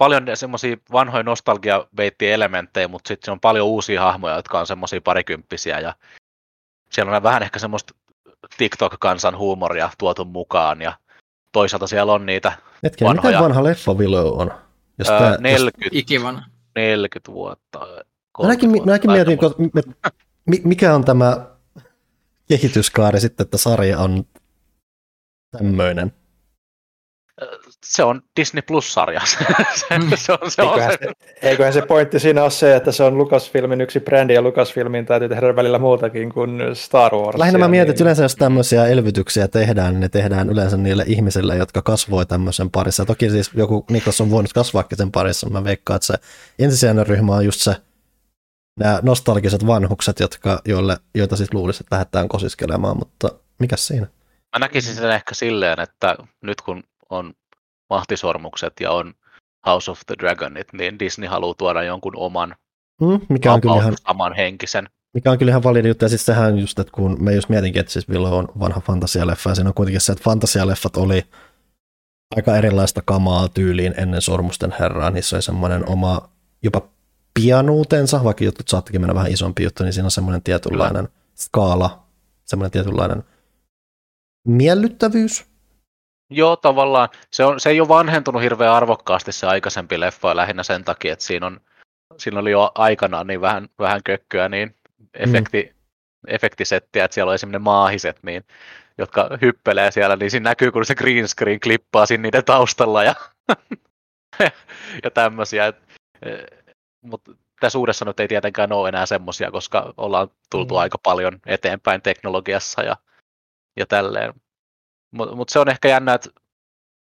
paljon 0.00 0.22
semmoisia 0.34 0.76
vanhoja 0.92 1.22
nostalgia 1.22 1.84
elementtejä, 2.20 2.88
mutta 2.88 3.08
sitten 3.08 3.24
se 3.24 3.30
on 3.30 3.40
paljon 3.40 3.66
uusia 3.66 4.02
hahmoja, 4.02 4.36
jotka 4.36 4.60
on 4.60 4.66
semmoisia 4.66 5.00
parikymppisiä 5.00 5.80
ja 5.80 5.94
siellä 6.92 7.16
on 7.16 7.22
vähän 7.22 7.42
ehkä 7.42 7.58
semmoista 7.58 7.94
TikTok-kansan 8.56 9.36
huumoria 9.36 9.90
tuotu 9.98 10.24
mukaan 10.24 10.82
ja 10.82 10.92
toisaalta 11.52 11.86
siellä 11.86 12.12
on 12.12 12.26
niitä 12.26 12.52
Hetken, 12.82 13.08
Vanhoja. 13.08 13.28
miten 13.30 13.44
vanha 13.44 13.64
leffa 13.64 13.94
Willow 13.94 14.40
on? 14.40 14.50
Jos 14.98 15.08
ää, 15.10 15.18
tää, 15.18 15.30
jos, 15.30 15.40
40, 15.40 15.88
Ikivana. 15.92 16.46
40 16.76 17.32
vuotta. 17.32 17.78
Mäkin, 17.78 18.04
30 18.32 18.90
mäkin 18.92 19.10
vuotta 19.10 19.12
mietin, 19.12 19.44
aika 19.44 19.54
kun- 19.54 19.70
mi- 20.46 20.62
mikä 20.64 20.94
on 20.94 21.04
tämä 21.04 21.46
kehityskaari 22.48 23.20
sitten, 23.20 23.44
että 23.44 23.58
sarja 23.58 23.98
on 23.98 24.24
tämmöinen. 25.50 26.12
Se 27.86 28.04
on 28.04 28.22
Disney 28.36 28.62
Plus-sarja. 28.62 29.20
se, 29.26 29.46
se, 30.16 30.32
on, 30.32 30.50
se, 30.50 30.62
on 30.62 30.68
Eiköhän, 30.68 30.92
se. 30.92 30.98
se, 31.02 31.48
eiköhän 31.48 31.72
se 31.72 31.82
pointti 31.82 32.20
siinä 32.20 32.42
ole 32.42 32.50
se, 32.50 32.76
että 32.76 32.92
se 32.92 33.04
on 33.04 33.18
Lucasfilmin 33.18 33.80
yksi 33.80 34.00
brändi 34.00 34.34
ja 34.34 34.42
Lucasfilmin 34.42 35.06
täytyy 35.06 35.28
tehdä 35.28 35.56
välillä 35.56 35.78
muutakin 35.78 36.32
kuin 36.32 36.60
Star 36.74 37.14
Wars. 37.14 37.38
Lähinnä 37.38 37.58
mä 37.58 37.68
mietin, 37.68 37.90
että 37.90 38.04
yleensä 38.04 38.22
jos 38.22 38.36
tämmöisiä 38.36 38.86
elvytyksiä 38.86 39.48
tehdään, 39.48 39.92
niin 39.92 40.00
ne 40.00 40.08
tehdään 40.08 40.50
yleensä 40.50 40.76
niille 40.76 41.04
ihmisille, 41.06 41.56
jotka 41.56 41.82
kasvoi 41.82 42.26
tämmöisen 42.26 42.70
parissa. 42.70 43.04
Toki 43.04 43.30
siis 43.30 43.50
joku 43.54 43.84
Niklas 43.90 44.20
on 44.20 44.30
voinut 44.30 44.52
kasvaakin 44.52 44.98
sen 44.98 45.12
parissa, 45.12 45.50
mä 45.50 45.64
veikkaan, 45.64 45.96
että 45.96 46.06
se 46.06 46.14
ensisijainen 46.58 47.06
ryhmä 47.06 47.34
on 47.34 47.44
just 47.44 47.60
se 47.60 47.76
nämä 48.80 49.00
nostalgiset 49.02 49.66
vanhukset, 49.66 50.20
jotka, 50.20 50.62
joille, 50.64 50.96
joita 51.14 51.36
siis 51.36 51.54
luulisi, 51.54 51.82
että 51.82 51.96
lähdetään 51.96 52.28
kosiskelemaan, 52.28 52.96
mutta 52.96 53.28
mikä 53.58 53.76
siinä? 53.76 54.06
Mä 54.52 54.58
näkisin 54.58 54.94
sen 54.94 55.10
ehkä 55.10 55.34
silleen, 55.34 55.80
että 55.80 56.16
nyt 56.42 56.60
kun 56.60 56.82
on 57.10 57.32
mahtisormukset 57.90 58.72
ja 58.80 58.90
on 58.90 59.14
House 59.66 59.90
of 59.90 60.00
the 60.06 60.14
Dragonit, 60.18 60.72
niin 60.72 60.98
Disney 60.98 61.28
haluaa 61.28 61.54
tuoda 61.54 61.82
jonkun 61.82 62.16
oman 62.16 62.54
Hmm, 63.00 63.20
mikä, 63.28 63.52
on 63.52 63.60
kyllä 63.60 63.74
ihan, 63.74 63.86
about 63.86 63.98
samanhenkisen. 64.08 64.88
mikä 65.14 65.30
on 65.30 65.38
kyllä 65.38 65.50
ihan 65.50 65.62
validi 65.62 65.88
juttu. 65.88 66.04
Ja 66.04 66.08
siis 66.08 66.26
sehän 66.26 66.58
just, 66.58 66.78
että 66.78 66.92
kun 66.92 67.24
me 67.24 67.34
just 67.34 67.48
mietinkin, 67.48 67.80
että 67.80 67.92
siis 67.92 68.08
Willow 68.08 68.32
on 68.32 68.48
vanha 68.58 68.80
fantasialeffa, 68.80 69.50
ja 69.50 69.54
siinä 69.54 69.70
on 69.70 69.74
kuitenkin 69.74 70.00
se, 70.00 70.12
että 70.12 70.24
fantasialeffat 70.24 70.96
oli 70.96 71.22
aika 72.36 72.56
erilaista 72.56 73.02
kamaa 73.04 73.48
tyyliin 73.48 73.94
ennen 73.96 74.22
Sormusten 74.22 74.74
herraa. 74.80 75.10
Niissä 75.10 75.36
oli 75.36 75.42
semmoinen 75.42 75.88
oma 75.88 76.28
jopa 76.62 76.82
pianuutensa, 77.34 78.24
vaikka 78.24 78.44
jotkut 78.44 78.68
saattikin 78.68 79.00
mennä 79.00 79.14
vähän 79.14 79.32
isompi 79.32 79.62
juttu, 79.62 79.84
niin 79.84 79.92
siinä 79.92 80.06
on 80.06 80.10
semmoinen 80.10 80.42
tietynlainen 80.42 81.08
skaala, 81.36 82.06
semmoinen 82.44 82.70
tietynlainen 82.70 83.24
miellyttävyys. 84.48 85.49
Joo, 86.30 86.56
tavallaan. 86.56 87.08
Se, 87.30 87.44
on, 87.44 87.60
se 87.60 87.70
ei 87.70 87.80
ole 87.80 87.88
vanhentunut 87.88 88.42
hirveän 88.42 88.72
arvokkaasti 88.72 89.32
se 89.32 89.46
aikaisempi 89.46 90.00
leffa 90.00 90.36
lähinnä 90.36 90.62
sen 90.62 90.84
takia, 90.84 91.12
että 91.12 91.24
siinä, 91.24 91.46
on, 91.46 91.60
siinä 92.16 92.40
oli 92.40 92.50
jo 92.50 92.72
aikanaan 92.74 93.26
niin 93.26 93.40
vähän, 93.40 93.68
vähän 93.78 94.00
kökköä, 94.04 94.48
niin 94.48 94.74
efekti, 95.14 95.62
mm. 95.62 96.34
efektisettiä, 96.34 97.04
että 97.04 97.14
siellä 97.14 97.30
on 97.30 97.34
esimerkiksi 97.34 97.64
maahiset, 97.64 98.22
niin, 98.22 98.44
jotka 98.98 99.28
hyppelee 99.42 99.90
siellä, 99.90 100.16
niin 100.16 100.30
siinä 100.30 100.50
näkyy, 100.50 100.72
kun 100.72 100.86
se 100.86 100.94
green 100.94 101.28
screen 101.28 101.60
klippaa 101.60 102.06
siinä 102.06 102.22
niiden 102.22 102.44
taustalla 102.44 103.04
ja, 103.04 103.14
ja 105.04 105.10
tämmöisiä. 105.14 105.72
Mutta 107.02 107.32
tässä 107.60 107.78
uudessa 107.78 108.04
nyt 108.04 108.20
ei 108.20 108.28
tietenkään 108.28 108.72
ole 108.72 108.88
enää 108.88 109.06
semmoisia, 109.06 109.50
koska 109.50 109.94
ollaan 109.96 110.28
tultu 110.50 110.74
Mm. 110.74 110.80
aika 110.80 110.98
paljon 110.98 111.40
eteenpäin 111.46 112.02
teknologiassa 112.02 112.82
ja, 112.82 112.96
ja 113.76 113.86
tälleen. 113.86 114.34
Mutta 115.10 115.34
mut 115.34 115.48
se 115.48 115.58
on 115.58 115.68
ehkä 115.68 115.88
jännä, 115.88 116.14
että 116.14 116.30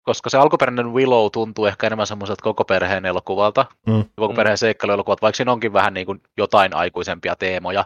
koska 0.03 0.29
se 0.29 0.37
alkuperäinen 0.37 0.93
Willow 0.93 1.27
tuntuu 1.33 1.65
ehkä 1.65 1.87
enemmän 1.87 2.07
semmoiselta 2.07 2.43
koko 2.43 2.65
perheen 2.65 3.05
elokuvalta, 3.05 3.65
Mm. 3.87 4.05
koko 4.15 4.33
perheen 4.33 4.57
seikkailuelokuvalta, 4.57 5.21
vaikka 5.21 5.37
siinä 5.37 5.51
onkin 5.51 5.73
vähän 5.73 5.93
niin 5.93 6.05
kuin 6.05 6.21
jotain 6.37 6.73
aikuisempia 6.75 7.35
teemoja, 7.35 7.85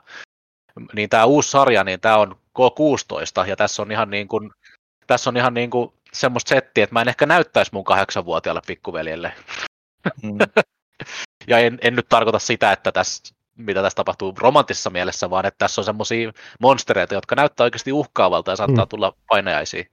niin 0.93 1.09
tämä 1.09 1.25
uusi 1.25 1.51
sarja, 1.51 1.83
niin 1.83 1.99
tämä 1.99 2.17
on 2.17 2.35
K16, 2.59 3.47
ja 3.47 3.55
tässä 3.55 3.81
on 3.81 3.91
ihan 3.91 4.09
niin 4.09 4.27
kuin, 4.27 4.51
tässä 5.07 5.29
on 5.29 5.37
ihan 5.37 5.53
niin 5.53 5.69
kuin 5.69 5.93
semmoista 6.13 6.49
settiä, 6.49 6.83
että 6.83 6.93
mä 6.93 7.01
en 7.01 7.07
ehkä 7.07 7.25
näyttäisi 7.25 7.71
mun 7.73 7.83
kahdeksanvuotiaalle 7.83 8.61
pikkuveljelle. 8.67 9.33
Mm. 10.23 10.37
Ja 11.47 11.57
en, 11.59 11.77
en 11.81 11.95
nyt 11.95 12.05
tarkoita 12.09 12.39
sitä, 12.39 12.71
että 12.71 12.91
tässä, 12.91 13.33
mitä 13.57 13.81
tässä 13.81 13.95
tapahtuu 13.95 14.33
romanttisessa 14.37 14.89
mielessä, 14.89 15.29
vaan 15.29 15.45
että 15.45 15.57
tässä 15.57 15.81
on 15.81 15.85
semmoisia 15.85 16.31
monstereita, 16.59 17.13
jotka 17.13 17.35
näyttää 17.35 17.63
oikeasti 17.63 17.91
uhkaavalta 17.91 18.51
ja 18.51 18.55
saattaa 18.55 18.85
Mm. 18.85 18.89
tulla 18.89 19.13
painajaisiin. 19.27 19.85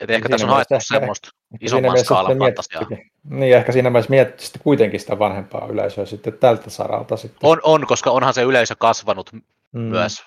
Et 0.00 0.10
ehkä 0.10 0.28
tässä 0.28 0.46
on 0.46 0.52
haettu 0.52 0.74
ehkä- 0.74 0.84
semmoista 0.98 1.28
isomman 1.60 1.98
skaalan 2.04 2.38
fantasiaa. 2.38 2.86
Niin, 3.24 3.56
ehkä 3.56 3.72
siinä 3.72 3.90
mielessä 3.90 4.10
mietitty 4.10 4.42
sitten 4.44 4.62
kuitenkin 4.62 5.00
sitä 5.00 5.18
vanhempaa 5.18 5.66
yleisöä 5.66 6.06
sitten 6.06 6.38
tältä 6.38 6.70
saralta. 6.70 7.16
Sitten. 7.16 7.38
On, 7.42 7.60
on, 7.62 7.86
koska 7.86 8.10
onhan 8.10 8.34
se 8.34 8.42
yleisö 8.42 8.74
kasvanut 8.78 9.30
Mm. 9.72 9.80
myös, 9.80 10.22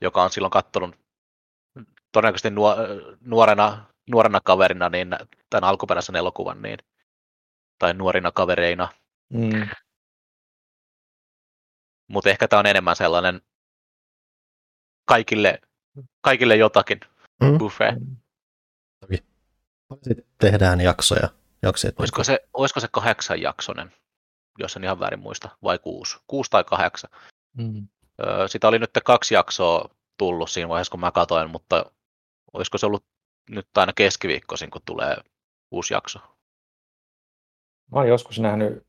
joka 0.00 0.22
on 0.22 0.30
silloin 0.30 0.50
kattonut 0.50 0.96
todennäköisesti 2.12 2.50
nuo, 2.50 2.76
nuorena, 3.20 3.84
nuorena 4.10 4.40
kaverina 4.40 4.88
niin 4.88 5.16
tämän 5.50 5.64
alkuperäisen 5.68 6.16
elokuvan, 6.16 6.62
niin, 6.62 6.78
tai 7.78 7.94
nuorina 7.94 8.32
kavereina, 8.32 8.88
Mm. 9.32 9.68
mutta 12.08 12.30
ehkä 12.30 12.48
tämä 12.48 12.60
on 12.60 12.66
enemmän 12.66 12.96
sellainen 12.96 13.40
kaikille, 15.04 15.58
kaikille 16.20 16.56
jotakin 16.56 17.00
Mm. 17.42 17.58
buffet. 17.58 17.94
Sitten 20.02 20.24
tehdään 20.38 20.80
jaksoja. 20.80 21.28
Jaksit, 21.62 22.00
Olisiko 22.00 22.24
se, 22.24 22.48
olisiko 22.54 22.80
se 22.80 22.88
kahdeksan 22.92 23.40
jaksonen, 23.40 23.92
jos 24.58 24.76
en 24.76 24.84
ihan 24.84 25.00
väärin 25.00 25.20
muista, 25.20 25.48
vai 25.62 25.78
kuusi? 25.78 26.16
Kuusi 26.26 26.50
tai 26.50 26.64
kahdeksan. 26.64 27.10
Mm. 27.56 27.88
Öö, 28.26 28.48
sitä 28.48 28.68
oli 28.68 28.78
nyt 28.78 28.90
kaksi 29.04 29.34
jaksoa 29.34 29.90
tullut 30.18 30.50
siinä 30.50 30.68
vaiheessa, 30.68 30.90
kun 30.90 31.00
mä 31.00 31.10
katoin, 31.10 31.50
mutta 31.50 31.90
olisiko 32.52 32.78
se 32.78 32.86
ollut 32.86 33.04
nyt 33.50 33.68
aina 33.76 33.92
keskiviikkoisin, 33.92 34.70
kun 34.70 34.82
tulee 34.84 35.16
uusi 35.70 35.94
jakso? 35.94 36.18
Mä 37.92 37.98
oon 37.98 38.08
joskus 38.08 38.38
nähnyt 38.38 38.86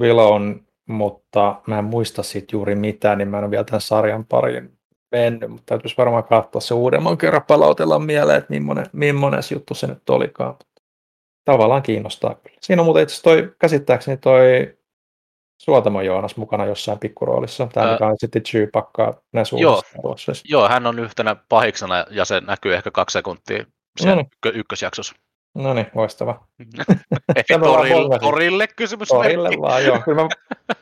Willown, 0.00 0.66
mutta 0.88 1.62
mä 1.66 1.78
en 1.78 1.84
muista 1.84 2.22
siitä 2.22 2.48
juuri 2.52 2.74
mitään, 2.74 3.18
niin 3.18 3.28
mä 3.28 3.38
en 3.38 3.44
ole 3.44 3.50
vielä 3.50 3.64
tämän 3.64 3.80
sarjan 3.80 4.24
pariin 4.24 4.73
mennyt, 5.14 5.50
mutta 5.50 5.62
täytyisi 5.66 5.96
varmaan 5.98 6.24
katsoa 6.24 6.60
se 6.60 6.74
uudemman 6.74 7.18
kerran 7.18 7.42
palautella 7.48 7.98
mieleen, 7.98 8.38
että 8.38 8.52
millainen, 8.52 8.86
millainen 8.92 9.42
juttu 9.52 9.74
se 9.74 9.86
nyt 9.86 10.10
olikaan. 10.10 10.54
Tavallaan 11.44 11.82
kiinnostaa 11.82 12.34
kyllä. 12.34 12.56
Siinä 12.60 12.82
on 12.82 12.86
muuten 12.86 13.02
itse 13.02 13.12
asiassa 13.12 13.30
toi, 13.30 13.54
käsittääkseni 13.58 14.16
toi 14.16 14.76
Suotamo 15.62 16.00
Joonas 16.02 16.36
mukana 16.36 16.66
jossain 16.66 16.98
pikkuroolissa. 16.98 17.68
Tämä, 17.72 17.92
mikä 17.92 18.06
on 18.06 18.16
sitten 18.18 18.42
Chewbacca 18.42 19.14
näissä 19.32 19.56
joo. 19.56 19.74
uusissa 19.74 19.98
tuossa. 20.02 20.32
Joo, 20.44 20.68
hän 20.68 20.86
on 20.86 20.98
yhtenä 20.98 21.36
pahiksena 21.48 22.06
ja 22.10 22.24
se 22.24 22.40
näkyy 22.40 22.74
ehkä 22.74 22.90
kaksi 22.90 23.12
sekuntia 23.12 23.64
siellä 24.00 24.16
No 24.16 24.22
niin. 24.22 24.30
ykkö- 24.32 24.58
ykkösjaksossa. 24.58 25.14
No 25.54 25.74
niin, 25.74 25.86
loistava. 25.94 26.44
Vaan 27.50 27.60
torille, 27.60 28.18
torille 28.18 28.66
kysymys. 28.66 29.08
Torille 29.08 29.50
vaan, 29.60 29.84
joo. 29.84 30.00
Kyllä 30.04 30.22
mä 30.22 30.28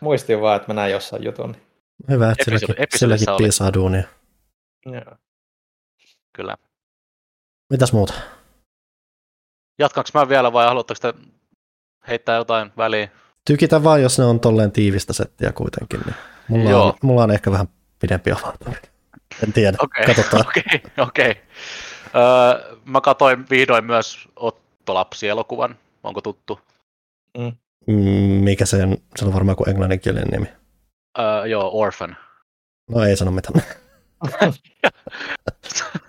muistin 0.00 0.40
vaan, 0.40 0.56
että 0.56 0.72
mä 0.72 0.74
näin 0.80 0.92
jossain 0.92 1.24
jutun. 1.24 1.56
Hyvä, 2.10 2.30
että 2.30 2.44
Episodi- 2.50 2.58
silläkin, 2.58 2.98
silläkin 2.98 3.26
piisaa 3.38 3.72
duunia. 3.72 4.02
Joo. 4.86 5.16
Kyllä. 6.32 6.56
Mitäs 7.70 7.92
muuta? 7.92 8.14
Jatkaanko 9.78 10.10
mä 10.14 10.28
vielä 10.28 10.52
vai 10.52 10.66
haluatteko 10.66 11.00
te 11.00 11.14
heittää 12.08 12.36
jotain 12.36 12.72
väliin? 12.76 13.10
Tykitä 13.44 13.84
vaan, 13.84 14.02
jos 14.02 14.18
ne 14.18 14.24
on 14.24 14.40
tolleen 14.40 14.72
tiivistä 14.72 15.12
settiä 15.12 15.52
kuitenkin. 15.52 16.00
Niin 16.00 16.14
mulla, 16.48 16.70
Joo. 16.70 16.86
on, 16.86 16.92
mulla 17.02 17.22
on 17.22 17.30
ehkä 17.30 17.50
vähän 17.50 17.68
pidempi 17.98 18.32
avatari. 18.32 18.80
En 19.42 19.52
tiedä, 19.52 19.76
Okei, 19.80 20.06
katsotaan. 20.06 20.46
okei, 20.48 20.82
okei. 20.98 21.42
Öö, 22.14 22.76
mä 22.84 23.00
katsoin 23.00 23.46
vihdoin 23.50 23.84
myös 23.84 24.28
Otto-lapsi-elokuvan. 24.36 25.78
Onko 26.02 26.20
tuttu? 26.20 26.60
Mm, 27.86 27.94
Mikä 28.44 28.66
sen, 28.66 28.98
se 29.16 29.24
on 29.24 29.34
varmaan 29.34 29.56
kuin 29.56 29.68
englanninkielinen 29.70 30.28
nimi. 30.28 30.46
Öö, 31.18 31.46
joo, 31.46 31.70
Orphan. 31.72 32.16
No 32.90 33.02
ei 33.04 33.16
sano 33.16 33.30
mitään. 33.30 33.62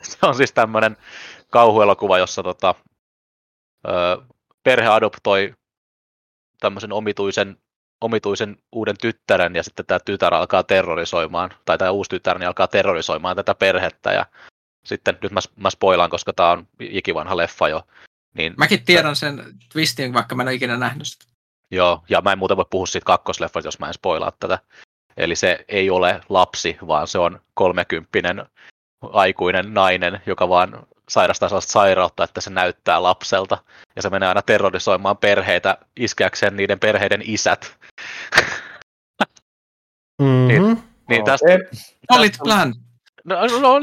Se 0.02 0.18
on 0.22 0.36
siis 0.36 0.52
tämmöinen 0.52 0.98
kauhuelokuva, 1.50 2.18
jossa 2.18 2.44
tota, 2.44 2.76
öö, 3.88 4.18
perhe 4.64 4.88
adoptoi 4.88 5.54
tämmöisen 6.60 6.94
omituisen, 6.94 7.58
omituisen 8.02 8.58
uuden 8.72 8.96
tyttären 9.02 9.56
ja 9.56 9.64
sitten 9.64 9.86
tämä 9.86 10.00
tytär 10.00 10.34
alkaa 10.34 10.64
terrorisoimaan, 10.64 11.50
tai 11.66 11.78
tämä 11.78 11.92
uusi 11.92 12.10
tytär 12.10 12.40
niin 12.40 12.48
alkaa 12.48 12.68
terrorisoimaan 12.68 13.36
tätä 13.36 13.56
perhettä 13.56 14.12
ja 14.12 14.26
sitten 14.86 15.18
nyt 15.22 15.32
mä, 15.32 15.40
mä 15.56 15.70
spoilaan, 15.70 16.10
koska 16.10 16.34
tämä 16.34 16.52
on 16.52 16.68
ikivanha 16.80 17.38
leffa 17.38 17.70
jo. 17.70 17.88
Niin, 18.34 18.54
Mäkin 18.58 18.86
tiedän 18.86 19.16
sen 19.16 19.44
twistin, 19.72 20.14
vaikka 20.14 20.36
mä 20.36 20.44
en 20.44 20.48
ole 20.48 20.56
ikinä 20.56 20.78
nähnyt 20.78 21.08
sitä. 21.08 21.26
Joo, 21.72 22.04
ja 22.10 22.22
mä 22.22 22.32
en 22.32 22.38
muuten 22.38 22.58
voi 22.58 22.66
puhua 22.70 22.86
siitä 22.86 23.06
kakkosleffasta, 23.06 23.68
jos 23.68 23.80
mä 23.80 23.88
en 23.88 23.94
spoilaa 23.94 24.32
tätä. 24.40 24.60
Eli 25.18 25.36
se 25.36 25.66
ei 25.68 25.90
ole 25.90 26.22
lapsi, 26.30 26.78
vaan 26.88 27.08
se 27.08 27.20
on 27.20 27.42
kolmekymppinen 27.54 28.46
aikuinen 29.02 29.74
nainen, 29.74 30.22
joka 30.26 30.50
vaan 30.50 30.88
sairastaa 31.10 31.50
sellaista 31.50 31.72
sairautta, 31.72 32.24
että 32.24 32.42
se 32.42 32.50
näyttää 32.50 33.04
lapselta. 33.04 33.58
Ja 33.96 34.02
se 34.02 34.10
menee 34.10 34.30
aina 34.30 34.42
terrorisoimaan 34.42 35.18
perheitä, 35.18 35.78
iskeäkseen 35.96 36.56
niiden 36.56 36.80
perheiden 36.80 37.22
isät. 37.26 37.78
Mm-hmm. 40.22 40.78
niin 41.10 41.26
tästä, 41.26 41.46
Okei. 41.46 41.60
Solid 42.14 42.34
plan. 42.44 42.74
no, 43.24 43.48
no, 43.48 43.60
no, 43.60 43.80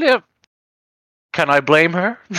can 1.36 1.48
I 1.59 1.62
blame 1.62 2.02
her? 2.02 2.15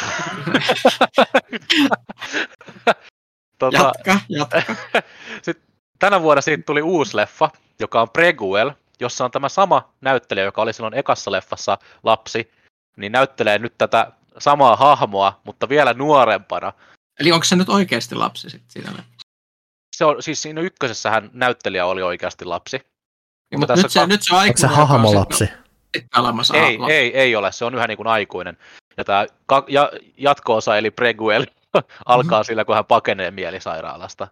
tota, 3.60 3.78
Jatka, 3.78 4.20
jatka. 4.30 4.62
Sitten 5.42 5.68
tänä 6.00 6.22
vuonna 6.22 6.42
siitä 6.42 6.64
tuli 6.64 6.82
uusi 6.82 7.18
leffa, 7.18 7.50
joka 7.80 8.02
on 8.02 8.10
Preguel, 8.10 8.72
jossa 9.02 9.26
on 9.26 9.32
tämä 9.32 9.50
sama 9.50 9.94
näyttelijä, 10.02 10.44
joka 10.46 10.62
oli 10.62 10.74
silloin 10.74 10.94
ekassa 10.98 11.32
leffassa 11.32 11.78
lapsi, 12.04 12.52
niin 12.98 13.12
näyttelee 13.12 13.60
nyt 13.60 13.74
tätä 13.78 14.12
samaa 14.38 14.76
hahmoa, 14.76 15.42
mutta 15.44 15.70
vielä 15.70 15.94
nuorempana. 15.94 16.74
Eli 17.20 17.32
onko 17.32 17.44
se 17.44 17.56
nyt 17.56 17.70
oikeasti 17.70 18.16
lapsi 18.16 18.50
sitten 18.50 18.72
siinä? 18.72 19.04
Se 19.96 20.06
on, 20.06 20.24
siis 20.24 20.42
siinä 20.42 20.62
ykkösessähän 20.62 21.30
näyttelijä 21.34 21.86
oli 21.86 22.02
oikeasti 22.02 22.46
lapsi. 22.46 22.82
Mutta 23.58 23.68
tässä 23.68 23.86
nyt, 23.86 23.92
se, 23.92 24.00
on- 24.02 24.10
nyt 24.10 24.22
se 24.24 24.34
on 24.34 24.38
Onko 24.40 24.50
aikuinen. 24.50 24.70
se 24.70 24.76
hahmolapsi? 24.76 25.38
sitten- 25.46 25.62
Sitten 25.98 26.22
elämässä 26.24 26.54
Ei, 26.58 26.78
lapsi. 26.78 26.94
ei, 26.96 27.18
ei 27.18 27.36
ole, 27.36 27.52
se 27.52 27.66
on 27.66 27.76
yhä 27.76 27.88
niin 27.88 27.98
kuin 27.98 28.08
aikuinen. 28.08 28.58
Ja 28.98 29.04
tämä 29.04 29.26
ka- 29.46 29.66
ja, 29.68 29.92
jatko-osa, 30.18 30.78
eli 30.78 30.92
Preguel, 30.92 31.46
alkaa 32.06 32.44
sillä, 32.44 32.66
kun 32.66 32.76
hän 32.76 32.86
pakenee 32.86 33.32
mielisairaalasta, 33.32 34.28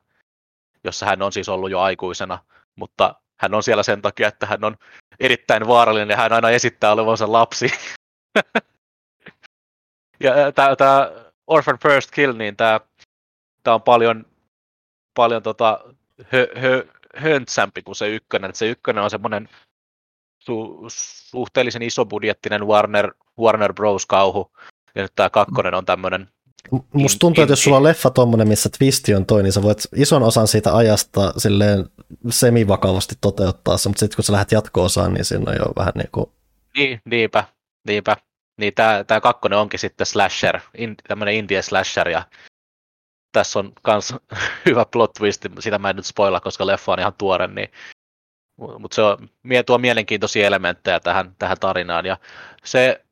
jossa 0.83 1.05
hän 1.05 1.21
on 1.21 1.31
siis 1.31 1.49
ollut 1.49 1.71
jo 1.71 1.79
aikuisena, 1.79 2.39
mutta 2.75 3.15
hän 3.40 3.53
on 3.53 3.64
siellä 3.64 3.84
sen 3.84 4.02
takia, 4.02 4.28
että 4.28 4.45
hän 4.45 4.64
on 4.64 4.78
erittäin 5.20 5.68
vaarallinen 5.68 6.10
ja 6.10 6.18
hän 6.18 6.34
aina 6.34 6.49
esittää 6.49 6.91
olevansa 6.91 7.32
lapsi. 7.32 7.72
ja 10.24 10.34
tämä 10.78 11.11
Orphan 11.48 11.80
First 11.80 12.11
Kill, 12.11 12.38
niin 12.38 12.56
tämä 12.56 12.80
on 13.68 13.82
paljon, 13.82 14.26
paljon 15.14 15.44
tota, 15.44 15.80
hö, 16.32 16.48
hö, 16.61 16.86
höntsämpi 17.16 17.82
kuin 17.82 17.95
se 17.95 18.10
ykkönen. 18.10 18.49
Et 18.49 18.56
se 18.56 18.70
ykkönen 18.70 19.03
on 19.03 19.10
semmoinen 19.10 19.49
su, 20.40 20.86
suhteellisen 21.32 21.82
isobudjettinen 21.82 22.68
Warner, 22.68 23.14
Warner 23.40 23.74
Bros. 23.74 24.06
kauhu, 24.06 24.52
ja 24.95 25.02
nyt 25.02 25.11
tämä 25.16 25.30
kakkonen 25.30 25.74
on 25.74 25.86
tämmöinen 25.86 26.30
Musta 26.94 27.19
tuntuu, 27.19 27.41
että 27.41 27.52
jos 27.52 27.64
sulla 27.64 27.77
on 27.77 27.84
leffa 27.84 28.10
tommonen, 28.10 28.48
missä 28.48 28.69
twisti 28.77 29.15
on 29.15 29.26
toi, 29.26 29.44
niin 29.44 29.53
sä 29.53 29.61
voit 29.61 29.88
ison 29.95 30.23
osan 30.23 30.48
siitä 30.48 30.76
ajasta 30.76 31.34
silleen 31.38 31.90
semivakavasti 32.30 33.15
toteuttaa 33.22 33.77
se, 33.77 33.90
mutta 33.90 33.99
sitten 33.99 34.15
kun 34.15 34.23
sä 34.23 34.34
lähdet 34.34 34.52
jatko-osaan, 34.52 35.14
niin 35.14 35.26
siinä 35.26 35.52
on 35.52 35.57
jo 35.57 35.65
vähän 35.77 35.94
niin 35.95 36.10
kuin, 36.11 36.26
Niin, 36.77 37.02
niinpä, 37.06 37.44
niinpä. 37.88 38.18
Niin 38.57 38.73
tämä, 38.73 39.03
tämä 39.03 39.22
kakkonen 39.22 39.60
onkin 39.60 39.80
sitten 39.80 40.07
slasher, 40.07 40.60
in, 40.77 40.95
tämmöinen 41.07 41.36
indie 41.36 41.61
slasher, 41.61 42.10
ja 42.10 42.23
tässä 43.31 43.60
on 43.60 43.73
kans 43.81 44.15
hyvä 44.65 44.86
plot 44.86 45.14
twist, 45.14 45.45
sitä 45.60 45.80
mä 45.80 45.90
en 45.90 45.95
nyt 45.95 46.06
spoilla, 46.06 46.40
koska 46.40 46.68
leffa 46.68 46.91
on 46.91 46.99
ihan 46.99 47.14
tuore, 47.18 47.48
niin 47.48 47.69
mutta 48.80 48.95
se 48.95 49.02
on, 49.02 49.30
tuo 49.65 49.77
mielenkiintoisia 49.77 50.48
elementtejä 50.48 50.99
tähän, 50.99 51.36
tähän 51.40 51.57
tarinaan, 51.60 52.06
ja 52.06 52.18
se 52.64 53.06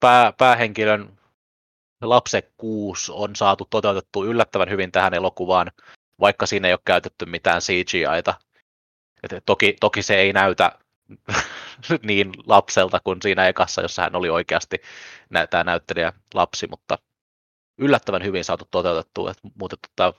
pää, 0.00 0.32
päähenkilön 0.32 1.18
lapsekkuus 2.02 3.10
on 3.10 3.36
saatu 3.36 3.66
toteutettua 3.70 4.24
yllättävän 4.24 4.70
hyvin 4.70 4.92
tähän 4.92 5.14
elokuvaan, 5.14 5.72
vaikka 6.20 6.46
siinä 6.46 6.68
ei 6.68 6.74
ole 6.74 6.80
käytetty 6.84 7.26
mitään 7.26 7.60
CGIta. 7.60 8.34
Et 9.22 9.42
toki, 9.46 9.76
toki 9.80 10.02
se 10.02 10.16
ei 10.16 10.32
näytä 10.32 10.72
niin 12.02 12.32
lapselta 12.46 13.00
kuin 13.00 13.22
siinä 13.22 13.48
ekassa, 13.48 13.82
jossa 13.82 14.02
hän 14.02 14.16
oli 14.16 14.30
oikeasti 14.30 14.76
nä- 15.30 15.46
tämä 15.46 15.64
näyttelijä 15.64 16.12
lapsi, 16.34 16.66
mutta 16.66 16.98
yllättävän 17.78 18.24
hyvin 18.24 18.44
saatu 18.44 18.68
toteutettua, 18.70 19.30
että 19.30 19.48
muutettu 19.54 19.88
tämä 19.96 20.12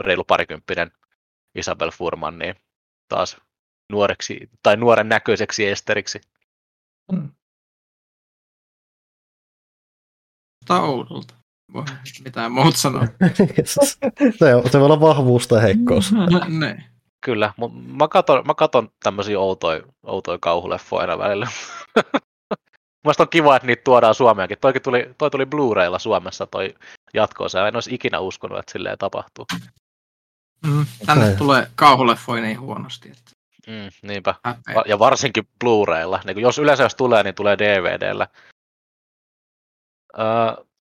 reilu 0.00 0.24
parikymppinen 0.24 0.92
Isabel 1.54 1.90
Furman, 1.90 2.38
niin 2.38 2.54
taas 3.08 3.36
nuoreksi 3.92 4.50
tai 4.62 4.76
nuoren 4.76 5.08
näköiseksi 5.08 5.66
esteriksi. 5.66 6.20
Kuulostaa 10.66 10.90
oudolta. 10.90 11.34
Voi 11.72 11.84
mitään 12.24 12.52
muuta 12.52 12.78
sanoa. 12.78 13.04
se, 14.38 14.54
on, 14.54 14.70
se 14.70 14.78
voi 14.78 14.86
olla 14.86 15.00
vahvuus 15.00 15.48
tai 15.48 15.62
heikkous. 15.62 16.12
ne. 16.48 16.84
Kyllä, 17.24 17.52
mutta 17.56 17.78
mä 17.78 18.08
katon, 18.08 18.42
mä 18.46 18.54
katon 18.54 18.88
tämmöisiä 19.02 19.40
outoja, 19.40 19.82
outoja 20.06 20.38
kauhuleffoja 20.40 21.00
aina 21.00 21.18
välillä. 21.18 21.48
Mielestäni 23.04 23.24
on 23.24 23.30
kiva, 23.30 23.56
että 23.56 23.66
niitä 23.66 23.82
tuodaan 23.84 24.14
Suomeenkin. 24.14 24.58
Toikin 24.60 24.82
tuli, 24.82 25.14
toi 25.18 25.30
tuli 25.30 25.44
Blu-raylla 25.46 25.98
Suomessa 25.98 26.46
toi 26.46 26.74
jatko-osa. 27.14 27.68
En 27.68 27.76
olisi 27.76 27.94
ikinä 27.94 28.20
uskonut, 28.20 28.58
että 28.58 28.72
silleen 28.72 28.98
tapahtuu. 28.98 29.46
Mm, 30.66 30.86
tänne 31.06 31.24
Okei. 31.24 31.36
tulee 31.36 31.66
kauhuleffoja 31.74 32.42
niin 32.42 32.60
huonosti, 32.60 33.08
että 33.08 33.36
Mm, 33.66 34.08
niinpä. 34.08 34.34
häpeä. 34.44 34.82
Ja 34.86 34.98
varsinkin 34.98 35.48
Blu-raylla. 35.64 36.20
Niin 36.24 36.40
jos 36.40 36.58
yleensä 36.58 36.82
jos 36.82 36.94
tulee, 36.94 37.22
niin 37.22 37.34
tulee 37.34 37.58
DVDllä. 37.58 38.26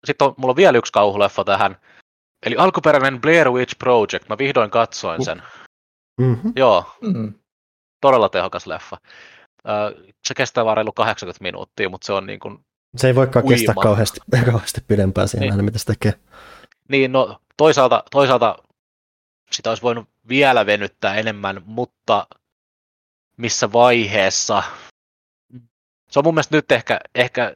Sitten 0.06 0.28
on, 0.28 0.34
mulla 0.38 0.52
on 0.52 0.56
vielä 0.56 0.78
yksi 0.78 0.92
kauhuleffa 0.94 1.44
tähän. 1.44 1.76
Eli 2.46 2.56
alkuperäinen 2.58 3.22
Blair 3.22 3.50
Witch 3.52 3.78
Project. 3.78 4.30
Mä 4.30 4.38
vihdoin 4.38 4.70
katsoin 4.70 5.26
sen. 5.26 5.44
Mm-hmm. 6.22 6.54
Joo, 6.56 6.86
Mm. 7.02 7.34
todella 8.02 8.30
tehokas 8.30 8.68
leffa. 8.68 8.98
Se 10.28 10.34
kestää 10.36 10.66
vaan 10.66 10.78
reilu 10.78 10.92
80 10.92 11.44
minuuttia, 11.44 11.90
mutta 11.90 12.06
se 12.06 12.14
on 12.14 12.26
niin 12.26 12.40
kuin 12.40 12.60
Se 12.98 13.08
ei 13.08 13.16
voikaan 13.16 13.46
Uima. 13.46 13.56
kestää 13.56 13.76
kauheasti, 13.84 14.20
kauheasti 14.46 14.82
pidempään 14.88 15.28
siinä 15.28 15.56
Niin. 15.56 15.66
mitä 15.66 15.78
se 15.80 15.86
tekee. 15.86 16.14
Niin, 16.90 17.12
no 17.12 17.40
toisaalta, 17.58 18.04
toisaalta 18.12 18.56
sitä 19.52 19.70
olisi 19.70 19.84
voinut 19.84 20.10
vielä 20.28 20.66
venyttää 20.66 21.16
enemmän, 21.16 21.62
mutta 21.66 22.28
missä 23.38 23.72
vaiheessa? 23.72 24.64
Se 26.10 26.20
on 26.20 26.24
mun 26.26 26.34
mielestä 26.34 26.56
nyt 26.56 26.72
ehkä, 26.72 27.00
ehkä 27.16 27.54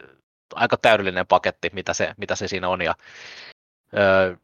aika 0.53 0.77
täydellinen 0.77 1.27
paketti, 1.27 1.69
mitä 1.73 1.93
se, 1.93 2.13
mitä 2.17 2.35
se 2.35 2.47
siinä 2.47 2.69
on. 2.69 2.81
Ja, 2.81 2.95
öö, 3.97 4.35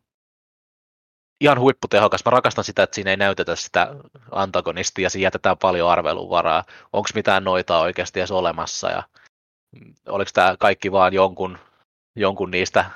ihan 1.43 1.59
huipputehokas. 1.59 2.25
Mä 2.25 2.29
rakastan 2.29 2.63
sitä, 2.63 2.83
että 2.83 2.95
siinä 2.95 3.11
ei 3.11 3.17
näytetä 3.17 3.55
sitä 3.55 3.95
antagonistia, 4.31 5.09
siinä 5.09 5.23
jätetään 5.23 5.57
paljon 5.57 5.89
arvelun 5.89 6.29
varaa. 6.29 6.63
Onko 6.93 7.09
mitään 7.15 7.43
noita 7.43 7.79
oikeasti 7.79 8.19
edes 8.19 8.31
olemassa 8.31 8.89
ja 8.89 9.03
mm, 9.71 9.93
oliko 10.07 10.31
tämä 10.33 10.55
kaikki 10.59 10.91
vaan 10.91 11.13
jonkun, 11.13 11.57
jonkun 12.15 12.51
niistä 12.51 12.91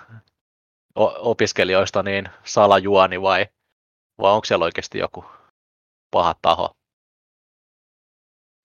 opiskelijoista 1.19 2.03
niin 2.03 2.29
salajuoni 2.43 3.21
vai, 3.21 3.45
vai 4.21 4.31
onko 4.31 4.45
siellä 4.45 4.65
oikeasti 4.65 4.97
joku 4.97 5.25
paha 6.11 6.35
taho? 6.41 6.77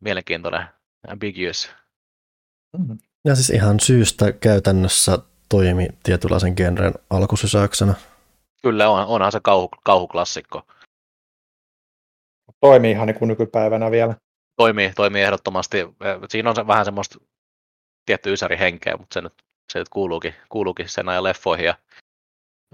Mielenkiintoinen, 0.01 0.67
ambiguous. 1.09 1.71
Mm. 2.79 2.99
Ja 3.25 3.35
siis 3.35 3.51
ihan 3.51 3.81
syystä 3.81 4.33
käytännössä 4.33 5.19
toimi 5.49 5.89
tietynlaisen 6.03 6.55
genren 6.57 6.95
alkusysäyksenä. 7.11 7.95
Kyllä 8.63 8.91
on, 8.91 9.07
onhan 9.07 9.33
se 9.33 9.41
kauhu, 9.43 9.69
kauhuklassikko. 9.85 10.63
Toimii 12.61 12.91
ihan 12.91 13.07
niin 13.07 13.19
kuin 13.19 13.29
nykypäivänä 13.29 13.91
vielä. 13.91 14.15
Toimii, 14.57 14.93
toimii 14.97 15.23
ehdottomasti. 15.23 15.79
Siinä 16.29 16.51
on 16.51 16.57
se, 16.57 16.67
vähän 16.67 16.85
semmoista 16.85 17.19
tietty 18.07 18.33
ysäri 18.33 18.59
henkeä, 18.59 18.97
mutta 18.97 19.15
se 19.15 19.21
nyt, 19.21 19.33
se 19.73 19.79
nyt 19.79 19.89
kuuluukin, 19.89 20.35
kuuluukin 20.49 20.89
sen 20.89 21.09
ajan 21.09 21.25
leffoihin. 21.25 21.67
Ja, 21.67 21.75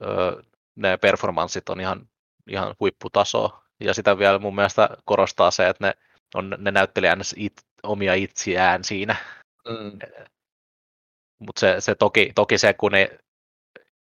öö, 0.02 0.42
ne 0.76 0.96
performanssit 0.96 1.68
on 1.68 1.80
ihan, 1.80 2.08
ihan 2.50 2.74
huipputasoa. 2.80 3.62
Ja 3.80 3.94
sitä 3.94 4.18
vielä 4.18 4.38
mun 4.38 4.54
mielestä 4.54 4.88
korostaa 5.04 5.50
se, 5.50 5.68
että 5.68 5.86
ne, 5.86 5.94
on, 6.34 6.56
ne 6.58 6.70
näytteli 6.70 7.06
it, 7.36 7.52
omia 7.82 8.14
itseään 8.14 8.84
siinä. 8.84 9.16
Mm. 9.68 9.98
Mutta 11.38 11.60
se, 11.60 11.76
se 11.78 11.94
toki, 11.94 12.32
toki 12.34 12.58
se, 12.58 12.74
kun 12.74 12.92
ne 12.92 13.18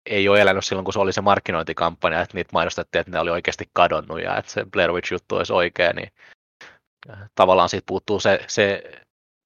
ei 0.07 0.29
ole 0.29 0.41
elänyt 0.41 0.65
silloin, 0.65 0.85
kun 0.85 0.93
se 0.93 0.99
oli 0.99 1.13
se 1.13 1.21
markkinointikampanja, 1.21 2.21
että 2.21 2.37
niitä 2.37 2.51
mainostettiin, 2.53 3.01
että 3.01 3.11
ne 3.11 3.21
oli 3.21 3.31
oikeasti 3.31 3.71
kadonnut 3.73 4.23
ja 4.23 4.37
että 4.37 4.51
se 4.53 4.65
Blair 4.73 4.93
Witch-juttu 4.93 5.37
olisi 5.37 5.53
oikea, 5.53 5.93
niin 5.93 6.13
äh, 7.11 7.19
tavallaan 7.35 7.69
siitä 7.69 7.85
puuttuu 7.87 8.21
se, 8.21 8.45
se, 8.47 8.83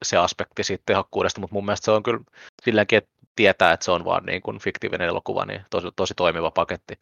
se 0.04 0.16
aspekti 0.16 0.64
siitä 0.64 0.82
tehokkuudesta, 0.86 1.40
mutta 1.40 1.54
mun 1.54 1.64
mielestä 1.64 1.84
se 1.84 1.90
on 1.90 2.02
kyllä 2.02 2.20
silläkin, 2.64 2.96
että 2.96 3.10
tietää, 3.36 3.72
että 3.72 3.84
se 3.84 3.90
on 3.90 4.04
vaan 4.04 4.24
niin 4.24 4.42
kuin 4.42 4.58
fiktiivinen 4.58 5.08
elokuva, 5.08 5.44
niin 5.44 5.64
tosi, 5.70 5.88
tosi 5.96 6.14
toimiva 6.14 6.50
paketti. 6.50 6.98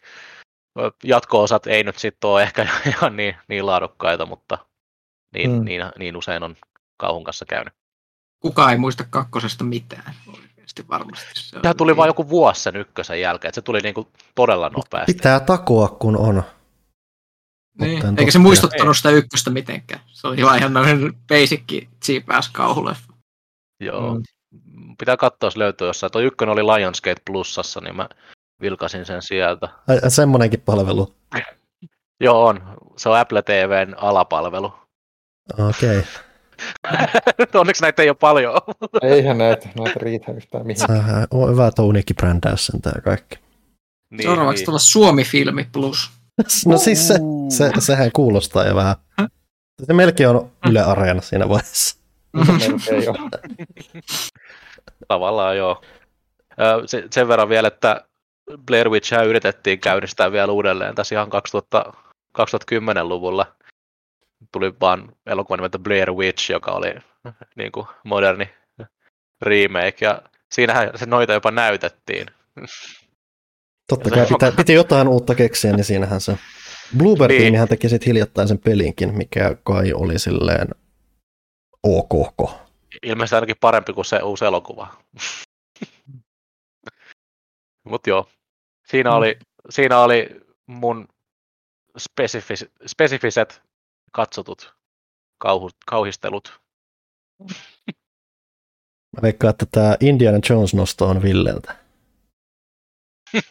Jatko-osat 1.04 1.66
ei 1.66 1.84
nyt 1.84 1.98
sitten 1.98 2.30
ole 2.30 2.42
ehkä 2.42 2.66
ihan 2.86 3.16
niin, 3.16 3.36
niin 3.48 3.66
laadukkaita, 3.66 4.26
mutta 4.26 4.58
niin, 5.34 5.50
mm. 5.50 5.64
niin, 5.64 5.82
niin 5.98 6.16
usein 6.16 6.42
on 6.42 6.56
kauhun 6.96 7.24
kanssa 7.24 7.44
käynyt. 7.44 7.74
Kuka 8.40 8.70
ei 8.70 8.78
muista 8.78 9.04
kakkosesta 9.10 9.64
mitään 9.64 10.14
oikeasti 10.66 10.88
varmasti. 10.88 11.26
Se 11.34 11.60
Tämä 11.60 11.74
tuli 11.74 11.96
vain 11.96 12.08
joku 12.08 12.28
vuosi 12.28 12.62
sen 12.62 12.76
ykkösen 12.76 13.20
jälkeen, 13.20 13.48
että 13.48 13.54
se 13.54 13.62
tuli 13.62 13.80
niinku 13.80 14.08
todella 14.34 14.68
nopeasti. 14.68 15.14
Pitää 15.14 15.40
takoa, 15.40 15.88
kun 15.88 16.16
on. 16.16 16.42
Niin. 17.80 18.18
Eikä 18.18 18.30
se 18.30 18.38
muistuttanut 18.38 18.96
sitä 18.96 19.10
ykköstä 19.10 19.50
mitenkään. 19.50 20.00
Se 20.06 20.26
oli 20.26 20.36
ihan 20.36 20.72
tämmöinen 20.72 21.14
basic 21.28 21.86
cheap 22.04 22.30
ass 22.30 22.48
kauhuleffa. 22.48 23.12
Joo. 23.80 24.14
Mm. 24.14 24.22
Pitää 24.98 25.16
katsoa, 25.16 25.46
jos 25.46 25.56
löytyy 25.56 25.86
jossain. 25.86 26.12
Tuo 26.12 26.20
ykkönen 26.20 26.52
oli 26.52 26.62
Lionsgate 26.62 27.22
Plusassa, 27.26 27.80
niin 27.80 27.96
mä 27.96 28.08
vilkasin 28.60 29.06
sen 29.06 29.22
sieltä. 29.22 29.68
Ai, 29.88 30.10
semmonenkin 30.10 30.60
palvelu? 30.60 31.14
Joo, 32.20 32.46
on. 32.46 32.76
Se 32.96 33.08
on 33.08 33.18
Apple 33.18 33.42
TVn 33.42 33.94
alapalvelu. 33.98 34.72
Okei. 35.58 35.98
Okay. 35.98 36.25
Onneksi 37.54 37.82
näitä 37.82 38.02
ei 38.02 38.08
ole 38.08 38.16
paljon. 38.20 38.54
Eihän 39.02 39.38
näitä, 39.38 39.68
näitä 39.78 40.00
riitä 40.00 40.32
yhtään 40.32 40.66
mihinkään. 40.66 41.26
On 41.30 41.50
hyvä, 41.50 41.66
että 41.66 41.82
uniikki 41.82 42.14
brändäys 42.14 42.66
sen 42.66 42.82
tämä 42.82 43.00
kaikki. 43.04 43.38
Niin, 44.10 44.22
Seuraavaksi 44.22 44.60
niin. 44.60 44.66
tulla 44.66 44.78
Suomi-filmi 44.78 45.66
plus. 45.72 46.10
No 46.66 46.78
siis 46.78 47.08
se, 47.08 47.14
se, 47.48 47.70
sehän 47.78 48.10
kuulostaa 48.12 48.64
jo 48.64 48.74
vähän. 48.74 48.96
Se 49.86 49.92
melkein 49.92 50.28
on 50.28 50.50
Yle 50.70 50.80
Areena 50.80 51.20
siinä 51.20 51.48
vaiheessa. 51.48 51.98
melkein 52.32 53.04
jo. 53.04 53.14
Tavallaan 55.08 55.56
joo. 55.56 55.82
Sen 57.10 57.28
verran 57.28 57.48
vielä, 57.48 57.68
että 57.68 58.04
Blair 58.66 58.88
Witchia 58.88 59.22
yritettiin 59.22 59.80
käynnistää 59.80 60.32
vielä 60.32 60.52
uudelleen 60.52 60.94
tässä 60.94 61.14
ihan 61.14 61.30
2000, 61.30 61.92
2010-luvulla 62.38 63.46
tuli 64.52 64.74
vaan 64.80 65.16
elokuva 65.26 65.56
nimeltä 65.56 65.78
Blair 65.78 66.12
Witch, 66.12 66.50
joka 66.50 66.70
oli 66.70 66.94
niin 67.56 67.72
kuin 67.72 67.86
moderni 68.04 68.48
remake, 69.40 69.96
ja 70.00 70.22
siinähän 70.52 70.90
se 70.98 71.06
noita 71.06 71.32
jopa 71.32 71.50
näytettiin. 71.50 72.26
Totta 73.88 74.10
kai 74.10 74.26
pitä, 74.26 74.52
piti 74.56 74.72
jotain 74.72 75.08
uutta 75.08 75.34
keksiä, 75.34 75.72
niin 75.72 75.84
siinähän 75.84 76.20
se. 76.20 76.38
Bluebird 76.98 77.32
niin. 77.32 77.68
teki 77.68 77.88
sitten 77.88 78.06
hiljattain 78.06 78.48
sen 78.48 78.58
pelinkin, 78.58 79.14
mikä 79.14 79.56
kai 79.64 79.92
oli 79.92 80.18
silleen 80.18 80.68
ok. 81.82 82.50
Ilmeisesti 83.02 83.34
ainakin 83.34 83.56
parempi 83.60 83.92
kuin 83.92 84.04
se 84.04 84.18
uusi 84.22 84.44
elokuva. 84.44 84.96
Mutta 87.90 88.10
joo, 88.10 88.28
siinä 88.86 89.12
oli, 89.14 89.38
siinä 89.70 89.98
oli 89.98 90.28
mun 90.66 91.08
spesifis, 91.98 92.66
spesifiset 92.86 93.62
katsotut 94.16 94.74
kauhu, 95.38 95.70
kauhistelut. 95.86 96.60
Mä 99.16 99.22
veikkaan, 99.22 99.50
että 99.50 99.66
tämä 99.70 99.96
Indiana 100.00 100.38
Jones-nosto 100.50 101.06
on 101.06 101.22
Villeltä. 101.22 101.76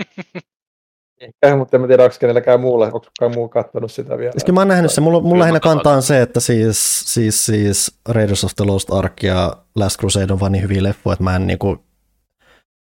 Ehkä, 1.21 1.55
mutta 1.57 1.77
en 1.77 1.87
tiedä, 1.87 2.03
onko 2.03 2.15
kenelläkään 2.19 2.59
muulle, 2.59 2.85
onko 2.85 2.99
kukaan 2.99 3.33
muu 3.35 3.49
katsonut 3.49 3.91
sitä 3.91 4.17
vielä. 4.17 4.31
Siis 4.31 4.53
mä 4.53 4.59
oon 4.59 4.67
nähnyt 4.67 4.91
se, 4.91 5.01
mulla, 5.01 5.21
mulla 5.21 5.39
lähinnä 5.39 5.59
kantaa 5.59 5.95
on 5.95 6.03
se, 6.03 6.21
että 6.21 6.39
siis, 6.39 6.99
siis, 7.13 7.45
siis 7.45 7.99
Raiders 8.09 8.43
of 8.43 8.51
the 8.55 8.65
Lost 8.65 8.93
Ark 8.93 9.23
ja 9.23 9.57
Last 9.75 9.99
Crusade 9.99 10.33
on 10.33 10.39
vaan 10.39 10.51
niin 10.51 10.63
hyviä 10.63 10.83
leffoja, 10.83 11.13
että 11.13 11.23
mä 11.23 11.35
en 11.35 11.47
niinku 11.47 11.77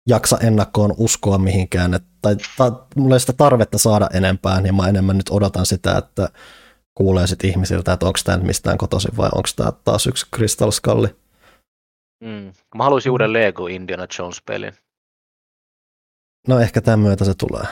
jaksa 0.09 0.39
ennakkoon 0.39 0.95
uskoa 0.99 1.39
mihinkään, 1.39 1.95
että, 1.95 2.09
tai, 2.23 2.37
tai 2.59 2.73
mulla 2.97 3.15
ei 3.15 3.21
sitä 3.21 3.33
tarvetta 3.33 3.79
saada 3.79 4.09
enempää, 4.15 4.61
niin 4.61 4.75
mä 4.75 4.89
enemmän 4.89 5.17
nyt 5.17 5.31
odotan 5.31 5.67
sitä, 5.67 5.99
että 5.99 6.29
kuulee 6.95 7.27
sitten 7.27 7.51
ihmisiltä, 7.51 7.93
että 7.93 8.07
onko 8.07 8.19
tämä 8.25 8.39
mistään 8.39 8.79
kotoisin 8.79 9.17
vai 9.17 9.29
onko 9.35 9.49
tämä 9.57 9.73
taas 9.85 10.07
yksi 10.07 10.27
Crystal 10.37 10.71
Skulli. 10.71 11.09
Mm. 12.25 12.53
Mä 12.75 12.85
haluaisin 12.85 13.13
uuden 13.13 13.33
Lego 13.33 13.67
Indiana 13.67 14.07
Jones-pelin. 14.19 14.73
No 16.49 16.61
ehkä 16.61 16.81
tämän 16.81 17.01
myötä 17.01 17.25
se 17.25 17.35
tulee. 17.35 17.67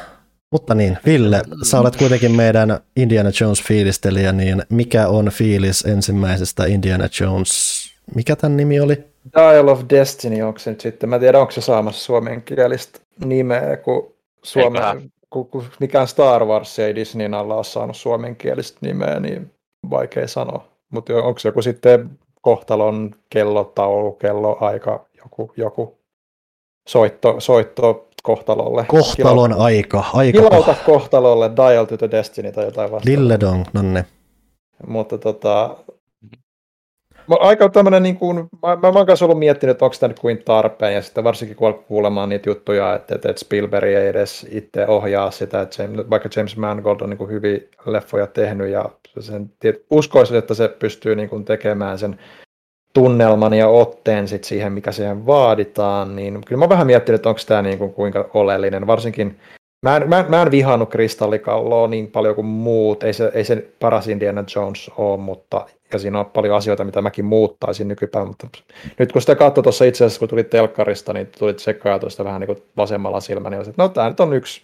Mutta 0.53 0.75
niin, 0.75 0.99
Ville, 1.07 1.43
sä 1.63 1.81
olet 1.81 1.97
kuitenkin 1.97 2.33
meidän 2.33 2.81
Indiana 2.97 3.31
Jones-fiilistelijä, 3.41 4.33
niin 4.33 4.63
mikä 4.69 5.09
on 5.09 5.29
fiilis 5.29 5.83
ensimmäisestä 5.83 6.67
Indiana 6.67 7.09
Jones, 7.21 7.85
mikä 8.15 8.37
tämän 8.37 8.57
nimi 8.57 8.81
oli? 8.81 9.05
Dial 9.37 9.69
of 9.69 9.81
Destiny, 9.91 10.43
onko 10.43 10.59
se 10.59 10.71
nyt 10.71 10.81
sitten, 10.81 11.09
mä 11.09 11.17
en 11.17 11.21
tiedä, 11.21 11.39
onko 11.39 11.51
se 11.51 11.61
saamassa 11.61 12.05
suomenkielistä 12.05 12.99
nimeä, 13.25 13.77
kun 13.77 14.15
Suomen, 14.43 14.83
kun 15.01 15.13
mikään 15.81 16.09
Star 16.09 16.45
Wars 16.45 16.79
ei 16.79 16.95
Disneyn 16.95 17.35
alla 17.35 17.55
ole 17.55 17.65
saanut 17.65 17.97
suomenkielistä 17.97 18.79
nimeä, 18.81 19.21
niin 19.21 19.51
vaikea 19.91 20.29
sanoa. 20.29 20.65
Mutta 20.91 21.13
onko 21.15 21.41
joku 21.45 21.63
sitten 21.63 22.11
kohtalon 22.41 23.15
kellotaulu, 23.31 24.13
kelloaika, 24.13 25.07
joku, 25.25 25.53
joku 25.57 25.99
soitto, 26.89 27.35
soitto 27.39 28.09
kohtalolle. 28.23 28.85
Kohtalon 28.85 29.51
Kilauta, 29.51 29.65
aika. 29.65 30.05
aika 30.13 30.39
Kilauta 30.39 30.75
kohtalolle, 30.87 31.51
Dial 31.57 31.85
to 31.85 31.97
the 31.97 32.11
Destiny 32.11 32.53
tai 32.53 32.65
jotain 32.65 32.91
vastaavaa. 32.91 33.19
Lilledong, 33.19 33.65
nonne. 33.73 34.05
Mutta 34.87 35.19
tota, 35.19 35.77
aika 37.37 37.69
tämmöinen, 37.69 38.03
niin 38.03 38.17
kuin, 38.17 38.37
mä, 38.37 38.77
mä, 38.77 38.93
mä 38.93 38.99
oon 38.99 39.07
ollut 39.23 39.39
miettinyt, 39.39 39.75
että 39.75 39.85
onko 39.85 39.97
tämä 40.01 40.09
nyt 40.09 40.19
kuin 40.19 40.43
tarpeen, 40.45 40.95
ja 40.95 41.03
sitten 41.03 41.25
varsinkin 41.25 41.57
kun 41.57 41.67
alkoi 41.67 41.85
kuulemaan 41.89 42.29
niitä 42.29 42.51
juttuja, 42.51 42.95
että, 42.95 43.15
että 43.15 43.33
Spielberg 43.37 43.89
ei 43.89 44.07
edes 44.07 44.47
itse 44.51 44.87
ohjaa 44.87 45.31
sitä, 45.31 45.61
että 45.61 45.83
James, 45.83 46.11
vaikka 46.11 46.29
James 46.37 46.57
Mangold 46.57 47.01
on 47.01 47.11
niin 47.11 47.19
kuin 47.19 47.31
hyvin 47.31 47.69
leffoja 47.87 48.27
tehnyt, 48.27 48.69
ja 48.69 48.85
sen, 49.21 49.51
uskoisin, 49.91 50.37
että 50.37 50.55
se 50.55 50.69
pystyy 50.69 51.17
niin 51.17 51.29
kuin 51.29 51.45
tekemään 51.45 51.99
sen 51.99 52.19
tunnelman 52.95 53.55
ja 53.55 53.69
otteen 53.69 54.29
sit 54.29 54.45
siihen, 54.45 54.73
mikä 54.73 54.93
siihen 54.93 55.27
vaaditaan, 55.27 56.17
niin 56.17 56.41
kyllä 56.47 56.59
mä 56.59 56.69
vähän 56.69 56.87
miettinyt, 56.87 57.19
että 57.19 57.29
onko 57.29 57.41
tämä 57.47 57.63
niin 57.63 57.79
kuin 57.79 57.95
kuinka 57.95 58.31
oleellinen, 58.35 58.87
varsinkin 58.87 59.39
Mä 59.83 59.97
en, 59.97 60.09
mä, 60.09 60.25
mä 60.29 60.43
en 60.43 60.51
vihannut 60.51 60.91
kristallikalloa 60.91 61.89
niin 61.89 62.11
paljon 62.11 62.35
kuin 62.35 62.47
muut, 62.47 63.03
ei 63.03 63.13
se, 63.13 63.31
ei 63.35 63.45
se 63.45 63.69
paras 63.81 64.09
Indiana 64.09 64.45
Jones 64.57 64.91
ole, 64.97 65.17
mutta 65.17 65.67
ja 65.93 65.99
siinä 65.99 66.21
on 66.21 66.27
paljon 66.27 66.57
asioita, 66.57 66.85
mitä 66.85 67.03
mäkin 67.03 67.25
muuttaisin 67.25 67.89
nykypäivänä, 67.89 68.29
mutta 68.29 68.49
nyt 68.99 69.13
kun 69.13 69.23
sitä 69.23 69.35
katsoi 69.35 69.63
tuossa 69.63 69.85
itse 69.85 70.05
asiassa, 70.05 70.19
kun 70.19 70.29
tuli 70.29 70.45
telkkarista, 70.45 71.13
niin 71.13 71.29
tuli 71.39 71.55
tsekkailtua 71.55 72.11
sitä 72.11 72.25
vähän 72.25 72.41
niin 72.41 72.47
kuin 72.47 72.63
vasemmalla 72.77 73.21
silmällä, 73.21 73.51
niin 73.51 73.69
että 73.69 73.83
no 73.83 73.89
tämä 73.89 74.09
nyt 74.09 74.21
on 74.21 74.33
yksi 74.33 74.63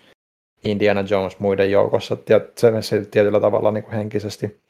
Indiana 0.65 1.05
Jones 1.11 1.39
muiden 1.39 1.71
joukossa, 1.71 2.17
ja 2.29 2.41
se, 2.59 2.83
se 2.83 3.05
tietyllä 3.11 3.41
tavalla 3.41 3.71
niin 3.71 3.85
kuin 3.85 3.95
henkisesti. 3.95 4.61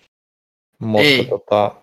Mutta 0.79 1.09
ei. 1.09 1.25
Tota, 1.25 1.75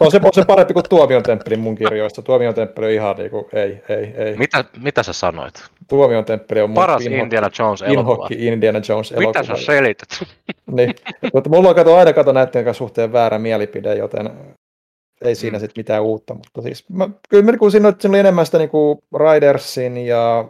on, 0.00 0.10
se, 0.10 0.20
on 0.24 0.32
se 0.34 0.44
parempi 0.44 0.72
kuin 0.72 0.84
Tuomion 0.88 1.22
temppeli 1.22 1.56
mun 1.56 1.74
kirjoista. 1.74 2.22
Tuomion 2.22 2.54
temppeli 2.54 2.86
on 2.86 2.92
ihan 2.92 3.16
niin 3.16 3.30
kuin, 3.30 3.44
ei, 3.52 3.82
ei, 3.88 4.14
ei. 4.16 4.36
Mitä, 4.36 4.64
mitä 4.82 5.02
sä 5.02 5.12
sanoit? 5.12 5.54
Tuomion 5.88 6.24
temppeli 6.24 6.60
on 6.60 6.74
Paras 6.74 7.02
mun 7.02 7.18
Indiana 7.18 7.50
Jones 7.58 7.82
elokuva. 7.82 8.28
Indiana 8.30 8.80
Jones 8.88 9.12
elokuva. 9.12 9.40
Mitä 9.40 9.56
sä 9.56 9.64
selität? 9.64 10.08
niin, 10.76 10.94
mutta 11.34 11.50
mulla 11.50 11.68
on 11.68 11.74
kato, 11.74 11.96
aina 11.96 12.12
kato 12.12 12.32
näiden 12.32 12.64
kanssa 12.64 12.78
suhteen 12.78 13.12
väärä 13.12 13.38
mielipide, 13.38 13.94
joten 13.94 14.30
ei 15.24 15.34
siinä 15.34 15.58
mm. 15.58 15.60
sitten 15.60 15.80
mitään 15.80 16.02
uutta. 16.02 16.34
Mutta 16.34 16.62
siis, 16.62 16.88
mä, 16.88 17.08
kyllä 17.28 17.44
mä, 17.44 17.56
kun 17.56 17.70
siinä, 17.70 17.92
siinä 17.98 18.12
oli 18.12 18.18
enemmän 18.18 18.46
sitä 18.46 18.58
niin 18.58 18.70
kuin 18.70 18.98
Ridersin 19.14 19.96
ja 19.96 20.44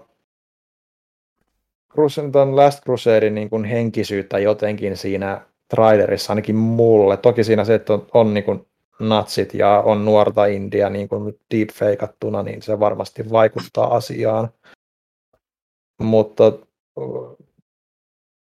Last 2.50 2.84
Crusadein 2.84 3.34
niin 3.34 3.50
kuin 3.50 3.64
henkisyyttä 3.64 4.38
jotenkin 4.38 4.96
siinä 4.96 5.40
trailerissa 5.70 6.32
ainakin 6.32 6.56
mulle. 6.56 7.16
Toki 7.16 7.44
siinä 7.44 7.64
se, 7.64 7.74
että 7.74 7.92
on, 7.92 8.06
on 8.14 8.34
niin 8.34 8.44
kuin 8.44 8.66
natsit 9.00 9.54
ja 9.54 9.82
on 9.86 10.04
nuorta 10.04 10.46
India 10.46 10.90
niin 10.90 11.08
kuin 11.08 11.38
deepfakeattuna, 11.54 12.42
niin 12.42 12.62
se 12.62 12.80
varmasti 12.80 13.30
vaikuttaa 13.30 13.94
asiaan. 13.94 14.48
Mutta 16.02 16.52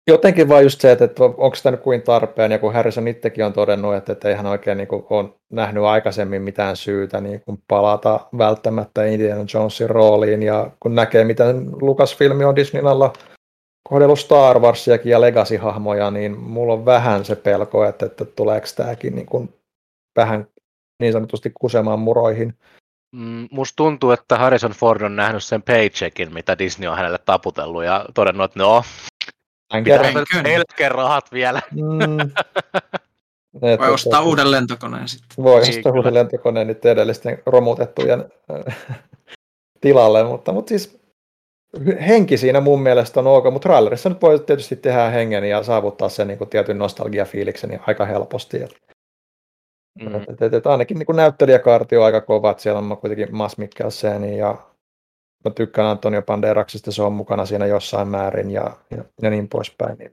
jotenkin 0.07 0.49
vaan 0.49 0.63
just 0.63 0.81
se, 0.81 0.91
että, 0.91 1.05
että 1.05 1.23
onko 1.23 1.55
tämä 1.63 1.77
kuin 1.77 2.01
tarpeen, 2.01 2.51
ja 2.51 2.59
kun 2.59 2.73
Harrison 2.73 3.07
itsekin 3.07 3.45
on 3.45 3.53
todennut, 3.53 3.95
että, 3.95 4.11
että 4.11 4.29
ei 4.29 4.35
hän 4.35 4.45
oikein 4.45 4.77
niin 4.77 4.87
kuin, 4.87 5.05
ole 5.09 5.29
nähnyt 5.49 5.83
aikaisemmin 5.83 6.41
mitään 6.41 6.75
syytä 6.75 7.21
niin 7.21 7.41
kuin 7.41 7.63
palata 7.67 8.19
välttämättä 8.37 9.05
Indiana 9.05 9.45
Jonesin 9.53 9.89
rooliin, 9.89 10.43
ja 10.43 10.71
kun 10.79 10.95
näkee, 10.95 11.23
miten 11.23 11.71
Lucasfilmi 11.81 12.45
on 12.45 12.55
Disneyn 12.55 12.87
alla 12.87 13.13
kohdellut 13.93 14.19
Star 14.19 14.59
Warsiakin 14.59 15.11
ja 15.11 15.21
Legacy-hahmoja, 15.21 16.11
niin 16.11 16.39
mulla 16.39 16.73
on 16.73 16.85
vähän 16.85 17.25
se 17.25 17.35
pelko, 17.35 17.85
että, 17.85 18.05
että 18.05 18.25
tuleeko 18.25 18.67
tämäkin 18.75 19.15
niin 19.15 19.25
kuin 19.25 19.53
vähän 20.15 20.47
niin 20.99 21.13
sanotusti 21.13 21.51
kusemaan 21.59 21.99
muroihin. 21.99 22.53
Mm, 23.15 23.47
musta 23.51 23.75
tuntuu, 23.75 24.11
että 24.11 24.37
Harrison 24.37 24.71
Ford 24.71 25.01
on 25.01 25.15
nähnyt 25.15 25.43
sen 25.43 25.61
paycheckin, 25.61 26.33
mitä 26.33 26.57
Disney 26.57 26.89
on 26.89 26.97
hänelle 26.97 27.19
taputellut 27.25 27.83
ja 27.83 28.05
todennut, 28.13 28.45
että 28.45 28.59
no, 28.59 28.83
Pitää 29.83 30.89
rahat 30.89 31.31
vielä. 31.31 31.61
Mm. 31.71 32.19
Et, 33.61 33.79
voi 33.79 33.93
ostaa 33.93 34.19
et, 34.19 34.25
uuden 34.25 34.51
lentokoneen 34.51 35.07
sitten. 35.07 35.43
Voi 35.43 35.61
niin, 35.61 35.77
ostaa 35.77 35.91
uuden 35.91 36.13
lentokoneen 36.13 36.67
nyt 36.67 36.85
edellisten 36.85 37.41
romutettujen 37.45 38.25
tilalle, 39.81 40.23
mutta, 40.23 40.51
mutta 40.51 40.69
siis 40.69 41.02
henki 42.07 42.37
siinä 42.37 42.61
mun 42.61 42.81
mielestä 42.81 43.19
on 43.19 43.27
ok, 43.27 43.43
mutta 43.43 43.69
trailerissa 43.69 44.09
nyt 44.09 44.21
voi 44.21 44.39
tietysti 44.39 44.75
tehdä 44.75 45.09
hengen 45.09 45.43
ja 45.43 45.63
saavuttaa 45.63 46.09
sen 46.09 46.27
niin 46.27 46.37
kuin 46.37 46.49
tietyn 46.49 46.77
nostalgiafiiliksen 46.77 47.69
niin 47.69 47.81
aika 47.87 48.05
helposti. 48.05 48.63
Et, 48.63 48.75
mm. 50.01 50.15
et, 50.15 50.41
et, 50.41 50.53
et 50.53 50.67
ainakin 50.67 50.99
niin 50.99 51.05
kuin 51.05 51.15
näyttelijäkaarti 51.15 51.97
on 51.97 52.05
aika 52.05 52.21
kova, 52.21 52.51
että 52.51 52.63
siellä 52.63 52.79
on 52.79 52.97
kuitenkin 52.97 53.35
Mas 53.35 53.57
Mikkelsen 53.57 54.37
ja 54.37 54.57
mä 55.45 55.51
tykkään 55.51 55.87
Antonio 55.87 56.21
Banderaksista, 56.21 56.91
se 56.91 57.01
on 57.01 57.13
mukana 57.13 57.45
siinä 57.45 57.65
jossain 57.65 58.07
määrin 58.07 58.51
ja, 58.51 58.77
ja, 58.91 59.03
ja 59.21 59.29
niin 59.29 59.49
poispäin. 59.49 59.97
Niin. 59.97 60.11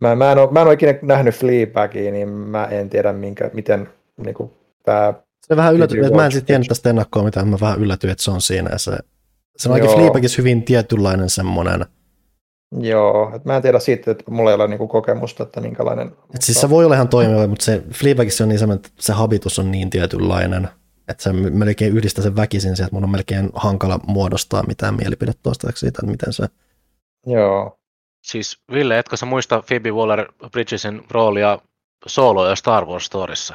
Mä, 0.00 0.14
mä, 0.14 0.32
en 0.32 0.38
ole, 0.38 0.50
mä 0.50 0.60
en 0.60 0.66
ole 0.66 0.74
ikinä 0.74 0.94
nähnyt 1.02 1.34
Fleabagia, 1.34 2.12
niin 2.12 2.28
mä 2.28 2.64
en 2.64 2.90
tiedä, 2.90 3.12
minkä, 3.12 3.50
miten 3.52 3.88
niin 4.16 4.34
kuin, 4.34 4.50
tämä... 4.84 5.14
Se 5.46 5.56
vähän 5.56 5.74
yllätyi, 5.74 6.00
että 6.00 6.14
mä 6.14 6.24
en 6.24 6.32
sitten 6.32 6.46
tiennyt 6.46 6.68
tästä 6.68 6.90
ennakkoa 6.90 7.22
mitään, 7.22 7.48
mä 7.48 7.56
vähän 7.60 7.80
yllätyin, 7.80 8.10
että 8.10 8.24
se 8.24 8.30
on 8.30 8.40
siinä. 8.40 8.70
Ja 8.70 8.78
se, 8.78 8.98
se 9.56 9.68
on 9.68 9.74
ainakin 9.74 9.96
Fleabagissa 9.96 10.42
hyvin 10.42 10.62
tietynlainen 10.62 11.30
semmoinen... 11.30 11.86
Joo, 12.80 13.30
että 13.34 13.48
mä 13.48 13.56
en 13.56 13.62
tiedä 13.62 13.78
siitä, 13.78 14.10
että 14.10 14.30
mulla 14.30 14.50
ei 14.50 14.54
ole 14.54 14.68
niinku 14.68 14.88
kokemusta, 14.88 15.42
että 15.42 15.60
minkälainen... 15.60 16.12
Et 16.34 16.42
siis 16.42 16.60
se 16.60 16.70
voi 16.70 16.84
olla 16.84 16.94
ihan 16.94 17.08
toimiva, 17.08 17.46
mutta 17.46 17.64
se 17.64 17.82
Fleabagissa 17.92 18.44
on 18.44 18.48
niin 18.48 18.58
semmoinen, 18.58 18.86
että 18.86 19.02
se 19.02 19.12
habitus 19.12 19.58
on 19.58 19.70
niin 19.70 19.90
tietynlainen, 19.90 20.68
että 21.08 21.22
se 21.22 21.32
melkein 21.32 21.96
yhdistää 21.96 22.24
sen 22.24 22.36
väkisin 22.36 22.72
että 22.72 22.88
mun 22.92 23.04
on 23.04 23.10
melkein 23.10 23.50
hankala 23.54 24.00
muodostaa 24.06 24.62
mitään 24.62 24.94
mielipidettä 24.94 25.42
tuosta 25.42 25.72
siitä, 25.74 25.98
että 26.02 26.10
miten 26.10 26.32
se... 26.32 26.46
Joo. 27.26 27.78
Siis 28.22 28.58
Ville, 28.72 28.98
etkö 28.98 29.16
sä 29.16 29.26
muista 29.26 29.62
Phoebe 29.66 29.90
Waller-Bridgesin 29.90 31.06
roolia 31.10 31.58
Solo 32.06 32.48
ja 32.48 32.56
Star 32.56 32.84
Wars 32.84 33.06
Storissa? 33.06 33.54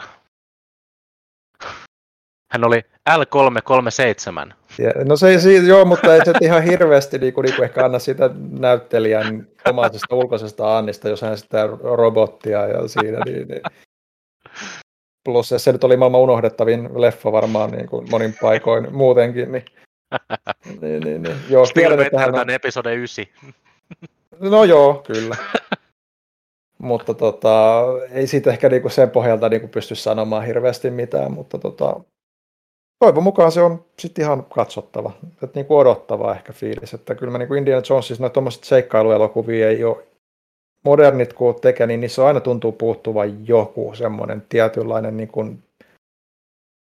Hän 2.52 2.64
oli 2.64 2.82
L337. 3.10 4.54
Ja, 4.78 4.92
no 5.06 5.16
se, 5.16 5.40
se, 5.40 5.54
joo, 5.54 5.86
mutta 5.86 6.16
ei 6.16 6.26
se 6.26 6.34
ihan 6.42 6.64
hirveästi 6.64 7.18
niin 7.18 7.34
kuin, 7.34 7.46
niin 7.46 7.56
kuin 7.56 7.64
ehkä 7.64 7.86
anna 7.86 8.00
sitä 8.00 8.30
näyttelijän 8.60 9.48
omaisesta 9.70 10.16
ulkoisesta 10.16 10.78
Annista, 10.78 11.10
jos 11.10 11.22
hän 11.22 11.38
sitä 11.38 11.70
robottia 11.84 12.68
ja 12.68 12.88
siinä, 12.88 13.20
niin, 13.26 13.48
niin 13.48 13.62
Plus 15.26 15.54
se 15.58 15.72
nyt 15.72 15.84
oli 15.84 15.98
maailman 15.98 16.22
unohdettavin 16.22 16.90
leffa 17.02 17.32
varmaan 17.32 17.72
niin 17.72 17.88
kuin 17.88 18.10
monin 18.10 18.36
paikoin 18.42 18.96
muutenkin. 18.96 19.52
Niin, 19.52 19.66
niin, 20.82 21.04
niin, 21.04 21.22
niin. 21.24 21.36
Joo, 21.50 21.66
tiedän, 21.74 22.00
että 22.00 22.20
hän 22.20 22.36
on... 22.36 22.50
episode 22.50 22.96
9. 22.96 23.26
No 24.40 24.64
joo, 24.64 25.04
kyllä. 25.08 25.36
mutta 26.78 27.14
tota, 27.14 27.84
ei 28.12 28.28
siitä 28.28 28.50
ehkä 28.50 28.70
niinku 28.70 28.90
sen 28.90 29.10
pohjalta 29.10 29.50
niinku 29.50 29.68
pysty 29.68 29.96
sanomaan 29.96 30.46
hirveästi 30.46 30.90
mitään, 30.90 31.32
mutta 31.32 31.58
tota, 31.58 32.00
toivon 33.02 33.24
mukaan 33.24 33.52
se 33.52 33.62
on 33.62 33.86
sitten 34.00 34.24
ihan 34.24 34.46
katsottava, 34.56 35.12
että 35.44 35.60
niinku 35.60 35.78
odottava 35.78 36.36
ehkä 36.36 36.54
fiilis, 36.54 36.94
että 36.94 37.16
kyllä 37.16 37.32
mä 37.32 37.38
niinku 37.38 37.54
Indiana 37.54 37.84
Jonesissa 37.90 38.24
noita 38.24 38.34
tuommoiset 38.34 38.64
seikkailuelokuvia 38.64 39.70
ei 39.70 39.84
ole 39.84 39.98
modernit 40.86 41.34
kun 41.34 41.56
tekee, 41.62 41.88
niin 41.88 42.02
niissä 42.02 42.26
aina 42.26 42.40
tuntuu 42.40 42.72
puuttuvan 42.72 43.48
joku 43.48 43.92
semmoinen 43.96 44.44
tietynlainen 44.50 45.18
niin 45.18 45.28
kuin 45.28 45.64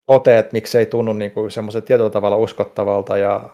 ote, 0.08 0.38
että 0.38 0.52
miksei 0.52 0.86
tunnu 0.86 1.12
niin 1.12 1.30
kuin 1.30 1.50
semmoisen 1.50 1.82
tietyllä 1.82 2.10
tavalla 2.10 2.36
uskottavalta 2.36 3.18
ja 3.18 3.50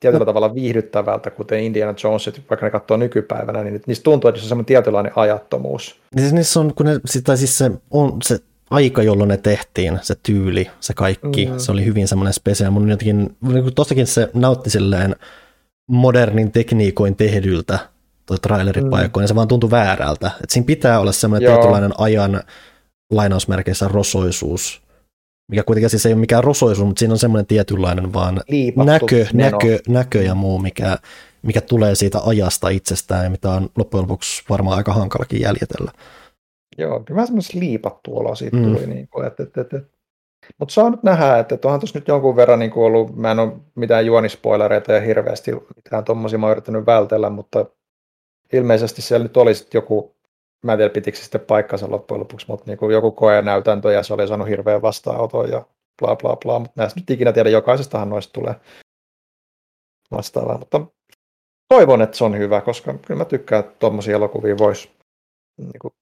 tietyllä 0.00 0.24
tavalla 0.24 0.54
viihdyttävältä, 0.54 1.30
kuten 1.30 1.60
Indiana 1.60 1.94
Jones, 2.04 2.30
vaikka 2.50 2.66
ne 2.66 2.70
katsoo 2.70 2.96
nykypäivänä, 2.96 3.64
niin 3.64 3.82
niistä 3.86 4.04
tuntuu, 4.04 4.28
että 4.28 4.40
se 4.40 4.44
on 4.44 4.48
semmoinen 4.48 4.66
tietynlainen 4.66 5.12
ajattomuus. 5.16 6.00
Niin 6.14 6.22
siis 6.22 6.32
niissä 6.32 6.60
on, 6.60 6.74
kun 6.74 6.86
ne, 6.86 6.92
tai 7.24 7.36
siis 7.36 7.58
se 7.58 7.70
on 7.90 8.16
se 8.22 8.38
aika, 8.70 9.02
jolloin 9.02 9.28
ne 9.28 9.36
tehtiin, 9.36 9.98
se 10.02 10.14
tyyli, 10.22 10.70
se 10.80 10.94
kaikki, 10.94 11.46
mm. 11.46 11.58
se 11.58 11.72
oli 11.72 11.84
hyvin 11.84 12.08
semmoinen 12.08 12.34
spesiaali. 12.34 12.72
Mun 12.72 12.90
jotenkin, 12.90 13.36
niin 13.42 13.74
tostakin 13.74 14.06
se 14.06 14.30
nautti 14.34 14.70
silleen 14.70 15.16
modernin 15.88 16.52
tekniikoin 16.52 17.16
tehdyltä 17.16 17.78
toi 18.26 18.38
trailerit 18.38 18.84
mm. 18.84 18.90
paikkoon, 18.90 19.22
niin 19.22 19.28
se 19.28 19.34
vaan 19.34 19.48
tuntui 19.48 19.70
väärältä. 19.70 20.30
Et 20.42 20.50
siinä 20.50 20.66
pitää 20.66 21.00
olla 21.00 21.12
semmoinen 21.12 21.46
Joo. 21.46 21.54
tietynlainen 21.54 21.92
ajan 21.98 22.42
lainausmerkeissä 23.12 23.88
rosoisuus, 23.88 24.82
mikä 25.50 25.62
kuitenkin 25.62 25.90
siis 25.90 26.06
ei 26.06 26.12
ole 26.12 26.20
mikään 26.20 26.44
rosoisuus, 26.44 26.86
mutta 26.86 26.98
siinä 26.98 27.12
on 27.12 27.18
semmoinen 27.18 27.46
tietynlainen 27.46 28.12
vaan 28.12 28.40
näkö, 28.76 29.26
näkö, 29.32 29.78
näkö 29.88 30.22
ja 30.22 30.34
muu, 30.34 30.58
mikä, 30.58 30.98
mikä 31.42 31.60
tulee 31.60 31.94
siitä 31.94 32.18
ajasta 32.26 32.68
itsestään 32.68 33.24
ja 33.24 33.30
mitä 33.30 33.50
on 33.50 33.70
loppujen 33.76 34.02
lopuksi 34.02 34.42
varmaan 34.48 34.76
aika 34.76 34.92
hankalakin 34.92 35.40
jäljitellä. 35.40 35.92
Joo, 36.80 37.00
kyllä 37.00 37.16
vähän 37.16 37.26
semmoinen 37.26 37.60
liipattu 37.60 38.18
olo 38.18 38.34
siitä 38.34 38.56
mm. 38.56 38.62
tuli. 38.62 38.86
Niin 38.86 39.08
kuin, 39.08 39.26
että, 39.26 39.42
että, 39.42 39.60
että, 39.60 39.80
mutta 40.58 40.72
saa 40.72 40.90
nyt 40.90 41.02
nähdä, 41.02 41.38
että, 41.38 41.54
että 41.54 41.68
onhan 41.68 41.80
tuossa 41.80 41.98
nyt 41.98 42.08
jonkun 42.08 42.36
verran 42.36 42.58
niin 42.58 42.70
kuin 42.70 42.84
ollut, 42.84 43.16
mä 43.16 43.30
en 43.30 43.38
ole 43.38 43.52
mitään 43.74 44.06
juonispoilereita 44.06 44.92
ja 44.92 45.00
hirveästi 45.00 45.52
mitään 45.76 46.04
tuommoisia 46.04 46.38
mä 46.38 46.46
oon 46.46 46.52
yrittänyt 46.52 46.86
vältellä, 46.86 47.30
mutta 47.30 47.66
ilmeisesti 48.52 49.02
siellä 49.02 49.24
nyt 49.24 49.36
oli 49.36 49.52
joku, 49.74 50.16
mä 50.64 50.72
en 50.72 50.78
tiedä 50.78 50.92
pitikö 50.92 51.18
se 51.18 51.22
sitten 51.22 51.40
paikkansa 51.40 51.90
loppujen 51.90 52.20
lopuksi, 52.20 52.46
mutta 52.48 52.64
niin 52.66 52.78
kuin 52.78 52.92
joku 52.92 53.10
koenäytäntö 53.12 53.92
ja 53.92 54.02
se 54.02 54.14
oli 54.14 54.28
saanut 54.28 54.48
hirveän 54.48 54.82
vastaanoton 54.82 55.50
ja 55.50 55.66
bla 55.98 56.16
bla 56.16 56.36
bla, 56.36 56.58
mutta 56.58 56.80
näistä 56.80 57.00
nyt 57.00 57.10
ikinä 57.10 57.32
tiedä, 57.32 57.50
jokaisestahan 57.50 58.10
noista 58.10 58.32
tulee 58.32 58.54
vastaavaa, 60.10 60.58
mutta 60.58 60.86
toivon, 61.68 62.02
että 62.02 62.16
se 62.16 62.24
on 62.24 62.38
hyvä, 62.38 62.60
koska 62.60 62.94
kyllä 63.06 63.18
mä 63.18 63.24
tykkään, 63.24 63.64
että 63.64 63.76
tuommoisia 63.78 64.16
elokuvia 64.16 64.58
voisi, 64.58 64.90
niin 65.58 65.78
kuin 65.80 65.94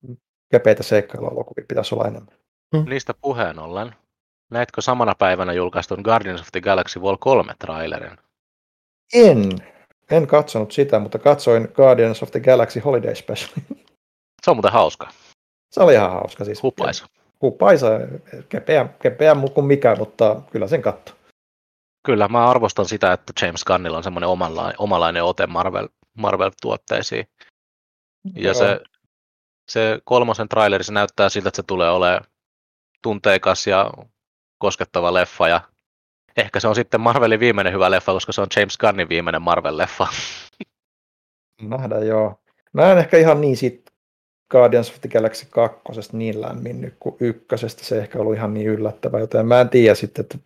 kepeitä 0.52 0.82
seikkailuelokuvia 0.82 1.64
pitäisi 1.68 1.94
olla 1.94 2.08
enemmän. 2.08 2.38
Hmm. 2.76 2.90
Niistä 2.90 3.14
puheen 3.20 3.58
ollen, 3.58 3.94
näetkö 4.50 4.80
samana 4.80 5.14
päivänä 5.14 5.52
julkaistun 5.52 6.00
Guardians 6.04 6.40
of 6.40 6.48
the 6.52 6.60
Galaxy 6.60 7.00
Vol 7.00 7.16
3 7.20 7.54
trailerin? 7.58 8.18
En. 9.14 9.48
En 10.10 10.26
katsonut 10.26 10.72
sitä, 10.72 10.98
mutta 10.98 11.18
katsoin 11.18 11.68
Guardians 11.74 12.22
of 12.22 12.30
the 12.30 12.40
Galaxy 12.40 12.80
Holiday 12.80 13.14
Special. 13.14 13.50
Se 14.44 14.50
on 14.50 14.56
muuten 14.56 14.72
hauska. 14.72 15.08
Se 15.70 15.82
oli 15.82 15.94
ihan 15.94 16.12
hauska. 16.12 16.44
Siis. 16.44 16.62
Hupaisa. 16.62 17.06
Hupaisa, 17.42 17.86
kepeä, 18.48 18.88
kepeä 19.02 19.36
kuin 19.54 19.66
mikä, 19.66 19.96
mutta 19.96 20.42
kyllä 20.50 20.66
sen 20.66 20.82
katto. 20.82 21.12
Kyllä, 22.06 22.28
mä 22.28 22.50
arvostan 22.50 22.86
sitä, 22.86 23.12
että 23.12 23.46
James 23.46 23.64
Gunnilla 23.64 23.96
on 23.96 24.02
semmoinen 24.02 24.28
omanlainen, 24.28 24.74
omanlainen 24.78 25.24
ote 25.24 25.46
Marvel, 25.46 25.88
Marvel-tuotteisiin. 26.18 27.26
Ja 28.34 28.54
se, 28.54 28.80
se 29.68 30.00
kolmosen 30.04 30.48
trailerissa 30.48 30.92
näyttää 30.92 31.28
siltä, 31.28 31.48
että 31.48 31.56
se 31.56 31.62
tulee 31.62 31.90
olemaan 31.90 32.24
tunteikas 33.02 33.66
ja 33.66 33.90
koskettava 34.58 35.14
leffa 35.14 35.48
ja 35.48 35.60
Ehkä 36.38 36.60
se 36.60 36.68
on 36.68 36.74
sitten 36.74 37.00
Marvelin 37.00 37.40
viimeinen 37.40 37.72
hyvä 37.72 37.90
leffa, 37.90 38.12
koska 38.12 38.32
se 38.32 38.40
on 38.40 38.46
James 38.56 38.78
Gunnin 38.78 39.08
viimeinen 39.08 39.42
Marvel-leffa. 39.42 40.08
Nähdään 41.62 42.06
joo. 42.06 42.40
Mä 42.72 42.92
en 42.92 42.98
ehkä 42.98 43.16
ihan 43.16 43.40
niin 43.40 43.56
siitä 43.56 43.92
Guardians 44.50 44.90
of 44.90 45.00
the 45.00 45.08
Galaxy 45.08 45.46
2 45.50 45.78
niin 46.12 46.40
lämminnyt 46.40 46.94
kuin 47.00 47.16
ykkösestä. 47.20 47.84
Se 47.84 47.98
ehkä 47.98 48.18
ollut 48.18 48.34
ihan 48.34 48.54
niin 48.54 48.66
yllättävä, 48.66 49.18
joten 49.18 49.46
mä 49.46 49.60
en 49.60 49.68
tiedä 49.68 49.94
sitten, 49.94 50.22
että 50.22 50.38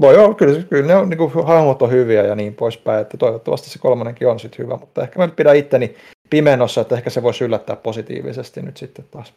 voi 0.00 0.18
olla, 0.18 0.34
kyllä, 0.34 0.62
kyllä 0.62 0.86
ne 0.86 0.96
on, 0.96 1.08
niin 1.08 1.18
kuin, 1.18 1.46
hahmot 1.46 1.82
on 1.82 1.90
hyviä 1.90 2.22
ja 2.22 2.34
niin 2.34 2.54
poispäin, 2.54 3.02
että 3.02 3.16
toivottavasti 3.16 3.70
se 3.70 3.78
kolmonenkin 3.78 4.28
on 4.28 4.40
sitten 4.40 4.64
hyvä, 4.64 4.76
mutta 4.76 5.02
ehkä 5.02 5.18
mä 5.18 5.26
nyt 5.26 5.36
pidän 5.36 5.56
itteni 5.56 5.96
pimenossa, 6.32 6.80
että 6.80 6.94
ehkä 6.94 7.10
se 7.10 7.22
voisi 7.22 7.44
yllättää 7.44 7.76
positiivisesti 7.76 8.62
nyt 8.62 8.76
sitten 8.76 9.04
taas. 9.10 9.34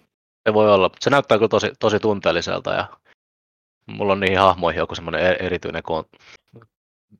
Se 0.48 0.54
voi 0.54 0.74
olla, 0.74 0.90
se 1.00 1.10
näyttää 1.10 1.38
kyllä 1.38 1.50
tosi, 1.50 1.72
tosi 1.80 2.00
tunteelliselta 2.00 2.74
ja 2.74 2.88
mulla 3.86 4.14
on 4.14 4.20
niihin 4.20 4.40
hahmoihin 4.40 4.80
joku 4.80 4.96
semmoinen 4.96 5.22
e- 5.22 5.46
erityinen 5.46 5.84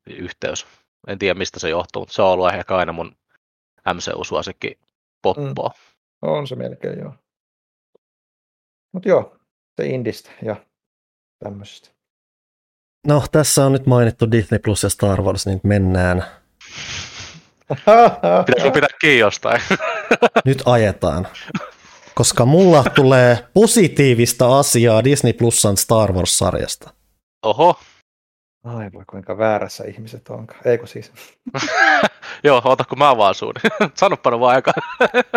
yhteys. 0.06 0.66
En 1.08 1.18
tiedä 1.18 1.38
mistä 1.38 1.60
se 1.60 1.68
johtuu, 1.68 2.02
mutta 2.02 2.14
se 2.14 2.22
on 2.22 2.28
ollut 2.28 2.54
ehkä 2.54 2.76
aina 2.76 2.92
mun 2.92 3.16
MCU-suosikki 3.94 4.78
poppoa. 5.22 5.68
Mm. 5.68 6.28
On 6.28 6.46
se 6.46 6.56
melkein 6.56 6.98
joo. 6.98 7.14
Mutta 8.92 9.08
joo, 9.08 9.36
se 9.76 9.86
Indistä 9.86 10.30
ja 10.42 10.56
tämmöisestä. 11.44 11.90
No, 13.06 13.22
tässä 13.32 13.66
on 13.66 13.72
nyt 13.72 13.86
mainittu 13.86 14.30
Disney 14.30 14.58
Plus 14.58 14.82
ja 14.82 14.88
Star 14.88 15.22
Wars, 15.22 15.46
niin 15.46 15.60
mennään. 15.62 16.24
Pitäisikö 18.46 18.72
kiinni 19.00 19.18
jostain? 19.18 19.60
Nyt 20.44 20.62
ajetaan. 20.66 21.28
Koska 22.14 22.44
mulla 22.44 22.84
tulee 22.94 23.38
positiivista 23.54 24.58
asiaa 24.58 25.04
Disney 25.04 25.32
Plusan 25.32 25.76
Star 25.76 26.12
Wars-sarjasta. 26.12 26.90
Oho. 27.42 27.78
Aivan 28.64 29.04
kuinka 29.10 29.38
väärässä 29.38 29.84
ihmiset 29.84 30.28
onkaan. 30.28 30.60
Eikö 30.64 30.86
siis? 30.86 31.12
Joo, 32.44 32.62
ota 32.64 32.84
kun 32.84 32.98
mä 32.98 33.16
vaan 33.16 33.34
suun. 33.34 33.54
Sanoppa 33.94 34.40
vaan 34.40 34.54
aika. 34.54 34.72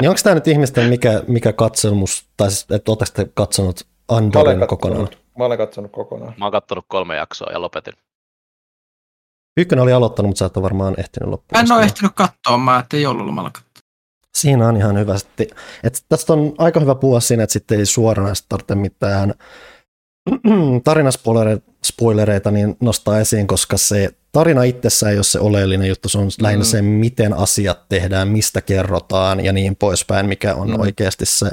niin 0.01 0.09
onko 0.09 0.21
tämä 0.23 0.35
nyt 0.35 0.47
ihmisten 0.47 0.89
mikä, 0.89 1.23
mikä 1.27 1.53
katselmus, 1.53 2.25
tai 2.37 2.51
siis, 2.51 2.65
että 2.71 2.91
ootteko 2.91 3.11
te 3.13 3.31
katsonut 3.33 3.81
Andorin 4.07 4.67
kokonaan? 4.67 5.07
Mä 5.37 5.45
olen 5.45 5.57
katsonut 5.57 5.91
kokonaan. 5.91 6.33
Mä 6.37 6.45
oon 6.45 6.51
katsonut 6.51 6.85
kolme 6.87 7.15
jaksoa 7.15 7.51
ja 7.51 7.61
lopetin. 7.61 7.93
Ykkönen 9.59 9.83
oli 9.83 9.93
aloittanut, 9.93 10.29
mutta 10.29 10.39
sä 10.39 10.45
et 10.45 10.57
ole 10.57 10.63
varmaan 10.63 10.95
ehtinyt 10.97 11.29
loppuun. 11.29 11.59
En 11.59 11.71
ole 11.71 11.83
ehtinyt 11.83 12.11
katsoa, 12.15 12.57
mä 12.57 12.79
ettei 12.79 13.01
joululomalla 13.01 13.49
katsoa. 13.49 13.69
Siinä 14.37 14.67
on 14.67 14.77
ihan 14.77 14.99
hyvä. 14.99 15.17
Sitten, 15.17 15.47
että 15.83 15.99
tästä 16.09 16.33
on 16.33 16.53
aika 16.57 16.79
hyvä 16.79 16.95
puhua 16.95 17.19
siinä, 17.19 17.43
että 17.43 17.53
sitten 17.53 17.79
ei 17.79 17.85
suoranaisesti 17.85 18.45
tarvitse 18.49 18.75
mitään 18.75 19.33
tarinaspoilereita 20.83 22.51
niin 22.51 22.77
nostaa 22.81 23.19
esiin, 23.19 23.47
koska 23.47 23.77
se 23.77 24.09
tarina 24.31 24.63
itsessään 24.63 25.11
ei 25.11 25.17
ole 25.17 25.23
se 25.23 25.39
oleellinen 25.39 25.87
juttu, 25.87 26.09
se 26.09 26.17
on 26.17 26.29
lähinnä 26.41 26.63
mm. 26.63 26.67
se, 26.67 26.81
miten 26.81 27.33
asiat 27.33 27.89
tehdään, 27.89 28.27
mistä 28.27 28.61
kerrotaan 28.61 29.45
ja 29.45 29.53
niin 29.53 29.75
poispäin, 29.75 30.25
mikä 30.25 30.55
on 30.55 30.69
mm. 30.69 30.79
oikeasti 30.79 31.25
se 31.25 31.49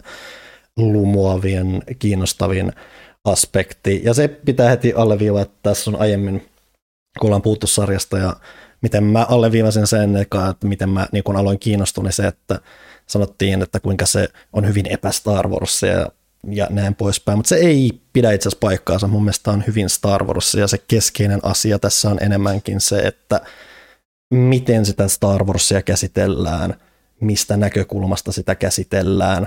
lumoavien, 0.76 1.82
kiinnostavin 1.98 2.72
aspekti. 3.24 4.00
Ja 4.04 4.14
se 4.14 4.28
pitää 4.28 4.70
heti 4.70 4.92
alleviivaa, 4.92 5.42
että 5.42 5.58
tässä 5.62 5.90
on 5.90 6.00
aiemmin, 6.00 6.48
kun 7.20 7.28
ollaan 7.28 7.42
puhuttu 7.42 7.66
sarjasta 7.66 8.18
ja 8.18 8.36
miten 8.82 9.04
mä 9.04 9.26
alleviivasin 9.28 9.86
sen, 9.86 10.16
että 10.16 10.54
miten 10.64 10.88
mä 10.88 11.06
niin 11.12 11.24
kun 11.24 11.36
aloin 11.36 11.58
kiinnostua, 11.58 12.04
niin 12.04 12.12
se, 12.12 12.26
että 12.26 12.60
sanottiin, 13.06 13.62
että 13.62 13.80
kuinka 13.80 14.06
se 14.06 14.28
on 14.52 14.68
hyvin 14.68 14.86
epästar 14.92 15.48
Wars 15.48 15.82
ja, 15.82 16.08
ja 16.50 16.66
näin 16.70 16.94
poispäin, 16.94 17.38
mutta 17.38 17.48
se 17.48 17.56
ei 17.56 18.00
pidä 18.12 18.32
itse 18.32 18.48
asiassa 18.48 18.60
paikkaansa. 18.60 19.06
Mun 19.06 19.24
mielestä 19.24 19.50
on 19.50 19.64
hyvin 19.66 19.88
Star 19.88 20.24
Wars 20.24 20.54
ja 20.54 20.66
se 20.66 20.78
keskeinen 20.78 21.40
asia 21.42 21.78
tässä 21.78 22.10
on 22.10 22.18
enemmänkin 22.22 22.80
se, 22.80 22.98
että 22.98 23.40
miten 24.34 24.86
sitä 24.86 25.08
Star 25.08 25.44
Warsia 25.44 25.82
käsitellään, 25.82 26.74
mistä 27.20 27.56
näkökulmasta 27.56 28.32
sitä 28.32 28.54
käsitellään. 28.54 29.46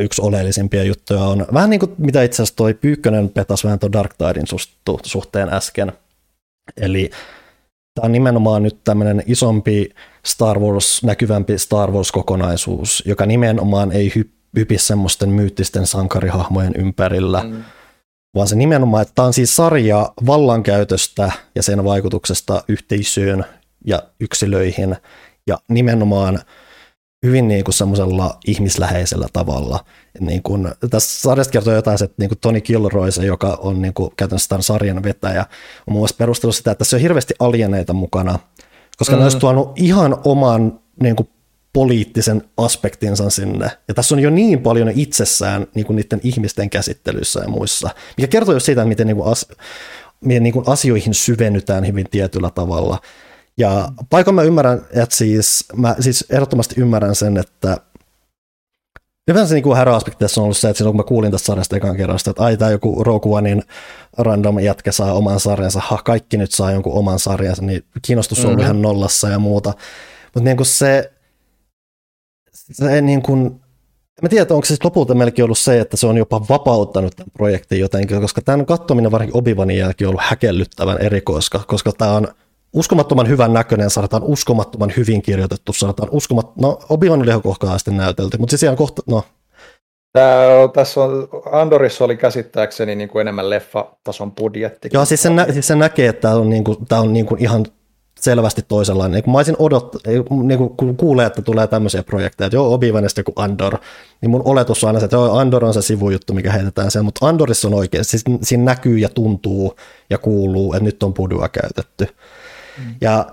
Yksi 0.00 0.22
oleellisimpia 0.22 0.84
juttuja 0.84 1.20
on 1.20 1.46
vähän 1.52 1.70
niin 1.70 1.80
kuin 1.80 1.94
mitä 1.98 2.22
itse 2.22 2.36
asiassa 2.36 2.56
toi 2.56 2.74
Pyykkönen 2.74 3.28
petas 3.28 3.64
vähän 3.64 3.78
tuon 3.78 3.92
Dark 3.92 4.14
Tidein 4.14 4.46
suhteen 5.04 5.48
äsken. 5.48 5.92
Eli 6.76 7.10
Tämä 7.94 8.06
on 8.06 8.12
nimenomaan 8.12 8.62
nyt 8.62 8.84
tämmöinen 8.84 9.22
isompi 9.26 9.90
Star 10.26 10.58
Wars, 10.58 11.02
näkyvämpi 11.02 11.58
Star 11.58 11.90
Wars-kokonaisuus, 11.90 13.02
joka 13.06 13.26
nimenomaan 13.26 13.92
ei 13.92 14.12
hypi 14.56 14.78
semmoisten 14.78 15.28
myyttisten 15.28 15.86
sankarihahmojen 15.86 16.72
ympärillä, 16.76 17.42
mm. 17.42 17.64
vaan 18.34 18.48
se 18.48 18.56
nimenomaan, 18.56 19.02
että 19.02 19.14
tämä 19.14 19.26
on 19.26 19.32
siis 19.32 19.56
sarja 19.56 20.12
vallankäytöstä 20.26 21.32
ja 21.54 21.62
sen 21.62 21.84
vaikutuksesta 21.84 22.64
yhteisöön 22.68 23.44
ja 23.86 24.02
yksilöihin, 24.20 24.96
ja 25.46 25.58
nimenomaan 25.68 26.38
hyvin 27.22 27.48
niin 27.48 27.64
kuin 27.64 27.74
semmoisella 27.74 28.38
ihmisläheisellä 28.46 29.26
tavalla. 29.32 29.84
Niin 30.20 30.42
kuin, 30.42 30.68
tässä 30.90 31.20
sarjasta 31.20 31.52
kertoo 31.52 31.74
jotain, 31.74 32.04
että 32.04 32.14
niin 32.18 32.28
kuin 32.28 32.38
Tony 32.38 32.60
Kilroy, 32.60 33.10
se, 33.10 33.24
joka 33.24 33.58
on 33.62 33.82
niin 33.82 33.94
kuin, 33.94 34.12
käytännössä 34.16 34.48
tämän 34.48 34.62
sarjan 34.62 35.02
vetäjä, 35.02 35.46
on 35.86 35.92
muun 35.92 36.08
perustellut 36.18 36.56
sitä, 36.56 36.70
että 36.70 36.78
tässä 36.78 36.96
on 36.96 37.00
hirveästi 37.00 37.34
alieneita 37.38 37.92
mukana, 37.92 38.38
koska 38.98 39.14
mm. 39.14 39.18
ne 39.18 39.24
olisi 39.24 39.38
tuonut 39.38 39.72
ihan 39.76 40.16
oman 40.24 40.80
niin 41.02 41.16
kuin, 41.16 41.28
poliittisen 41.72 42.42
aspektinsa 42.56 43.30
sinne. 43.30 43.70
Ja 43.88 43.94
tässä 43.94 44.14
on 44.14 44.20
jo 44.20 44.30
niin 44.30 44.60
paljon 44.60 44.92
itsessään 44.94 45.66
niin 45.74 45.86
kuin 45.86 45.96
niiden 45.96 46.20
ihmisten 46.22 46.70
käsittelyssä 46.70 47.40
ja 47.40 47.48
muissa, 47.48 47.90
mikä 48.16 48.28
kertoo 48.28 48.54
jo 48.54 48.60
siitä, 48.60 48.84
miten, 48.84 49.06
niin 49.06 49.16
kuin, 49.16 49.32
as, 49.32 49.46
miten 50.20 50.42
niin 50.42 50.52
kuin 50.52 50.68
asioihin 50.68 51.14
syvennytään 51.14 51.86
hyvin 51.86 52.06
tietyllä 52.10 52.50
tavalla. 52.50 52.98
Ja 53.60 53.88
paikan 54.10 54.34
mä 54.34 54.42
ymmärrän, 54.42 54.86
että 54.92 55.16
siis, 55.16 55.64
mä 55.76 55.96
siis 56.00 56.24
ehdottomasti 56.30 56.80
ymmärrän 56.80 57.14
sen, 57.14 57.36
että 57.36 57.76
Ylipäänsä 59.28 59.54
niin 59.54 59.76
häräaspekti 59.76 60.24
tässä 60.24 60.40
on 60.40 60.44
ollut 60.44 60.56
se, 60.56 60.68
että 60.68 60.78
silloin 60.78 60.96
kun 60.96 61.04
mä 61.04 61.08
kuulin 61.08 61.30
tästä 61.30 61.46
sarjasta 61.46 61.76
ekan 61.76 61.96
kerran, 61.96 62.18
että 62.28 62.42
ai 62.44 62.56
tämä 62.56 62.70
joku 62.70 63.04
Rogue 63.04 63.38
Onein 63.38 63.62
random 64.18 64.58
jätkä 64.58 64.92
saa 64.92 65.12
oman 65.12 65.40
sarjansa, 65.40 65.80
ha, 65.80 65.98
kaikki 66.04 66.36
nyt 66.36 66.52
saa 66.52 66.72
jonkun 66.72 66.92
oman 66.92 67.18
sarjansa, 67.18 67.62
niin 67.62 67.84
kiinnostus 68.02 68.38
on 68.38 68.44
ollut 68.44 68.56
mm-hmm. 68.56 68.64
ihan 68.64 68.82
nollassa 68.82 69.28
ja 69.28 69.38
muuta. 69.38 69.74
Mutta 70.24 70.44
niin 70.44 70.56
kuin 70.56 70.66
se, 70.66 71.12
se 72.52 73.00
niin 73.00 73.22
kuin, 73.22 73.60
Mä 74.22 74.28
tiedän, 74.28 74.46
onko 74.50 74.66
se 74.66 74.76
lopulta 74.84 75.14
melkein 75.14 75.44
ollut 75.44 75.58
se, 75.58 75.80
että 75.80 75.96
se 75.96 76.06
on 76.06 76.16
jopa 76.16 76.48
vapauttanut 76.48 77.16
tämän 77.16 77.30
projektin 77.32 77.80
jotenkin, 77.80 78.20
koska 78.20 78.40
tämän 78.40 78.66
katsominen 78.66 79.10
varsinkin 79.10 79.36
Obi-Wanin 79.36 79.78
jälkeen 79.78 80.08
on 80.08 80.10
ollut 80.10 80.24
häkellyttävän 80.24 80.98
erikoiska, 80.98 81.58
koska 81.66 81.92
tämä 81.92 82.12
on 82.12 82.28
uskomattoman 82.72 83.28
hyvän 83.28 83.52
näköinen, 83.52 83.90
sanotaan 83.90 84.22
uskomattoman 84.22 84.92
hyvin 84.96 85.22
kirjoitettu, 85.22 85.72
sanotaan 85.72 86.08
uskomat... 86.12 86.56
No, 86.56 86.78
Obi-Wan 86.88 87.22
oli 87.22 87.28
ihan 87.28 87.42
kohkaasti 87.42 87.90
näytelty, 87.90 88.38
mutta 88.38 88.50
siis 88.50 88.62
ihan 88.62 88.76
kohta, 88.76 89.02
no. 89.06 89.22
Tämä, 90.12 90.42
tässä 90.74 91.00
on, 91.00 91.28
Andorissa 91.52 92.04
oli 92.04 92.16
käsittääkseni 92.16 92.94
niin 92.94 93.08
kuin 93.08 93.20
enemmän 93.20 93.50
leffatason 93.50 94.32
budjetti. 94.32 94.88
Joo, 94.92 95.04
siis 95.04 95.22
se, 95.22 95.30
nä, 95.30 95.46
siis 95.52 95.66
se 95.66 95.74
näkee, 95.74 96.08
että 96.08 96.20
tämä 96.20 96.34
on, 96.34 96.50
niin 96.50 96.64
kuin, 96.64 96.86
tämä 96.86 97.00
on 97.00 97.12
niin 97.12 97.26
kuin 97.26 97.42
ihan 97.42 97.66
selvästi 98.20 98.62
toisenlainen. 98.68 99.12
Niin 99.12 99.24
kun 99.24 99.32
mä 99.32 99.38
olisin 99.38 99.56
odot, 99.58 99.96
niin 100.42 100.58
kuin, 100.58 100.76
kun 100.76 100.96
kuulee, 100.96 101.26
että 101.26 101.42
tulee 101.42 101.66
tämmöisiä 101.66 102.02
projekteja, 102.02 102.46
että 102.46 102.56
joo, 102.56 102.74
obi 102.74 102.92
joku 103.16 103.32
Andor, 103.36 103.78
niin 104.20 104.30
mun 104.30 104.42
oletus 104.44 104.84
on 104.84 104.88
aina 104.88 105.00
se, 105.00 105.04
että 105.04 105.16
joo, 105.16 105.38
Andor 105.38 105.64
on 105.64 105.74
se 105.74 105.82
sivujuttu, 105.82 106.34
mikä 106.34 106.52
heitetään 106.52 106.90
siellä, 106.90 107.04
mutta 107.04 107.28
Andorissa 107.28 107.68
on 107.68 107.74
oikein, 107.74 108.04
siis 108.04 108.24
siinä 108.42 108.64
näkyy 108.64 108.98
ja 108.98 109.08
tuntuu 109.08 109.76
ja 110.10 110.18
kuuluu, 110.18 110.72
että 110.72 110.84
nyt 110.84 111.02
on 111.02 111.14
pudua 111.14 111.48
käytetty. 111.48 112.06
Mm. 112.84 112.94
Ja, 113.00 113.26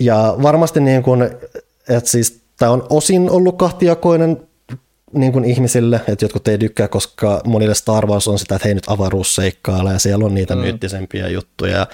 ja 0.00 0.34
varmasti 0.42 0.80
niin 0.80 1.02
kuin, 1.02 1.22
että 1.88 2.10
siis 2.10 2.40
tämä 2.58 2.72
on 2.72 2.86
osin 2.90 3.30
ollut 3.30 3.56
kahtiakoinen 3.58 4.40
niin 5.12 5.32
kuin 5.32 5.44
ihmisille, 5.44 6.00
että 6.08 6.24
jotkut 6.24 6.48
ei 6.48 6.58
tykkää, 6.58 6.88
koska 6.88 7.40
monille 7.44 7.74
Star 7.74 8.06
Wars 8.06 8.28
on 8.28 8.38
sitä, 8.38 8.54
että 8.54 8.68
hei 8.68 8.74
nyt 8.74 8.88
avaruus 8.88 9.34
seikkailla 9.34 9.92
ja 9.92 9.98
siellä 9.98 10.24
on 10.24 10.34
niitä 10.34 10.54
mm. 10.54 10.60
myyttisempiä 10.60 11.28
juttuja. 11.28 11.86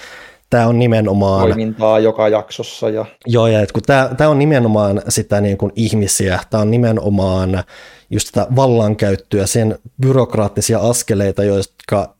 Tämä 0.49 0.67
on 0.67 0.79
nimenomaan... 0.79 1.47
Toimintaa 1.47 1.99
joka 1.99 2.29
jaksossa. 2.29 2.89
Ja... 2.89 3.05
Joo, 3.27 3.47
ja 3.47 3.61
että 3.61 3.73
kun 3.73 3.83
tämä, 3.83 4.09
tämä 4.17 4.29
on 4.29 4.39
nimenomaan 4.39 5.01
sitä 5.09 5.41
niin 5.41 5.57
kuin 5.57 5.71
ihmisiä, 5.75 6.39
tämä 6.49 6.61
on 6.61 6.71
nimenomaan 6.71 7.63
just 8.09 8.27
sitä 8.27 8.47
vallankäyttöä, 8.55 9.45
sen 9.45 9.79
byrokraattisia 10.01 10.79
askeleita, 10.79 11.43
jotka 11.43 12.15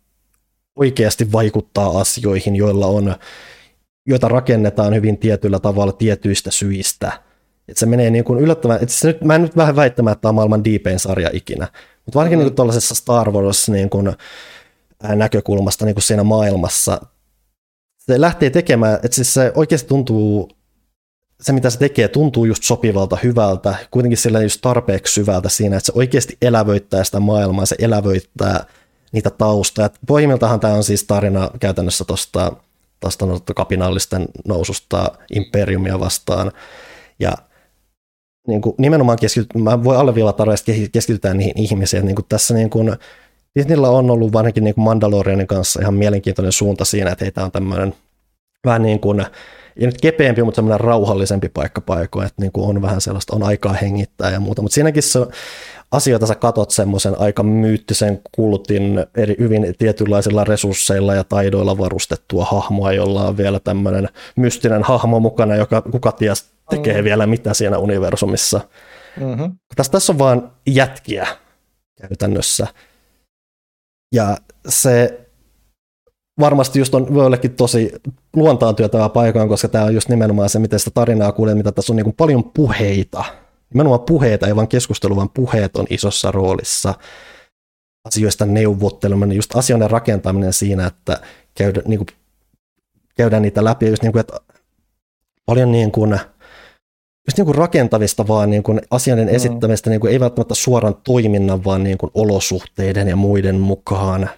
oikeasti 0.75 1.31
vaikuttaa 1.31 1.99
asioihin, 1.99 2.55
joilla 2.55 2.85
on 2.85 3.15
joita 4.07 4.27
rakennetaan 4.27 4.95
hyvin 4.95 5.17
tietyllä 5.17 5.59
tavalla 5.59 5.91
tietyistä 5.91 6.51
syistä. 6.51 7.11
Et 7.67 7.77
se 7.77 7.85
menee 7.85 8.09
niin 8.09 8.23
kuin 8.23 8.39
yllättävän, 8.39 8.79
että 8.81 8.95
se 8.95 9.07
nyt, 9.07 9.23
mä 9.23 9.35
en 9.35 9.41
nyt 9.41 9.57
vähän 9.57 9.75
väittämään, 9.75 10.11
että 10.11 10.21
tämä 10.21 10.29
on 10.29 10.35
maailman 10.35 10.63
deepein 10.63 10.99
sarja 10.99 11.29
ikinä, 11.33 11.67
mutta 12.05 12.19
varsinkin 12.19 12.39
mm. 12.39 12.45
niin 12.45 12.55
tuollaisessa 12.55 12.95
Star 12.95 13.31
Wars 13.31 13.69
niin 13.69 13.89
kuin, 13.89 14.13
näkökulmasta 15.03 15.85
niin 15.85 15.95
kuin 15.95 16.03
siinä 16.03 16.23
maailmassa, 16.23 17.01
se 17.97 18.21
lähtee 18.21 18.49
tekemään, 18.49 18.95
että 18.95 19.15
siis 19.15 19.33
se 19.33 19.51
oikeasti 19.55 19.87
tuntuu, 19.87 20.49
se 21.41 21.53
mitä 21.53 21.69
se 21.69 21.79
tekee 21.79 22.07
tuntuu 22.07 22.45
just 22.45 22.63
sopivalta, 22.63 23.17
hyvältä, 23.23 23.75
kuitenkin 23.91 24.17
sillä 24.17 24.41
just 24.41 24.61
tarpeeksi 24.61 25.13
syvältä 25.13 25.49
siinä, 25.49 25.77
että 25.77 25.85
se 25.85 25.91
oikeasti 25.95 26.37
elävöittää 26.41 27.03
sitä 27.03 27.19
maailmaa, 27.19 27.65
se 27.65 27.75
elävöittää 27.79 28.65
niitä 29.11 29.29
taustaa. 29.29 29.89
Pohjimmiltahan 30.07 30.59
tämä 30.59 30.73
on 30.73 30.83
siis 30.83 31.03
tarina 31.03 31.51
käytännössä 31.59 32.05
tuosta 32.05 32.53
tästä 33.01 33.25
kapinallisten 33.55 34.27
noususta 34.47 35.11
imperiumia 35.35 35.99
vastaan. 35.99 36.51
Ja 37.19 37.31
niin 38.47 38.61
kuin 38.61 38.75
nimenomaan 38.77 39.17
keskity, 39.21 39.47
mä 39.57 39.83
voin 39.83 39.99
alleviivata 39.99 40.43
että 40.53 40.71
keskitytään 40.91 41.37
niihin 41.37 41.59
ihmisiin. 41.59 42.05
Niin 42.05 42.15
kuin 42.15 42.25
tässä 42.29 42.53
niin 42.53 42.69
kuin, 42.69 42.95
Disneyllä 43.59 43.89
on 43.89 44.11
ollut 44.11 44.33
varsinkin 44.33 44.63
niin 44.63 44.75
kuin 44.75 44.83
Mandalorianin 44.83 45.47
kanssa 45.47 45.81
ihan 45.81 45.93
mielenkiintoinen 45.93 46.51
suunta 46.51 46.85
siinä, 46.85 47.11
että 47.11 47.25
heitä 47.25 47.43
on 47.43 47.51
tämmöinen 47.51 47.93
vähän 48.65 48.81
niin 48.81 48.99
kuin, 48.99 49.19
ei 49.77 49.85
nyt 49.85 50.01
kepeämpi, 50.01 50.43
mutta 50.43 50.55
semmoinen 50.55 50.79
rauhallisempi 50.79 51.49
paikka 51.49 51.81
paikoin, 51.81 52.27
että 52.27 52.41
niin 52.41 52.51
kuin 52.51 52.69
on 52.69 52.81
vähän 52.81 53.01
sellaista, 53.01 53.35
on 53.35 53.43
aikaa 53.43 53.73
hengittää 53.73 54.31
ja 54.31 54.39
muuta, 54.39 54.61
mutta 54.61 54.75
siinäkin 54.75 55.03
se 55.03 55.19
asioita 55.91 56.27
sä 56.27 56.35
katot 56.35 56.71
semmoisen 56.71 57.19
aika 57.19 57.43
myyttisen 57.43 58.21
kultin 58.31 59.05
eri 59.17 59.35
hyvin 59.39 59.75
tietynlaisilla 59.77 60.43
resursseilla 60.43 61.15
ja 61.15 61.23
taidoilla 61.23 61.77
varustettua 61.77 62.45
hahmoa, 62.45 62.91
jolla 62.91 63.27
on 63.27 63.37
vielä 63.37 63.59
tämmöinen 63.59 64.09
mystinen 64.35 64.83
hahmo 64.83 65.19
mukana, 65.19 65.55
joka 65.55 65.81
kuka 65.81 66.11
ties 66.11 66.51
tekee 66.69 67.01
mm. 67.01 67.03
vielä 67.03 67.27
mitä 67.27 67.53
siinä 67.53 67.77
universumissa. 67.77 68.61
Mm-hmm. 69.19 69.55
Tässä, 69.75 69.91
tässä 69.91 70.13
on 70.13 70.19
vaan 70.19 70.51
jätkiä 70.67 71.27
käytännössä. 72.01 72.67
Ja 74.15 74.37
se 74.67 75.19
varmasti 76.39 76.79
just 76.79 76.95
on 76.95 77.07
joillekin 77.15 77.55
tosi 77.55 77.91
luontaan 78.35 78.75
työtävä 78.75 79.09
paikan, 79.09 79.47
koska 79.49 79.67
tämä 79.67 79.85
on 79.85 79.93
just 79.93 80.09
nimenomaan 80.09 80.49
se, 80.49 80.59
miten 80.59 80.79
sitä 80.79 80.91
tarinaa 80.93 81.31
kuulee, 81.31 81.55
mitä 81.55 81.71
tässä 81.71 81.93
on 81.93 81.97
niin 81.97 82.03
kuin 82.03 82.15
paljon 82.15 82.43
puheita 82.43 83.23
nimenomaan 83.73 84.01
puheita, 84.01 84.47
ei 84.47 84.55
vaan 84.55 84.67
keskustelu, 84.67 85.15
vaan 85.15 85.29
puheet 85.29 85.77
on 85.77 85.85
isossa 85.89 86.31
roolissa. 86.31 86.93
Asioista 88.07 88.45
neuvotteleminen, 88.45 89.35
just 89.35 89.55
asioiden 89.55 89.89
rakentaminen 89.89 90.53
siinä, 90.53 90.85
että 90.85 91.21
käydä, 91.55 91.81
niin 91.85 91.97
kuin, 91.97 92.07
käydään 93.17 93.41
niitä 93.41 93.63
läpi, 93.63 93.87
just 93.87 94.03
niin 94.03 94.11
kuin, 94.11 94.19
että 94.19 94.39
paljon 95.45 95.71
niin 95.71 95.91
kuin, 95.91 96.11
just 97.27 97.37
niin 97.37 97.45
kuin 97.45 97.55
rakentavista 97.55 98.27
vaan 98.27 98.49
niin 98.49 98.63
kuin 98.63 98.81
asioiden 98.91 99.27
mm. 99.27 99.35
esittämistä, 99.35 99.89
niin 99.89 99.99
kuin 99.99 100.13
ei 100.13 100.19
välttämättä 100.19 100.55
suoran 100.55 100.95
toiminnan, 101.03 101.63
vaan 101.63 101.83
niin 101.83 101.97
kuin 101.97 102.11
olosuhteiden 102.13 103.07
ja 103.07 103.15
muiden 103.15 103.59
mukaan, 103.59 104.29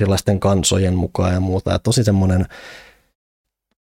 erilaisten 0.00 0.40
kansojen 0.40 0.94
mukaan 0.94 1.34
ja 1.34 1.40
muuta. 1.40 1.70
Ja 1.70 1.78
tosi 1.78 2.04
semmoinen, 2.04 2.46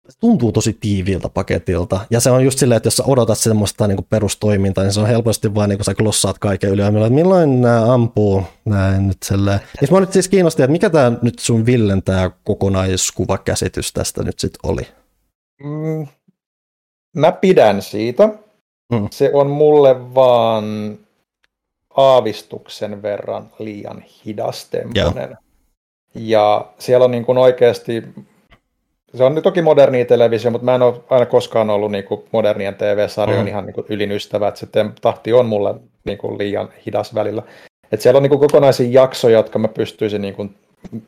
se 0.09 0.19
tuntuu 0.19 0.51
tosi 0.51 0.77
tiiviiltä 0.79 1.29
paketilta. 1.29 1.99
Ja 2.09 2.19
se 2.19 2.31
on 2.31 2.45
just 2.45 2.59
silleen, 2.59 2.77
että 2.77 2.87
jos 2.87 2.97
sä 2.97 3.03
odotat 3.07 3.37
semmoista 3.37 3.87
niin 3.87 3.95
kuin 3.95 4.07
perustoimintaa, 4.09 4.83
niin 4.83 4.93
se 4.93 4.99
on 4.99 5.07
helposti 5.07 5.55
vaan 5.55 5.69
niin 5.69 5.77
kuin 5.77 5.85
sä 5.85 5.93
glossaat 5.93 6.39
kaiken 6.39 6.69
yli. 6.69 6.81
Että 6.81 7.09
milloin 7.09 7.61
nämä 7.61 7.93
ampuu 7.93 8.43
näin 8.65 9.07
nyt 9.07 9.17
silleen. 9.23 9.59
Ja 9.81 9.87
mä 9.91 9.99
nyt 9.99 10.13
siis 10.13 10.27
kiinnosti, 10.27 10.63
että 10.63 10.71
mikä 10.71 10.89
tämä 10.89 11.11
nyt 11.21 11.39
sun 11.39 11.65
Villen 11.65 12.03
tämä 12.03 12.31
kokonaiskuvakäsitys 12.43 13.93
tästä 13.93 14.23
nyt 14.23 14.39
sitten 14.39 14.71
oli? 14.71 14.87
Mm, 15.63 16.07
mä 17.15 17.31
pidän 17.31 17.81
siitä. 17.81 18.29
Mm. 18.91 19.07
Se 19.11 19.31
on 19.33 19.49
mulle 19.49 20.15
vaan 20.15 20.97
aavistuksen 21.97 23.01
verran 23.01 23.49
liian 23.59 24.03
hidastempoinen. 24.25 25.37
Ja 26.15 26.65
siellä 26.79 27.05
on 27.05 27.11
niin 27.11 27.25
kuin 27.25 27.37
oikeasti, 27.37 28.03
se 29.15 29.23
on 29.23 29.35
nyt 29.35 29.43
toki 29.43 29.61
moderni 29.61 30.05
televisio, 30.05 30.51
mutta 30.51 30.65
mä 30.65 30.75
en 30.75 30.81
ole 30.81 31.01
aina 31.09 31.25
koskaan 31.25 31.69
ollut 31.69 31.91
niin 31.91 32.03
kuin 32.03 32.25
modernien 32.31 32.75
TV-sarjojen 32.75 33.43
mm. 33.45 33.47
ihan 33.47 33.65
niin 33.65 33.73
kuin 33.73 33.87
ylin 33.89 34.11
ystävä, 34.11 34.47
että 34.47 34.59
se 34.59 34.67
tahti 35.01 35.33
on 35.33 35.45
mulle 35.45 35.75
niin 36.03 36.17
kuin 36.17 36.37
liian 36.37 36.69
hidas 36.85 37.15
välillä. 37.15 37.43
Et 37.91 38.01
siellä 38.01 38.17
on 38.17 38.23
niin 38.23 38.29
kuin 38.29 38.39
kokonaisia 38.39 39.01
jaksoja, 39.01 39.37
jotka 39.37 39.59
mä 39.59 39.67
pystyisin, 39.67 40.21
niin 40.21 40.33
kuin, 40.33 40.55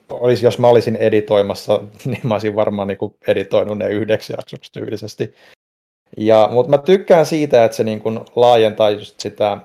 olisi, 0.09 0.45
jos 0.45 0.59
mä 0.59 0.67
olisin 0.67 0.95
editoimassa, 0.95 1.82
niin 2.06 2.22
mä 2.24 2.34
olisin 2.34 2.56
varmaan 2.56 2.88
niin 2.88 2.98
kuin 2.98 3.16
editoinut 3.27 3.77
ne 3.77 3.90
yhdeksi 3.90 4.34
jaksoksi 4.34 4.72
tyylisesti. 4.72 5.34
Ja, 6.17 6.50
mutta 6.51 6.69
mä 6.69 6.77
tykkään 6.77 7.25
siitä, 7.25 7.66
että 7.66 7.77
se 7.77 7.84
niin 7.84 8.01
kuin 8.01 8.19
laajentaa 8.35 8.90
just 8.90 9.19
sitä 9.19 9.58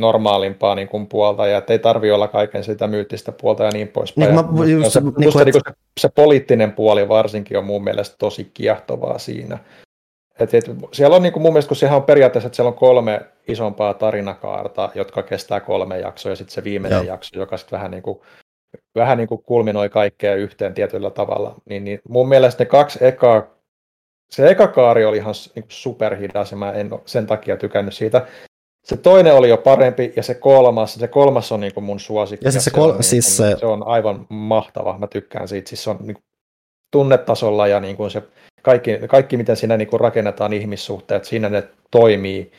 normaalimpaa 0.00 0.74
niin 0.74 0.88
kuin 0.88 1.06
puolta, 1.06 1.46
ja 1.46 1.62
ei 1.68 1.78
tarvi 1.78 2.10
olla 2.10 2.28
kaiken 2.28 2.64
sitä 2.64 2.86
myyttistä 2.86 3.32
puolta 3.32 3.64
ja 3.64 3.70
niin 3.70 3.88
poispäin. 3.88 4.36
Niin, 4.36 4.54
mä, 4.54 4.64
just, 4.64 4.92
se, 4.92 5.00
niin 5.00 5.32
kuin, 5.32 5.44
niin 5.44 5.52
se, 5.52 5.72
se 6.00 6.08
poliittinen 6.14 6.72
puoli 6.72 7.08
varsinkin 7.08 7.58
on 7.58 7.64
mun 7.64 7.84
mielestä 7.84 8.16
tosi 8.18 8.50
kiehtovaa 8.54 9.18
siinä. 9.18 9.58
Et, 10.40 10.54
et, 10.54 10.64
siellä 10.92 11.16
on 11.16 11.22
niin 11.22 11.32
kuin 11.32 11.42
mun 11.42 11.52
mielestä, 11.52 11.68
kun 11.68 11.76
sehän 11.76 11.96
on 11.96 12.02
periaatteessa, 12.02 12.46
että 12.46 12.56
siellä 12.56 12.68
on 12.68 12.78
kolme 12.78 13.20
isompaa 13.48 13.94
tarinakaarta, 13.94 14.90
jotka 14.94 15.22
kestää 15.22 15.60
kolme 15.60 15.98
jaksoa, 15.98 16.32
ja 16.32 16.36
sitten 16.36 16.54
se 16.54 16.64
viimeinen 16.64 16.96
Joo. 16.96 17.06
jakso, 17.06 17.38
joka 17.38 17.56
sitten 17.56 17.76
vähän 17.76 17.90
niin 17.90 18.02
kuin 18.02 18.20
vähän 18.94 19.18
niin 19.18 19.28
kuin 19.28 19.42
kulminoi 19.42 19.88
kaikkea 19.88 20.34
yhteen 20.34 20.74
tietyllä 20.74 21.10
tavalla, 21.10 21.54
niin, 21.64 21.84
niin 21.84 22.00
mun 22.08 22.28
mielestä 22.28 22.64
ne 22.64 22.68
kaksi 22.68 23.04
ekaa 23.04 23.58
se 24.30 24.48
eka 24.48 24.68
kaari 24.68 25.04
oli 25.04 25.16
ihan 25.16 25.34
niin 25.54 25.64
superhidas 25.68 26.50
ja 26.50 26.56
mä 26.56 26.72
en 26.72 26.92
ole 26.92 27.00
sen 27.04 27.26
takia 27.26 27.56
tykännyt 27.56 27.94
siitä. 27.94 28.26
Se 28.88 28.96
toinen 28.96 29.34
oli 29.34 29.48
jo 29.48 29.56
parempi 29.56 30.12
ja 30.16 30.22
se 30.22 30.34
kolmas, 30.34 30.94
se 30.94 31.08
kolmas 31.08 31.52
on 31.52 31.60
niin 31.60 31.74
kuin 31.74 31.84
mun 31.84 32.00
suosikki. 32.00 32.46
Ja, 32.46 32.52
siis 32.52 32.64
se, 32.64 32.70
kol- 32.70 32.90
on, 32.90 33.02
siis 33.02 33.38
niin 33.40 33.50
se... 33.50 33.56
se 33.60 33.66
on 33.66 33.86
aivan 33.86 34.26
mahtava, 34.28 34.98
mä 34.98 35.06
tykkään 35.06 35.48
siitä. 35.48 35.68
Siis 35.68 35.84
se 35.84 35.90
on 35.90 35.98
niin 36.00 36.14
kuin 36.14 36.24
tunnetasolla 36.92 37.66
ja 37.66 37.80
niin 37.80 37.96
kuin 37.96 38.10
se 38.10 38.22
kaikki, 38.62 38.90
kaikki, 39.08 39.36
miten 39.36 39.56
siinä 39.56 39.76
niin 39.76 39.88
kuin 39.88 40.00
rakennetaan 40.00 40.52
ihmissuhteet, 40.52 41.24
siinä 41.24 41.48
ne 41.48 41.68
toimii 41.90 42.52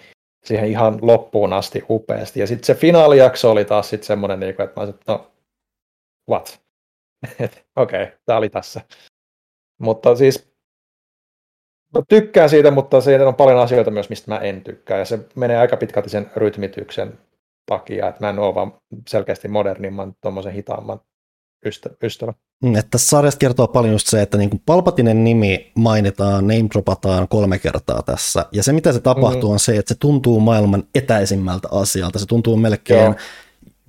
siihen 0.45 0.69
ihan 0.69 0.99
loppuun 1.01 1.53
asti 1.53 1.83
upeasti. 1.89 2.39
Ja 2.39 2.47
sitten 2.47 2.65
se 2.65 2.75
finaalijakso 2.75 3.51
oli 3.51 3.65
taas 3.65 3.89
sitten 3.89 4.07
semmoinen, 4.07 4.39
niin 4.39 4.55
kuin, 4.55 4.63
että 4.63 4.79
mä 4.79 4.83
olisin, 4.83 4.99
no, 5.07 5.31
what? 6.29 6.61
Okei, 7.75 8.03
okay, 8.03 8.17
tämä 8.25 8.37
oli 8.37 8.49
tässä. 8.49 8.81
Mutta 9.81 10.15
siis 10.15 10.48
Mä 11.95 12.01
tykkään 12.09 12.49
siitä, 12.49 12.71
mutta 12.71 13.01
siinä 13.01 13.27
on 13.27 13.35
paljon 13.35 13.59
asioita 13.59 13.91
myös, 13.91 14.09
mistä 14.09 14.31
mä 14.31 14.37
en 14.37 14.61
tykkää. 14.61 14.97
Ja 14.97 15.05
se 15.05 15.19
menee 15.35 15.57
aika 15.57 15.77
pitkälti 15.77 16.09
sen 16.09 16.31
rytmityksen 16.35 17.19
takia, 17.65 18.07
että 18.07 18.25
mä 18.25 18.29
en 18.29 18.39
ole 18.39 18.55
vaan 18.55 18.73
selkeästi 19.07 19.47
modernimman, 19.47 20.13
tuommoisen 20.21 20.53
hitaamman 20.53 20.99
ystävä. 22.03 22.33
Mm, 22.63 22.75
että 22.75 22.89
tässä 22.91 23.09
sarjasta 23.09 23.39
kertoo 23.39 23.67
paljon 23.67 23.93
just 23.93 24.07
se, 24.07 24.21
että 24.21 24.37
niin 24.37 24.49
kuin 24.49 24.61
Palpatinen 24.65 25.23
nimi 25.23 25.71
mainitaan, 25.75 26.47
name 26.47 26.69
dropataan 26.73 27.27
kolme 27.27 27.59
kertaa 27.59 28.01
tässä. 28.03 28.45
Ja 28.51 28.63
se, 28.63 28.73
mitä 28.73 28.93
se 28.93 28.99
tapahtuu, 28.99 29.49
mm. 29.49 29.53
on 29.53 29.59
se, 29.59 29.77
että 29.77 29.93
se 29.93 29.99
tuntuu 29.99 30.39
maailman 30.39 30.83
etäisimmältä 30.95 31.67
asialta. 31.71 32.19
Se 32.19 32.25
tuntuu 32.25 32.57
melkein, 32.57 33.15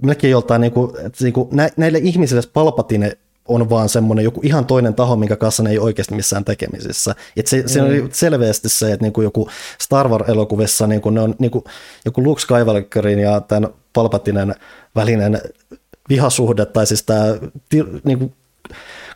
melkein 0.02 0.30
joltain, 0.30 0.60
niin 0.60 0.72
kuin, 0.72 0.90
että 1.06 1.24
niin 1.24 1.32
kuin 1.32 1.48
näille 1.76 1.98
ihmisille 1.98 2.42
Palpatine 2.52 3.12
on 3.54 3.70
vaan 3.70 3.88
semmoinen 3.88 4.24
joku 4.24 4.40
ihan 4.44 4.66
toinen 4.66 4.94
taho, 4.94 5.16
minkä 5.16 5.36
kanssa 5.36 5.62
ne 5.62 5.70
ei 5.70 5.78
oikeasti 5.78 6.14
missään 6.14 6.44
tekemisissä. 6.44 7.14
Et 7.36 7.46
se, 7.46 7.62
mm. 7.62 7.68
se 7.68 7.82
on 7.82 7.90
selvästi 8.12 8.68
se, 8.68 8.92
että 8.92 9.04
niinku 9.04 9.22
joku 9.22 9.48
Star 9.80 10.08
Wars-elokuvissa 10.08 10.86
niinku 10.86 11.10
ne 11.10 11.20
on 11.20 11.34
niinku, 11.38 11.64
joku 12.04 12.24
Luke 12.24 12.40
Skywalkerin 12.40 13.18
ja 13.18 13.40
tämän 13.40 13.70
Palpatinen 13.92 14.54
välinen 14.96 15.40
vihasuhde, 16.08 16.66
tai 16.66 16.86
siis 16.86 17.02
tämä 17.02 17.24
niinku, 18.04 18.32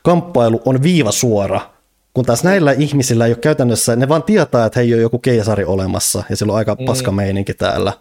kamppailu 0.03 0.63
on 0.65 0.83
viivasuora, 0.83 1.61
kun 2.15 2.25
taas 2.25 2.45
näillä 2.45 2.73
ihmisillä 2.73 3.27
ei 3.27 3.33
ole 3.33 3.39
käytännössä, 3.39 3.97
ne 3.97 4.09
vaan 4.09 4.23
tietää, 4.23 4.67
että 4.67 4.81
hei, 4.81 4.95
on 4.95 5.01
joku 5.01 5.19
keisari 5.19 5.65
olemassa, 5.65 6.23
ja 6.31 6.37
sillä 6.37 6.53
on 6.53 6.59
aika 6.59 6.77
mm. 6.81 6.85
paska 6.85 7.13
meininki 7.13 7.55
täällä. 7.55 7.93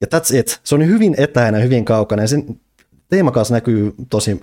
Ja 0.00 0.18
that's 0.18 0.36
it. 0.36 0.60
Se 0.64 0.74
on 0.74 0.86
hyvin 0.86 1.14
etäinen, 1.18 1.62
hyvin 1.62 1.84
kaukainen. 1.84 2.28
Sen 2.28 2.60
teema 3.08 3.30
kanssa 3.30 3.54
näkyy 3.54 3.94
tosi 4.10 4.42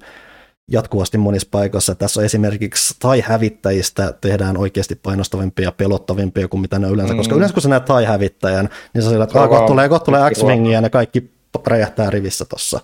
jatkuvasti 0.72 1.18
monissa 1.18 1.48
paikoissa. 1.52 1.95
Tässä 1.95 2.19
on 2.19 2.26
esimerkiksi 2.26 2.95
tai-hävittäjistä 3.00 4.14
tehdään 4.22 4.58
oikeasti 4.58 4.95
painostavimpia 4.95 5.66
ja 5.66 5.72
pelottavimpia 5.72 6.48
kuin 6.48 6.61
mitä 6.61 6.80
ne 6.80 6.88
yleensä, 6.88 7.14
mm. 7.14 7.18
koska 7.18 7.35
yleensä 7.35 7.53
kun 7.53 7.61
sä 7.61 7.69
näet 7.69 7.85
tai-hävittäjän, 7.85 8.69
niin 8.94 9.02
sä 9.03 9.10
sillä, 9.10 9.24
että 9.24 9.48
kohta 9.48 9.68
tulee, 9.68 9.90
kohta 9.90 10.06
tulee 10.06 10.32
x 10.32 10.40
ja 10.72 10.82
ne 10.82 10.90
kaikki 10.90 11.35
räjähtää 11.68 12.10
rivissä 12.10 12.45
tuossa. 12.45 12.80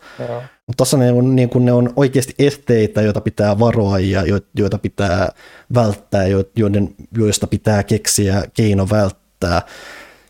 Mutta 0.67 0.77
tuossa 0.77 0.97
ne, 0.97 1.11
on, 1.11 1.35
niin 1.35 1.49
kun 1.49 1.65
ne 1.65 1.71
on 1.71 1.93
oikeasti 1.95 2.35
esteitä, 2.39 3.01
joita 3.01 3.21
pitää 3.21 3.59
varoa 3.59 3.99
ja 3.99 4.23
joita 4.55 4.77
pitää 4.77 5.29
välttää, 5.73 6.23
joiden, 6.55 6.95
joista 7.17 7.47
pitää 7.47 7.83
keksiä 7.83 8.43
keino 8.53 8.87
välttää, 8.89 9.61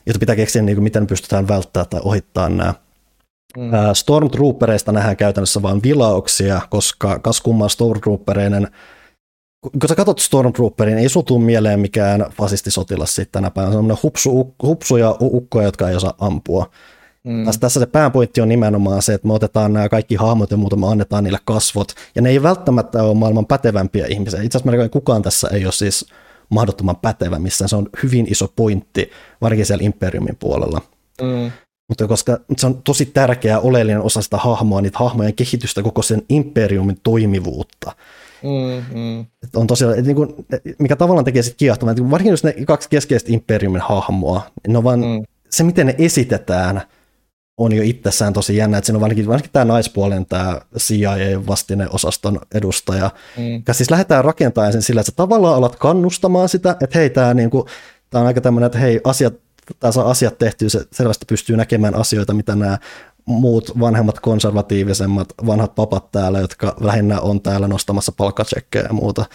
joita 0.05 0.19
pitää 0.19 0.35
keksiä, 0.35 0.61
niin 0.61 0.75
kuin, 0.75 0.83
miten 0.83 1.07
pystytään 1.07 1.47
välttämään 1.47 1.89
tai 1.89 2.01
ohittaa 2.03 2.49
nämä 2.49 2.73
Mm. 3.57 3.71
Stormtroopereista 3.93 4.91
nähdään 4.91 5.17
käytännössä 5.17 5.61
vain 5.61 5.83
vilauksia, 5.83 6.61
koska 6.69 7.19
kas 7.19 7.41
kumman 7.41 7.69
Stormtroopereinen 7.69 8.67
kun 9.61 9.89
sä 9.89 9.95
katsot 9.95 10.19
Stormtrooperin, 10.19 10.97
ei 10.97 11.09
sutu 11.09 11.39
mieleen 11.39 11.79
mikään 11.79 12.25
fasistisotilas 12.37 13.15
sitten 13.15 13.31
tänä 13.31 13.51
päivänä. 13.51 13.73
Se 13.73 13.77
on 13.77 13.97
hupsu, 14.03 14.55
hupsu 14.63 14.97
ja 14.97 15.15
ukkoja, 15.21 15.65
jotka 15.65 15.89
ei 15.89 15.95
osaa 15.95 16.13
ampua. 16.19 16.69
Mm. 17.23 17.45
Tässä, 17.45 17.61
tässä 17.61 17.79
se 17.79 17.85
pääpointti 17.85 18.41
on 18.41 18.49
nimenomaan 18.49 19.01
se, 19.01 19.13
että 19.13 19.27
me 19.27 19.33
otetaan 19.33 19.73
nämä 19.73 19.89
kaikki 19.89 20.15
hahmot 20.15 20.51
ja 20.51 20.57
muuta, 20.57 20.75
me 20.75 20.87
annetaan 20.87 21.23
niille 21.23 21.39
kasvot. 21.45 21.93
Ja 22.15 22.21
ne 22.21 22.29
ei 22.29 22.43
välttämättä 22.43 23.03
ole 23.03 23.13
maailman 23.13 23.45
pätevämpiä 23.45 24.05
ihmisiä. 24.05 24.41
Itse 24.41 24.57
asiassa 24.57 24.89
kukaan 24.89 25.21
tässä 25.21 25.47
ei 25.47 25.65
ole 25.65 25.71
siis 25.71 26.05
mahdottoman 26.49 26.95
pätevä 26.95 27.39
missään. 27.39 27.69
Se 27.69 27.75
on 27.75 27.89
hyvin 28.03 28.27
iso 28.31 28.53
pointti, 28.55 29.11
varsinkin 29.41 29.65
siellä 29.65 29.85
Imperiumin 29.85 30.37
puolella. 30.39 30.81
Mm. 31.21 31.51
Mutta 31.91 32.07
koska 32.07 32.37
se 32.57 32.67
on 32.67 32.81
tosi 32.83 33.05
tärkeä 33.05 33.59
oleellinen 33.59 34.01
osa 34.01 34.21
sitä 34.21 34.37
hahmoa, 34.37 34.81
niitä 34.81 34.99
hahmojen 34.99 35.33
kehitystä, 35.33 35.83
koko 35.83 36.01
sen 36.01 36.21
imperiumin 36.29 36.97
toimivuutta. 37.03 37.95
Mm, 38.43 38.99
mm. 38.99 39.25
On 39.55 39.67
tosiaan, 39.67 39.93
että 39.93 40.07
niin 40.07 40.15
kuin, 40.15 40.35
mikä 40.79 40.95
tavallaan 40.95 41.25
tekee 41.25 41.41
sitten 41.41 41.57
kiehtomaan, 41.57 41.97
että 41.97 42.11
varsinkin 42.11 42.31
jos 42.31 42.43
ne 42.43 42.53
kaksi 42.67 42.89
keskeistä 42.89 43.31
imperiumin 43.31 43.81
hahmoa, 43.81 44.41
niin 44.67 44.77
on 44.77 44.83
vaan 44.83 44.99
mm. 44.99 45.23
se, 45.49 45.63
miten 45.63 45.87
ne 45.87 45.95
esitetään, 45.97 46.81
on 47.57 47.73
jo 47.73 47.83
itsessään 47.83 48.33
tosi 48.33 48.57
jännä, 48.57 48.77
että 48.77 48.85
siinä 48.85 48.97
on 48.97 49.01
varsinkin, 49.01 49.27
varsinkin 49.27 49.53
tämä 49.53 49.65
naispuolen, 49.65 50.25
tämä 50.25 50.61
CIA-vastine-osaston 50.77 52.39
edustaja, 52.55 53.11
mm. 53.37 53.53
joka 53.53 53.73
siis 53.73 53.91
lähdetään 53.91 54.25
rakentamaan 54.25 54.73
sen 54.73 54.81
sillä, 54.81 55.01
että 55.01 55.11
sä 55.11 55.15
tavallaan 55.15 55.55
alat 55.55 55.75
kannustamaan 55.75 56.49
sitä, 56.49 56.75
että 56.81 56.99
hei, 56.99 57.09
tämä, 57.09 57.33
niin 57.33 57.49
kuin, 57.49 57.65
tämä 58.09 58.21
on 58.21 58.27
aika 58.27 58.41
tämmöinen, 58.41 58.65
että 58.65 58.79
hei, 58.79 59.01
asiat 59.03 59.33
tai 59.79 59.93
saa 59.93 60.09
asiat 60.09 60.37
tehtyä, 60.37 60.69
se 60.69 60.85
selvästi 60.91 61.25
pystyy 61.25 61.57
näkemään 61.57 61.95
asioita, 61.95 62.33
mitä 62.33 62.55
nämä 62.55 62.77
muut 63.25 63.79
vanhemmat 63.79 64.19
konservatiivisemmat 64.19 65.27
vanhat 65.45 65.75
papat 65.75 66.11
täällä, 66.11 66.39
jotka 66.39 66.75
lähinnä 66.79 67.19
on 67.19 67.41
täällä 67.41 67.67
nostamassa 67.67 68.11
palkkatsekkejä 68.11 68.85
ja 68.85 68.93
muuta 68.93 69.25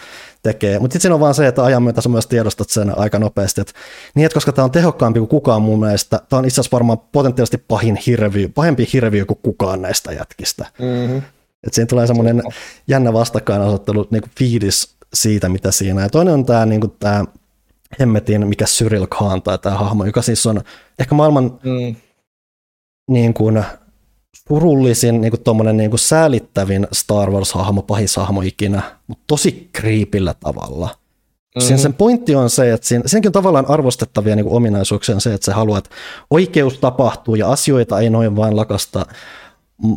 tekee. 0.43 0.79
Mutta 0.79 0.93
sitten 0.93 1.01
siinä 1.01 1.13
on 1.13 1.19
vaan 1.19 1.33
se, 1.33 1.47
että 1.47 1.63
ajan 1.63 1.83
myötä 1.83 2.01
sä 2.01 2.09
myös 2.09 2.27
tiedostat 2.27 2.69
sen 2.69 2.97
aika 2.97 3.19
nopeasti, 3.19 3.61
että 3.61 3.73
niin, 4.15 4.25
että 4.25 4.33
koska 4.33 4.51
tämä 4.51 4.63
on 4.63 4.71
tehokkaampi 4.71 5.19
kuin 5.19 5.29
kukaan 5.29 5.61
mun 5.61 5.79
mielestä, 5.79 6.21
tämä 6.29 6.37
on 6.37 6.45
itse 6.45 6.61
asiassa 6.61 6.75
varmaan 6.75 6.99
potentiaalisesti 7.11 7.57
pahin 7.67 7.95
hirviö, 8.05 8.49
pahempi 8.49 8.89
hirviö 8.93 9.25
kuin 9.25 9.39
kukaan 9.43 9.81
näistä 9.81 10.11
jätkistä. 10.11 10.65
Mm-hmm. 10.79 11.21
Et 11.67 11.73
siinä 11.73 11.87
tulee 11.87 12.07
semmoinen 12.07 12.43
jännä 12.87 13.13
vastakkainasettelu 13.13 14.07
niin 14.11 14.23
fiilis 14.37 14.95
siitä, 15.13 15.49
mitä 15.49 15.71
siinä. 15.71 16.01
Ja 16.01 16.09
toinen 16.09 16.33
on 16.33 16.45
tämä, 16.45 16.65
niin 16.65 16.81
tämä 16.99 17.25
hemmetin, 17.99 18.47
mikä 18.47 18.65
Cyril 18.65 19.07
Khan 19.07 19.41
tai 19.41 19.57
tämä 19.57 19.75
hahmo, 19.75 20.05
joka 20.05 20.21
siis 20.21 20.45
on 20.45 20.61
ehkä 20.99 21.15
maailman 21.15 21.59
Mm. 21.63 21.95
niin 23.09 23.33
kuin, 23.33 23.63
surullisin, 24.47 25.21
niin 25.21 25.31
kuin 25.31 25.43
tommonen, 25.43 25.77
niin 25.77 25.89
kuin 25.89 25.99
säälittävin 25.99 26.87
Star 26.93 27.29
Wars-hahmo, 27.31 27.81
pahishahmo 27.81 28.41
ikinä, 28.41 28.81
mutta 29.07 29.23
tosi 29.27 29.69
kriipillä 29.73 30.33
tavalla. 30.39 30.87
Mm-hmm. 30.87 31.67
Sen, 31.67 31.79
sen 31.79 31.93
pointti 31.93 32.35
on 32.35 32.49
se, 32.49 32.73
että 32.73 32.87
siinä, 32.87 33.03
siinäkin 33.05 33.29
on 33.29 33.33
tavallaan 33.33 33.69
arvostettavia 33.69 34.35
niin 34.35 34.43
kuin 34.43 34.55
ominaisuuksia 34.55 35.15
on 35.15 35.21
se, 35.21 35.33
että 35.33 35.45
sä 35.45 35.55
haluat, 35.55 35.85
että 35.85 35.95
oikeus 36.29 36.77
tapahtuu 36.77 37.35
ja 37.35 37.51
asioita 37.51 37.99
ei 37.99 38.09
noin 38.09 38.35
vain 38.35 38.55
lakasta 38.55 39.05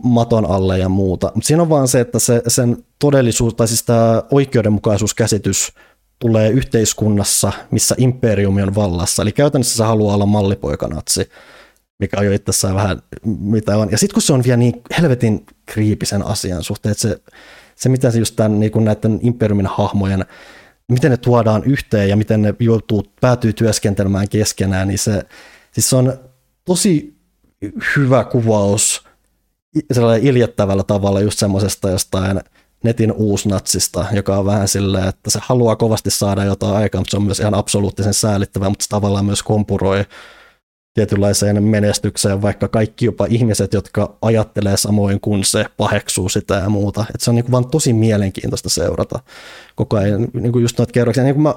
maton 0.02 0.46
alle 0.46 0.78
ja 0.78 0.88
muuta. 0.88 1.32
Mutta 1.34 1.46
siinä 1.46 1.62
on 1.62 1.68
vaan 1.68 1.88
se, 1.88 2.00
että 2.00 2.18
se, 2.18 2.42
sen 2.48 2.84
todellisuus, 2.98 3.54
tai 3.54 3.68
siis 3.68 3.82
tämä 3.82 4.22
oikeudenmukaisuuskäsitys 4.30 5.72
tulee 6.20 6.48
yhteiskunnassa, 6.48 7.52
missä 7.70 7.94
imperiumi 7.98 8.62
on 8.62 8.74
vallassa. 8.74 9.22
Eli 9.22 9.32
käytännössä 9.32 9.76
se 9.76 9.84
haluaa 9.84 10.14
olla 10.14 10.26
mallipoikanatsi, 10.26 11.30
mikä 11.98 12.16
on 12.18 12.26
jo 12.26 12.32
itsessään 12.32 12.74
vähän 12.74 13.02
mitä 13.38 13.76
on. 13.76 13.90
Ja 13.90 13.98
sitten 13.98 14.14
kun 14.14 14.22
se 14.22 14.32
on 14.32 14.44
vielä 14.44 14.56
niin 14.56 14.82
helvetin 14.98 15.46
kriipisen 15.66 16.26
asian 16.26 16.62
suhteen, 16.62 16.90
että 16.90 17.02
se, 17.02 17.20
se 17.76 17.88
miten 17.88 18.12
se 18.12 18.18
just 18.18 18.36
tämän, 18.36 18.60
niin 18.60 18.84
näiden 18.84 19.18
imperiumin 19.22 19.66
hahmojen, 19.66 20.24
miten 20.88 21.10
ne 21.10 21.16
tuodaan 21.16 21.64
yhteen 21.64 22.08
ja 22.08 22.16
miten 22.16 22.42
ne 22.42 22.54
joutuu, 22.58 23.06
päätyy 23.20 23.52
työskentelemään 23.52 24.28
keskenään, 24.28 24.88
niin 24.88 24.98
se, 24.98 25.22
siis 25.72 25.90
se 25.90 25.96
on 25.96 26.18
tosi 26.64 27.20
hyvä 27.96 28.24
kuvaus 28.24 29.04
sellainen 29.92 30.26
iljettävällä 30.26 30.82
tavalla 30.82 31.20
just 31.20 31.38
semmoisesta 31.38 31.90
jostain 31.90 32.40
netin 32.84 33.12
uusnatsista, 33.12 34.04
joka 34.12 34.38
on 34.38 34.46
vähän 34.46 34.68
silleen, 34.68 35.08
että 35.08 35.30
se 35.30 35.38
haluaa 35.42 35.76
kovasti 35.76 36.10
saada 36.10 36.44
jotain 36.44 36.76
aikaa, 36.76 37.00
mutta 37.00 37.10
se 37.10 37.16
on 37.16 37.22
myös 37.22 37.40
ihan 37.40 37.54
absoluuttisen 37.54 38.14
säälittävä, 38.14 38.68
mutta 38.68 38.82
se 38.82 38.88
tavallaan 38.88 39.24
myös 39.24 39.42
kompuroi 39.42 40.04
tietynlaiseen 40.94 41.64
menestykseen, 41.64 42.42
vaikka 42.42 42.68
kaikki 42.68 43.04
jopa 43.04 43.26
ihmiset, 43.30 43.72
jotka 43.72 44.16
ajattelee 44.22 44.76
samoin 44.76 45.20
kuin 45.20 45.44
se, 45.44 45.64
paheksuu 45.76 46.28
sitä 46.28 46.54
ja 46.54 46.68
muuta. 46.68 47.04
Et 47.14 47.20
se 47.20 47.30
on 47.30 47.34
niinku 47.34 47.52
vaan 47.52 47.70
tosi 47.70 47.92
mielenkiintoista 47.92 48.68
seurata 48.68 49.20
koko 49.74 49.96
ajan 49.96 50.28
niinku 50.32 50.58
just 50.58 50.78
noita 50.78 50.92
kerroksia. 50.92 51.24
Niinku 51.24 51.40
mä, 51.40 51.54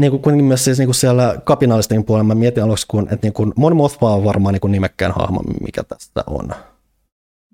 niinku 0.00 0.18
kuitenkin 0.18 0.44
myös 0.44 0.64
siis 0.64 0.78
niinku 0.78 0.92
siellä 0.92 1.40
kapinallisten 1.44 2.04
puolella 2.04 2.24
mä 2.24 2.34
mietin 2.34 2.62
aluksi, 2.62 2.86
kun, 2.86 3.02
että 3.02 3.26
niinku 3.26 3.52
Mon 3.56 3.76
Mothma 3.76 4.14
on 4.14 4.24
varmaan 4.24 4.52
niinku 4.52 4.68
nimekkään 4.68 5.12
hahmo, 5.12 5.42
mikä 5.60 5.82
tästä 5.82 6.24
on. 6.26 6.50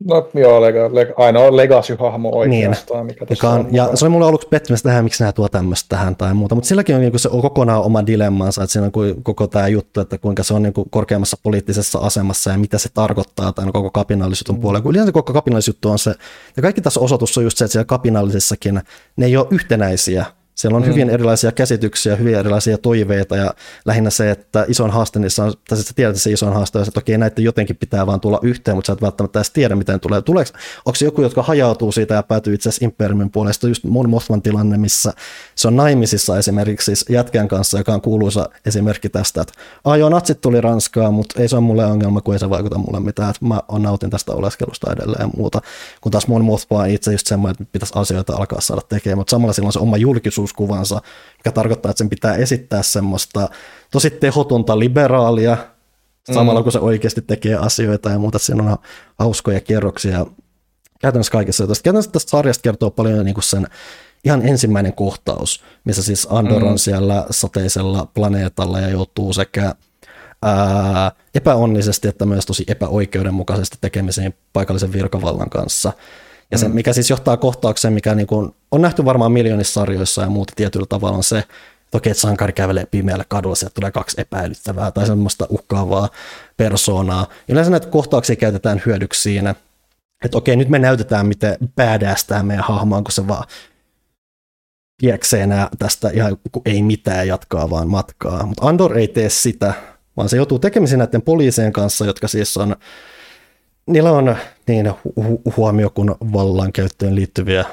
No 0.04 0.28
joo, 0.34 0.60
lega, 0.60 0.94
lega, 0.94 1.14
ainoa 1.16 1.56
Legacy-hahmo 1.56 2.30
oikeastaan, 2.32 3.06
mikä 3.06 3.26
Joka 3.30 3.50
on, 3.50 3.60
on. 3.60 3.74
ja 3.74 3.90
se 3.94 4.04
oli 4.04 4.10
mulle 4.10 4.26
aluksi 4.26 4.48
pettymys 4.48 4.82
tähän, 4.82 5.04
miksi 5.04 5.22
nämä 5.22 5.32
tuo 5.32 5.48
tämmöistä 5.48 5.88
tähän 5.88 6.16
tai 6.16 6.34
muuta, 6.34 6.54
mutta 6.54 6.68
silläkin 6.68 6.94
on 6.94 7.00
niinku 7.00 7.18
se 7.18 7.28
on 7.28 7.42
kokonaan 7.42 7.82
oma 7.82 8.06
dilemmansa, 8.06 8.62
että 8.62 8.72
siinä 8.72 8.86
on 8.86 8.92
kuin 8.92 9.22
koko 9.22 9.46
tämä 9.46 9.68
juttu, 9.68 10.00
että 10.00 10.18
kuinka 10.18 10.42
se 10.42 10.54
on 10.54 10.62
niinku 10.62 10.84
korkeammassa 10.90 11.36
poliittisessa 11.42 11.98
asemassa 11.98 12.50
ja 12.50 12.58
mitä 12.58 12.78
se 12.78 12.88
tarkoittaa 12.94 13.52
tämän 13.52 13.72
koko 13.72 13.90
kapinallisjutun 13.90 14.60
puolella. 14.60 14.82
Kun 14.82 14.90
yleensä 14.90 15.12
koko 15.12 15.32
kapinallisjuttu 15.32 15.90
on 15.90 15.98
se, 15.98 16.14
ja 16.56 16.62
kaikki 16.62 16.80
tässä 16.80 17.00
osoitus 17.00 17.38
on 17.38 17.44
just 17.44 17.58
se, 17.58 17.64
että 17.64 17.72
siellä 17.72 17.84
kapinallisessakin 17.84 18.80
ne 19.16 19.26
ei 19.26 19.36
ole 19.36 19.46
yhtenäisiä. 19.50 20.24
Siellä 20.56 20.76
on 20.76 20.82
mm. 20.82 20.88
hyvin 20.88 21.10
erilaisia 21.10 21.52
käsityksiä, 21.52 22.16
hyvin 22.16 22.34
erilaisia 22.34 22.78
toiveita 22.78 23.36
ja 23.36 23.54
lähinnä 23.84 24.10
se, 24.10 24.30
että 24.30 24.64
ison 24.68 24.90
haaste 24.90 25.18
niissä 25.18 25.44
on, 25.44 25.52
tai 25.68 25.78
sä 25.78 25.92
tiedät, 25.96 26.10
että 26.10 26.22
se 26.22 26.30
ison 26.30 26.54
haaste 26.54 26.80
että 26.80 27.00
okei 27.00 27.18
näiden 27.18 27.44
jotenkin 27.44 27.76
pitää 27.76 28.06
vaan 28.06 28.20
tulla 28.20 28.38
yhteen, 28.42 28.76
mutta 28.76 28.86
sä 28.86 28.92
et 28.92 29.02
välttämättä 29.02 29.38
edes 29.38 29.50
tiedä, 29.50 29.76
miten 29.76 30.00
tulee. 30.00 30.22
Tuleeko, 30.22 30.50
onko 30.86 30.94
se 30.94 31.04
joku, 31.04 31.22
jotka 31.22 31.42
hajautuu 31.42 31.92
siitä 31.92 32.14
ja 32.14 32.22
päätyy 32.22 32.54
itse 32.54 32.68
asiassa 32.68 32.84
Imperiumin 32.84 33.30
puolesta, 33.30 33.68
just 33.68 33.84
mun 33.84 34.10
Mothman 34.10 34.42
tilanne, 34.42 34.78
missä 34.78 35.12
se 35.54 35.68
on 35.68 35.76
naimisissa 35.76 36.38
esimerkiksi 36.38 36.84
siis 36.84 37.04
jätkän 37.08 37.48
kanssa, 37.48 37.78
joka 37.78 37.94
on 37.94 38.00
kuuluisa 38.00 38.48
esimerkki 38.66 39.08
tästä, 39.08 39.40
että 39.40 39.52
joo, 39.98 40.08
natsit 40.08 40.40
tuli 40.40 40.60
Ranskaan, 40.60 41.14
mutta 41.14 41.42
ei 41.42 41.48
se 41.48 41.56
ole 41.56 41.64
mulle 41.64 41.86
ongelma, 41.86 42.20
kun 42.20 42.34
ei 42.34 42.40
se 42.40 42.50
vaikuta 42.50 42.78
mulle 42.78 43.00
mitään, 43.00 43.30
että 43.30 43.46
mä 43.46 43.60
on 43.68 43.82
nautin 43.82 44.10
tästä 44.10 44.32
oleskelusta 44.32 44.92
edelleen 44.92 45.22
ja 45.22 45.30
muuta, 45.36 45.60
kun 46.00 46.12
taas 46.12 46.28
mun 46.28 46.44
Mothman 46.44 46.90
itse 46.90 47.12
just 47.12 47.26
semmoinen, 47.26 47.52
että 47.52 47.72
pitäisi 47.72 47.94
asioita 47.96 48.36
alkaa 48.36 48.60
saada 48.60 48.82
tekemään, 48.88 49.18
mutta 49.18 49.30
samalla 49.30 49.52
sillä 49.52 49.66
on 49.66 49.72
se 49.72 49.78
oma 49.78 49.96
julkisuuskuvansa, 50.46 51.00
mikä 51.38 51.52
tarkoittaa, 51.52 51.90
että 51.90 51.98
sen 51.98 52.10
pitää 52.10 52.34
esittää 52.34 52.82
semmoista 52.82 53.48
tosi 53.90 54.10
tehotonta 54.10 54.78
liberaalia, 54.78 55.56
samalla 56.34 56.62
kun 56.62 56.72
se 56.72 56.78
oikeasti 56.78 57.22
tekee 57.22 57.54
asioita 57.54 58.10
ja 58.10 58.18
muuta, 58.18 58.38
siinä 58.38 58.62
on 58.62 58.76
hauskoja 59.18 59.60
kerroksia 59.60 60.26
käytännössä 61.00 61.32
kaikessa 61.32 61.64
jutussa. 61.64 61.82
Käytännössä 61.82 62.10
tästä 62.10 62.30
sarjasta 62.30 62.62
kertoo 62.62 62.90
paljon 62.90 63.24
niin 63.24 63.34
kuin 63.34 63.44
sen 63.44 63.66
ihan 64.24 64.48
ensimmäinen 64.48 64.92
kohtaus, 64.92 65.62
missä 65.84 66.02
siis 66.02 66.26
Andor 66.30 66.64
on 66.64 66.70
Mm. 66.72 66.78
siellä 66.78 67.26
sateisella 67.30 68.06
planeetalla 68.14 68.80
ja 68.80 68.88
joutuu 68.88 69.32
sekä 69.32 69.74
ää, 70.42 71.12
epäonnisesti 71.34 72.08
että 72.08 72.26
myös 72.26 72.46
tosi 72.46 72.64
epäoikeudenmukaisesti 72.68 73.78
tekemiseen 73.80 74.34
paikallisen 74.52 74.92
virkavallan 74.92 75.50
kanssa. 75.50 75.92
Ja 76.50 76.58
se, 76.58 76.68
Mm. 76.68 76.74
mikä 76.74 76.92
siis 76.92 77.10
johtaa 77.10 77.36
kohtaukseen, 77.36 77.94
mikä 77.94 78.14
niin 78.14 78.26
kuin 78.26 78.54
on 78.70 78.82
nähty 78.82 79.04
varmaan 79.04 79.32
miljoonissa 79.32 79.72
sarjoissa 79.80 80.22
ja 80.22 80.28
muuta 80.30 80.52
tietyllä 80.56 80.86
tavalla 80.88 81.16
on 81.16 81.24
se, 81.24 81.38
että 81.38 81.98
okei, 81.98 82.10
että 82.10 82.20
sankari 82.20 82.52
kävelee 82.52 82.86
pimeällä 82.86 83.24
kadulla, 83.28 83.54
sieltä 83.54 83.74
tulee 83.74 83.90
kaksi 83.90 84.20
epäilyttävää 84.20 84.90
tai 84.90 85.06
semmoista 85.06 85.46
uhkaavaa 85.48 86.08
persoonaa. 86.56 87.26
Yleensä 87.48 87.70
näitä 87.70 87.86
kohtauksia 87.88 88.36
käytetään 88.36 88.82
hyödyksi 88.86 89.22
siinä, 89.22 89.54
että 90.24 90.38
okei, 90.38 90.56
nyt 90.56 90.68
me 90.68 90.78
näytetään, 90.78 91.26
miten 91.26 91.56
badass 91.76 92.24
tämä 92.24 92.42
meidän 92.42 92.64
hahmo 92.64 92.96
on, 92.96 93.04
kun 93.04 93.12
se 93.12 93.28
vaan 93.28 93.44
pieksee 95.02 95.46
nää 95.46 95.68
tästä 95.78 96.10
ihan 96.10 96.36
kun 96.52 96.62
ei 96.64 96.82
mitään 96.82 97.28
jatkaa 97.28 97.70
vaan 97.70 97.88
matkaa. 97.88 98.46
Mutta 98.46 98.66
Andor 98.68 98.98
ei 98.98 99.08
tee 99.08 99.28
sitä, 99.28 99.74
vaan 100.16 100.28
se 100.28 100.36
joutuu 100.36 100.58
tekemisiin 100.58 100.98
näiden 100.98 101.22
poliisien 101.22 101.72
kanssa, 101.72 102.06
jotka 102.06 102.28
siis 102.28 102.56
on, 102.56 102.76
niillä 103.86 104.12
on 104.12 104.36
niin 104.66 104.86
hu- 105.20 105.52
huomio 105.56 105.90
kuin 105.90 106.10
vallankäyttöön 106.32 107.14
liittyviä 107.14 107.64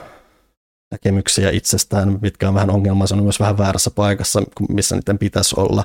näkemyksiä 0.91 1.49
itsestään, 1.49 2.19
mitkä 2.21 2.47
on 2.47 2.53
vähän 2.53 2.69
ongelma, 2.69 3.07
se 3.07 3.15
on 3.15 3.23
myös 3.23 3.39
vähän 3.39 3.57
väärässä 3.57 3.91
paikassa, 3.91 4.41
missä 4.69 4.95
niiden 4.95 5.17
pitäisi 5.17 5.55
olla. 5.57 5.83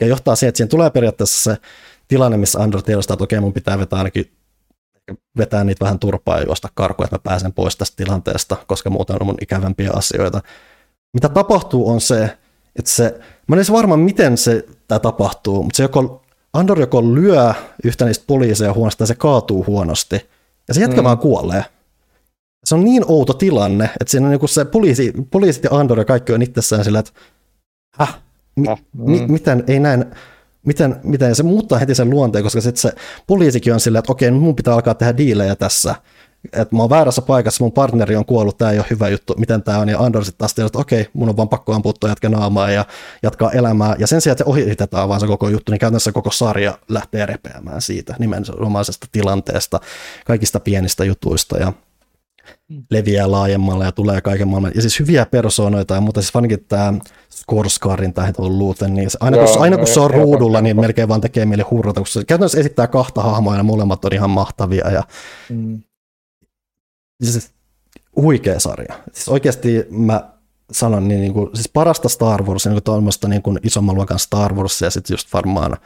Ja 0.00 0.06
johtaa 0.06 0.36
siihen, 0.36 0.48
että 0.48 0.56
siihen 0.56 0.68
tulee 0.68 0.90
periaatteessa 0.90 1.52
se 1.52 1.60
tilanne, 2.08 2.36
missä 2.36 2.58
Andor 2.58 2.82
tiedostaa, 2.82 3.14
että 3.14 3.24
okei, 3.24 3.40
mun 3.40 3.52
pitää 3.52 3.78
vetää 3.78 3.98
ainakin 3.98 4.32
vetää 5.38 5.64
niitä 5.64 5.84
vähän 5.84 5.98
turpaa 5.98 6.38
ja 6.38 6.44
juosta 6.44 6.68
karkuun, 6.74 7.04
että 7.04 7.16
mä 7.16 7.20
pääsen 7.24 7.52
pois 7.52 7.76
tästä 7.76 7.96
tilanteesta, 7.96 8.56
koska 8.66 8.90
muuten 8.90 9.16
on 9.20 9.26
mun 9.26 9.38
ikävämpiä 9.42 9.90
asioita. 9.94 10.40
Mitä 11.14 11.28
tapahtuu 11.28 11.90
on 11.90 12.00
se, 12.00 12.38
että 12.76 12.90
se, 12.90 13.20
mä 13.48 13.54
en 13.54 13.58
edes 13.58 13.72
varma, 13.72 13.96
miten 13.96 14.38
se 14.38 14.66
tämä 14.88 14.98
tapahtuu, 14.98 15.62
mutta 15.62 15.76
se 15.76 15.82
joko, 15.82 16.22
Andor 16.56 16.80
joko 16.80 17.02
lyö 17.14 17.54
yhtä 17.84 18.04
niistä 18.04 18.24
poliiseja 18.26 18.72
huonosti 18.72 18.98
tai 18.98 19.06
se 19.06 19.14
kaatuu 19.14 19.64
huonosti, 19.66 20.20
ja 20.68 20.74
se 20.74 20.80
jätkä 20.80 21.00
Mm. 21.00 21.04
vaan 21.04 21.18
kuolee. 21.18 21.64
Se 22.64 22.74
on 22.74 22.84
niin 22.84 23.04
outo 23.08 23.32
tilanne, 23.34 23.84
että 24.00 24.10
siinä 24.10 24.26
on 24.26 24.30
niinku 24.30 24.46
se 24.46 24.64
poliisi, 24.64 25.12
poliisit 25.30 25.64
ja 25.64 25.70
Andor 25.72 25.98
ja 25.98 26.04
kaikki 26.04 26.32
on 26.32 26.42
itsessään 26.42 26.84
sillä, 26.84 26.98
että 26.98 27.12
häh, 27.98 28.18
mi, 28.56 28.66
mi, 28.96 29.20
Mm. 29.20 29.32
miten, 29.32 29.64
ei 29.66 29.80
näin, 29.80 30.04
miten, 30.66 30.96
miten, 31.02 31.34
se 31.34 31.42
muuttaa 31.42 31.78
heti 31.78 31.94
sen 31.94 32.10
luonteen, 32.10 32.44
koska 32.44 32.60
sit 32.60 32.76
se 32.76 32.92
poliisikin 33.26 33.72
on 33.74 33.80
silleen, 33.80 33.98
että 33.98 34.12
okei, 34.12 34.30
mun 34.30 34.56
pitää 34.56 34.74
alkaa 34.74 34.94
tehdä 34.94 35.16
diilejä 35.16 35.56
tässä, 35.56 35.94
että 36.52 36.76
mä 36.76 36.82
oon 36.82 36.90
väärässä 36.90 37.22
paikassa, 37.22 37.64
mun 37.64 37.72
partneri 37.72 38.16
on 38.16 38.24
kuollut, 38.24 38.58
tämä 38.58 38.70
ei 38.70 38.78
ole 38.78 38.86
hyvä 38.90 39.08
juttu, 39.08 39.34
miten 39.38 39.62
tämä 39.62 39.78
on, 39.78 39.88
ja 39.88 39.98
Andor 39.98 40.24
sitten 40.24 40.38
taas 40.38 40.54
tiedät, 40.54 40.68
että 40.68 40.78
okei, 40.78 41.06
mun 41.12 41.28
on 41.28 41.36
vaan 41.36 41.48
pakko 41.48 41.72
ampua 41.74 41.92
toi 42.00 42.10
jätkä 42.10 42.28
naamaa 42.28 42.70
ja 42.70 42.84
jatkaa 43.22 43.50
elämää, 43.50 43.96
ja 43.98 44.06
sen 44.06 44.20
sijaan, 44.20 44.32
että 44.32 44.44
se 44.44 44.50
ohitetaan 44.50 45.08
vaan 45.08 45.20
se 45.20 45.26
koko 45.26 45.48
juttu, 45.48 45.72
niin 45.72 45.78
käytännössä 45.78 46.12
koko 46.12 46.30
sarja 46.30 46.78
lähtee 46.88 47.26
repeämään 47.26 47.82
siitä 47.82 48.14
nimenomaisesta 48.18 49.06
tilanteesta, 49.12 49.80
kaikista 50.26 50.60
pienistä 50.60 51.04
jutuista, 51.04 51.58
ja 51.58 51.72
leviää 52.90 53.30
laajemmalle 53.30 53.84
ja 53.84 53.92
tulee 53.92 54.20
kaiken 54.20 54.48
maailman, 54.48 54.72
ja 54.74 54.80
siis 54.80 55.00
hyviä 55.00 55.26
persoonoita, 55.26 55.94
ja 55.94 56.00
mutta 56.00 56.22
siis 56.22 56.34
varsinkin 56.34 56.64
tämä 56.68 56.94
Skorskarin 57.30 58.12
tai 58.12 58.32
tuon 58.32 58.58
Luuten, 58.58 58.94
niin 58.94 59.10
se, 59.10 59.18
aina, 59.20 59.36
kun, 59.36 59.46
Joo, 59.46 59.60
aina 59.60 59.76
kun 59.76 59.86
se 59.86 60.00
on 60.00 60.10
helppo, 60.10 60.24
ruudulla, 60.24 60.60
niin 60.60 60.80
melkein 60.80 61.08
vaan 61.08 61.20
tekee 61.20 61.46
mieli 61.46 61.62
hurrata, 61.62 62.00
kun 62.00 62.06
se 62.06 62.24
käytännössä 62.24 62.60
esittää 62.60 62.86
kahta 62.86 63.22
hahmoa, 63.22 63.56
ja 63.56 63.62
molemmat 63.62 64.04
on 64.04 64.12
ihan 64.12 64.30
mahtavia, 64.30 64.90
ja 64.90 65.02
Mm. 65.50 65.82
Siis 67.24 67.50
huikea 68.16 68.60
sarja. 68.60 68.94
Siis 69.12 69.28
oikeasti 69.28 69.86
mä 69.90 70.30
sanon, 70.72 71.08
niin, 71.08 71.20
niin 71.20 71.32
kuin, 71.32 71.50
siis 71.54 71.68
parasta 71.68 72.08
Star 72.08 72.42
Warsia, 72.42 72.72
niin 72.72 72.82
tuommoista 72.82 73.28
niin 73.28 73.42
kuin 73.42 73.60
isomman 73.62 73.94
luokan 73.94 74.18
Star 74.18 74.54
Warsia, 74.54 74.86
ja 74.86 74.90
sitten 74.90 75.14
just 75.14 75.32
varmaan 75.32 75.76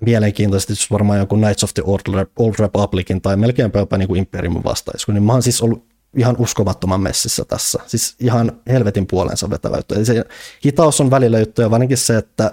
mielenkiintoisesti 0.00 0.72
just 0.72 0.90
varmaan 0.90 1.18
joku 1.18 1.36
Knights 1.36 1.64
of 1.64 1.74
the 1.74 1.82
Old, 1.86 2.26
Old 2.38 2.54
Republicin 2.58 3.20
tai 3.20 3.36
melkeinpä 3.36 3.78
jopa 3.78 3.98
niin 3.98 4.08
kuin 4.08 4.18
Imperiumin 4.18 4.64
vastaisku, 4.64 5.12
niin 5.12 5.22
mä 5.22 5.32
oon 5.32 5.42
siis 5.42 5.62
ollut 5.62 5.86
ihan 6.16 6.36
uskomattoman 6.38 7.00
messissä 7.00 7.44
tässä. 7.44 7.78
Siis 7.86 8.16
ihan 8.20 8.52
helvetin 8.68 9.06
puolensa 9.06 9.50
vetävä 9.50 9.76
juttu. 9.76 9.94
Eli 9.94 10.04
se 10.04 10.24
hitaus 10.64 11.00
on 11.00 11.10
välillä 11.10 11.38
juttu 11.38 11.62
ja 11.62 11.70
varsinkin 11.70 11.98
se, 11.98 12.16
että 12.16 12.50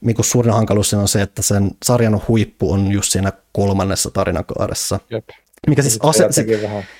niin 0.00 0.16
suurin 0.20 0.54
hankaluus 0.54 0.94
on 0.94 1.08
se, 1.08 1.22
että 1.22 1.42
sen 1.42 1.70
sarjan 1.84 2.20
huippu 2.28 2.72
on 2.72 2.92
just 2.92 3.12
siinä 3.12 3.32
kolmannessa 3.52 4.10
tarinakaaressa. 4.10 5.00
Jep. 5.10 5.28
Mikä 5.68 5.82
siis 5.82 5.98
ase, 6.02 6.26
se, 6.30 6.46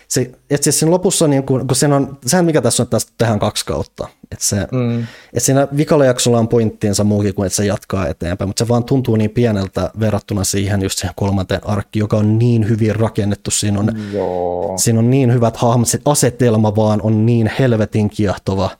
se, 0.09 0.31
et 0.51 0.63
siis 0.63 0.79
siinä 0.79 0.91
lopussa, 0.91 1.29
niin 1.29 1.43
kun, 1.43 1.67
kun 1.67 1.77
siinä 1.77 1.97
on, 1.97 2.19
sehän 2.27 2.45
mikä 2.45 2.63
tässä 2.63 2.83
on, 2.83 2.85
että 2.85 2.95
tästä 2.95 3.13
tehdään 3.19 3.39
kaksi 3.39 3.67
kautta. 3.67 4.09
Että 4.33 4.45
se, 4.45 4.57
Mm. 4.73 5.07
et 5.35 5.43
siinä 5.43 5.69
vikalla 5.77 6.05
jaksolla 6.05 6.39
on 6.39 6.49
pointtiinsa 6.49 7.05
muukin 7.05 7.35
kuin, 7.35 7.47
että 7.47 7.57
se 7.57 7.65
jatkaa 7.65 8.09
eteenpäin, 8.09 8.49
mutta 8.49 8.65
se 8.65 8.69
vaan 8.69 8.85
tuntuu 8.85 9.17
niin 9.17 9.31
pieneltä 9.31 9.91
verrattuna 10.01 10.45
siihen 10.45 10.83
just 10.83 10.99
siihen 10.99 11.15
kolmanteen 11.17 11.61
arkkiin, 11.65 12.01
joka 12.01 12.17
on 12.17 12.39
niin 12.39 12.69
hyvin 12.69 12.97
rakennettu. 12.97 13.51
Siinä 13.51 13.81
on, 13.81 13.93
Joo. 14.13 14.73
siinä 14.77 14.99
on 14.99 15.11
niin 15.11 15.33
hyvät 15.33 15.57
hahmot, 15.57 15.89
se 15.89 15.99
asetelma 16.05 16.77
vaan 16.77 17.01
on 17.03 17.27
niin 17.27 17.51
helvetin 17.59 18.11
kiehtova. 18.11 18.71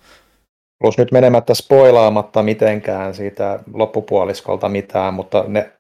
Plus 0.81 0.99
nyt 0.99 1.13
menemättä 1.13 1.55
spoilaamatta 1.55 2.43
mitenkään 2.43 3.15
siitä 3.15 3.61
loppupuoliskolta 3.73 4.69
mitään, 4.69 5.15
mutta 5.15 5.45
ne, 5.49 5.73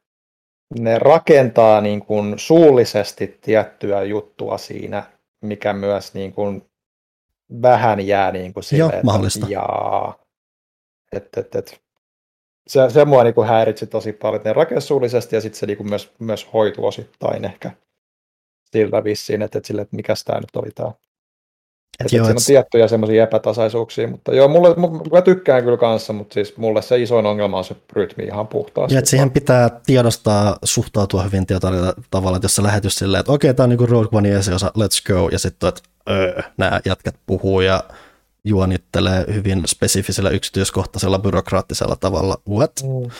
ne 0.80 0.98
rakentaa 0.98 1.80
niin 1.80 2.00
kuin 2.00 2.38
suullisesti 2.38 3.38
tiettyä 3.40 4.02
juttua 4.02 4.58
siinä, 4.58 5.02
mikä 5.42 5.72
myös 5.72 6.14
niin 6.14 6.32
kuin 6.32 6.66
vähän 7.62 8.06
jää 8.06 8.32
niin 8.32 8.54
kuin 8.54 8.64
Joo, 8.72 8.88
silleen, 8.88 9.06
mahdollista. 9.06 9.46
jaa. 9.48 10.18
Et, 11.12 11.28
et, 11.36 11.54
et. 11.54 11.80
Se, 12.66 12.80
se 12.90 13.04
mua 13.04 13.24
niin 13.24 13.34
kuin 13.34 13.48
häiritsi 13.48 13.86
tosi 13.86 14.12
paljon, 14.12 14.36
että 14.36 14.48
ne 14.48 14.52
rakensi 14.52 14.86
suullisesti 14.86 15.36
ja 15.36 15.40
sitten 15.40 15.58
se 15.60 15.66
niin 15.66 15.76
kuin 15.76 15.88
myös, 15.88 16.12
myös 16.18 16.52
hoitu 16.52 16.86
osittain 16.86 17.44
ehkä 17.44 17.70
sillä 18.72 19.04
vissiin, 19.04 19.42
että, 19.42 19.58
että, 19.58 19.66
sille, 19.66 19.82
että 19.82 19.96
mikäs 19.96 20.24
tämä 20.24 20.40
nyt 20.40 20.56
oli 20.56 20.70
tämä 20.74 20.92
Et 22.00 22.12
joo, 22.12 22.24
siinä 22.24 22.30
et, 22.30 22.36
on 22.36 22.42
tiettyjä 22.46 22.88
semmoisia 22.88 23.22
epätasaisuuksia, 23.22 24.08
mutta 24.08 24.34
joo, 24.34 24.48
mulle, 24.48 24.68
mu- 24.68 25.10
mä 25.12 25.22
tykkään 25.22 25.64
kyllä 25.64 25.76
kanssa, 25.76 26.12
mutta 26.12 26.34
siis 26.34 26.56
mulle 26.56 26.82
se 26.82 27.02
isoin 27.02 27.26
ongelma 27.26 27.58
on 27.58 27.64
se 27.64 27.76
rytmi 27.92 28.24
ihan 28.24 28.46
puhtaasti. 28.46 28.94
ja 28.94 28.98
et 28.98 29.06
siihen 29.06 29.30
pitää 29.30 29.70
tiedostaa 29.86 30.58
suhtautua 30.64 31.22
hyvin 31.22 31.46
tietyllä 31.46 31.92
tavalla, 32.10 32.36
että 32.36 32.44
jos 32.44 32.56
sä 32.56 32.62
lähet 32.62 32.84
just 32.84 32.98
silleen, 32.98 33.20
että 33.20 33.32
okei, 33.32 33.54
tämä 33.54 33.64
on 33.64 33.70
niinku 33.70 33.86
Rogue 33.86 34.18
One 34.18 34.38
osa, 34.54 34.72
let's 34.78 35.12
go, 35.12 35.28
ja 35.32 35.38
sitten 35.38 35.68
että 35.68 35.82
öö, 36.10 36.42
nämä 36.56 36.80
jätkät 36.84 37.14
puhuu 37.26 37.60
ja 37.60 37.84
juonittelee 38.44 39.24
hyvin 39.34 39.62
spesifisellä 39.66 40.30
yksityiskohtaisella 40.30 41.18
byrokraattisella 41.18 41.96
tavalla. 41.96 42.36
What? 42.50 42.72
Mm. 42.82 43.10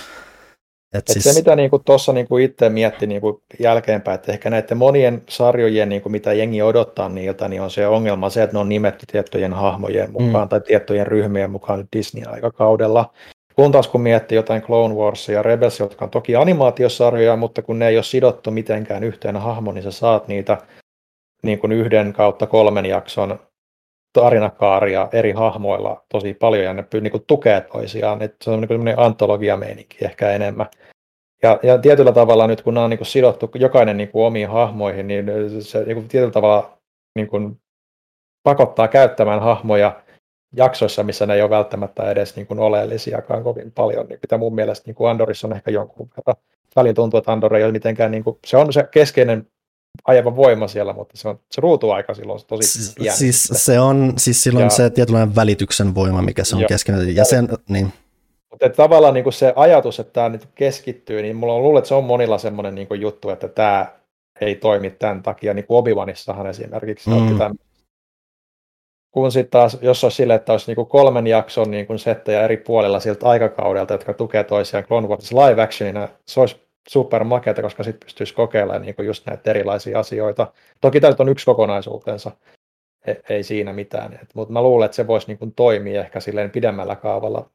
Et 0.95 1.07
siis, 1.09 1.25
se, 1.25 1.33
mitä 1.41 1.57
niinku 1.57 1.79
tuossa 1.79 2.13
niinku 2.13 2.39
itse 2.39 2.69
mietti 2.69 3.07
niinku 3.07 3.43
jälkeenpäin, 3.59 4.15
että 4.15 4.33
ehkä 4.33 4.51
näiden 4.51 4.77
monien 4.77 5.23
sarjojen, 5.29 5.89
niinku, 5.89 6.09
mitä 6.09 6.33
jengi 6.33 6.63
odottaa 6.63 7.09
niiltä, 7.09 7.49
niin 7.49 7.63
on 7.63 7.71
se 7.71 7.87
ongelma 7.87 8.31
se, 8.31 8.43
että 8.43 8.57
ne 8.57 8.61
on 8.61 8.69
nimetty 8.69 9.07
tiettyjen 9.07 9.53
hahmojen 9.53 10.13
mukaan 10.13 10.47
mm. 10.47 10.49
tai 10.49 10.61
tiettyjen 10.61 11.07
ryhmien 11.07 11.51
mukaan 11.51 11.89
Disney-aikakaudella. 11.97 13.13
Kun 13.57 13.73
taas 13.73 13.89
kun 13.89 14.01
miettii 14.01 14.37
jotain 14.37 14.63
Clone 14.63 14.95
Warsia 14.95 15.35
ja 15.35 15.43
Rebels, 15.43 15.81
jotka 15.81 16.05
on 16.05 16.11
toki 16.11 16.37
animaatiosarjoja, 16.37 17.37
mutta 17.37 17.63
kun 17.63 17.79
ne 17.79 17.89
ei 17.89 17.97
ole 17.97 18.03
sidottu 18.03 18.51
mitenkään 18.51 19.05
yhteen 19.05 19.37
hahmoon, 19.37 19.75
niin 19.75 19.83
sä 19.83 19.91
saat 19.91 20.29
niitä 20.29 20.59
niin 21.43 21.59
kuin 21.59 21.73
yhden 21.73 22.13
kautta 22.13 22.47
kolmen 22.47 22.87
jakson 22.87 23.39
tarinakaaria 24.15 25.09
eri 25.13 25.33
hahmoilla 25.33 26.05
tosi 26.09 26.35
paljon, 26.35 26.65
ja 26.65 26.73
ne 26.75 26.83
py- 26.83 27.01
niin 27.01 27.25
tukee 27.27 27.61
toisiaan. 27.61 28.23
Et 28.23 28.37
se 28.43 28.51
on 28.51 28.61
niin 28.61 28.69
kuin 28.69 28.95
antologiameininki 28.97 30.05
ehkä 30.05 30.31
enemmän. 30.31 30.67
Ja, 31.43 31.59
ja 31.63 31.79
tietyllä 31.79 32.13
tavalla 32.13 32.47
nyt, 32.47 32.63
kun 32.63 32.75
nämä 32.75 32.85
on 32.85 32.91
niin 32.91 32.99
kuin 32.99 33.07
sidottu 33.07 33.51
jokainen 33.55 33.97
niin 33.97 34.09
kuin 34.09 34.25
omiin 34.25 34.49
hahmoihin, 34.49 35.07
niin 35.07 35.27
se 35.63 35.85
niin 35.85 35.95
kuin 35.95 36.09
tietyllä 36.09 36.33
tavalla 36.33 36.79
niin 37.19 37.29
kuin 37.29 37.61
pakottaa 38.43 38.89
käyttämään 38.89 39.41
hahmoja 39.41 40.03
jaksoissa, 40.57 41.03
missä 41.03 41.27
ne 41.27 41.35
ei 41.35 41.43
ole 41.43 41.51
välttämättä 41.51 42.11
edes 42.11 42.37
niin 42.37 42.47
kuin 42.47 42.61
oleellisiakaan 42.61 43.43
kovin 43.43 43.73
paljon, 43.73 44.07
niin 44.07 44.19
mitä 44.23 44.39
mun 44.39 44.55
mielestä 44.55 44.89
niin 44.89 44.95
kuin 44.95 45.11
Andorissa 45.11 45.47
on 45.47 45.57
ehkä 45.57 45.71
jonkun 45.71 46.11
verran. 46.17 46.43
Välillä 46.77 46.95
tuntuu, 46.95 47.19
että 47.19 47.33
Andor 47.33 47.57
ei 47.57 47.65
ole 47.65 47.73
mitenkään, 47.73 48.11
niin 48.11 48.25
kuin, 48.25 48.39
se 48.47 48.57
on 48.57 48.73
se 48.73 48.89
keskeinen 48.91 49.47
ajava 50.05 50.37
voima 50.37 50.69
siellä, 50.69 50.93
mutta 50.93 51.17
se, 51.17 51.29
on, 51.29 51.41
se 51.51 51.61
ruutuaika 51.61 52.15
silloin 52.15 52.41
on 52.41 52.47
tosi 52.47 52.69
siis, 52.69 52.95
pieni. 52.99 53.17
siis, 53.17 53.49
se 53.53 53.81
on 53.81 54.13
siis 54.17 54.43
silloin 54.43 54.65
Ja- 54.65 54.71
se 54.71 54.91
tietynlainen 54.91 55.35
välityksen 55.37 55.95
voima, 55.95 56.23
mikä 56.23 56.45
se 56.45 56.57
on 56.57 56.61
Joo. 56.63 56.69
keskenään. 56.69 57.17
Ja 57.17 57.25
sen, 57.25 57.49
niin, 57.69 57.93
Mutta 58.51 58.67
että 58.67 58.77
tavallaan 58.77 59.15
niin 59.15 59.25
kuin 59.25 59.33
se 59.35 59.53
ajatus, 59.57 60.01
että 60.01 60.13
tämä 60.13 60.29
nyt 60.29 60.49
keskittyy, 60.55 61.23
niin 61.23 61.37
mulla 61.37 61.53
on 61.55 61.63
luullut, 61.63 61.79
että 61.79 61.89
se 61.89 61.95
on 61.95 62.05
monilla 62.05 62.39
semmoinen 62.39 62.75
niin 62.75 62.89
kuin 62.89 63.01
juttu, 63.01 63.31
että 63.31 63.49
tämä 63.49 63.87
ei 64.41 64.55
toimi 64.55 64.91
tämän 64.91 65.23
takia, 65.23 65.55
niin 65.55 65.67
kuin 65.67 65.79
Obi-Wanissahan 65.85 66.47
esimerkiksi 66.47 67.11
Mm. 67.11 67.39
tämän. 67.39 67.55
Kun 69.15 69.33
sitten 69.33 69.51
taas, 69.51 69.79
jos 69.83 70.05
olisi 70.05 70.17
sille, 70.17 70.35
että 70.35 70.53
olisi 70.53 70.67
niin 70.67 70.77
kuin 70.77 70.87
kolmen 70.89 71.27
jakson 71.27 71.71
niin 71.71 71.87
kuin 71.87 71.99
settejä 71.99 72.43
eri 72.43 72.57
puolilla 72.57 73.01
siltä 73.01 73.27
aikakaudelta, 73.29 73.95
jotka 73.95 74.15
tukee 74.15 74.45
toisiaan 74.45 74.85
Clone 74.85 75.09
Wars 75.09 75.33
live 75.33 75.63
actionina, 75.63 76.09
se 76.27 76.41
olisi 76.41 76.57
super 76.89 77.25
makeata, 77.25 77.63
koska 77.63 77.83
sitten 77.83 78.07
pystyisi 78.07 78.35
kokeilemaan 78.35 78.83
niin 78.83 78.95
kuin 78.95 79.07
just 79.07 79.27
näitä 79.27 79.51
erilaisia 79.51 79.99
asioita. 79.99 80.53
Toki 80.81 81.01
tämä 81.01 81.15
on 81.19 81.29
yksi 81.29 81.47
kokonaisuutensa, 81.47 82.31
ei, 83.07 83.17
ei 83.29 83.43
siinä 83.43 83.73
mitään, 83.73 84.21
mutta 84.35 84.53
mä 84.53 84.63
luulen, 84.63 84.87
että 84.87 84.97
se 84.97 85.07
voisi 85.07 85.27
niin 85.27 85.39
kuin 85.39 85.53
toimia 85.55 86.01
ehkä 86.01 86.21
silleen 86.21 86.51
pidemmällä 86.51 86.97
kaavalla 86.97 87.51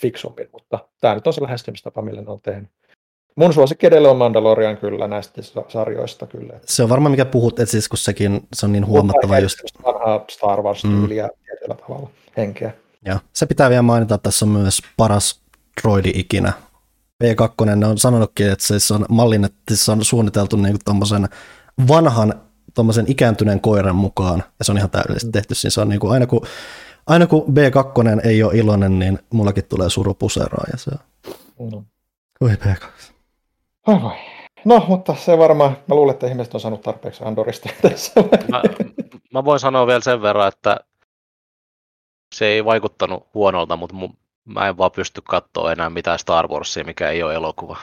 fiksummin, 0.00 0.48
mutta 0.52 0.78
tämä 1.00 1.14
nyt 1.14 1.26
on 1.26 1.32
se 1.32 1.42
lähestymistapa, 1.42 2.02
millä 2.02 2.22
ne 2.22 2.30
on 2.30 2.40
tehnyt. 2.40 2.70
Mun 3.36 3.52
suosikki 3.52 3.86
edelleen 3.86 4.10
on 4.10 4.16
Mandalorian 4.16 4.76
kyllä 4.76 5.08
näistä 5.08 5.42
sa- 5.42 5.64
sarjoista 5.68 6.26
kyllä. 6.26 6.60
se 6.64 6.82
on 6.82 6.88
varmaan 6.88 7.10
mikä 7.10 7.24
puhut, 7.24 7.60
että 7.60 7.70
siis 7.70 7.88
kun 7.88 7.98
sekin 7.98 8.46
se 8.52 8.66
on 8.66 8.72
niin 8.72 8.86
huomattava 8.86 9.38
just. 9.38 9.58
Vanhaa 9.84 10.24
Star 10.30 10.62
Wars-tyyliä 10.62 11.26
mm. 11.26 11.44
tietyllä 11.44 11.74
tavalla, 11.74 12.10
henkeä. 12.36 12.72
Ja 13.04 13.20
se 13.32 13.46
pitää 13.46 13.70
vielä 13.70 13.82
mainita, 13.82 14.14
että 14.14 14.22
tässä 14.22 14.44
on 14.44 14.48
myös 14.48 14.82
paras 14.96 15.40
droidi 15.82 16.12
ikinä. 16.14 16.52
P2 17.24 17.76
ne 17.76 17.86
on 17.86 17.98
sanonutkin, 17.98 18.50
että 18.50 18.78
se 18.78 18.94
on 18.94 19.06
mallin, 19.08 19.44
että 19.44 19.76
se 19.76 19.92
on 19.92 20.04
suunniteltu 20.04 20.56
niin 20.56 20.78
tommosen 20.84 21.28
vanhan 21.88 22.34
tommosen 22.74 23.04
ikääntyneen 23.08 23.60
koiran 23.60 23.96
mukaan, 23.96 24.44
ja 24.58 24.64
se 24.64 24.72
on 24.72 24.78
ihan 24.78 24.90
täydellisesti 24.90 25.32
tehty. 25.32 25.54
Siis 25.54 25.74
se 25.74 25.80
on 25.80 25.88
niin 25.88 26.00
kuin, 26.00 26.12
aina, 26.12 26.26
kun, 26.26 26.46
aina 27.06 27.26
kun 27.26 27.44
B2 27.46 28.26
ei 28.26 28.42
ole 28.42 28.54
iloinen, 28.56 28.98
niin 28.98 29.18
mullakin 29.32 29.64
tulee 29.64 29.90
suru 29.90 30.14
puseroa, 30.14 30.64
ja 30.72 30.78
se 30.78 30.90
on, 30.90 30.98
Mm. 31.58 31.84
oi 32.40 32.50
B2. 32.54 32.86
Ai 33.86 34.02
vai. 34.02 34.16
No, 34.64 34.84
mutta 34.88 35.14
se 35.14 35.38
varmaan, 35.38 35.76
mä 35.86 35.94
luulen, 35.94 36.12
että 36.12 36.26
ihmiset 36.26 36.54
on 36.54 36.60
saanut 36.60 36.80
tarpeeksi 36.82 37.24
Andorista 37.24 37.68
tässä. 37.82 38.12
Mä, 38.48 38.62
mä 39.32 39.44
voin 39.44 39.60
sanoa 39.60 39.86
vielä 39.86 40.00
sen 40.00 40.22
verran, 40.22 40.48
että 40.48 40.76
se 42.34 42.46
ei 42.46 42.64
vaikuttanut 42.64 43.26
huonolta, 43.34 43.76
mutta 43.76 43.94
mu, 43.96 44.08
mä 44.48 44.68
en 44.68 44.78
vaan 44.78 44.90
pysty 44.90 45.20
katsoa 45.28 45.72
enää 45.72 45.90
mitään 45.90 46.18
Star 46.18 46.48
Warsia, 46.48 46.84
mikä 46.84 47.08
ei 47.10 47.22
ole 47.22 47.34
elokuva. 47.34 47.76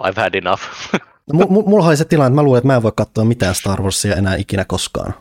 I've 0.00 0.16
had 0.20 0.34
enough. 0.34 0.62
No, 1.32 1.44
mu- 1.44 1.48
mu- 1.48 1.68
mulla 1.68 1.86
oli 1.86 1.96
se 1.96 2.04
tilanne, 2.04 2.26
että 2.28 2.34
mä 2.34 2.42
luulen, 2.42 2.58
että 2.58 2.66
mä 2.66 2.76
en 2.76 2.82
voi 2.82 2.92
katsoa 2.96 3.24
mitään 3.24 3.54
Star 3.54 3.82
Warsia 3.82 4.16
enää 4.16 4.34
ikinä 4.34 4.64
koskaan. 4.64 5.14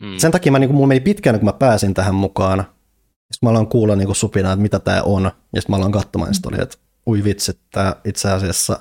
Mm. 0.00 0.18
Sen 0.18 0.32
takia 0.32 0.52
mä, 0.52 0.58
niin 0.58 0.68
kuin, 0.68 0.74
mulla 0.74 0.88
meni 0.88 1.00
pitkään, 1.00 1.38
kun 1.38 1.44
mä 1.46 1.52
pääsin 1.52 1.94
tähän 1.94 2.14
mukaan. 2.14 2.58
Sitten 3.32 3.46
mä 3.46 3.50
aloin 3.50 3.66
kuulla 3.66 3.96
niin 3.96 4.06
kuin 4.06 4.16
supina, 4.16 4.52
että 4.52 4.62
mitä 4.62 4.78
tämä 4.78 5.02
on. 5.02 5.22
Ja 5.22 5.30
sitten 5.60 5.72
mä 5.72 5.76
aloin 5.76 5.92
katsomaan, 5.92 6.28
ja 6.30 6.34
sitten 6.34 6.54
oli, 6.54 6.62
että 6.62 6.76
ui 7.06 7.24
vitsi, 7.24 7.60
tämä 7.72 7.96
itse 8.04 8.30
asiassa 8.30 8.78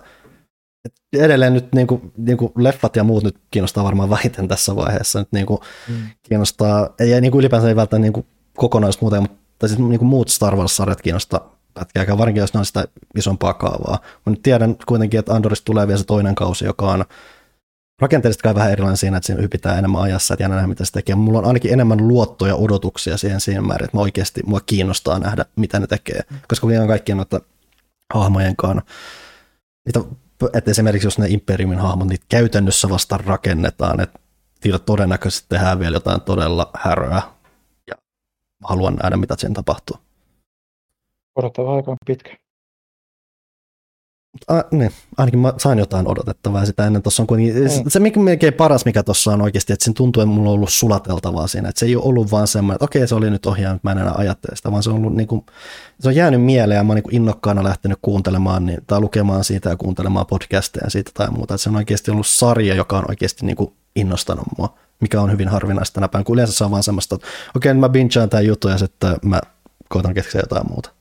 et 0.86 0.94
edelleen 1.24 1.54
nyt 1.54 1.74
niin 1.76 1.88
kuin, 1.88 2.12
niin 2.18 2.38
kuin 2.38 2.52
leffat 2.58 2.96
ja 2.96 3.04
muut 3.04 3.24
nyt 3.24 3.38
kiinnostaa 3.52 3.84
varmaan 3.84 4.10
vähiten 4.10 4.48
tässä 4.48 4.76
vaiheessa. 4.76 5.20
Nyt 5.20 5.32
niin 5.32 5.46
kuin 5.46 5.60
Mm. 5.88 5.96
kiinnostaa, 6.30 6.90
ei 7.00 7.22
niin 7.22 7.32
kuin 7.32 7.40
ylipäänsä 7.40 7.68
ei 7.70 7.76
välttämättä 7.76 8.04
niin 8.04 8.14
kuin 8.14 8.26
kokonaisuus 8.58 9.02
muuten, 9.02 9.22
mutta 9.22 9.38
siis 9.68 9.80
niin 9.80 10.00
kuin 10.00 10.10
muut 10.10 10.30
Star 10.30 10.56
Wars-sarjat 10.56 11.02
kiinnostaa 11.02 11.56
pätkääkään, 11.74 12.18
varsinkin 12.18 12.42
jos 12.42 12.54
ne 12.54 12.60
on 12.60 12.66
sitä 12.66 12.88
isompaa 13.16 13.54
kaavaa. 13.54 14.00
Mä 14.26 14.30
nyt 14.30 14.44
tiedän 14.44 14.76
kuitenkin, 14.86 15.20
että 15.20 15.34
Andorista 15.34 15.66
tulee 15.66 15.88
vielä 15.88 15.98
se 15.98 16.06
toinen 16.06 16.36
kausi, 16.36 16.66
joka 16.66 16.92
on 16.92 17.06
rakenteellisesti 18.02 18.44
kai 18.44 18.56
vähän 18.56 18.72
erilainen 18.72 18.98
siinä, 18.98 19.18
että 19.18 19.28
siinä 19.28 19.42
hypitään 19.42 19.78
enemmän 19.78 20.02
ajassa, 20.02 20.34
että 20.34 20.48
nähdä, 20.48 20.68
mitä 20.68 20.86
se 20.86 20.92
tekee. 20.92 21.16
Mulla 21.16 21.40
on 21.40 21.46
ainakin 21.46 21.74
enemmän 21.74 22.08
luottoja 22.08 22.56
odotuksia 22.56 23.18
siihen 23.18 23.42
siinä 23.42 23.62
määrin, 23.62 23.86
että 23.86 23.98
mä 23.98 24.02
oikeasti, 24.02 24.42
mua 24.46 24.60
kiinnostaa 24.66 25.20
nähdä, 25.20 25.46
mitä 25.56 25.80
ne 25.80 25.88
tekee. 25.88 26.22
Koska 26.48 26.68
kun 26.68 26.80
on 26.80 26.88
kaikkien 26.88 27.18
noita 27.18 27.42
hahmojen 28.14 28.56
kanssa, 28.56 28.82
niitä, 29.86 30.00
että 30.54 30.72
esimerkiksi 30.72 31.08
jos 31.08 31.18
ne 31.18 31.28
Imperiumin 31.28 31.80
hahmot, 31.80 32.08
niitä 32.08 32.26
käytännössä 32.30 32.90
vasta 32.90 33.18
rakennetaan, 33.18 34.00
että 34.00 34.20
niillä 34.64 34.80
todennäköisesti 34.80 35.46
tehdään 35.50 35.80
vielä 35.80 35.96
jotain 35.96 36.22
todella 36.22 36.70
häröä. 36.74 37.22
Haluan 38.64 38.96
nähdä, 38.96 39.18
mitä 39.18 39.36
sen 39.38 39.54
tapahtuu. 39.54 39.98
Odottava 41.36 41.76
aika 41.76 41.92
on 41.92 41.98
pitkä. 42.06 42.38
A, 44.48 44.62
niin, 44.72 44.92
ainakin 45.18 45.40
mä 45.40 45.54
sain 45.58 45.80
jotain 45.80 46.08
odotettavaa 46.08 46.66
sitä 46.66 46.88
ennen. 46.88 47.02
Tossa 47.02 47.24
on 47.24 47.28
kuitenkin, 47.28 47.64
Mm. 47.64 47.70
se, 47.88 48.00
mikä 48.00 48.20
melkein 48.20 48.54
paras, 48.54 48.86
mikä 48.86 49.04
tuossa 49.04 49.32
on 49.32 49.42
oikeasti, 49.42 49.74
että 49.74 49.86
sen 49.86 49.94
tuntuu, 49.94 50.24
että 50.24 50.34
mulla 50.34 50.50
on 50.50 50.56
ollut 50.56 50.70
sulateltavaa 50.70 51.48
siinä. 51.48 51.70
Että 51.70 51.80
se 51.80 51.86
ei 51.86 51.96
ole 51.96 52.04
ollut 52.06 52.32
vaan 52.32 52.48
semmoinen, 52.48 52.76
että 52.76 52.86
okei, 52.86 53.08
se 53.08 53.16
oli 53.16 53.30
nyt 53.30 53.46
ohjaa, 53.46 53.80
mä 53.84 53.92
en 53.92 53.98
enää 53.98 54.14
ajattele 54.18 54.56
sitä, 54.56 54.72
vaan 54.72 54.84
se 54.84 54.90
on, 54.90 54.96
ollut 54.96 55.16
niin 55.16 55.28
kuin, 55.28 55.46
se 56.00 56.08
on 56.10 56.16
jäänyt 56.16 56.42
mieleen 56.42 56.78
ja 56.78 56.84
mä 56.84 56.94
oon 56.94 57.02
niin 57.06 57.16
innokkaana 57.16 57.64
lähtenyt 57.64 58.00
kuuntelemaan 58.02 58.66
niin, 58.66 58.80
tai 58.88 59.00
lukemaan 59.00 59.44
siitä 59.44 59.70
ja 59.70 59.78
kuuntelemaan 59.78 60.26
podcasteja 60.26 60.90
siitä 60.90 61.12
tai 61.14 61.32
muuta. 61.32 61.54
Että 61.54 61.64
se 61.64 61.70
on 61.70 61.76
oikeasti 61.76 62.12
ollut 62.12 62.28
sarja, 62.28 62.76
joka 62.76 62.98
on 62.98 63.06
oikeasti 63.10 63.46
niin 63.46 63.58
kuin 63.58 63.74
innostanut 63.96 64.46
mua, 64.58 64.78
mikä 65.02 65.22
on 65.22 65.32
hyvin 65.32 65.48
harvinaista 65.48 65.96
tänä 65.96 66.08
päivänä, 66.08 66.26
kun 66.26 66.34
yleensä 66.34 66.54
se 66.54 66.64
on 66.64 66.72
vaan 66.72 66.84
semmoista, 66.84 67.16
että 67.16 67.28
okei, 67.56 67.74
nyt 67.74 67.80
mä 67.80 67.90
bingeaan 67.90 68.30
tämän 68.30 68.46
jutun 68.46 68.72
ja 68.72 68.78
sitten 68.78 69.16
mä 69.26 69.42
koitan 69.90 70.14
keksiä 70.14 70.42
jotain 70.42 70.68
muuta. 70.70 70.92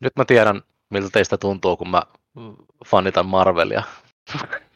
Nyt 0.00 0.12
mä 0.16 0.24
tiedän, 0.24 0.62
miltä 0.90 1.08
teistä 1.12 1.36
tuntuu, 1.36 1.76
kun 1.76 1.90
mä 1.90 2.02
fanitan 2.86 3.26
Marvelia. 3.26 3.82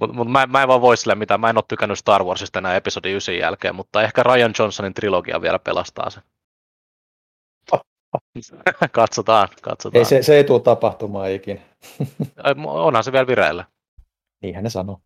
Mutta 0.00 0.16
mut 0.16 0.30
mä, 0.30 0.46
mä 0.46 0.62
en 0.62 0.68
vaan 0.68 0.80
voi 0.80 0.96
sille 0.96 1.14
mitään. 1.14 1.40
Mä 1.40 1.50
en 1.50 1.58
ole 1.58 1.64
tykännyt 1.68 1.98
Star 1.98 2.24
Warsista 2.24 2.58
enää 2.58 2.76
episodi 2.76 3.10
9 3.10 3.36
jälkeen, 3.36 3.74
mutta 3.74 4.02
ehkä 4.02 4.22
Ryan 4.22 4.54
Johnsonin 4.58 4.94
trilogia 4.94 5.42
vielä 5.42 5.58
pelastaa 5.58 6.10
sen. 6.10 6.22
katsotaan, 8.92 9.48
katsotaan. 9.62 9.98
Ei, 9.98 10.04
se, 10.04 10.22
se 10.22 10.36
ei 10.36 10.44
tule 10.44 10.60
tapahtumaan 10.60 11.30
ikinä. 11.30 11.60
Onhan 12.66 13.04
se 13.04 13.12
vielä 13.12 13.26
vireillä. 13.26 13.64
Niinhän 14.42 14.64
ne 14.64 14.70
sanoo. 14.70 15.00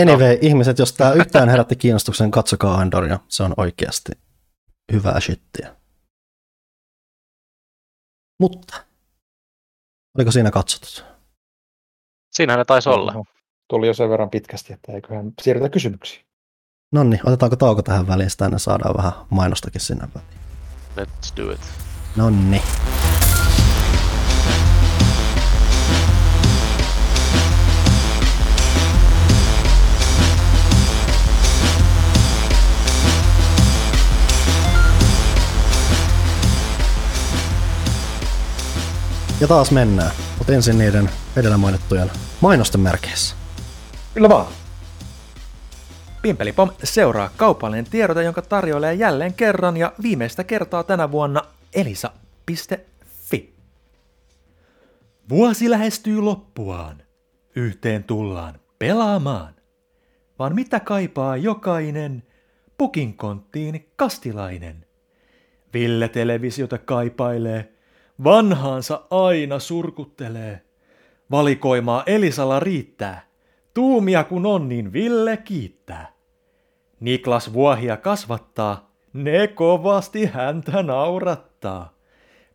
Anyway, 0.00 0.38
ihmiset, 0.40 0.78
jos 0.78 0.92
tämä 0.92 1.12
yhtään 1.12 1.48
herätti 1.48 1.76
kiinnostuksen, 1.76 2.30
katsokaa 2.30 2.78
Andoria. 2.78 3.18
Se 3.28 3.42
on 3.42 3.54
oikeasti 3.56 4.12
hyvää 4.92 5.20
shittiä. 5.20 5.76
Mutta, 8.40 8.84
oliko 10.18 10.30
siinä 10.30 10.50
katsottu? 10.50 11.02
Siinähän 12.32 12.58
ne 12.58 12.64
taisi 12.64 12.88
olla. 12.88 13.12
Oho. 13.12 13.24
Tuli 13.68 13.86
jo 13.86 13.94
sen 13.94 14.10
verran 14.10 14.30
pitkästi, 14.30 14.72
että 14.72 14.92
eiköhän 14.92 15.32
siirrytä 15.42 15.68
kysymyksiin. 15.68 16.26
No 16.92 17.04
niin, 17.04 17.20
otetaanko 17.24 17.56
tauko 17.56 17.82
tähän 17.82 18.06
väliin, 18.06 18.30
sitä 18.30 18.50
saadaan 18.56 18.96
vähän 18.96 19.12
mainostakin 19.30 19.80
sinne 19.80 20.08
väliin. 20.14 20.40
Let's 20.96 21.36
do 21.36 21.50
it. 21.50 21.60
No 22.16 22.30
niin. 22.30 22.62
Ja 39.42 39.48
taas 39.48 39.70
mennään, 39.70 40.10
mutta 40.38 40.52
ensin 40.52 40.78
niiden 40.78 41.10
edellä 41.36 41.56
mainittujen 41.56 42.10
mainosten 42.40 42.80
merkeissä. 42.80 43.36
Kyllä 44.14 44.28
vaan. 44.28 44.52
Pimpelipom 46.22 46.70
seuraa 46.84 47.30
kaupallinen 47.36 47.84
tiedote, 47.84 48.22
jonka 48.22 48.42
tarjoilee 48.42 48.94
jälleen 48.94 49.34
kerran 49.34 49.76
ja 49.76 49.92
viimeistä 50.02 50.44
kertaa 50.44 50.82
tänä 50.82 51.10
vuonna 51.10 51.42
elisa.fi. 51.74 53.54
Vuosi 55.28 55.70
lähestyy 55.70 56.20
loppuaan. 56.20 57.02
Yhteen 57.56 58.04
tullaan 58.04 58.60
pelaamaan. 58.78 59.54
Vaan 60.38 60.54
mitä 60.54 60.80
kaipaa 60.80 61.36
jokainen 61.36 62.22
pukinkonttiin 62.78 63.88
kastilainen? 63.96 64.86
Ville 65.74 66.08
televisiota 66.08 66.78
kaipailee, 66.78 67.71
vanhaansa 68.24 69.06
aina 69.10 69.58
surkuttelee. 69.58 70.60
Valikoimaa 71.30 72.02
Elisalla 72.06 72.60
riittää. 72.60 73.26
Tuumia 73.74 74.24
kun 74.24 74.46
on, 74.46 74.68
niin 74.68 74.92
Ville 74.92 75.36
kiittää. 75.36 76.12
Niklas 77.00 77.52
vuohia 77.52 77.96
kasvattaa, 77.96 78.92
ne 79.12 79.46
kovasti 79.46 80.26
häntä 80.26 80.82
naurattaa. 80.82 81.94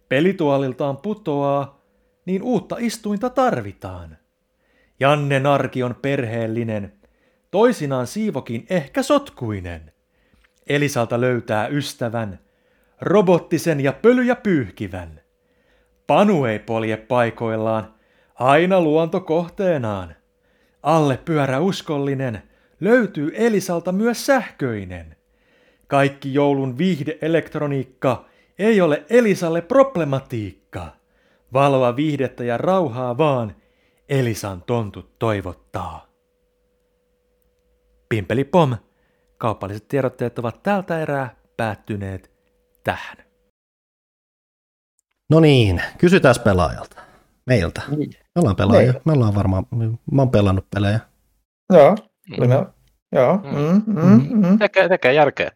Pelituoliltaan 0.10 0.98
putoaa, 0.98 1.82
niin 2.26 2.44
uutta 2.44 2.76
istuinta 2.80 3.30
tarvitaan. 3.30 4.18
Janne 5.00 5.40
Narki 5.40 5.84
on 5.84 5.96
perheellinen, 6.02 6.94
toisinaan 7.52 8.08
Siivokin 8.08 8.66
ehkä 8.70 9.04
sotkuinen. 9.04 9.94
Elisalta 10.68 11.22
löytää 11.22 11.68
ystävän, 11.68 12.40
robottisen 13.02 13.80
ja 13.80 13.94
pölyjä 13.94 14.36
pyyhkivän. 14.36 15.27
Panu 16.08 16.45
ei 16.45 16.60
polje 16.60 16.98
paikoillaan, 16.98 17.94
aina 18.36 18.82
luonto 18.82 19.19
kohteenaan. 19.19 20.16
Alle 20.84 21.18
pyörä 21.18 21.60
uskollinen, 21.60 22.44
löytyy 22.80 23.32
Elisalta 23.36 23.92
myös 23.92 24.26
sähköinen. 24.26 25.16
Kaikki 25.88 26.34
joulun 26.34 26.77
viihdeelektroniikka 26.77 28.26
ei 28.60 28.82
ole 28.82 29.06
Elisalle 29.10 29.61
problematiikka. 29.61 30.88
Valoa 31.53 31.95
viihdettä 31.95 32.44
ja 32.44 32.58
rauhaa 32.58 33.18
vaan 33.18 33.56
Elisan 34.10 34.64
tontut 34.68 35.19
toivottaa. 35.19 36.08
Pimpeli 38.10 38.44
pom, 38.44 38.76
kaupalliset 39.38 39.88
tiedotteet 39.88 40.40
ovat 40.40 40.64
tältä 40.64 41.00
erää 41.00 41.36
päättyneet 41.58 42.32
tähän. 42.84 43.27
No 45.30 45.40
niin, 45.40 45.82
kysytään 45.98 46.36
pelaajalta. 46.44 47.02
Meiltä. 47.46 47.82
Niin. 47.98 48.10
Me 48.36 48.40
ollaan 48.40 48.56
pelaajia. 48.56 48.86
Meillä. 48.86 49.02
Me 49.06 49.12
ollaan 49.12 49.36
varmaan, 49.36 49.66
mä 50.12 50.22
oon 50.22 50.30
pelannut 50.32 50.66
pelejä. 50.76 51.00
Joo, 51.74 51.96
Mm. 52.30 52.36
kyllä. 52.36 52.66
Joo. 53.12 53.38
Mm. 53.38 53.82
Mm, 53.86 54.04
mm, 54.32 54.48
mm. 54.48 54.60
Tekee, 54.60 54.90
tekee 54.90 55.14
järkeä. 55.14 55.52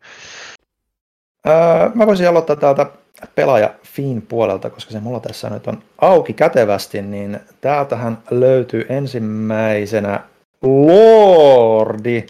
Öö, 1.48 1.90
mä 1.96 2.08
voisin 2.08 2.28
aloittaa 2.30 2.56
täältä 2.56 2.86
pelaaja 3.36 3.74
Fin 3.84 4.22
puolelta, 4.22 4.70
koska 4.70 4.92
se 4.92 5.00
mulla 5.00 5.20
tässä 5.20 5.50
nyt 5.50 5.68
on 5.68 5.84
auki 6.02 6.34
kätevästi, 6.34 7.02
niin 7.02 7.40
täältähän 7.62 8.18
löytyy 8.32 8.86
ensimmäisenä 8.90 10.20
Lordi, 10.62 12.26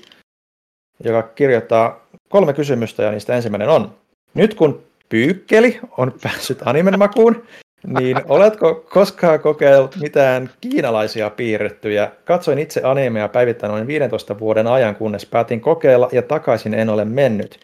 joka 1.04 1.24
kirjoittaa 1.24 2.00
kolme 2.30 2.54
kysymystä 2.54 3.04
ja 3.04 3.12
niistä 3.12 3.36
ensimmäinen 3.36 3.70
on. 3.70 3.96
Nyt 4.34 4.54
kun 4.54 4.84
Pyykkeli 5.12 5.80
on 5.98 6.14
päässyt 6.24 6.60
animen 6.66 7.00
makuun, 7.00 7.44
niin 7.88 8.18
oletko 8.28 8.86
koskaan 8.90 9.40
kokeillut 9.40 9.96
mitään 9.96 10.50
kiinalaisia 10.62 11.30
piirrettyjä? 11.30 12.12
Katsoin 12.26 12.60
itse 12.60 12.82
animea 12.84 13.28
päivittäin 13.30 13.72
noin 13.72 13.88
15 13.88 14.40
vuoden 14.40 14.68
ajan, 14.68 14.96
kunnes 14.96 15.26
päätin 15.26 15.62
kokeilla 15.62 16.10
ja 16.12 16.22
takaisin 16.22 16.74
en 16.74 16.90
ole 16.90 17.06
mennyt. 17.06 17.60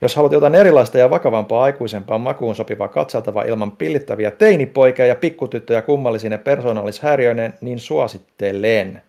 Jos 0.00 0.16
haluat 0.16 0.32
jotain 0.32 0.54
erilaista 0.54 0.98
ja 0.98 1.10
vakavampaa 1.10 1.64
aikuisempaa 1.64 2.18
makuun 2.18 2.54
sopivaa 2.54 2.88
katseltavaa 2.88 3.44
ilman 3.44 3.72
pillittäviä 3.72 4.30
teinipoikia 4.30 5.06
ja 5.06 5.14
pikkutyttöjä 5.14 5.82
kummallisine 5.82 6.38
persoonallishäiriöineen, 6.38 7.54
niin 7.60 7.78
suosittelen. 7.78 9.02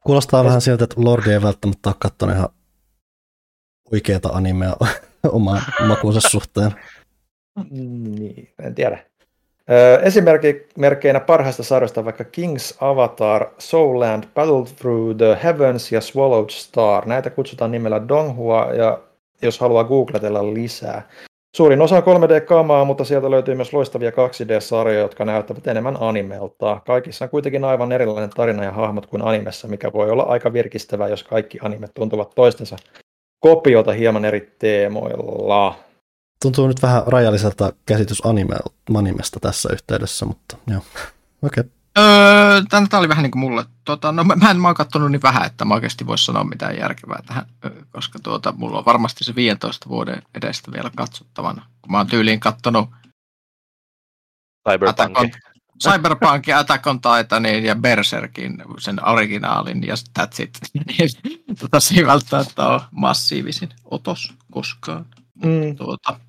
Kuulostaa 0.00 0.44
vähän 0.44 0.60
siltä, 0.60 0.84
että 0.84 0.96
Lordi 0.98 1.32
ei 1.32 1.42
välttämättä 1.42 1.88
ole 1.88 1.96
katsonut 1.98 2.36
ihan 2.36 2.48
oikeata 3.92 4.28
animea 4.28 4.76
oman 5.32 5.62
makuunsa 5.86 6.28
suhteen. 6.28 6.74
Niin, 7.70 8.48
en 8.62 8.74
tiedä. 8.74 8.98
Esimerkkeinä 10.02 11.20
parhaista 11.20 11.62
sarjoista 11.62 12.04
vaikka 12.04 12.24
King's 12.24 12.76
Avatar, 12.80 13.46
Soulland, 13.58 14.24
Battle 14.34 14.64
Through 14.76 15.16
the 15.16 15.38
Heavens 15.44 15.92
ja 15.92 16.00
Swallowed 16.00 16.50
Star. 16.50 17.06
Näitä 17.06 17.30
kutsutaan 17.30 17.70
nimellä 17.70 18.08
Donghua 18.08 18.68
ja 18.72 19.00
jos 19.42 19.60
haluaa 19.60 19.84
googletella 19.84 20.54
lisää. 20.54 21.08
Suurin 21.56 21.82
osa 21.82 21.96
on 21.96 22.02
3D-kamaa, 22.02 22.84
mutta 22.84 23.04
sieltä 23.04 23.30
löytyy 23.30 23.54
myös 23.54 23.72
loistavia 23.72 24.10
2D-sarjoja, 24.10 24.98
jotka 24.98 25.24
näyttävät 25.24 25.66
enemmän 25.66 25.96
animelta. 26.00 26.80
Kaikissa 26.86 27.24
on 27.24 27.28
kuitenkin 27.28 27.64
aivan 27.64 27.92
erilainen 27.92 28.30
tarina 28.30 28.64
ja 28.64 28.72
hahmot 28.72 29.06
kuin 29.06 29.22
animessa, 29.22 29.68
mikä 29.68 29.92
voi 29.92 30.10
olla 30.10 30.22
aika 30.22 30.52
virkistävää, 30.52 31.08
jos 31.08 31.24
kaikki 31.24 31.58
animet 31.62 31.90
tuntuvat 31.94 32.32
toistensa 32.34 32.76
kopiota 33.40 33.92
hieman 33.92 34.24
eri 34.24 34.52
teemoilla. 34.58 35.74
Tuntuu 36.42 36.68
nyt 36.68 36.82
vähän 36.82 37.02
rajalliselta 37.06 37.72
käsitys 37.86 38.26
anime, 38.26 38.56
animesta 38.98 39.40
tässä 39.40 39.68
yhteydessä, 39.72 40.26
mutta 40.26 40.56
joo. 40.66 40.80
Okei. 41.42 41.60
Okay. 41.60 41.64
Öö, 41.98 42.62
tämä 42.70 43.00
oli 43.00 43.08
vähän 43.08 43.22
niin 43.22 43.30
kuin 43.30 43.40
mulle. 43.40 43.64
Tota, 43.84 44.12
no, 44.12 44.24
mä, 44.24 44.50
en 44.50 44.60
mä 44.60 44.68
oon 44.68 44.74
katsonut 44.74 45.10
niin 45.10 45.22
vähän, 45.22 45.46
että 45.46 45.64
mä 45.64 45.74
oikeasti 45.74 46.06
voisi 46.06 46.24
sanoa 46.24 46.44
mitään 46.44 46.78
järkevää 46.78 47.22
tähän, 47.26 47.46
ö, 47.64 47.70
koska 47.90 48.18
tuota, 48.18 48.54
mulla 48.56 48.78
on 48.78 48.84
varmasti 48.84 49.24
se 49.24 49.34
15 49.34 49.88
vuoden 49.88 50.22
edestä 50.34 50.72
vielä 50.72 50.90
katsottavana. 50.96 51.66
Kun 51.82 51.92
mä 51.92 51.98
oon 51.98 52.06
tyyliin 52.06 52.40
kattonut 52.40 52.88
Cyberpunk. 54.68 55.36
Cyberpunkin, 55.82 56.56
Attack 56.56 56.86
on 56.86 57.00
Titanin 57.00 57.64
ja 57.64 57.76
Berserkin, 57.76 58.62
sen 58.78 59.08
originaalin 59.08 59.86
ja 59.86 59.94
that's 60.18 60.42
it. 60.42 60.58
Niin, 60.86 61.10
tota, 61.60 61.80
se 61.80 61.94
ei 61.94 62.06
välttämättä 62.06 62.66
ole 62.66 62.80
massiivisin 62.90 63.68
otos 63.84 64.34
koskaan. 64.52 65.06
Mm. 65.44 65.76
Tuota, 65.76 66.20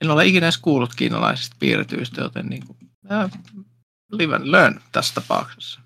en 0.00 0.10
ole 0.10 0.26
ikinä 0.26 0.46
edes 0.46 0.58
kuullut 0.58 0.94
kiinalaisista 0.94 1.56
piirretyistä, 1.58 2.20
joten 2.20 2.46
niin 2.46 2.66
kuin, 2.66 2.78
äh, 3.12 3.30
live 4.12 4.34
and 4.34 4.50
learn 4.50 4.80
tässä 4.92 5.14
tapauksessa. 5.14 5.80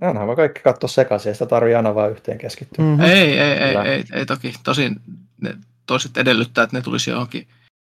Ainahan 0.00 0.28
voi 0.28 0.36
kaikki 0.36 0.60
katsoa 0.60 0.88
sekaisin, 0.88 1.30
ja 1.30 1.34
sitä 1.34 1.46
tarvii 1.46 1.74
aina 1.74 1.94
vain 1.94 2.10
yhteen 2.12 2.38
keskittyä. 2.38 2.84
Mm-hmm. 2.84 3.04
Ei, 3.04 3.38
ei, 3.38 3.40
ei, 3.40 3.74
Kyllä. 3.74 3.84
ei, 3.84 4.04
ei 4.12 4.26
toki. 4.26 4.54
Tosin 4.64 5.00
ne 5.40 5.56
toiset 5.86 6.16
edellyttää, 6.16 6.64
että 6.64 6.76
ne 6.76 6.82
tulisi 6.82 7.10
johonkin 7.10 7.48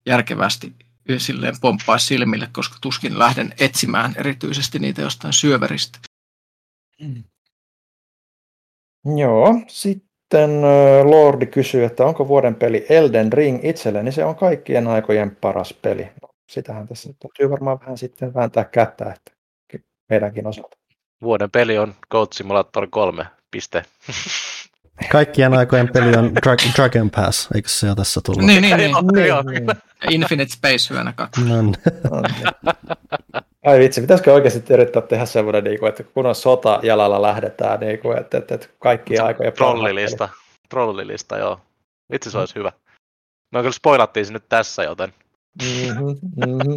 järkevästi 0.05 0.73
silleen 1.17 1.55
pomppaa 1.61 1.97
silmille, 1.97 2.49
koska 2.51 2.77
tuskin 2.81 3.19
lähden 3.19 3.53
etsimään 3.59 4.13
erityisesti 4.17 4.79
niitä 4.79 5.01
jostain 5.01 5.33
syöveristä. 5.33 5.99
Joo, 9.17 9.61
sitten 9.67 10.06
ö, 10.35 11.03
Lordi 11.03 11.45
kysyy, 11.45 11.83
että 11.85 12.05
onko 12.05 12.27
vuoden 12.27 12.55
peli 12.55 12.85
Elden 12.89 13.33
Ring 13.33 13.59
itselleni, 13.65 14.11
se 14.11 14.25
on 14.25 14.35
kaikkien 14.35 14.87
aikojen 14.87 15.35
paras 15.41 15.73
peli. 15.81 16.09
No, 16.21 16.29
sitähän 16.49 16.87
tässä 16.87 17.09
nyt 17.09 17.17
täytyy 17.19 17.49
varmaan 17.49 17.79
vähän 17.79 17.97
sitten 17.97 18.33
vääntää 18.33 18.63
kättä, 18.63 19.13
että 19.15 19.31
meidänkin 20.09 20.47
osalta. 20.47 20.77
Vuoden 21.21 21.51
peli 21.51 21.77
on 21.77 21.95
Goat 22.11 22.33
Simulator 22.33 22.87
3. 22.91 23.25
piste. 23.51 23.83
Kaikkien 25.11 25.53
aikojen 25.53 25.89
peli 25.93 26.17
on 26.17 26.31
Dra- 26.45 26.75
Dragon 26.75 27.09
Pass, 27.09 27.47
eikö 27.55 27.69
se 27.69 27.87
ole 27.87 27.95
tässä 27.95 28.21
tullut? 28.25 28.43
Niin, 28.43 28.61
niin, 28.61 28.77
niin. 28.77 28.91
Joo, 29.15 29.25
joo. 29.27 29.43
Infinite 30.09 30.51
Space 30.53 30.89
hyvänä 30.89 31.13
kaksi. 31.15 31.41
No, 31.41 31.61
niin. 31.61 31.75
Ai 33.65 33.79
vitsi, 33.79 34.01
pitäisikö 34.01 34.33
oikeasti 34.33 34.73
yrittää 34.73 35.01
tehdä 35.01 35.25
semmoinen, 35.25 35.63
niin 35.63 35.79
kuin, 35.79 35.89
että 35.89 36.03
kun 36.03 36.25
on 36.25 36.35
sota 36.35 36.79
jalalla 36.83 37.21
lähdetään, 37.21 37.79
niin 37.79 37.99
kuin, 37.99 38.17
että, 38.17 38.37
että, 38.37 38.55
että 38.55 38.67
kaikki 38.79 39.19
aikoja 39.19 39.51
Trollilista. 39.51 40.29
Trollilista, 40.69 41.37
joo. 41.37 41.59
Vitsi 42.11 42.31
se 42.31 42.37
olisi 42.37 42.55
hyvä. 42.55 42.71
No 43.51 43.59
kyllä 43.59 43.71
spoilattiin 43.71 44.25
se 44.25 44.33
nyt 44.33 44.49
tässä, 44.49 44.83
joten 44.83 45.13
Mm-hmm, 45.63 46.17
mm-hmm. 46.35 46.75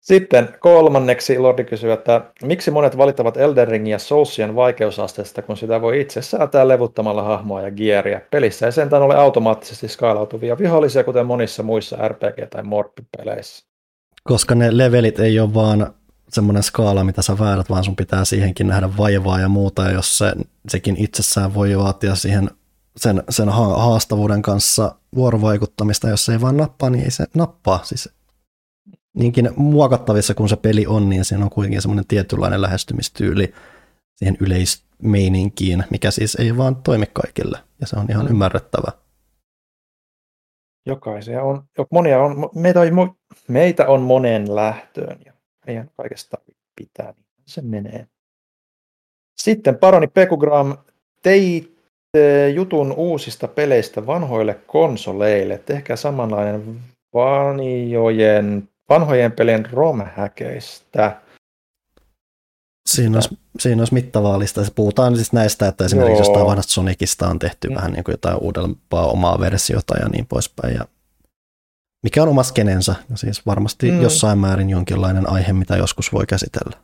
Sitten 0.00 0.56
kolmanneksi 0.58 1.38
Lordi 1.38 1.64
kysyy, 1.64 1.92
että 1.92 2.30
miksi 2.42 2.70
monet 2.70 2.96
valittavat 2.98 3.36
Elden 3.36 3.68
Ringia 3.68 3.98
Soulsien 3.98 4.56
vaikeusasteesta, 4.56 5.42
kun 5.42 5.56
sitä 5.56 5.80
voi 5.80 6.00
itse 6.00 6.22
säätää 6.22 6.68
levuttamalla 6.68 7.22
hahmoa 7.22 7.62
ja 7.62 7.70
gearia. 7.70 8.20
Pelissä 8.30 8.66
ei 8.66 8.72
sentään 8.72 9.02
ole 9.02 9.14
automaattisesti 9.14 9.88
skaalautuvia 9.88 10.58
vihollisia, 10.58 11.04
kuten 11.04 11.26
monissa 11.26 11.62
muissa 11.62 11.96
RPG- 12.08 12.46
tai 12.50 12.62
morppipeleissä. 12.62 13.66
Koska 14.28 14.54
ne 14.54 14.76
levelit 14.78 15.18
ei 15.18 15.40
ole 15.40 15.54
vaan 15.54 15.94
semmoinen 16.28 16.62
skaala, 16.62 17.04
mitä 17.04 17.22
sä 17.22 17.38
väärät, 17.38 17.70
vaan 17.70 17.84
sun 17.84 17.96
pitää 17.96 18.24
siihenkin 18.24 18.66
nähdä 18.66 18.96
vaivaa 18.96 19.40
ja 19.40 19.48
muuta, 19.48 19.82
ja 19.82 19.90
jos 19.90 20.18
se, 20.18 20.32
sekin 20.68 20.96
itsessään 20.98 21.54
voi 21.54 21.78
vaatia 21.78 22.14
siihen 22.14 22.50
sen, 22.96 23.22
sen 23.30 23.48
ha- 23.48 23.78
haastavuuden 23.78 24.42
kanssa 24.42 24.94
vuorovaikuttamista, 25.14 26.08
jos 26.08 26.24
se 26.24 26.32
ei 26.32 26.40
vaan 26.40 26.56
nappaa, 26.56 26.90
niin 26.90 27.04
ei 27.04 27.10
se 27.10 27.26
nappaa. 27.34 27.80
Siis 27.84 28.08
niinkin 29.16 29.50
muokattavissa 29.56 30.34
kuin 30.34 30.48
se 30.48 30.56
peli 30.56 30.86
on, 30.86 31.08
niin 31.08 31.24
siinä 31.24 31.44
on 31.44 31.50
kuitenkin 31.50 31.82
semmoinen 31.82 32.06
tietynlainen 32.06 32.62
lähestymistyyli 32.62 33.54
siihen 34.16 34.36
yleismeininkiin, 34.40 35.84
mikä 35.90 36.10
siis 36.10 36.34
ei 36.34 36.56
vaan 36.56 36.76
toimi 36.76 37.06
kaikille, 37.12 37.58
ja 37.80 37.86
se 37.86 37.96
on 37.96 38.06
ihan 38.10 38.24
Mm. 38.26 38.30
ymmärrettävä. 38.30 38.92
Jokaisia 40.86 41.42
on, 41.42 41.62
monia 41.90 42.22
on, 42.22 42.50
meitä 42.54 42.80
on, 42.80 43.14
meitä 43.48 43.86
on 43.88 44.02
moneen 44.02 44.54
lähtöön 44.54 45.18
ja 45.24 45.32
eihän 45.66 45.90
kaikesta 45.96 46.36
pitää, 46.76 47.12
niin 47.16 47.26
se 47.46 47.62
menee. 47.62 48.06
Sitten 49.36 49.78
Paroni 49.78 50.06
Pekugram, 50.06 50.76
teit 51.22 51.74
jutun 52.54 52.92
uusista 52.92 53.48
peleistä 53.48 54.06
vanhoille 54.06 54.54
konsoleille. 54.66 55.58
Tehkää 55.58 55.96
samanlainen 55.96 56.80
vanjojen, 57.14 58.68
vanhojen 58.88 59.32
pelien 59.32 59.66
romhäkeistä. 59.72 61.16
Siinä 62.94 63.16
olisi, 63.16 63.38
siinä 63.58 63.80
olisi 63.80 63.94
mittavaa 63.94 64.38
listaa. 64.38 64.64
Puhutaan 64.74 65.16
siis 65.16 65.32
näistä, 65.32 65.68
että 65.68 65.84
esimerkiksi 65.84 66.12
Joo. 66.12 66.20
jostain 66.28 66.46
vanhasta 66.46 66.72
Sonicista 66.72 67.28
on 67.28 67.38
tehty 67.38 67.68
Mm. 67.68 67.74
vähän 67.74 67.92
niin 67.92 68.04
kuin 68.04 68.12
jotain 68.12 68.36
uudempaa 68.40 69.06
omaa 69.06 69.40
versiota 69.40 69.96
ja 69.98 70.08
niin 70.08 70.26
poispäin. 70.26 70.74
Ja 70.74 70.84
mikä 72.02 72.22
on 72.22 72.28
oma 72.28 72.42
skenensä. 72.42 72.94
Ja 73.10 73.16
siis 73.16 73.46
varmasti 73.46 73.90
Mm. 73.90 73.96
mm. 73.96 74.02
jossain 74.02 74.38
määrin 74.38 74.70
jonkinlainen 74.70 75.30
aihe, 75.30 75.52
mitä 75.52 75.76
joskus 75.76 76.12
voi 76.12 76.26
käsitellä. 76.26 76.76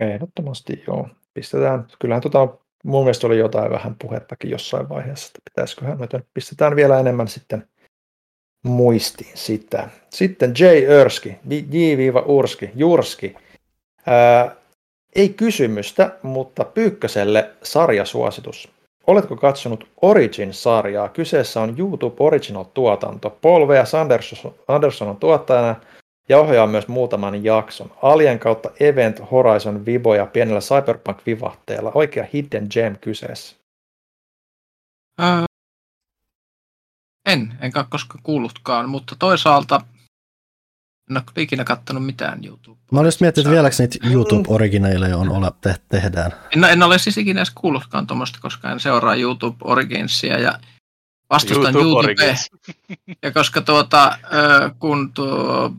Ehdottomasti 0.00 0.84
joo. 0.86 1.08
Pistetään, 1.34 1.86
kyllähän 1.98 2.22
tota, 2.22 2.48
mun 2.84 3.04
mielestä 3.04 3.26
oli 3.26 3.38
jotain 3.38 3.70
vähän 3.70 3.96
puhettakin 4.02 4.50
jossain 4.50 4.88
vaiheessa, 4.88 5.26
että 5.26 5.40
pitäisiköhän 5.50 5.98
noita, 5.98 6.20
pistetään 6.34 6.76
vielä 6.76 7.00
enemmän 7.00 7.28
sitten 7.28 7.68
muistiin 8.64 9.32
sitä. 9.34 9.88
Sitten 10.10 10.52
J. 10.58 10.64
Örski, 10.92 11.36
J-Urski, 11.50 12.70
Jurski. 12.74 13.34
Ää, 14.06 14.56
ei 15.14 15.28
kysymystä, 15.28 16.16
mutta 16.22 16.64
Pyykköselle 16.64 17.50
sarjasuositus. 17.62 18.68
Oletko 19.06 19.36
katsonut 19.36 19.88
Origin-sarjaa? 20.02 21.08
Kyseessä 21.08 21.60
on 21.60 21.74
YouTube 21.78 22.16
Original-tuotanto. 22.18 23.30
Paul 23.30 23.68
V. 23.68 23.84
Anderson, 24.68 25.08
on 25.08 25.16
tuottajana 25.16 25.76
ja 26.28 26.38
ohjaa 26.38 26.66
myös 26.66 26.88
muutaman 26.88 27.44
jakson. 27.44 27.92
Alien 28.02 28.38
kautta 28.38 28.70
Event 28.80 29.20
Horizon 29.30 29.86
Viboja 29.86 30.26
pienellä 30.26 30.60
Cyberpunk-vivahteella. 30.60 31.92
Oikea 31.94 32.26
hidden 32.32 32.66
gem 32.70 32.96
kyseessä. 33.00 33.56
Öö, 35.20 35.44
en, 37.26 37.54
enkä 37.60 37.84
koskaan 37.90 38.20
kuullutkaan, 38.22 38.88
mutta 38.88 39.16
toisaalta 39.18 39.80
en 41.10 41.16
ole 41.16 41.42
ikinä 41.42 41.64
kattonut 41.64 42.06
mitään 42.06 42.44
YouTube. 42.44 42.80
Mä 42.92 43.00
olisin 43.00 43.18
miettinyt, 43.20 43.46
että 43.46 43.54
vieläkö 43.54 43.76
niitä 43.78 44.08
YouTube-originaileja 44.08 45.16
on 45.16 45.28
ole, 45.28 45.52
te, 45.60 45.76
tehdään. 45.88 46.32
En, 46.56 46.64
en 46.64 46.82
ole 46.82 46.98
siis 46.98 47.18
ikinä 47.18 47.40
edes 47.40 47.52
kuullutkaan 47.54 48.06
tuommoista, 48.06 48.38
koska 48.42 48.70
en 48.70 48.80
seuraa 48.80 49.14
YouTube 49.14 49.56
Originsia 49.64 50.38
ja 50.38 50.58
vastustan 51.30 51.76
YouTube. 51.76 52.14
Ja 53.22 53.32
koska 53.32 53.60
tuota, 53.60 54.18
kun 54.78 55.12
tuo 55.12 55.72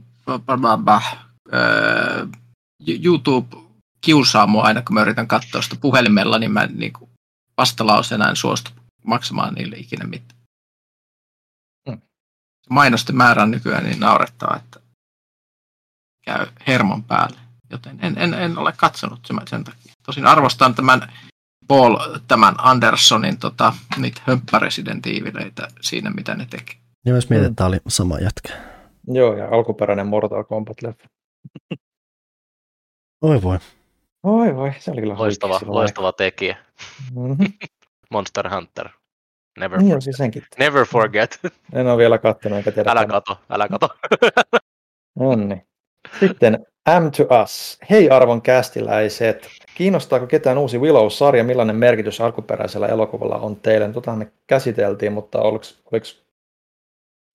YouTube 2.88 3.58
kiusaa 4.01 4.48
mua 4.48 4.64
aina, 4.64 4.82
kun 4.82 4.93
mä 4.93 5.01
yritän 5.01 5.27
katsoa 5.27 5.61
sitä 5.61 5.75
puhelimella, 5.82 6.40
niin 6.40 6.51
mä 6.51 6.66
niin 6.66 6.93
kuin 6.93 7.09
vastalauseena 7.58 8.30
en 8.30 8.35
suostu 8.35 8.72
maksamaan 9.06 9.53
niille 9.53 9.75
ikinä 9.77 10.06
mitään. 10.06 10.40
Mm. 11.88 12.01
Mainosten 12.69 13.16
määrä 13.16 13.43
on 13.43 13.51
nykyään 13.51 13.83
niin 13.83 13.99
naurettaa, 13.99 14.56
että 14.58 14.80
käy 16.30 16.48
hermon 16.67 17.03
päälle. 17.03 17.38
Joten 17.69 17.99
en, 18.01 18.17
en, 18.17 18.33
en 18.33 18.58
ole 18.58 18.74
katsonut 18.77 19.19
sen, 19.25 19.38
sen 19.49 19.64
takia. 19.64 19.93
Tosin 20.06 20.25
arvostan 20.27 20.75
tämän 20.75 21.14
Paul, 21.67 21.98
tämän 22.27 22.56
Andersonin 22.58 23.38
tota, 23.38 23.74
niitä 23.98 24.22
hömppäresidentiivileitä 24.24 25.67
siinä, 25.82 26.09
mitä 26.09 26.35
ne 26.35 26.45
teki. 26.49 26.77
Ja 27.06 27.11
myös 27.11 27.30
mietin, 27.30 27.45
Mm. 27.48 27.51
että 27.51 27.56
tämä 27.56 27.67
oli 27.67 27.77
sama 27.88 28.19
jätkä. 28.19 28.53
Joo, 29.08 29.38
ja 29.38 29.48
alkuperäinen 29.51 30.08
Mortal 30.08 30.43
Kombat-leffa. 30.43 31.08
Oi 33.22 33.41
voi. 33.41 33.58
Oi 34.24 34.56
voi, 34.56 34.72
se 34.80 34.91
oli 34.91 35.01
kyllä 35.01 35.17
Loistava, 35.17 35.59
silloin 35.59 35.75
loistava 35.75 36.11
tekijä. 36.11 36.58
Mhm. 37.11 37.43
Monster 38.14 38.49
Hunter. 38.56 38.90
Never, 39.59 39.80
Niin, 39.80 39.88
forget. 39.90 40.03
siis 40.03 40.17
senkin. 40.17 40.43
Never 40.59 40.85
forget. 40.85 41.40
En 41.74 41.88
ole 41.88 41.98
vielä 41.98 42.17
kattonut, 42.17 42.58
enkä 42.58 42.72
tiedä. 42.72 42.91
Älä 42.91 43.06
kato, 43.06 43.40
älä 43.49 43.67
kato. 43.67 43.90
Onni. 45.19 45.68
Sitten 46.19 46.65
M 46.89 47.11
to 47.17 47.41
Us. 47.43 47.77
Hei 47.89 48.09
arvon 48.09 48.41
kästiläiset. 48.41 49.48
Kiinnostaako 49.75 50.27
ketään 50.27 50.57
uusi 50.57 50.77
Willow-sarja? 50.77 51.43
Millainen 51.43 51.75
merkitys 51.75 52.22
alkuperäisellä 52.22 52.88
elokuvalla 52.88 53.38
on 53.38 53.56
teille? 53.56 53.88
No, 53.88 53.93
Tota 53.93 54.15
me 54.15 54.31
käsiteltiin, 54.48 55.14
mutta 55.14 55.39
oliko, 55.39 55.65
oliko 55.91 56.06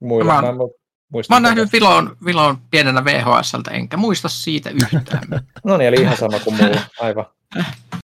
muilla? 0.01 0.33
Mä 0.33 0.39
oon- 0.39 0.45
en 0.49 0.55
mu- 0.55 0.79
muista 1.13 1.33
Mä 1.33 1.37
oon 1.37 1.43
nähnyt 1.43 1.73
Vilon, 1.73 2.17
Vilon 2.25 2.59
pienenä 2.71 3.05
VHSltä, 3.05 3.71
enkä 3.71 3.97
muista 3.97 4.29
siitä 4.29 4.71
yhtään. 4.71 5.23
No 5.65 5.77
niin, 5.77 5.89
eli 5.89 5.97
ihan 5.97 6.17
sama 6.17 6.39
kuin 6.41 6.57
mulla. 6.57 6.81
Aivan. 7.01 7.27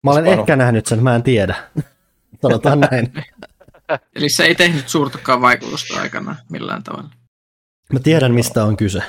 Mä 0.03 0.11
olen 0.11 0.23
Spano. 0.25 0.39
ehkä 0.41 0.55
nähnyt 0.55 0.85
sen, 0.85 1.03
mä 1.03 1.15
en 1.15 1.23
tiedä. 1.23 1.55
Sanotaan 2.41 2.79
näin. 2.79 3.13
Eli 4.15 4.29
se 4.29 4.43
ei 4.43 4.55
tehnyt 4.55 4.89
suurtakaan 4.89 5.41
vaikutusta 5.41 6.01
aikana 6.01 6.35
millään 6.49 6.83
tavalla. 6.83 7.09
Mä 7.93 7.99
tiedän, 7.99 8.33
mistä 8.33 8.63
on 8.63 8.77
kyse. 8.77 9.03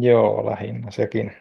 Joo, 0.00 0.46
lähinnä 0.46 0.90
sekin. 0.90 1.32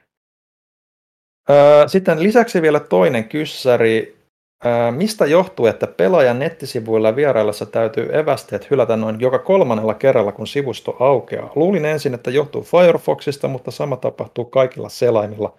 Öö, 1.49 1.87
Sitten 1.87 2.23
lisäksi 2.23 2.61
vielä 2.61 2.79
toinen 2.79 3.29
kyssäri. 3.29 4.17
Öö, 4.65 4.91
Mistä 4.91 5.25
johtuu, 5.25 5.65
että 5.65 5.87
pelaajan 5.87 6.39
nettisivuilla 6.39 7.15
vieraillessa 7.15 7.65
täytyy 7.65 8.09
evästeet 8.17 8.71
hylätä 8.71 8.95
noin 8.95 9.19
joka 9.19 9.39
kolmannella 9.39 9.93
kerralla, 9.93 10.31
kun 10.31 10.47
sivusto 10.47 10.97
aukeaa? 10.99 11.51
Luulin 11.55 11.85
ensin, 11.85 12.13
että 12.13 12.31
johtuu 12.31 12.61
Firefoxista, 12.61 13.47
mutta 13.47 13.71
sama 13.71 13.97
tapahtuu 13.97 14.45
kaikilla 14.45 14.89
selaimilla, 14.89 15.53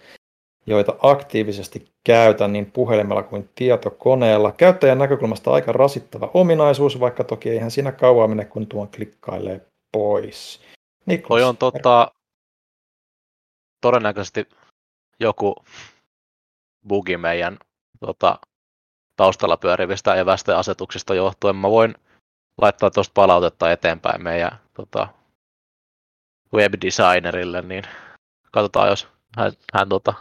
joita 0.66 0.96
aktiivisesti 1.02 1.88
käytän 2.04 2.52
niin 2.52 2.70
puhelimella 2.72 3.22
kuin 3.22 3.48
tietokoneella. 3.54 4.52
Käyttäjän 4.52 4.98
näkökulmasta 4.98 5.52
aika 5.52 5.72
rasittava 5.72 6.30
ominaisuus, 6.34 7.00
vaikka 7.00 7.24
toki 7.24 7.50
eihän 7.50 7.70
siinä 7.70 7.92
kauan 7.92 8.30
mene, 8.30 8.44
kun 8.44 8.66
tuon 8.66 8.88
klikkailee 8.96 9.60
pois. 9.92 10.60
Niklas, 11.06 11.28
Toi 11.28 11.42
on 11.42 11.56
tota, 11.56 12.10
todennäköisesti 13.86 14.48
joku 15.20 15.54
bugi 16.88 17.16
meidän 17.16 17.58
tota, 18.00 18.38
taustalla 19.16 19.56
pyörivistä 19.56 20.14
evästeasetuksista 20.14 21.14
johtuen. 21.14 21.56
Mä 21.56 21.70
voin 21.70 21.94
laittaa 22.62 22.90
tuosta 22.90 23.12
palautetta 23.14 23.72
eteenpäin 23.72 24.22
meidän 24.22 24.60
tota, 24.74 25.08
webdesignerille, 26.54 27.62
niin 27.62 27.84
katsotaan, 28.52 28.88
jos 28.88 29.08
hän, 29.36 29.52
hän 29.74 29.88
tota, 29.88 30.14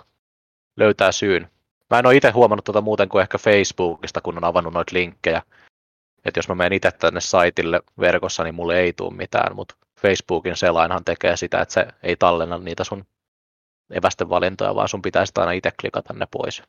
löytää 0.78 1.12
syyn. 1.12 1.50
Mä 1.90 2.00
en 2.00 2.06
ole 2.06 2.16
itse 2.16 2.32
huomannut 2.32 2.66
tota 2.66 2.82
muuten 2.82 3.10
kuin 3.10 3.22
ehkä 3.22 3.38
Facebookista, 3.38 4.22
kun 4.22 4.38
on 4.38 4.44
avannut 4.44 4.74
noita 4.74 4.96
linkkejä. 4.96 5.42
Että 6.26 6.38
jos 6.38 6.48
mä 6.48 6.56
menen 6.56 6.74
itse 6.74 6.92
tänne 6.92 7.22
saitille 7.22 7.82
verkossa, 8.00 8.44
niin 8.44 8.56
mulle 8.56 8.80
ei 8.80 8.94
tule 8.94 9.14
mitään, 9.14 9.56
mutta 9.56 9.76
Facebookin 10.02 10.56
selainhan 10.56 11.06
tekee 11.06 11.38
sitä, 11.38 11.62
että 11.62 11.74
se 11.74 11.88
ei 12.04 12.16
tallenna 12.16 12.58
niitä 12.58 12.84
sun 12.84 13.06
evästen 13.92 14.30
valintoja, 14.30 14.76
vaan 14.76 14.90
sun 14.90 15.02
pitäisi 15.02 15.34
aina 15.38 15.52
itse 15.52 15.72
klikata 15.82 16.14
ne 16.14 16.28
pois. 16.32 16.64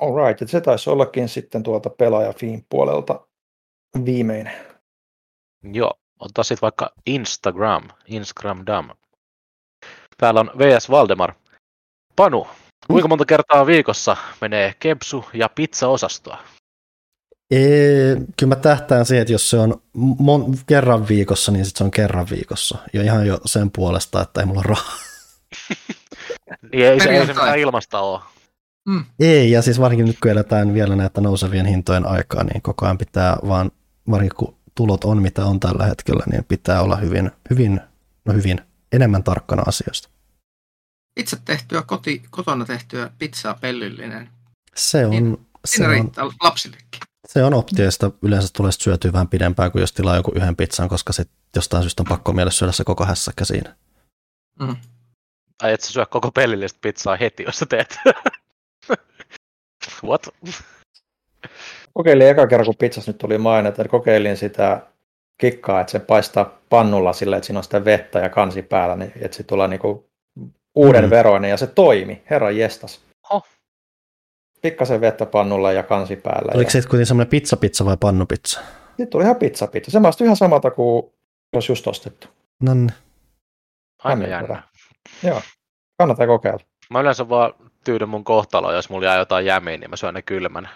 Alright, 0.00 0.48
se 0.48 0.60
taisi 0.60 0.90
ollakin 0.90 1.28
sitten 1.28 1.62
tuolta 1.62 1.90
pelaajafiin 1.90 2.66
puolelta 2.68 3.26
viimeinen. 4.04 4.52
Joo, 5.72 5.94
ottaa 6.18 6.44
sitten 6.44 6.62
vaikka 6.62 6.92
Instagram, 7.06 7.88
Instagram 8.06 8.62
Dam. 8.66 8.90
Täällä 10.16 10.40
on 10.40 10.50
VS 10.58 10.90
Valdemar. 10.90 11.34
Panu, 12.16 12.46
kuinka 12.86 13.08
monta 13.08 13.24
kertaa 13.24 13.66
viikossa 13.66 14.16
menee 14.40 14.74
kepsu- 14.78 15.30
ja 15.34 15.48
pizza-osastoa? 15.48 16.38
Ee, 17.50 18.14
kyllä 18.36 18.54
mä 18.54 18.56
tähtään 18.56 19.06
siihen, 19.06 19.22
että 19.22 19.32
jos 19.32 19.50
se 19.50 19.58
on 19.58 19.82
mon- 19.98 20.58
kerran 20.66 21.08
viikossa, 21.08 21.52
niin 21.52 21.64
sit 21.64 21.76
se 21.76 21.84
on 21.84 21.90
kerran 21.90 22.26
viikossa. 22.30 22.78
Ja 22.92 23.02
ihan 23.02 23.26
jo 23.26 23.40
sen 23.44 23.70
puolesta, 23.70 24.22
että 24.22 24.40
ei 24.40 24.46
mulla 24.46 24.60
ole 24.60 24.68
rahaa. 24.68 24.98
Niin 26.72 26.86
ei 26.86 27.00
se, 27.00 27.08
ei 27.08 27.26
se 27.26 27.32
mitään 27.32 27.58
ilmasta 27.58 28.00
ole. 28.00 28.20
Mm. 28.88 29.04
Ei, 29.20 29.50
ja 29.50 29.62
siis 29.62 29.80
varsinkin 29.80 30.06
nyt 30.06 30.20
kun 30.22 30.30
eletään 30.30 30.74
vielä 30.74 30.96
näitä 30.96 31.20
nousevien 31.20 31.66
hintojen 31.66 32.06
aikaa, 32.06 32.44
niin 32.44 32.62
koko 32.62 32.86
ajan 32.86 32.98
pitää 32.98 33.36
vaan, 33.48 33.70
varsinkin 34.10 34.36
kun 34.36 34.56
tulot 34.74 35.04
on 35.04 35.22
mitä 35.22 35.44
on 35.44 35.60
tällä 35.60 35.86
hetkellä, 35.86 36.24
niin 36.30 36.44
pitää 36.44 36.82
olla 36.82 36.96
hyvin, 36.96 37.30
hyvin, 37.50 37.80
no 38.24 38.32
hyvin 38.32 38.60
enemmän 38.92 39.22
tarkkana 39.22 39.62
asioista. 39.66 40.08
Itse 41.16 41.36
tehtyä, 41.44 41.82
koti, 41.82 42.22
kotona 42.30 42.64
tehtyä 42.64 43.10
pizzaa 43.18 43.54
pellyllinen. 43.60 44.28
Se 44.76 45.06
on, 45.06 45.10
Niin, 45.10 45.46
se 45.64 45.84
on, 45.84 45.90
riittää 45.90 46.24
lapsillekin. 46.24 47.00
Se 47.32 47.44
on 47.44 47.52
sitä 47.90 48.10
yleensä 48.22 48.48
tulee 48.56 48.72
syötyä 48.72 49.12
vähän 49.12 49.28
pidempään 49.28 49.72
kuin 49.72 49.80
jos 49.80 49.92
tilaa 49.92 50.16
joku 50.16 50.32
yhden 50.34 50.56
pizzan, 50.56 50.88
koska 50.88 51.12
sit 51.12 51.30
jostain 51.56 51.82
syystä 51.82 52.02
on 52.02 52.06
pakko 52.08 52.32
mielessä 52.32 52.58
syödä 52.58 52.72
se 52.72 52.84
koko 52.84 53.04
hässäkkä 53.04 53.44
siinä. 53.44 53.76
Mm. 54.60 54.76
Ai 55.62 55.72
et 55.72 55.80
sä 55.80 55.92
syö 55.92 56.06
koko 56.06 56.30
pellillistä 56.30 56.78
pizzaa 56.82 57.16
heti, 57.16 57.42
jos 57.42 57.58
sä 57.58 57.66
teet. 57.66 57.98
What? 60.04 60.28
Kokeilin 61.94 62.28
eka 62.28 62.46
kerran, 62.46 62.66
kun 62.66 62.74
pizzas 62.78 63.06
nyt 63.06 63.18
tuli 63.18 63.38
mainita, 63.38 63.82
niin 63.82 63.90
kokeilin 63.90 64.36
sitä 64.36 64.86
kikkaa, 65.40 65.80
että 65.80 65.90
se 65.90 65.98
paistaa 65.98 66.58
pannulla 66.68 67.12
sillä, 67.12 67.36
että 67.36 67.46
siinä 67.46 67.58
on 67.58 67.64
sitä 67.64 67.84
vettä 67.84 68.18
ja 68.18 68.28
kansi 68.28 68.62
päällä, 68.62 68.96
niin 68.96 69.12
että 69.20 69.36
se 69.36 69.42
tulee 69.42 69.68
niinku 69.68 70.10
uuden 70.74 71.04
Mm. 71.04 71.10
veroinen 71.10 71.50
ja 71.50 71.56
se 71.56 71.66
toimi, 71.66 72.22
herran 72.30 72.56
jestas. 72.56 73.00
Pikkasen 74.62 75.00
vettä 75.00 75.26
pannulla 75.26 75.72
ja 75.72 75.82
kansi 75.82 76.16
päällä. 76.16 76.52
Oliko 76.54 76.60
ja... 76.68 76.70
se 76.70 76.72
sitten 76.72 76.90
kuitenkin 76.90 77.06
semmoinen 77.06 77.30
pizzapizza 77.30 77.84
vai 77.84 77.96
pannupizza? 78.00 78.60
Sitten 78.86 79.08
tuli 79.08 79.24
ihan 79.24 79.36
pizza 79.36 79.66
pizza. 79.66 79.90
Se 79.90 80.00
maistui 80.00 80.24
ihan 80.24 80.36
samalta 80.36 80.70
kuin 80.70 81.12
olisi 81.52 81.72
just 81.72 81.86
ostettu. 81.86 82.28
No 82.62 82.74
niin. 82.74 82.90
Aika 83.98 84.08
Hämmentävää. 84.08 84.40
jännä. 84.40 84.62
Joo, 85.22 85.42
kannattaa 85.98 86.26
kokeilla. 86.26 86.64
Mä 86.90 87.00
yleensä 87.00 87.28
vaan 87.28 87.54
tyydyn 87.84 88.08
mun 88.08 88.24
kohtaloon, 88.24 88.74
jos 88.74 88.90
mulla 88.90 89.06
jää 89.06 89.16
jotain 89.18 89.46
jämiä, 89.46 89.76
niin 89.76 89.90
mä 89.90 89.96
syön 89.96 90.14
ne 90.14 90.22
kylmänä. 90.22 90.68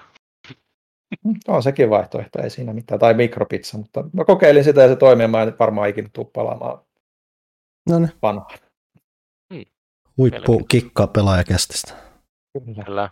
Mm, 1.24 1.34
On 1.48 1.62
sekin 1.62 1.90
vaihtoehto, 1.90 2.42
ei 2.42 2.50
siinä 2.50 2.72
mitään. 2.72 3.00
Tai 3.00 3.14
mikropizza, 3.14 3.78
mutta 3.78 4.04
mä 4.12 4.24
kokeilin 4.24 4.64
sitä 4.64 4.82
ja 4.82 4.88
se 4.88 4.96
toimii. 4.96 5.28
Mä 5.28 5.42
en 5.42 5.58
varmaan 5.58 5.88
ikinä 5.88 6.08
tule 6.12 6.26
palaamaan 6.32 6.78
No 7.88 7.98
niin. 7.98 8.12
vanhaan. 8.22 8.58
Huippu 10.18 10.64
kikkaa 10.68 11.06
pelaajakestistä. 11.06 11.94
Kyllä. 12.64 12.84
Kyllä. 12.84 13.10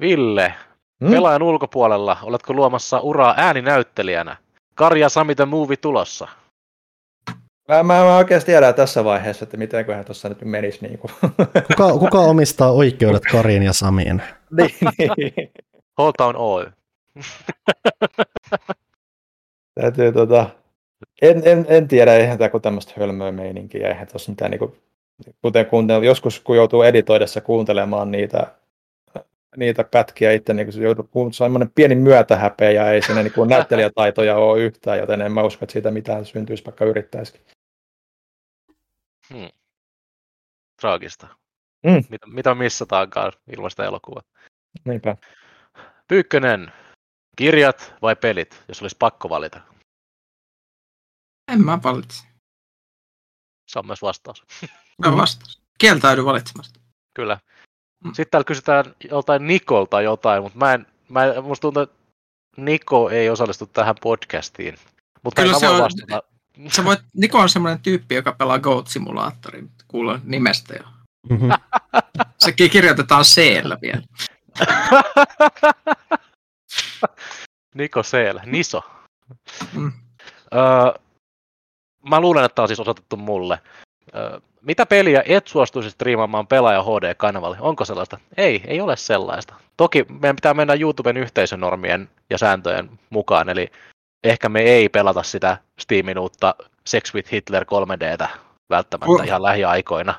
Ville, 0.00 0.54
Mm? 1.00 1.10
pelaajan 1.10 1.42
ulkopuolella, 1.42 2.16
oletko 2.22 2.52
luomassa 2.52 3.00
uraa 3.00 3.34
ääninäyttelijänä? 3.36 4.36
Karja 4.74 5.08
Sami 5.08 5.34
the 5.34 5.44
Movie 5.44 5.76
tulossa. 5.76 6.28
Mä, 7.68 7.82
mä, 7.82 7.82
mä 7.82 8.16
oikeasti 8.16 8.46
tiedän 8.46 8.74
tässä 8.74 9.04
vaiheessa, 9.04 9.44
että 9.44 9.56
mitenköhän 9.56 10.04
tuossa 10.04 10.28
nyt 10.28 10.44
menisi. 10.44 10.78
Niin, 10.86 10.98
kuin. 10.98 11.10
Kuka, 11.66 11.98
kuka 11.98 12.20
omistaa 12.20 12.72
oikeudet 12.72 13.22
Karin 13.32 13.62
ja 13.62 13.72
Samiin? 13.72 14.22
niin, 14.56 15.10
niin. 15.16 15.50
Whole 15.98 16.12
Town 16.16 16.36
Oy. 16.36 16.66
Täytyy 19.80 20.12
tota, 20.12 20.50
en, 21.22 21.42
en, 21.44 21.66
en, 21.68 21.88
tiedä, 21.88 22.14
eihän 22.14 22.38
tämä 22.38 22.48
kuin 22.48 22.62
tämmöistä 22.62 22.92
hölmöä 22.96 23.32
meininkiä, 23.32 23.88
eihän 23.88 24.08
tuossa 24.08 24.32
mitään 24.32 24.50
niin 24.50 24.58
kuin, 24.58 24.72
kuten 25.42 25.66
kuuntel, 25.66 26.02
joskus 26.02 26.40
kun 26.40 26.56
joutuu 26.56 26.82
editoidessa 26.82 27.40
kuuntelemaan 27.40 28.10
niitä, 28.10 28.46
niitä 29.56 29.84
pätkiä 29.84 30.32
itse, 30.32 30.54
niin 30.54 30.72
se 30.72 30.82
joutuu 30.82 31.04
kuuntelemaan 31.04 31.32
semmoinen 31.32 31.72
pieni 31.74 31.94
myötähäpeä 31.94 32.70
ja 32.70 32.90
ei 32.90 33.02
siinä 33.02 33.22
niin 33.22 33.32
näyttelijätaitoja 33.48 34.36
ole 34.36 34.60
yhtään, 34.60 34.98
joten 34.98 35.20
en 35.20 35.32
mä 35.32 35.42
usko, 35.42 35.64
että 35.64 35.72
siitä 35.72 35.90
mitään 35.90 36.26
syntyisi, 36.26 36.64
vaikka 36.64 36.84
yrittäisikin. 36.84 37.40
Hmm. 39.34 39.48
Traagista. 40.80 41.28
Mm. 41.86 42.04
Mitä, 42.10 42.26
mitä 42.26 42.54
missataankaan 42.54 43.32
ilmasta 43.56 43.84
elokuvaa. 43.84 44.22
Niinpä. 44.84 45.16
Pyykkönen, 46.08 46.72
kirjat 47.36 47.94
vai 48.02 48.16
pelit, 48.16 48.64
jos 48.68 48.82
olisi 48.82 48.96
pakko 48.98 49.28
valita? 49.28 49.60
En 51.52 51.64
mä 51.64 51.78
valitse. 51.82 52.24
Se 53.68 53.78
on 53.78 53.86
myös 53.86 54.02
vastaus. 54.02 54.44
Mä 55.06 55.16
vastaus. 55.16 55.62
Kieltäydy 55.78 56.24
valitsemasta. 56.24 56.80
Kyllä. 57.14 57.38
Mm. 58.04 58.08
Sitten 58.08 58.26
täällä 58.30 58.44
kysytään 58.44 58.84
joltain 59.10 59.46
Nikolta 59.46 60.02
jotain, 60.02 60.42
mutta 60.42 60.58
mä 60.58 60.74
en, 60.74 60.86
mä 61.08 61.24
en, 61.24 61.44
musta 61.44 61.60
tuntuu, 61.62 61.82
että 61.82 61.96
Niko 62.56 63.10
ei 63.10 63.30
osallistu 63.30 63.66
tähän 63.66 63.94
podcastiin. 64.02 64.74
Mutta 65.22 65.42
Kyllä 65.42 65.58
se 65.58 65.68
on- 65.68 65.82
vastata. 65.82 66.22
Sä 66.68 66.84
voit, 66.84 67.00
Niko 67.14 67.38
on 67.38 67.48
semmoinen 67.48 67.82
tyyppi, 67.82 68.14
joka 68.14 68.32
pelaa 68.32 68.58
Goat-simulaattorin. 68.58 69.70
Kuulen 69.88 70.20
nimestä 70.24 70.74
jo. 70.74 70.82
Mhm. 71.30 71.50
Sekin 72.38 72.70
kirjoitetaan 72.70 73.24
c 73.24 73.36
vielä. 73.82 74.02
Niko 77.74 78.02
Seel, 78.02 78.40
Niso. 78.46 78.82
Mm. 79.72 79.92
Öö, 80.54 81.00
mä 82.08 82.20
luulen, 82.20 82.44
että 82.44 82.54
tämä 82.54 82.64
on 82.64 82.68
siis 82.68 82.80
osoitettu 82.80 83.16
mulle. 83.16 83.58
Mitä 84.62 84.86
peliä 84.86 85.22
et 85.26 85.46
suostuisi 85.46 85.90
striimaamaan 85.90 86.46
pelaaja 86.46 86.82
HD-kanavalle? 86.82 87.56
Onko 87.60 87.84
sellaista? 87.84 88.18
Ei, 88.36 88.62
ei 88.66 88.80
ole 88.80 88.96
sellaista. 88.96 89.54
Toki 89.76 90.06
meidän 90.20 90.36
pitää 90.36 90.54
mennä 90.54 90.74
YouTuben 90.74 91.16
yhteisönormien 91.16 92.08
ja 92.30 92.38
sääntöjen 92.38 92.90
mukaan, 93.10 93.48
eli 93.48 93.70
ehkä 94.24 94.48
me 94.48 94.60
ei 94.60 94.88
pelata 94.88 95.22
sitä 95.22 95.56
Steamin 95.80 96.18
uutta 96.18 96.54
Sex 96.86 97.14
with 97.14 97.32
Hitler 97.32 97.64
3Dtä 97.64 98.28
välttämättä 98.70 99.12
Uh. 99.12 99.24
ihan 99.24 99.42
lähiaikoina. 99.42 100.14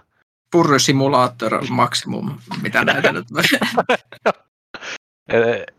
Purry 0.51 0.79
Simulator 0.79 1.65
Maximum, 1.69 2.37
mitä 2.61 2.85
näitä 2.85 3.11
nyt 3.11 3.27
Et, 5.29 5.75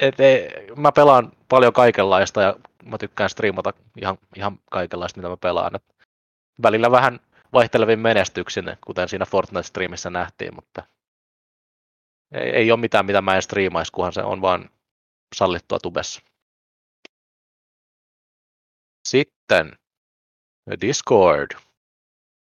et, 0.00 0.20
et, 0.20 0.76
mä 0.76 0.92
pelaan 0.92 1.32
paljon 1.48 1.72
kaikenlaista 1.72 2.42
ja 2.42 2.56
mä 2.84 2.98
tykkään 2.98 3.30
striimata 3.30 3.72
ihan, 3.96 4.18
ihan 4.36 4.58
kaikenlaista, 4.70 5.18
mitä 5.18 5.28
mä 5.28 5.36
pelaan. 5.36 5.76
Et 5.76 5.84
välillä 6.62 6.90
vähän 6.90 7.20
vaihtelevin 7.52 7.98
menestyksin, 7.98 8.64
kuten 8.84 9.08
siinä 9.08 9.24
Fortnite-striimissä 9.24 10.10
nähtiin, 10.10 10.54
mutta 10.54 10.82
ei, 12.32 12.50
ei 12.50 12.72
ole 12.72 12.80
mitään, 12.80 13.06
mitä 13.06 13.20
mä 13.22 13.36
en 13.36 13.42
striimaisi, 13.42 13.92
kunhan 13.92 14.12
se 14.12 14.22
on 14.22 14.40
vaan 14.40 14.70
sallittua 15.36 15.78
tubessa. 15.78 16.20
Sitten 19.08 19.72
Discord. 20.80 21.50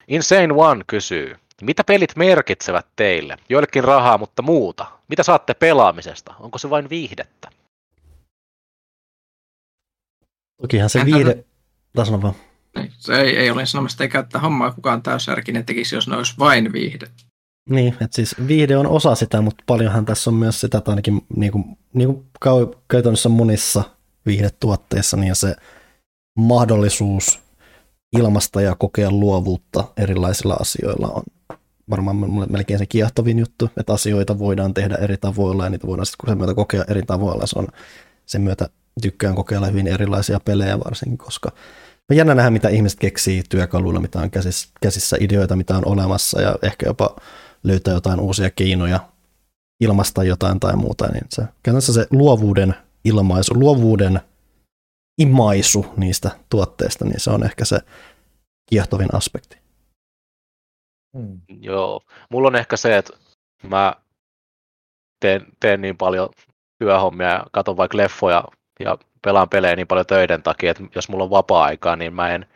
Insane 0.09 0.55
One 0.55 0.85
kysyy, 0.87 1.37
mitä 1.63 1.85
pelit 1.85 2.17
merkitsevät 2.17 2.87
teille? 2.97 3.37
Joillekin 3.49 3.85
rahaa, 3.85 4.19
mutta 4.19 4.43
muuta. 4.43 4.87
Mitä 5.09 5.23
saatte 5.23 5.55
pelaamisesta? 5.55 6.35
Onko 6.41 6.59
se 6.59 6.71
vain 6.71 6.91
viihdettä? 6.91 7.51
Tokihan 10.63 10.91
se 10.91 11.05
viide... 11.05 11.45
Tässä 11.93 12.15
on 12.15 12.23
vaan. 12.23 12.35
Niin, 12.77 12.93
se 12.99 13.21
ei, 13.21 13.37
ei 13.37 13.51
ole 13.51 13.67
sanomassa, 13.67 14.05
eikä 14.05 14.19
että 14.19 14.39
hommaa 14.39 14.73
kukaan 14.73 15.03
täysjärkinen 15.03 15.67
tekisi, 15.67 15.95
jos 15.95 16.09
ne 16.09 16.17
olisi 16.17 16.35
vain 16.39 16.73
viihde. 16.73 17.07
Niin, 17.71 17.93
että 17.93 18.17
siis 18.17 18.35
viihde 18.47 18.77
on 18.77 18.87
osa 18.87 19.15
sitä, 19.15 19.41
mutta 19.41 19.65
paljonhan 19.67 20.05
tässä 20.05 20.31
on 20.31 20.35
myös 20.35 20.61
sitä, 20.61 20.79
että 20.79 20.91
ainakin 20.91 21.27
niin 21.37 21.53
kuin, 21.53 21.65
niin 21.93 22.09
kuin 22.09 22.27
käytännössä 22.89 23.29
monissa 23.29 23.85
viihdetuotteissa, 24.27 25.17
niin 25.17 25.37
se 25.37 25.57
mahdollisuus 26.39 27.41
ilmasta 28.17 28.61
ja 28.61 28.75
kokea 28.75 29.11
luovuutta 29.11 29.85
erilaisilla 29.97 30.55
asioilla 30.55 31.09
on 31.09 31.23
varmaan 31.91 32.17
melkein 32.51 32.79
se 32.79 32.87
kiehtovin 32.87 33.39
juttu, 33.39 33.71
että 33.77 33.93
asioita 33.93 34.39
voidaan 34.39 34.75
tehdä 34.75 34.95
eri 34.95 35.17
tavoilla 35.17 35.65
ja 35.65 35.71
niitä 35.71 35.87
voidaan 35.87 36.07
sitten 36.07 36.29
sen 36.29 36.39
myötä 36.39 36.55
kokea 36.55 36.85
eri 36.89 37.03
tavoilla. 37.03 37.47
Se 37.47 37.59
on 37.59 37.69
sen 38.27 38.41
myötä 38.43 38.69
tykkään 39.03 39.35
kokeilla 39.35 39.67
hyvin 39.67 39.87
erilaisia 39.87 40.41
pelejä 40.45 40.81
varsinkin, 40.81 41.19
koska 41.19 41.53
on 42.11 42.17
jännä 42.17 42.35
nähdä, 42.35 42.51
mitä 42.51 42.69
ihmiset 42.69 43.01
keksii 43.01 43.43
työkaluilla, 43.49 44.01
mitä 44.01 44.19
on 44.19 44.31
käsissä, 44.31 44.69
käsissä 44.83 45.17
ideoita, 45.21 45.57
mitä 45.57 45.77
on 45.77 45.89
olemassa 45.89 46.41
ja 46.41 46.59
ehkä 46.63 46.87
jopa 46.87 47.17
löytää 47.63 47.95
jotain 47.95 48.21
uusia 48.21 48.51
keinoja 48.51 49.01
ilmasta 49.81 50.25
jotain 50.25 50.61
tai 50.61 50.77
muuta, 50.77 51.09
niin 51.09 51.27
se, 51.29 51.43
käytännössä 51.63 51.93
se 51.93 52.07
luovuuden 52.11 52.75
ilmaisu, 53.05 53.55
luovuuden 53.55 54.21
imaisu 55.21 55.87
niistä 55.97 56.31
tuotteista, 56.51 57.05
niin 57.05 57.21
se 57.21 57.31
on 57.31 57.45
ehkä 57.45 57.65
se 57.65 57.79
kiehtovin 58.71 59.15
aspekti. 59.15 59.59
Mm. 61.17 61.41
Joo. 61.49 62.01
Mulla 62.31 62.49
on 62.49 62.57
ehkä 62.57 62.77
se, 62.77 62.97
että 62.97 63.13
mä 63.63 63.95
teen, 65.21 65.47
teen 65.61 65.81
niin 65.81 65.97
paljon 65.97 66.29
työhommia 66.79 67.29
ja 67.29 67.47
katon 67.53 67.77
vaikka 67.77 67.97
leffoja 67.97 68.45
ja 68.81 68.99
pelaan 69.25 69.49
pelejä 69.49 69.77
niin 69.77 69.87
paljon 69.87 70.07
töiden 70.07 70.43
takia, 70.43 70.71
että 70.71 70.85
jos 70.95 71.09
mulla 71.09 71.25
on 71.25 71.31
vapaa-aikaa, 71.31 71.97
niin 71.97 72.15
mä 72.15 72.35
en, 72.35 72.47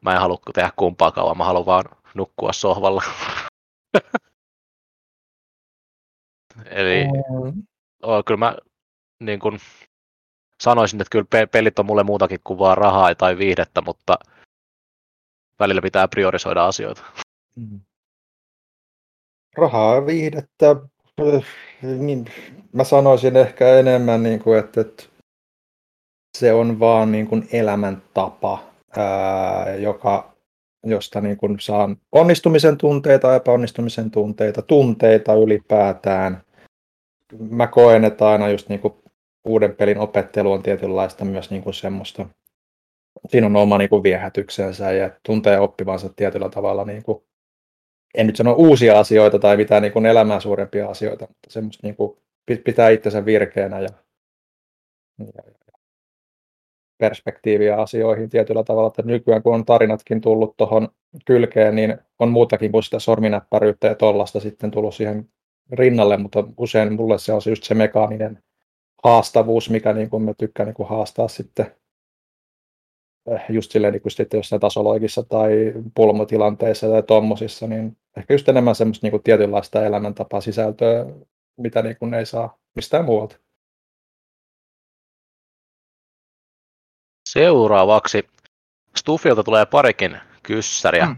mä 0.00 0.12
en 0.14 0.20
halua 0.20 0.38
tehdä 0.54 0.72
kumpaakaan, 0.76 1.24
vaan 1.24 1.38
mä 1.38 1.44
haluan 1.44 1.66
vaan 1.66 1.84
nukkua 2.14 2.52
sohvalla. 2.52 3.02
Eli 6.70 7.04
mm. 7.04 7.62
oh, 8.02 8.24
kyllä 8.24 8.38
mä 8.38 8.56
niin 9.20 9.38
kun, 9.38 9.58
sanoisin, 10.60 11.00
että 11.00 11.10
kyllä 11.10 11.46
pelit 11.46 11.78
on 11.78 11.86
mulle 11.86 12.02
muutakin 12.02 12.40
kuin 12.44 12.58
vaan 12.58 12.78
rahaa 12.78 13.14
tai 13.14 13.38
viihdettä, 13.38 13.80
mutta 13.80 14.18
välillä 15.60 15.82
pitää 15.82 16.08
priorisoida 16.08 16.66
asioita. 16.66 17.02
Mm. 17.56 17.80
Rahaa, 19.56 20.06
viihdettä, 20.06 20.76
niin 21.82 22.26
mä 22.72 22.84
sanoisin 22.84 23.36
ehkä 23.36 23.78
enemmän, 23.78 24.22
niin 24.22 24.38
kuin, 24.40 24.58
että, 24.58 24.80
että 24.80 25.04
se 26.38 26.52
on 26.52 26.80
vaan 26.80 27.12
niin 27.12 27.26
kuin 27.26 27.48
elämäntapa, 27.52 28.64
ää, 28.96 29.74
joka, 29.74 30.34
josta 30.84 31.20
niin 31.20 31.36
kuin 31.36 31.60
saan 31.60 31.96
onnistumisen 32.12 32.78
tunteita, 32.78 33.36
epäonnistumisen 33.36 34.10
tunteita, 34.10 34.62
tunteita 34.62 35.34
ylipäätään. 35.34 36.42
Mä 37.50 37.66
koen, 37.66 38.04
että 38.04 38.28
aina 38.28 38.48
just 38.48 38.68
niin 38.68 38.80
kuin 38.80 38.94
uuden 39.44 39.76
pelin 39.76 39.98
opettelu 39.98 40.52
on 40.52 40.62
tietynlaista 40.62 41.24
myös 41.24 41.50
niin 41.50 41.62
kuin 41.62 41.74
semmoista, 41.74 42.26
siinä 43.28 43.46
on 43.46 43.56
oma 43.56 43.78
niin 43.78 43.90
kuin 43.90 44.02
viehätyksensä 44.02 44.92
ja 44.92 45.10
tuntee 45.26 45.60
oppivansa 45.60 46.08
tietyllä 46.16 46.48
tavalla, 46.48 46.84
niin 46.84 47.02
kuin, 47.02 47.24
en 48.14 48.26
nyt 48.26 48.36
sano 48.36 48.52
uusia 48.52 48.98
asioita 48.98 49.38
tai 49.38 49.56
mitään 49.56 49.82
niin 49.82 49.92
kuin 49.92 50.06
elämää 50.06 50.40
suurempia 50.40 50.88
asioita, 50.88 51.26
mutta 51.28 51.50
semmoista 51.50 51.86
niin 51.86 51.96
kuin, 51.96 52.18
pitää 52.64 52.88
itsensä 52.88 53.24
virkeänä 53.24 53.80
ja, 53.80 53.88
ja, 55.18 55.42
perspektiiviä 57.02 57.76
asioihin 57.76 58.30
tietyllä 58.30 58.64
tavalla, 58.64 58.88
että 58.88 59.02
nykyään 59.02 59.42
kun 59.42 59.54
on 59.54 59.64
tarinatkin 59.64 60.20
tullut 60.20 60.56
tuohon 60.56 60.88
kylkeen, 61.24 61.74
niin 61.74 61.98
on 62.18 62.30
muutakin 62.30 62.72
kuin 62.72 62.82
sitä 62.82 62.98
sorminäppäryyttä 62.98 63.86
ja 63.86 63.94
tollasta 63.94 64.40
sitten 64.40 64.70
tullut 64.70 64.94
siihen 64.94 65.28
rinnalle, 65.72 66.16
mutta 66.16 66.44
usein 66.56 66.92
mulle 66.92 67.18
se 67.18 67.32
on 67.32 67.40
just 67.48 67.62
se 67.62 67.74
mekaaninen 67.74 68.42
haastavuus, 69.04 69.70
mikä 69.70 69.92
niin 69.92 70.10
kuin 70.10 70.22
mä 70.22 70.34
tykkään 70.34 70.66
niin 70.66 70.74
kuin 70.74 70.88
haastaa 70.88 71.28
sitten 71.28 71.66
eh, 73.30 73.42
just 73.48 73.70
silleen 73.70 73.92
niin 73.92 74.02
sitten 74.10 74.38
jossain 74.38 74.60
tasoloikissa 74.60 75.22
tai 75.22 75.72
pulmotilanteissa 75.94 76.88
tai 76.88 77.02
tommosissa, 77.02 77.66
niin 77.66 77.96
ehkä 78.16 78.34
just 78.34 78.48
enemmän 78.48 78.74
semmoista 78.74 79.04
niin 79.04 79.10
kuin 79.10 79.22
tietynlaista 79.22 79.86
elämäntapaa 79.86 80.40
sisältöä, 80.40 81.06
mitä 81.56 81.82
niin 81.82 81.96
kuin 81.98 82.14
ei 82.14 82.26
saa 82.26 82.58
mistään 82.76 83.04
muualta. 83.04 83.38
Seuraavaksi 87.32 88.28
Stufilta 88.96 89.44
tulee 89.44 89.66
parikin 89.66 90.20
kyssäriä. 90.42 91.06
Mm. 91.06 91.16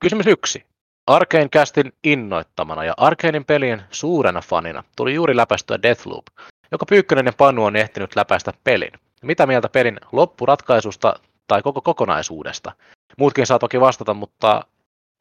Kysymys 0.00 0.26
yksi. 0.26 0.66
Arkane 1.06 1.48
Castin 1.48 1.92
innoittamana 2.04 2.84
ja 2.84 2.94
Arkanein 2.96 3.44
pelien 3.44 3.82
suurena 3.90 4.40
fanina 4.40 4.84
tuli 4.96 5.14
juuri 5.14 5.36
läpäistyä 5.36 5.82
Deathloop, 5.82 6.26
joka 6.72 6.86
Pyykkönen 6.86 7.34
Panu 7.36 7.64
on 7.64 7.76
ehtinyt 7.76 8.16
läpäistä 8.16 8.52
pelin. 8.64 8.92
Mitä 9.22 9.46
mieltä 9.46 9.68
pelin 9.68 10.00
loppuratkaisusta 10.12 11.20
tai 11.46 11.62
koko 11.62 11.80
kokonaisuudesta? 11.80 12.72
Muutkin 13.18 13.46
saa 13.46 13.58
toki 13.58 13.80
vastata, 13.80 14.14
mutta 14.14 14.64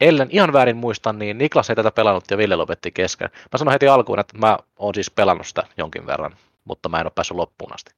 ellen 0.01 0.27
ihan 0.31 0.53
väärin 0.53 0.77
muista, 0.77 1.13
niin 1.13 1.37
Niklas 1.37 1.69
ei 1.69 1.75
tätä 1.75 1.91
pelannut 1.91 2.31
ja 2.31 2.37
Ville 2.37 2.55
lopetti 2.55 2.91
kesken. 2.91 3.29
Mä 3.33 3.57
sanon 3.57 3.71
heti 3.71 3.87
alkuun, 3.87 4.19
että 4.19 4.37
mä 4.37 4.57
oon 4.79 4.93
siis 4.93 5.11
pelannut 5.11 5.47
sitä 5.47 5.63
jonkin 5.77 6.05
verran, 6.05 6.35
mutta 6.65 6.89
mä 6.89 6.99
en 6.99 7.05
ole 7.05 7.11
päässyt 7.15 7.37
loppuun 7.37 7.73
asti. 7.73 7.91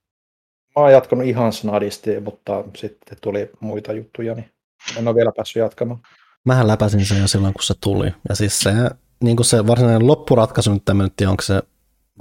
Mä 0.80 0.83
oon 0.83 0.91
jatkanut 0.91 1.25
ihan 1.25 1.53
snadisti, 1.53 2.19
mutta 2.19 2.64
sitten 2.75 3.17
tuli 3.22 3.49
muita 3.59 3.93
juttuja, 3.93 4.35
niin 4.35 4.51
en 4.98 5.08
ole 5.08 5.16
vielä 5.16 5.32
päässyt 5.35 5.59
jatkamaan. 5.59 5.99
Mähän 6.45 6.67
läpäsin 6.67 7.06
sen 7.06 7.22
jo 7.22 7.27
silloin, 7.27 7.53
kun 7.53 7.64
se 7.64 7.74
tuli. 7.82 8.14
Ja 8.30 8.35
siis 8.35 8.59
se, 8.59 8.74
niin 9.24 9.35
kuin 9.35 9.45
se 9.45 9.67
varsinainen 9.67 10.08
loppuratkaisu 10.08 10.74
nyt 10.74 10.85
tämmöinen, 10.85 11.11
onko 11.27 11.41
se 11.41 11.64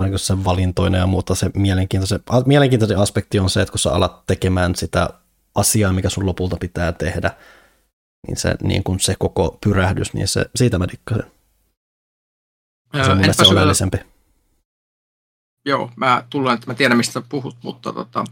niin 0.03 0.19
se 0.19 0.45
valintoinen 0.45 0.99
ja 0.99 1.07
muuta, 1.07 1.35
se 1.35 1.51
mielenkiintoinen, 1.55 2.25
mielenkiintoinen 2.47 2.99
aspekti 2.99 3.39
on 3.39 3.51
se, 3.51 3.63
että 3.63 3.73
kun 3.73 3.79
sä 3.79 3.93
alat 3.93 4.27
tekemään 4.27 4.75
sitä 4.75 5.09
asiaa, 5.55 5.93
mikä 5.93 6.09
sun 6.11 6.27
lopulta 6.27 6.57
pitää 6.61 6.93
tehdä, 6.93 7.31
niin 8.27 8.37
se, 8.37 8.55
niin 8.63 8.85
kuin 8.85 9.01
se 9.01 9.15
koko 9.19 9.59
pyrähdys, 9.65 10.15
niin 10.15 10.29
se, 10.29 10.47
siitä 10.57 10.79
mä 10.79 10.89
dikkasin. 10.93 11.33
Se 13.05 13.11
on 13.11 13.19
mun 13.19 13.35
se 13.35 13.47
oleellisempi. 13.47 13.99
Joo, 15.65 15.91
mä 15.97 16.25
tullaan, 16.31 16.55
että 16.55 16.67
mä 16.67 16.75
tiedän 16.75 16.97
mistä 16.97 17.23
puhut, 17.29 17.57
mutta 17.63 17.93
tota, 17.93 18.25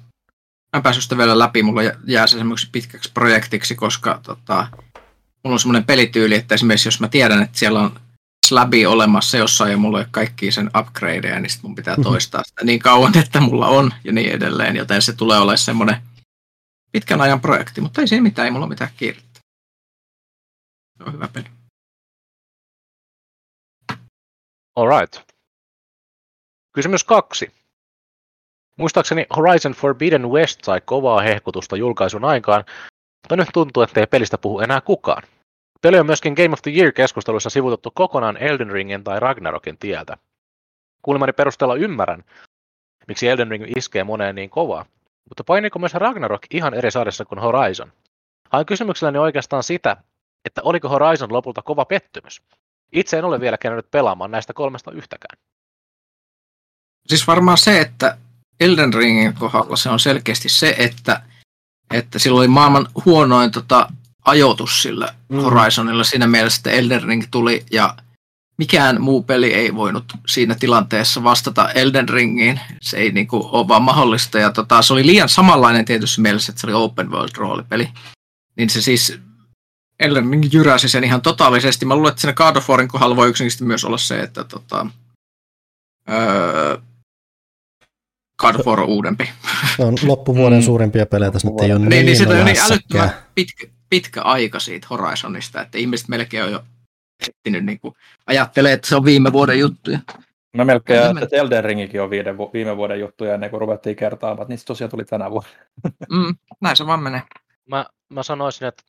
mä 0.73 0.78
en 0.78 0.83
päässyt 0.83 1.03
sitä 1.03 1.19
vielä 1.19 1.39
läpi, 1.39 1.62
mulla 1.62 1.81
jää 2.05 2.27
se 2.27 2.39
semmoiksi 2.39 2.69
pitkäksi 2.73 3.11
projektiksi, 3.15 3.75
koska 3.75 4.20
tota, 4.23 4.69
mulla 5.45 5.55
on 5.55 5.61
semmoinen 5.61 5.85
pelityyli, 5.85 6.35
että 6.35 6.55
esimerkiksi 6.55 6.89
jos 6.89 7.01
mä 7.01 7.09
tiedän, 7.09 7.43
että 7.43 7.59
siellä 7.59 7.81
on 7.81 8.01
slabi 8.47 8.86
olemassa 8.86 9.36
jossain 9.36 9.70
ja 9.70 9.77
mulla 9.77 9.99
ei 9.99 10.03
ole 10.03 10.09
kaikki 10.11 10.53
sen 10.53 10.70
upgradeja, 10.78 11.41
niin 11.41 11.51
sitten 11.51 11.70
mun 11.70 11.75
pitää 11.75 11.95
mhm. 11.95 12.03
toistaa 12.03 12.45
sitä 12.45 12.65
niin 12.65 12.78
kauan, 12.78 13.19
että 13.25 13.41
mulla 13.41 13.67
on 13.67 13.95
ja 14.05 14.12
niin 14.12 14.31
edelleen, 14.31 14.77
joten 14.77 15.03
se 15.03 15.12
tulee 15.12 15.39
olemaan 15.39 15.59
semmoinen 15.59 15.97
pitkän 16.93 17.20
ajan 17.20 17.41
projekti, 17.41 17.81
mutta 17.81 18.01
ei 18.01 18.09
siinä 18.09 18.23
mitään, 18.23 18.45
ei 18.45 18.51
mulla 18.51 18.65
ole 18.65 18.73
mitään 18.73 18.91
kiirettä. 18.97 19.41
Se 20.99 21.05
on 21.05 21.12
hyvä 21.12 21.28
peli. 21.28 21.47
Alright. 24.77 25.17
Kysymys 26.73 27.05
kaksi. 27.05 27.53
Muistaakseni 28.77 29.27
Horizon 29.37 29.73
Forbidden 29.73 30.29
West 30.31 30.65
sai 30.65 30.81
kovaa 30.81 31.21
hehkutusta 31.21 31.77
julkaisun 31.77 32.25
aikaan, 32.25 32.65
mutta 33.25 33.37
nyt 33.37 33.49
tuntuu, 33.53 33.83
että 33.83 34.01
ei 34.01 34.07
pelistä 34.07 34.39
puhu 34.39 34.61
enää 34.61 34.81
kukaan. 34.81 35.23
Peli 35.83 35.99
on 35.99 36.07
myöskin 36.07 36.33
Game 36.33 36.53
of 36.53 36.63
the 36.63 36.71
Year-keskusteluissa 36.71 37.51
sivutettu 37.51 37.91
kokonaan 37.91 38.37
Elden 38.37 38.71
Ringin 38.71 39.05
tai 39.05 39.21
Ragnarokin 39.21 39.79
tieltä. 39.79 40.17
Kuulemani 41.03 41.33
perusteella 41.33 41.75
ymmärrän, 41.75 42.25
miksi 43.09 43.29
Elden 43.29 43.51
Ring 43.51 43.77
iskee 43.77 44.05
moneen 44.05 44.35
niin 44.35 44.51
kovaa, 44.51 44.85
mutta 45.29 45.45
painiko 45.45 45.79
myös 45.79 45.95
Ragnarok 45.95 46.43
ihan 46.51 46.75
eri 46.75 46.91
sarjassa 46.91 47.25
kuin 47.25 47.39
Horizon? 47.39 47.93
Hain 48.51 48.67
kysymykselläni 48.67 49.19
oikeastaan 49.19 49.63
sitä, 49.63 49.97
että 50.45 50.63
oliko 50.63 50.89
Horizon 50.89 51.33
lopulta 51.33 51.63
kova 51.63 51.85
pettymys? 51.85 52.43
Itse 52.93 53.19
en 53.19 53.25
ole 53.25 53.41
vielä 53.41 53.59
käynyt 53.59 53.91
pelaamaan 53.91 54.31
näistä 54.31 54.53
kolmesta 54.53 54.91
yhtäkään. 54.91 55.39
Siis 57.07 57.27
varmaan 57.27 57.59
se, 57.59 57.81
että 57.81 58.19
Elden 58.60 58.94
Ringin 58.94 59.35
kohdalla 59.35 59.76
se 59.76 59.91
on 59.91 60.01
selkeästi 60.01 60.49
se, 60.49 60.75
että, 60.78 61.23
että 61.94 62.18
sillä 62.18 62.39
oli 62.39 62.49
maailman 62.49 62.89
huonoin 63.05 63.51
tota, 63.51 63.89
ajoitus 64.25 64.83
sillä 64.83 65.15
mm. 65.28 65.41
Horizonilla 65.41 66.05
siinä 66.05 66.26
mielessä, 66.26 66.59
että 66.59 66.70
Elden 66.70 67.02
Ring 67.02 67.25
tuli 67.31 67.65
ja 67.73 67.97
mikään 68.59 69.01
muu 69.01 69.23
peli 69.23 69.55
ei 69.55 69.75
voinut 69.75 70.05
siinä 70.26 70.55
tilanteessa 70.55 71.25
vastata 71.25 71.70
Elden 71.70 72.09
Ringiin. 72.09 72.60
Se 72.83 72.97
ei 72.97 73.12
niin 73.12 73.26
kuin, 73.26 73.43
ole 73.52 73.68
vaan 73.68 73.83
mahdollista. 73.83 74.39
Ja 74.39 74.52
tota, 74.52 74.83
se 74.83 74.93
oli 74.93 75.07
liian 75.07 75.28
samanlainen 75.28 75.85
tietysti 75.85 76.20
mielessä, 76.20 76.52
että 76.52 76.60
se 76.60 76.67
oli 76.67 76.75
open 76.75 77.10
world 77.10 77.36
roolipeli. 77.36 77.89
Niin 78.57 78.70
se 78.70 78.83
siis 78.83 79.18
Elden 80.01 80.31
Ring 80.31 80.52
jyräsi 80.52 80.89
sen 80.89 81.05
ihan 81.05 81.23
totaalisesti. 81.23 81.86
Mä 81.86 81.94
luulen, 81.97 82.10
että 82.10 82.20
siinä 82.20 82.35
God 82.35 82.57
of 82.57 82.70
Warin 82.70 82.89
kohdalla 82.89 83.17
voi 83.17 83.28
yksinkertaisesti 83.28 83.65
myös 83.65 83.85
olla 83.85 83.99
se, 83.99 84.20
että 84.20 84.44
tota, 84.44 84.86
öö, 86.10 86.78
God 88.39 88.55
of 88.55 88.67
War 88.67 88.81
on 88.81 88.89
uudempi. 88.89 89.31
Se 89.77 89.85
on 89.85 89.95
loppuvuoden 90.03 90.59
mm. 90.59 90.63
suurimpia 90.63 91.07
pelejä 91.07 91.31
tässä 91.31 91.51
nyt 91.51 91.61
ei 91.61 91.73
ole 91.73 91.79
niin, 91.79 92.07
niin, 92.07 92.29
niin, 92.29 92.39
on 92.39 92.45
niin 92.45 92.57
älyttömän 92.71 93.11
pitkä, 93.35 93.67
pitkä 93.91 94.23
aika 94.23 94.61
siitä 94.61 94.87
Horizonista, 94.91 95.61
että 95.61 95.79
ihmiset 95.79 96.09
melkein 96.09 96.45
on 96.45 96.53
jo 96.53 96.63
ehtinyt 97.21 97.65
niin 97.65 97.81
kuin, 97.81 97.95
ajattelee, 98.27 98.73
että 98.73 98.89
se 98.89 98.97
on 98.97 99.05
viime 99.05 99.33
vuoden 99.33 99.59
juttuja. 99.59 99.99
Mä 100.57 100.65
melkein 100.65 100.99
ajattelin, 101.01 101.23
että 101.23 101.37
Elden 101.37 101.65
Ringikin 101.65 102.03
on 102.03 102.11
viide, 102.11 102.39
viime 102.53 102.77
vuoden 102.77 103.01
juttuja 103.01 103.35
ennen 103.35 103.51
kuin 103.51 103.61
ruvettiin 103.61 103.97
kertaamaan, 103.97 104.43
että 104.43 104.53
niistä 104.53 104.67
tosiaan 104.67 104.91
tuli 104.91 105.05
tänä 105.05 105.31
vuonna. 105.31 105.49
Mm, 106.13 106.35
näin 106.61 106.77
se 106.77 106.87
vaan 106.87 107.03
menee. 107.03 107.23
Mä, 107.69 107.87
mä 108.09 108.23
sanoisin, 108.23 108.69
että 108.69 108.83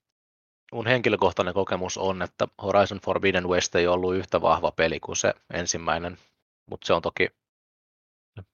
mun 0.74 0.88
henkilökohtainen 0.88 1.54
kokemus 1.54 1.98
on, 1.98 2.22
että 2.22 2.48
Horizon 2.62 3.00
Forbidden 3.06 3.50
West 3.50 3.76
ei 3.76 3.88
ollut 3.88 4.16
yhtä 4.16 4.42
vahva 4.42 4.72
peli 4.72 5.00
kuin 5.00 5.16
se 5.16 5.34
ensimmäinen, 5.54 6.18
mutta 6.70 6.88
se 6.88 6.94
on 6.94 7.02
toki 7.02 7.30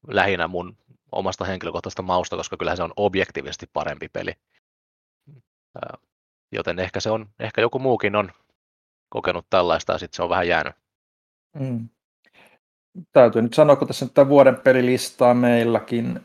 lähinnä 0.07 0.47
mun 0.47 0.77
omasta 1.13 1.45
henkilökohtaisesta 1.45 2.01
mausta, 2.01 2.35
koska 2.35 2.57
kyllä 2.57 2.75
se 2.75 2.83
on 2.83 2.93
objektiivisesti 2.97 3.69
parempi 3.73 4.09
peli. 4.09 4.33
Joten 6.51 6.79
ehkä 6.79 6.99
se 6.99 7.09
on, 7.09 7.29
ehkä 7.39 7.61
joku 7.61 7.79
muukin 7.79 8.15
on 8.15 8.31
kokenut 9.09 9.45
tällaista 9.49 9.93
ja 9.93 9.97
sitten 9.97 10.15
se 10.15 10.23
on 10.23 10.29
vähän 10.29 10.47
jäänyt. 10.47 10.75
Mm. 11.59 11.89
Täytyy 13.11 13.41
nyt 13.41 13.53
sanoa, 13.53 13.75
kun 13.75 13.87
tässä 13.87 14.05
nyt 14.05 14.29
vuoden 14.29 14.55
pelilistaa 14.59 15.33
meilläkin 15.33 16.19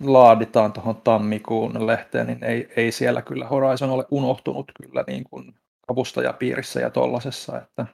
laaditaan 0.00 0.72
tuohon 0.72 0.96
tammikuun 0.96 1.86
lehteen, 1.86 2.26
niin 2.26 2.44
ei, 2.44 2.72
ei 2.76 2.92
siellä 2.92 3.22
kyllä 3.22 3.46
Horizon 3.46 3.90
ole 3.90 4.06
unohtunut 4.10 4.72
kyllä 4.82 5.04
niin 5.06 5.24
kuin 5.24 5.54
avustajapiirissä 5.88 6.80
ja 6.80 6.90
tollasessa, 6.90 7.60
että 7.60 7.86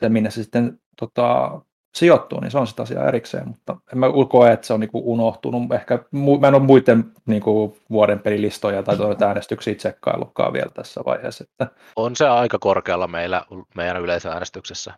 se 0.00 0.08
minne 0.08 0.30
se 0.30 0.42
sitten 0.42 0.80
tota, 1.00 1.60
sijoittuu, 1.96 2.40
niin 2.40 2.50
se 2.50 2.58
on 2.58 2.66
sitä 2.66 2.82
asiaa 2.82 3.08
erikseen, 3.08 3.48
mutta 3.48 3.76
en 3.92 3.98
mä 3.98 4.06
koe, 4.28 4.52
että 4.52 4.66
se 4.66 4.72
on 4.72 4.80
niinku 4.80 5.12
unohtunut. 5.12 5.72
Ehkä 5.72 5.98
mä 6.40 6.48
en 6.48 6.54
ole 6.54 6.62
muiden 6.62 7.04
niinku 7.26 7.76
vuoden 7.90 8.18
pelilistoja 8.18 8.82
tai 8.82 8.96
toita 8.96 9.26
äänestyksiä 9.26 9.74
tsekkaillutkaan 9.74 10.52
vielä 10.52 10.70
tässä 10.74 11.00
vaiheessa. 11.06 11.44
Että... 11.44 11.66
On 11.96 12.16
se 12.16 12.28
aika 12.28 12.58
korkealla 12.58 13.06
meillä, 13.06 13.44
meidän 13.76 14.02
yleisöäänestyksessä. 14.02 14.94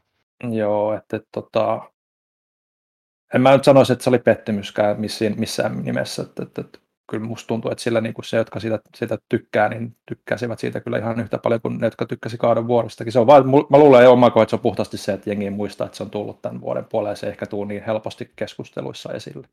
Joo, 0.51 0.95
että, 0.95 1.17
että 1.17 1.29
tota, 1.33 1.81
en 3.35 3.41
mä 3.41 3.53
nyt 3.53 3.65
sanoisi, 3.65 3.93
että 3.93 4.03
se 4.03 4.11
oli 4.11 4.19
pettymyskään 4.19 5.01
missään, 5.01 5.35
missään 5.37 5.83
nimessä. 5.85 6.23
Että, 6.23 6.43
että, 6.43 6.61
että 6.61 6.79
kyllä 7.11 7.25
musta 7.25 7.47
tuntuu, 7.47 7.71
että 7.71 7.85
sillä 7.85 8.01
niin 8.01 8.15
kuin 8.15 8.25
se, 8.25 8.37
jotka 8.37 8.61
siitä, 8.61 8.79
siitä 8.95 9.19
tykkää, 9.29 9.69
niin 9.69 9.97
tykkäsivät 10.07 10.59
siitä 10.59 10.81
kyllä 10.81 10.99
ihan 10.99 11.21
yhtä 11.21 11.39
paljon 11.39 11.61
kuin 11.61 11.79
ne, 11.79 11.87
jotka 11.87 12.07
tykkäsi 12.07 12.39
kauden 12.39 12.67
vuorostakin. 12.67 13.13
Se 13.13 13.19
on 13.19 13.27
vaan, 13.27 13.45
mä 13.71 13.79
luulen 13.79 14.05
jo 14.05 14.13
oma 14.13 14.27
että 14.27 14.47
se 14.49 14.57
on 14.57 14.61
puhtaasti 14.61 14.97
se, 14.97 15.13
että 15.13 15.31
jengi 15.31 15.51
muistaa, 15.51 15.85
että 15.85 15.97
se 15.97 16.03
on 16.03 16.11
tullut 16.11 16.43
tämän 16.43 16.61
vuoden 16.61 16.85
puolelle 16.85 17.13
ja 17.13 17.17
se 17.17 17.27
ehkä 17.27 17.47
tuu 17.47 17.65
niin 17.65 17.83
helposti 17.87 18.33
keskusteluissa 18.37 19.13
esille. 19.13 19.49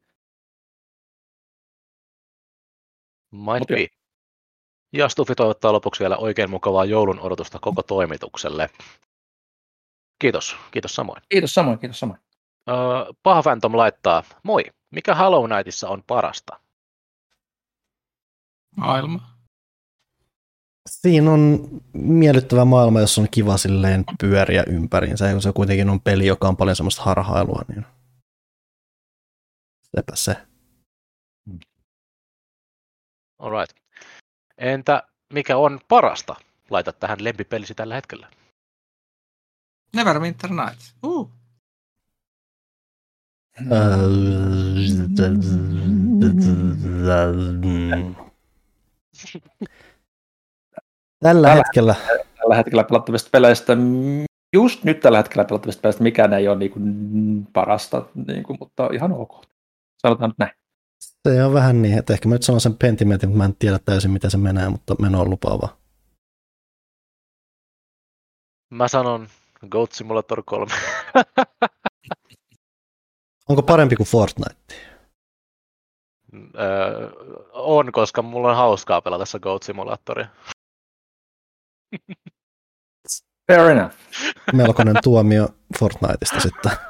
Might 3.31 3.67
be. 3.67 3.87
Ja 4.93 5.09
Stufi 5.09 5.35
toivottaa 5.35 5.73
lopuksi 5.73 5.99
vielä 5.99 6.17
oikein 6.17 6.49
mukavaa 6.49 6.85
joulun 6.85 7.19
odotusta 7.19 7.59
koko 7.61 7.83
toimitukselle. 7.83 8.69
Kiitos, 10.19 10.57
kiitos 10.71 10.95
samoin. 10.95 11.21
Kiitos 11.29 11.53
samoin, 11.53 11.79
kiitos 11.79 11.99
samoin. 11.99 12.19
Paha 13.23 13.43
Phantom 13.43 13.77
laittaa, 13.77 14.23
moi, 14.43 14.63
mikä 14.91 15.15
Hollow 15.15 15.49
Knightissa 15.49 15.89
on 15.89 16.03
parasta? 16.07 16.62
Maailma. 18.75 19.33
Siinä 20.89 21.31
on 21.31 21.67
miellyttävä 21.93 22.65
maailma, 22.65 23.01
jossa 23.01 23.21
on 23.21 23.27
kiva 23.31 23.57
silleen 23.57 24.03
pyöriä 24.19 24.63
ympäriinsä, 24.67 25.27
ja 25.27 25.41
se 25.41 25.51
kuitenkin 25.53 25.89
on 25.89 26.01
peli, 26.01 26.27
joka 26.27 26.47
on 26.47 26.57
paljon 26.57 26.75
semmoista 26.75 27.03
harhailua, 27.03 27.61
niin 27.67 27.85
sepä 29.83 30.15
se. 30.15 30.37
Alright. 33.39 33.77
Entä 34.57 35.03
mikä 35.33 35.57
on 35.57 35.79
parasta? 35.87 36.35
Laita 36.69 36.93
tähän 36.93 37.23
lempipelisi 37.23 37.75
tällä 37.75 37.95
hetkellä. 37.95 38.27
Neverwinter 39.95 40.49
Nights. 40.49 40.95
Uh. 41.03 41.31
Tällä, 51.23 51.47
tällä 51.47 51.55
hetkellä. 51.55 51.95
Tällä 52.37 52.55
hetkellä 52.55 52.83
pelattavista 52.83 53.29
peleistä, 53.31 53.77
just 54.53 54.83
nyt 54.83 54.99
tällä 54.99 55.17
hetkellä 55.17 55.45
pelattavista 55.45 55.81
peleistä, 55.81 56.03
mikään 56.03 56.33
ei 56.33 56.47
ole 56.47 56.57
niin 56.57 56.71
kuin 56.71 57.47
parasta, 57.53 58.05
niin 58.27 58.43
kuin, 58.43 58.57
mutta 58.59 58.89
ihan 58.93 59.11
ok. 59.11 59.45
Sanotaan 60.01 60.29
nyt 60.29 60.37
näin. 60.37 60.51
Se 61.27 61.43
on 61.43 61.53
vähän 61.53 61.81
niin, 61.81 61.97
että 61.97 62.13
ehkä 62.13 62.29
mä 62.29 62.35
nyt 62.35 62.43
sanon 62.43 62.61
sen 62.61 62.77
Pentimentin, 62.77 63.29
mutta 63.29 63.37
mä 63.37 63.45
en 63.45 63.55
tiedä 63.55 63.79
täysin, 63.85 64.11
miten 64.11 64.31
se 64.31 64.37
menee, 64.37 64.69
mutta 64.69 64.95
meno 64.99 65.21
on 65.21 65.29
lupaava. 65.29 65.77
Mä 68.69 68.87
sanon 68.87 69.27
Goat 69.69 69.91
Simulator 69.91 70.43
3. 70.45 70.73
Onko 73.49 73.63
parempi 73.63 73.95
kuin 73.95 74.07
Fortnite? 74.07 74.55
Öö, 76.59 77.09
on, 77.51 77.91
koska 77.91 78.21
mulla 78.21 78.49
on 78.49 78.55
hauskaa 78.55 79.01
pelata 79.01 79.21
tässä 79.21 79.39
Goat 79.39 79.63
Simulatoria. 79.63 80.27
Fair 83.51 83.69
enough. 83.69 83.95
Melkoinen 84.53 84.95
tuomio 85.03 85.47
Fortniteista 85.79 86.39
sitten. 86.39 86.71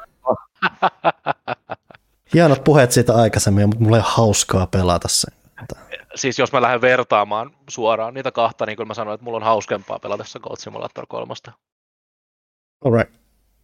Hienot 2.33 2.63
puheet 2.63 2.91
siitä 2.91 3.15
aikaisemmin, 3.15 3.67
mutta 3.67 3.83
mulla 3.83 3.97
ei 3.97 4.03
ole 4.03 4.11
hauskaa 4.15 4.67
pelata 4.67 5.07
sen. 5.07 5.33
Siis 6.15 6.39
jos 6.39 6.51
mä 6.51 6.61
lähden 6.61 6.81
vertaamaan 6.81 7.51
suoraan 7.69 8.13
niitä 8.13 8.31
kahta, 8.31 8.65
niin 8.65 8.77
kyllä 8.77 8.87
mä 8.87 8.93
sanoin, 8.93 9.15
että 9.15 9.23
mulla 9.23 9.37
on 9.37 9.43
hauskempaa 9.43 9.99
pelata 9.99 10.23
tässä 10.23 10.39
Goat 10.39 10.59
Simulator 10.59 11.05
3. 11.07 11.33
Alright. 12.85 13.13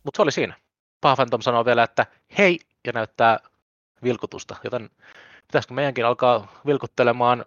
Mutta 0.03 0.17
se 0.17 0.21
oli 0.21 0.31
siinä. 0.31 0.53
Paha 1.01 1.15
Phantom 1.15 1.41
sanoo 1.41 1.65
vielä, 1.65 1.83
että 1.83 2.05
hei, 2.37 2.59
ja 2.87 2.93
näyttää 2.93 3.39
vilkutusta, 4.03 4.55
joten 4.63 4.89
pitäisikö 5.49 5.73
meidänkin 5.73 6.05
alkaa 6.05 6.61
vilkuttelemaan 6.65 7.45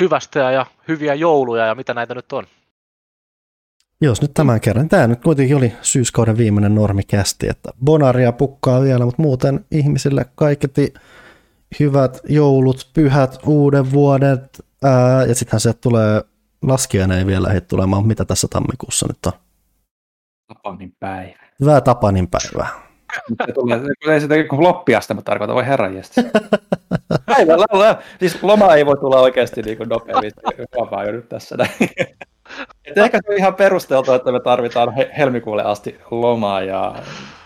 hyvästä 0.00 0.38
ja 0.38 0.66
hyviä 0.88 1.14
jouluja 1.14 1.66
ja 1.66 1.74
mitä 1.74 1.94
näitä 1.94 2.14
nyt 2.14 2.32
on? 2.32 2.46
Jos 4.00 4.22
nyt 4.22 4.34
tämän 4.34 4.60
kerran. 4.60 4.88
Tämä 4.88 5.06
nyt 5.06 5.22
kuitenkin 5.22 5.56
oli 5.56 5.72
syyskauden 5.82 6.36
viimeinen 6.36 6.74
normikästi, 6.74 7.48
että 7.48 7.70
bonaria 7.84 8.32
pukkaa 8.32 8.82
vielä, 8.82 9.04
mutta 9.04 9.22
muuten 9.22 9.64
ihmisille 9.70 10.26
kaiketi 10.34 10.94
hyvät 11.80 12.20
joulut, 12.28 12.90
pyhät, 12.94 13.38
uuden 13.46 13.92
vuodet, 13.92 14.64
ää, 14.84 15.24
ja 15.24 15.34
sittenhän 15.34 15.60
se 15.60 15.72
tulee 15.72 16.22
laskiainen 16.62 17.26
vielä 17.26 17.48
heti 17.48 17.66
tulemaan, 17.66 18.06
mitä 18.06 18.24
tässä 18.24 18.48
tammikuussa 18.50 19.06
nyt 19.06 19.26
on? 19.26 19.32
Tapanin 20.48 20.96
päivä. 21.00 21.44
Hyvää 21.60 21.80
Tapanin 21.80 22.28
päivää. 22.28 22.93
Se 23.46 23.52
tulee, 23.52 23.80
ei 24.08 24.20
sitä 24.20 24.34
kuin 24.44 24.62
loppiasta, 24.62 25.14
mä 25.14 25.22
tarkoitan, 25.22 25.56
voi 25.56 25.66
herran 25.66 25.92
Päivällä, 27.26 27.96
siis 28.18 28.42
loma 28.42 28.74
ei 28.74 28.86
voi 28.86 28.96
tulla 28.96 29.20
oikeasti 29.20 29.62
niin 29.62 29.76
kuin 29.76 29.88
nopeammin, 29.88 30.32
vaan 30.90 31.06
jo 31.06 31.12
nyt 31.12 31.28
tässä 31.28 31.56
näin. 31.56 31.70
Ehkä 32.96 33.18
se 33.18 33.32
on 33.32 33.38
ihan 33.38 33.54
perusteltu, 33.54 34.12
että 34.12 34.32
me 34.32 34.40
tarvitaan 34.40 34.94
helmikuulle 35.18 35.62
asti 35.62 35.98
lomaa 36.10 36.62
ja 36.62 36.94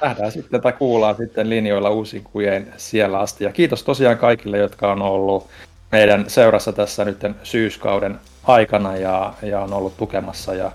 nähdään 0.02 0.32
sitten 0.32 0.60
tai 0.60 0.72
kuullaan 0.72 1.16
sitten 1.16 1.50
linjoilla 1.50 1.90
uusin 1.90 2.24
kujen 2.24 2.72
siellä 2.76 3.18
asti. 3.18 3.44
Ja 3.44 3.52
kiitos 3.52 3.82
tosiaan 3.82 4.18
kaikille, 4.18 4.58
jotka 4.58 4.92
on 4.92 5.02
ollut 5.02 5.47
meidän 5.92 6.24
seurassa 6.28 6.72
tässä 6.72 7.05
nyt 7.05 7.20
syyskauden 7.42 8.18
aikana 8.44 8.97
ja, 8.97 9.34
ja 9.42 9.60
on 9.60 9.72
ollut 9.72 9.97
tukemassa 9.97 10.55
ja 10.55 10.72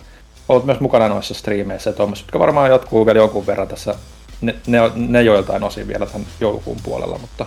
ollut 0.50 0.66
myös 0.66 0.80
mukana 0.80 1.08
noissa 1.08 1.34
striimeissä 1.34 1.90
ja 1.90 1.94
tuommoissa, 1.94 2.24
jotka 2.26 2.40
varmaan 2.40 2.70
jatkuu 2.70 3.06
vielä 3.06 3.20
jonkun 3.20 3.48
verran 3.48 3.68
tässä, 3.68 3.96
ne, 4.44 4.56
ne, 4.68 4.80
ne 4.96 5.22
joiltain 5.22 5.64
osin 5.64 5.88
vielä 5.88 6.06
tämän 6.06 6.28
joulukuun 6.40 6.78
puolella, 6.84 7.18
mutta 7.18 7.46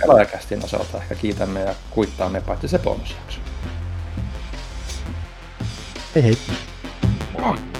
pelaajakästin 0.00 0.64
osalta 0.64 0.98
ehkä 0.98 1.14
kiitämme 1.14 1.60
ja 1.60 1.74
kuittaamme 1.90 2.40
paitsi 2.40 2.68
se 2.68 2.78
bonusjakso. 2.78 3.38
Hei 6.14 6.22
hei. 6.22 6.38
Moi. 7.40 7.79